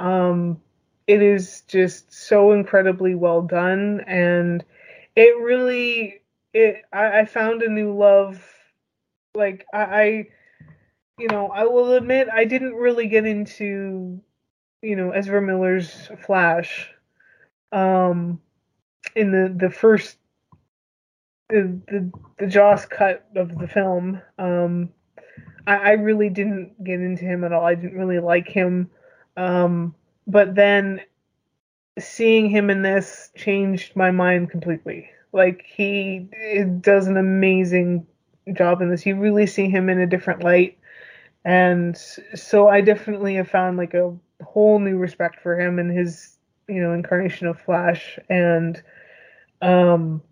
Um, 0.01 0.61
it 1.07 1.23
is 1.23 1.63
just 1.69 2.13
so 2.13 2.53
incredibly 2.53 3.15
well 3.15 3.43
done, 3.43 4.03
and 4.07 4.65
it 5.19 5.37
really 5.39 6.21
it. 6.55 6.83
I, 6.93 7.21
I 7.21 7.25
found 7.25 7.63
a 7.63 7.69
new 7.69 7.97
love. 7.97 8.43
Like 9.35 9.67
I, 9.73 9.83
I, 9.83 10.27
you 11.19 11.29
know, 11.29 11.49
I 11.49 11.65
will 11.65 11.93
admit 11.95 12.29
I 12.33 12.45
didn't 12.45 12.75
really 12.75 13.09
get 13.09 13.27
into, 13.27 14.21
you 14.81 14.97
know, 14.97 15.11
Ezra 15.11 15.43
Miller's 15.43 16.09
Flash, 16.25 16.91
um, 17.73 18.41
in 19.17 19.33
the 19.33 19.53
the 19.55 19.71
first 19.71 20.19
the 21.49 21.81
the, 21.89 22.13
the 22.39 22.47
Joss 22.47 22.87
cut 22.87 23.27
of 23.35 23.59
the 23.59 23.67
film. 23.67 24.23
Um, 24.39 24.91
I, 25.67 25.77
I 25.77 25.91
really 25.93 26.31
didn't 26.31 26.83
get 26.85 27.01
into 27.01 27.25
him 27.25 27.43
at 27.43 27.53
all. 27.53 27.65
I 27.65 27.75
didn't 27.75 27.99
really 27.99 28.21
like 28.21 28.49
him. 28.49 28.91
Um, 29.37 29.95
but 30.27 30.55
then 30.55 31.01
seeing 31.99 32.49
him 32.49 32.71
in 32.71 32.83
this 32.83 33.31
changed 33.37 33.97
my 33.97 34.11
mind 34.11 34.51
completely. 34.51 35.11
Like 35.33 35.65
he 35.67 36.29
does 36.81 37.07
an 37.07 37.17
amazing 37.17 38.07
job 38.55 38.81
in 38.81 38.91
this. 38.91 39.05
You 39.05 39.17
really 39.17 39.47
see 39.47 39.69
him 39.69 39.89
in 39.89 40.01
a 40.01 40.07
different 40.07 40.43
light, 40.43 40.79
and 41.45 41.97
so 42.35 42.69
I 42.69 42.81
definitely 42.81 43.35
have 43.35 43.49
found 43.49 43.77
like 43.77 43.95
a 43.95 44.17
whole 44.43 44.79
new 44.79 44.97
respect 44.97 45.41
for 45.41 45.59
him 45.59 45.79
and 45.79 45.97
his 45.97 46.37
you 46.69 46.81
know 46.81 46.93
incarnation 46.93 47.47
of 47.47 47.61
Flash 47.61 48.19
and 48.29 48.83
um 49.63 50.23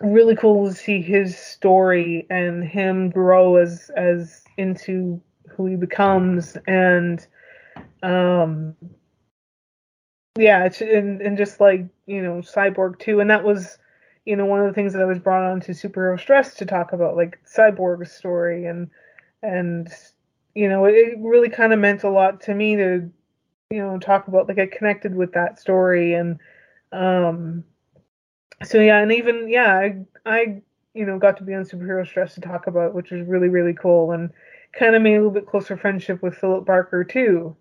really 0.00 0.36
cool 0.36 0.68
to 0.68 0.74
see 0.74 1.00
his 1.00 1.36
story 1.38 2.26
and 2.30 2.64
him 2.64 3.10
grow 3.10 3.56
as 3.56 3.90
as 3.96 4.42
into 4.56 5.20
who 5.48 5.66
he 5.66 5.76
becomes 5.76 6.56
and 6.66 7.26
um 8.02 8.74
yeah 10.38 10.68
and, 10.80 11.20
and 11.20 11.36
just 11.36 11.60
like 11.60 11.84
you 12.06 12.22
know 12.22 12.36
cyborg 12.36 12.98
too 12.98 13.20
and 13.20 13.30
that 13.30 13.44
was 13.44 13.78
you 14.24 14.36
know 14.36 14.46
one 14.46 14.60
of 14.60 14.66
the 14.66 14.72
things 14.72 14.92
that 14.92 15.02
i 15.02 15.06
was 15.06 15.18
brought 15.18 15.50
on 15.50 15.60
to 15.60 15.72
superhero 15.72 16.18
stress 16.18 16.54
to 16.54 16.64
talk 16.64 16.92
about 16.92 17.16
like 17.16 17.38
cyborg's 17.44 18.12
story 18.12 18.66
and 18.66 18.90
and 19.42 19.88
you 20.54 20.68
know 20.68 20.84
it, 20.84 20.94
it 20.94 21.18
really 21.20 21.48
kind 21.48 21.72
of 21.72 21.78
meant 21.78 22.04
a 22.04 22.10
lot 22.10 22.40
to 22.40 22.54
me 22.54 22.76
to 22.76 23.10
you 23.70 23.78
know 23.78 23.98
talk 23.98 24.28
about 24.28 24.48
like 24.48 24.58
i 24.58 24.66
connected 24.66 25.14
with 25.14 25.32
that 25.32 25.58
story 25.58 26.14
and 26.14 26.38
um 26.92 27.64
so 28.62 28.78
yeah 28.78 29.00
and 29.00 29.12
even 29.12 29.48
yeah 29.48 29.74
i 29.74 29.96
i 30.26 30.62
you 30.94 31.06
know, 31.06 31.18
got 31.18 31.36
to 31.36 31.44
be 31.44 31.54
on 31.54 31.64
Superhero 31.64 32.06
Stress 32.06 32.34
to 32.34 32.40
talk 32.40 32.66
about, 32.66 32.94
which 32.94 33.10
was 33.10 33.26
really, 33.26 33.48
really 33.48 33.74
cool, 33.74 34.12
and 34.12 34.30
kind 34.72 34.94
of 34.94 35.02
made 35.02 35.14
a 35.14 35.18
little 35.18 35.30
bit 35.30 35.46
closer 35.46 35.76
friendship 35.76 36.22
with 36.22 36.34
Philip 36.34 36.64
Barker 36.64 37.04
too. 37.04 37.56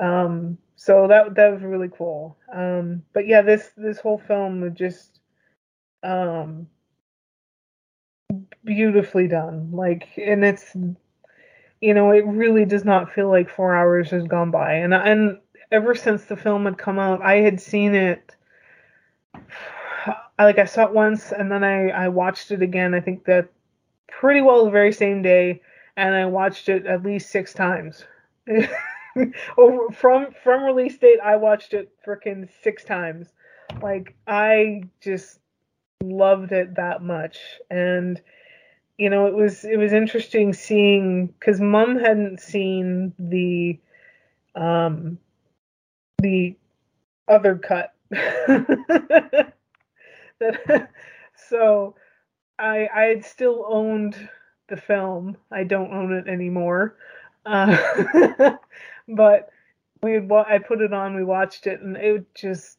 Um, 0.00 0.58
so 0.76 1.06
that 1.08 1.34
that 1.36 1.52
was 1.52 1.62
really 1.62 1.90
cool. 1.96 2.36
Um, 2.52 3.02
but 3.12 3.26
yeah, 3.26 3.42
this 3.42 3.70
this 3.76 4.00
whole 4.00 4.18
film 4.18 4.60
was 4.60 4.72
just 4.74 5.20
um, 6.02 6.66
beautifully 8.64 9.28
done. 9.28 9.70
Like, 9.72 10.08
and 10.16 10.44
it's 10.44 10.76
you 11.80 11.94
know, 11.94 12.10
it 12.12 12.26
really 12.26 12.64
does 12.64 12.84
not 12.84 13.12
feel 13.12 13.28
like 13.28 13.48
four 13.48 13.74
hours 13.74 14.10
has 14.10 14.24
gone 14.24 14.50
by. 14.50 14.74
And 14.74 14.94
and 14.94 15.38
ever 15.70 15.94
since 15.94 16.24
the 16.24 16.36
film 16.36 16.64
had 16.64 16.78
come 16.78 16.98
out, 16.98 17.22
I 17.22 17.36
had 17.36 17.60
seen 17.60 17.94
it. 17.94 18.34
I 19.34 20.14
like 20.38 20.58
I 20.58 20.64
saw 20.64 20.86
it 20.86 20.92
once, 20.92 21.32
and 21.32 21.50
then 21.50 21.62
I 21.62 21.90
I 21.90 22.08
watched 22.08 22.50
it 22.50 22.62
again. 22.62 22.94
I 22.94 23.00
think 23.00 23.24
that 23.26 23.48
pretty 24.08 24.40
well 24.40 24.64
the 24.64 24.70
very 24.70 24.92
same 24.92 25.22
day, 25.22 25.60
and 25.96 26.14
I 26.14 26.26
watched 26.26 26.68
it 26.68 26.86
at 26.86 27.02
least 27.04 27.30
six 27.30 27.52
times. 27.52 28.04
Over 29.58 29.90
from 29.92 30.28
from 30.42 30.64
release 30.64 30.98
date, 30.98 31.20
I 31.22 31.36
watched 31.36 31.74
it 31.74 31.90
freaking 32.06 32.48
six 32.62 32.84
times. 32.84 33.32
Like 33.82 34.14
I 34.26 34.82
just 35.00 35.38
loved 36.02 36.52
it 36.52 36.74
that 36.76 37.02
much, 37.02 37.38
and 37.70 38.20
you 38.98 39.10
know 39.10 39.26
it 39.26 39.34
was 39.34 39.64
it 39.64 39.76
was 39.76 39.92
interesting 39.92 40.52
seeing 40.52 41.26
because 41.26 41.60
Mum 41.60 41.98
hadn't 41.98 42.40
seen 42.40 43.12
the 43.18 43.78
um 44.54 45.18
the 46.18 46.56
other 47.28 47.56
cut. 47.56 47.94
that, 48.10 49.54
so 51.36 51.94
I 52.58 52.88
I 52.94 53.02
had 53.04 53.24
still 53.24 53.66
owned 53.68 54.28
the 54.68 54.76
film. 54.76 55.36
I 55.50 55.64
don't 55.64 55.92
own 55.92 56.12
it 56.12 56.28
anymore. 56.28 56.96
Uh, 57.46 57.76
but 59.08 59.50
we 60.02 60.12
had, 60.12 60.30
I 60.30 60.58
put 60.58 60.80
it 60.80 60.92
on, 60.92 61.14
we 61.14 61.24
watched 61.24 61.66
it, 61.66 61.80
and 61.80 61.96
it 61.96 62.26
just 62.34 62.78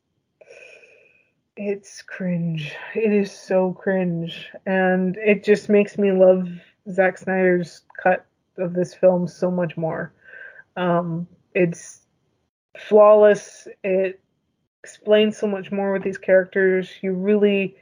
it's 1.57 2.01
cringe. 2.01 2.73
It 2.93 3.13
is 3.13 3.31
so 3.31 3.73
cringe, 3.73 4.49
and 4.65 5.17
it 5.17 5.43
just 5.43 5.69
makes 5.69 5.97
me 5.97 6.11
love 6.11 6.49
Zack 6.91 7.17
Snyder's 7.17 7.81
cut 8.01 8.25
of 8.57 8.73
this 8.73 8.93
film 8.93 9.27
so 9.27 9.49
much 9.49 9.77
more. 9.77 10.13
Um, 10.75 11.27
it's 11.53 12.01
flawless. 12.77 13.67
It 13.83 14.19
explains 14.83 15.37
so 15.37 15.47
much 15.47 15.71
more 15.71 15.93
with 15.93 16.03
these 16.03 16.17
characters. 16.17 16.89
You 17.01 17.13
really 17.13 17.75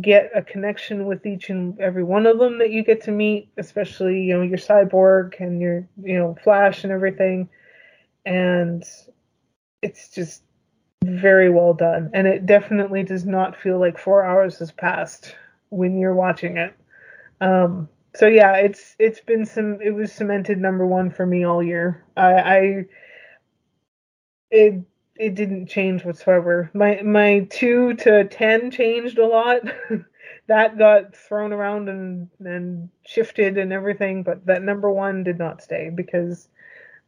get 0.00 0.30
a 0.34 0.42
connection 0.42 1.06
with 1.06 1.26
each 1.26 1.50
and 1.50 1.78
every 1.80 2.04
one 2.04 2.26
of 2.26 2.38
them 2.38 2.58
that 2.58 2.70
you 2.70 2.82
get 2.82 3.02
to 3.04 3.10
meet, 3.10 3.48
especially 3.58 4.22
you 4.22 4.36
know 4.36 4.42
your 4.42 4.58
cyborg 4.58 5.40
and 5.40 5.60
your 5.60 5.86
you 6.02 6.18
know 6.18 6.36
Flash 6.42 6.84
and 6.84 6.92
everything, 6.92 7.48
and 8.24 8.84
it's 9.82 10.08
just 10.08 10.42
very 11.04 11.50
well 11.50 11.74
done. 11.74 12.10
And 12.14 12.26
it 12.26 12.46
definitely 12.46 13.02
does 13.02 13.26
not 13.26 13.56
feel 13.56 13.78
like 13.78 13.98
four 13.98 14.24
hours 14.24 14.58
has 14.58 14.70
passed 14.72 15.34
when 15.70 15.98
you're 15.98 16.14
watching 16.14 16.56
it. 16.56 16.74
Um, 17.40 17.88
so 18.14 18.26
yeah, 18.26 18.56
it's 18.56 18.94
it's 18.98 19.20
been 19.20 19.46
some 19.46 19.80
it 19.80 19.90
was 19.90 20.12
cemented 20.12 20.58
number 20.58 20.86
one 20.86 21.10
for 21.10 21.26
me 21.26 21.44
all 21.44 21.62
year. 21.62 22.04
I, 22.16 22.32
I 22.32 22.84
it 24.50 24.82
it 25.16 25.34
didn't 25.34 25.66
change 25.66 26.04
whatsoever. 26.04 26.70
My 26.74 27.02
my 27.02 27.46
two 27.50 27.94
to 27.94 28.24
ten 28.24 28.70
changed 28.70 29.18
a 29.18 29.26
lot. 29.26 29.60
that 30.46 30.78
got 30.78 31.14
thrown 31.14 31.52
around 31.52 31.88
and 31.88 32.28
and 32.40 32.88
shifted 33.06 33.58
and 33.58 33.72
everything, 33.72 34.22
but 34.22 34.46
that 34.46 34.62
number 34.62 34.90
one 34.90 35.24
did 35.24 35.38
not 35.38 35.62
stay 35.62 35.90
because 35.94 36.48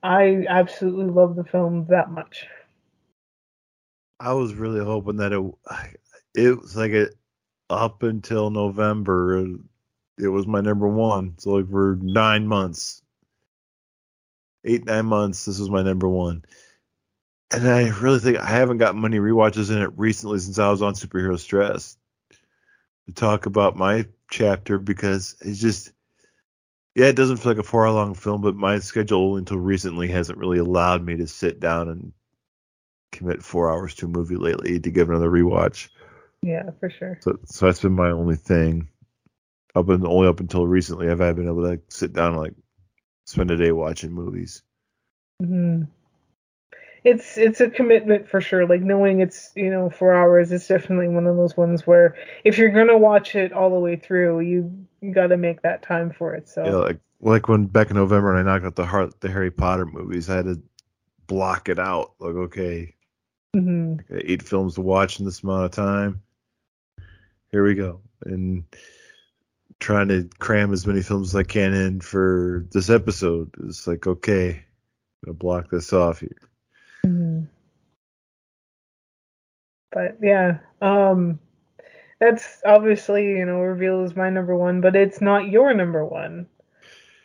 I 0.03 0.45
absolutely 0.49 1.07
love 1.07 1.37
the 1.37 1.45
film 1.45 1.87
that 1.89 2.11
much. 2.11 2.47
I 4.21 4.33
was 4.35 4.55
really 4.55 4.85
hoping 4.85 5.17
that 5.17 5.33
it 5.33 5.43
it 6.35 6.61
was 6.61 6.77
like 6.77 6.93
it 6.93 7.15
up 7.71 8.03
until 8.03 8.51
November 8.51 9.47
it 10.19 10.29
was 10.29 10.47
my 10.47 10.61
number 10.61 10.87
one. 10.89 11.35
So 11.39 11.53
like 11.53 11.71
for 11.71 11.99
nine 12.01 12.47
months, 12.47 13.03
eight 14.65 14.85
nine 14.85 15.07
months, 15.07 15.47
this 15.47 15.59
was 15.59 15.71
my 15.71 15.83
number 15.83 16.09
one 16.09 16.45
and 17.51 17.69
I 17.69 17.89
really 18.01 18.19
think 18.19 18.39
I 18.39 18.47
haven't 18.47 18.79
got 18.79 18.97
many 18.97 19.19
rewatches 19.19 19.71
in 19.71 19.83
it 19.83 19.91
recently 19.97 20.39
since 20.39 20.59
I 20.59 20.71
was 20.71 20.83
on 20.83 20.95
Superhero 20.95 21.39
Stress 21.39 21.97
to 23.07 23.15
talk 23.15 23.47
about 23.47 23.77
my 23.77 24.07
chapter 24.31 24.79
because 24.79 25.37
it's 25.41 25.61
just 25.61 25.93
yeah, 26.95 27.07
it 27.07 27.17
doesn't 27.17 27.39
feel 27.39 27.53
like 27.53 27.59
a 27.59 27.65
four 27.65 27.87
hour 27.87 27.93
long 27.93 28.15
film, 28.15 28.41
but 28.41 28.55
my 28.55 28.79
schedule 28.79 29.37
until 29.37 29.59
recently 29.59 30.09
hasn't 30.09 30.39
really 30.39 30.59
allowed 30.59 31.05
me 31.05 31.17
to 31.17 31.27
sit 31.27 31.59
down 31.59 31.89
and 31.89 32.13
commit 33.11 33.43
four 33.43 33.71
hours 33.71 33.97
to 33.97 34.07
a 34.07 34.09
movie 34.09 34.37
lately 34.37 34.79
to 34.79 34.91
give 34.91 35.11
another 35.11 35.31
rewatch. 35.31 35.89
Yeah, 36.43 36.71
for 36.79 36.91
sure. 36.91 37.19
So 37.21 37.39
so 37.45 37.67
that's 37.67 37.81
been 37.81 37.93
my 37.93 38.11
only 38.11 38.37
thing. 38.37 38.89
Up 39.75 39.89
and 39.89 40.07
only 40.07 40.29
up 40.29 40.39
until 40.39 40.67
recently 40.67 41.09
have 41.09 41.21
I 41.21 41.33
been 41.33 41.49
able 41.49 41.63
to 41.63 41.81
sit 41.89 42.13
down 42.13 42.35
and 42.35 42.37
like 42.37 42.55
spend 43.27 43.51
a 43.51 43.57
day 43.57 43.73
watching 43.73 44.13
movies. 44.13 44.63
Mm-hmm 45.43 45.85
it's 47.05 47.37
it's 47.37 47.61
a 47.61 47.69
commitment 47.69 48.29
for 48.29 48.41
sure. 48.41 48.67
Like 48.67 48.81
knowing 48.81 49.21
it's 49.21 49.53
you 49.55 49.71
know 49.71 49.91
four 49.91 50.15
hours 50.15 50.51
is 50.51 50.67
definitely 50.67 51.09
one 51.09 51.27
of 51.27 51.37
those 51.37 51.57
ones 51.57 51.87
where 51.87 52.17
if 52.45 52.57
you're 52.57 52.71
gonna 52.71 52.97
watch 52.97 53.35
it 53.35 53.53
all 53.53 53.71
the 53.71 53.79
way 53.79 53.97
through, 53.97 54.41
you, 54.41 54.87
you 55.03 55.13
got 55.13 55.29
to 55.29 55.37
make 55.37 55.63
that 55.63 55.83
time 55.83 56.11
for 56.11 56.35
it. 56.35 56.49
So 56.49 56.65
yeah, 56.65 56.73
like 56.73 57.01
like 57.21 57.49
when 57.49 57.67
back 57.67 57.91
in 57.91 57.97
November 57.97 58.35
and 58.35 58.49
I 58.49 58.53
knocked 58.53 58.65
out 58.65 58.77
the 58.77 58.87
heart 58.87 59.21
the 59.21 59.31
Harry 59.31 59.51
Potter 59.51 59.85
movies, 59.85 60.31
I 60.31 60.37
had 60.37 60.47
to 60.47 60.63
block 61.27 61.69
it 61.69 61.79
out. 61.79 62.15
Like 62.19 62.35
okay, 62.35 62.95
mm-hmm. 63.55 63.97
eight 64.11 64.43
films 64.43 64.77
to 64.77 64.81
watch 64.81 65.19
in 65.19 65.27
this 65.27 65.43
amount 65.43 65.67
of 65.67 65.71
time. 65.73 66.23
Here 67.53 67.65
we 67.65 67.75
go, 67.75 68.01
and 68.25 68.65
trying 69.79 70.09
to 70.09 70.31
cram 70.39 70.73
as 70.73 70.87
many 70.87 71.03
films 71.03 71.35
as 71.35 71.37
I 71.37 71.43
can 71.43 71.75
in 71.75 72.01
for 72.01 72.67
this 72.73 72.89
episode. 72.89 73.55
It's 73.65 73.87
like 73.87 74.07
okay, 74.07 74.51
I'm 74.53 75.27
gonna 75.27 75.35
block 75.35 75.71
this 75.71 75.93
off 75.93 76.21
here. 76.21 76.39
Mm-hmm. 77.05 77.45
But 79.93 80.19
yeah, 80.21 80.59
um, 80.81 81.39
that's 82.19 82.63
obviously 82.65 83.29
you 83.29 83.47
know 83.47 83.61
reveal 83.61 84.05
is 84.05 84.17
my 84.17 84.31
number 84.31 84.57
one, 84.57 84.81
but 84.81 84.97
it's 84.97 85.21
not 85.21 85.49
your 85.49 85.73
number 85.75 86.05
one. 86.05 86.47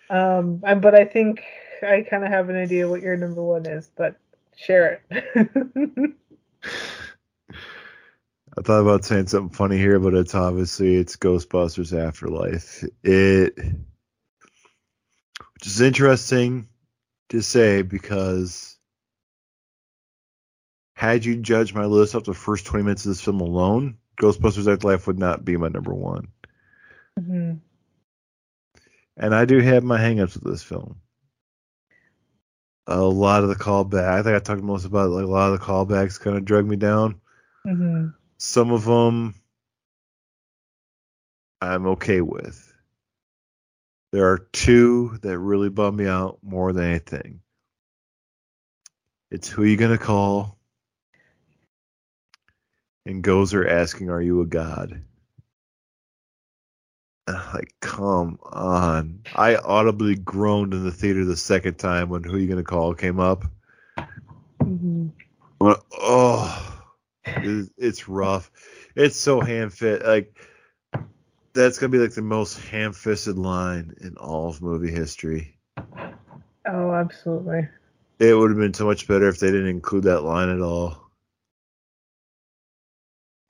Um, 0.10 0.58
but 0.58 0.96
I 0.96 1.06
think 1.06 1.44
I 1.82 2.06
kind 2.10 2.24
of 2.24 2.32
have 2.32 2.50
an 2.50 2.56
idea 2.56 2.90
what 2.90 3.02
your 3.02 3.16
number 3.16 3.44
one 3.44 3.66
is, 3.66 3.90
but 3.96 4.16
share 4.56 5.02
it. 5.10 5.20
I 8.58 8.62
thought 8.62 8.82
about 8.82 9.06
saying 9.06 9.28
something 9.28 9.56
funny 9.56 9.78
here, 9.78 10.00
but 10.00 10.14
it's 10.14 10.36
obviously 10.36 10.96
it's 10.96 11.16
Ghostbusters 11.16 11.98
Afterlife. 11.98 12.84
It, 13.04 13.56
which 15.54 15.68
is 15.68 15.80
interesting 15.82 16.68
to 17.30 17.42
say 17.42 17.84
because 17.84 18.79
had 21.00 21.24
you 21.24 21.38
judged 21.38 21.74
my 21.74 21.86
list 21.86 22.14
off 22.14 22.26
the 22.26 22.34
first 22.34 22.66
20 22.66 22.84
minutes 22.84 23.06
of 23.06 23.12
this 23.12 23.22
film 23.22 23.40
alone, 23.40 23.96
Ghostbusters 24.20 24.70
Afterlife 24.70 25.08
would 25.08 25.18
not 25.18 25.46
be 25.46 25.56
my 25.56 25.70
number 25.70 25.94
one. 25.94 26.28
Mm-hmm. 27.18 27.54
And 29.16 29.34
I 29.34 29.46
do 29.46 29.62
have 29.62 29.82
my 29.82 29.98
hangups 29.98 30.34
with 30.34 30.44
this 30.44 30.62
film. 30.62 30.98
A 32.86 33.00
lot 33.00 33.44
of 33.44 33.48
the 33.48 33.56
callback, 33.56 34.10
I 34.10 34.24
think 34.24 34.36
I 34.36 34.40
talked 34.40 34.62
most 34.62 34.84
about 34.84 35.12
like 35.12 35.24
a 35.24 35.28
lot 35.28 35.54
of 35.54 35.60
the 35.62 35.66
callbacks 35.66 36.20
kind 36.20 36.36
of 36.36 36.44
drug 36.44 36.66
me 36.66 36.76
down. 36.76 37.22
Mm-hmm. 37.66 38.08
Some 38.38 38.74
of 38.74 38.84
them 38.84 39.36
I'm 41.62 41.88
okay 41.88 42.20
with. 42.20 42.74
There 44.12 44.34
are 44.34 44.50
two 44.52 45.18
that 45.22 45.40
really 45.40 45.70
bum 45.70 45.96
me 45.96 46.08
out 46.08 46.40
more 46.42 46.74
than 46.74 46.84
anything. 46.84 47.40
It's 49.32 49.48
who 49.48 49.64
you're 49.64 49.78
gonna 49.78 49.98
call 49.98 50.59
and 53.10 53.24
Gozer 53.24 53.68
asking, 53.68 54.12
"Are 54.12 54.22
you 54.22 54.42
a 54.42 54.46
god?" 54.46 55.02
Like, 57.28 57.74
come 57.80 58.40
on! 58.44 59.22
I 59.36 59.56
audibly 59.56 60.16
groaned 60.16 60.74
in 60.74 60.84
the 60.84 60.92
theater 60.92 61.26
the 61.26 61.36
second 61.36 61.80
time 61.80 62.10
when 62.10 62.24
"Who 62.24 62.36
Are 62.36 62.38
You 62.40 62.48
Gonna 62.48 62.64
Call" 62.64 62.94
came 62.94 63.20
up. 63.20 63.46
Mm-hmm. 64.62 65.08
oh, 65.62 66.84
it's, 67.26 67.70
it's 67.78 68.08
rough. 68.08 68.52
It's 68.96 69.18
so 69.18 69.42
ham 69.42 69.72
fit. 69.72 70.06
Like, 70.06 70.38
that's 71.54 71.80
gonna 71.80 71.90
be 71.90 71.98
like 71.98 72.14
the 72.14 72.22
most 72.22 72.60
ham 72.60 72.94
fisted 72.94 73.40
line 73.40 73.96
in 74.02 74.18
all 74.18 74.50
of 74.50 74.62
movie 74.62 74.92
history. 74.92 75.58
Oh, 76.68 76.94
absolutely. 76.94 77.68
It 78.20 78.36
would 78.36 78.52
have 78.52 78.60
been 78.60 78.74
so 78.76 78.86
much 78.86 79.08
better 79.08 79.28
if 79.30 79.40
they 79.40 79.48
didn't 79.48 79.68
include 79.68 80.04
that 80.04 80.22
line 80.22 80.50
at 80.50 80.62
all. 80.62 81.09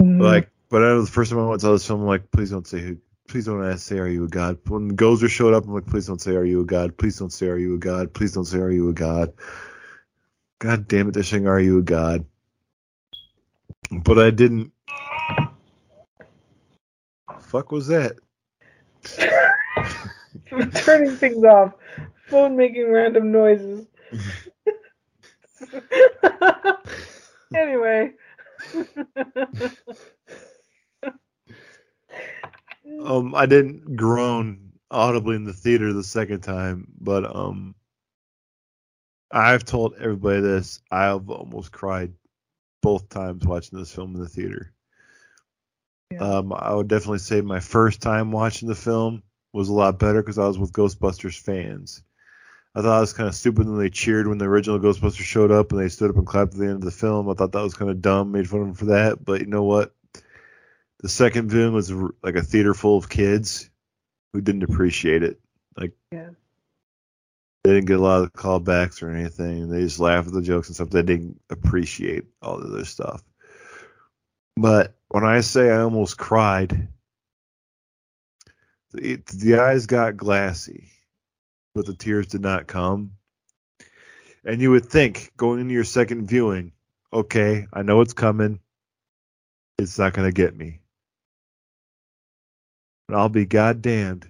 Mm-hmm. 0.02 0.22
Like, 0.22 0.50
but 0.70 0.84
I 0.84 0.88
know 0.88 1.02
the 1.02 1.12
first 1.12 1.32
time 1.32 1.40
I 1.40 1.46
went 1.46 1.62
to 1.62 1.72
this 1.72 1.86
film, 1.86 2.02
I'm 2.02 2.08
like, 2.08 2.32
please 2.32 2.52
don't 2.52 2.68
say 2.68 2.80
who, 2.80 2.98
please 3.28 3.46
don't 3.46 3.66
ask, 3.66 3.86
say, 3.88 4.00
"Are 4.00 4.08
you 4.08 4.26
a 4.26 4.28
god?" 4.28 4.58
When 4.68 4.96
Gozer 4.96 5.30
showed 5.30 5.54
up, 5.54 5.66
I'm 5.66 5.74
like, 5.74 5.88
"Please 5.88 6.08
don't 6.08 6.22
say, 6.22 6.36
are 6.36 6.46
you 6.46 6.62
a 6.62 6.66
god? 6.66 6.98
Please 6.98 7.18
don't 7.18 7.32
say, 7.32 7.48
are 7.48 7.58
you 7.58 7.76
a 7.76 7.78
god? 7.78 8.14
Please 8.14 8.34
don't 8.34 8.46
say, 8.46 8.60
are 8.60 8.72
you 8.72 8.90
a 8.90 8.94
god?" 8.94 9.34
God 10.60 10.88
damn 10.88 11.08
it, 11.08 11.14
this 11.14 11.30
thing, 11.30 11.48
"Are 11.48 11.60
you 11.60 11.80
a 11.80 11.84
god?" 11.84 12.26
But 13.92 14.20
I 14.20 14.30
didn't. 14.30 14.72
Fuck 17.40 17.72
was 17.72 17.88
that? 17.88 18.14
Turning 20.76 21.16
things 21.16 21.44
off. 21.44 21.74
Phone 22.28 22.56
making 22.56 22.92
random 22.92 23.32
noises. 23.32 23.88
anyway. 27.56 28.12
um, 33.06 33.36
I 33.36 33.46
didn't 33.46 33.96
groan 33.96 34.72
audibly 34.92 35.36
in 35.36 35.44
the 35.44 35.54
theater 35.54 35.94
the 35.94 36.04
second 36.04 36.42
time, 36.42 36.88
but 37.00 37.36
um, 37.36 37.76
I've 39.32 39.64
told 39.64 39.96
everybody 40.00 40.42
this. 40.42 40.82
I've 40.92 41.30
almost 41.30 41.72
cried 41.72 42.14
both 42.82 43.10
times 43.10 43.46
watching 43.46 43.78
this 43.78 43.94
film 43.94 44.16
in 44.16 44.22
the 44.22 44.30
theater. 44.30 44.74
Yeah. 46.12 46.20
Um, 46.20 46.54
I 46.54 46.74
would 46.74 46.88
definitely 46.88 47.20
say 47.20 47.42
my 47.42 47.60
first 47.60 48.02
time 48.02 48.32
watching 48.32 48.68
the 48.68 48.76
film 48.76 49.22
was 49.54 49.70
a 49.70 49.74
lot 49.74 50.00
better 50.00 50.22
because 50.22 50.40
I 50.40 50.48
was 50.48 50.58
with 50.58 50.74
Ghostbusters 50.74 51.40
fans. 51.40 52.04
I 52.76 52.82
thought 52.82 52.98
it 52.98 53.02
was 53.02 53.14
kind 53.14 53.28
of 53.28 53.36
stupid 53.36 53.68
when 53.68 53.80
they 53.80 53.90
cheered 53.90 54.28
when 54.28 54.38
the 54.38 54.46
original 54.46 54.80
Ghostbusters 54.80 55.24
showed 55.24 55.52
up 55.52 55.72
and 55.72 55.82
they 55.82 55.90
stood 55.90 56.12
up 56.12 56.18
and 56.18 56.28
clapped 56.28 56.54
at 56.54 56.60
the 56.60 56.66
end 56.66 56.76
of 56.76 56.82
the 56.82 56.92
film. 56.92 57.28
I 57.30 57.34
thought 57.34 57.52
that 57.52 57.64
was 57.64 57.74
kind 57.74 57.90
of 57.90 58.02
dumb, 58.02 58.32
made 58.32 58.48
fun 58.48 58.62
of 58.62 58.66
them 58.68 58.76
for 58.76 58.86
that. 58.86 59.24
But 59.24 59.42
you 59.42 59.48
know 59.48 59.64
what? 59.64 59.94
The 61.00 61.10
second 61.10 61.50
viewing 61.50 61.74
was 61.74 61.92
like 62.22 62.36
a 62.36 62.44
theater 62.44 62.74
full 62.74 62.98
of 62.98 63.10
kids 63.10 63.70
who 64.34 64.42
didn't 64.42 64.64
appreciate 64.64 65.24
it. 65.24 65.40
Like, 65.76 65.94
yeah. 66.12 66.30
they 67.64 67.74
didn't 67.74 67.88
get 67.88 68.00
a 68.00 68.04
lot 68.04 68.22
of 68.22 68.34
callbacks 68.34 69.02
or 69.02 69.10
anything. 69.10 69.70
They 69.70 69.82
just 69.82 70.00
laughed 70.00 70.28
at 70.28 70.34
the 70.34 70.42
jokes 70.42 70.68
and 70.68 70.76
stuff. 70.76 70.90
They 70.90 71.02
didn't 71.02 71.42
appreciate 71.50 72.26
all 72.42 72.60
the 72.60 72.68
other 72.68 72.86
stuff. 72.86 73.24
But 74.56 74.96
when 75.08 75.24
I 75.24 75.42
say 75.42 75.72
I 75.72 75.82
almost 75.82 76.18
cried, 76.18 76.90
the, 78.92 79.22
the 79.34 79.60
eyes 79.60 79.88
got 79.88 80.18
glassy, 80.18 80.90
but 81.76 81.86
the 81.86 81.94
tears 81.94 82.28
did 82.28 82.42
not 82.42 82.68
come. 82.68 83.14
And 84.46 84.62
you 84.62 84.72
would 84.72 84.86
think 84.86 85.32
going 85.38 85.60
into 85.60 85.74
your 85.74 85.84
second 85.84 86.28
viewing, 86.28 86.72
okay, 87.12 87.68
I 87.74 87.82
know 87.82 88.02
it's 88.02 88.14
coming. 88.14 88.60
It's 89.78 90.00
not 90.00 90.14
going 90.14 90.28
to 90.28 90.34
get 90.34 90.56
me. 90.56 90.82
But 93.08 93.18
I'll 93.18 93.30
be 93.30 93.46
goddamned. 93.46 94.28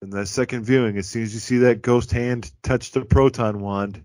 In 0.00 0.10
that 0.10 0.28
second 0.28 0.64
viewing, 0.64 0.96
as 0.96 1.08
soon 1.08 1.24
as 1.24 1.34
you 1.34 1.40
see 1.40 1.58
that 1.58 1.82
ghost 1.82 2.12
hand 2.12 2.50
touch 2.62 2.92
the 2.92 3.04
proton 3.04 3.60
wand, 3.60 4.04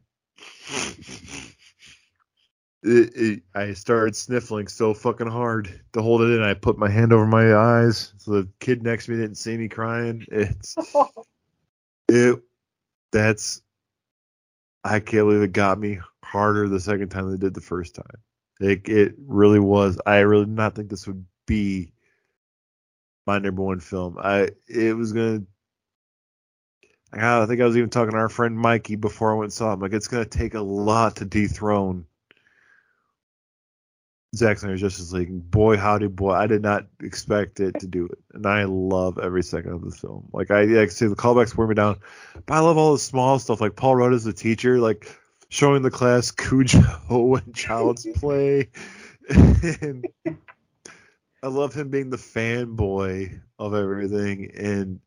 it, 2.84 3.16
it, 3.16 3.44
I 3.54 3.74
started 3.74 4.16
sniffling 4.16 4.68
so 4.68 4.94
fucking 4.94 5.28
hard 5.28 5.82
to 5.94 6.02
hold 6.02 6.22
it 6.22 6.32
in. 6.32 6.42
I 6.42 6.56
put 6.56 6.78
my 6.78 6.90
hand 6.90 7.14
over 7.14 7.26
my 7.26 7.56
eyes 7.56 8.14
so 8.18 8.32
the 8.32 8.50
kid 8.60 8.84
next 8.84 9.06
to 9.06 9.12
me 9.12 9.18
didn't 9.18 9.38
see 9.38 9.56
me 9.56 9.70
crying. 9.70 10.26
It's 10.32 10.76
it 12.14 12.40
that's 13.12 13.62
I 14.84 15.00
can't 15.00 15.28
believe 15.28 15.42
it 15.42 15.54
got 15.54 15.80
me 15.80 16.00
harder 16.24 16.68
the 16.68 16.80
second 16.80 17.10
time 17.10 17.26
than 17.26 17.36
it 17.36 17.40
did 17.40 17.54
the 17.54 17.62
first 17.62 17.96
time. 17.96 18.22
It 18.60 18.88
it 18.88 19.16
really 19.26 19.60
was. 19.60 20.00
I 20.06 20.20
really 20.20 20.46
did 20.46 20.56
not 20.56 20.76
think 20.76 20.90
this 20.90 21.08
would 21.08 21.26
be 21.48 21.94
my 23.26 23.40
number 23.40 23.64
one 23.64 23.80
film. 23.80 24.18
I 24.22 24.50
it 24.68 24.96
was 24.96 25.14
gonna. 25.14 25.44
I 27.16 27.46
think 27.46 27.62
I 27.62 27.66
was 27.66 27.78
even 27.78 27.92
talking 27.92 28.12
to 28.12 28.18
our 28.18 28.30
friend 28.30 28.58
Mikey 28.58 28.96
before 28.96 29.32
I 29.32 29.36
went 29.36 29.46
and 29.46 29.54
saw 29.54 29.74
him. 29.74 29.80
Like 29.80 29.94
it's 29.94 30.08
gonna 30.08 30.26
take 30.26 30.56
a 30.56 30.62
lot 30.62 31.18
to 31.18 31.26
dethrone 31.26 32.06
Zack 34.36 34.58
Snyder's 34.58 34.82
Justice 34.82 35.12
League. 35.12 35.52
Boy, 35.52 35.78
howdy, 35.78 36.08
boy! 36.08 36.32
I 36.32 36.48
did 36.48 36.62
not 36.62 36.88
expect 37.02 37.60
it 37.60 37.80
to 37.80 37.88
do 37.88 38.06
it, 38.06 38.18
and 38.34 38.46
I 38.46 38.64
love 38.64 39.20
every 39.20 39.44
second 39.44 39.74
of 39.74 39.82
the 39.84 39.92
film. 39.92 40.30
Like 40.34 40.50
I, 40.50 40.82
I 40.82 40.88
say, 40.88 41.08
the 41.08 41.16
callbacks 41.16 41.56
wear 41.56 41.68
me 41.68 41.76
down, 41.76 42.00
but 42.46 42.56
I 42.56 42.60
love 42.60 42.78
all 42.78 42.94
the 42.94 43.00
small 43.00 43.38
stuff. 43.38 43.62
Like 43.62 43.76
Paul 43.76 43.96
Rudd 43.96 44.14
as 44.14 44.24
the 44.24 44.34
teacher, 44.34 44.80
like 44.80 45.16
showing 45.50 45.84
the 45.84 45.92
class 45.92 46.32
Cujo 46.32 47.36
and 47.36 47.54
Child's 47.54 48.08
Play, 48.16 48.70
and 49.30 50.08
I 51.44 51.48
love 51.48 51.76
him 51.76 51.90
being 51.90 52.10
the 52.10 52.18
fanboy 52.18 53.40
of 53.60 53.74
everything. 53.76 54.52
And 54.56 55.00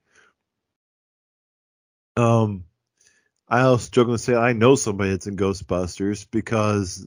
um, 2.17 2.65
I 3.49 3.63
also 3.63 4.05
to 4.05 4.19
say 4.19 4.35
I 4.35 4.53
know 4.53 4.77
somebody 4.77 5.11
that's 5.11 5.27
in 5.27 5.37
Ghostbusters 5.37 6.27
because 6.31 7.07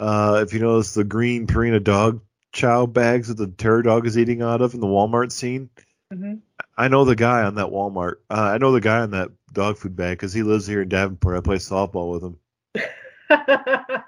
uh, 0.00 0.40
if 0.42 0.52
you 0.52 0.60
notice 0.60 0.94
the 0.94 1.04
green 1.04 1.46
Purina 1.46 1.82
dog 1.82 2.22
chow 2.52 2.86
bags 2.86 3.28
that 3.28 3.36
the 3.36 3.46
terror 3.46 3.82
dog 3.82 4.06
is 4.06 4.18
eating 4.18 4.42
out 4.42 4.62
of 4.62 4.74
in 4.74 4.80
the 4.80 4.86
Walmart 4.86 5.30
scene. 5.30 5.70
Mm-hmm. 6.12 6.36
I 6.76 6.88
know 6.88 7.04
the 7.04 7.14
guy 7.14 7.42
on 7.42 7.56
that 7.56 7.68
Walmart. 7.68 8.16
Uh, 8.28 8.40
I 8.40 8.58
know 8.58 8.72
the 8.72 8.80
guy 8.80 9.00
on 9.00 9.12
that 9.12 9.28
dog 9.52 9.76
food 9.78 9.94
bag 9.94 10.16
because 10.16 10.32
he 10.32 10.42
lives 10.42 10.66
here 10.66 10.82
in 10.82 10.88
Davenport. 10.88 11.36
I 11.36 11.40
play 11.40 11.56
softball 11.56 12.12
with 12.12 12.24
him. 12.24 12.36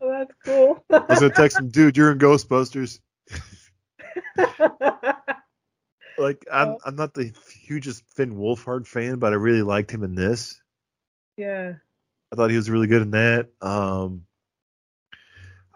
well, 0.00 0.10
that's 0.18 0.32
cool. 0.44 0.84
I 0.90 0.98
was 1.08 1.20
gonna 1.20 1.34
text 1.34 1.58
him, 1.58 1.68
dude. 1.68 1.96
You're 1.96 2.12
in 2.12 2.18
Ghostbusters. 2.18 3.00
like 6.18 6.46
I'm, 6.50 6.76
I'm 6.84 6.96
not 6.96 7.14
the 7.14 7.32
hugest 7.62 8.04
Finn 8.14 8.36
Wolfhard 8.36 8.86
fan, 8.86 9.16
but 9.18 9.32
I 9.32 9.36
really 9.36 9.62
liked 9.62 9.90
him 9.90 10.04
in 10.04 10.14
this. 10.14 10.60
Yeah. 11.36 11.74
I 12.32 12.36
thought 12.36 12.50
he 12.50 12.56
was 12.56 12.70
really 12.70 12.86
good 12.86 13.02
in 13.02 13.10
that. 13.10 13.48
Um, 13.60 14.22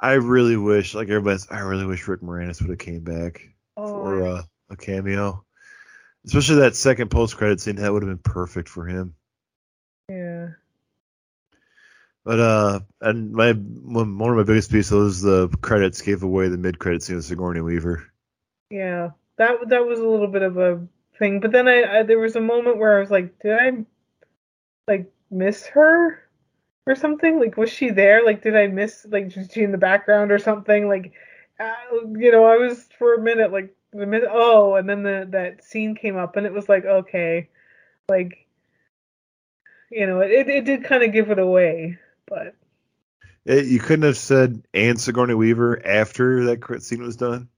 I 0.01 0.15
really 0.15 0.57
wish, 0.57 0.95
like 0.95 1.09
everybody's, 1.09 1.47
I 1.51 1.61
really 1.61 1.85
wish 1.85 2.09
Rick 2.09 2.23
Moranis 2.23 2.61
would 2.61 2.71
have 2.71 2.79
came 2.79 3.05
back 3.05 3.43
oh, 3.77 3.87
for 3.87 4.27
uh, 4.27 4.43
a 4.71 4.77
cameo, 4.77 5.45
especially 6.25 6.57
that 6.61 6.75
second 6.75 7.11
post 7.11 7.37
credit 7.37 7.61
scene. 7.61 7.77
That 7.77 7.93
would 7.93 8.03
have 8.03 8.11
been 8.11 8.33
perfect 8.33 8.69
for 8.69 8.87
him. 8.87 9.15
Yeah. 10.09 10.49
But 12.25 12.41
uh, 12.41 12.81
and 13.01 13.33
my 13.33 13.53
one 13.53 14.31
of 14.31 14.37
my 14.37 14.43
biggest 14.43 14.71
pieces 14.71 14.93
was 14.93 15.23
the 15.23 15.49
credits 15.61 16.03
gave 16.03 16.23
away 16.23 16.49
the 16.49 16.59
mid 16.59 16.79
credit 16.79 17.03
scene 17.03 17.17
of 17.17 17.25
Sigourney 17.25 17.61
Weaver. 17.61 18.07
Yeah, 18.71 19.11
that 19.37 19.69
that 19.69 19.87
was 19.87 19.99
a 20.01 20.07
little 20.07 20.29
bit 20.29 20.43
of 20.43 20.59
a 20.59 20.87
thing, 21.19 21.41
but 21.41 21.53
then 21.53 21.67
I, 21.67 22.01
I 22.01 22.03
there 22.03 22.19
was 22.19 22.37
a 22.37 22.41
moment 22.41 22.79
where 22.79 22.97
I 22.97 23.01
was 23.01 23.11
like, 23.11 23.39
did 23.41 23.53
I 23.53 23.85
like 24.87 25.13
miss 25.31 25.67
her? 25.69 26.23
Or 26.87 26.95
something? 26.95 27.39
Like, 27.39 27.57
was 27.57 27.71
she 27.71 27.91
there? 27.91 28.25
Like, 28.25 28.43
did 28.43 28.57
I 28.57 28.67
miss? 28.67 29.07
Like, 29.09 29.35
was 29.35 29.51
she 29.51 29.63
in 29.63 29.73
the 29.73 29.79
background 29.79 30.33
or 30.33 30.39
something? 30.39 30.89
Like, 30.89 31.13
uh, 31.59 31.75
you 32.17 32.33
know, 32.33 32.45
I 32.45 32.57
was 32.57 32.89
for 32.99 33.15
a 33.15 33.21
minute 33.21 33.53
like 33.53 33.75
the 33.93 34.07
minute. 34.07 34.29
Oh, 34.31 34.77
and 34.77 34.89
then 34.89 35.03
the 35.03 35.29
that 35.31 35.65
scene 35.65 35.95
came 35.95 36.17
up, 36.17 36.37
and 36.37 36.47
it 36.47 36.53
was 36.53 36.69
like, 36.69 36.85
okay, 36.85 37.49
like, 38.09 38.47
you 39.91 40.07
know, 40.07 40.21
it 40.21 40.49
it 40.49 40.65
did 40.65 40.85
kind 40.85 41.03
of 41.03 41.13
give 41.13 41.31
it 41.31 41.39
away, 41.39 41.99
but. 42.27 42.55
It, 43.47 43.67
you 43.67 43.81
couldn't 43.81 44.05
have 44.05 44.19
said 44.19 44.63
and 44.75 45.01
Sigourney 45.01 45.33
Weaver 45.33 45.85
after 45.85 46.45
that 46.45 46.83
scene 46.83 47.03
was 47.03 47.17
done. 47.17 47.49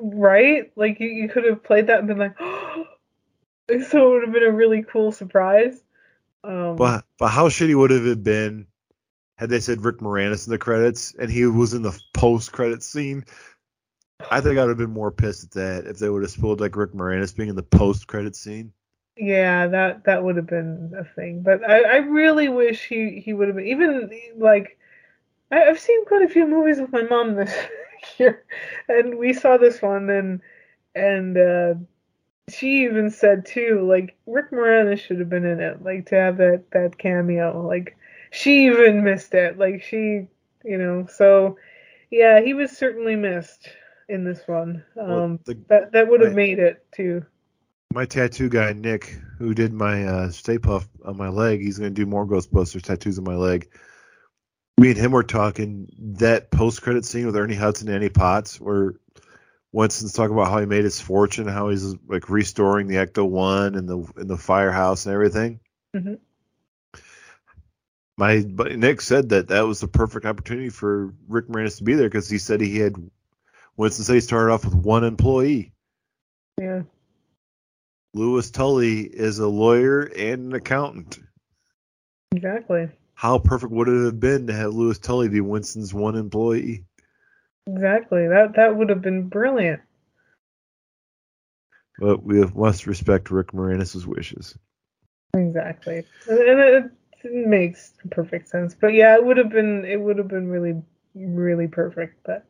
Right? 0.00 0.72
Like 0.74 1.00
you, 1.00 1.08
you 1.08 1.28
could 1.28 1.44
have 1.44 1.62
played 1.62 1.88
that 1.88 1.98
and 1.98 2.08
been 2.08 2.16
like, 2.16 2.34
oh, 2.40 2.86
so 3.90 4.06
it 4.06 4.10
would 4.10 4.22
have 4.24 4.32
been 4.32 4.42
a 4.42 4.50
really 4.50 4.82
cool 4.82 5.12
surprise. 5.12 5.82
Um, 6.44 6.76
but 6.76 7.04
but 7.18 7.28
how 7.28 7.48
shitty 7.48 7.74
would 7.74 7.90
have 7.90 8.06
it 8.06 8.22
been 8.22 8.66
had 9.38 9.50
they 9.50 9.60
said 9.60 9.84
Rick 9.84 9.98
Moranis 9.98 10.46
in 10.46 10.50
the 10.50 10.58
credits 10.58 11.14
and 11.18 11.30
he 11.30 11.46
was 11.46 11.74
in 11.74 11.82
the 11.82 11.98
post 12.14 12.52
credit 12.52 12.82
scene? 12.82 13.24
I 14.30 14.40
think 14.40 14.58
I'd 14.58 14.68
have 14.68 14.78
been 14.78 14.92
more 14.92 15.10
pissed 15.10 15.44
at 15.44 15.50
that 15.52 15.86
if 15.86 15.98
they 15.98 16.08
would 16.08 16.22
have 16.22 16.30
spoiled 16.30 16.60
like 16.60 16.76
Rick 16.76 16.92
Moranis 16.92 17.36
being 17.36 17.48
in 17.48 17.56
the 17.56 17.62
post 17.62 18.06
credit 18.06 18.36
scene. 18.36 18.72
Yeah, 19.16 19.66
that 19.68 20.04
that 20.04 20.24
would 20.24 20.36
have 20.36 20.46
been 20.46 20.94
a 20.98 21.04
thing. 21.04 21.42
But 21.42 21.68
I, 21.68 21.82
I 21.82 21.96
really 21.96 22.48
wish 22.48 22.86
he 22.86 23.20
he 23.20 23.32
would 23.32 23.48
have 23.48 23.56
been 23.56 23.66
even 23.66 24.10
like 24.36 24.78
I, 25.50 25.56
have 25.60 25.78
seen 25.78 26.04
quite 26.06 26.22
a 26.22 26.28
few 26.28 26.46
movies 26.46 26.80
with 26.80 26.92
my 26.92 27.02
mom 27.02 27.34
this 27.34 27.54
year, 28.18 28.44
and 28.88 29.18
we 29.18 29.32
saw 29.32 29.58
this 29.58 29.82
one 29.82 30.08
and 30.08 30.40
and 30.94 31.36
uh, 31.36 31.74
she 32.48 32.84
even 32.84 33.10
said 33.10 33.46
too, 33.46 33.86
like 33.88 34.16
Rick 34.26 34.50
Moranis 34.50 34.98
should 34.98 35.20
have 35.20 35.28
been 35.28 35.44
in 35.44 35.60
it, 35.60 35.82
like 35.82 36.06
to 36.06 36.16
have 36.16 36.38
that 36.38 36.64
that 36.72 36.98
cameo. 36.98 37.66
Like 37.66 37.96
she 38.30 38.66
even 38.66 39.04
missed 39.04 39.34
it. 39.34 39.58
Like 39.58 39.82
she, 39.82 40.26
you 40.64 40.78
know, 40.78 41.06
so 41.06 41.56
yeah, 42.10 42.40
he 42.40 42.54
was 42.54 42.76
certainly 42.76 43.16
missed 43.16 43.68
in 44.08 44.24
this 44.24 44.40
one. 44.46 44.84
Um, 45.00 45.08
well, 45.08 45.38
the, 45.44 45.58
that 45.68 45.92
that 45.92 46.08
would 46.08 46.20
have 46.20 46.34
made 46.34 46.58
it 46.58 46.84
too. 46.92 47.24
My 47.94 48.06
tattoo 48.06 48.48
guy 48.48 48.72
Nick, 48.72 49.18
who 49.38 49.54
did 49.54 49.72
my 49.72 50.04
uh, 50.04 50.30
Stay 50.30 50.58
Puft 50.58 50.88
on 51.04 51.16
my 51.16 51.28
leg, 51.28 51.60
he's 51.60 51.78
gonna 51.78 51.90
do 51.90 52.06
more 52.06 52.26
Ghostbusters 52.26 52.82
tattoos 52.82 53.18
on 53.18 53.24
my 53.24 53.36
leg. 53.36 53.68
Me 54.78 54.88
and 54.90 54.98
him 54.98 55.12
were 55.12 55.22
talking 55.22 55.88
that 55.98 56.50
post 56.50 56.82
credit 56.82 57.04
scene 57.04 57.26
with 57.26 57.36
Ernie 57.36 57.54
Hudson 57.54 57.88
and 57.88 57.96
Annie 57.96 58.08
Potts, 58.08 58.60
where 58.60 58.94
Winston's 59.72 60.12
talking 60.12 60.34
about 60.34 60.50
how 60.50 60.58
he 60.58 60.66
made 60.66 60.84
his 60.84 61.00
fortune, 61.00 61.48
how 61.48 61.70
he's 61.70 61.96
like 62.06 62.28
restoring 62.28 62.86
the 62.86 62.96
Ecto 62.96 63.28
One 63.28 63.74
and 63.74 63.88
the 63.88 63.98
in 64.18 64.26
the 64.26 64.36
firehouse 64.36 65.06
and 65.06 65.14
everything. 65.14 65.60
Mhm. 65.96 66.18
My 68.18 68.42
buddy 68.42 68.76
Nick 68.76 69.00
said 69.00 69.30
that 69.30 69.48
that 69.48 69.62
was 69.62 69.80
the 69.80 69.88
perfect 69.88 70.26
opportunity 70.26 70.68
for 70.68 71.14
Rick 71.26 71.48
Moranis 71.48 71.78
to 71.78 71.84
be 71.84 71.94
there 71.94 72.08
because 72.08 72.28
he 72.28 72.38
said 72.38 72.60
he 72.60 72.78
had 72.78 72.94
Winston 73.76 74.04
said 74.04 74.14
he 74.14 74.20
started 74.20 74.52
off 74.52 74.66
with 74.66 74.74
one 74.74 75.04
employee. 75.04 75.72
Yeah. 76.60 76.82
Louis 78.14 78.50
Tully 78.50 79.00
is 79.00 79.38
a 79.38 79.48
lawyer 79.48 80.02
and 80.02 80.46
an 80.46 80.52
accountant. 80.52 81.18
Exactly. 82.32 82.90
How 83.14 83.38
perfect 83.38 83.72
would 83.72 83.88
it 83.88 84.04
have 84.04 84.20
been 84.20 84.48
to 84.48 84.52
have 84.52 84.74
Louis 84.74 84.98
Tully 84.98 85.28
be 85.28 85.40
Winston's 85.40 85.94
one 85.94 86.16
employee? 86.16 86.84
Exactly. 87.66 88.28
That 88.28 88.54
that 88.56 88.76
would 88.76 88.88
have 88.88 89.02
been 89.02 89.28
brilliant. 89.28 89.80
But 91.98 92.22
we 92.22 92.44
must 92.44 92.86
respect 92.86 93.30
Rick 93.30 93.52
Moranis' 93.52 94.06
wishes. 94.06 94.56
Exactly. 95.34 96.04
And 96.28 96.60
it, 96.60 96.90
it 97.22 97.46
makes 97.46 97.92
perfect 98.10 98.48
sense. 98.48 98.74
But 98.74 98.94
yeah, 98.94 99.14
it 99.14 99.24
would 99.24 99.36
have 99.36 99.50
been 99.50 99.84
it 99.84 100.00
would 100.00 100.18
have 100.18 100.28
been 100.28 100.48
really 100.48 100.82
really 101.14 101.68
perfect, 101.68 102.18
but 102.24 102.44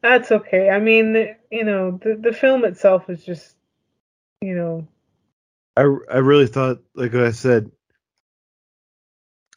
that's 0.00 0.32
okay. 0.32 0.70
I 0.70 0.78
mean, 0.78 1.36
you 1.50 1.64
know, 1.64 2.00
the 2.02 2.14
the 2.14 2.32
film 2.32 2.64
itself 2.64 3.10
is 3.10 3.24
just 3.24 3.56
you 4.40 4.56
know, 4.56 4.88
I, 5.76 5.82
I 5.82 6.18
really 6.18 6.48
thought, 6.48 6.82
like 6.94 7.14
I 7.14 7.30
said, 7.30 7.70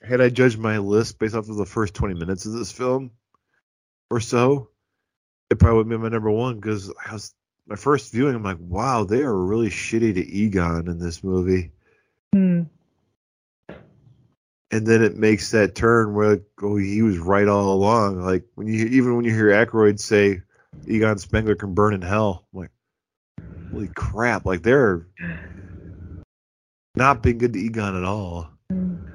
had 0.04 0.22
I 0.22 0.30
judged 0.30 0.60
my 0.60 0.78
list 0.78 1.20
based 1.20 1.36
off 1.36 1.50
of 1.50 1.56
the 1.56 1.66
first 1.66 1.94
20 1.94 2.14
minutes 2.14 2.46
of 2.46 2.54
this 2.54 2.72
film 2.72 3.12
or 4.10 4.20
so, 4.20 4.70
it 5.50 5.60
probably 5.60 5.78
would 5.78 5.90
be 5.90 5.98
my 5.98 6.10
number 6.10 6.32
one 6.32 6.56
because 6.56 6.92
I 7.08 7.14
was 7.14 7.34
my 7.68 7.76
first 7.76 8.12
viewing. 8.12 8.36
I'm 8.36 8.44
like, 8.44 8.58
wow, 8.60 9.04
they 9.04 9.22
are 9.22 9.36
really 9.36 9.70
shitty 9.70 10.14
to 10.16 10.26
Egon 10.28 10.88
in 10.88 11.00
this 11.00 11.24
movie. 11.24 11.72
hmm, 12.34 12.64
And 14.72 14.86
then 14.86 15.04
it 15.04 15.16
makes 15.16 15.52
that 15.52 15.76
turn 15.76 16.14
where, 16.14 16.32
like, 16.32 16.44
oh, 16.62 16.78
he 16.78 17.02
was 17.02 17.18
right 17.18 17.48
all 17.48 17.74
along. 17.74 18.22
Like 18.22 18.44
when 18.56 18.68
you 18.68 18.86
even 18.88 19.16
when 19.16 19.26
you 19.26 19.34
hear 19.34 19.50
Aykroyd 19.50 20.00
say 20.00 20.42
Egon 20.88 21.18
Spengler 21.18 21.56
can 21.56 21.74
burn 21.74 21.94
in 21.94 22.02
hell, 22.02 22.46
I'm 22.54 22.62
like, 22.62 22.72
holy 23.72 23.90
crap! 23.96 24.46
Like 24.46 24.62
they're 24.64 25.08
not 26.96 27.24
being 27.24 27.38
good 27.38 27.54
to 27.54 27.60
Egon 27.60 27.96
at 27.96 28.04
all. 28.04 28.50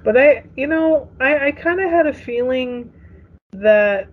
But 0.02 0.16
I, 0.16 0.44
you 0.56 0.66
know, 0.66 1.08
I, 1.20 1.48
I 1.48 1.52
kind 1.52 1.80
of 1.80 1.90
had 1.90 2.06
a 2.06 2.12
feeling 2.12 2.92
that 3.52 4.08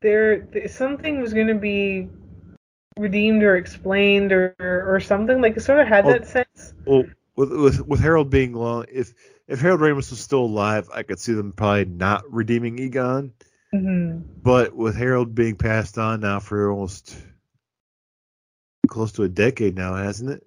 there 0.00 0.46
something 0.68 1.20
was 1.20 1.32
going 1.32 1.48
to 1.48 1.54
be 1.54 2.08
redeemed 2.98 3.42
or 3.42 3.56
explained 3.56 4.32
or 4.32 4.54
or 4.60 5.00
something. 5.00 5.40
Like 5.40 5.56
it 5.56 5.60
sort 5.60 5.80
of 5.80 5.88
had 5.88 6.04
Oh. 6.06 6.12
that 6.12 6.26
sense. 6.26 6.74
Well, 6.84 7.04
with 7.36 7.52
with 7.52 7.86
with 7.86 8.00
Harold 8.00 8.30
being 8.30 8.52
long, 8.52 8.86
if 8.90 9.14
if 9.46 9.60
Harold 9.60 9.80
Ramis 9.80 10.10
was 10.10 10.20
still 10.20 10.44
alive, 10.44 10.88
I 10.92 11.02
could 11.02 11.18
see 11.18 11.32
them 11.32 11.52
probably 11.52 11.86
not 11.86 12.30
redeeming 12.32 12.78
Egon. 12.78 13.32
Mm-hmm. 13.74 14.20
But 14.42 14.74
with 14.74 14.96
Harold 14.96 15.34
being 15.34 15.56
passed 15.56 15.98
on 15.98 16.20
now 16.20 16.40
for 16.40 16.70
almost 16.70 17.16
close 18.88 19.12
to 19.12 19.24
a 19.24 19.28
decade 19.28 19.76
now, 19.76 19.94
hasn't 19.94 20.30
it? 20.30 20.46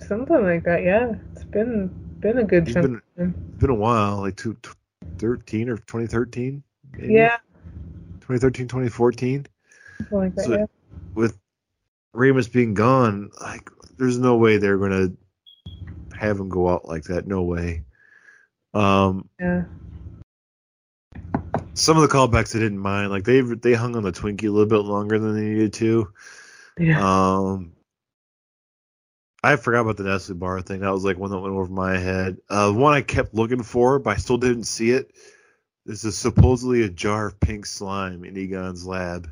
Something 0.00 0.42
like 0.42 0.64
that. 0.64 0.82
Yeah, 0.84 1.14
it's 1.32 1.44
been 1.44 1.88
been 2.20 2.38
a 2.38 2.44
good 2.44 2.66
chunk. 2.66 3.02
been 3.16 3.34
it's 3.48 3.60
been 3.60 3.70
a 3.70 3.74
while, 3.74 4.18
like 4.18 4.36
two, 4.36 4.56
13 5.18 5.68
or 5.68 5.76
2013. 5.76 6.62
maybe? 6.92 7.14
Yeah, 7.14 7.38
2013, 8.26 8.68
2014. 8.68 9.46
like 10.10 10.34
that. 10.34 10.44
So- 10.44 10.58
yeah. 10.58 10.66
With 11.14 11.38
Ramis 12.14 12.52
being 12.52 12.74
gone, 12.74 13.30
like 13.40 13.70
there's 13.98 14.18
no 14.18 14.36
way 14.36 14.58
they're 14.58 14.76
gonna 14.78 15.12
have 16.14 16.38
him 16.38 16.48
go 16.48 16.68
out 16.68 16.86
like 16.86 17.04
that. 17.04 17.26
No 17.26 17.42
way. 17.42 17.84
Um, 18.74 19.28
Yeah. 19.40 19.64
some 21.74 21.96
of 21.96 22.02
the 22.02 22.08
callbacks 22.14 22.54
I 22.54 22.58
didn't 22.58 22.78
mind. 22.78 23.10
Like 23.10 23.24
they 23.24 23.40
they 23.40 23.72
hung 23.74 23.96
on 23.96 24.02
the 24.02 24.12
Twinkie 24.12 24.44
a 24.48 24.50
little 24.50 24.66
bit 24.66 24.86
longer 24.88 25.18
than 25.18 25.34
they 25.34 25.42
needed 25.42 25.72
to. 25.74 26.12
Yeah. 26.78 27.00
Um, 27.00 27.72
I 29.42 29.56
forgot 29.56 29.80
about 29.82 29.96
the 29.96 30.04
Nestle 30.04 30.34
bar 30.34 30.60
thing. 30.60 30.80
That 30.80 30.92
was 30.92 31.04
like 31.04 31.18
one 31.18 31.30
that 31.30 31.38
went 31.38 31.54
over 31.54 31.70
my 31.72 31.96
head. 31.98 32.38
Uh, 32.50 32.72
one 32.72 32.92
I 32.94 33.00
kept 33.02 33.32
looking 33.34 33.62
for, 33.62 33.98
but 33.98 34.10
I 34.10 34.16
still 34.16 34.38
didn't 34.38 34.64
see 34.64 34.90
it. 34.90 35.12
This 35.86 36.04
is 36.04 36.18
supposedly 36.18 36.82
a 36.82 36.88
jar 36.88 37.28
of 37.28 37.38
pink 37.38 37.64
slime 37.64 38.24
in 38.24 38.36
Egon's 38.36 38.84
lab. 38.84 39.30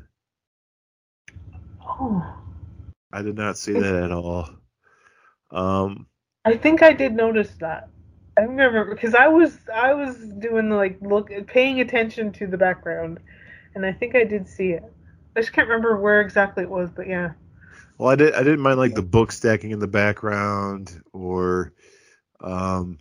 Oh, 1.85 2.25
I 3.11 3.21
did 3.23 3.35
not 3.35 3.57
see 3.57 3.73
that 3.73 3.95
at 4.03 4.11
all. 4.13 4.49
Um, 5.51 6.07
I 6.45 6.55
think 6.55 6.81
I 6.81 6.93
did 6.93 7.13
notice 7.13 7.51
that. 7.59 7.89
I 8.37 8.43
remember 8.43 8.85
because 8.85 9.15
I 9.15 9.27
was 9.27 9.57
I 9.73 9.93
was 9.93 10.15
doing 10.15 10.69
the 10.69 10.77
like 10.77 10.97
look 11.01 11.29
paying 11.47 11.81
attention 11.81 12.31
to 12.33 12.47
the 12.47 12.57
background, 12.57 13.19
and 13.75 13.85
I 13.85 13.91
think 13.91 14.15
I 14.15 14.23
did 14.23 14.47
see 14.47 14.69
it. 14.69 14.83
I 15.35 15.41
just 15.41 15.51
can't 15.51 15.67
remember 15.67 15.97
where 15.97 16.21
exactly 16.21 16.63
it 16.63 16.69
was, 16.69 16.89
but 16.89 17.07
yeah. 17.07 17.31
well, 17.97 18.09
I 18.09 18.15
did. 18.15 18.33
I 18.33 18.43
didn't 18.43 18.61
mind 18.61 18.79
like 18.79 18.95
the 18.95 19.01
book 19.01 19.33
stacking 19.33 19.71
in 19.71 19.79
the 19.79 19.87
background 19.87 21.01
or 21.11 21.73
um, 22.39 22.99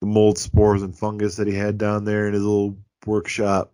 the 0.00 0.06
mold 0.06 0.38
spores 0.38 0.82
and 0.82 0.96
fungus 0.96 1.36
that 1.36 1.46
he 1.46 1.54
had 1.54 1.78
down 1.78 2.04
there 2.04 2.26
in 2.28 2.34
his 2.34 2.42
little 2.42 2.76
workshop. 3.06 3.72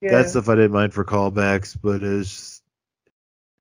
Yeah. 0.00 0.10
That 0.12 0.28
stuff 0.30 0.48
I 0.48 0.54
didn't 0.54 0.72
mind 0.72 0.94
for 0.94 1.04
callbacks, 1.04 1.76
but 1.80 2.02
it's 2.02 2.62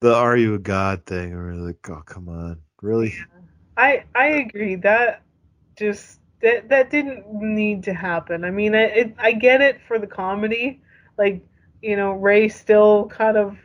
the 0.01 0.13
"Are 0.13 0.37
you 0.37 0.53
a 0.55 0.59
god?" 0.59 1.05
thing. 1.05 1.33
I 1.33 1.37
Or 1.37 1.53
like, 1.55 1.89
oh 1.89 2.01
come 2.05 2.29
on, 2.29 2.61
really? 2.81 3.15
I 3.77 4.03
I 4.15 4.27
agree 4.27 4.75
that 4.75 5.21
just 5.77 6.19
that 6.41 6.69
that 6.69 6.89
didn't 6.89 7.25
need 7.31 7.83
to 7.83 7.93
happen. 7.93 8.43
I 8.43 8.51
mean, 8.51 8.75
I 8.75 8.83
it, 8.83 9.15
I 9.17 9.31
get 9.33 9.61
it 9.61 9.81
for 9.87 9.99
the 9.99 10.07
comedy, 10.07 10.81
like 11.17 11.43
you 11.81 11.95
know 11.95 12.11
Ray 12.13 12.49
still 12.49 13.07
kind 13.07 13.37
of 13.37 13.57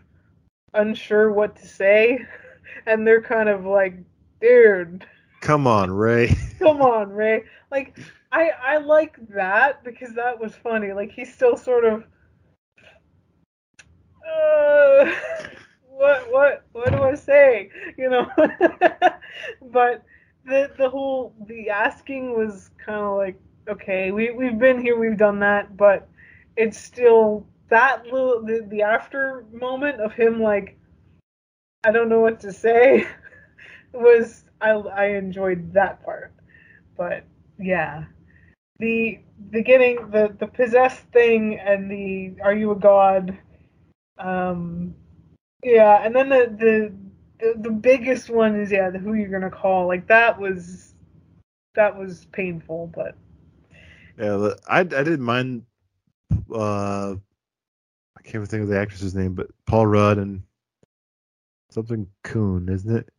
unsure 0.75 1.33
what 1.33 1.57
to 1.57 1.67
say, 1.67 2.27
and 2.87 3.07
they're 3.07 3.23
kind 3.23 3.49
of 3.49 3.65
like, 3.65 3.95
dude, 4.41 5.07
Come 5.43 5.67
on, 5.67 5.91
Ray. 5.91 6.37
come 6.61 6.81
on, 6.81 7.11
Ray. 7.11 7.45
Like 7.71 7.99
I 8.31 8.51
I 8.65 8.77
like 8.79 9.17
that 9.31 9.83
because 9.85 10.15
that 10.15 10.39
was 10.41 10.55
funny. 10.55 10.93
Like 10.93 11.11
he's 11.11 11.35
still 11.35 11.57
sort 11.57 11.85
of. 11.85 12.05
Uh, 14.25 15.13
what 15.89 16.33
what 16.33 16.65
what 16.71 16.93
do 16.93 17.03
I 17.03 17.17
say? 17.17 17.71
You 17.99 18.09
know, 18.09 18.31
but 19.73 20.05
the 20.47 20.71
the 20.79 20.89
whole 20.89 21.35
the 21.47 21.71
asking 21.71 22.37
was 22.37 22.71
kind 22.79 23.01
of 23.01 23.17
like 23.17 23.37
okay, 23.69 24.13
we 24.13 24.31
we've 24.31 24.61
been 24.61 24.81
here, 24.81 24.97
we've 24.97 25.19
done 25.19 25.41
that, 25.41 25.77
but 25.77 26.09
it's 26.57 26.79
still 26.79 27.45
that 27.69 28.05
little 28.05 28.45
the, 28.45 28.65
the 28.71 28.83
after 28.83 29.45
moment 29.53 30.01
of 30.01 30.13
him 30.13 30.41
like 30.41 30.79
I 31.83 31.91
don't 31.91 32.09
know 32.09 32.21
what 32.21 32.39
to 32.41 32.53
say 32.53 33.09
was 33.93 34.45
I 34.63 34.71
I 34.71 35.07
enjoyed 35.17 35.75
that 35.75 36.05
part, 36.05 36.33
but 36.97 37.25
yeah, 37.59 38.05
the 38.79 39.21
getting 39.63 40.11
the 40.11 40.35
the 40.39 40.47
possessed 40.47 41.05
thing 41.13 41.59
and 41.59 41.91
the 41.91 42.35
are 42.43 42.55
you 42.55 42.73
a 42.73 42.77
god, 42.77 43.39
um, 44.19 44.95
yeah, 45.65 46.05
and 46.05 46.15
then 46.15 46.29
the 46.31 46.55
the 46.59 46.93
the, 47.41 47.61
the 47.63 47.71
biggest 47.71 48.31
one 48.31 48.57
is 48.61 48.71
yeah 48.73 48.91
the 48.91 48.99
who 48.99 49.15
you're 49.15 49.29
gonna 49.31 49.51
call 49.51 49.87
like 49.87 50.07
that 50.09 50.39
was 50.41 50.95
that 51.75 51.97
was 51.99 52.27
painful, 52.33 52.91
but 52.95 53.17
Yeah, 54.19 54.55
I 54.69 54.81
I 54.81 54.85
didn't 54.85 55.23
mind. 55.23 55.67
Uh, 56.53 57.17
I 58.17 58.23
can't 58.23 58.37
even 58.37 58.47
think 58.47 58.63
of 58.63 58.69
the 58.69 58.79
actress's 58.79 59.15
name, 59.15 59.35
but 59.35 59.49
Paul 59.67 59.87
Rudd 59.87 60.19
and 60.19 60.43
something 61.71 62.09
Coon, 62.25 62.69
isn't 62.69 62.97
it? 62.97 63.12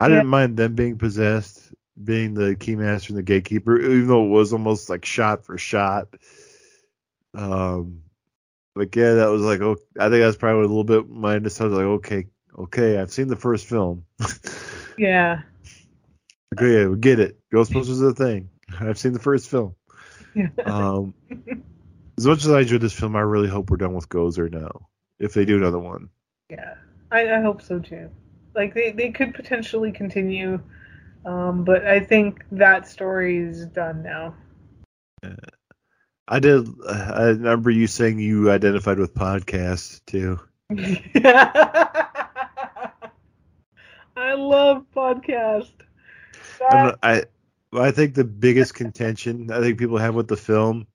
I 0.00 0.08
didn't 0.08 0.28
mind 0.28 0.56
them 0.56 0.74
being 0.74 0.98
possessed, 0.98 1.72
being 2.02 2.34
the 2.34 2.54
keymaster 2.54 3.10
and 3.10 3.18
the 3.18 3.22
gatekeeper, 3.22 3.78
even 3.80 4.06
though 4.06 4.24
it 4.24 4.28
was 4.28 4.52
almost 4.52 4.88
like 4.88 5.04
shot 5.04 5.44
for 5.44 5.58
shot. 5.58 6.08
Um, 7.34 8.02
but 8.74 8.94
yeah, 8.94 9.14
that 9.14 9.26
was 9.26 9.42
like, 9.42 9.60
oh, 9.60 9.76
I 9.98 10.08
think 10.08 10.22
that's 10.22 10.36
probably 10.36 10.64
a 10.64 10.68
little 10.68 10.84
bit 10.84 11.08
my 11.08 11.38
nostalgia. 11.38 11.76
Like, 11.76 11.84
okay, 11.84 12.26
okay, 12.58 12.98
I've 12.98 13.10
seen 13.10 13.28
the 13.28 13.36
first 13.36 13.66
film. 13.66 14.04
yeah. 14.98 15.42
okay, 16.54 16.86
we 16.86 16.96
get 16.96 17.18
it. 17.18 17.38
Ghostbusters 17.52 17.90
is 17.90 18.02
a 18.02 18.14
thing. 18.14 18.50
I've 18.78 18.98
seen 18.98 19.12
the 19.12 19.18
first 19.18 19.48
film. 19.48 19.74
Um, 20.64 21.14
as 22.18 22.26
much 22.26 22.44
as 22.44 22.50
I 22.50 22.60
enjoyed 22.60 22.80
this 22.80 22.92
film, 22.92 23.16
I 23.16 23.20
really 23.20 23.48
hope 23.48 23.70
we're 23.70 23.78
done 23.78 23.94
with 23.94 24.08
Gozer 24.08 24.50
now. 24.50 24.88
If 25.18 25.34
they 25.34 25.44
do 25.44 25.56
another 25.56 25.80
one, 25.80 26.10
Yeah, 26.48 26.74
I, 27.10 27.34
I 27.34 27.40
hope 27.40 27.60
so 27.60 27.80
too. 27.80 28.10
Like 28.58 28.74
they, 28.74 28.90
they 28.90 29.10
could 29.10 29.34
potentially 29.34 29.92
continue, 29.92 30.60
um, 31.24 31.62
but 31.62 31.86
I 31.86 32.00
think 32.00 32.44
that 32.50 32.88
story 32.88 33.38
is 33.38 33.66
done 33.66 34.02
now. 34.02 34.34
I 36.26 36.40
did. 36.40 36.68
I 36.90 37.26
remember 37.28 37.70
you 37.70 37.86
saying 37.86 38.18
you 38.18 38.50
identified 38.50 38.98
with 38.98 39.14
podcasts 39.14 40.00
too. 40.06 40.40
love 44.48 44.86
podcast. 44.94 45.70
That, 46.58 46.98
I 47.02 47.24
I 47.72 47.90
think 47.92 48.14
the 48.14 48.24
biggest 48.24 48.74
contention 48.74 49.50
I 49.52 49.60
think 49.60 49.78
people 49.78 49.98
have 49.98 50.14
with 50.14 50.28
the 50.28 50.36
film 50.36 50.86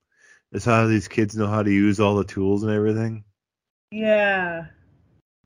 is 0.52 0.66
how 0.66 0.86
these 0.86 1.08
kids 1.08 1.34
know 1.34 1.46
how 1.46 1.62
to 1.62 1.70
use 1.70 1.98
all 1.98 2.16
the 2.16 2.24
tools 2.24 2.62
and 2.62 2.72
everything. 2.72 3.24
yeah, 3.90 4.66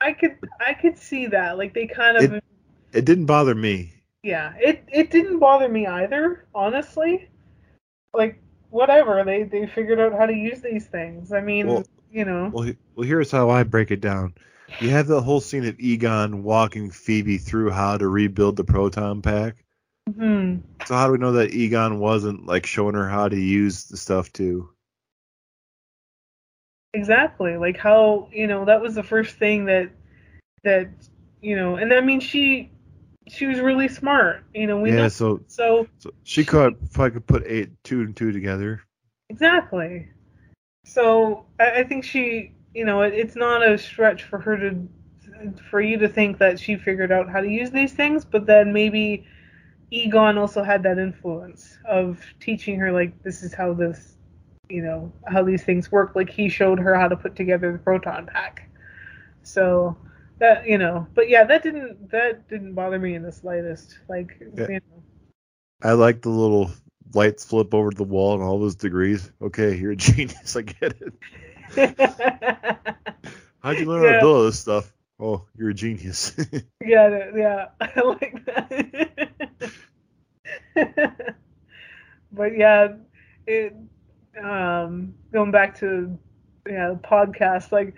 I 0.01 0.13
could 0.13 0.39
I 0.65 0.75
could 0.75 0.99
see 0.99 1.27
that. 1.27 1.59
Like 1.59 1.75
they 1.75 1.87
kind 1.87 2.17
of 2.17 2.33
It- 2.35 2.45
It 2.93 3.05
didn't 3.05 3.27
bother 3.27 3.55
me. 3.55 3.93
yeah. 4.23 4.55
It 4.59 4.85
it 4.89 5.11
didn't 5.11 5.39
bother 5.39 5.69
me 5.69 5.87
either, 5.87 6.47
honestly. 6.55 7.29
Like 8.15 8.41
whatever 8.71 9.23
they 9.25 9.43
they 9.45 9.67
figured 9.67 10.01
out 10.01 10.13
how 10.13 10.27
to 10.27 10.35
use 10.35 10.61
these 10.63 10.87
things. 10.87 11.33
I 11.33 11.41
mean, 11.41 11.67
Well- 11.67 11.85
you 12.11 12.25
know. 12.25 12.51
Well, 12.53 12.73
well, 12.95 13.07
here's 13.07 13.31
how 13.31 13.51
I 13.51 13.63
break 13.65 13.91
it 13.91 14.01
down. 14.01 14.35
You 14.81 14.91
have 14.91 15.07
the 15.09 15.21
whole 15.21 15.41
scene 15.41 15.67
of 15.67 15.79
Egon 15.79 16.43
walking 16.45 16.91
Phoebe 16.91 17.37
through 17.39 17.71
how 17.71 17.99
to 17.99 18.09
rebuild 18.09 18.57
the 18.57 18.65
proton 18.65 19.21
pack. 19.23 19.57
hmm 20.09 20.57
So 20.87 20.95
how 20.95 21.07
do 21.07 21.13
we 21.13 21.19
know 21.19 21.33
that 21.33 21.53
Egon 21.53 21.99
wasn't 21.99 22.47
like 22.47 22.65
showing 22.65 22.95
her 22.95 23.09
how 23.09 23.29
to 23.29 23.37
use 23.39 23.85
the 23.85 23.97
stuff 23.99 24.33
too? 24.33 24.71
Exactly. 26.99 27.57
Like 27.57 27.77
how, 27.77 28.29
you 28.33 28.49
know, 28.49 28.65
that 28.65 28.81
was 28.81 28.95
the 28.97 29.05
first 29.05 29.37
thing 29.37 29.67
that 29.67 29.91
that 30.65 30.89
you 31.41 31.55
know, 31.57 31.77
and 31.77 31.93
I 31.95 32.01
mean 32.01 32.21
she 32.21 32.73
she 33.29 33.47
was 33.47 33.61
really 33.61 33.89
smart. 33.89 34.45
You 34.53 34.67
know, 34.67 34.81
we 34.81 34.91
yeah, 34.91 34.97
know 34.97 35.09
so, 35.09 35.41
so 35.47 35.87
so 35.99 36.11
she 36.25 36.45
could 36.45 36.77
if 36.83 36.99
I 36.99 37.11
could 37.11 37.27
put 37.27 37.45
eight 37.47 37.71
two 37.85 38.01
and 38.01 38.17
two 38.17 38.33
together. 38.33 38.83
exactly. 39.31 40.09
So 40.85 41.47
I, 41.61 41.81
I 41.81 41.85
think 41.85 42.05
she, 42.05 42.53
you 42.75 42.85
know, 42.85 43.03
it, 43.03 43.15
it's 43.15 43.37
not 43.37 43.67
a 43.67 43.79
stretch 43.79 44.25
for 44.25 44.39
her 44.41 44.57
to 44.57 44.89
for 45.71 45.81
you 45.81 45.99
to 45.99 46.09
think 46.09 46.39
that 46.39 46.59
she 46.59 46.77
figured 46.77 47.13
out 47.13 47.29
how 47.31 47.41
to 47.41 47.49
use 47.49 47.71
these 47.71 47.93
things, 47.93 48.25
but 48.25 48.47
then 48.47 48.73
maybe 48.73 49.27
Egon 49.91 50.37
also 50.37 50.65
had 50.65 50.83
that 50.83 50.99
influence 50.99 51.79
of 51.85 52.21
teaching 52.41 52.79
her 52.81 52.93
like 52.93 53.23
this 53.23 53.43
is 53.43 53.55
how 53.55 53.73
this, 53.73 54.17
you 54.69 54.83
know, 54.83 55.13
how 55.27 55.43
these 55.43 55.65
things 55.65 55.91
work. 55.91 56.15
Like 56.15 56.31
he 56.31 56.49
showed 56.49 56.79
her 56.79 56.95
how 56.95 57.09
to 57.09 57.17
put 57.17 57.37
together 57.37 57.73
the 57.73 57.79
proton 57.79 58.27
pack. 58.27 58.69
So 59.43 59.97
that 60.39 60.67
you 60.67 60.79
know, 60.79 61.07
but 61.15 61.29
yeah, 61.29 61.45
that 61.45 61.63
didn't 61.63 62.11
that 62.11 62.49
didn't 62.49 62.75
bother 62.75 62.99
me 62.99 63.15
in 63.15 63.23
the 63.23 63.33
slightest. 63.33 63.99
Like 64.09 64.37
Yeah. 64.57 64.67
you 64.69 64.81
I 65.83 65.93
like 65.93 66.23
the 66.23 66.31
little 66.31 66.71
lights 67.15 67.45
flip 67.45 67.73
over 67.73 67.91
the 67.91 68.05
wall 68.05 68.35
and 68.35 68.43
all 68.43 68.59
those 68.59 68.75
degrees. 68.75 69.31
Okay, 69.41 69.77
you're 69.77 69.93
a 69.93 69.97
genius. 69.97 70.57
I 70.57 70.63
get 70.63 70.95
it. 71.01 71.15
How'd 73.63 73.79
you 73.79 73.87
learn 73.87 74.03
how 74.03 74.13
to 74.13 74.21
do 74.21 74.33
all 74.33 74.45
this 74.45 74.59
stuff? 74.59 74.93
Oh, 75.21 75.47
you're 75.57 75.71
a 75.71 75.75
genius. 75.75 76.35
Yeah, 76.81 77.31
yeah, 77.35 77.67
I 77.81 78.01
like 78.01 78.45
that. 78.47 79.35
but 82.33 82.57
yeah, 82.57 82.95
it 83.47 83.75
um 84.43 85.15
going 85.33 85.51
back 85.51 85.77
to 85.81 86.19
yeah 86.69 86.91
the 86.91 87.01
podcast, 87.03 87.73
like 87.73 87.95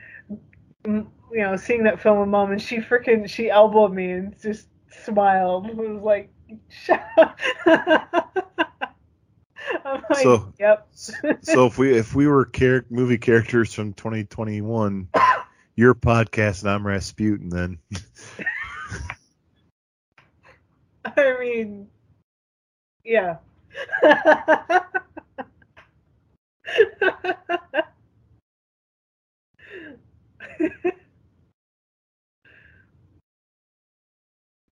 you 0.86 1.06
know, 1.32 1.56
seeing 1.56 1.84
that 1.84 2.00
film 2.00 2.18
with 2.20 2.28
mom 2.28 2.50
and 2.52 2.60
she 2.62 2.78
freaking 2.78 3.28
she 3.28 3.50
elbowed 3.50 3.92
me 3.92 4.10
and 4.12 4.40
just 4.40 4.68
smiled. 4.90 5.66
It 5.68 5.76
was 5.76 6.02
like, 6.02 6.30
shut 6.68 7.04
up. 7.18 7.38
I'm 9.84 10.02
like, 10.10 10.18
So- 10.18 10.52
yep. 10.58 10.88
so 10.92 11.66
if 11.66 11.78
we 11.78 11.96
if 11.96 12.14
we 12.14 12.26
were 12.26 12.46
char- 12.46 12.86
movie 12.90 13.18
characters 13.18 13.72
from 13.72 13.92
2021, 13.94 15.08
you're 15.76 15.94
podcast 15.94 16.62
and 16.62 16.70
I'm 16.70 16.86
Rasputin 16.86 17.48
then. 17.50 17.78
I 21.04 21.36
mean, 21.40 21.86
yeah. 23.04 23.36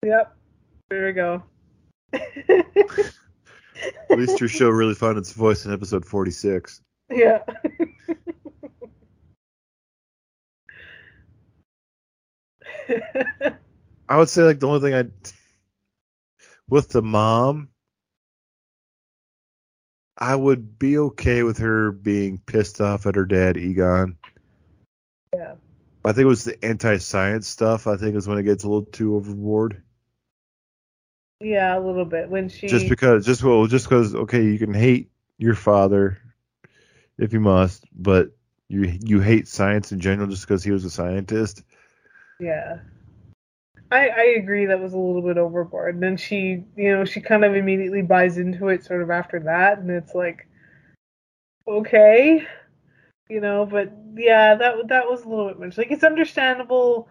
yep. 0.03 0.35
There 0.89 1.05
we 1.05 1.13
go. 1.13 1.43
At 4.11 4.17
least 4.17 4.39
your 4.39 4.49
show 4.49 4.69
really 4.69 4.95
found 4.95 5.17
its 5.17 5.31
voice 5.31 5.65
in 5.65 5.73
episode 5.73 6.05
46. 6.05 6.81
yeah. 7.11 7.39
I 14.09 14.17
would 14.17 14.29
say 14.29 14.41
like 14.43 14.59
the 14.59 14.67
only 14.67 14.79
thing 14.81 14.95
I 14.95 15.05
with 16.67 16.89
the 16.89 17.01
mom, 17.01 17.69
I 20.19 20.35
would 20.35 20.77
be 20.77 20.97
okay 20.97 21.43
with 21.43 21.59
her 21.59 21.93
being 21.93 22.41
pissed 22.45 22.81
off 22.81 23.05
at 23.05 23.15
her 23.15 23.25
dad 23.25 23.55
Egon. 23.55 24.17
Yeah. 25.33 25.53
I 26.03 26.11
think 26.11 26.25
it 26.25 26.25
was 26.25 26.43
the 26.43 26.63
anti-science 26.63 27.47
stuff. 27.47 27.87
I 27.87 27.95
think 27.95 28.15
is 28.15 28.27
when 28.27 28.37
it 28.37 28.43
gets 28.43 28.65
a 28.65 28.67
little 28.67 28.85
too 28.85 29.15
overboard. 29.15 29.81
yeah, 31.39 31.77
a 31.77 31.79
little 31.79 32.05
bit 32.05 32.29
when 32.29 32.49
she. 32.49 32.67
Just 32.67 32.89
because, 32.89 33.25
just 33.25 33.43
well, 33.43 33.65
just 33.67 33.85
because. 33.85 34.13
Okay, 34.13 34.43
you 34.43 34.59
can 34.59 34.73
hate 34.73 35.09
your 35.37 35.55
father 35.55 36.17
if 37.17 37.31
you 37.33 37.39
must, 37.39 37.85
but 37.93 38.31
you 38.67 38.97
you 39.05 39.19
hate 39.19 39.47
science 39.47 39.91
in 39.91 39.99
general 39.99 40.27
just 40.27 40.45
because 40.47 40.63
he 40.63 40.71
was 40.71 40.85
a 40.85 40.89
scientist. 40.89 41.63
Yeah. 42.39 42.79
I, 43.91 44.09
I 44.09 44.23
agree 44.37 44.65
that 44.67 44.79
was 44.79 44.93
a 44.93 44.97
little 44.97 45.21
bit 45.21 45.37
overboard. 45.37 45.95
And 45.95 46.03
then 46.03 46.17
she, 46.17 46.63
you 46.75 46.95
know, 46.95 47.05
she 47.05 47.21
kind 47.21 47.43
of 47.43 47.55
immediately 47.55 48.03
buys 48.03 48.37
into 48.37 48.67
it 48.67 48.85
sort 48.85 49.01
of 49.01 49.09
after 49.09 49.39
that. 49.41 49.79
And 49.79 49.89
it's 49.89 50.13
like, 50.13 50.47
okay. 51.67 52.45
You 53.29 53.41
know, 53.41 53.65
but 53.65 53.91
yeah, 54.15 54.55
that 54.55 54.87
that 54.87 55.09
was 55.09 55.23
a 55.23 55.29
little 55.29 55.47
bit 55.47 55.59
much. 55.59 55.77
Like, 55.77 55.91
it's 55.91 56.03
understandable. 56.03 57.07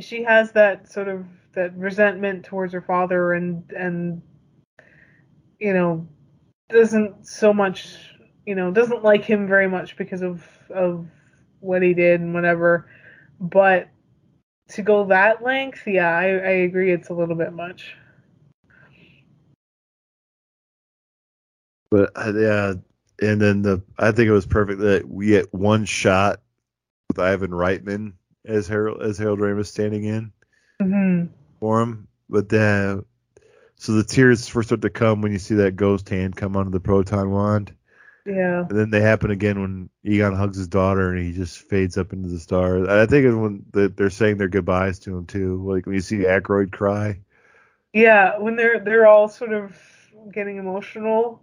She 0.00 0.22
has 0.22 0.52
that 0.52 0.90
sort 0.90 1.08
of 1.08 1.26
that 1.54 1.76
resentment 1.76 2.44
towards 2.44 2.72
her 2.72 2.80
father 2.80 3.34
and, 3.34 3.70
and, 3.76 4.22
you 5.58 5.74
know, 5.74 6.06
doesn't 6.70 7.26
so 7.26 7.52
much, 7.52 7.96
you 8.46 8.54
know, 8.54 8.70
doesn't 8.70 9.04
like 9.04 9.24
him 9.24 9.46
very 9.46 9.68
much 9.68 9.96
because 9.96 10.22
of, 10.22 10.46
of 10.70 11.06
what 11.60 11.82
he 11.82 11.92
did 11.92 12.20
and 12.22 12.32
whatever. 12.32 12.88
But 13.38 13.88
to 14.74 14.82
go 14.82 15.04
that 15.06 15.42
length, 15.42 15.86
yeah, 15.86 16.16
I, 16.16 16.24
I 16.24 16.50
agree. 16.64 16.92
It's 16.92 17.08
a 17.08 17.14
little 17.14 17.34
bit 17.34 17.52
much. 17.52 17.94
But 21.90 22.12
uh, 22.16 22.32
yeah, 22.34 22.74
and 23.20 23.40
then 23.40 23.62
the 23.62 23.82
I 23.98 24.12
think 24.12 24.28
it 24.28 24.32
was 24.32 24.46
perfect 24.46 24.80
that 24.80 25.06
we 25.08 25.26
get 25.26 25.52
one 25.52 25.84
shot 25.84 26.40
with 27.08 27.18
Ivan 27.18 27.50
Reitman 27.50 28.14
as 28.46 28.66
Harold 28.66 29.02
as 29.02 29.18
Harold 29.18 29.40
Ramis 29.40 29.66
standing 29.66 30.04
in 30.04 30.32
hmm 30.80 31.24
for 31.60 31.82
him. 31.82 32.08
But 32.30 32.48
then, 32.48 33.04
so 33.76 33.92
the 33.92 34.04
tears 34.04 34.48
first 34.48 34.68
start 34.68 34.80
to 34.82 34.90
come 34.90 35.20
when 35.20 35.32
you 35.32 35.38
see 35.38 35.56
that 35.56 35.76
ghost 35.76 36.08
hand 36.08 36.34
come 36.34 36.56
onto 36.56 36.70
the 36.70 36.80
proton 36.80 37.30
wand, 37.30 37.74
Yeah. 38.24 38.60
and 38.60 38.78
then 38.78 38.90
they 38.90 39.00
happen 39.00 39.30
again 39.32 39.60
when 39.60 39.90
Egon 40.04 40.34
hugs 40.34 40.56
his 40.56 40.68
daughter 40.68 41.10
and 41.12 41.24
he 41.24 41.32
just 41.32 41.58
fades 41.58 41.98
up 41.98 42.12
into 42.12 42.28
the 42.28 42.38
stars. 42.38 42.86
I 42.88 43.06
think 43.06 43.26
it's 43.26 43.34
when 43.34 43.64
they're 43.72 44.10
saying 44.10 44.36
their 44.38 44.48
goodbyes 44.48 45.00
to 45.00 45.16
him 45.16 45.26
too, 45.26 45.62
like 45.68 45.86
when 45.86 45.96
you 45.96 46.00
see 46.00 46.18
Aykroyd 46.18 46.70
cry. 46.70 47.18
Yeah, 47.92 48.38
when 48.38 48.56
they're 48.56 48.78
they're 48.80 49.06
all 49.06 49.28
sort 49.28 49.52
of 49.52 49.76
getting 50.32 50.56
emotional 50.58 51.42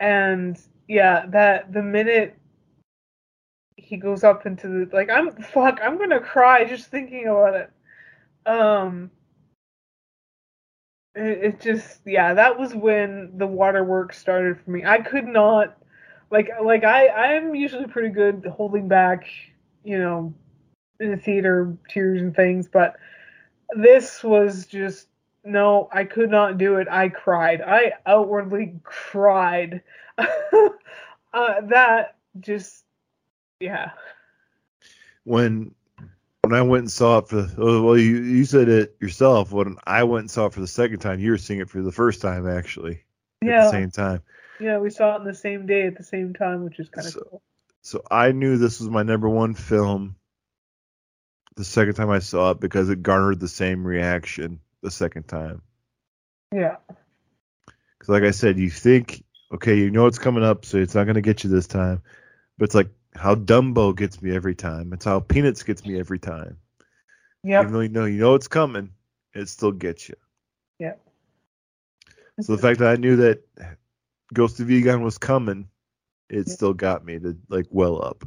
and 0.00 0.60
yeah, 0.86 1.26
that 1.28 1.72
the 1.72 1.82
minute 1.82 2.36
he 3.76 3.96
goes 3.96 4.22
up 4.22 4.44
into 4.44 4.68
the 4.68 4.90
like 4.94 5.08
I'm 5.10 5.30
fuck, 5.32 5.80
I'm 5.82 5.96
gonna 5.98 6.20
cry 6.20 6.64
just 6.64 6.90
thinking 6.90 7.26
about 7.26 7.54
it. 7.54 7.70
Um 8.44 9.10
it, 11.14 11.44
it 11.44 11.60
just 11.60 12.00
yeah, 12.04 12.34
that 12.34 12.58
was 12.58 12.74
when 12.74 13.32
the 13.38 13.46
waterworks 13.46 14.18
started 14.18 14.60
for 14.60 14.70
me. 14.70 14.84
I 14.84 14.98
could 14.98 15.26
not 15.26 15.77
like 16.30 16.50
like 16.62 16.84
I 16.84 17.08
I'm 17.08 17.54
usually 17.54 17.86
pretty 17.86 18.10
good 18.10 18.46
holding 18.54 18.88
back, 18.88 19.26
you 19.84 19.98
know, 19.98 20.34
in 21.00 21.10
the 21.10 21.16
theater 21.16 21.76
tears 21.88 22.20
and 22.20 22.34
things, 22.34 22.68
but 22.68 22.96
this 23.76 24.22
was 24.22 24.66
just 24.66 25.08
no, 25.44 25.88
I 25.92 26.04
could 26.04 26.30
not 26.30 26.58
do 26.58 26.76
it. 26.76 26.88
I 26.90 27.08
cried. 27.08 27.62
I 27.62 27.92
outwardly 28.06 28.74
cried. 28.82 29.82
uh, 30.18 30.68
that 31.32 32.16
just, 32.40 32.84
yeah. 33.60 33.92
when 35.24 35.74
when 36.42 36.54
I 36.54 36.62
went 36.62 36.82
and 36.82 36.90
saw 36.90 37.18
it 37.18 37.28
for 37.28 37.46
oh, 37.58 37.82
well 37.82 37.98
you 37.98 38.22
you 38.22 38.44
said 38.44 38.68
it 38.68 38.96
yourself 39.00 39.52
when 39.52 39.76
I 39.86 40.02
went 40.04 40.22
and 40.22 40.30
saw 40.30 40.46
it 40.46 40.54
for 40.54 40.60
the 40.60 40.66
second 40.66 41.00
time 41.00 41.20
you 41.20 41.30
were 41.30 41.38
seeing 41.38 41.60
it 41.60 41.68
for 41.68 41.82
the 41.82 41.92
first 41.92 42.22
time 42.22 42.48
actually 42.48 43.02
at 43.42 43.48
Yeah. 43.48 43.64
the 43.64 43.70
same 43.70 43.90
time 43.90 44.22
Yeah, 44.60 44.78
we 44.78 44.90
saw 44.90 45.14
it 45.14 45.20
on 45.20 45.24
the 45.24 45.34
same 45.34 45.66
day 45.66 45.86
at 45.86 45.96
the 45.96 46.02
same 46.04 46.34
time, 46.34 46.64
which 46.64 46.78
is 46.80 46.88
kind 46.88 47.06
of 47.06 47.12
So- 47.12 47.20
cool. 47.30 47.42
so 47.82 48.02
I 48.10 48.32
knew 48.32 48.56
this 48.56 48.80
was 48.80 48.88
my 48.88 49.02
number 49.02 49.28
one 49.28 49.54
film 49.54 50.16
the 51.56 51.64
second 51.64 51.94
time 51.94 52.10
I 52.10 52.18
saw 52.20 52.52
it 52.52 52.60
because 52.60 52.88
it 52.88 53.02
garnered 53.02 53.40
the 53.40 53.48
same 53.48 53.84
reaction 53.86 54.60
the 54.82 54.90
second 54.90 55.24
time 55.24 55.62
Yeah. 56.52 56.76
Because, 57.66 58.08
like 58.08 58.22
I 58.22 58.30
said, 58.30 58.58
you 58.58 58.70
think, 58.70 59.24
okay, 59.52 59.76
you 59.76 59.90
know 59.90 60.06
it's 60.06 60.18
coming 60.20 60.44
up, 60.44 60.64
so 60.64 60.78
it's 60.78 60.94
not 60.94 61.04
going 61.04 61.16
to 61.16 61.20
get 61.20 61.42
you 61.44 61.50
this 61.50 61.66
time. 61.66 62.00
But 62.56 62.66
it's 62.66 62.74
like 62.76 62.90
how 63.14 63.34
Dumbo 63.34 63.94
gets 63.94 64.22
me 64.22 64.34
every 64.34 64.54
time. 64.54 64.92
It's 64.92 65.04
how 65.04 65.18
Peanuts 65.20 65.62
gets 65.64 65.84
me 65.84 65.98
every 65.98 66.18
time. 66.20 66.58
Yeah. 67.42 67.60
Even 67.62 67.72
though 67.72 67.80
you 67.80 67.88
know 67.88 68.04
you 68.04 68.20
know 68.20 68.34
it's 68.34 68.46
coming, 68.48 68.92
it 69.34 69.48
still 69.48 69.72
gets 69.72 70.08
you. 70.08 70.14
Yeah. 70.78 70.94
So 72.40 72.54
the 72.54 72.62
fact 72.62 72.78
that 72.78 72.88
I 72.88 72.96
knew 72.96 73.16
that 73.16 73.42
Ghost 74.32 74.60
of 74.60 74.70
Egon 74.70 75.02
was 75.02 75.18
coming, 75.18 75.68
it 76.28 76.48
still 76.48 76.74
got 76.74 77.04
me 77.04 77.18
to 77.18 77.36
like 77.48 77.66
well 77.70 78.04
up. 78.04 78.24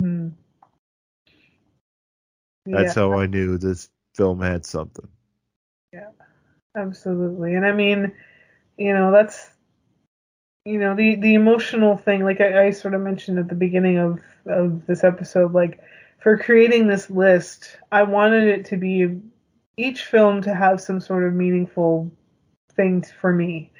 Hmm. 0.00 0.28
That's 2.64 2.96
yeah, 2.96 3.02
how 3.02 3.18
I 3.18 3.26
knew 3.26 3.58
this 3.58 3.88
film 4.14 4.40
had 4.40 4.64
something. 4.66 5.08
Yeah, 5.92 6.08
absolutely. 6.76 7.54
And 7.54 7.64
I 7.64 7.72
mean, 7.72 8.12
you 8.76 8.92
know, 8.92 9.12
that's 9.12 9.50
you 10.64 10.78
know 10.78 10.96
the 10.96 11.14
the 11.14 11.34
emotional 11.34 11.96
thing. 11.96 12.24
Like 12.24 12.40
I, 12.40 12.66
I 12.66 12.70
sort 12.70 12.94
of 12.94 13.00
mentioned 13.00 13.38
at 13.38 13.48
the 13.48 13.54
beginning 13.54 13.98
of 13.98 14.20
of 14.46 14.84
this 14.86 15.04
episode, 15.04 15.52
like 15.52 15.80
for 16.18 16.36
creating 16.36 16.88
this 16.88 17.08
list, 17.08 17.78
I 17.92 18.02
wanted 18.02 18.48
it 18.48 18.66
to 18.66 18.76
be 18.76 19.20
each 19.76 20.04
film 20.04 20.42
to 20.42 20.54
have 20.54 20.80
some 20.80 21.00
sort 21.00 21.24
of 21.24 21.34
meaningful 21.34 22.10
things 22.74 23.12
for 23.12 23.32
me, 23.32 23.70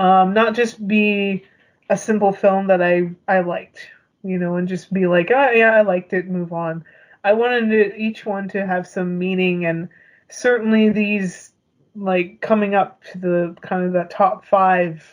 um, 0.00 0.32
not 0.32 0.54
just 0.54 0.86
be 0.88 1.44
a 1.90 1.96
simple 1.96 2.32
film 2.32 2.68
that 2.68 2.80
I 2.80 3.10
I 3.28 3.40
liked, 3.40 3.90
you 4.22 4.38
know, 4.38 4.56
and 4.56 4.66
just 4.66 4.90
be 4.90 5.06
like, 5.06 5.30
oh 5.30 5.50
yeah, 5.50 5.74
I 5.74 5.82
liked 5.82 6.14
it, 6.14 6.26
move 6.26 6.54
on. 6.54 6.84
I 7.22 7.34
wanted 7.34 7.94
each 7.98 8.24
one 8.24 8.48
to 8.48 8.66
have 8.66 8.86
some 8.86 9.18
meaning, 9.18 9.66
and 9.66 9.90
certainly 10.30 10.88
these 10.88 11.52
like 11.94 12.40
coming 12.40 12.74
up 12.74 13.04
to 13.12 13.18
the 13.18 13.56
kind 13.60 13.84
of 13.84 13.92
that 13.92 14.10
top 14.10 14.46
five 14.46 15.06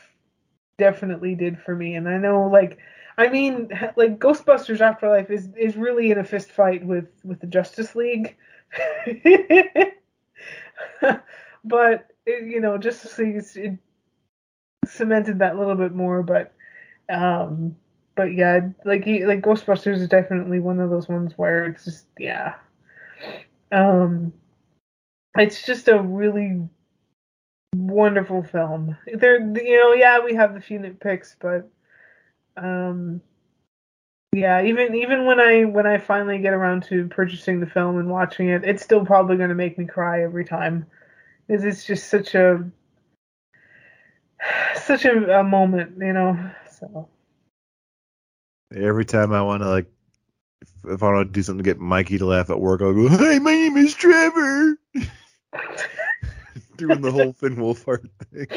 definitely 0.77 1.35
did 1.35 1.59
for 1.59 1.75
me. 1.75 1.95
And 1.95 2.07
I 2.07 2.17
know 2.17 2.47
like 2.47 2.77
I 3.17 3.27
mean 3.27 3.69
like 3.97 4.19
Ghostbusters 4.19 4.79
Afterlife 4.79 5.29
is 5.29 5.49
is 5.57 5.75
really 5.75 6.11
in 6.11 6.17
a 6.17 6.23
fist 6.23 6.49
fight 6.49 6.85
with 6.85 7.09
with 7.25 7.41
the 7.41 7.47
Justice 7.47 7.93
League. 7.93 8.37
but 11.65 12.07
it, 12.25 12.45
you 12.45 12.61
know 12.61 12.77
Justice 12.77 13.17
League 13.17 13.35
is, 13.35 13.57
it 13.57 13.77
cemented 14.85 15.39
that 15.39 15.55
a 15.55 15.59
little 15.59 15.75
bit 15.75 15.93
more 15.93 16.23
but 16.23 16.53
um 17.09 17.75
but 18.15 18.33
yeah 18.33 18.59
like 18.85 19.03
he- 19.03 19.25
like 19.25 19.41
Ghostbusters 19.41 19.97
is 19.99 20.07
definitely 20.07 20.59
one 20.59 20.79
of 20.79 20.89
those 20.89 21.07
ones 21.07 21.33
where 21.35 21.65
it's 21.65 21.85
just 21.85 22.05
yeah 22.17 22.55
um 23.71 24.33
it's 25.37 25.65
just 25.65 25.87
a 25.87 26.01
really 26.01 26.67
wonderful 27.75 28.43
film. 28.43 28.97
There, 29.13 29.39
you 29.39 29.77
know, 29.77 29.93
yeah, 29.93 30.19
we 30.23 30.33
have 30.35 30.53
the 30.53 30.61
few 30.61 30.79
nitpicks, 30.79 31.35
but 31.39 31.69
um, 32.61 33.21
yeah, 34.33 34.63
even 34.63 34.95
even 34.95 35.25
when 35.25 35.39
I 35.39 35.63
when 35.65 35.87
I 35.87 35.97
finally 35.97 36.39
get 36.39 36.53
around 36.53 36.83
to 36.85 37.07
purchasing 37.07 37.59
the 37.59 37.65
film 37.65 37.97
and 37.97 38.09
watching 38.09 38.49
it, 38.49 38.63
it's 38.63 38.83
still 38.83 39.05
probably 39.05 39.37
going 39.37 39.49
to 39.49 39.55
make 39.55 39.77
me 39.77 39.85
cry 39.85 40.23
every 40.23 40.45
time, 40.45 40.85
because 41.47 41.63
it's 41.63 41.85
just 41.85 42.09
such 42.09 42.35
a 42.35 42.69
such 44.75 45.05
a, 45.05 45.39
a 45.39 45.43
moment, 45.43 45.93
you 45.99 46.13
know. 46.13 46.37
So 46.79 47.07
Every 48.75 49.05
time 49.05 49.31
I 49.31 49.41
want 49.41 49.63
to 49.63 49.69
like, 49.69 49.85
if, 50.61 50.69
if 50.85 51.03
I 51.03 51.13
want 51.13 51.29
to 51.29 51.31
do 51.31 51.41
something 51.41 51.63
to 51.63 51.69
get 51.69 51.79
Mikey 51.79 52.17
to 52.17 52.25
laugh 52.25 52.49
at 52.49 52.59
work, 52.59 52.81
I'll 52.81 52.93
go, 52.93 53.07
"Hey, 53.07 53.39
my 53.39 53.51
name 53.53 53.77
is 53.77 53.93
Trevor." 53.93 54.77
Doing 56.77 57.01
the 57.01 57.11
whole 57.11 57.33
Finn 57.33 57.55
Wolfhard 57.55 58.09
thing. 58.31 58.47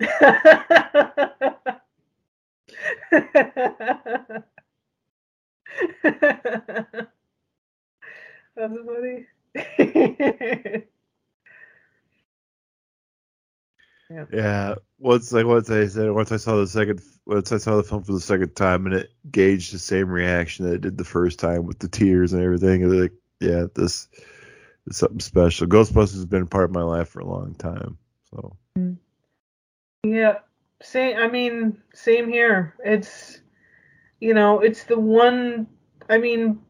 That's 8.56 8.74
funny. 8.86 9.26
Yeah, 14.32 14.74
once 14.98 15.32
like 15.32 15.46
once 15.46 15.70
I 15.70 15.86
said 15.86 16.10
once 16.10 16.32
I 16.32 16.36
saw 16.36 16.56
the 16.56 16.66
second 16.66 17.02
once 17.26 17.52
I 17.52 17.58
saw 17.58 17.76
the 17.76 17.82
film 17.82 18.02
for 18.02 18.12
the 18.12 18.20
second 18.20 18.54
time 18.54 18.86
and 18.86 18.94
it 18.94 19.10
gauged 19.30 19.74
the 19.74 19.78
same 19.78 20.08
reaction 20.08 20.66
that 20.66 20.74
it 20.74 20.80
did 20.80 20.98
the 20.98 21.04
first 21.04 21.38
time 21.38 21.66
with 21.66 21.78
the 21.78 21.88
tears 21.88 22.32
and 22.32 22.42
everything. 22.42 22.82
and 22.82 23.00
Like, 23.00 23.12
yeah, 23.40 23.66
this 23.74 24.08
is 24.86 24.96
something 24.96 25.20
special. 25.20 25.66
Ghostbusters 25.66 26.14
has 26.14 26.26
been 26.26 26.46
part 26.46 26.64
of 26.64 26.74
my 26.74 26.82
life 26.82 27.08
for 27.08 27.20
a 27.20 27.26
long 27.26 27.54
time. 27.54 27.98
So 28.30 28.56
Yeah, 30.04 30.38
same. 30.82 31.16
I 31.18 31.28
mean, 31.28 31.80
same 31.94 32.28
here. 32.28 32.74
It's, 32.84 33.40
you 34.20 34.34
know, 34.34 34.60
it's 34.60 34.84
the 34.84 34.98
one. 34.98 35.68
I 36.08 36.18
mean, 36.18 36.60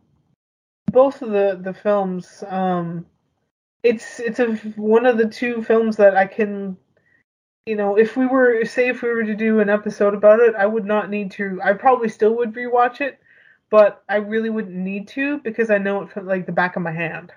both 0.91 1.23
of 1.23 1.31
the 1.31 1.59
the 1.61 1.75
films. 1.75 2.45
Um, 2.47 3.07
it's 3.83 4.21
it's 4.21 4.39
a 4.39 4.55
one 4.77 5.07
of 5.07 5.19
the 5.19 5.29
two 5.29 5.63
films 5.63 5.97
that 5.97 6.17
I 6.17 6.27
can, 6.27 6.77
you 7.67 7.77
know, 7.77 7.97
if 7.97 8.17
we 8.17 8.27
were 8.27 8.65
say 8.65 8.89
if 8.89 9.03
we 9.03 9.09
were 9.09 9.25
to 9.25 9.35
do 9.35 9.61
an 9.61 9.71
episode 9.71 10.15
about 10.15 10.41
it, 10.41 10.55
I 10.57 10.67
would 10.67 10.85
not 10.85 11.11
need 11.11 11.31
to. 11.33 11.61
I 11.63 11.75
probably 11.75 12.09
still 12.09 12.37
would 12.37 12.55
rewatch 12.55 13.01
it, 13.01 13.21
but 13.71 14.03
I 14.09 14.17
really 14.17 14.51
wouldn't 14.51 14.75
need 14.75 15.09
to 15.09 15.39
because 15.39 15.71
I 15.71 15.79
know 15.79 16.03
it 16.03 16.11
from 16.11 16.27
like 16.27 16.47
the 16.47 16.53
back 16.53 16.77
of 16.77 16.83
my 16.83 16.93
hand. 16.93 17.33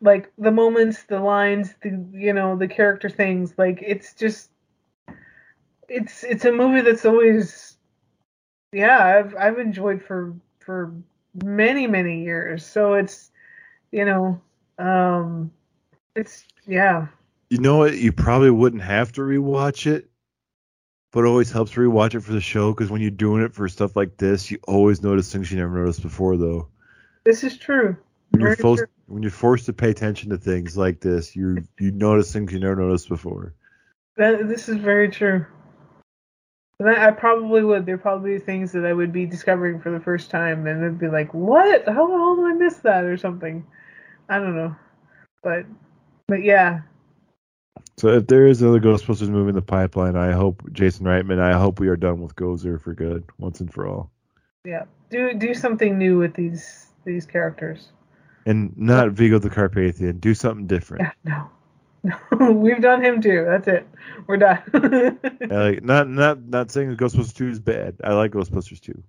Like 0.00 0.32
the 0.38 0.50
moments, 0.50 1.02
the 1.02 1.20
lines, 1.20 1.74
the 1.82 2.06
you 2.12 2.32
know, 2.32 2.56
the 2.56 2.68
character 2.68 3.10
things. 3.10 3.54
Like 3.58 3.82
it's 3.86 4.14
just 4.14 4.50
it's 5.88 6.24
it's 6.24 6.44
a 6.46 6.52
movie 6.52 6.80
that's 6.80 7.04
always 7.04 7.76
yeah 8.72 9.18
I've 9.18 9.34
I've 9.36 9.58
enjoyed 9.58 10.02
for 10.02 10.34
for 10.60 10.94
many 11.44 11.86
many 11.86 12.22
years 12.22 12.64
so 12.64 12.94
it's 12.94 13.30
you 13.92 14.04
know 14.04 14.40
um 14.78 15.50
it's 16.14 16.44
yeah 16.66 17.08
you 17.50 17.58
know 17.58 17.78
what? 17.78 17.98
You 17.98 18.12
probably 18.12 18.50
wouldn't 18.50 18.82
have 18.82 19.12
to 19.12 19.22
rewatch 19.22 19.90
it, 19.90 20.08
but 21.10 21.24
it 21.24 21.26
always 21.26 21.50
helps 21.50 21.72
to 21.72 21.80
rewatch 21.80 22.14
it 22.14 22.20
for 22.20 22.32
the 22.32 22.40
show 22.40 22.72
because 22.72 22.90
when 22.90 23.00
you're 23.00 23.10
doing 23.10 23.42
it 23.42 23.52
for 23.52 23.68
stuff 23.68 23.96
like 23.96 24.16
this, 24.16 24.50
you 24.50 24.58
always 24.68 25.02
notice 25.02 25.32
things 25.32 25.50
you 25.50 25.58
never 25.58 25.76
noticed 25.80 26.02
before. 26.02 26.36
Though. 26.36 26.68
This 27.24 27.42
is 27.42 27.58
true. 27.58 27.96
When 28.30 28.42
you're 28.42 28.56
forced 28.56 28.84
when 29.06 29.22
you're 29.22 29.32
forced 29.32 29.66
to 29.66 29.72
pay 29.72 29.90
attention 29.90 30.30
to 30.30 30.38
things 30.38 30.76
like 30.76 31.00
this, 31.00 31.34
you 31.34 31.64
you 31.80 31.90
notice 31.90 32.32
things 32.32 32.52
you 32.52 32.60
never 32.60 32.76
noticed 32.76 33.08
before. 33.08 33.52
that, 34.16 34.48
this 34.48 34.68
is 34.68 34.76
very 34.76 35.08
true. 35.08 35.44
I, 36.80 37.08
I 37.08 37.10
probably 37.10 37.64
would. 37.64 37.84
There 37.84 37.98
probably 37.98 38.34
be 38.34 38.38
things 38.38 38.70
that 38.72 38.86
I 38.86 38.92
would 38.92 39.12
be 39.12 39.26
discovering 39.26 39.80
for 39.80 39.90
the 39.90 40.00
first 40.00 40.30
time 40.30 40.68
and 40.68 40.82
it'd 40.82 41.00
be 41.00 41.08
like 41.08 41.34
what? 41.34 41.84
How 41.86 42.06
the 42.06 42.12
hell 42.16 42.36
did 42.36 42.44
I 42.44 42.52
miss 42.52 42.76
that? 42.78 43.04
or 43.04 43.16
something. 43.16 43.66
I 44.28 44.38
don't 44.38 44.54
know. 44.54 44.76
But 45.42 45.66
but 46.28 46.44
yeah 46.44 46.82
So 48.00 48.08
if 48.08 48.26
there 48.28 48.46
is 48.46 48.62
another 48.62 48.80
Ghostbusters 48.80 49.28
movie 49.28 49.50
in 49.50 49.54
the 49.54 49.60
pipeline, 49.60 50.16
I 50.16 50.32
hope 50.32 50.62
Jason 50.72 51.04
Reitman. 51.04 51.38
I 51.38 51.58
hope 51.58 51.78
we 51.78 51.88
are 51.88 51.96
done 51.96 52.22
with 52.22 52.34
Gozer 52.34 52.80
for 52.80 52.94
good 52.94 53.24
once 53.36 53.60
and 53.60 53.70
for 53.70 53.86
all, 53.86 54.10
yeah 54.64 54.84
do 55.10 55.34
do 55.34 55.52
something 55.52 55.98
new 55.98 56.16
with 56.18 56.32
these 56.32 56.86
these 57.04 57.26
characters 57.26 57.88
and 58.46 58.72
not 58.78 59.10
Vigo 59.10 59.38
the 59.38 59.50
Carpathian. 59.50 60.18
Do 60.18 60.32
something 60.32 60.66
different. 60.66 61.02
Yeah, 61.02 61.12
no. 62.02 62.18
No, 62.32 62.52
we've 62.52 62.80
done 62.80 63.04
him 63.04 63.20
too. 63.20 63.44
That's 63.46 63.68
it. 63.68 63.86
We're 64.26 64.38
done. 64.38 64.62
Like 65.50 65.84
not 65.84 66.08
not 66.08 66.42
not 66.42 66.70
saying 66.70 66.96
Ghostbusters 66.96 67.34
two 67.34 67.48
is 67.48 67.60
bad. 67.60 67.96
I 68.02 68.14
like 68.14 68.30
Ghostbusters 68.30 68.80
two. 68.80 69.02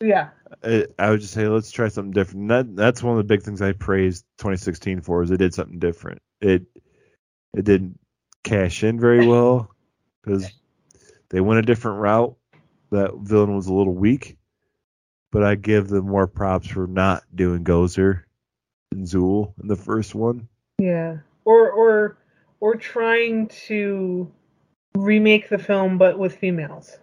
yeah. 0.00 0.28
I, 0.62 0.86
I 1.00 1.10
would 1.10 1.20
just 1.20 1.34
say 1.34 1.48
let's 1.48 1.72
try 1.72 1.88
something 1.88 2.12
different. 2.12 2.46
That 2.50 2.76
that's 2.76 3.02
one 3.02 3.14
of 3.14 3.18
the 3.18 3.24
big 3.24 3.42
things 3.42 3.60
I 3.60 3.72
praised 3.72 4.24
2016 4.38 5.00
for 5.00 5.24
is 5.24 5.32
it 5.32 5.38
did 5.38 5.52
something 5.52 5.80
different. 5.80 6.22
It 6.40 6.66
it 7.52 7.64
didn't 7.64 7.98
cash 8.44 8.84
in 8.84 9.00
very 9.00 9.26
well 9.26 9.70
because 10.22 10.50
they 11.30 11.40
went 11.40 11.60
a 11.60 11.62
different 11.62 12.00
route. 12.00 12.36
That 12.90 13.14
villain 13.16 13.56
was 13.56 13.66
a 13.66 13.74
little 13.74 13.94
weak, 13.94 14.38
but 15.32 15.42
I 15.42 15.56
give 15.56 15.88
them 15.88 16.06
more 16.06 16.28
props 16.28 16.68
for 16.68 16.86
not 16.86 17.24
doing 17.34 17.64
Gozer 17.64 18.22
and 18.92 19.06
Zuul 19.06 19.52
in 19.60 19.68
the 19.68 19.76
first 19.76 20.14
one. 20.14 20.48
Yeah. 20.78 21.18
Or 21.44 21.70
or 21.70 22.16
or 22.60 22.76
trying 22.76 23.48
to 23.66 24.30
remake 24.94 25.48
the 25.48 25.58
film 25.58 25.98
but 25.98 26.18
with 26.18 26.36
females. 26.36 26.96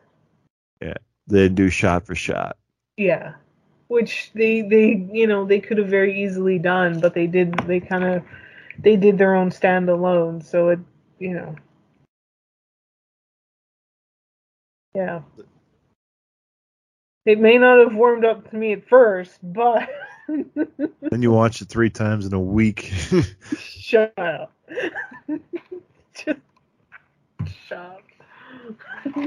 Yeah, 0.81 0.95
they 1.27 1.49
do 1.49 1.69
shot 1.69 2.05
for 2.05 2.15
shot. 2.15 2.57
Yeah. 2.97 3.33
Which 3.87 4.31
they 4.33 4.61
they 4.61 5.05
you 5.11 5.27
know, 5.27 5.45
they 5.45 5.59
could 5.59 5.77
have 5.77 5.89
very 5.89 6.23
easily 6.23 6.59
done, 6.59 7.01
but 7.01 7.13
they 7.13 7.27
did 7.27 7.53
they 7.67 7.79
kind 7.79 8.03
of 8.03 8.23
they 8.79 8.95
did 8.95 9.17
their 9.17 9.35
own 9.35 9.49
standalone, 9.49 10.43
so 10.43 10.69
it, 10.69 10.79
you 11.19 11.33
know. 11.33 11.55
Yeah. 14.95 15.21
It 17.25 17.39
may 17.39 17.57
not 17.57 17.79
have 17.79 17.95
warmed 17.95 18.25
up 18.25 18.49
to 18.51 18.55
me 18.55 18.73
at 18.73 18.87
first, 18.87 19.39
but 19.41 19.89
Then 20.27 21.21
you 21.21 21.31
watch 21.31 21.61
it 21.61 21.69
three 21.69 21.89
times 21.89 22.25
in 22.25 22.33
a 22.33 22.39
week. 22.39 22.91
Shut 23.57 24.13
up. 24.17 24.53
Just 26.13 26.39
Shop. 27.67 28.01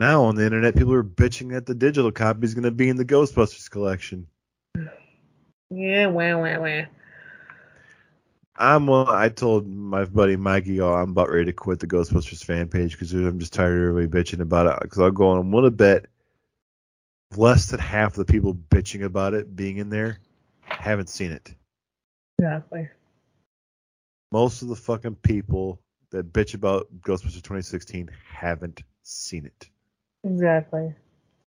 Now 0.00 0.22
on 0.22 0.36
the 0.36 0.44
internet, 0.44 0.76
people 0.76 0.94
are 0.94 1.02
bitching 1.02 1.50
that 1.50 1.66
the 1.66 1.74
digital 1.74 2.12
copy 2.12 2.44
is 2.44 2.54
going 2.54 2.62
to 2.62 2.70
be 2.70 2.88
in 2.88 2.96
the 2.96 3.04
Ghostbusters 3.04 3.68
collection. 3.68 4.28
yeah, 5.70 6.06
wah 6.06 6.36
wah 6.38 6.60
wah. 6.60 6.82
I'm 8.58 8.90
I 8.90 9.28
told 9.28 9.68
my 9.68 10.04
buddy 10.04 10.36
Mikey, 10.36 10.80
oh, 10.80 10.92
I'm 10.92 11.10
about 11.10 11.30
ready 11.30 11.46
to 11.46 11.52
quit 11.52 11.78
the 11.78 11.86
Ghostbusters 11.86 12.44
fan 12.44 12.68
page 12.68 12.92
because 12.92 13.12
I'm 13.12 13.38
just 13.38 13.52
tired 13.52 13.80
of 13.80 13.88
everybody 13.88 14.22
bitching 14.22 14.40
about 14.40 14.66
it. 14.66 14.78
Because 14.82 14.98
I'll 14.98 15.12
go 15.12 15.28
on, 15.28 15.38
I'm 15.38 15.62
to 15.62 15.70
bet 15.70 16.06
less 17.36 17.66
than 17.66 17.78
half 17.78 18.18
of 18.18 18.26
the 18.26 18.32
people 18.32 18.54
bitching 18.54 19.04
about 19.04 19.34
it 19.34 19.54
being 19.54 19.76
in 19.76 19.90
there 19.90 20.18
haven't 20.62 21.08
seen 21.08 21.30
it. 21.30 21.54
Exactly. 22.38 22.88
Most 24.32 24.62
of 24.62 24.68
the 24.68 24.76
fucking 24.76 25.16
people 25.16 25.80
that 26.10 26.32
bitch 26.32 26.54
about 26.54 26.88
Ghostbusters 27.00 27.42
2016 27.42 28.10
haven't 28.28 28.82
seen 29.02 29.46
it. 29.46 29.68
Exactly. 30.24 30.94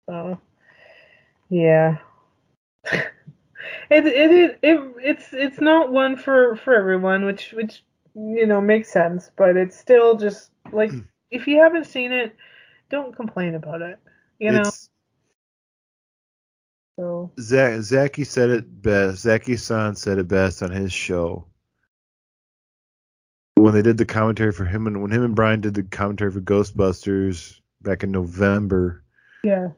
So, 0.10 0.40
yeah. 1.50 1.98
it, 3.90 4.06
it 4.06 4.32
it 4.32 4.60
it 4.62 4.94
it's 5.04 5.34
it's 5.34 5.62
not 5.62 5.92
one 5.92 6.16
for 6.16 6.56
for 6.56 6.74
everyone, 6.74 7.26
which 7.26 7.52
which 7.54 7.84
you 8.16 8.46
know 8.46 8.62
makes 8.62 8.92
sense, 8.92 9.32
but 9.38 9.58
it's 9.58 9.78
still 9.78 10.16
just 10.16 10.52
like 10.72 10.92
hmm. 10.92 11.00
if 11.30 11.48
you 11.48 11.60
haven't 11.60 11.86
seen 11.86 12.12
it, 12.12 12.36
don't 12.90 13.16
complain 13.16 13.56
about 13.56 13.82
it. 13.82 14.00
You 14.40 14.52
know. 14.52 14.60
It's- 14.60 14.90
So 17.00 17.32
Zach, 17.40 17.82
Zachy 17.82 18.24
said 18.26 18.50
it 18.50 18.82
best. 18.82 19.22
Zachy 19.24 19.58
San 19.58 19.96
said 19.96 20.18
it 20.20 20.28
best 20.28 20.62
on 20.62 20.72
his 20.72 20.94
show. 20.94 21.48
When 23.56 23.74
they 23.74 23.82
did 23.82 23.98
the 23.98 24.06
commentary 24.06 24.52
for 24.52 24.66
him 24.66 24.88
and 24.88 25.02
when 25.02 25.12
him 25.12 25.24
and 25.24 25.36
Brian 25.36 25.62
did 25.62 25.74
the 25.74 25.84
commentary 25.84 26.32
for 26.32 26.42
Ghostbusters 26.42 27.60
back 27.82 28.04
in 28.04 28.12
November, 28.12 29.04
yeah. 29.44 29.70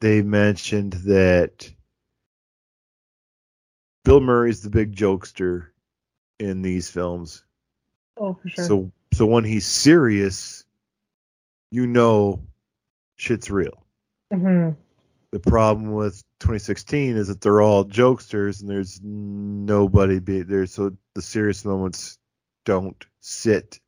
they 0.00 0.22
mentioned 0.22 0.94
that 1.04 1.70
Bill 4.06 4.20
Murray's 4.20 4.62
the 4.62 4.70
big 4.70 4.94
jokester 4.94 5.66
in 6.38 6.62
these 6.62 6.88
films. 6.88 7.44
Oh, 8.16 8.34
for 8.34 8.48
sure. 8.48 8.64
So 8.64 8.92
so 9.12 9.26
when 9.26 9.42
he's 9.42 9.66
serious, 9.66 10.64
you 11.72 11.88
know 11.88 12.40
shit's 13.16 13.50
real. 13.50 13.84
Mm-hmm. 14.32 14.74
The 15.32 15.40
problem 15.40 15.92
with 15.92 16.22
2016 16.38 17.16
is 17.16 17.26
that 17.26 17.40
they're 17.40 17.60
all 17.60 17.84
jokesters 17.84 18.60
and 18.60 18.70
there's 18.70 19.00
nobody 19.02 20.20
be 20.20 20.42
there. 20.42 20.66
So 20.66 20.96
the 21.16 21.22
serious 21.22 21.64
moments 21.64 22.16
don't 22.64 23.04
sit, 23.20 23.80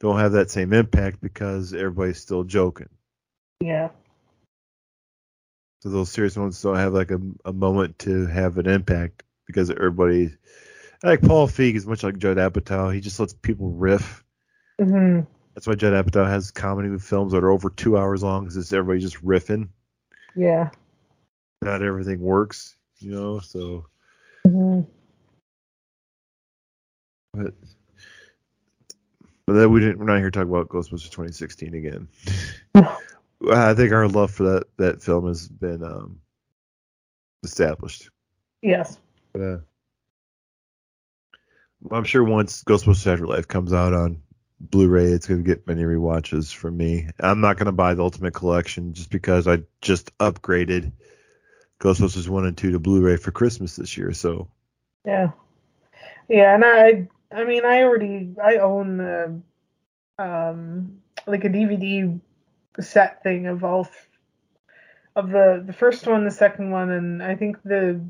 don't 0.00 0.18
have 0.18 0.32
that 0.32 0.50
same 0.50 0.72
impact 0.72 1.20
because 1.20 1.72
everybody's 1.72 2.20
still 2.20 2.42
joking. 2.42 2.88
Yeah. 3.60 3.90
So 5.80 5.88
those 5.88 6.10
serious 6.10 6.36
ones 6.36 6.60
don't 6.60 6.76
have 6.76 6.92
like 6.92 7.10
a, 7.10 7.20
a 7.44 7.52
moment 7.52 7.98
to 8.00 8.26
have 8.26 8.58
an 8.58 8.66
impact 8.68 9.22
because 9.46 9.70
everybody, 9.70 10.30
like 11.02 11.22
Paul 11.22 11.48
Feig 11.48 11.74
is 11.74 11.86
much 11.86 12.02
like 12.02 12.18
Judd 12.18 12.36
Apatow. 12.36 12.94
He 12.94 13.00
just 13.00 13.18
lets 13.18 13.32
people 13.32 13.70
riff. 13.70 14.22
hmm 14.78 15.20
That's 15.54 15.66
why 15.66 15.74
Judd 15.74 15.94
Apatow 15.94 16.28
has 16.28 16.50
comedy 16.50 16.90
with 16.90 17.02
films 17.02 17.32
that 17.32 17.44
are 17.44 17.50
over 17.50 17.70
two 17.70 17.96
hours 17.96 18.22
long 18.22 18.44
because 18.44 18.58
it's 18.58 18.72
everybody 18.72 19.00
just 19.00 19.24
riffing. 19.24 19.68
Yeah. 20.36 20.70
Not 21.62 21.82
everything 21.82 22.20
works, 22.20 22.76
you 22.98 23.12
know. 23.12 23.38
So, 23.40 23.86
hmm 24.46 24.80
but 27.32 27.54
but 29.46 29.52
then 29.54 29.70
we 29.72 29.80
didn't. 29.80 29.98
We're 29.98 30.06
not 30.06 30.18
here 30.18 30.30
to 30.30 30.38
talk 30.38 30.48
about 30.48 30.68
Ghostbusters 30.68 31.10
2016 31.10 31.74
again. 31.74 32.08
I 33.48 33.74
think 33.74 33.92
our 33.92 34.08
love 34.08 34.30
for 34.30 34.44
that 34.44 34.64
that 34.76 35.02
film 35.02 35.26
has 35.28 35.48
been 35.48 35.82
um, 35.82 36.20
established. 37.42 38.10
Yes. 38.62 38.98
But, 39.32 39.42
uh, 39.42 39.58
I'm 41.90 42.04
sure 42.04 42.22
once 42.22 42.62
Ghostbusters 42.64 43.10
Afterlife 43.10 43.48
comes 43.48 43.72
out 43.72 43.94
on 43.94 44.20
Blu-ray, 44.60 45.06
it's 45.06 45.26
going 45.26 45.42
to 45.42 45.48
get 45.48 45.66
many 45.66 45.82
rewatches 45.84 46.54
from 46.54 46.76
me. 46.76 47.08
I'm 47.18 47.40
not 47.40 47.56
going 47.56 47.66
to 47.66 47.72
buy 47.72 47.94
the 47.94 48.02
Ultimate 48.02 48.34
Collection 48.34 48.92
just 48.92 49.10
because 49.10 49.48
I 49.48 49.60
just 49.80 50.16
upgraded 50.18 50.92
Ghostbusters 51.80 52.28
1 52.28 52.44
and 52.44 52.56
2 52.56 52.72
to 52.72 52.78
Blu-ray 52.78 53.16
for 53.16 53.30
Christmas 53.30 53.76
this 53.76 53.96
year. 53.96 54.12
So 54.12 54.48
Yeah. 55.06 55.30
Yeah, 56.28 56.54
and 56.54 56.64
I 56.64 57.08
I 57.32 57.44
mean 57.44 57.64
I 57.64 57.82
already 57.82 58.34
I 58.42 58.58
own 58.58 59.00
uh, 59.00 60.22
um 60.22 61.00
like 61.26 61.44
a 61.44 61.48
DVD 61.48 62.20
set 62.82 63.22
thing 63.22 63.46
of 63.46 63.64
all 63.64 63.84
th- 63.84 63.96
of 65.16 65.30
the 65.30 65.62
the 65.66 65.72
first 65.72 66.06
one, 66.06 66.24
the 66.24 66.30
second 66.30 66.70
one, 66.70 66.90
and 66.90 67.22
I 67.22 67.36
think 67.36 67.62
the 67.62 68.00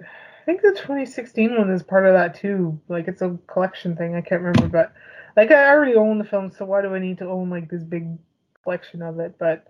I 0.00 0.44
think 0.44 0.62
the 0.62 0.70
2016 0.70 1.56
one 1.56 1.70
is 1.70 1.82
part 1.82 2.06
of 2.06 2.14
that 2.14 2.36
too. 2.36 2.80
Like 2.88 3.08
it's 3.08 3.22
a 3.22 3.36
collection 3.46 3.96
thing. 3.96 4.14
I 4.14 4.20
can't 4.20 4.42
remember, 4.42 4.68
but 4.68 4.92
like 5.36 5.50
I 5.50 5.70
already 5.70 5.94
own 5.94 6.18
the 6.18 6.24
film, 6.24 6.50
so 6.50 6.64
why 6.64 6.82
do 6.82 6.94
I 6.94 6.98
need 6.98 7.18
to 7.18 7.28
own 7.28 7.50
like 7.50 7.68
this 7.68 7.82
big 7.82 8.16
collection 8.62 9.02
of 9.02 9.18
it? 9.18 9.36
But 9.38 9.66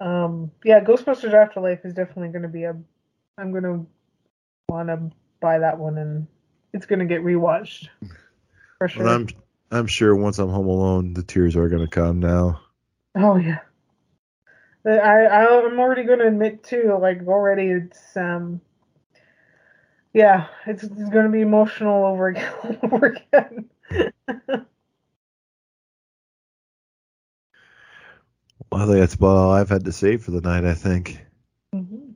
um 0.00 0.50
yeah, 0.64 0.80
Ghostbusters 0.80 1.34
Afterlife 1.34 1.84
is 1.84 1.94
definitely 1.94 2.28
going 2.28 2.42
to 2.42 2.48
be 2.48 2.64
a 2.64 2.76
I'm 3.38 3.52
going 3.52 3.62
to 3.64 3.86
want 4.68 4.88
to 4.88 5.10
buy 5.40 5.60
that 5.60 5.78
one 5.78 5.98
and 5.98 6.26
it's 6.72 6.86
going 6.86 6.98
to 6.98 7.04
get 7.04 7.22
rewatched. 7.22 7.88
For 8.78 8.88
sure. 8.88 9.08
I'm 9.08 9.28
I'm 9.70 9.86
sure 9.86 10.16
once 10.16 10.38
I'm 10.38 10.50
home 10.50 10.66
alone, 10.68 11.14
the 11.14 11.22
tears 11.22 11.56
are 11.56 11.68
going 11.68 11.82
to 11.82 11.88
come 11.88 12.20
now. 12.20 12.60
Oh 13.16 13.36
yeah. 13.36 13.60
I 14.86 14.98
I 15.00 15.64
I'm 15.66 15.78
already 15.80 16.04
going 16.04 16.20
to 16.20 16.28
admit 16.28 16.64
too. 16.64 16.98
Like 17.00 17.26
already, 17.26 17.68
it's 17.70 18.16
um. 18.16 18.60
Yeah, 20.12 20.48
it's, 20.66 20.82
it's 20.82 21.10
going 21.10 21.26
to 21.26 21.30
be 21.32 21.42
emotional 21.42 22.04
over 22.06 22.28
again. 22.30 22.52
over 22.82 23.06
again. 23.32 23.70
Well, 28.72 28.82
I 28.82 28.86
think 28.86 28.98
that's 29.00 29.14
about 29.14 29.36
all 29.36 29.52
I've 29.52 29.68
had 29.70 29.84
to 29.86 29.92
say 29.92 30.16
for 30.18 30.30
the 30.30 30.40
night. 30.42 30.64
I 30.64 30.74
think 30.74 31.18
Mhm. 31.74 32.14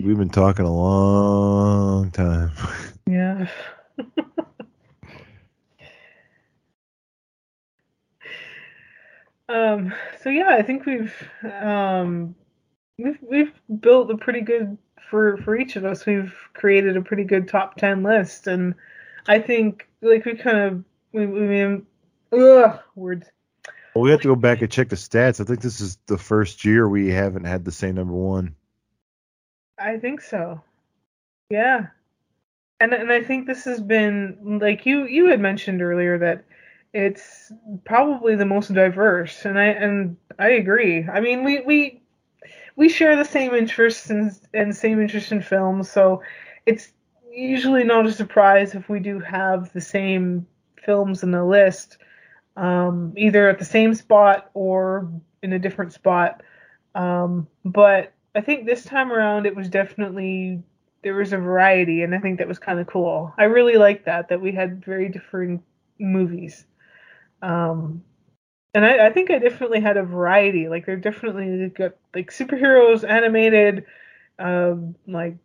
we've 0.00 0.18
been 0.18 0.30
talking 0.30 0.66
a 0.66 0.72
long 0.74 2.10
time. 2.10 2.52
Yeah. 3.08 3.48
Um. 9.48 9.94
So 10.22 10.30
yeah, 10.30 10.50
I 10.50 10.62
think 10.62 10.86
we've 10.86 11.14
um 11.44 12.34
we've 12.98 13.18
we've 13.22 13.52
built 13.80 14.10
a 14.10 14.16
pretty 14.16 14.40
good 14.42 14.76
for 15.10 15.36
for 15.38 15.56
each 15.56 15.76
of 15.76 15.84
us. 15.84 16.06
We've 16.06 16.34
created 16.54 16.96
a 16.96 17.02
pretty 17.02 17.24
good 17.24 17.48
top 17.48 17.76
ten 17.76 18.02
list, 18.02 18.46
and 18.46 18.74
I 19.26 19.38
think 19.38 19.88
like 20.02 20.24
we 20.24 20.34
kind 20.34 20.58
of 20.58 20.84
we 21.12 21.26
we 21.26 21.82
ugh 22.32 22.80
words. 22.94 23.26
Well, 23.94 24.04
we 24.04 24.10
have 24.10 24.20
to 24.20 24.28
go 24.28 24.36
back 24.36 24.62
and 24.62 24.70
check 24.70 24.90
the 24.90 24.96
stats. 24.96 25.40
I 25.40 25.44
think 25.44 25.60
this 25.60 25.80
is 25.80 25.98
the 26.06 26.18
first 26.18 26.64
year 26.64 26.88
we 26.88 27.10
haven't 27.10 27.44
had 27.44 27.64
the 27.64 27.72
same 27.72 27.96
number 27.96 28.14
one. 28.14 28.54
I 29.78 29.96
think 29.98 30.20
so. 30.20 30.62
Yeah. 31.50 31.88
And 32.80 32.92
and 32.92 33.10
I 33.10 33.22
think 33.22 33.46
this 33.46 33.64
has 33.64 33.80
been 33.80 34.58
like 34.60 34.86
you 34.86 35.06
you 35.06 35.26
had 35.26 35.40
mentioned 35.40 35.82
earlier 35.82 36.18
that 36.18 36.44
it's 36.92 37.52
probably 37.84 38.34
the 38.34 38.46
most 38.46 38.72
diverse 38.72 39.44
and 39.44 39.58
I 39.58 39.66
and 39.66 40.16
I 40.38 40.50
agree. 40.50 41.06
I 41.06 41.20
mean 41.20 41.44
we 41.44 41.60
we 41.60 42.02
we 42.76 42.88
share 42.88 43.16
the 43.16 43.24
same 43.24 43.54
interests 43.54 44.10
and 44.10 44.32
and 44.54 44.74
same 44.74 45.00
interest 45.00 45.32
in 45.32 45.42
films, 45.42 45.90
so 45.90 46.22
it's 46.66 46.92
usually 47.30 47.84
not 47.84 48.06
a 48.06 48.12
surprise 48.12 48.74
if 48.74 48.88
we 48.88 49.00
do 49.00 49.20
have 49.20 49.72
the 49.72 49.80
same 49.80 50.46
films 50.84 51.22
in 51.22 51.30
the 51.30 51.44
list 51.44 51.98
um, 52.58 53.12
either 53.16 53.48
at 53.48 53.58
the 53.58 53.64
same 53.64 53.94
spot 53.94 54.50
or 54.52 55.08
in 55.42 55.52
a 55.52 55.58
different 55.58 55.92
spot. 55.92 56.42
Um, 56.94 57.46
but 57.64 58.12
I 58.34 58.40
think 58.40 58.66
this 58.66 58.84
time 58.84 59.12
around 59.12 59.46
it 59.46 59.54
was 59.54 59.68
definitely 59.68 60.62
there 61.02 61.14
was 61.14 61.32
a 61.32 61.38
variety, 61.38 62.02
and 62.02 62.14
I 62.14 62.18
think 62.18 62.38
that 62.38 62.48
was 62.48 62.58
kind 62.58 62.80
of 62.80 62.88
cool. 62.88 63.32
I 63.38 63.44
really 63.44 63.76
liked 63.76 64.06
that 64.06 64.28
that 64.28 64.40
we 64.40 64.52
had 64.52 64.84
very 64.84 65.08
different 65.08 65.62
movies. 66.00 66.66
Um, 67.42 68.02
and 68.74 68.84
I, 68.84 69.06
I 69.06 69.12
think 69.12 69.30
I 69.30 69.38
definitely 69.38 69.80
had 69.80 69.96
a 69.96 70.02
variety. 70.02 70.68
Like 70.68 70.86
they're 70.86 70.96
definitely 70.96 71.68
got 71.68 71.96
like 72.14 72.30
superheroes, 72.30 73.08
animated, 73.08 73.86
um, 74.38 74.94
like 75.06 75.36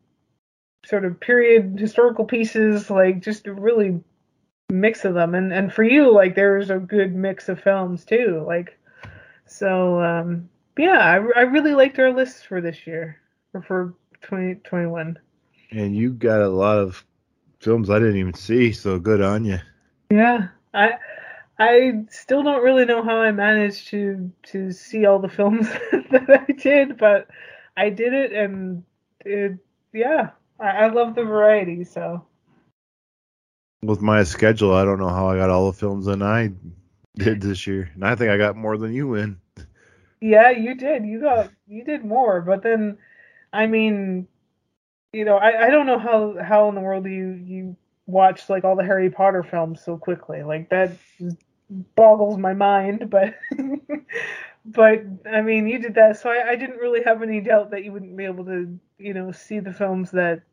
sort 0.86 1.06
of 1.06 1.20
period 1.20 1.80
historical 1.80 2.26
pieces, 2.26 2.90
like 2.90 3.22
just 3.22 3.48
a 3.48 3.54
really 3.54 4.02
mix 4.70 5.06
of 5.06 5.14
them. 5.14 5.36
And 5.36 5.54
and 5.54 5.72
for 5.74 5.84
you, 5.84 6.14
like 6.14 6.36
there's 6.36 6.70
a 6.70 6.80
good 6.80 7.16
mix 7.16 7.50
of 7.50 7.62
films 7.62 8.06
too. 8.06 8.44
Like 8.46 8.78
so, 9.46 10.02
um, 10.02 10.50
yeah, 10.78 11.00
I, 11.00 11.16
I 11.40 11.42
really 11.42 11.74
liked 11.74 12.00
our 12.00 12.12
list 12.14 12.48
for 12.48 12.62
this 12.62 12.86
year 12.86 13.20
or 13.54 13.62
for 13.62 13.94
2021. 14.22 15.18
And 15.72 15.96
you 15.96 16.12
got 16.12 16.42
a 16.42 16.50
lot 16.50 16.78
of 16.78 17.06
films 17.60 17.90
I 17.90 18.00
didn't 18.00 18.18
even 18.18 18.34
see, 18.34 18.72
so 18.74 19.00
good 19.00 19.22
on 19.22 19.46
you. 19.46 19.60
Yeah, 20.12 20.50
I 20.74 20.98
I 21.60 22.06
still 22.10 22.44
don't 22.44 22.64
really 22.64 22.86
know 22.86 23.04
how 23.04 23.18
I 23.18 23.32
managed 23.32 23.88
to 23.90 24.32
to 24.48 24.72
see 24.72 25.06
all 25.06 25.20
the 25.20 25.30
films 25.30 25.70
that 26.12 26.46
I 26.48 26.52
did, 26.54 26.98
but 26.98 27.28
I 27.78 27.90
did 27.90 28.14
it, 28.14 28.34
and 28.34 28.84
it 29.26 29.58
yeah, 29.94 30.32
I, 30.60 30.70
I 30.70 30.88
love 30.90 31.16
the 31.16 31.24
variety. 31.24 31.84
So 31.84 32.26
With 33.84 34.02
my 34.02 34.24
schedule, 34.24 34.74
I 34.74 34.86
don't 34.86 35.00
know 35.00 35.10
how 35.10 35.30
I 35.30 35.38
got 35.38 35.50
all 35.50 35.68
the 35.72 35.78
films 35.78 36.08
in 36.08 36.22
I 36.24 36.52
did 37.18 37.42
this 37.42 37.68
year, 37.68 37.92
and 37.96 38.06
I 38.06 38.16
think 38.16 38.32
I 38.32 38.38
got 38.38 38.56
more 38.56 38.78
than 38.78 38.94
you 38.94 39.16
in. 39.16 39.40
yeah, 40.22 40.52
you 40.52 40.76
did. 40.76 41.06
You 41.06 41.22
got 41.22 41.52
you 41.68 41.84
did 41.84 42.06
more, 42.06 42.42
but 42.42 42.64
then 42.64 42.98
I 43.54 43.68
mean, 43.68 44.28
you 45.14 45.26
know, 45.26 45.38
I, 45.38 45.68
I 45.68 45.70
don't 45.70 45.88
know 45.88 46.00
how 46.00 46.38
how 46.44 46.70
in 46.70 46.76
the 46.76 46.82
world 46.82 47.06
you 47.06 47.32
you 47.46 47.78
watched 48.06 48.50
like 48.50 48.64
all 48.64 48.76
the 48.76 48.84
Harry 48.84 49.10
Potter 49.10 49.44
films 49.44 49.82
so 49.84 49.98
quickly. 49.98 50.44
Like 50.44 50.70
that 50.70 50.92
boggles 51.96 52.38
my 52.38 52.54
mind, 52.54 53.10
but 53.10 53.36
but 54.66 55.04
I 55.30 55.42
mean, 55.42 55.68
you 55.68 55.80
did 55.80 55.96
that, 55.96 56.20
so 56.20 56.30
I, 56.30 56.52
I 56.52 56.56
didn't 56.56 56.78
really 56.78 57.04
have 57.04 57.22
any 57.22 57.42
doubt 57.42 57.72
that 57.72 57.84
you 57.84 57.92
wouldn't 57.92 58.16
be 58.16 58.26
able 58.26 58.46
to, 58.46 58.80
you 58.98 59.14
know, 59.14 59.32
see 59.32 59.60
the 59.60 59.74
films 59.74 60.12
that 60.12 60.44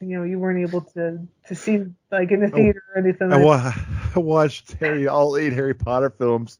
you 0.00 0.16
know 0.18 0.24
you 0.24 0.38
weren't 0.38 0.60
able 0.60 0.80
to 0.80 1.26
to 1.46 1.54
see 1.54 1.84
like 2.10 2.30
in 2.30 2.40
the 2.40 2.50
oh, 2.52 2.56
theater 2.56 2.82
or 2.94 2.98
anything. 2.98 3.32
I, 3.32 3.36
like 3.36 3.74
I 4.16 4.18
watched 4.18 4.72
Harry 4.74 5.06
all 5.06 5.36
eight 5.36 5.52
Harry 5.52 5.74
Potter 5.74 6.10
films 6.10 6.58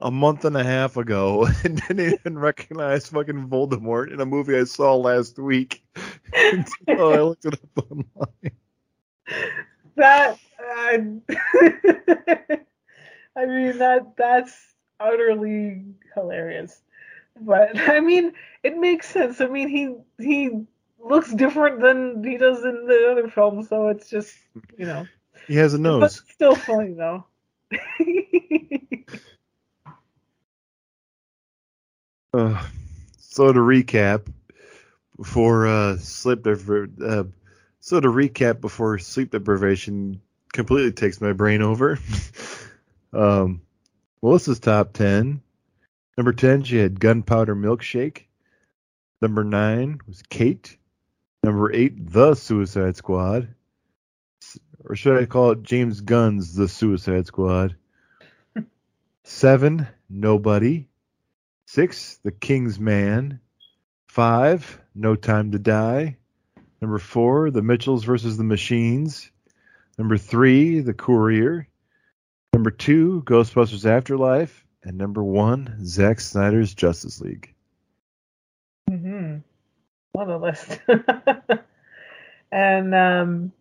a 0.00 0.10
month 0.10 0.44
and 0.44 0.56
a 0.56 0.64
half 0.64 0.96
ago 0.96 1.46
and 1.64 1.80
didn't 1.88 2.14
even 2.20 2.38
recognize 2.38 3.06
fucking 3.08 3.48
Voldemort 3.48 4.12
in 4.12 4.20
a 4.20 4.26
movie 4.26 4.58
I 4.58 4.64
saw 4.64 4.94
last 4.96 5.38
week 5.38 5.82
until 6.34 7.12
I 7.12 7.20
looked 7.20 7.44
it 7.44 7.54
up 7.54 7.90
online. 7.90 8.52
That 9.96 10.38
uh, 10.58 10.98
I 13.36 13.46
mean 13.46 13.78
that 13.78 14.14
that's 14.16 14.74
utterly 14.98 15.84
hilarious. 16.14 16.80
But 17.40 17.78
I 17.88 18.00
mean, 18.00 18.32
it 18.62 18.76
makes 18.78 19.08
sense. 19.08 19.40
I 19.40 19.46
mean, 19.46 19.68
he 19.68 19.94
he 20.24 20.50
looks 20.98 21.32
different 21.32 21.80
than 21.80 22.22
he 22.24 22.36
does 22.38 22.64
in 22.64 22.86
the 22.86 23.08
other 23.10 23.28
films, 23.28 23.68
so 23.68 23.88
it's 23.88 24.08
just 24.10 24.36
you 24.78 24.86
know. 24.86 25.06
He 25.46 25.56
has 25.56 25.74
a 25.74 25.78
But 25.82 26.12
nose. 26.12 26.22
still 26.28 26.54
funny 26.54 26.92
though. 26.92 27.24
Uh, 32.32 32.64
so 33.18 33.52
to 33.52 33.58
recap, 33.58 34.32
before 35.16 35.66
uh, 35.66 35.94
depri- 35.96 37.02
uh, 37.02 37.24
so 37.90 37.98
to 37.98 38.06
recap 38.06 38.60
before 38.60 39.00
sleep 39.00 39.32
deprivation 39.32 40.20
completely 40.52 40.92
takes 40.92 41.20
my 41.20 41.32
brain 41.32 41.60
over. 41.60 41.98
um, 43.12 43.62
Melissa's 44.22 44.60
top 44.60 44.92
ten. 44.92 45.42
Number 46.16 46.32
ten, 46.32 46.62
she 46.62 46.76
had 46.76 47.00
Gunpowder 47.00 47.56
Milkshake. 47.56 48.26
Number 49.20 49.42
nine 49.42 49.98
was 50.06 50.22
Kate. 50.22 50.76
Number 51.42 51.72
eight, 51.72 52.12
The 52.12 52.36
Suicide 52.36 52.96
Squad. 52.96 53.48
Or 54.84 54.94
should 54.94 55.20
I 55.20 55.26
call 55.26 55.50
it 55.50 55.64
James 55.64 56.00
Gunn's 56.00 56.54
The 56.54 56.68
Suicide 56.68 57.26
Squad? 57.26 57.74
Seven, 59.24 59.88
Nobody. 60.08 60.86
Six, 61.66 62.20
The 62.22 62.30
King's 62.30 62.78
Man. 62.78 63.40
Five, 64.06 64.80
No 64.94 65.16
Time 65.16 65.50
to 65.50 65.58
Die. 65.58 66.18
Number 66.80 66.98
four, 66.98 67.50
The 67.50 67.62
Mitchells 67.62 68.04
versus 68.04 68.36
the 68.36 68.44
Machines. 68.44 69.30
Number 69.98 70.16
three, 70.16 70.80
The 70.80 70.94
Courier. 70.94 71.68
Number 72.54 72.70
two, 72.70 73.22
Ghostbusters 73.26 73.84
Afterlife. 73.84 74.64
And 74.82 74.96
number 74.96 75.22
one, 75.22 75.78
Zack 75.84 76.20
Snyder's 76.20 76.72
Justice 76.72 77.20
League. 77.20 77.54
Mm-hmm. 78.90 79.38
What 80.12 80.28
a 80.28 80.38
list. 80.38 80.80
and 82.52 82.94
um, 82.94 83.52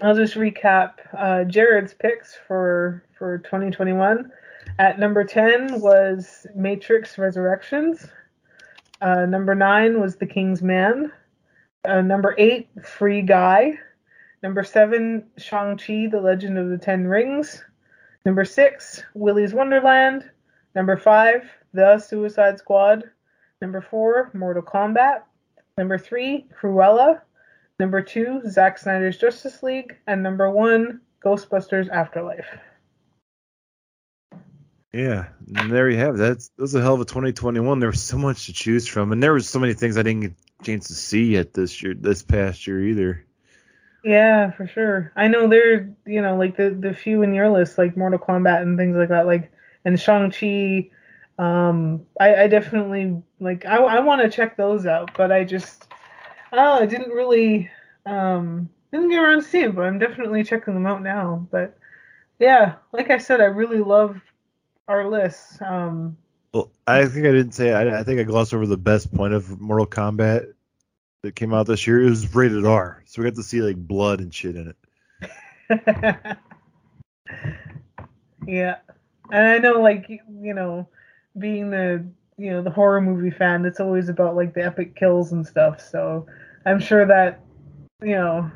I'll 0.00 0.14
just 0.14 0.34
recap 0.34 0.94
uh, 1.16 1.44
Jared's 1.44 1.94
picks 1.94 2.36
for 2.46 3.04
for 3.18 3.38
2021. 3.38 4.30
At 4.78 4.98
number 4.98 5.24
10 5.24 5.80
was 5.80 6.46
Matrix 6.54 7.18
Resurrections. 7.18 8.06
Uh, 9.00 9.26
number 9.26 9.54
9 9.54 10.00
was 10.00 10.16
The 10.16 10.26
King's 10.26 10.62
Man. 10.62 11.12
Uh, 11.84 12.00
number 12.00 12.34
8, 12.38 12.68
Free 12.82 13.22
Guy. 13.22 13.78
Number 14.42 14.64
7, 14.64 15.24
Shang-Chi, 15.36 16.08
The 16.10 16.20
Legend 16.20 16.58
of 16.58 16.68
the 16.68 16.78
Ten 16.78 17.06
Rings. 17.06 17.62
Number 18.24 18.44
6, 18.44 19.02
Willy's 19.14 19.52
Wonderland. 19.52 20.30
Number 20.74 20.96
5, 20.96 21.44
The 21.72 21.98
Suicide 21.98 22.58
Squad. 22.58 23.04
Number 23.60 23.80
4, 23.80 24.30
Mortal 24.34 24.62
Kombat. 24.62 25.22
Number 25.76 25.98
3, 25.98 26.46
Cruella. 26.58 27.20
Number 27.78 28.00
2, 28.00 28.42
Zack 28.48 28.78
Snyder's 28.78 29.18
Justice 29.18 29.62
League. 29.62 29.96
And 30.06 30.22
number 30.22 30.50
1, 30.50 31.00
Ghostbusters 31.24 31.90
Afterlife. 31.90 32.46
Yeah, 34.92 35.26
there 35.68 35.90
you 35.90 35.98
have 35.98 36.14
it. 36.14 36.18
That's 36.18 36.50
that 36.50 36.62
was 36.62 36.74
a 36.76 36.80
hell 36.80 36.94
of 36.94 37.00
a 37.00 37.04
2021. 37.04 37.80
There 37.80 37.90
was 37.90 38.00
so 38.00 38.16
much 38.16 38.46
to 38.46 38.52
choose 38.52 38.86
from, 38.86 39.10
and 39.10 39.20
there 39.20 39.32
was 39.32 39.48
so 39.48 39.58
many 39.58 39.74
things 39.74 39.98
I 39.98 40.02
didn't 40.02 40.36
chance 40.64 40.88
to 40.88 40.94
see 40.94 41.32
yet 41.32 41.54
this 41.54 41.82
year, 41.82 41.94
this 41.94 42.22
past 42.22 42.66
year 42.66 42.80
either. 42.84 43.24
Yeah, 44.04 44.50
for 44.50 44.66
sure. 44.66 45.12
I 45.16 45.28
know 45.28 45.48
there, 45.48 45.94
you 46.06 46.20
know, 46.20 46.36
like 46.36 46.56
the 46.56 46.70
the 46.70 46.92
few 46.92 47.22
in 47.22 47.32
your 47.34 47.48
list, 47.50 47.78
like 47.78 47.96
Mortal 47.96 48.18
Kombat 48.18 48.62
and 48.62 48.76
things 48.76 48.96
like 48.96 49.08
that, 49.08 49.26
like 49.26 49.50
and 49.84 49.98
Shang 49.98 50.30
Chi. 50.30 50.90
Um, 51.38 52.06
I, 52.20 52.42
I 52.42 52.48
definitely 52.48 53.22
like. 53.40 53.64
I 53.64 53.76
I 53.76 54.00
want 54.00 54.22
to 54.22 54.30
check 54.30 54.56
those 54.56 54.86
out, 54.86 55.16
but 55.16 55.32
I 55.32 55.44
just, 55.44 55.86
oh, 56.52 56.82
I 56.82 56.86
didn't 56.86 57.10
really, 57.12 57.70
um, 58.06 58.68
didn't 58.92 59.10
get 59.10 59.22
around 59.22 59.42
to 59.42 59.48
seeing, 59.48 59.72
but 59.72 59.82
I'm 59.82 59.98
definitely 59.98 60.44
checking 60.44 60.74
them 60.74 60.86
out 60.86 61.02
now. 61.02 61.46
But 61.50 61.76
yeah, 62.38 62.74
like 62.92 63.10
I 63.10 63.18
said, 63.18 63.40
I 63.40 63.44
really 63.44 63.80
love 63.80 64.20
our 64.86 65.08
list. 65.08 65.60
Um, 65.62 66.16
Well, 66.52 66.70
I 66.86 67.06
think 67.06 67.26
I 67.26 67.32
didn't 67.32 67.52
say. 67.52 67.72
I, 67.72 68.00
I 68.00 68.02
think 68.04 68.20
I 68.20 68.24
glossed 68.24 68.54
over 68.54 68.66
the 68.66 68.76
best 68.76 69.12
point 69.14 69.34
of 69.34 69.60
Mortal 69.60 69.86
Kombat 69.86 70.53
that 71.24 71.34
came 71.34 71.54
out 71.54 71.66
this 71.66 71.86
year. 71.86 72.02
It 72.02 72.10
was 72.10 72.34
rated 72.34 72.66
R, 72.66 73.02
so 73.06 73.20
we 73.20 73.28
got 73.28 73.36
to 73.36 73.42
see 73.42 73.62
like 73.62 73.76
blood 73.76 74.20
and 74.20 74.32
shit 74.32 74.56
in 74.56 74.68
it. 74.68 74.76
yeah, 78.46 78.76
and 79.32 79.48
I 79.48 79.58
know, 79.58 79.80
like 79.80 80.06
you 80.08 80.54
know, 80.54 80.86
being 81.38 81.70
the 81.70 82.06
you 82.36 82.50
know 82.50 82.62
the 82.62 82.70
horror 82.70 83.00
movie 83.00 83.30
fan, 83.30 83.64
it's 83.64 83.80
always 83.80 84.10
about 84.10 84.36
like 84.36 84.54
the 84.54 84.64
epic 84.64 84.94
kills 84.96 85.32
and 85.32 85.46
stuff. 85.46 85.80
So 85.80 86.26
I'm 86.66 86.78
sure 86.78 87.06
that 87.06 87.40
you 88.02 88.16
know, 88.16 88.50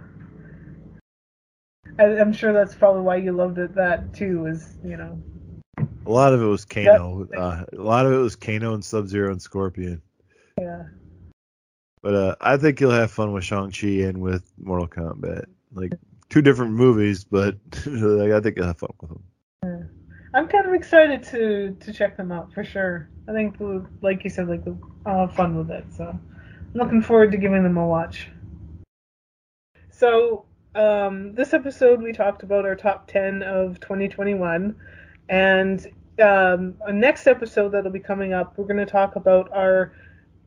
I, 1.99 2.05
I'm 2.05 2.35
sure 2.35 2.53
that's 2.53 2.75
probably 2.75 3.03
why 3.03 3.17
you 3.17 3.33
loved 3.33 3.59
it. 3.59 3.75
That 3.75 4.13
too 4.13 4.47
is 4.47 4.77
you 4.85 4.99
know, 4.99 5.19
A 5.79 6.11
lot 6.11 6.35
of 6.35 6.43
it 6.43 6.47
was 6.47 6.67
Kano. 6.67 7.27
Uh, 7.35 7.65
a 7.73 7.83
lot 7.83 8.05
of 8.05 8.13
it 8.13 8.19
was 8.19 8.37
Kano 8.37 8.75
and 8.75 8.85
Sub 8.85 9.09
Zero 9.09 9.33
and 9.33 9.41
Scorpion. 9.41 10.03
Yeah, 12.03 12.11
But 12.11 12.15
uh, 12.15 12.37
I 12.41 12.57
think 12.57 12.81
you'll 12.81 12.91
have 12.91 13.11
fun 13.11 13.33
with 13.33 13.45
Shang 13.45 13.71
Chi 13.71 14.07
and 14.09 14.21
with 14.21 14.51
Mortal 14.59 14.89
Kombat. 14.89 15.47
Like 15.73 15.93
two 16.29 16.43
different 16.43 16.73
movies, 16.73 17.25
but 17.25 17.57
like, 17.87 18.33
I 18.33 18.41
think 18.41 18.57
you'll 18.57 18.67
have 18.67 18.79
fun 18.79 18.91
with 19.01 19.11
them. 19.11 19.23
I'm 20.35 20.47
kind 20.47 20.67
of 20.67 20.75
excited 20.75 21.23
to 21.25 21.77
to 21.81 21.93
check 21.93 22.17
them 22.17 22.31
out 22.31 22.53
for 22.53 22.63
sure. 22.63 23.09
I 23.29 23.33
think 23.33 23.57
like 24.03 24.25
you 24.25 24.31
said, 24.31 24.49
like 24.49 24.63
I'll 25.07 25.27
have 25.27 25.35
fun 25.35 25.57
with 25.57 25.71
it. 25.71 25.85
So 25.91 26.05
I'm 26.07 26.21
looking 26.75 27.03
forward 27.03 27.33
to 27.33 27.39
giving 27.39 27.63
them 27.63 27.77
a 27.77 27.87
watch. 27.87 28.29
So 29.91 30.45
um, 30.75 31.35
this 31.35 31.55
episode 31.55 32.03
we 32.03 32.13
talked 32.13 32.43
about 32.43 32.65
our 32.65 32.77
top 32.77 33.09
10 33.09 33.43
of 33.43 33.81
2021 33.81 34.77
and 35.29 35.87
um, 36.23 36.75
next 36.89 37.27
episode 37.27 37.71
that'll 37.71 37.91
be 37.91 37.99
coming 37.99 38.33
up 38.33 38.57
we're 38.57 38.65
going 38.67 38.77
to 38.77 38.87
talk 38.87 39.17
about 39.17 39.51
our 39.53 39.93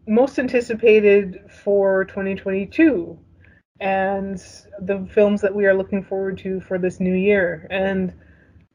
most 0.08 0.40
anticipated 0.40 1.50
for 1.64 2.06
2022 2.06 3.18
and 3.80 4.38
the 4.80 5.08
films 5.12 5.42
that 5.42 5.54
we 5.54 5.66
are 5.66 5.74
looking 5.74 6.04
forward 6.04 6.38
to 6.40 6.60
for 6.62 6.78
this 6.78 7.00
new 7.00 7.14
year. 7.14 7.68
And 7.70 8.14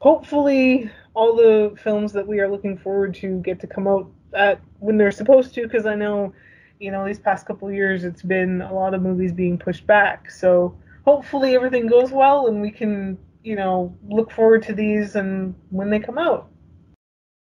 hopefully 0.01 0.91
all 1.15 1.35
the 1.35 1.77
films 1.83 2.13
that 2.13 2.27
we 2.27 2.41
are 2.41 2.49
looking 2.51 2.77
forward 2.77 3.15
to 3.15 3.41
get 3.41 3.61
to 3.61 3.67
come 3.67 3.87
out 3.87 4.11
at 4.35 4.61
when 4.81 4.97
they're 4.99 5.11
supposed 5.11 5.55
to 5.55 5.63
because 5.63 5.87
i 5.87 5.95
know 5.95 6.33
you 6.79 6.91
know 6.91 7.07
these 7.07 7.19
past 7.19 7.47
couple 7.47 7.71
years 7.73 8.05
it's 8.05 8.23
been 8.23 8.61
a 8.61 8.73
lot 8.73 8.95
of 8.95 9.03
movies 9.03 9.33
being 9.33 9.59
pushed 9.59 9.87
back. 9.87 10.31
So 10.31 10.77
hopefully 11.05 11.55
everything 11.55 11.87
goes 11.87 12.11
well 12.11 12.49
and 12.49 12.61
we 12.61 12.71
can 12.71 13.19
you 13.43 13.57
know 13.57 13.97
look 14.09 14.31
forward 14.31 14.63
to 14.65 14.75
these 14.75 15.17
and 15.17 15.55
when 15.71 15.91
they 15.91 16.01
come 16.01 16.19
out. 16.19 16.51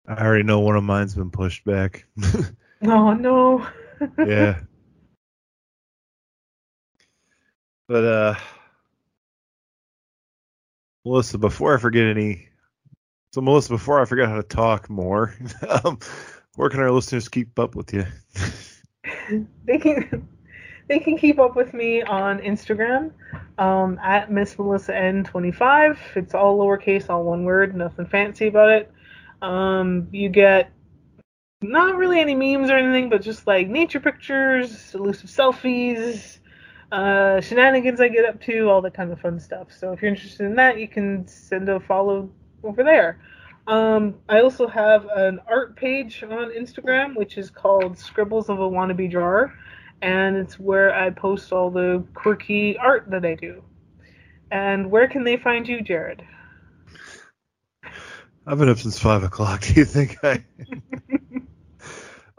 I 0.07 0.23
already 0.23 0.43
know 0.43 0.59
one 0.59 0.75
of 0.75 0.83
mine's 0.83 1.15
been 1.15 1.31
pushed 1.31 1.63
back. 1.63 2.05
oh 2.85 3.13
no 3.13 3.67
yeah. 4.25 4.59
But 7.87 8.05
uh 8.05 8.35
Melissa, 11.05 11.37
before 11.37 11.75
I 11.75 11.79
forget 11.79 12.05
any, 12.05 12.47
so 13.33 13.41
Melissa, 13.41 13.73
before 13.73 14.01
I 14.01 14.05
forget 14.05 14.29
how 14.29 14.37
to 14.37 14.43
talk 14.43 14.89
more, 14.89 15.35
um, 15.83 15.99
where 16.55 16.69
can 16.69 16.79
our 16.79 16.91
listeners 16.91 17.27
keep 17.27 17.59
up 17.59 17.75
with 17.75 17.93
you? 17.93 18.05
they 19.65 19.77
can 19.77 20.27
they 20.87 20.99
can 20.99 21.17
keep 21.17 21.39
up 21.39 21.55
with 21.55 21.73
me 21.73 22.03
on 22.03 22.39
Instagram 22.39 23.11
um, 23.57 23.99
at 24.01 24.31
Miss 24.31 24.57
Melissa 24.57 24.93
N25. 24.93 25.97
It's 26.15 26.33
all 26.33 26.57
lowercase, 26.57 27.09
all 27.09 27.23
one 27.23 27.43
word, 27.43 27.75
nothing 27.75 28.05
fancy 28.05 28.47
about 28.47 28.69
it. 28.69 28.91
Um, 29.41 30.07
you 30.11 30.29
get 30.29 30.71
not 31.63 31.95
really 31.95 32.19
any 32.19 32.35
memes 32.35 32.69
or 32.69 32.77
anything, 32.77 33.09
but 33.09 33.21
just 33.21 33.47
like 33.47 33.67
nature 33.67 33.99
pictures, 33.99 34.93
elusive 34.93 35.29
selfies, 35.29 36.39
uh, 36.91 37.41
shenanigans 37.41 37.99
I 37.99 38.07
get 38.07 38.25
up 38.25 38.41
to, 38.43 38.69
all 38.69 38.81
that 38.81 38.93
kind 38.93 39.11
of 39.11 39.19
fun 39.19 39.39
stuff. 39.39 39.71
So 39.71 39.91
if 39.91 40.01
you're 40.01 40.11
interested 40.11 40.45
in 40.45 40.55
that, 40.55 40.77
you 40.77 40.87
can 40.87 41.27
send 41.27 41.69
a 41.69 41.79
follow 41.79 42.29
over 42.63 42.83
there. 42.83 43.19
Um, 43.65 44.15
I 44.27 44.41
also 44.41 44.67
have 44.67 45.05
an 45.15 45.39
art 45.47 45.75
page 45.75 46.23
on 46.23 46.51
Instagram, 46.51 47.15
which 47.15 47.37
is 47.37 47.49
called 47.49 47.97
Scribbles 47.97 48.49
of 48.49 48.59
a 48.59 48.69
Wannabe 48.69 49.09
Drawer, 49.09 49.53
and 50.01 50.35
it's 50.35 50.59
where 50.59 50.93
I 50.93 51.09
post 51.09 51.53
all 51.53 51.71
the 51.71 52.05
quirky 52.13 52.77
art 52.77 53.09
that 53.09 53.25
I 53.25 53.35
do. 53.35 53.63
And 54.51 54.91
where 54.91 55.07
can 55.07 55.23
they 55.23 55.37
find 55.37 55.67
you, 55.67 55.81
Jared? 55.81 56.23
I've 58.45 58.59
been 58.59 58.69
up 58.69 58.77
since 58.77 58.99
five 58.99 59.23
o'clock. 59.23 59.61
Do 59.61 59.73
you 59.75 59.85
think 59.85 60.17
I? 60.23 60.43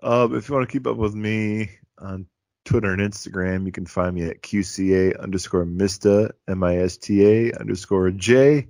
um, 0.05 0.34
if 0.36 0.49
you 0.49 0.55
want 0.55 0.68
to 0.68 0.73
keep 0.73 0.86
up 0.86 0.97
with 0.97 1.15
me 1.15 1.70
on 1.99 2.26
Twitter 2.65 2.92
and 2.92 3.00
Instagram, 3.00 3.66
you 3.66 3.73
can 3.73 3.86
find 3.86 4.15
me 4.15 4.24
at 4.24 4.42
QCA 4.42 5.18
underscore 5.18 5.65
Mista 5.65 6.34
M 6.47 6.62
I 6.62 6.76
S 6.76 6.99
T 6.99 7.24
A 7.24 7.52
underscore 7.55 8.10
J. 8.10 8.68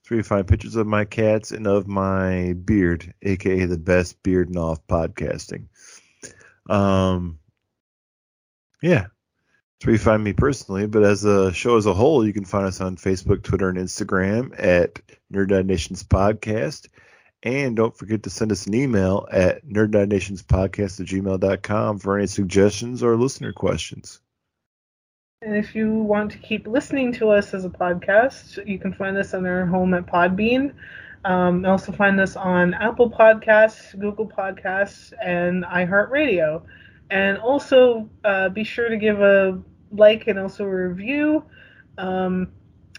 It's 0.00 0.10
where 0.10 0.18
you 0.18 0.22
find 0.22 0.46
pictures 0.46 0.76
of 0.76 0.86
my 0.86 1.04
cats 1.04 1.50
and 1.50 1.66
of 1.66 1.88
my 1.88 2.52
beard, 2.52 3.12
aka 3.22 3.64
the 3.64 3.78
best 3.78 4.22
beard 4.22 4.48
and 4.48 4.58
off 4.58 4.86
podcasting. 4.86 5.66
Um, 6.70 7.40
yeah, 8.80 9.06
that's 9.06 9.86
where 9.86 9.92
you 9.92 9.98
find 9.98 10.22
me 10.22 10.32
personally. 10.32 10.86
But 10.86 11.02
as 11.02 11.24
a 11.24 11.52
show 11.52 11.76
as 11.76 11.86
a 11.86 11.94
whole, 11.94 12.24
you 12.24 12.32
can 12.32 12.44
find 12.44 12.66
us 12.66 12.80
on 12.80 12.96
Facebook, 12.96 13.42
Twitter, 13.42 13.68
and 13.68 13.78
Instagram 13.78 14.54
at 14.56 15.00
Nerd 15.32 15.66
Nations 15.66 16.04
Podcast. 16.04 16.86
And 17.42 17.76
don't 17.76 17.96
forget 17.96 18.22
to 18.24 18.30
send 18.30 18.50
us 18.50 18.66
an 18.66 18.74
email 18.74 19.28
at 19.30 19.64
nerdnationspodcast 19.66 21.00
at 21.00 21.06
gmail.com 21.06 21.98
for 21.98 22.18
any 22.18 22.26
suggestions 22.26 23.02
or 23.02 23.16
listener 23.16 23.52
questions. 23.52 24.20
And 25.42 25.54
if 25.54 25.74
you 25.74 25.92
want 25.92 26.32
to 26.32 26.38
keep 26.38 26.66
listening 26.66 27.12
to 27.14 27.28
us 27.28 27.52
as 27.52 27.64
a 27.64 27.68
podcast, 27.68 28.66
you 28.66 28.78
can 28.78 28.94
find 28.94 29.18
us 29.18 29.34
on 29.34 29.46
our 29.46 29.66
home 29.66 29.92
at 29.94 30.06
Podbean. 30.06 30.72
Um, 31.24 31.64
also 31.66 31.92
find 31.92 32.18
us 32.20 32.36
on 32.36 32.72
Apple 32.72 33.10
Podcasts, 33.10 33.98
Google 33.98 34.26
Podcasts, 34.26 35.12
and 35.22 35.64
iHeartRadio. 35.64 36.62
And 37.10 37.38
also 37.38 38.08
uh, 38.24 38.48
be 38.48 38.64
sure 38.64 38.88
to 38.88 38.96
give 38.96 39.20
a 39.20 39.60
like 39.92 40.26
and 40.26 40.38
also 40.38 40.64
a 40.64 40.68
review 40.68 41.44
um, 41.98 42.48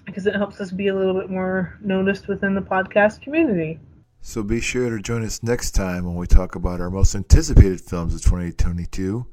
because 0.06 0.28
it 0.28 0.36
helps 0.36 0.62
us 0.62 0.72
be 0.72 0.88
a 0.88 0.96
little 0.96 1.20
bit 1.20 1.30
more 1.30 1.78
noticed 1.82 2.28
within 2.28 2.54
the 2.54 2.62
podcast 2.62 3.22
community. 3.22 3.80
So 4.22 4.44
be 4.44 4.60
sure 4.60 4.90
to 4.90 5.02
join 5.02 5.24
us 5.24 5.42
next 5.42 5.72
time 5.72 6.06
when 6.06 6.16
we 6.16 6.28
talk 6.28 6.56
about 6.56 6.82
our 6.82 6.90
most 6.90 7.16
anticipated 7.16 7.82
films 7.82 8.14
of 8.14 8.22
2022. 8.22 9.26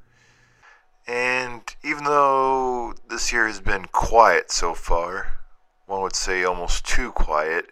And 1.07 1.63
even 1.83 2.05
though 2.05 2.95
this 3.11 3.33
year 3.33 3.47
has 3.47 3.61
been 3.61 3.87
quiet 3.87 4.51
so 4.51 4.73
far, 4.73 5.41
one 5.87 6.01
would 6.03 6.17
say 6.17 6.45
almost 6.45 6.87
too 6.87 7.13
quiet, 7.13 7.67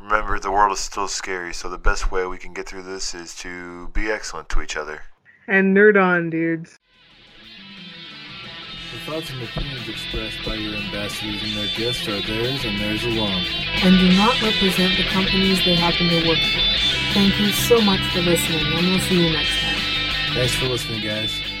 remember 0.00 0.38
the 0.38 0.52
world 0.52 0.72
is 0.72 0.80
still 0.80 1.08
scary, 1.08 1.52
so 1.52 1.68
the 1.68 1.78
best 1.78 2.12
way 2.12 2.26
we 2.26 2.38
can 2.38 2.52
get 2.52 2.68
through 2.68 2.82
this 2.82 3.14
is 3.14 3.34
to 3.36 3.88
be 3.88 4.10
excellent 4.10 4.48
to 4.50 4.62
each 4.62 4.76
other. 4.76 5.02
And 5.48 5.76
nerd 5.76 6.00
on, 6.00 6.30
dudes. 6.30 6.78
The 8.96 9.12
thoughts 9.12 9.28
and 9.28 9.42
opinions 9.42 9.86
expressed 9.90 10.42
by 10.42 10.54
your 10.54 10.74
ambassadors 10.74 11.42
and 11.42 11.52
their 11.52 11.68
guests 11.76 12.08
are 12.08 12.18
theirs 12.22 12.64
and 12.64 12.80
theirs 12.80 13.04
alone. 13.04 13.44
And 13.84 13.98
do 13.98 14.16
not 14.16 14.40
represent 14.40 14.96
the 14.96 15.04
companies 15.12 15.62
they 15.66 15.74
happen 15.74 16.08
to 16.08 16.26
work 16.26 16.38
for. 16.38 17.12
Thank 17.12 17.38
you 17.38 17.50
so 17.50 17.78
much 17.82 18.00
for 18.14 18.20
listening, 18.20 18.64
and 18.64 18.86
we'll 18.86 18.98
see 19.00 19.26
you 19.26 19.36
next 19.36 19.60
time. 19.60 19.76
Thanks 20.32 20.54
for 20.54 20.68
listening, 20.68 21.02
guys. 21.02 21.55